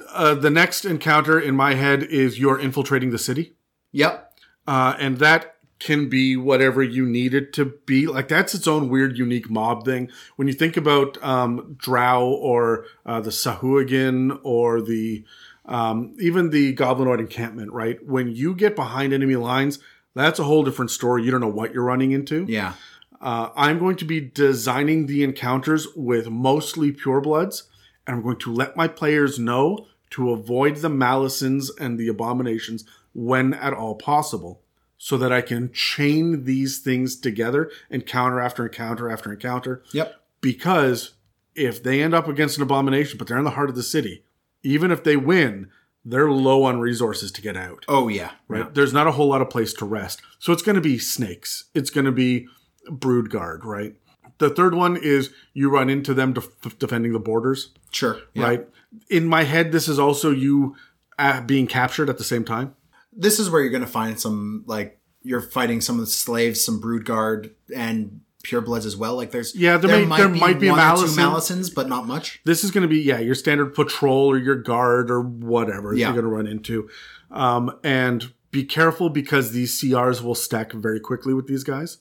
uh, 0.09 0.35
the 0.35 0.49
next 0.51 0.83
encounter 0.83 1.39
in 1.39 1.55
my 1.55 1.75
head 1.75 2.03
is 2.03 2.37
you're 2.37 2.59
infiltrating 2.59 3.11
the 3.11 3.17
city, 3.17 3.53
Yep. 3.93 4.37
uh, 4.67 4.95
and 4.99 5.19
that 5.19 5.55
can 5.81 6.07
be 6.07 6.37
whatever 6.37 6.83
you 6.83 7.05
need 7.05 7.33
it 7.33 7.51
to 7.53 7.65
be. 7.85 8.05
Like 8.05 8.27
that's 8.27 8.53
its 8.53 8.67
own 8.67 8.87
weird, 8.87 9.17
unique 9.17 9.49
mob 9.49 9.83
thing. 9.83 10.11
When 10.35 10.47
you 10.47 10.53
think 10.53 10.77
about 10.77 11.21
um, 11.23 11.75
Drow 11.77 12.23
or 12.23 12.85
uh, 13.05 13.19
the 13.19 13.31
Sahuagin 13.31 14.39
or 14.43 14.79
the 14.79 15.25
um, 15.65 16.15
even 16.19 16.51
the 16.51 16.75
Goblinoid 16.75 17.19
encampment, 17.19 17.71
right? 17.71 17.97
When 18.05 18.29
you 18.29 18.53
get 18.53 18.75
behind 18.75 19.11
enemy 19.11 19.35
lines, 19.35 19.79
that's 20.13 20.39
a 20.39 20.43
whole 20.43 20.63
different 20.63 20.91
story. 20.91 21.23
You 21.23 21.31
don't 21.31 21.41
know 21.41 21.47
what 21.47 21.73
you're 21.73 21.83
running 21.83 22.11
into. 22.11 22.45
Yeah. 22.47 22.73
Uh, 23.19 23.49
I'm 23.55 23.79
going 23.79 23.95
to 23.97 24.05
be 24.05 24.19
designing 24.19 25.05
the 25.05 25.23
encounters 25.23 25.87
with 25.95 26.29
mostly 26.29 26.91
purebloods, 26.91 27.63
and 28.05 28.17
I'm 28.17 28.23
going 28.23 28.39
to 28.39 28.53
let 28.53 28.75
my 28.75 28.87
players 28.87 29.39
know 29.39 29.87
to 30.11 30.31
avoid 30.31 30.77
the 30.77 30.89
Malisons 30.89 31.69
and 31.79 31.97
the 31.97 32.07
Abominations 32.07 32.83
when 33.13 33.53
at 33.53 33.73
all 33.73 33.95
possible, 33.95 34.61
so 35.03 35.17
that 35.17 35.31
I 35.33 35.41
can 35.41 35.71
chain 35.73 36.43
these 36.43 36.77
things 36.77 37.15
together, 37.15 37.71
encounter 37.89 38.39
after 38.39 38.67
encounter 38.67 39.09
after 39.09 39.33
encounter. 39.33 39.81
Yep. 39.93 40.13
Because 40.41 41.15
if 41.55 41.81
they 41.81 42.03
end 42.03 42.13
up 42.13 42.27
against 42.27 42.57
an 42.57 42.61
Abomination, 42.63 43.17
but 43.17 43.27
they're 43.27 43.39
in 43.39 43.43
the 43.43 43.49
heart 43.49 43.69
of 43.71 43.75
the 43.75 43.81
city, 43.81 44.25
even 44.61 44.91
if 44.91 45.03
they 45.03 45.17
win, 45.17 45.69
they're 46.05 46.29
low 46.29 46.65
on 46.65 46.79
resources 46.79 47.31
to 47.31 47.41
get 47.41 47.57
out 47.57 47.83
Oh 47.87 48.09
yeah. 48.09 48.31
right? 48.47 48.71
There's 48.75 48.93
not 48.93 49.07
a 49.07 49.11
whole 49.13 49.29
lot 49.29 49.41
of 49.41 49.49
place 49.49 49.73
to 49.73 49.85
rest. 49.85 50.21
So 50.37 50.53
it's 50.53 50.61
going 50.61 50.75
to 50.75 50.81
be 50.81 50.99
snakes. 50.99 51.63
It's 51.73 51.89
going 51.89 52.05
to 52.05 52.11
be 52.11 52.47
brood 52.87 53.31
guard, 53.31 53.65
right? 53.65 53.95
The 54.37 54.51
third 54.51 54.75
one 54.75 54.97
is 54.97 55.31
you 55.55 55.71
run 55.71 55.89
into 55.89 56.13
them 56.13 56.33
def- 56.33 56.77
defending 56.77 57.13
the 57.13 57.19
borders, 57.19 57.71
Sure. 57.91 58.19
Yeah. 58.35 58.43
right? 58.43 58.67
In 59.09 59.25
my 59.27 59.45
head, 59.45 59.71
this 59.71 59.87
is 59.87 59.97
also 59.97 60.29
you 60.29 60.75
uh, 61.17 61.41
being 61.41 61.65
captured 61.65 62.07
at 62.09 62.19
the 62.19 62.23
same 62.23 62.45
time. 62.45 62.75
This 63.13 63.39
is 63.39 63.49
where 63.49 63.61
you're 63.61 63.71
going 63.71 63.81
to 63.85 63.87
find 63.87 64.19
some 64.19 64.63
like 64.67 64.99
you're 65.23 65.41
fighting 65.41 65.81
some 65.81 65.95
of 65.99 66.01
the 66.05 66.11
slaves, 66.11 66.63
some 66.63 66.79
brood 66.79 67.05
guard, 67.05 67.53
and 67.75 68.21
purebloods 68.43 68.85
as 68.85 68.97
well. 68.97 69.15
Like 69.15 69.31
there's 69.31 69.55
Yeah, 69.55 69.77
there 69.77 70.05
may- 70.05 70.17
there 70.17 70.29
might 70.29 70.59
be 70.59 70.67
a 70.67 70.71
one 70.71 70.79
or 70.79 70.95
two 71.07 71.15
Malison. 71.15 71.59
Malisons, 71.59 71.75
but 71.75 71.87
not 71.87 72.07
much. 72.07 72.41
This 72.45 72.63
is 72.63 72.71
going 72.71 72.81
to 72.83 72.87
be 72.87 72.99
yeah 73.01 73.19
your 73.19 73.35
standard 73.35 73.75
patrol 73.75 74.27
or 74.31 74.37
your 74.37 74.55
guard 74.55 75.11
or 75.11 75.21
whatever 75.21 75.93
Yeah. 75.93 76.07
you're 76.07 76.21
going 76.21 76.25
to 76.25 76.35
run 76.35 76.47
into, 76.47 76.89
um, 77.29 77.71
and 77.83 78.33
be 78.49 78.63
careful 78.63 79.09
because 79.09 79.51
these 79.51 79.79
CRs 79.79 80.21
will 80.23 80.35
stack 80.35 80.71
very 80.73 80.99
quickly 80.99 81.33
with 81.33 81.47
these 81.47 81.63
guys. 81.63 81.99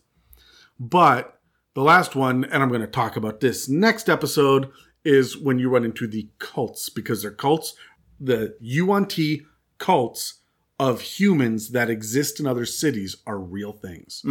But 0.78 1.38
the 1.74 1.82
last 1.82 2.16
one, 2.16 2.44
and 2.44 2.62
I'm 2.62 2.68
going 2.70 2.80
to 2.80 2.86
talk 2.86 3.16
about 3.16 3.40
this 3.40 3.68
next 3.68 4.08
episode, 4.08 4.70
is 5.04 5.36
when 5.36 5.58
you 5.58 5.68
run 5.68 5.84
into 5.84 6.06
the 6.06 6.28
cults 6.38 6.88
because 6.88 7.22
they're 7.22 7.30
cults, 7.30 7.74
the 8.18 8.56
Yuan-Ti 8.60 9.42
cults 9.78 10.39
of 10.80 11.02
humans 11.02 11.72
that 11.72 11.90
exist 11.90 12.40
in 12.40 12.46
other 12.46 12.64
cities 12.64 13.16
are 13.26 13.38
real 13.38 13.72
things. 13.72 14.22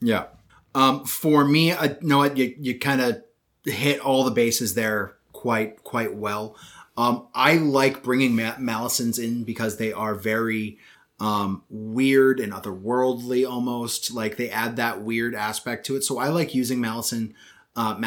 Yeah. 0.00 0.24
Um, 0.74 1.04
for 1.04 1.44
me, 1.44 1.74
I 1.74 1.98
know 2.00 2.24
you 2.24 2.54
you 2.58 2.78
kind 2.78 3.02
of 3.02 3.22
hit 3.64 4.00
all 4.00 4.24
the 4.24 4.30
bases 4.30 4.74
there 4.74 5.16
quite 5.32 5.84
quite 5.84 6.14
well. 6.14 6.56
Um, 6.96 7.28
I 7.34 7.56
like 7.58 8.02
bringing 8.02 8.34
Ma- 8.34 8.56
in 9.18 9.44
because 9.44 9.76
they 9.76 9.92
are 9.92 10.14
very 10.14 10.78
um, 11.20 11.62
weird 11.68 12.40
and 12.40 12.54
otherworldly 12.54 13.48
almost. 13.48 14.10
Like 14.10 14.38
they 14.38 14.48
add 14.48 14.76
that 14.76 15.02
weird 15.02 15.34
aspect 15.34 15.84
to 15.86 15.96
it. 15.96 16.04
So 16.04 16.18
I 16.18 16.28
like 16.28 16.54
using 16.54 16.80
Malison 16.80 17.34
uh, 17.76 17.98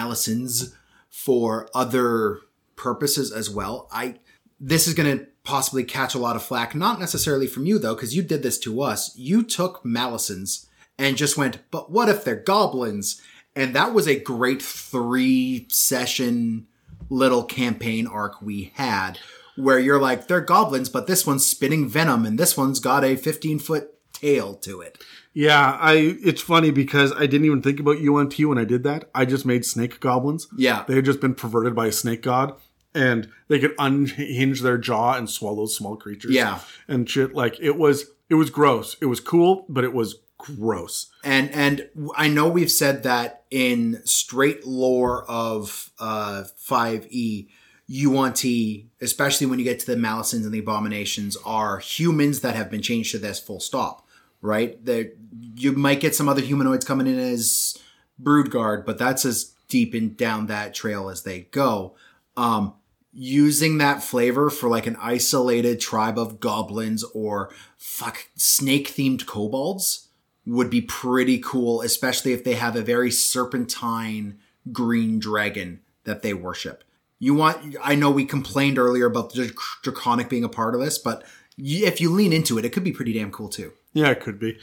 for 1.08 1.70
other 1.76 2.40
purposes 2.76 3.32
as 3.32 3.48
well. 3.48 3.88
I 3.92 4.16
this 4.60 4.88
is 4.88 4.96
going 4.96 5.20
to 5.20 5.28
possibly 5.52 5.84
catch 5.84 6.16
a 6.16 6.18
lot 6.18 6.38
of 6.38 6.44
flack, 6.44 6.74
not 6.74 6.98
necessarily 6.98 7.46
from 7.46 7.66
you 7.66 7.78
though, 7.78 7.94
because 7.94 8.16
you 8.16 8.24
did 8.24 8.42
this 8.42 8.58
to 8.58 8.82
us. 8.82 9.14
You 9.18 9.44
took 9.44 9.84
Malisons 9.84 10.68
and 10.98 11.18
just 11.18 11.36
went, 11.36 11.60
but 11.72 11.92
what 11.92 12.08
if 12.08 12.24
they're 12.24 12.38
goblins? 12.38 13.22
And 13.54 13.76
that 13.76 13.94
was 13.94 14.08
a 14.08 14.18
great 14.18 14.62
three 14.62 15.68
session 15.70 16.68
little 17.10 17.44
campaign 17.44 18.08
arc 18.08 18.42
we 18.42 18.72
had 18.76 19.20
where 19.58 19.78
you're 19.78 20.00
like, 20.00 20.30
they're 20.30 20.40
goblins, 20.40 20.88
but 20.88 21.06
this 21.06 21.28
one's 21.28 21.46
spitting 21.46 21.90
venom 21.90 22.26
and 22.26 22.40
this 22.40 22.56
one's 22.56 22.80
got 22.80 23.04
a 23.04 23.18
15 23.18 23.60
foot 23.60 23.90
tail 24.14 24.54
to 24.54 24.80
it. 24.80 25.04
Yeah, 25.34 25.78
I. 25.82 26.18
It's 26.24 26.42
funny 26.42 26.72
because 26.72 27.12
I 27.12 27.26
didn't 27.26 27.46
even 27.46 27.62
think 27.62 27.82
about 27.82 28.00
Yuan-Ti 28.00 28.46
when 28.46 28.58
I 28.58 28.64
did 28.64 28.84
that. 28.84 29.10
I 29.14 29.26
just 29.26 29.46
made 29.46 29.66
snake 29.66 30.00
goblins. 30.00 30.48
Yeah. 30.58 30.86
they 30.88 30.96
had 30.96 31.06
just 31.06 31.20
been 31.20 31.36
perverted 31.36 31.76
by 31.76 31.88
a 31.88 31.92
snake 31.92 32.22
god, 32.22 32.54
and 32.94 33.30
they 33.48 33.60
could 33.60 33.76
unhinge 33.80 34.62
their 34.62 34.78
jaw 34.78 35.14
and 35.18 35.30
swallow 35.30 35.66
small 35.66 35.96
creatures. 35.96 36.32
Yeah. 36.32 36.60
and 36.88 37.10
shit. 37.10 37.34
Like 37.34 37.60
it 37.60 37.78
was, 37.78 38.12
it 38.30 38.36
was 38.36 38.50
gross. 38.50 38.98
It 39.02 39.06
was 39.06 39.20
cool, 39.20 39.66
but 39.70 39.84
it 39.84 39.94
was 39.94 40.16
gross. 40.38 41.08
And 41.24 41.52
and 41.52 41.88
I 42.16 42.28
know 42.28 42.50
we've 42.50 42.72
said 42.72 43.04
that 43.04 43.44
in 43.52 44.02
straight 44.06 44.66
lore 44.66 45.24
of 45.30 45.92
uh 46.00 46.46
5e, 46.68 47.48
Yuan-Ti, 47.88 48.90
especially 49.02 49.48
when 49.48 49.60
you 49.60 49.66
get 49.66 49.80
to 49.80 49.86
the 49.86 49.96
Malisons 49.96 50.46
and 50.46 50.52
the 50.52 50.60
Abominations, 50.60 51.38
are 51.46 51.80
humans 51.80 52.42
that 52.42 52.56
have 52.56 52.72
been 52.72 52.82
changed 52.82 53.12
to 53.12 53.20
this 53.20 53.40
full 53.40 53.60
stop, 53.60 54.08
right? 54.42 54.84
That 54.86 55.16
you 55.56 55.74
might 55.74 56.00
get 56.00 56.16
some 56.16 56.30
other 56.30 56.42
humanoids 56.42 56.86
coming 56.86 57.08
in 57.08 57.20
as 57.20 57.78
Broodguard, 58.22 58.86
but 58.86 58.98
that's 58.98 59.26
as 59.26 59.54
deep 59.68 59.94
in 59.94 60.16
down 60.16 60.48
that 60.48 60.74
trail 60.74 61.10
as 61.10 61.24
they 61.24 61.42
go. 61.52 61.96
Um, 62.38 62.74
using 63.14 63.78
that 63.78 64.04
flavor 64.04 64.50
for 64.50 64.70
like 64.70 64.88
an 64.88 64.98
isolated 65.02 65.80
tribe 65.80 66.18
of 66.18 66.40
goblins 66.40 67.04
or 67.14 67.54
fuck 67.78 68.28
snake 68.36 68.90
themed 68.90 69.26
kobolds 69.26 70.08
would 70.46 70.70
be 70.70 70.82
pretty 70.82 71.38
cool, 71.40 71.82
especially 71.82 72.34
if 72.34 72.44
they 72.44 72.56
have 72.56 72.76
a 72.76 72.82
very 72.82 73.12
serpentine 73.12 74.40
green 74.72 75.20
dragon 75.20 75.82
that 76.04 76.22
they 76.22 76.34
worship. 76.34 76.84
You 77.20 77.36
want, 77.36 77.76
I 77.84 77.96
know 77.96 78.10
we 78.10 78.26
complained 78.26 78.80
earlier 78.80 79.06
about 79.06 79.34
the 79.34 79.54
draconic 79.84 80.30
being 80.30 80.44
a 80.44 80.50
part 80.50 80.74
of 80.74 80.82
this, 80.82 80.98
but 80.98 81.24
if 81.58 82.02
you 82.02 82.10
lean 82.10 82.34
into 82.34 82.58
it, 82.58 82.66
it 82.66 82.74
could 82.74 82.84
be 82.84 82.92
pretty 82.92 83.14
damn 83.14 83.32
cool 83.32 83.50
too. 83.50 83.74
Yeah, 83.94 84.10
it 84.10 84.22
could 84.22 84.40
be. 84.40 84.58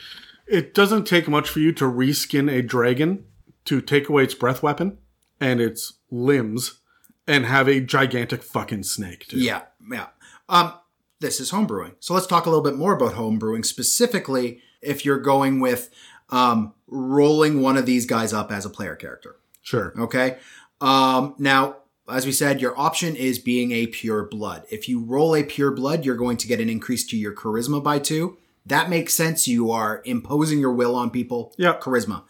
It 0.46 0.74
doesn't 0.74 1.04
take 1.04 1.28
much 1.28 1.48
for 1.48 1.60
you 1.60 1.72
to 1.74 1.84
reskin 1.84 2.50
a 2.50 2.62
dragon 2.62 3.24
to 3.66 3.80
take 3.80 4.08
away 4.08 4.24
its 4.24 4.34
breath 4.34 4.62
weapon 4.62 4.98
and 5.40 5.60
its 5.60 5.94
limbs 6.10 6.80
and 7.28 7.46
have 7.46 7.68
a 7.68 7.80
gigantic 7.80 8.42
fucking 8.42 8.82
snake 8.82 9.28
too. 9.28 9.38
Yeah, 9.38 9.62
yeah. 9.88 10.06
Um, 10.48 10.72
this 11.20 11.38
is 11.38 11.52
homebrewing. 11.52 11.94
So 12.00 12.14
let's 12.14 12.26
talk 12.26 12.46
a 12.46 12.50
little 12.50 12.64
bit 12.64 12.76
more 12.76 12.94
about 12.94 13.12
homebrewing, 13.12 13.64
specifically 13.64 14.60
if 14.80 15.04
you're 15.04 15.18
going 15.20 15.60
with 15.60 15.90
um, 16.30 16.74
rolling 16.86 17.60
one 17.60 17.76
of 17.76 17.86
these 17.86 18.06
guys 18.06 18.32
up 18.32 18.50
as 18.50 18.64
a 18.64 18.70
player 18.70 18.96
character. 18.96 19.36
Sure. 19.62 19.92
Okay. 19.98 20.38
Um, 20.80 21.34
now, 21.38 21.76
as 22.10 22.24
we 22.24 22.32
said, 22.32 22.60
your 22.60 22.78
option 22.78 23.16
is 23.16 23.38
being 23.38 23.72
a 23.72 23.86
pure 23.86 24.24
blood. 24.24 24.64
If 24.70 24.88
you 24.88 25.00
roll 25.00 25.36
a 25.36 25.42
pure 25.42 25.70
blood, 25.72 26.06
you're 26.06 26.16
going 26.16 26.38
to 26.38 26.46
get 26.46 26.60
an 26.60 26.70
increase 26.70 27.06
to 27.08 27.16
your 27.16 27.34
charisma 27.34 27.82
by 27.82 27.98
two. 27.98 28.38
That 28.64 28.88
makes 28.88 29.12
sense. 29.12 29.46
You 29.46 29.70
are 29.70 30.02
imposing 30.04 30.60
your 30.60 30.72
will 30.72 30.94
on 30.94 31.10
people. 31.10 31.54
Yeah. 31.58 31.78
Charisma. 31.78 32.22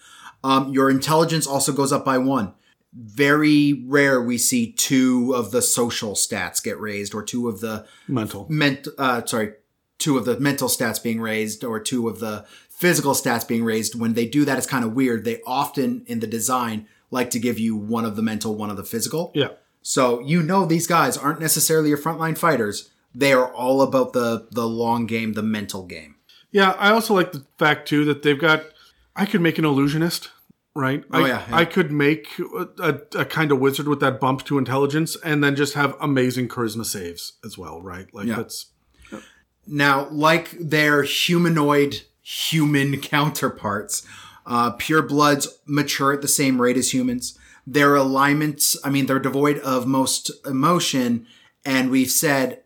Um, 0.43 0.73
your 0.73 0.91
intelligence 0.91 1.47
also 1.47 1.73
goes 1.73 1.93
up 1.93 2.05
by 2.05 2.19
one. 2.19 2.55
Very 2.95 3.85
rare 3.87 4.21
we 4.23 4.39
see 4.39 4.73
two 4.73 5.35
of 5.35 5.51
the 5.51 5.63
social 5.63 6.13
stats 6.15 6.63
get 6.63 6.81
raised 6.81 7.15
or 7.15 7.23
two 7.23 7.49
of 7.49 7.61
the 7.61 7.87
Mental. 8.09 8.47
ment 8.49 8.89
uh 8.97 9.25
sorry 9.27 9.55
two 9.99 10.17
of 10.17 10.25
the 10.25 10.39
mental 10.41 10.69
stats 10.69 11.03
being 11.03 11.21
raised 11.21 11.65
or 11.65 11.81
two 11.81 12.09
of 12.09 12.19
the 12.21 12.45
physical 12.71 13.13
stats 13.13 13.47
being 13.47 13.63
raised 13.65 13.99
when 13.99 14.15
they 14.15 14.27
do 14.27 14.45
that 14.45 14.57
it's 14.59 14.67
kind 14.67 14.85
of 14.85 14.95
weird 14.95 15.25
they 15.25 15.41
often 15.47 16.03
in 16.07 16.21
the 16.21 16.27
design 16.27 16.87
like 17.11 17.31
to 17.31 17.39
give 17.39 17.59
you 17.59 17.77
one 17.77 18.05
of 18.05 18.17
the 18.17 18.23
mental 18.23 18.55
one 18.55 18.71
of 18.71 18.77
the 18.77 18.85
physical 18.85 19.33
Yeah. 19.35 19.49
so 19.83 20.21
you 20.21 20.43
know 20.43 20.65
these 20.65 20.87
guys 20.87 21.17
aren't 21.19 21.41
necessarily 21.41 21.89
your 21.91 21.99
frontline 21.99 22.39
fighters 22.39 22.91
they 23.15 23.33
are 23.33 23.53
all 23.53 23.83
about 23.83 24.13
the 24.13 24.47
the 24.51 24.67
long 24.69 25.07
game 25.07 25.33
the 25.35 25.43
mental 25.43 25.85
game 25.85 26.15
Yeah, 26.53 26.71
I 26.79 26.91
also 26.91 27.13
like 27.15 27.33
the 27.33 27.45
fact 27.59 27.87
too 27.89 28.05
that 28.07 28.23
they've 28.23 28.39
got. 28.41 28.63
I 29.15 29.27
could 29.27 29.41
make 29.43 29.59
an 29.59 29.65
illusionist, 29.67 30.31
right? 30.79 31.05
Oh, 31.13 31.25
I, 31.25 31.29
yeah, 31.29 31.45
yeah. 31.49 31.57
I 31.57 31.65
could 31.65 31.91
make 31.91 32.29
a, 32.39 33.01
a, 33.17 33.25
kind 33.25 33.51
of 33.51 33.59
wizard 33.59 33.89
with 33.89 33.99
that 34.01 34.21
bump 34.21 34.45
to 34.45 34.59
intelligence, 34.59 35.17
and 35.25 35.43
then 35.43 35.57
just 35.57 35.75
have 35.75 35.97
amazing 36.01 36.49
charisma 36.49 36.85
saves 36.87 37.33
as 37.45 37.59
well, 37.59 37.83
right? 37.83 38.07
Like 38.15 38.27
Yeah. 38.27 38.37
that's 38.37 38.67
Now, 39.67 40.09
like 40.11 40.51
their 40.53 41.03
humanoid 41.03 42.03
human 42.23 43.01
counterparts, 43.15 44.07
uh, 44.47 44.71
pure 44.79 45.03
bloods 45.03 45.49
mature 45.67 46.13
at 46.13 46.23
the 46.23 46.29
same 46.29 46.63
rate 46.63 46.77
as 46.77 46.95
humans. 46.95 47.37
Their 47.67 47.97
alignments, 47.97 48.79
I 48.85 48.91
mean, 48.91 49.07
they're 49.07 49.19
devoid 49.19 49.59
of 49.59 49.87
most 49.87 50.31
emotion, 50.47 51.27
and 51.65 51.91
we've 51.91 52.11
said, 52.11 52.63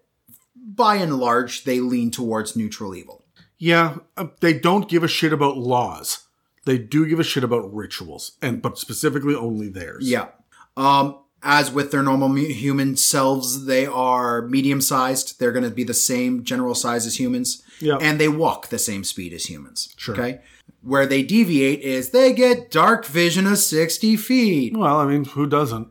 by 0.55 0.97
and 0.97 1.19
large, 1.19 1.65
they 1.65 1.81
lean 1.81 2.11
towards 2.11 2.55
neutral 2.57 2.95
evil. 2.95 3.25
yeah. 3.59 3.97
uh, 4.17 4.27
They 4.41 4.53
don't 4.59 4.89
give 4.89 5.03
a 5.03 5.09
shit 5.09 5.33
about 5.33 5.57
laws. 5.57 6.22
They 6.65 6.79
do 6.79 7.07
give 7.07 7.19
a 7.19 7.25
shit 7.25 7.45
about 7.45 7.73
rituals, 7.75 8.33
and 8.41 8.63
but 8.63 8.79
specifically 8.79 9.35
only 9.35 9.69
theirs. 9.69 10.09
Yeah. 10.09 10.29
Um, 10.77 11.19
as 11.43 11.73
with 11.73 11.91
their 11.91 12.03
normal 12.03 12.33
human 12.35 12.97
selves, 12.97 13.67
they 13.67 13.85
are 13.85 14.43
medium 14.43 14.81
sized. 14.81 15.41
They're 15.41 15.53
going 15.53 15.65
to 15.65 15.71
be 15.71 15.85
the 15.85 15.95
same 15.95 16.45
general 16.45 16.75
size 16.75 17.05
as 17.05 17.19
humans. 17.19 17.63
Yeah. 17.81 17.99
And 18.01 18.21
they 18.21 18.29
walk 18.29 18.69
the 18.69 18.79
same 18.79 19.03
speed 19.03 19.33
as 19.33 19.47
humans. 19.47 19.93
Sure. 19.97 20.15
Okay. 20.15 20.41
Where 20.83 21.07
they 21.07 21.23
deviate 21.25 21.81
is 21.81 22.11
they 22.11 22.33
get 22.33 22.71
dark 22.71 23.05
vision 23.07 23.47
of 23.47 23.59
60 23.59 24.17
feet. 24.17 24.77
Well, 24.77 24.99
I 24.99 25.07
mean, 25.07 25.25
who 25.25 25.47
doesn't? 25.47 25.89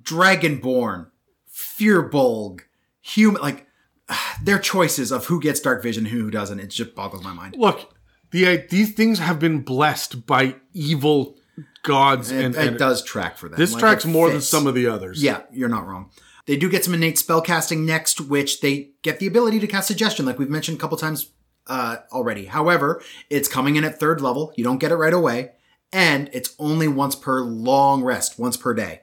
Dragonborn, 0.00 1.08
Firbolg, 1.52 2.62
human, 3.02 3.42
like 3.42 3.66
their 4.42 4.58
choices 4.58 5.12
of 5.12 5.26
who 5.26 5.40
gets 5.40 5.60
dark 5.60 5.82
vision 5.82 6.06
and 6.06 6.14
who 6.14 6.30
doesn't. 6.30 6.60
It 6.60 6.68
just 6.68 6.94
boggles 6.94 7.22
my 7.22 7.32
mind. 7.32 7.56
Look, 7.58 7.93
the 8.34 8.46
uh, 8.48 8.62
these 8.68 8.92
things 8.92 9.20
have 9.20 9.38
been 9.38 9.60
blessed 9.60 10.26
by 10.26 10.56
evil 10.72 11.36
gods, 11.84 12.32
It, 12.32 12.44
and, 12.44 12.56
it 12.56 12.78
does 12.78 13.02
track 13.04 13.36
for 13.38 13.48
them. 13.48 13.58
this 13.58 13.72
Like, 13.72 13.80
tracks 13.80 14.04
more 14.04 14.28
than 14.28 14.40
some 14.40 14.66
of 14.66 14.74
the 14.74 14.88
others. 14.88 15.22
Yeah, 15.22 15.42
you're 15.52 15.68
not 15.68 15.86
wrong. 15.86 16.10
They 16.46 16.56
do 16.56 16.68
get 16.68 16.84
some 16.84 16.94
innate 16.94 17.16
spellcasting 17.16 17.84
next, 17.86 18.20
which 18.20 18.60
they 18.60 18.90
get 19.02 19.18
the 19.20 19.26
ability 19.28 19.60
to 19.60 19.66
cast 19.66 19.86
suggestion, 19.86 20.26
like 20.26 20.38
we've 20.38 20.50
mentioned 20.50 20.78
a 20.78 20.80
couple 20.80 20.96
times 20.98 21.30
uh, 21.68 21.98
already. 22.12 22.46
However, 22.46 23.00
it's 23.30 23.48
coming 23.48 23.76
in 23.76 23.84
at 23.84 24.00
third 24.00 24.20
level. 24.20 24.52
You 24.56 24.64
don't 24.64 24.78
get 24.78 24.90
it 24.90 24.96
right 24.96 25.14
away, 25.14 25.52
and 25.92 26.28
it's 26.32 26.54
only 26.58 26.88
once 26.88 27.14
per 27.14 27.40
long 27.40 28.02
rest, 28.02 28.36
once 28.38 28.56
per 28.56 28.74
day. 28.74 29.02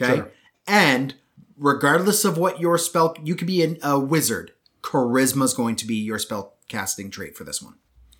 Okay, 0.00 0.16
Sure. 0.16 0.30
and 0.66 1.14
regardless 1.56 2.24
of 2.24 2.36
what 2.36 2.60
your 2.60 2.76
spell, 2.78 3.14
you 3.22 3.36
could 3.36 3.46
be 3.46 3.62
an, 3.62 3.78
a 3.82 3.98
wizard. 3.98 4.52
Charisma 4.82 5.44
is 5.44 5.54
going 5.54 5.76
to 5.76 5.86
be 5.86 5.94
your 5.94 6.18
spell 6.18 6.54
casting 6.68 7.10
trait 7.10 7.36
for 7.36 7.44
this 7.44 7.62
one. 7.62 7.74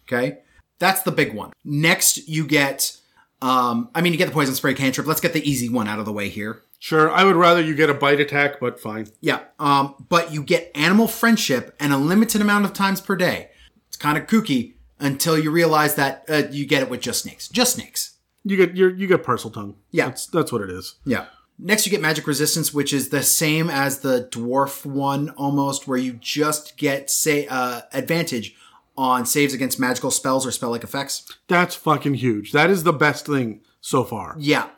Okay, 0.06 0.39
that's 0.82 1.02
the 1.02 1.12
big 1.12 1.32
one. 1.32 1.52
Next, 1.64 2.28
you 2.28 2.44
get. 2.44 2.98
Um, 3.40 3.88
I 3.94 4.00
mean, 4.00 4.12
you 4.12 4.18
get 4.18 4.26
the 4.26 4.32
poison 4.32 4.54
spray 4.54 4.74
cantrip. 4.74 5.06
Let's 5.06 5.20
get 5.20 5.32
the 5.32 5.48
easy 5.48 5.68
one 5.68 5.88
out 5.88 5.98
of 5.98 6.04
the 6.04 6.12
way 6.12 6.28
here. 6.28 6.62
Sure, 6.80 7.10
I 7.10 7.22
would 7.22 7.36
rather 7.36 7.60
you 7.60 7.76
get 7.76 7.88
a 7.88 7.94
bite 7.94 8.20
attack, 8.20 8.59
but 8.59 8.80
fine. 8.80 9.06
Yeah, 9.20 9.40
um, 9.60 9.94
but 10.09 10.32
you 10.32 10.42
get 10.42 10.72
animal 10.74 11.06
friendship 11.06 11.76
and 11.78 11.92
a 11.92 11.96
limited 11.96 12.40
amount 12.40 12.64
of 12.64 12.72
times 12.72 13.00
per 13.00 13.14
day. 13.14 13.50
It's 13.86 13.96
kind 13.96 14.18
of 14.18 14.26
kooky 14.26 14.74
until 14.98 15.38
you 15.38 15.52
realize 15.52 15.94
that 15.94 16.24
uh, 16.28 16.42
you 16.50 16.66
get 16.66 16.82
it 16.82 16.90
with 16.90 17.00
just 17.00 17.22
snakes. 17.22 17.48
Just 17.48 17.74
snakes. 17.74 18.18
You 18.42 18.56
get 18.56 18.76
your 18.76 18.90
you 18.90 19.06
get 19.06 19.22
Parseltongue. 19.22 19.76
Yeah. 19.92 20.06
that's 20.06 20.26
that's 20.26 20.50
what 20.50 20.62
it 20.62 20.70
is. 20.70 20.96
Yeah. 21.04 21.26
Next, 21.59 21.86
you 21.86 21.92
get 21.92 22.00
magic 22.00 22.26
resistance, 22.26 22.74
which 22.74 22.92
is 22.92 23.10
the 23.10 23.22
same 23.22 23.70
as 23.70 24.00
the 24.00 24.28
dwarf 24.32 24.84
one 24.84 25.30
almost, 25.30 25.86
where 25.86 25.98
you 25.98 26.14
just 26.14 26.76
get 26.76 27.09
say 27.09 27.46
uh, 27.46 27.82
advantage 27.92 28.56
on 28.97 29.24
saves 29.27 29.55
against 29.55 29.81
magical 29.81 30.10
spells 30.10 30.47
or 30.47 30.51
spell 30.51 30.70
like 30.70 30.85
effects. 30.85 31.27
That's 31.48 31.74
fucking 31.74 32.14
huge. 32.14 32.52
That 32.52 32.70
is 32.70 32.85
the 32.85 32.93
best 32.93 33.27
thing 33.27 33.60
so 33.81 34.05
far. 34.05 34.36
Yeah. 34.39 34.69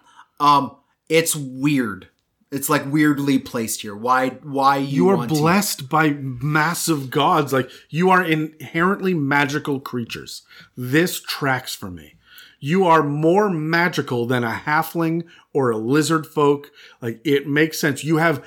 Um, 0.40 0.76
it's 1.08 1.34
weird. 1.36 2.08
It's 2.52 2.68
like 2.68 2.90
weirdly 2.90 3.38
placed 3.40 3.82
here. 3.82 3.96
Why? 3.96 4.28
Why 4.44 4.76
you, 4.76 5.06
You 5.06 5.08
are 5.10 5.16
want 5.16 5.30
to- 5.30 5.36
blessed 5.36 5.88
by 5.88 6.10
massive 6.10 7.10
gods. 7.10 7.52
Like 7.52 7.68
you 7.90 8.10
are 8.10 8.22
inherently 8.24 9.14
magical 9.14 9.80
creatures. 9.80 10.42
This 10.76 11.20
tracks 11.20 11.74
for 11.74 11.90
me. 11.90 12.14
You 12.60 12.86
are 12.86 13.02
more 13.02 13.50
magical 13.50 14.24
than 14.26 14.44
a 14.44 14.62
halfling 14.64 15.24
or 15.52 15.70
a 15.70 15.76
lizard 15.76 16.26
folk. 16.26 16.70
Like 17.02 17.20
it 17.24 17.48
makes 17.48 17.80
sense. 17.80 18.04
You 18.04 18.18
have 18.18 18.44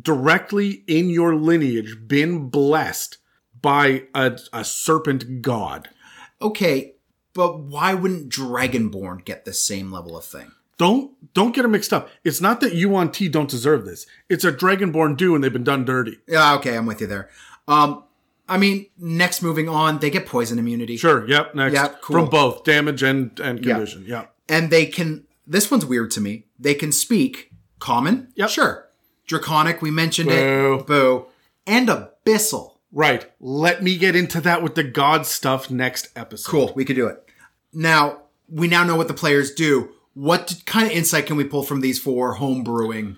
directly 0.00 0.84
in 0.86 1.10
your 1.10 1.34
lineage 1.34 1.96
been 2.06 2.48
blessed 2.48 3.18
by 3.60 4.04
a, 4.14 4.38
a 4.52 4.64
serpent 4.64 5.42
god. 5.42 5.88
Okay, 6.40 6.94
but 7.32 7.60
why 7.60 7.94
wouldn't 7.94 8.32
Dragonborn 8.32 9.24
get 9.24 9.44
the 9.44 9.52
same 9.52 9.90
level 9.92 10.16
of 10.16 10.24
thing? 10.24 10.52
Don't 10.76 11.34
don't 11.34 11.54
get 11.54 11.64
it 11.64 11.68
mixed 11.68 11.92
up. 11.92 12.08
It's 12.22 12.40
not 12.40 12.60
that 12.60 12.74
Yuan-Ti 12.74 13.28
don't 13.30 13.50
deserve 13.50 13.84
this. 13.84 14.06
It's 14.28 14.44
a 14.44 14.52
dragonborn 14.52 15.16
do 15.16 15.34
and 15.34 15.42
they've 15.42 15.52
been 15.52 15.64
done 15.64 15.84
dirty. 15.84 16.18
Yeah, 16.28 16.54
okay, 16.54 16.76
I'm 16.76 16.86
with 16.86 17.00
you 17.00 17.08
there. 17.08 17.28
Um, 17.66 18.04
I 18.48 18.58
mean, 18.58 18.86
next 18.96 19.42
moving 19.42 19.68
on, 19.68 19.98
they 19.98 20.08
get 20.08 20.24
poison 20.24 20.58
immunity. 20.58 20.96
Sure. 20.96 21.28
Yep. 21.28 21.54
Next. 21.54 21.74
Yeah, 21.74 21.88
cool. 22.00 22.14
From 22.14 22.30
both 22.30 22.64
damage 22.64 23.02
and 23.02 23.38
and 23.40 23.62
condition. 23.62 24.04
Yeah. 24.06 24.26
And 24.48 24.70
they 24.70 24.86
can, 24.86 25.26
this 25.46 25.70
one's 25.70 25.84
weird 25.84 26.10
to 26.12 26.20
me. 26.20 26.46
They 26.58 26.74
can 26.74 26.92
speak 26.92 27.52
common. 27.78 28.32
Yep. 28.36 28.48
Sure. 28.48 28.88
Draconic, 29.26 29.82
we 29.82 29.90
mentioned 29.90 30.30
Boo. 30.30 30.78
it. 30.80 30.86
Boo. 30.86 31.26
And 31.66 31.88
abyssal. 31.88 32.77
Right. 32.92 33.30
Let 33.40 33.82
me 33.82 33.96
get 33.96 34.16
into 34.16 34.40
that 34.40 34.62
with 34.62 34.74
the 34.74 34.84
god 34.84 35.26
stuff 35.26 35.70
next 35.70 36.08
episode. 36.16 36.50
Cool, 36.50 36.72
we 36.74 36.84
could 36.84 36.96
do 36.96 37.06
it. 37.06 37.22
Now, 37.72 38.22
we 38.48 38.66
now 38.68 38.84
know 38.84 38.96
what 38.96 39.08
the 39.08 39.14
players 39.14 39.52
do. 39.52 39.90
What 40.14 40.62
kind 40.66 40.86
of 40.86 40.92
insight 40.92 41.26
can 41.26 41.36
we 41.36 41.44
pull 41.44 41.62
from 41.62 41.80
these 41.80 41.98
for 41.98 42.34
home 42.34 42.64
brewing? 42.64 43.16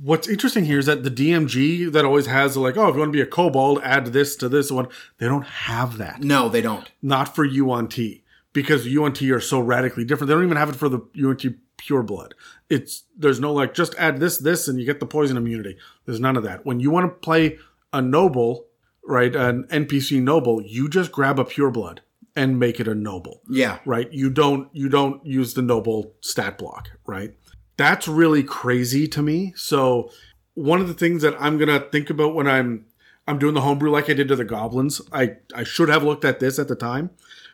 What's 0.00 0.28
interesting 0.28 0.64
here 0.64 0.78
is 0.78 0.86
that 0.86 1.02
the 1.02 1.10
DMG 1.10 1.92
that 1.92 2.04
always 2.04 2.26
has 2.26 2.56
like, 2.56 2.76
oh, 2.76 2.88
if 2.88 2.94
you 2.94 3.00
want 3.00 3.12
to 3.12 3.16
be 3.16 3.20
a 3.20 3.26
kobold, 3.26 3.80
add 3.82 4.06
this 4.06 4.36
to 4.36 4.48
this 4.48 4.70
one. 4.70 4.88
They 5.18 5.26
don't 5.26 5.46
have 5.46 5.98
that. 5.98 6.22
No, 6.22 6.48
they 6.48 6.60
don't. 6.60 6.90
Not 7.02 7.34
for 7.34 7.44
Yuan-Ti 7.44 8.24
because 8.52 8.86
Yuan-Ti 8.86 9.32
are 9.32 9.40
so 9.40 9.60
radically 9.60 10.04
different. 10.04 10.28
They 10.28 10.34
don't 10.34 10.44
even 10.44 10.56
have 10.56 10.70
it 10.70 10.76
for 10.76 10.88
the 10.88 11.00
Yuan-Ti 11.12 11.56
pure 11.76 12.02
blood. 12.02 12.34
It's 12.70 13.04
there's 13.16 13.40
no 13.40 13.52
like 13.52 13.74
just 13.74 13.94
add 13.96 14.20
this 14.20 14.38
this 14.38 14.68
and 14.68 14.78
you 14.78 14.86
get 14.86 15.00
the 15.00 15.06
poison 15.06 15.36
immunity. 15.36 15.76
There's 16.06 16.20
none 16.20 16.36
of 16.36 16.42
that. 16.44 16.64
When 16.64 16.80
you 16.80 16.90
want 16.90 17.06
to 17.06 17.18
play 17.18 17.58
a 17.92 18.00
noble, 18.00 18.66
right, 19.06 19.34
an 19.34 19.64
NPC 19.64 20.22
noble, 20.22 20.62
you 20.62 20.88
just 20.88 21.12
grab 21.12 21.38
a 21.38 21.44
pure 21.44 21.70
blood 21.70 22.00
and 22.36 22.58
make 22.58 22.80
it 22.80 22.88
a 22.88 22.94
noble. 22.94 23.40
Yeah. 23.48 23.78
Right? 23.84 24.12
You 24.12 24.30
don't 24.30 24.68
you 24.72 24.88
don't 24.88 25.24
use 25.24 25.54
the 25.54 25.62
noble 25.62 26.14
stat 26.20 26.58
block, 26.58 26.90
right? 27.06 27.34
That's 27.76 28.08
really 28.08 28.42
crazy 28.42 29.06
to 29.08 29.22
me. 29.22 29.52
So 29.56 30.10
one 30.54 30.80
of 30.80 30.88
the 30.88 30.94
things 30.94 31.22
that 31.22 31.40
I'm 31.40 31.58
gonna 31.58 31.80
think 31.80 32.10
about 32.10 32.34
when 32.34 32.46
I'm 32.46 32.86
I'm 33.26 33.38
doing 33.38 33.54
the 33.54 33.62
homebrew 33.62 33.90
like 33.90 34.10
I 34.10 34.14
did 34.14 34.28
to 34.28 34.36
the 34.36 34.44
goblins. 34.44 35.00
I 35.12 35.36
I 35.54 35.64
should 35.64 35.88
have 35.88 36.02
looked 36.02 36.24
at 36.24 36.40
this 36.40 36.58
at 36.58 36.68
the 36.68 36.76
time, 36.76 37.10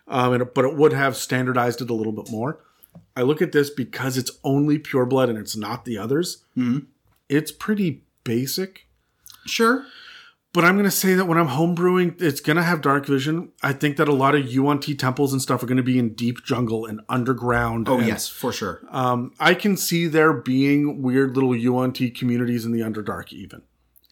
um, 0.08 0.32
and, 0.32 0.54
but 0.54 0.64
it 0.64 0.76
would 0.76 0.92
have 0.92 1.16
standardized 1.16 1.80
it 1.80 1.90
a 1.90 1.94
little 1.94 2.12
bit 2.12 2.30
more. 2.30 2.60
I 3.16 3.22
look 3.22 3.40
at 3.40 3.52
this 3.52 3.70
because 3.70 4.16
it's 4.16 4.32
only 4.42 4.78
pure 4.78 5.06
blood 5.06 5.28
and 5.28 5.38
it's 5.38 5.56
not 5.56 5.84
the 5.84 5.98
others. 5.98 6.44
Mm-hmm. 6.56 6.86
It's 7.28 7.52
pretty 7.52 8.02
basic, 8.24 8.86
Sure. 9.46 9.84
But 10.52 10.64
I'm 10.64 10.76
gonna 10.76 10.90
say 10.90 11.14
that 11.14 11.26
when 11.26 11.38
I'm 11.38 11.48
homebrewing, 11.48 12.20
it's 12.20 12.40
gonna 12.40 12.64
have 12.64 12.80
dark 12.82 13.06
vision. 13.06 13.52
I 13.62 13.72
think 13.72 13.96
that 13.98 14.08
a 14.08 14.12
lot 14.12 14.34
of 14.34 14.50
Yuan-Ti 14.50 14.96
temples 14.96 15.32
and 15.32 15.40
stuff 15.40 15.62
are 15.62 15.66
gonna 15.66 15.82
be 15.82 15.98
in 15.98 16.14
deep 16.14 16.44
jungle 16.44 16.86
and 16.86 17.00
underground. 17.08 17.88
Oh 17.88 17.98
and, 17.98 18.06
yes, 18.06 18.26
for 18.28 18.52
sure. 18.52 18.82
Um, 18.90 19.32
I 19.38 19.54
can 19.54 19.76
see 19.76 20.08
there 20.08 20.32
being 20.32 21.02
weird 21.02 21.36
little 21.36 21.54
Yuan-Ti 21.54 22.10
communities 22.10 22.64
in 22.64 22.72
the 22.72 22.80
Underdark 22.80 23.32
even. 23.32 23.62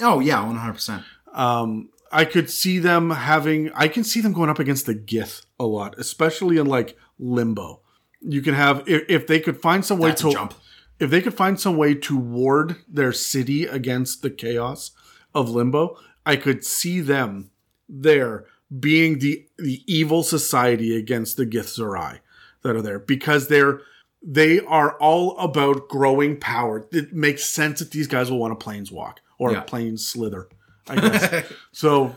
Oh 0.01 0.21
yeah, 0.21 0.45
one 0.45 0.55
hundred 0.55 0.75
percent. 0.75 1.03
Um, 1.33 1.91
I 2.13 2.25
could 2.25 2.49
see 2.51 2.79
them 2.79 3.11
having. 3.11 3.73
I 3.75 3.89
can 3.89 4.05
see 4.05 4.21
them 4.21 4.33
going 4.33 4.49
up 4.49 4.61
against 4.61 4.87
the 4.87 4.95
Gith 4.95 5.45
a 5.59 5.67
lot, 5.67 5.99
especially 5.99 6.59
in 6.59 6.67
like 6.67 6.97
Limbo. 7.19 7.81
You 8.21 8.43
can 8.43 8.55
have 8.55 8.89
if, 8.89 9.03
if 9.09 9.27
they 9.27 9.41
could 9.41 9.61
find 9.61 9.85
some 9.85 9.99
way 9.99 10.11
That's 10.11 10.23
to 10.23 10.31
jump. 10.31 10.55
if 11.01 11.11
they 11.11 11.21
could 11.21 11.35
find 11.35 11.59
some 11.59 11.77
way 11.77 11.95
to 11.95 12.17
ward 12.17 12.77
their 12.89 13.13
city 13.13 13.65
against 13.65 14.23
the 14.23 14.31
chaos 14.31 14.93
of 15.35 15.51
Limbo. 15.51 15.97
I 16.33 16.37
could 16.37 16.65
see 16.65 17.01
them 17.01 17.51
there 17.89 18.45
being 18.79 19.19
the 19.19 19.47
the 19.59 19.83
evil 19.87 20.23
society 20.23 20.91
against 20.97 21.37
the 21.37 21.47
Githzerai 21.47 22.21
that 22.63 22.77
are 22.77 22.83
there 22.83 22.99
because 22.99 23.49
they're 23.49 23.81
they 24.23 24.61
are 24.61 24.91
all 24.99 25.39
about 25.39 25.89
growing 25.89 26.39
power. 26.39 26.87
It 26.93 27.13
makes 27.13 27.45
sense 27.49 27.79
that 27.79 27.93
these 27.93 28.09
guys 28.09 28.31
will 28.31 28.39
want 28.39 28.59
to 28.59 28.65
planeswalk 28.67 29.17
or 29.39 29.53
Yeah. 29.53 29.61
planes 29.61 30.07
slither. 30.07 30.49
I 30.89 30.95
guess. 31.01 31.47
so 31.73 32.15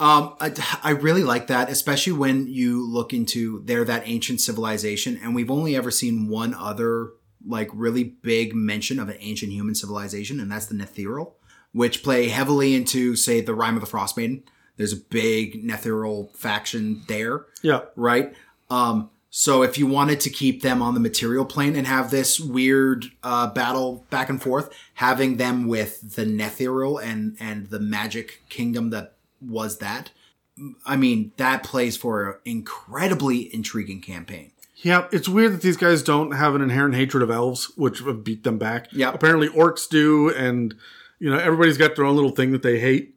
Um, 0.00 0.34
I, 0.40 0.50
I 0.82 0.90
really 0.90 1.22
like 1.22 1.46
that, 1.46 1.70
especially 1.70 2.14
when 2.14 2.48
you 2.48 2.84
look 2.84 3.12
into 3.12 3.62
they're 3.64 3.84
that 3.84 4.02
ancient 4.06 4.40
civilization, 4.40 5.18
and 5.22 5.34
we've 5.36 5.52
only 5.52 5.76
ever 5.76 5.90
seen 5.92 6.28
one 6.28 6.52
other 6.52 7.10
like 7.46 7.70
really 7.72 8.02
big 8.02 8.54
mention 8.54 8.98
of 8.98 9.08
an 9.08 9.16
ancient 9.20 9.52
human 9.52 9.74
civilization, 9.76 10.40
and 10.40 10.50
that's 10.50 10.66
the 10.66 10.74
Netheril, 10.74 11.34
which 11.74 12.02
play 12.02 12.28
heavily 12.28 12.74
into 12.74 13.14
say 13.16 13.42
the 13.42 13.54
Rime 13.54 13.74
of 13.74 13.82
the 13.82 13.86
Frost 13.86 14.16
Maiden. 14.16 14.42
There's 14.78 14.94
a 14.94 14.96
big 14.96 15.62
Netheril 15.62 16.34
faction 16.34 17.02
there, 17.06 17.44
yeah, 17.62 17.82
right? 17.94 18.34
Um, 18.70 19.10
so 19.30 19.62
if 19.62 19.76
you 19.76 19.86
wanted 19.86 20.20
to 20.20 20.30
keep 20.30 20.62
them 20.62 20.80
on 20.80 20.94
the 20.94 21.00
material 21.00 21.44
plane 21.44 21.76
and 21.76 21.86
have 21.86 22.10
this 22.10 22.40
weird 22.40 23.06
uh, 23.22 23.48
battle 23.48 24.06
back 24.08 24.30
and 24.30 24.40
forth, 24.40 24.72
having 24.94 25.36
them 25.36 25.66
with 25.68 26.14
the 26.14 26.24
Netheril 26.24 27.02
and 27.02 27.36
and 27.38 27.66
the 27.66 27.80
magic 27.80 28.42
kingdom 28.48 28.90
that 28.90 29.14
was 29.40 29.78
that, 29.78 30.10
I 30.86 30.96
mean, 30.96 31.32
that 31.36 31.62
plays 31.64 31.96
for 31.96 32.30
an 32.30 32.38
incredibly 32.44 33.52
intriguing 33.54 34.00
campaign. 34.00 34.52
yeah. 34.76 35.06
It's 35.12 35.28
weird 35.28 35.52
that 35.52 35.62
these 35.62 35.76
guys 35.76 36.02
don't 36.02 36.32
have 36.32 36.54
an 36.54 36.62
inherent 36.62 36.94
hatred 36.94 37.22
of 37.22 37.30
elves, 37.30 37.72
which 37.76 37.98
have 38.00 38.22
beat 38.24 38.44
them 38.44 38.58
back. 38.58 38.88
Yeah. 38.92 39.12
apparently 39.12 39.48
orcs 39.48 39.88
do, 39.88 40.30
and 40.30 40.74
you 41.24 41.30
know 41.30 41.38
everybody's 41.38 41.78
got 41.78 41.96
their 41.96 42.04
own 42.04 42.16
little 42.16 42.32
thing 42.32 42.52
that 42.52 42.60
they 42.60 42.78
hate. 42.78 43.14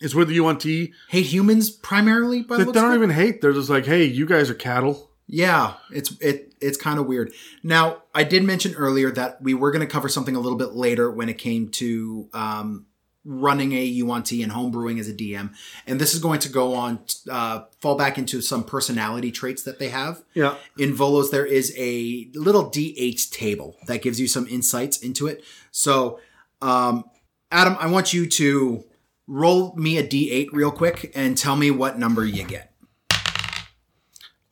It's 0.00 0.14
with 0.14 0.28
the 0.28 0.34
Yuan-Ti. 0.34 0.94
Hate 1.10 1.26
humans 1.26 1.68
primarily, 1.68 2.40
by 2.40 2.56
the 2.56 2.64
they 2.64 2.72
don't 2.72 2.94
even 2.94 3.10
hate. 3.10 3.42
They're 3.42 3.52
just 3.52 3.68
like, 3.68 3.84
hey, 3.84 4.04
you 4.04 4.24
guys 4.24 4.48
are 4.48 4.54
cattle. 4.54 5.10
Yeah, 5.26 5.74
it's 5.92 6.18
it 6.22 6.54
it's 6.62 6.78
kind 6.78 6.98
of 6.98 7.04
weird. 7.04 7.34
Now, 7.62 8.04
I 8.14 8.24
did 8.24 8.42
mention 8.42 8.74
earlier 8.74 9.10
that 9.10 9.42
we 9.42 9.52
were 9.52 9.70
going 9.70 9.86
to 9.86 9.92
cover 9.92 10.08
something 10.08 10.34
a 10.34 10.40
little 10.40 10.56
bit 10.56 10.72
later 10.72 11.10
when 11.10 11.28
it 11.28 11.36
came 11.36 11.68
to 11.72 12.30
um, 12.32 12.86
running 13.22 13.74
a 13.74 13.84
Yuan-Ti 13.84 14.42
and 14.42 14.50
homebrewing 14.50 14.98
as 14.98 15.06
a 15.06 15.12
DM, 15.12 15.52
and 15.86 16.00
this 16.00 16.14
is 16.14 16.20
going 16.20 16.40
to 16.40 16.48
go 16.48 16.74
on 16.74 17.00
uh, 17.30 17.64
fall 17.80 17.96
back 17.96 18.16
into 18.16 18.40
some 18.40 18.64
personality 18.64 19.30
traits 19.30 19.62
that 19.64 19.78
they 19.78 19.90
have. 19.90 20.22
Yeah. 20.32 20.54
In 20.78 20.94
Volo's, 20.94 21.30
there 21.30 21.44
is 21.44 21.74
a 21.76 22.30
little 22.32 22.70
D8 22.70 23.30
table 23.30 23.76
that 23.88 24.00
gives 24.00 24.18
you 24.18 24.26
some 24.26 24.46
insights 24.46 24.96
into 25.02 25.26
it. 25.26 25.44
So, 25.70 26.18
um, 26.62 27.04
Adam, 27.50 27.76
I 27.78 27.86
want 27.88 28.12
you 28.12 28.26
to 28.26 28.84
roll 29.26 29.74
me 29.76 29.98
a 29.98 30.06
D8 30.06 30.48
real 30.52 30.70
quick 30.70 31.12
and 31.14 31.36
tell 31.36 31.56
me 31.56 31.70
what 31.70 31.98
number 31.98 32.24
you 32.24 32.44
get. 32.44 32.72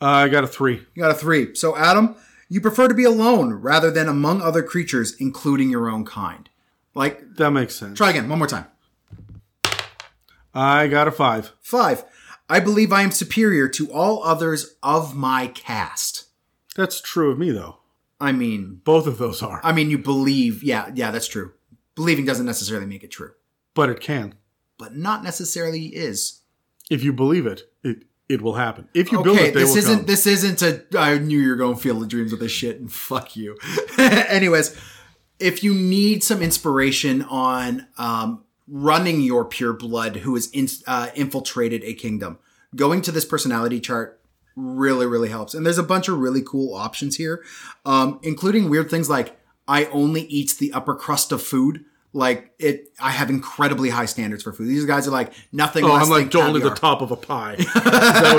Uh, 0.01 0.05
I 0.07 0.29
got 0.29 0.45
a 0.45 0.47
three. 0.47 0.85
You 0.95 1.03
got 1.03 1.11
a 1.11 1.15
three. 1.15 1.55
So, 1.55 1.77
Adam, 1.77 2.15
you 2.49 2.61
prefer 2.61 2.87
to 2.89 2.95
be 2.95 3.05
alone 3.05 3.53
rather 3.55 3.91
than 3.91 4.09
among 4.09 4.41
other 4.43 4.63
creatures, 4.63 5.15
including 5.19 5.71
your 5.71 5.89
own 5.91 6.05
kind. 6.05 6.49
Like, 6.95 7.35
That 7.37 7.51
makes 7.51 7.75
sense. 7.75 7.99
try 7.99 8.11
again, 8.11 8.29
one 8.29 8.39
more 8.39 8.47
time. 8.49 8.67
I 10.55 10.87
got 10.89 11.09
a 11.09 11.13
five. 11.13 11.53
Five. 11.61 12.05
I 12.49 12.61
believe 12.61 12.93
I 12.93 13.03
am 13.03 13.11
superior 13.11 13.69
to 13.69 13.93
all 13.93 14.23
others 14.25 14.77
of 14.83 15.15
my 15.15 15.49
caste. 15.49 16.25
That's 16.75 17.01
true 17.01 17.31
of 17.31 17.39
me 17.39 17.51
though. 17.51 17.79
I 18.21 18.33
mean, 18.33 18.81
Both 18.85 19.07
of 19.07 19.19
those 19.19 19.43
are, 19.43 19.61
I 19.63 19.73
mean, 19.73 19.91
you 19.91 19.99
believe. 19.99 20.63
Yeah, 20.63 20.91
yeah, 20.95 21.11
that's 21.11 21.29
true. 21.29 21.53
Believing 21.99 22.25
doesn't 22.25 22.47
necessarily 22.47 22.87
make 22.87 23.03
it 23.05 23.11
true, 23.11 23.33
but 23.75 23.91
it 23.91 24.01
can. 24.01 24.35
but 24.79 24.97
not 24.97 25.23
necessarily 25.25 25.87
is. 25.87 26.43
If 26.91 27.03
you 27.05 27.13
believe 27.13 27.47
it, 27.47 27.63
it 27.83 28.05
it 28.29 28.41
will 28.41 28.55
happen. 28.55 28.89
If 28.95 29.11
you 29.13 29.23
build 29.23 29.39
it, 29.39 29.53
they 29.55 29.61
this 29.61 29.71
will 29.71 29.79
isn't 29.79 29.97
come. 29.99 30.07
this 30.07 30.27
isn't 30.27 30.63
a. 30.63 30.85
I 30.99 31.19
knew 31.19 31.39
you 31.41 31.51
were 31.51 31.57
going 31.57 31.75
to 31.77 31.81
feel 31.81 31.99
the 31.99 32.07
dreams 32.07 32.33
of 32.33 32.39
this 32.39 32.53
shit, 32.53 32.79
and 32.81 32.91
fuck 32.93 33.37
you. 33.37 33.59
Anyways, 33.99 34.77
if 35.39 35.63
you 35.65 35.75
need 35.75 36.23
some 36.23 36.41
inspiration 36.43 37.23
on 37.23 37.87
um, 37.99 38.45
running 38.69 39.21
your 39.23 39.45
pure 39.45 39.73
blood 39.73 40.17
who 40.19 40.35
has 40.35 40.49
in, 40.53 40.69
uh, 40.87 41.09
infiltrated 41.15 41.83
a 41.85 41.95
kingdom, 41.95 42.39
going 42.77 43.03
to 43.03 43.13
this 43.13 43.25
personality 43.25 43.81
chart 43.81 44.21
really 44.57 45.07
really 45.07 45.29
helps. 45.31 45.55
And 45.55 45.65
there's 45.67 45.79
a 45.79 45.83
bunch 45.83 46.09
of 46.09 46.19
really 46.19 46.43
cool 46.43 46.75
options 46.75 47.17
here, 47.17 47.45
um, 47.85 48.19
including 48.23 48.69
weird 48.71 48.91
things 48.91 49.09
like 49.11 49.39
I 49.67 49.85
only 49.87 50.23
eat 50.23 50.57
the 50.59 50.73
upper 50.73 50.95
crust 50.95 51.33
of 51.33 51.43
food. 51.43 51.85
Like 52.15 52.53
it, 52.59 52.89
I 52.99 53.11
have 53.11 53.29
incredibly 53.29 53.91
high 53.91 54.07
standards 54.07 54.43
for 54.43 54.53
food. 54.53 54.67
These 54.69 54.87
guys 54.87 55.07
are 55.07 55.11
like 55.11 55.33
nothing. 55.53 55.85
oh, 55.85 55.89
less 55.93 56.05
I'm 56.05 56.11
like 56.11 56.35
only 56.35 56.61
the 56.61 56.71
top 56.75 57.03
of 57.03 57.11
a 57.11 57.17
pie. 57.17 57.57
That 57.75 58.35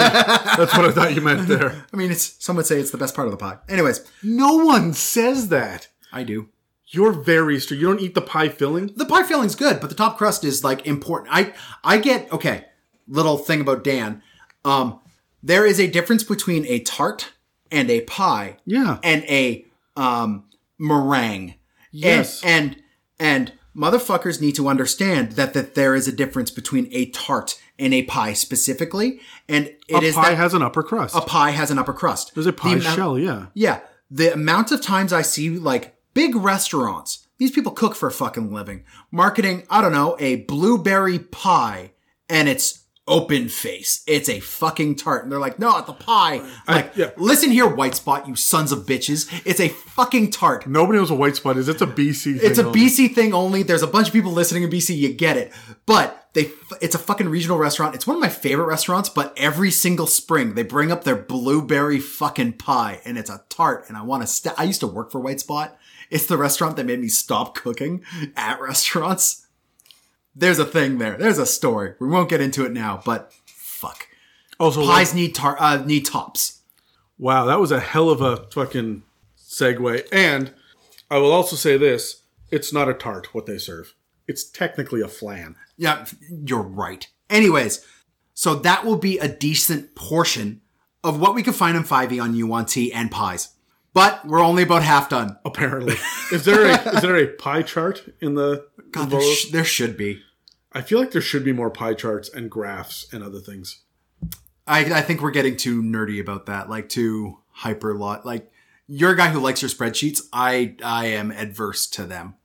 what- 0.45 0.57
that's 0.57 0.75
what 0.77 0.85
I 0.85 0.91
thought 0.91 1.13
you 1.13 1.21
meant 1.21 1.47
there. 1.47 1.85
I 1.93 1.97
mean, 1.97 2.11
it's 2.11 2.43
some 2.43 2.55
would 2.55 2.65
say 2.65 2.79
it's 2.79 2.91
the 2.91 2.97
best 2.97 3.15
part 3.15 3.27
of 3.27 3.31
the 3.31 3.37
pie. 3.37 3.57
Anyways, 3.69 4.05
No 4.23 4.55
one 4.57 4.93
says 4.93 5.49
that. 5.49 5.87
I 6.11 6.23
do. 6.23 6.49
You're 6.87 7.11
very 7.13 7.59
strict. 7.59 7.79
You 7.79 7.87
don't 7.87 8.01
eat 8.01 8.15
the 8.15 8.21
pie 8.21 8.49
filling. 8.49 8.87
The 8.95 9.05
pie 9.05 9.21
filling's 9.23 9.53
good, 9.55 9.79
but 9.79 9.89
the 9.91 9.95
top 9.95 10.17
crust 10.17 10.43
is 10.43 10.63
like 10.63 10.87
important. 10.87 11.29
I 11.31 11.53
I 11.83 11.99
get 11.99 12.31
okay. 12.33 12.65
Little 13.07 13.37
thing 13.37 13.61
about 13.61 13.83
Dan. 13.83 14.23
Um, 14.65 14.99
there 15.43 15.65
is 15.67 15.79
a 15.79 15.85
difference 15.87 16.23
between 16.23 16.65
a 16.65 16.79
tart 16.79 17.33
and 17.71 17.89
a 17.91 18.01
pie. 18.01 18.57
Yeah. 18.65 18.97
And 19.03 19.23
a 19.25 19.65
um 19.95 20.45
meringue. 20.79 21.53
Yes. 21.91 22.43
And 22.43 22.71
and, 23.19 23.49
and 23.49 23.53
motherfuckers 23.75 24.41
need 24.41 24.55
to 24.55 24.67
understand 24.67 25.33
that 25.33 25.53
that 25.53 25.75
there 25.75 25.95
is 25.95 26.07
a 26.07 26.11
difference 26.11 26.51
between 26.51 26.87
a 26.91 27.07
tart 27.07 27.59
and 27.77 27.93
a 27.93 28.03
pie 28.03 28.33
specifically, 28.33 29.19
and 29.47 29.67
it 29.87 30.03
a 30.03 30.05
is 30.05 30.15
pie 30.15 30.33
has 30.33 30.53
an 30.53 30.61
upper 30.61 30.83
crust. 30.83 31.15
a 31.15 31.21
pie 31.21 31.51
has 31.51 31.71
an 31.71 31.79
upper 31.79 31.93
crust. 31.93 32.33
There's 32.33 32.45
a 32.47 32.53
pie 32.53 32.75
The 32.75 32.81
amount- 32.81 32.95
shell. 32.95 33.19
Yeah. 33.19 33.45
Yeah. 33.53 33.79
The 34.11 34.33
amount 34.33 34.71
of 34.71 34.81
times 34.81 35.13
I 35.13 35.21
see 35.21 35.49
like 35.51 35.95
big 36.13 36.35
restaurants, 36.35 37.27
these 37.37 37.51
people 37.51 37.71
cook 37.71 37.95
for 37.95 38.07
a 38.07 38.11
fucking 38.11 38.51
living, 38.51 38.83
marketing, 39.11 39.63
I 39.69 39.81
don't 39.81 39.91
know, 39.93 40.15
a 40.19 40.37
blueberry 40.37 41.19
pie 41.19 41.91
and 42.27 42.49
it's 42.49 42.85
open 43.09 43.49
face. 43.49 44.03
It's 44.07 44.29
a 44.29 44.39
fucking 44.39 44.95
tart. 44.95 45.23
And 45.23 45.31
they're 45.31 45.39
like, 45.39 45.59
no, 45.59 45.77
it's 45.79 45.89
a 45.89 45.93
pie. 45.93 46.41
I'm 46.67 46.75
like, 46.75 46.95
yeah. 46.95 47.09
listen 47.17 47.51
here, 47.51 47.67
white 47.67 47.95
spot, 47.95 48.27
you 48.27 48.35
sons 48.35 48.71
of 48.71 48.85
bitches. 48.85 49.27
It's 49.45 49.59
a 49.59 49.67
fucking 49.67 50.31
tart. 50.31 50.67
Nobody 50.67 50.99
knows 50.99 51.11
what 51.11 51.19
white 51.19 51.35
spot 51.35 51.57
is. 51.57 51.67
It's 51.67 51.81
a 51.81 51.87
BC. 51.87 52.37
Thing 52.37 52.39
It's 52.41 52.59
a 52.59 52.67
only. 52.67 52.79
BC 52.79 53.13
thing 53.15 53.33
only. 53.33 53.63
There's 53.63 53.81
a 53.81 53.87
bunch 53.87 54.07
of 54.07 54.13
people 54.13 54.31
listening 54.31 54.63
in 54.63 54.69
BC. 54.69 54.95
You 54.95 55.11
get 55.11 55.35
it. 55.35 55.51
But 55.85 56.29
they, 56.33 56.51
it's 56.81 56.95
a 56.95 56.99
fucking 56.99 57.27
regional 57.27 57.57
restaurant. 57.57 57.95
It's 57.95 58.05
one 58.05 58.15
of 58.15 58.21
my 58.21 58.29
favorite 58.29 58.67
restaurants. 58.67 59.09
But 59.09 59.33
every 59.35 59.71
single 59.71 60.07
spring, 60.07 60.53
they 60.53 60.63
bring 60.63 60.91
up 60.91 61.03
their 61.03 61.15
blueberry 61.15 61.99
fucking 61.99 62.53
pie, 62.53 63.01
and 63.03 63.17
it's 63.17 63.29
a 63.29 63.43
tart. 63.49 63.85
And 63.87 63.97
I 63.97 64.03
want 64.03 64.23
to. 64.23 64.27
St- 64.27 64.55
I 64.57 64.63
used 64.63 64.81
to 64.81 64.87
work 64.87 65.11
for 65.11 65.19
White 65.19 65.39
Spot. 65.39 65.75
It's 66.11 66.27
the 66.27 66.37
restaurant 66.37 66.75
that 66.77 66.85
made 66.85 66.99
me 66.99 67.07
stop 67.07 67.55
cooking 67.55 68.03
at 68.35 68.61
restaurants. 68.61 69.47
There's 70.35 70.59
a 70.59 70.65
thing 70.65 70.97
there. 70.99 71.17
There's 71.17 71.37
a 71.39 71.45
story. 71.45 71.95
We 71.99 72.07
won't 72.07 72.29
get 72.29 72.41
into 72.41 72.65
it 72.65 72.71
now. 72.71 73.01
But 73.05 73.33
fuck, 73.45 74.07
Also, 74.59 74.85
pies 74.85 75.13
need 75.13 75.35
tar- 75.35 75.57
uh, 75.59 75.83
need 75.83 76.05
tops. 76.05 76.61
wow, 77.17 77.45
that 77.45 77.59
was 77.59 77.71
a 77.71 77.79
hell 77.79 78.09
of 78.09 78.21
a 78.21 78.47
fucking 78.51 79.03
segue. 79.37 80.07
And 80.11 80.53
I 81.11 81.17
will 81.17 81.31
also 81.31 81.55
say 81.55 81.77
this 81.77 82.23
it's 82.51 82.71
not 82.73 82.89
a 82.89 82.93
tart 82.93 83.33
what 83.33 83.45
they 83.45 83.57
serve, 83.57 83.93
it's 84.27 84.43
technically 84.43 85.01
a 85.01 85.07
flan. 85.07 85.55
Yeah, 85.77 86.05
you're 86.45 86.61
right. 86.61 87.07
Anyways, 87.29 87.85
so 88.33 88.55
that 88.55 88.85
will 88.85 88.97
be 88.97 89.17
a 89.19 89.27
decent 89.27 89.95
portion 89.95 90.61
of 91.03 91.19
what 91.19 91.35
we 91.35 91.43
can 91.43 91.53
find 91.53 91.77
in 91.77 91.83
5e 91.83 92.21
on 92.21 92.35
Yuan-Ti 92.35 92.91
and 92.93 93.09
pies. 93.11 93.49
But 93.93 94.25
we're 94.27 94.43
only 94.43 94.63
about 94.63 94.83
half 94.83 95.09
done. 95.09 95.37
Apparently, 95.45 95.95
is 96.31 96.45
there 96.45 96.65
a 96.65 96.95
is 96.95 97.01
there 97.01 97.17
a 97.17 97.27
pie 97.27 97.63
chart 97.63 98.03
in 98.21 98.35
the? 98.35 98.65
God, 98.91 99.09
there, 99.09 99.21
sh- 99.21 99.51
there 99.51 99.63
should 99.63 99.97
be. 99.97 100.21
I 100.71 100.81
feel 100.81 100.99
like 100.99 101.11
there 101.11 101.21
should 101.21 101.43
be 101.43 101.51
more 101.53 101.69
pie 101.69 101.93
charts 101.95 102.29
and 102.29 102.49
graphs 102.49 103.07
and 103.11 103.23
other 103.23 103.39
things. 103.39 103.81
I, 104.67 104.81
I 104.85 105.01
think 105.01 105.21
we're 105.21 105.31
getting 105.31 105.57
too 105.57 105.81
nerdy 105.81 106.21
about 106.21 106.45
that, 106.45 106.69
like 106.69 106.89
too 106.89 107.39
hyper 107.49 107.93
lot. 107.95 108.25
Like 108.25 108.51
you're 108.87 109.11
a 109.13 109.17
guy 109.17 109.29
who 109.29 109.39
likes 109.39 109.61
your 109.61 109.69
spreadsheets. 109.69 110.21
I 110.31 110.75
I 110.83 111.07
am 111.07 111.31
adverse 111.31 111.87
to 111.87 112.05
them. 112.05 112.35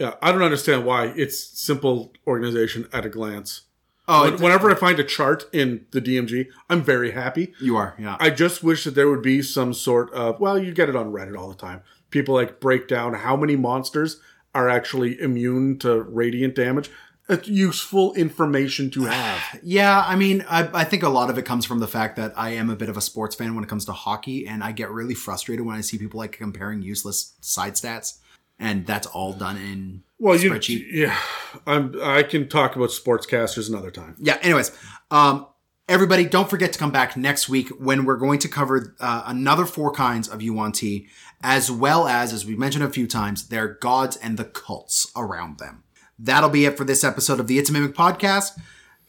Yeah, 0.00 0.14
I 0.20 0.32
don't 0.32 0.42
understand 0.42 0.84
why. 0.84 1.12
It's 1.16 1.38
simple 1.40 2.12
organization 2.26 2.88
at 2.92 3.06
a 3.06 3.08
glance. 3.08 3.62
Oh, 4.08 4.24
When- 4.30 4.42
Whenever 4.42 4.68
I 4.70 4.74
find 4.74 4.98
a 4.98 5.04
chart 5.04 5.44
in 5.52 5.86
the 5.92 6.00
DMG, 6.00 6.48
I'm 6.68 6.82
very 6.82 7.12
happy. 7.12 7.54
you 7.60 7.76
are, 7.76 7.94
yeah. 7.98 8.16
I 8.20 8.30
just 8.30 8.62
wish 8.64 8.84
that 8.84 8.94
there 8.96 9.08
would 9.08 9.22
be 9.22 9.40
some 9.40 9.72
sort 9.72 10.12
of 10.12 10.40
well, 10.40 10.58
you 10.58 10.72
get 10.74 10.88
it 10.88 10.96
on 10.96 11.12
Reddit 11.12 11.38
all 11.38 11.48
the 11.48 11.54
time. 11.54 11.82
People 12.10 12.34
like 12.34 12.58
break 12.60 12.88
down 12.88 13.14
how 13.14 13.36
many 13.36 13.54
monsters 13.54 14.20
are 14.54 14.68
actually 14.68 15.20
immune 15.20 15.78
to 15.80 16.02
radiant 16.02 16.54
damage. 16.54 16.90
It's 17.28 17.48
useful 17.48 18.12
information 18.14 18.90
to 18.90 19.04
have. 19.04 19.40
Yeah, 19.62 20.04
I 20.06 20.14
mean, 20.14 20.44
I, 20.48 20.68
I 20.80 20.84
think 20.84 21.02
a 21.02 21.08
lot 21.08 21.30
of 21.30 21.38
it 21.38 21.46
comes 21.46 21.64
from 21.64 21.78
the 21.78 21.86
fact 21.86 22.16
that 22.16 22.34
I 22.36 22.50
am 22.50 22.68
a 22.68 22.76
bit 22.76 22.90
of 22.90 22.98
a 22.98 23.00
sports 23.00 23.34
fan 23.34 23.54
when 23.54 23.64
it 23.64 23.70
comes 23.70 23.86
to 23.86 23.92
hockey, 23.92 24.46
and 24.46 24.62
I 24.62 24.72
get 24.72 24.90
really 24.90 25.14
frustrated 25.14 25.64
when 25.64 25.74
I 25.74 25.80
see 25.80 25.96
people 25.96 26.18
like 26.18 26.32
comparing 26.32 26.82
useless 26.82 27.34
side 27.40 27.74
stats, 27.74 28.18
and 28.58 28.86
that's 28.86 29.06
all 29.06 29.32
done 29.32 29.56
in 29.56 30.02
Well, 30.18 30.36
you 30.36 30.52
yeah, 30.92 31.18
I'm 31.66 31.94
I 32.02 32.24
can 32.24 32.48
talk 32.48 32.76
about 32.76 32.90
sportscasters 32.90 33.70
another 33.70 33.90
time. 33.90 34.16
Yeah. 34.18 34.38
Anyways, 34.42 34.76
um, 35.10 35.46
everybody, 35.88 36.24
don't 36.26 36.50
forget 36.50 36.72
to 36.72 36.78
come 36.78 36.90
back 36.90 37.16
next 37.16 37.48
week 37.48 37.68
when 37.78 38.04
we're 38.04 38.16
going 38.16 38.38
to 38.40 38.48
cover 38.48 38.94
uh, 39.00 39.22
another 39.26 39.64
four 39.66 39.92
kinds 39.92 40.28
of 40.28 40.42
Yuan-Ti, 40.42 41.08
as 41.44 41.70
well 41.70 42.08
as, 42.08 42.32
as 42.32 42.46
we've 42.46 42.58
mentioned 42.58 42.82
a 42.82 42.90
few 42.90 43.06
times, 43.06 43.48
their 43.48 43.68
gods 43.68 44.16
and 44.16 44.38
the 44.38 44.46
cults 44.46 45.12
around 45.14 45.58
them. 45.58 45.84
That'll 46.18 46.48
be 46.48 46.64
it 46.64 46.78
for 46.78 46.84
this 46.84 47.04
episode 47.04 47.38
of 47.38 47.48
the 47.48 47.58
It's 47.58 47.68
a 47.68 47.72
Mimic 47.72 47.94
podcast. 47.94 48.58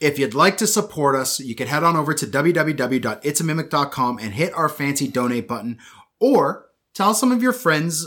If 0.01 0.19
you'd 0.19 0.33
like 0.33 0.57
to 0.57 0.67
support 0.67 1.15
us, 1.15 1.39
you 1.39 1.55
can 1.55 1.67
head 1.67 1.85
on 1.85 1.95
over 1.95 2.13
to 2.13 2.27
www.itsamimic.com 2.27 4.19
and 4.19 4.33
hit 4.33 4.53
our 4.53 4.67
fancy 4.67 5.07
donate 5.07 5.47
button, 5.47 5.79
or 6.19 6.67
tell 6.93 7.13
some 7.13 7.31
of 7.31 7.41
your 7.41 7.53
friends 7.53 8.05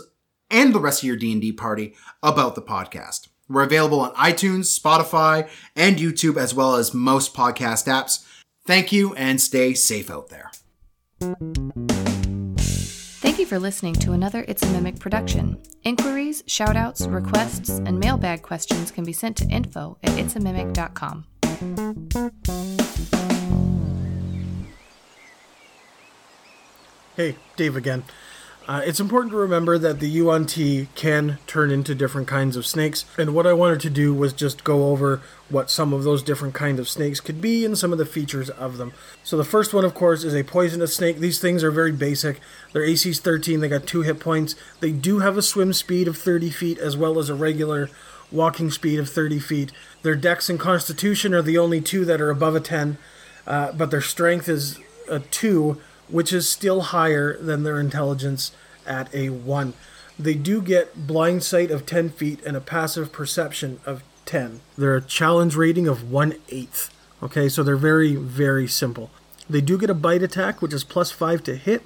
and 0.51 0.75
the 0.75 0.81
rest 0.81 1.03
of 1.03 1.07
your 1.07 1.17
D&D 1.17 1.53
party 1.53 1.95
about 2.23 2.55
the 2.55 2.63
podcast. 2.63 3.29
We're 3.49 3.63
available 3.63 4.01
on 4.01 4.13
iTunes, 4.15 4.79
Spotify, 4.79 5.49
and 5.75 5.97
YouTube, 5.97 6.37
as 6.37 6.53
well 6.53 6.75
as 6.75 6.93
most 6.93 7.35
podcast 7.35 7.87
apps. 7.87 8.27
Thank 8.67 8.93
you 8.93 9.15
and 9.15 9.41
stay 9.41 9.73
safe 9.73 10.11
out 10.11 10.29
there. 10.29 10.51
Thank 13.39 13.47
you 13.47 13.57
for 13.57 13.61
listening 13.61 13.95
to 13.95 14.15
another 14.15 14.45
It's 14.49 14.65
a 14.65 14.67
Mimic 14.67 14.99
production. 14.99 15.63
Inquiries, 15.85 16.43
shoutouts, 16.49 17.09
requests, 17.09 17.69
and 17.69 18.01
mailbag 18.01 18.43
questions 18.43 18.91
can 18.91 19.05
be 19.05 19.13
sent 19.13 19.37
to 19.37 19.45
info 19.45 19.97
at 20.03 20.11
itsamimic.com. 20.19 21.25
Hey, 27.15 27.37
Dave 27.57 27.77
again. 27.77 28.03
Uh, 28.69 28.83
it's 28.85 29.01
important 29.01 29.33
to 29.33 29.39
remember 29.39 29.79
that 29.79 29.99
the 29.99 30.07
Yuan-Ti 30.07 30.91
can 30.95 31.39
turn 31.47 31.71
into 31.71 31.95
different 31.95 32.29
kinds 32.29 32.55
of 32.55 32.67
snakes, 32.67 33.07
and 33.17 33.35
what 33.35 33.47
I 33.47 33.55
wanted 33.55 33.81
to 33.81 33.89
do 33.89 34.13
was 34.13 34.35
just 34.35 34.63
go 34.63 34.91
over 34.91 35.23
what 35.49 35.71
some 35.71 35.95
of 35.95 36.05
those 36.05 36.23
different 36.23 36.53
kinds 36.53 36.79
of 36.79 36.87
snakes 36.87 37.19
could 37.19 37.41
be 37.41 37.65
and 37.65 37.79
some 37.79 37.93
of 37.93 37.99
the 37.99 38.05
features 38.05 38.51
of 38.51 38.77
them. 38.77 38.93
So 39.25 39.39
the 39.39 39.45
first 39.45 39.73
one, 39.73 39.87
of 39.87 39.95
course, 39.95 40.23
is 40.23 40.35
a 40.35 40.45
poisonous 40.45 40.95
snake. 40.95 41.17
These 41.17 41.41
things 41.41 41.65
are 41.65 41.71
very 41.71 41.93
basic. 41.93 42.41
Their 42.75 42.85
AC's 42.85 43.21
13. 43.21 43.61
They 43.61 43.71
got 43.71 43.87
two 43.87 44.03
hit 44.03 44.21
points. 44.21 44.55
They 44.81 44.93
do 44.93 45.21
have 45.21 45.39
a 45.39 45.43
swim 45.43 45.73
speed 45.73 46.07
of 46.07 46.19
30 46.19 46.51
feet 46.51 46.77
as 46.77 46.95
well 46.95 47.19
as 47.19 47.31
a 47.31 47.35
regular 47.35 47.89
walking 48.31 48.71
speed 48.71 48.99
of 48.99 49.09
30 49.09 49.39
feet. 49.39 49.73
Their 50.03 50.15
dex 50.15 50.51
and 50.51 50.61
constitution 50.61 51.33
are 51.33 51.41
the 51.41 51.57
only 51.57 51.81
two 51.81 52.05
that 52.05 52.21
are 52.21 52.29
above 52.29 52.55
a 52.55 52.61
10, 52.61 52.99
uh, 53.47 53.73
but 53.73 53.91
their 53.91 54.03
strength 54.03 54.47
is 54.47 54.79
a 55.11 55.21
2, 55.21 55.81
which 56.09 56.33
is 56.33 56.49
still 56.49 56.81
higher 56.81 57.37
than 57.39 57.63
their 57.63 57.79
intelligence 57.81 58.53
at 58.87 59.15
a 59.15 59.29
1. 59.31 59.75
They 60.19 60.35
do 60.35 60.61
get 60.61 61.07
blind 61.07 61.45
sight 61.45 61.71
of 61.71 61.87
10 61.87 62.11
feet 62.11 62.41
and 62.45 62.57
a 62.57 62.61
passive 62.61 63.13
perception 63.13 63.81
of 63.87 64.03
10. 64.25 64.61
They're 64.77 64.97
a 64.97 65.03
challenge 65.03 65.55
rating 65.55 65.87
of 65.87 66.11
1 66.11 66.35
8. 66.49 66.91
Okay, 67.23 67.49
so 67.49 67.63
they're 67.63 67.77
very, 67.77 68.15
very 68.15 68.67
simple. 68.67 69.11
They 69.49 69.61
do 69.61 69.79
get 69.79 69.91
a 69.91 69.95
bite 69.95 70.23
attack, 70.23 70.61
which 70.61 70.73
is 70.73 70.85
plus 70.85 71.11
5 71.11 71.43
to 71.45 71.57
hit, 71.57 71.83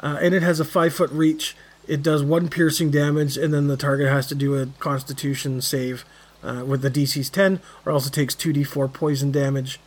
uh, 0.00 0.18
and 0.20 0.34
it 0.34 0.42
has 0.42 0.60
a 0.60 0.64
5 0.64 0.94
foot 0.94 1.10
reach. 1.10 1.56
It 1.86 2.02
does 2.02 2.22
1 2.22 2.48
piercing 2.48 2.90
damage, 2.90 3.36
and 3.36 3.52
then 3.52 3.66
the 3.66 3.76
target 3.76 4.08
has 4.08 4.26
to 4.28 4.34
do 4.34 4.56
a 4.56 4.66
constitution 4.78 5.60
save 5.60 6.04
uh, 6.42 6.64
with 6.66 6.82
the 6.82 6.90
DC's 6.90 7.30
10, 7.30 7.60
or 7.84 7.92
else 7.92 8.06
it 8.06 8.12
takes 8.12 8.34
2d4 8.34 8.92
poison 8.92 9.30
damage 9.30 9.78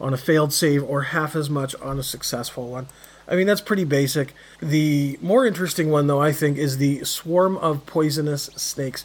on 0.00 0.14
a 0.14 0.16
failed 0.16 0.52
save 0.52 0.82
or 0.82 1.02
half 1.02 1.34
as 1.34 1.50
much 1.50 1.74
on 1.76 1.98
a 1.98 2.02
successful 2.02 2.68
one. 2.68 2.86
I 3.26 3.36
mean, 3.36 3.46
that's 3.46 3.60
pretty 3.60 3.84
basic. 3.84 4.32
The 4.60 5.18
more 5.20 5.46
interesting 5.46 5.90
one, 5.90 6.06
though, 6.06 6.20
I 6.20 6.32
think, 6.32 6.56
is 6.56 6.78
the 6.78 7.04
swarm 7.04 7.56
of 7.58 7.84
poisonous 7.84 8.44
snakes. 8.56 9.04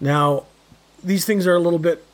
Now, 0.00 0.44
these 1.04 1.26
things 1.26 1.46
are 1.46 1.54
a 1.54 1.60
little 1.60 1.78
bit 1.78 2.04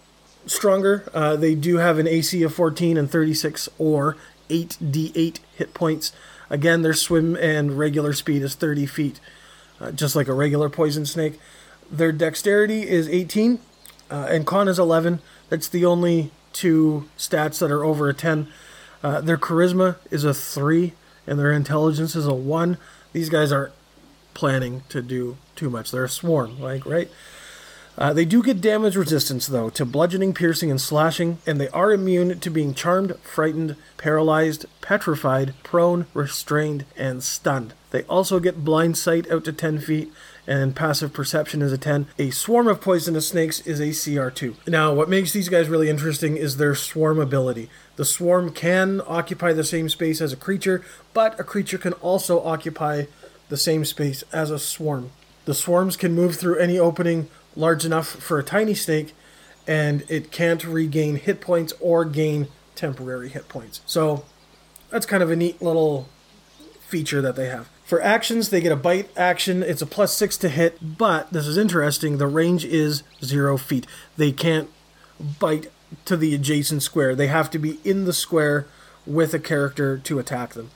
stronger. 0.47 1.09
Uh, 1.15 1.37
they 1.37 1.55
do 1.55 1.77
have 1.77 1.99
an 1.99 2.09
AC 2.09 2.43
of 2.43 2.55
14 2.55 2.97
and 2.97 3.11
36 3.11 3.69
or 3.79 4.17
8d8 4.49 5.39
hit 5.57 5.75
points. 5.75 6.13
Again, 6.51 6.83
their 6.83 6.95
swim 6.95 7.37
and 7.37 7.79
regular 7.79 8.13
speed 8.13 8.43
is 8.43 8.55
30 8.55 8.87
feet, 8.87 9.21
uh, 9.81 9.93
just 9.93 10.17
like 10.17 10.29
a 10.29 10.33
regular 10.33 10.69
poison 10.69 11.07
snake. 11.07 11.39
Their 11.91 12.13
dexterity 12.13 12.89
is 12.89 13.09
18 13.09 13.61
uh, 14.11 14.27
and 14.31 14.47
con 14.47 14.69
is 14.69 14.79
11. 14.79 15.21
That's 15.49 15.69
the 15.69 15.85
only 15.85 16.31
two 16.57 17.09
stats 17.19 17.59
that 17.59 17.71
are 17.71 17.85
over 17.85 18.09
a 18.09 18.15
10. 18.15 18.49
Uh, 19.03 19.21
their 19.21 19.37
charisma 19.37 19.97
is 20.11 20.25
a 20.25 20.33
3 20.33 20.95
and 21.27 21.39
their 21.39 21.53
intelligence 21.53 22.17
is 22.17 22.27
a 22.27 22.35
1. 22.35 22.79
These 23.13 23.29
guys 23.29 23.53
aren't 23.53 23.75
planning 24.35 24.83
to 24.89 25.03
do 25.03 25.37
too 25.55 25.69
much. 25.69 25.91
They're 25.91 26.05
a 26.05 26.09
swarm, 26.09 26.61
like, 26.61 26.87
right? 26.87 27.11
Uh, 27.99 28.13
they 28.13 28.25
do 28.27 28.43
get 28.43 28.61
damage 28.61 28.95
resistance, 28.95 29.47
though, 29.47 29.71
to 29.71 29.85
bludgeoning, 29.87 30.35
piercing, 30.35 30.71
and 30.71 30.81
slashing, 30.81 31.39
and 31.47 31.59
they 31.59 31.69
are 31.69 31.93
immune 31.93 32.39
to 32.39 32.51
being 32.51 32.75
charmed, 32.75 33.17
frightened, 33.21 33.77
paralyzed, 33.97 34.67
petrified, 34.83 35.55
prone, 35.63 36.07
restrained, 36.13 36.85
and 36.97 37.23
stunned. 37.23 37.73
They 37.91 38.03
also 38.05 38.39
get 38.39 38.65
blind 38.65 38.99
sight 38.99 39.31
out 39.31 39.45
to 39.45 39.53
10 39.53 39.79
feet, 39.81 40.13
and 40.47 40.77
passive 40.77 41.13
perception 41.13 41.63
is 41.63 41.73
a 41.73 41.79
10. 41.79 42.07
A 42.19 42.31
swarm 42.31 42.69
of 42.69 42.81
poisonous 42.81 43.29
snakes 43.29 43.61
is 43.61 43.81
a 43.81 43.89
CR2. 43.89 44.69
Now, 44.69 44.95
what 44.95 45.09
makes 45.09 45.33
these 45.33 45.49
guys 45.49 45.69
really 45.69 45.89
interesting 45.89 46.37
is 46.37 46.57
their 46.57 46.75
swarm 46.75 47.19
ability. 47.19 47.69
The 47.97 48.05
swarm 48.05 48.51
can 48.51 49.01
occupy 49.07 49.53
the 49.53 49.65
same 49.65 49.89
space 49.89 50.21
as 50.21 50.33
a 50.33 50.37
creature, 50.37 50.85
but 51.13 51.39
a 51.41 51.45
creature 51.45 51.79
can 51.79 51.95
also 51.95 52.43
occupy 52.45 53.05
the 53.49 53.57
same 53.57 53.85
space 53.85 54.23
as 54.33 54.51
a 54.51 54.59
swarm. 54.59 55.11
The 55.45 55.55
swarms 55.55 55.97
can 55.97 56.15
move 56.15 56.37
through 56.37 56.59
any 56.59 56.79
opening 56.79 57.29
large 57.55 57.85
enough 57.85 58.09
for 58.09 58.39
a 58.39 58.45
tiny 58.45 58.75
snake, 58.75 59.15
and 59.67 60.05
it 60.09 60.31
can't 60.31 60.65
regain 60.65 61.17
hit 61.17 61.41
points 61.41 61.73
or 61.81 62.05
gain 62.05 62.49
temporary 62.75 63.29
hit 63.29 63.49
points. 63.49 63.81
So 63.87 64.25
that's 64.91 65.07
kind 65.07 65.23
of 65.23 65.31
a 65.31 65.37
neat 65.37 65.61
little 65.63 66.09
feature 66.81 67.21
that 67.23 67.37
they 67.37 67.47
have. 67.47 67.69
For 67.87 68.03
actions, 68.03 68.49
they 68.49 68.61
get 68.61 68.73
a 68.73 68.77
bite 68.77 69.09
action. 69.17 69.63
It's 69.63 69.81
a 69.81 69.87
plus 69.87 70.13
six 70.13 70.37
to 70.39 70.49
hit, 70.49 70.99
but 70.99 71.33
this 71.33 71.47
is 71.47 71.57
interesting. 71.57 72.19
The 72.19 72.27
range 72.27 72.65
is 72.65 73.05
zero 73.25 73.57
feet. 73.57 73.87
They 74.17 74.33
can't 74.33 74.69
bite 75.39 75.71
to 76.07 76.17
the 76.17 76.35
adjacent 76.35 76.83
square. 76.83 77.15
They 77.15 77.29
have 77.29 77.49
to 77.51 77.61
be 77.61 77.79
in 77.85 78.05
the 78.05 78.13
square 78.13 78.67
with 79.07 79.33
a 79.35 79.39
character 79.39 79.99
to 79.99 80.19
attack 80.19 80.55
them. 80.55 80.73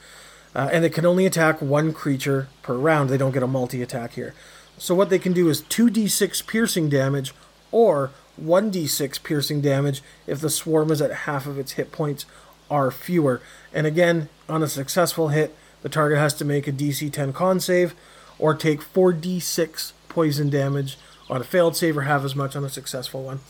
Uh, 0.55 0.71
and 0.73 0.85
they 0.85 0.89
can 0.89 1.05
only 1.05 1.27
attack 1.27 1.61
one 1.61 1.93
creature 1.93 2.47
per 2.63 2.77
round. 2.77 3.11
They 3.11 3.19
don't 3.19 3.33
get 3.33 3.43
a 3.43 3.49
multi 3.49 3.83
attack 3.83 4.13
here. 4.13 4.33
So 4.79 4.95
what 4.95 5.11
they 5.11 5.19
can 5.19 5.33
do 5.33 5.49
is 5.49 5.63
2d6 5.63 6.47
piercing 6.47 6.89
damage 6.89 7.35
or 7.73 8.13
1d6 8.41 9.21
piercing 9.25 9.61
damage 9.61 10.01
if 10.29 10.41
the 10.41 10.49
swarm 10.49 10.93
is 10.93 11.03
at 11.03 11.11
half 11.11 11.49
of 11.49 11.59
its 11.59 11.73
hit 11.73 11.91
points 11.91 12.25
are 12.71 12.93
fewer. 12.93 13.43
And 13.75 13.85
again, 13.85 14.29
on 14.49 14.63
a 14.63 14.69
successful 14.69 15.29
hit, 15.29 15.57
the 15.83 15.89
target 15.89 16.19
has 16.19 16.35
to 16.35 16.45
make 16.45 16.67
a 16.67 16.73
DC 16.73 17.13
10 17.13 17.33
con 17.33 17.61
save 17.61 17.95
or 18.39 18.55
take 18.55 18.81
4d6 18.81 19.93
poison 20.09 20.51
damage 20.51 20.99
on 21.29 21.41
a 21.41 21.45
failed 21.45 21.77
save 21.77 21.97
or 21.97 22.03
half 22.03 22.25
as 22.25 22.35
much 22.35 22.57
on 22.57 22.65
a 22.65 22.69
successful 22.69 23.23
one. 23.23 23.41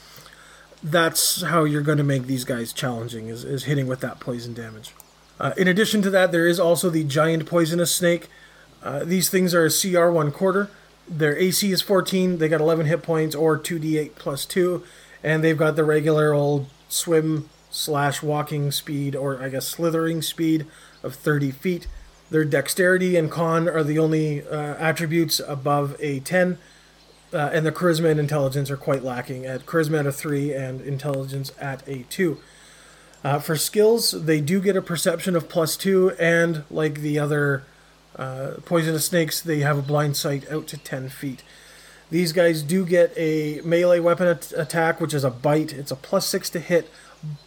That's 0.82 1.42
how 1.42 1.64
you're 1.64 1.82
going 1.82 1.98
to 1.98 2.04
make 2.04 2.26
these 2.26 2.44
guys 2.44 2.72
challenging, 2.72 3.28
is, 3.28 3.44
is 3.44 3.64
hitting 3.64 3.86
with 3.86 4.00
that 4.00 4.20
poison 4.20 4.54
damage. 4.54 4.94
Uh, 5.38 5.52
in 5.56 5.68
addition 5.68 6.02
to 6.02 6.10
that, 6.10 6.32
there 6.32 6.46
is 6.46 6.60
also 6.60 6.90
the 6.90 7.04
giant 7.04 7.46
poisonous 7.46 7.94
snake. 7.94 8.28
Uh, 8.82 9.04
these 9.04 9.28
things 9.30 9.54
are 9.54 9.66
a 9.66 9.70
CR 9.70 10.10
one 10.10 10.30
quarter. 10.32 10.70
Their 11.08 11.36
AC 11.36 11.72
is 11.72 11.82
14. 11.82 12.38
They 12.38 12.48
got 12.48 12.60
11 12.60 12.86
hit 12.86 13.02
points 13.02 13.34
or 13.34 13.58
2d8 13.58 14.14
plus 14.16 14.44
2. 14.46 14.82
And 15.22 15.42
they've 15.42 15.56
got 15.56 15.76
the 15.76 15.84
regular 15.84 16.32
old 16.32 16.66
swim 16.88 17.48
slash 17.70 18.22
walking 18.22 18.70
speed, 18.70 19.14
or 19.14 19.42
I 19.42 19.48
guess 19.48 19.66
slithering 19.66 20.22
speed 20.22 20.66
of 21.02 21.14
30 21.14 21.50
feet. 21.50 21.86
Their 22.30 22.44
dexterity 22.44 23.16
and 23.16 23.30
con 23.30 23.68
are 23.68 23.82
the 23.82 23.98
only 23.98 24.46
uh, 24.46 24.74
attributes 24.76 25.40
above 25.46 25.96
a 25.98 26.20
10. 26.20 26.58
Uh, 27.32 27.50
and 27.52 27.64
the 27.64 27.72
charisma 27.72 28.10
and 28.10 28.18
intelligence 28.18 28.70
are 28.70 28.76
quite 28.76 29.04
lacking 29.04 29.46
at 29.46 29.66
charisma 29.66 30.00
at 30.00 30.06
a 30.06 30.12
3 30.12 30.52
and 30.52 30.80
intelligence 30.80 31.52
at 31.60 31.86
a 31.86 32.04
2. 32.04 32.38
Uh, 33.22 33.38
for 33.38 33.56
skills, 33.56 34.12
they 34.12 34.40
do 34.40 34.60
get 34.60 34.76
a 34.76 34.82
perception 34.82 35.36
of 35.36 35.48
plus 35.48 35.76
2, 35.76 36.12
and 36.18 36.64
like 36.70 37.00
the 37.00 37.18
other 37.18 37.64
uh, 38.16 38.52
poisonous 38.64 39.06
snakes, 39.06 39.40
they 39.40 39.60
have 39.60 39.78
a 39.78 39.82
blind 39.82 40.16
sight 40.16 40.50
out 40.50 40.66
to 40.68 40.76
10 40.76 41.08
feet. 41.08 41.42
These 42.10 42.32
guys 42.32 42.62
do 42.62 42.84
get 42.84 43.12
a 43.16 43.60
melee 43.64 44.00
weapon 44.00 44.26
at- 44.26 44.52
attack, 44.56 45.00
which 45.00 45.14
is 45.14 45.22
a 45.22 45.30
bite. 45.30 45.72
It's 45.72 45.92
a 45.92 45.96
plus 45.96 46.26
6 46.26 46.50
to 46.50 46.60
hit, 46.60 46.90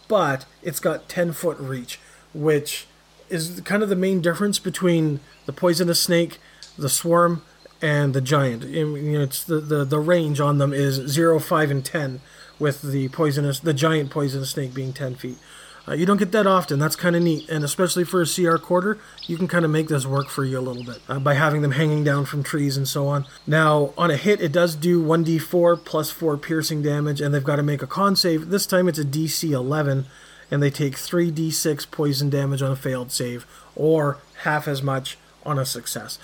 but 0.08 0.46
it's 0.62 0.80
got 0.80 1.08
10 1.08 1.32
foot 1.32 1.58
reach, 1.58 2.00
which 2.32 2.86
is 3.34 3.60
kind 3.62 3.82
of 3.82 3.88
the 3.88 3.96
main 3.96 4.20
difference 4.20 4.58
between 4.58 5.20
the 5.46 5.52
poisonous 5.52 6.00
snake, 6.00 6.38
the 6.78 6.88
swarm, 6.88 7.42
and 7.82 8.14
the 8.14 8.20
giant. 8.20 8.64
You 8.64 8.96
know, 8.96 9.20
it's 9.20 9.44
the, 9.44 9.60
the, 9.60 9.84
the 9.84 9.98
range 9.98 10.40
on 10.40 10.58
them 10.58 10.72
is 10.72 10.94
0, 10.94 11.38
5, 11.38 11.70
and 11.70 11.84
10, 11.84 12.20
with 12.58 12.82
the 12.82 13.08
poisonous, 13.08 13.60
the 13.60 13.74
giant 13.74 14.10
poisonous 14.10 14.50
snake 14.50 14.72
being 14.72 14.92
10 14.92 15.16
feet. 15.16 15.38
Uh, 15.86 15.92
you 15.92 16.06
don't 16.06 16.16
get 16.16 16.32
that 16.32 16.46
often. 16.46 16.78
That's 16.78 16.96
kind 16.96 17.14
of 17.14 17.22
neat, 17.22 17.48
and 17.50 17.62
especially 17.62 18.04
for 18.04 18.22
a 18.22 18.26
CR 18.26 18.56
quarter, 18.56 18.98
you 19.26 19.36
can 19.36 19.46
kind 19.46 19.66
of 19.66 19.70
make 19.70 19.88
this 19.88 20.06
work 20.06 20.30
for 20.30 20.42
you 20.44 20.58
a 20.58 20.60
little 20.60 20.82
bit 20.82 21.00
uh, 21.08 21.18
by 21.18 21.34
having 21.34 21.60
them 21.60 21.72
hanging 21.72 22.02
down 22.04 22.24
from 22.24 22.42
trees 22.42 22.78
and 22.78 22.88
so 22.88 23.06
on. 23.06 23.26
Now, 23.46 23.92
on 23.98 24.10
a 24.10 24.16
hit, 24.16 24.40
it 24.40 24.50
does 24.50 24.76
do 24.76 25.02
1d4 25.02 25.84
plus 25.84 26.10
4 26.10 26.38
piercing 26.38 26.80
damage, 26.80 27.20
and 27.20 27.34
they've 27.34 27.44
got 27.44 27.56
to 27.56 27.62
make 27.62 27.82
a 27.82 27.86
con 27.86 28.16
save. 28.16 28.48
This 28.48 28.66
time 28.66 28.88
it's 28.88 28.98
a 28.98 29.04
DC 29.04 29.50
11, 29.50 30.06
and 30.50 30.62
they 30.62 30.70
take 30.70 30.94
3d6 30.94 31.90
poison 31.90 32.30
damage 32.30 32.62
on 32.62 32.72
a 32.72 32.76
failed 32.76 33.12
save, 33.12 33.46
or 33.76 34.18
half 34.42 34.68
as 34.68 34.82
much 34.82 35.18
on 35.44 35.58
a 35.58 35.64
success. 35.64 36.18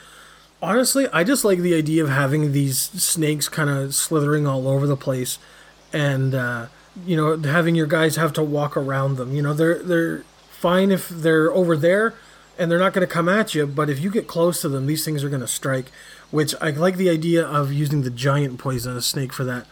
Honestly, 0.62 1.06
I 1.12 1.24
just 1.24 1.44
like 1.44 1.60
the 1.60 1.74
idea 1.74 2.02
of 2.02 2.10
having 2.10 2.52
these 2.52 2.78
snakes 2.78 3.48
kind 3.48 3.70
of 3.70 3.94
slithering 3.94 4.46
all 4.46 4.68
over 4.68 4.86
the 4.86 4.96
place, 4.96 5.38
and 5.92 6.34
uh, 6.34 6.66
you 7.06 7.16
know 7.16 7.36
having 7.38 7.74
your 7.74 7.86
guys 7.86 8.16
have 8.16 8.32
to 8.34 8.42
walk 8.42 8.76
around 8.76 9.16
them. 9.16 9.34
You 9.34 9.42
know 9.42 9.54
they're 9.54 9.82
they're 9.82 10.24
fine 10.50 10.90
if 10.90 11.08
they're 11.08 11.50
over 11.52 11.76
there, 11.76 12.14
and 12.58 12.70
they're 12.70 12.78
not 12.78 12.92
going 12.92 13.06
to 13.06 13.12
come 13.12 13.28
at 13.28 13.54
you. 13.54 13.66
But 13.66 13.88
if 13.88 14.00
you 14.00 14.10
get 14.10 14.26
close 14.26 14.60
to 14.60 14.68
them, 14.68 14.86
these 14.86 15.04
things 15.04 15.24
are 15.24 15.30
going 15.30 15.40
to 15.40 15.48
strike. 15.48 15.90
Which 16.30 16.54
I 16.60 16.70
like 16.70 16.96
the 16.96 17.10
idea 17.10 17.44
of 17.44 17.72
using 17.72 18.02
the 18.02 18.10
giant 18.10 18.58
poisonous 18.58 19.06
snake 19.06 19.32
for 19.32 19.44
that, 19.44 19.66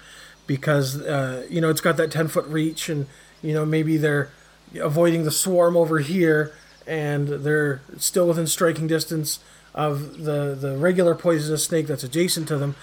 because 0.47 1.01
uh, 1.03 1.47
you 1.51 1.61
know 1.61 1.69
it's 1.69 1.83
got 1.83 1.99
that 1.99 2.11
ten 2.11 2.29
foot 2.29 2.47
reach, 2.47 2.89
and 2.89 3.07
you 3.43 3.53
know 3.53 3.67
maybe 3.67 3.99
they're 3.99 4.31
avoiding 4.75 5.25
the 5.25 5.31
swarm 5.31 5.77
over 5.77 5.99
here, 5.99 6.53
and 6.87 7.29
they're 7.29 7.81
still 7.99 8.29
within 8.29 8.47
striking 8.47 8.87
distance 8.87 9.41
of 9.75 10.25
the 10.25 10.57
the 10.59 10.77
regular 10.77 11.15
poisonous 11.15 11.65
snake 11.65 11.87
that's 11.87 12.05
adjacent 12.05 12.49
to 12.49 12.59
them. 12.59 12.75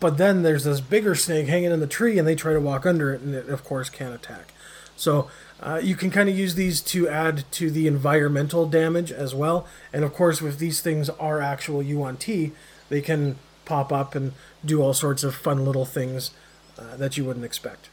But 0.00 0.18
then 0.18 0.42
there's 0.42 0.64
this 0.64 0.80
bigger 0.80 1.14
snake 1.14 1.46
hanging 1.46 1.70
in 1.70 1.80
the 1.80 1.86
tree, 1.86 2.18
and 2.18 2.26
they 2.26 2.34
try 2.34 2.52
to 2.52 2.60
walk 2.60 2.86
under 2.86 3.12
it, 3.14 3.20
and 3.20 3.34
it 3.34 3.48
of 3.48 3.64
course 3.64 3.88
can't 3.88 4.14
attack. 4.14 4.52
So 4.96 5.28
uh, 5.60 5.80
you 5.82 5.94
can 5.94 6.10
kind 6.10 6.28
of 6.28 6.36
use 6.36 6.54
these 6.54 6.80
to 6.80 7.08
add 7.08 7.44
to 7.52 7.70
the 7.70 7.86
environmental 7.86 8.66
damage 8.66 9.10
as 9.12 9.34
well. 9.34 9.66
And 9.92 10.04
of 10.04 10.12
course, 10.12 10.42
if 10.42 10.58
these 10.58 10.80
things 10.80 11.08
are 11.08 11.40
actual 11.40 11.82
Yuan-Ti, 11.82 12.52
they 12.88 13.00
can 13.00 13.36
pop 13.64 13.92
up 13.92 14.14
and 14.14 14.32
do 14.64 14.82
all 14.82 14.92
sorts 14.92 15.24
of 15.24 15.34
fun 15.34 15.64
little 15.64 15.84
things 15.84 16.32
uh, 16.78 16.96
that 16.96 17.16
you 17.16 17.24
wouldn't 17.24 17.44
expect. 17.44 17.88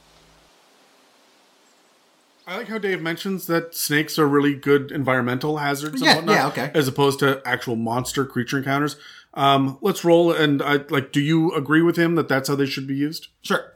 I 2.50 2.58
like 2.58 2.68
how 2.68 2.80
Dave 2.80 3.00
mentions 3.00 3.46
that 3.46 3.76
snakes 3.76 4.18
are 4.18 4.28
really 4.28 4.56
good 4.56 4.92
environmental 4.92 5.58
hazards 5.58 6.02
Yeah, 6.02 6.18
and 6.18 6.28
whatnot, 6.28 6.36
yeah, 6.58 6.64
okay. 6.66 6.72
as 6.74 6.88
opposed 6.88 7.20
to 7.20 7.44
actual 7.46 7.76
monster 7.76 8.26
creature 8.26 8.58
encounters. 8.58 8.96
Um, 9.36 9.78
let's 9.82 10.04
roll. 10.04 10.32
And 10.32 10.60
I 10.64 10.78
like. 10.90 11.12
Do 11.12 11.22
you 11.22 11.54
agree 11.54 11.84
with 11.84 11.96
him 11.96 12.16
that 12.16 12.28
that's 12.28 12.50
how 12.50 12.56
they 12.56 12.66
should 12.66 12.88
be 12.88 12.96
used? 12.96 13.28
Sure. 13.44 13.72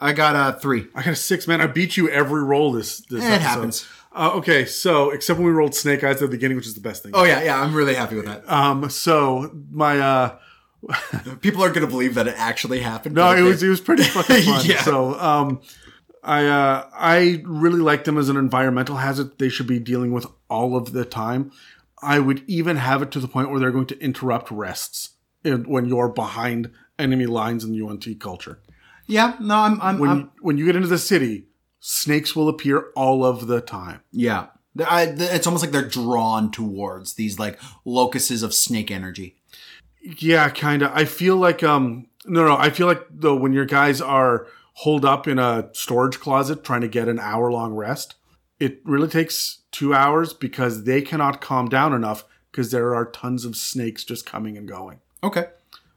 I 0.00 0.12
got 0.12 0.36
a 0.36 0.56
three. 0.60 0.86
I 0.94 1.02
got 1.02 1.14
a 1.14 1.16
six, 1.16 1.48
man. 1.48 1.60
I 1.60 1.66
beat 1.66 1.96
you 1.96 2.08
every 2.08 2.44
roll 2.44 2.70
this. 2.70 2.98
this 3.00 3.24
It 3.24 3.26
episode. 3.26 3.40
happens. 3.48 3.88
Uh, 4.14 4.30
okay, 4.34 4.64
so 4.64 5.10
except 5.10 5.40
when 5.40 5.46
we 5.46 5.52
rolled 5.52 5.74
snake 5.74 6.04
eyes 6.04 6.14
at 6.16 6.20
the 6.20 6.28
beginning, 6.28 6.56
which 6.56 6.66
is 6.68 6.74
the 6.74 6.80
best 6.80 7.02
thing. 7.02 7.10
Oh 7.12 7.24
yeah, 7.24 7.42
yeah. 7.42 7.60
I'm 7.60 7.74
really 7.74 7.94
happy 7.94 8.14
with 8.14 8.26
that. 8.26 8.48
Um. 8.48 8.88
So 8.88 9.50
my 9.72 9.98
uh. 9.98 10.38
People 11.40 11.64
are 11.64 11.70
gonna 11.72 11.88
believe 11.88 12.14
that 12.14 12.28
it 12.28 12.34
actually 12.38 12.78
happened. 12.78 13.16
No, 13.16 13.34
it 13.34 13.42
was 13.42 13.60
it 13.64 13.68
was 13.68 13.80
pretty 13.80 14.02
fucking 14.04 14.42
fun. 14.44 14.64
Yeah. 14.64 14.80
So 14.82 15.18
um, 15.18 15.60
I 16.28 16.44
uh, 16.44 16.90
I 16.92 17.42
really 17.46 17.80
like 17.80 18.04
them 18.04 18.18
as 18.18 18.28
an 18.28 18.36
environmental 18.36 18.96
hazard. 18.96 19.38
They 19.38 19.48
should 19.48 19.66
be 19.66 19.78
dealing 19.78 20.12
with 20.12 20.26
all 20.50 20.76
of 20.76 20.92
the 20.92 21.06
time. 21.06 21.50
I 22.02 22.18
would 22.18 22.44
even 22.46 22.76
have 22.76 23.00
it 23.00 23.10
to 23.12 23.18
the 23.18 23.26
point 23.26 23.50
where 23.50 23.58
they're 23.58 23.70
going 23.70 23.86
to 23.86 23.98
interrupt 23.98 24.50
rests 24.50 25.14
in, 25.42 25.64
when 25.64 25.86
you're 25.86 26.10
behind 26.10 26.70
enemy 26.98 27.24
lines 27.24 27.64
in 27.64 27.72
Yuan-Ti 27.72 28.16
culture. 28.16 28.60
Yeah. 29.06 29.36
No, 29.40 29.56
I'm. 29.56 29.80
I'm. 29.80 29.98
When 29.98 30.10
I'm 30.10 30.18
you, 30.18 30.30
when 30.42 30.58
you 30.58 30.66
get 30.66 30.76
into 30.76 30.88
the 30.88 30.98
city, 30.98 31.46
snakes 31.80 32.36
will 32.36 32.50
appear 32.50 32.90
all 32.94 33.24
of 33.24 33.46
the 33.46 33.62
time. 33.62 34.02
yeah. 34.12 34.48
I, 34.86 35.14
it's 35.18 35.46
almost 35.46 35.64
like 35.64 35.72
they're 35.72 35.88
drawn 35.88 36.52
towards 36.52 37.14
these 37.14 37.36
like 37.38 37.58
locuses 37.84 38.44
of 38.44 38.54
snake 38.54 38.92
energy. 38.92 39.34
Yeah, 40.02 40.48
kind 40.50 40.82
of. 40.82 40.92
I 40.94 41.04
feel 41.04 41.36
like 41.36 41.64
um 41.64 42.06
no 42.26 42.46
no, 42.46 42.56
I 42.56 42.70
feel 42.70 42.86
like 42.86 43.02
though 43.10 43.34
when 43.34 43.52
your 43.52 43.64
guys 43.64 44.00
are 44.00 44.46
holed 44.78 45.04
up 45.04 45.26
in 45.26 45.40
a 45.40 45.68
storage 45.72 46.20
closet 46.20 46.62
trying 46.62 46.82
to 46.82 46.88
get 46.88 47.08
an 47.08 47.18
hour 47.18 47.50
long 47.50 47.74
rest, 47.74 48.14
it 48.60 48.80
really 48.84 49.08
takes 49.08 49.62
2 49.72 49.92
hours 49.92 50.32
because 50.32 50.84
they 50.84 51.02
cannot 51.02 51.40
calm 51.40 51.68
down 51.68 51.92
enough 51.92 52.24
because 52.52 52.70
there 52.70 52.94
are 52.94 53.04
tons 53.10 53.44
of 53.44 53.56
snakes 53.56 54.04
just 54.04 54.24
coming 54.24 54.56
and 54.56 54.68
going. 54.68 55.00
Okay. 55.24 55.46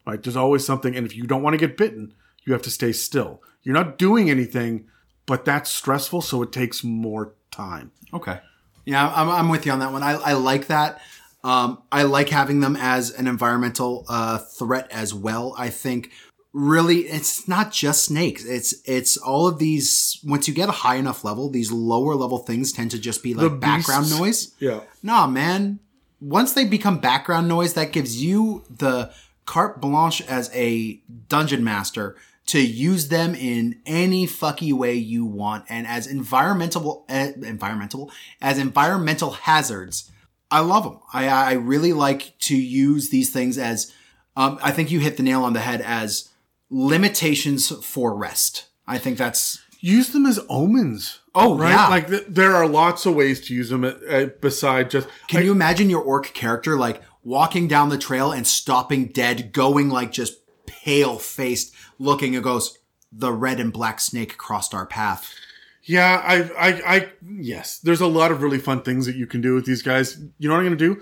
Right? 0.07 0.21
There's 0.21 0.35
always 0.35 0.65
something 0.65 0.95
and 0.95 1.05
if 1.05 1.15
you 1.15 1.27
don't 1.27 1.43
want 1.43 1.53
to 1.53 1.59
get 1.59 1.77
bitten, 1.77 2.15
you 2.43 2.53
have 2.53 2.63
to 2.63 2.71
stay 2.71 2.91
still. 2.91 3.43
You're 3.61 3.75
not 3.75 3.99
doing 3.99 4.31
anything, 4.31 4.87
but 5.27 5.45
that's 5.45 5.69
stressful 5.69 6.21
so 6.21 6.41
it 6.41 6.51
takes 6.51 6.83
more 6.83 7.33
time. 7.51 7.91
Okay. 8.11 8.39
Yeah, 8.85 9.13
I'm, 9.15 9.29
I'm 9.29 9.49
with 9.49 9.67
you 9.67 9.73
on 9.73 9.79
that 9.79 9.91
one. 9.91 10.01
I, 10.01 10.13
I 10.13 10.33
like 10.33 10.67
that. 10.67 10.99
Um, 11.43 11.83
I 11.91 12.03
like 12.03 12.29
having 12.29 12.61
them 12.61 12.75
as 12.75 13.11
an 13.11 13.27
environmental 13.27 14.05
uh, 14.09 14.39
threat 14.39 14.87
as 14.91 15.13
well. 15.13 15.53
I 15.55 15.69
think 15.69 16.11
really 16.53 16.99
it's 16.99 17.47
not 17.47 17.71
just 17.71 18.03
snakes. 18.03 18.45
It's 18.45 18.75
it's 18.85 19.17
all 19.17 19.47
of 19.47 19.59
these. 19.59 20.19
Once 20.23 20.47
you 20.47 20.53
get 20.53 20.69
a 20.69 20.73
high 20.73 20.95
enough 20.95 21.23
level, 21.23 21.49
these 21.49 21.71
lower 21.71 22.15
level 22.15 22.39
things 22.39 22.71
tend 22.71 22.91
to 22.91 22.99
just 22.99 23.23
be 23.23 23.33
like 23.33 23.59
background 23.59 24.09
noise. 24.09 24.53
Yeah. 24.59 24.81
Nah, 25.01 25.27
man. 25.27 25.79
Once 26.19 26.53
they 26.53 26.65
become 26.65 26.99
background 26.99 27.47
noise, 27.47 27.73
that 27.73 27.91
gives 27.91 28.21
you 28.21 28.63
the 28.69 29.11
carte 29.45 29.81
blanche 29.81 30.21
as 30.27 30.51
a 30.53 31.01
dungeon 31.29 31.63
master 31.63 32.15
to 32.45 32.59
use 32.59 33.07
them 33.07 33.33
in 33.33 33.79
any 33.85 34.27
fucky 34.27 34.73
way 34.73 34.93
you 34.93 35.25
want, 35.25 35.65
and 35.69 35.87
as 35.87 36.05
environmental, 36.05 37.05
uh, 37.09 37.29
environmental, 37.41 38.11
as 38.41 38.59
environmental 38.59 39.31
hazards. 39.31 40.11
I 40.51 40.59
love 40.59 40.83
them. 40.83 40.99
I 41.13 41.27
I 41.27 41.53
really 41.53 41.93
like 41.93 42.37
to 42.39 42.55
use 42.55 43.09
these 43.09 43.31
things 43.31 43.57
as. 43.57 43.93
Um, 44.37 44.59
I 44.63 44.71
think 44.71 44.91
you 44.91 45.01
hit 45.01 45.17
the 45.17 45.23
nail 45.23 45.43
on 45.43 45.51
the 45.51 45.59
head 45.59 45.81
as 45.81 46.30
limitations 46.71 47.69
for 47.85 48.15
rest. 48.15 48.65
I 48.87 48.97
think 48.97 49.17
that's 49.17 49.61
use 49.79 50.09
them 50.09 50.25
as 50.25 50.39
omens. 50.49 51.19
Oh, 51.35 51.57
right. 51.57 51.69
yeah. 51.69 51.87
Like 51.87 52.07
th- 52.07 52.25
there 52.27 52.55
are 52.55 52.67
lots 52.67 53.05
of 53.05 53.13
ways 53.13 53.41
to 53.47 53.53
use 53.53 53.69
them 53.69 53.83
uh, 53.83 53.93
uh, 54.09 54.25
beside 54.41 54.89
just. 54.89 55.07
Can 55.27 55.43
you 55.43 55.51
imagine 55.51 55.89
your 55.89 56.01
orc 56.01 56.33
character 56.33 56.77
like 56.77 57.01
walking 57.23 57.67
down 57.67 57.89
the 57.89 57.97
trail 57.97 58.31
and 58.31 58.47
stopping 58.47 59.07
dead, 59.07 59.51
going 59.51 59.89
like 59.89 60.11
just 60.11 60.39
pale 60.65 61.19
faced, 61.19 61.75
looking 61.99 62.35
and 62.35 62.43
goes, 62.43 62.79
"The 63.11 63.31
red 63.31 63.59
and 63.59 63.71
black 63.71 63.99
snake 63.99 64.37
crossed 64.37 64.73
our 64.73 64.85
path." 64.85 65.33
Yeah, 65.83 66.21
I, 66.23 66.69
I, 66.69 66.95
I, 66.95 67.09
yes. 67.39 67.79
There's 67.79 68.01
a 68.01 68.07
lot 68.07 68.31
of 68.31 68.43
really 68.43 68.59
fun 68.59 68.83
things 68.83 69.07
that 69.07 69.15
you 69.15 69.25
can 69.25 69.41
do 69.41 69.55
with 69.55 69.65
these 69.65 69.81
guys. 69.81 70.21
You 70.37 70.47
know 70.47 70.53
what 70.53 70.59
I'm 70.59 70.67
going 70.67 70.77
to 70.77 70.95
do? 70.95 71.01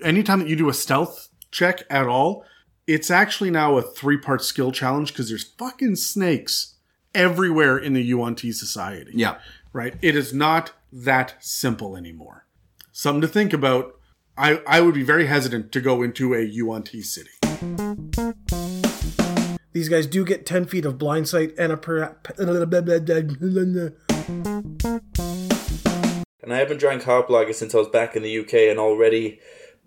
Anytime 0.00 0.38
that 0.38 0.48
you 0.48 0.54
do 0.54 0.68
a 0.68 0.74
stealth 0.74 1.28
check 1.50 1.82
at 1.90 2.06
all, 2.06 2.44
it's 2.86 3.10
actually 3.10 3.50
now 3.50 3.76
a 3.76 3.82
three 3.82 4.16
part 4.16 4.42
skill 4.42 4.72
challenge 4.72 5.12
because 5.12 5.28
there's 5.28 5.42
fucking 5.42 5.96
snakes 5.96 6.74
everywhere 7.14 7.76
in 7.78 7.94
the 7.94 8.02
Yuan-Ti 8.02 8.52
society. 8.52 9.12
Yeah. 9.14 9.38
Right? 9.72 9.96
It 10.00 10.16
is 10.16 10.32
not 10.32 10.72
that 10.92 11.34
simple 11.40 11.96
anymore. 11.96 12.46
Something 12.92 13.20
to 13.22 13.28
think 13.28 13.52
about. 13.52 13.92
I, 14.38 14.60
I 14.66 14.82
would 14.82 14.94
be 14.94 15.02
very 15.02 15.26
hesitant 15.26 15.72
to 15.72 15.80
go 15.80 16.02
into 16.02 16.34
a 16.34 16.42
Yuan-Ti 16.42 17.02
city. 17.02 17.30
These 19.72 19.88
guys 19.88 20.06
do 20.06 20.24
get 20.24 20.44
10 20.44 20.66
feet 20.66 20.84
of 20.84 20.98
blindsight 20.98 21.54
and 21.58 21.72
a 21.72 21.76
per- 21.76 22.16
And 26.42 26.52
I 26.52 26.58
haven't 26.58 26.78
drank 26.78 27.02
Harp 27.02 27.28
Lager 27.28 27.52
since 27.52 27.74
I 27.74 27.78
was 27.78 27.88
back 27.88 28.14
in 28.14 28.22
the 28.22 28.38
UK, 28.38 28.54
and 28.70 28.78
already 28.78 29.40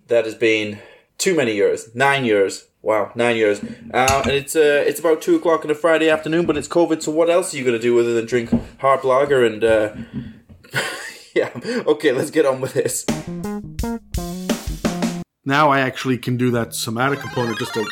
that 0.07 0.25
has 0.25 0.35
been 0.35 0.79
too 1.19 1.35
many 1.35 1.53
years. 1.53 1.93
Nine 1.93 2.25
years. 2.25 2.67
Wow, 2.81 3.11
nine 3.13 3.35
years. 3.35 3.61
Uh, 3.93 4.21
and 4.23 4.31
it's 4.31 4.55
uh, 4.55 4.83
it's 4.87 4.99
about 4.99 5.21
two 5.21 5.35
o'clock 5.35 5.65
on 5.65 5.69
a 5.69 5.75
Friday 5.75 6.09
afternoon, 6.09 6.45
but 6.45 6.57
it's 6.57 6.67
COVID. 6.67 7.03
So 7.03 7.11
what 7.11 7.29
else 7.29 7.53
are 7.53 7.57
you 7.57 7.65
gonna 7.65 7.77
do 7.77 7.99
other 7.99 8.13
than 8.13 8.25
drink 8.25 8.49
Harp 8.79 9.03
lager 9.03 9.45
and? 9.45 9.63
Uh, 9.63 9.95
yeah. 11.35 11.51
Okay, 11.65 12.11
let's 12.13 12.31
get 12.31 12.45
on 12.45 12.61
with 12.61 12.73
this. 12.73 13.05
Now 15.45 15.69
I 15.69 15.81
actually 15.81 16.17
can 16.17 16.37
do 16.37 16.51
that 16.51 16.73
somatic 16.73 17.19
component 17.19 17.59
just 17.59 17.73
to. 17.73 17.85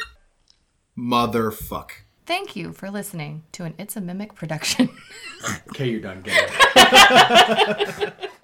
Motherfuck. 0.98 1.92
Thank 2.26 2.56
you 2.56 2.74
for 2.74 2.90
listening 2.90 3.44
to 3.54 3.64
an 3.64 3.74
It's 3.78 3.96
a 3.96 4.02
Mimic 4.02 4.36
production. 4.36 4.90
Okay, 5.70 5.88
you're 5.88 6.02
done. 6.02 6.24
Get 6.24 6.52
it. 6.76 8.32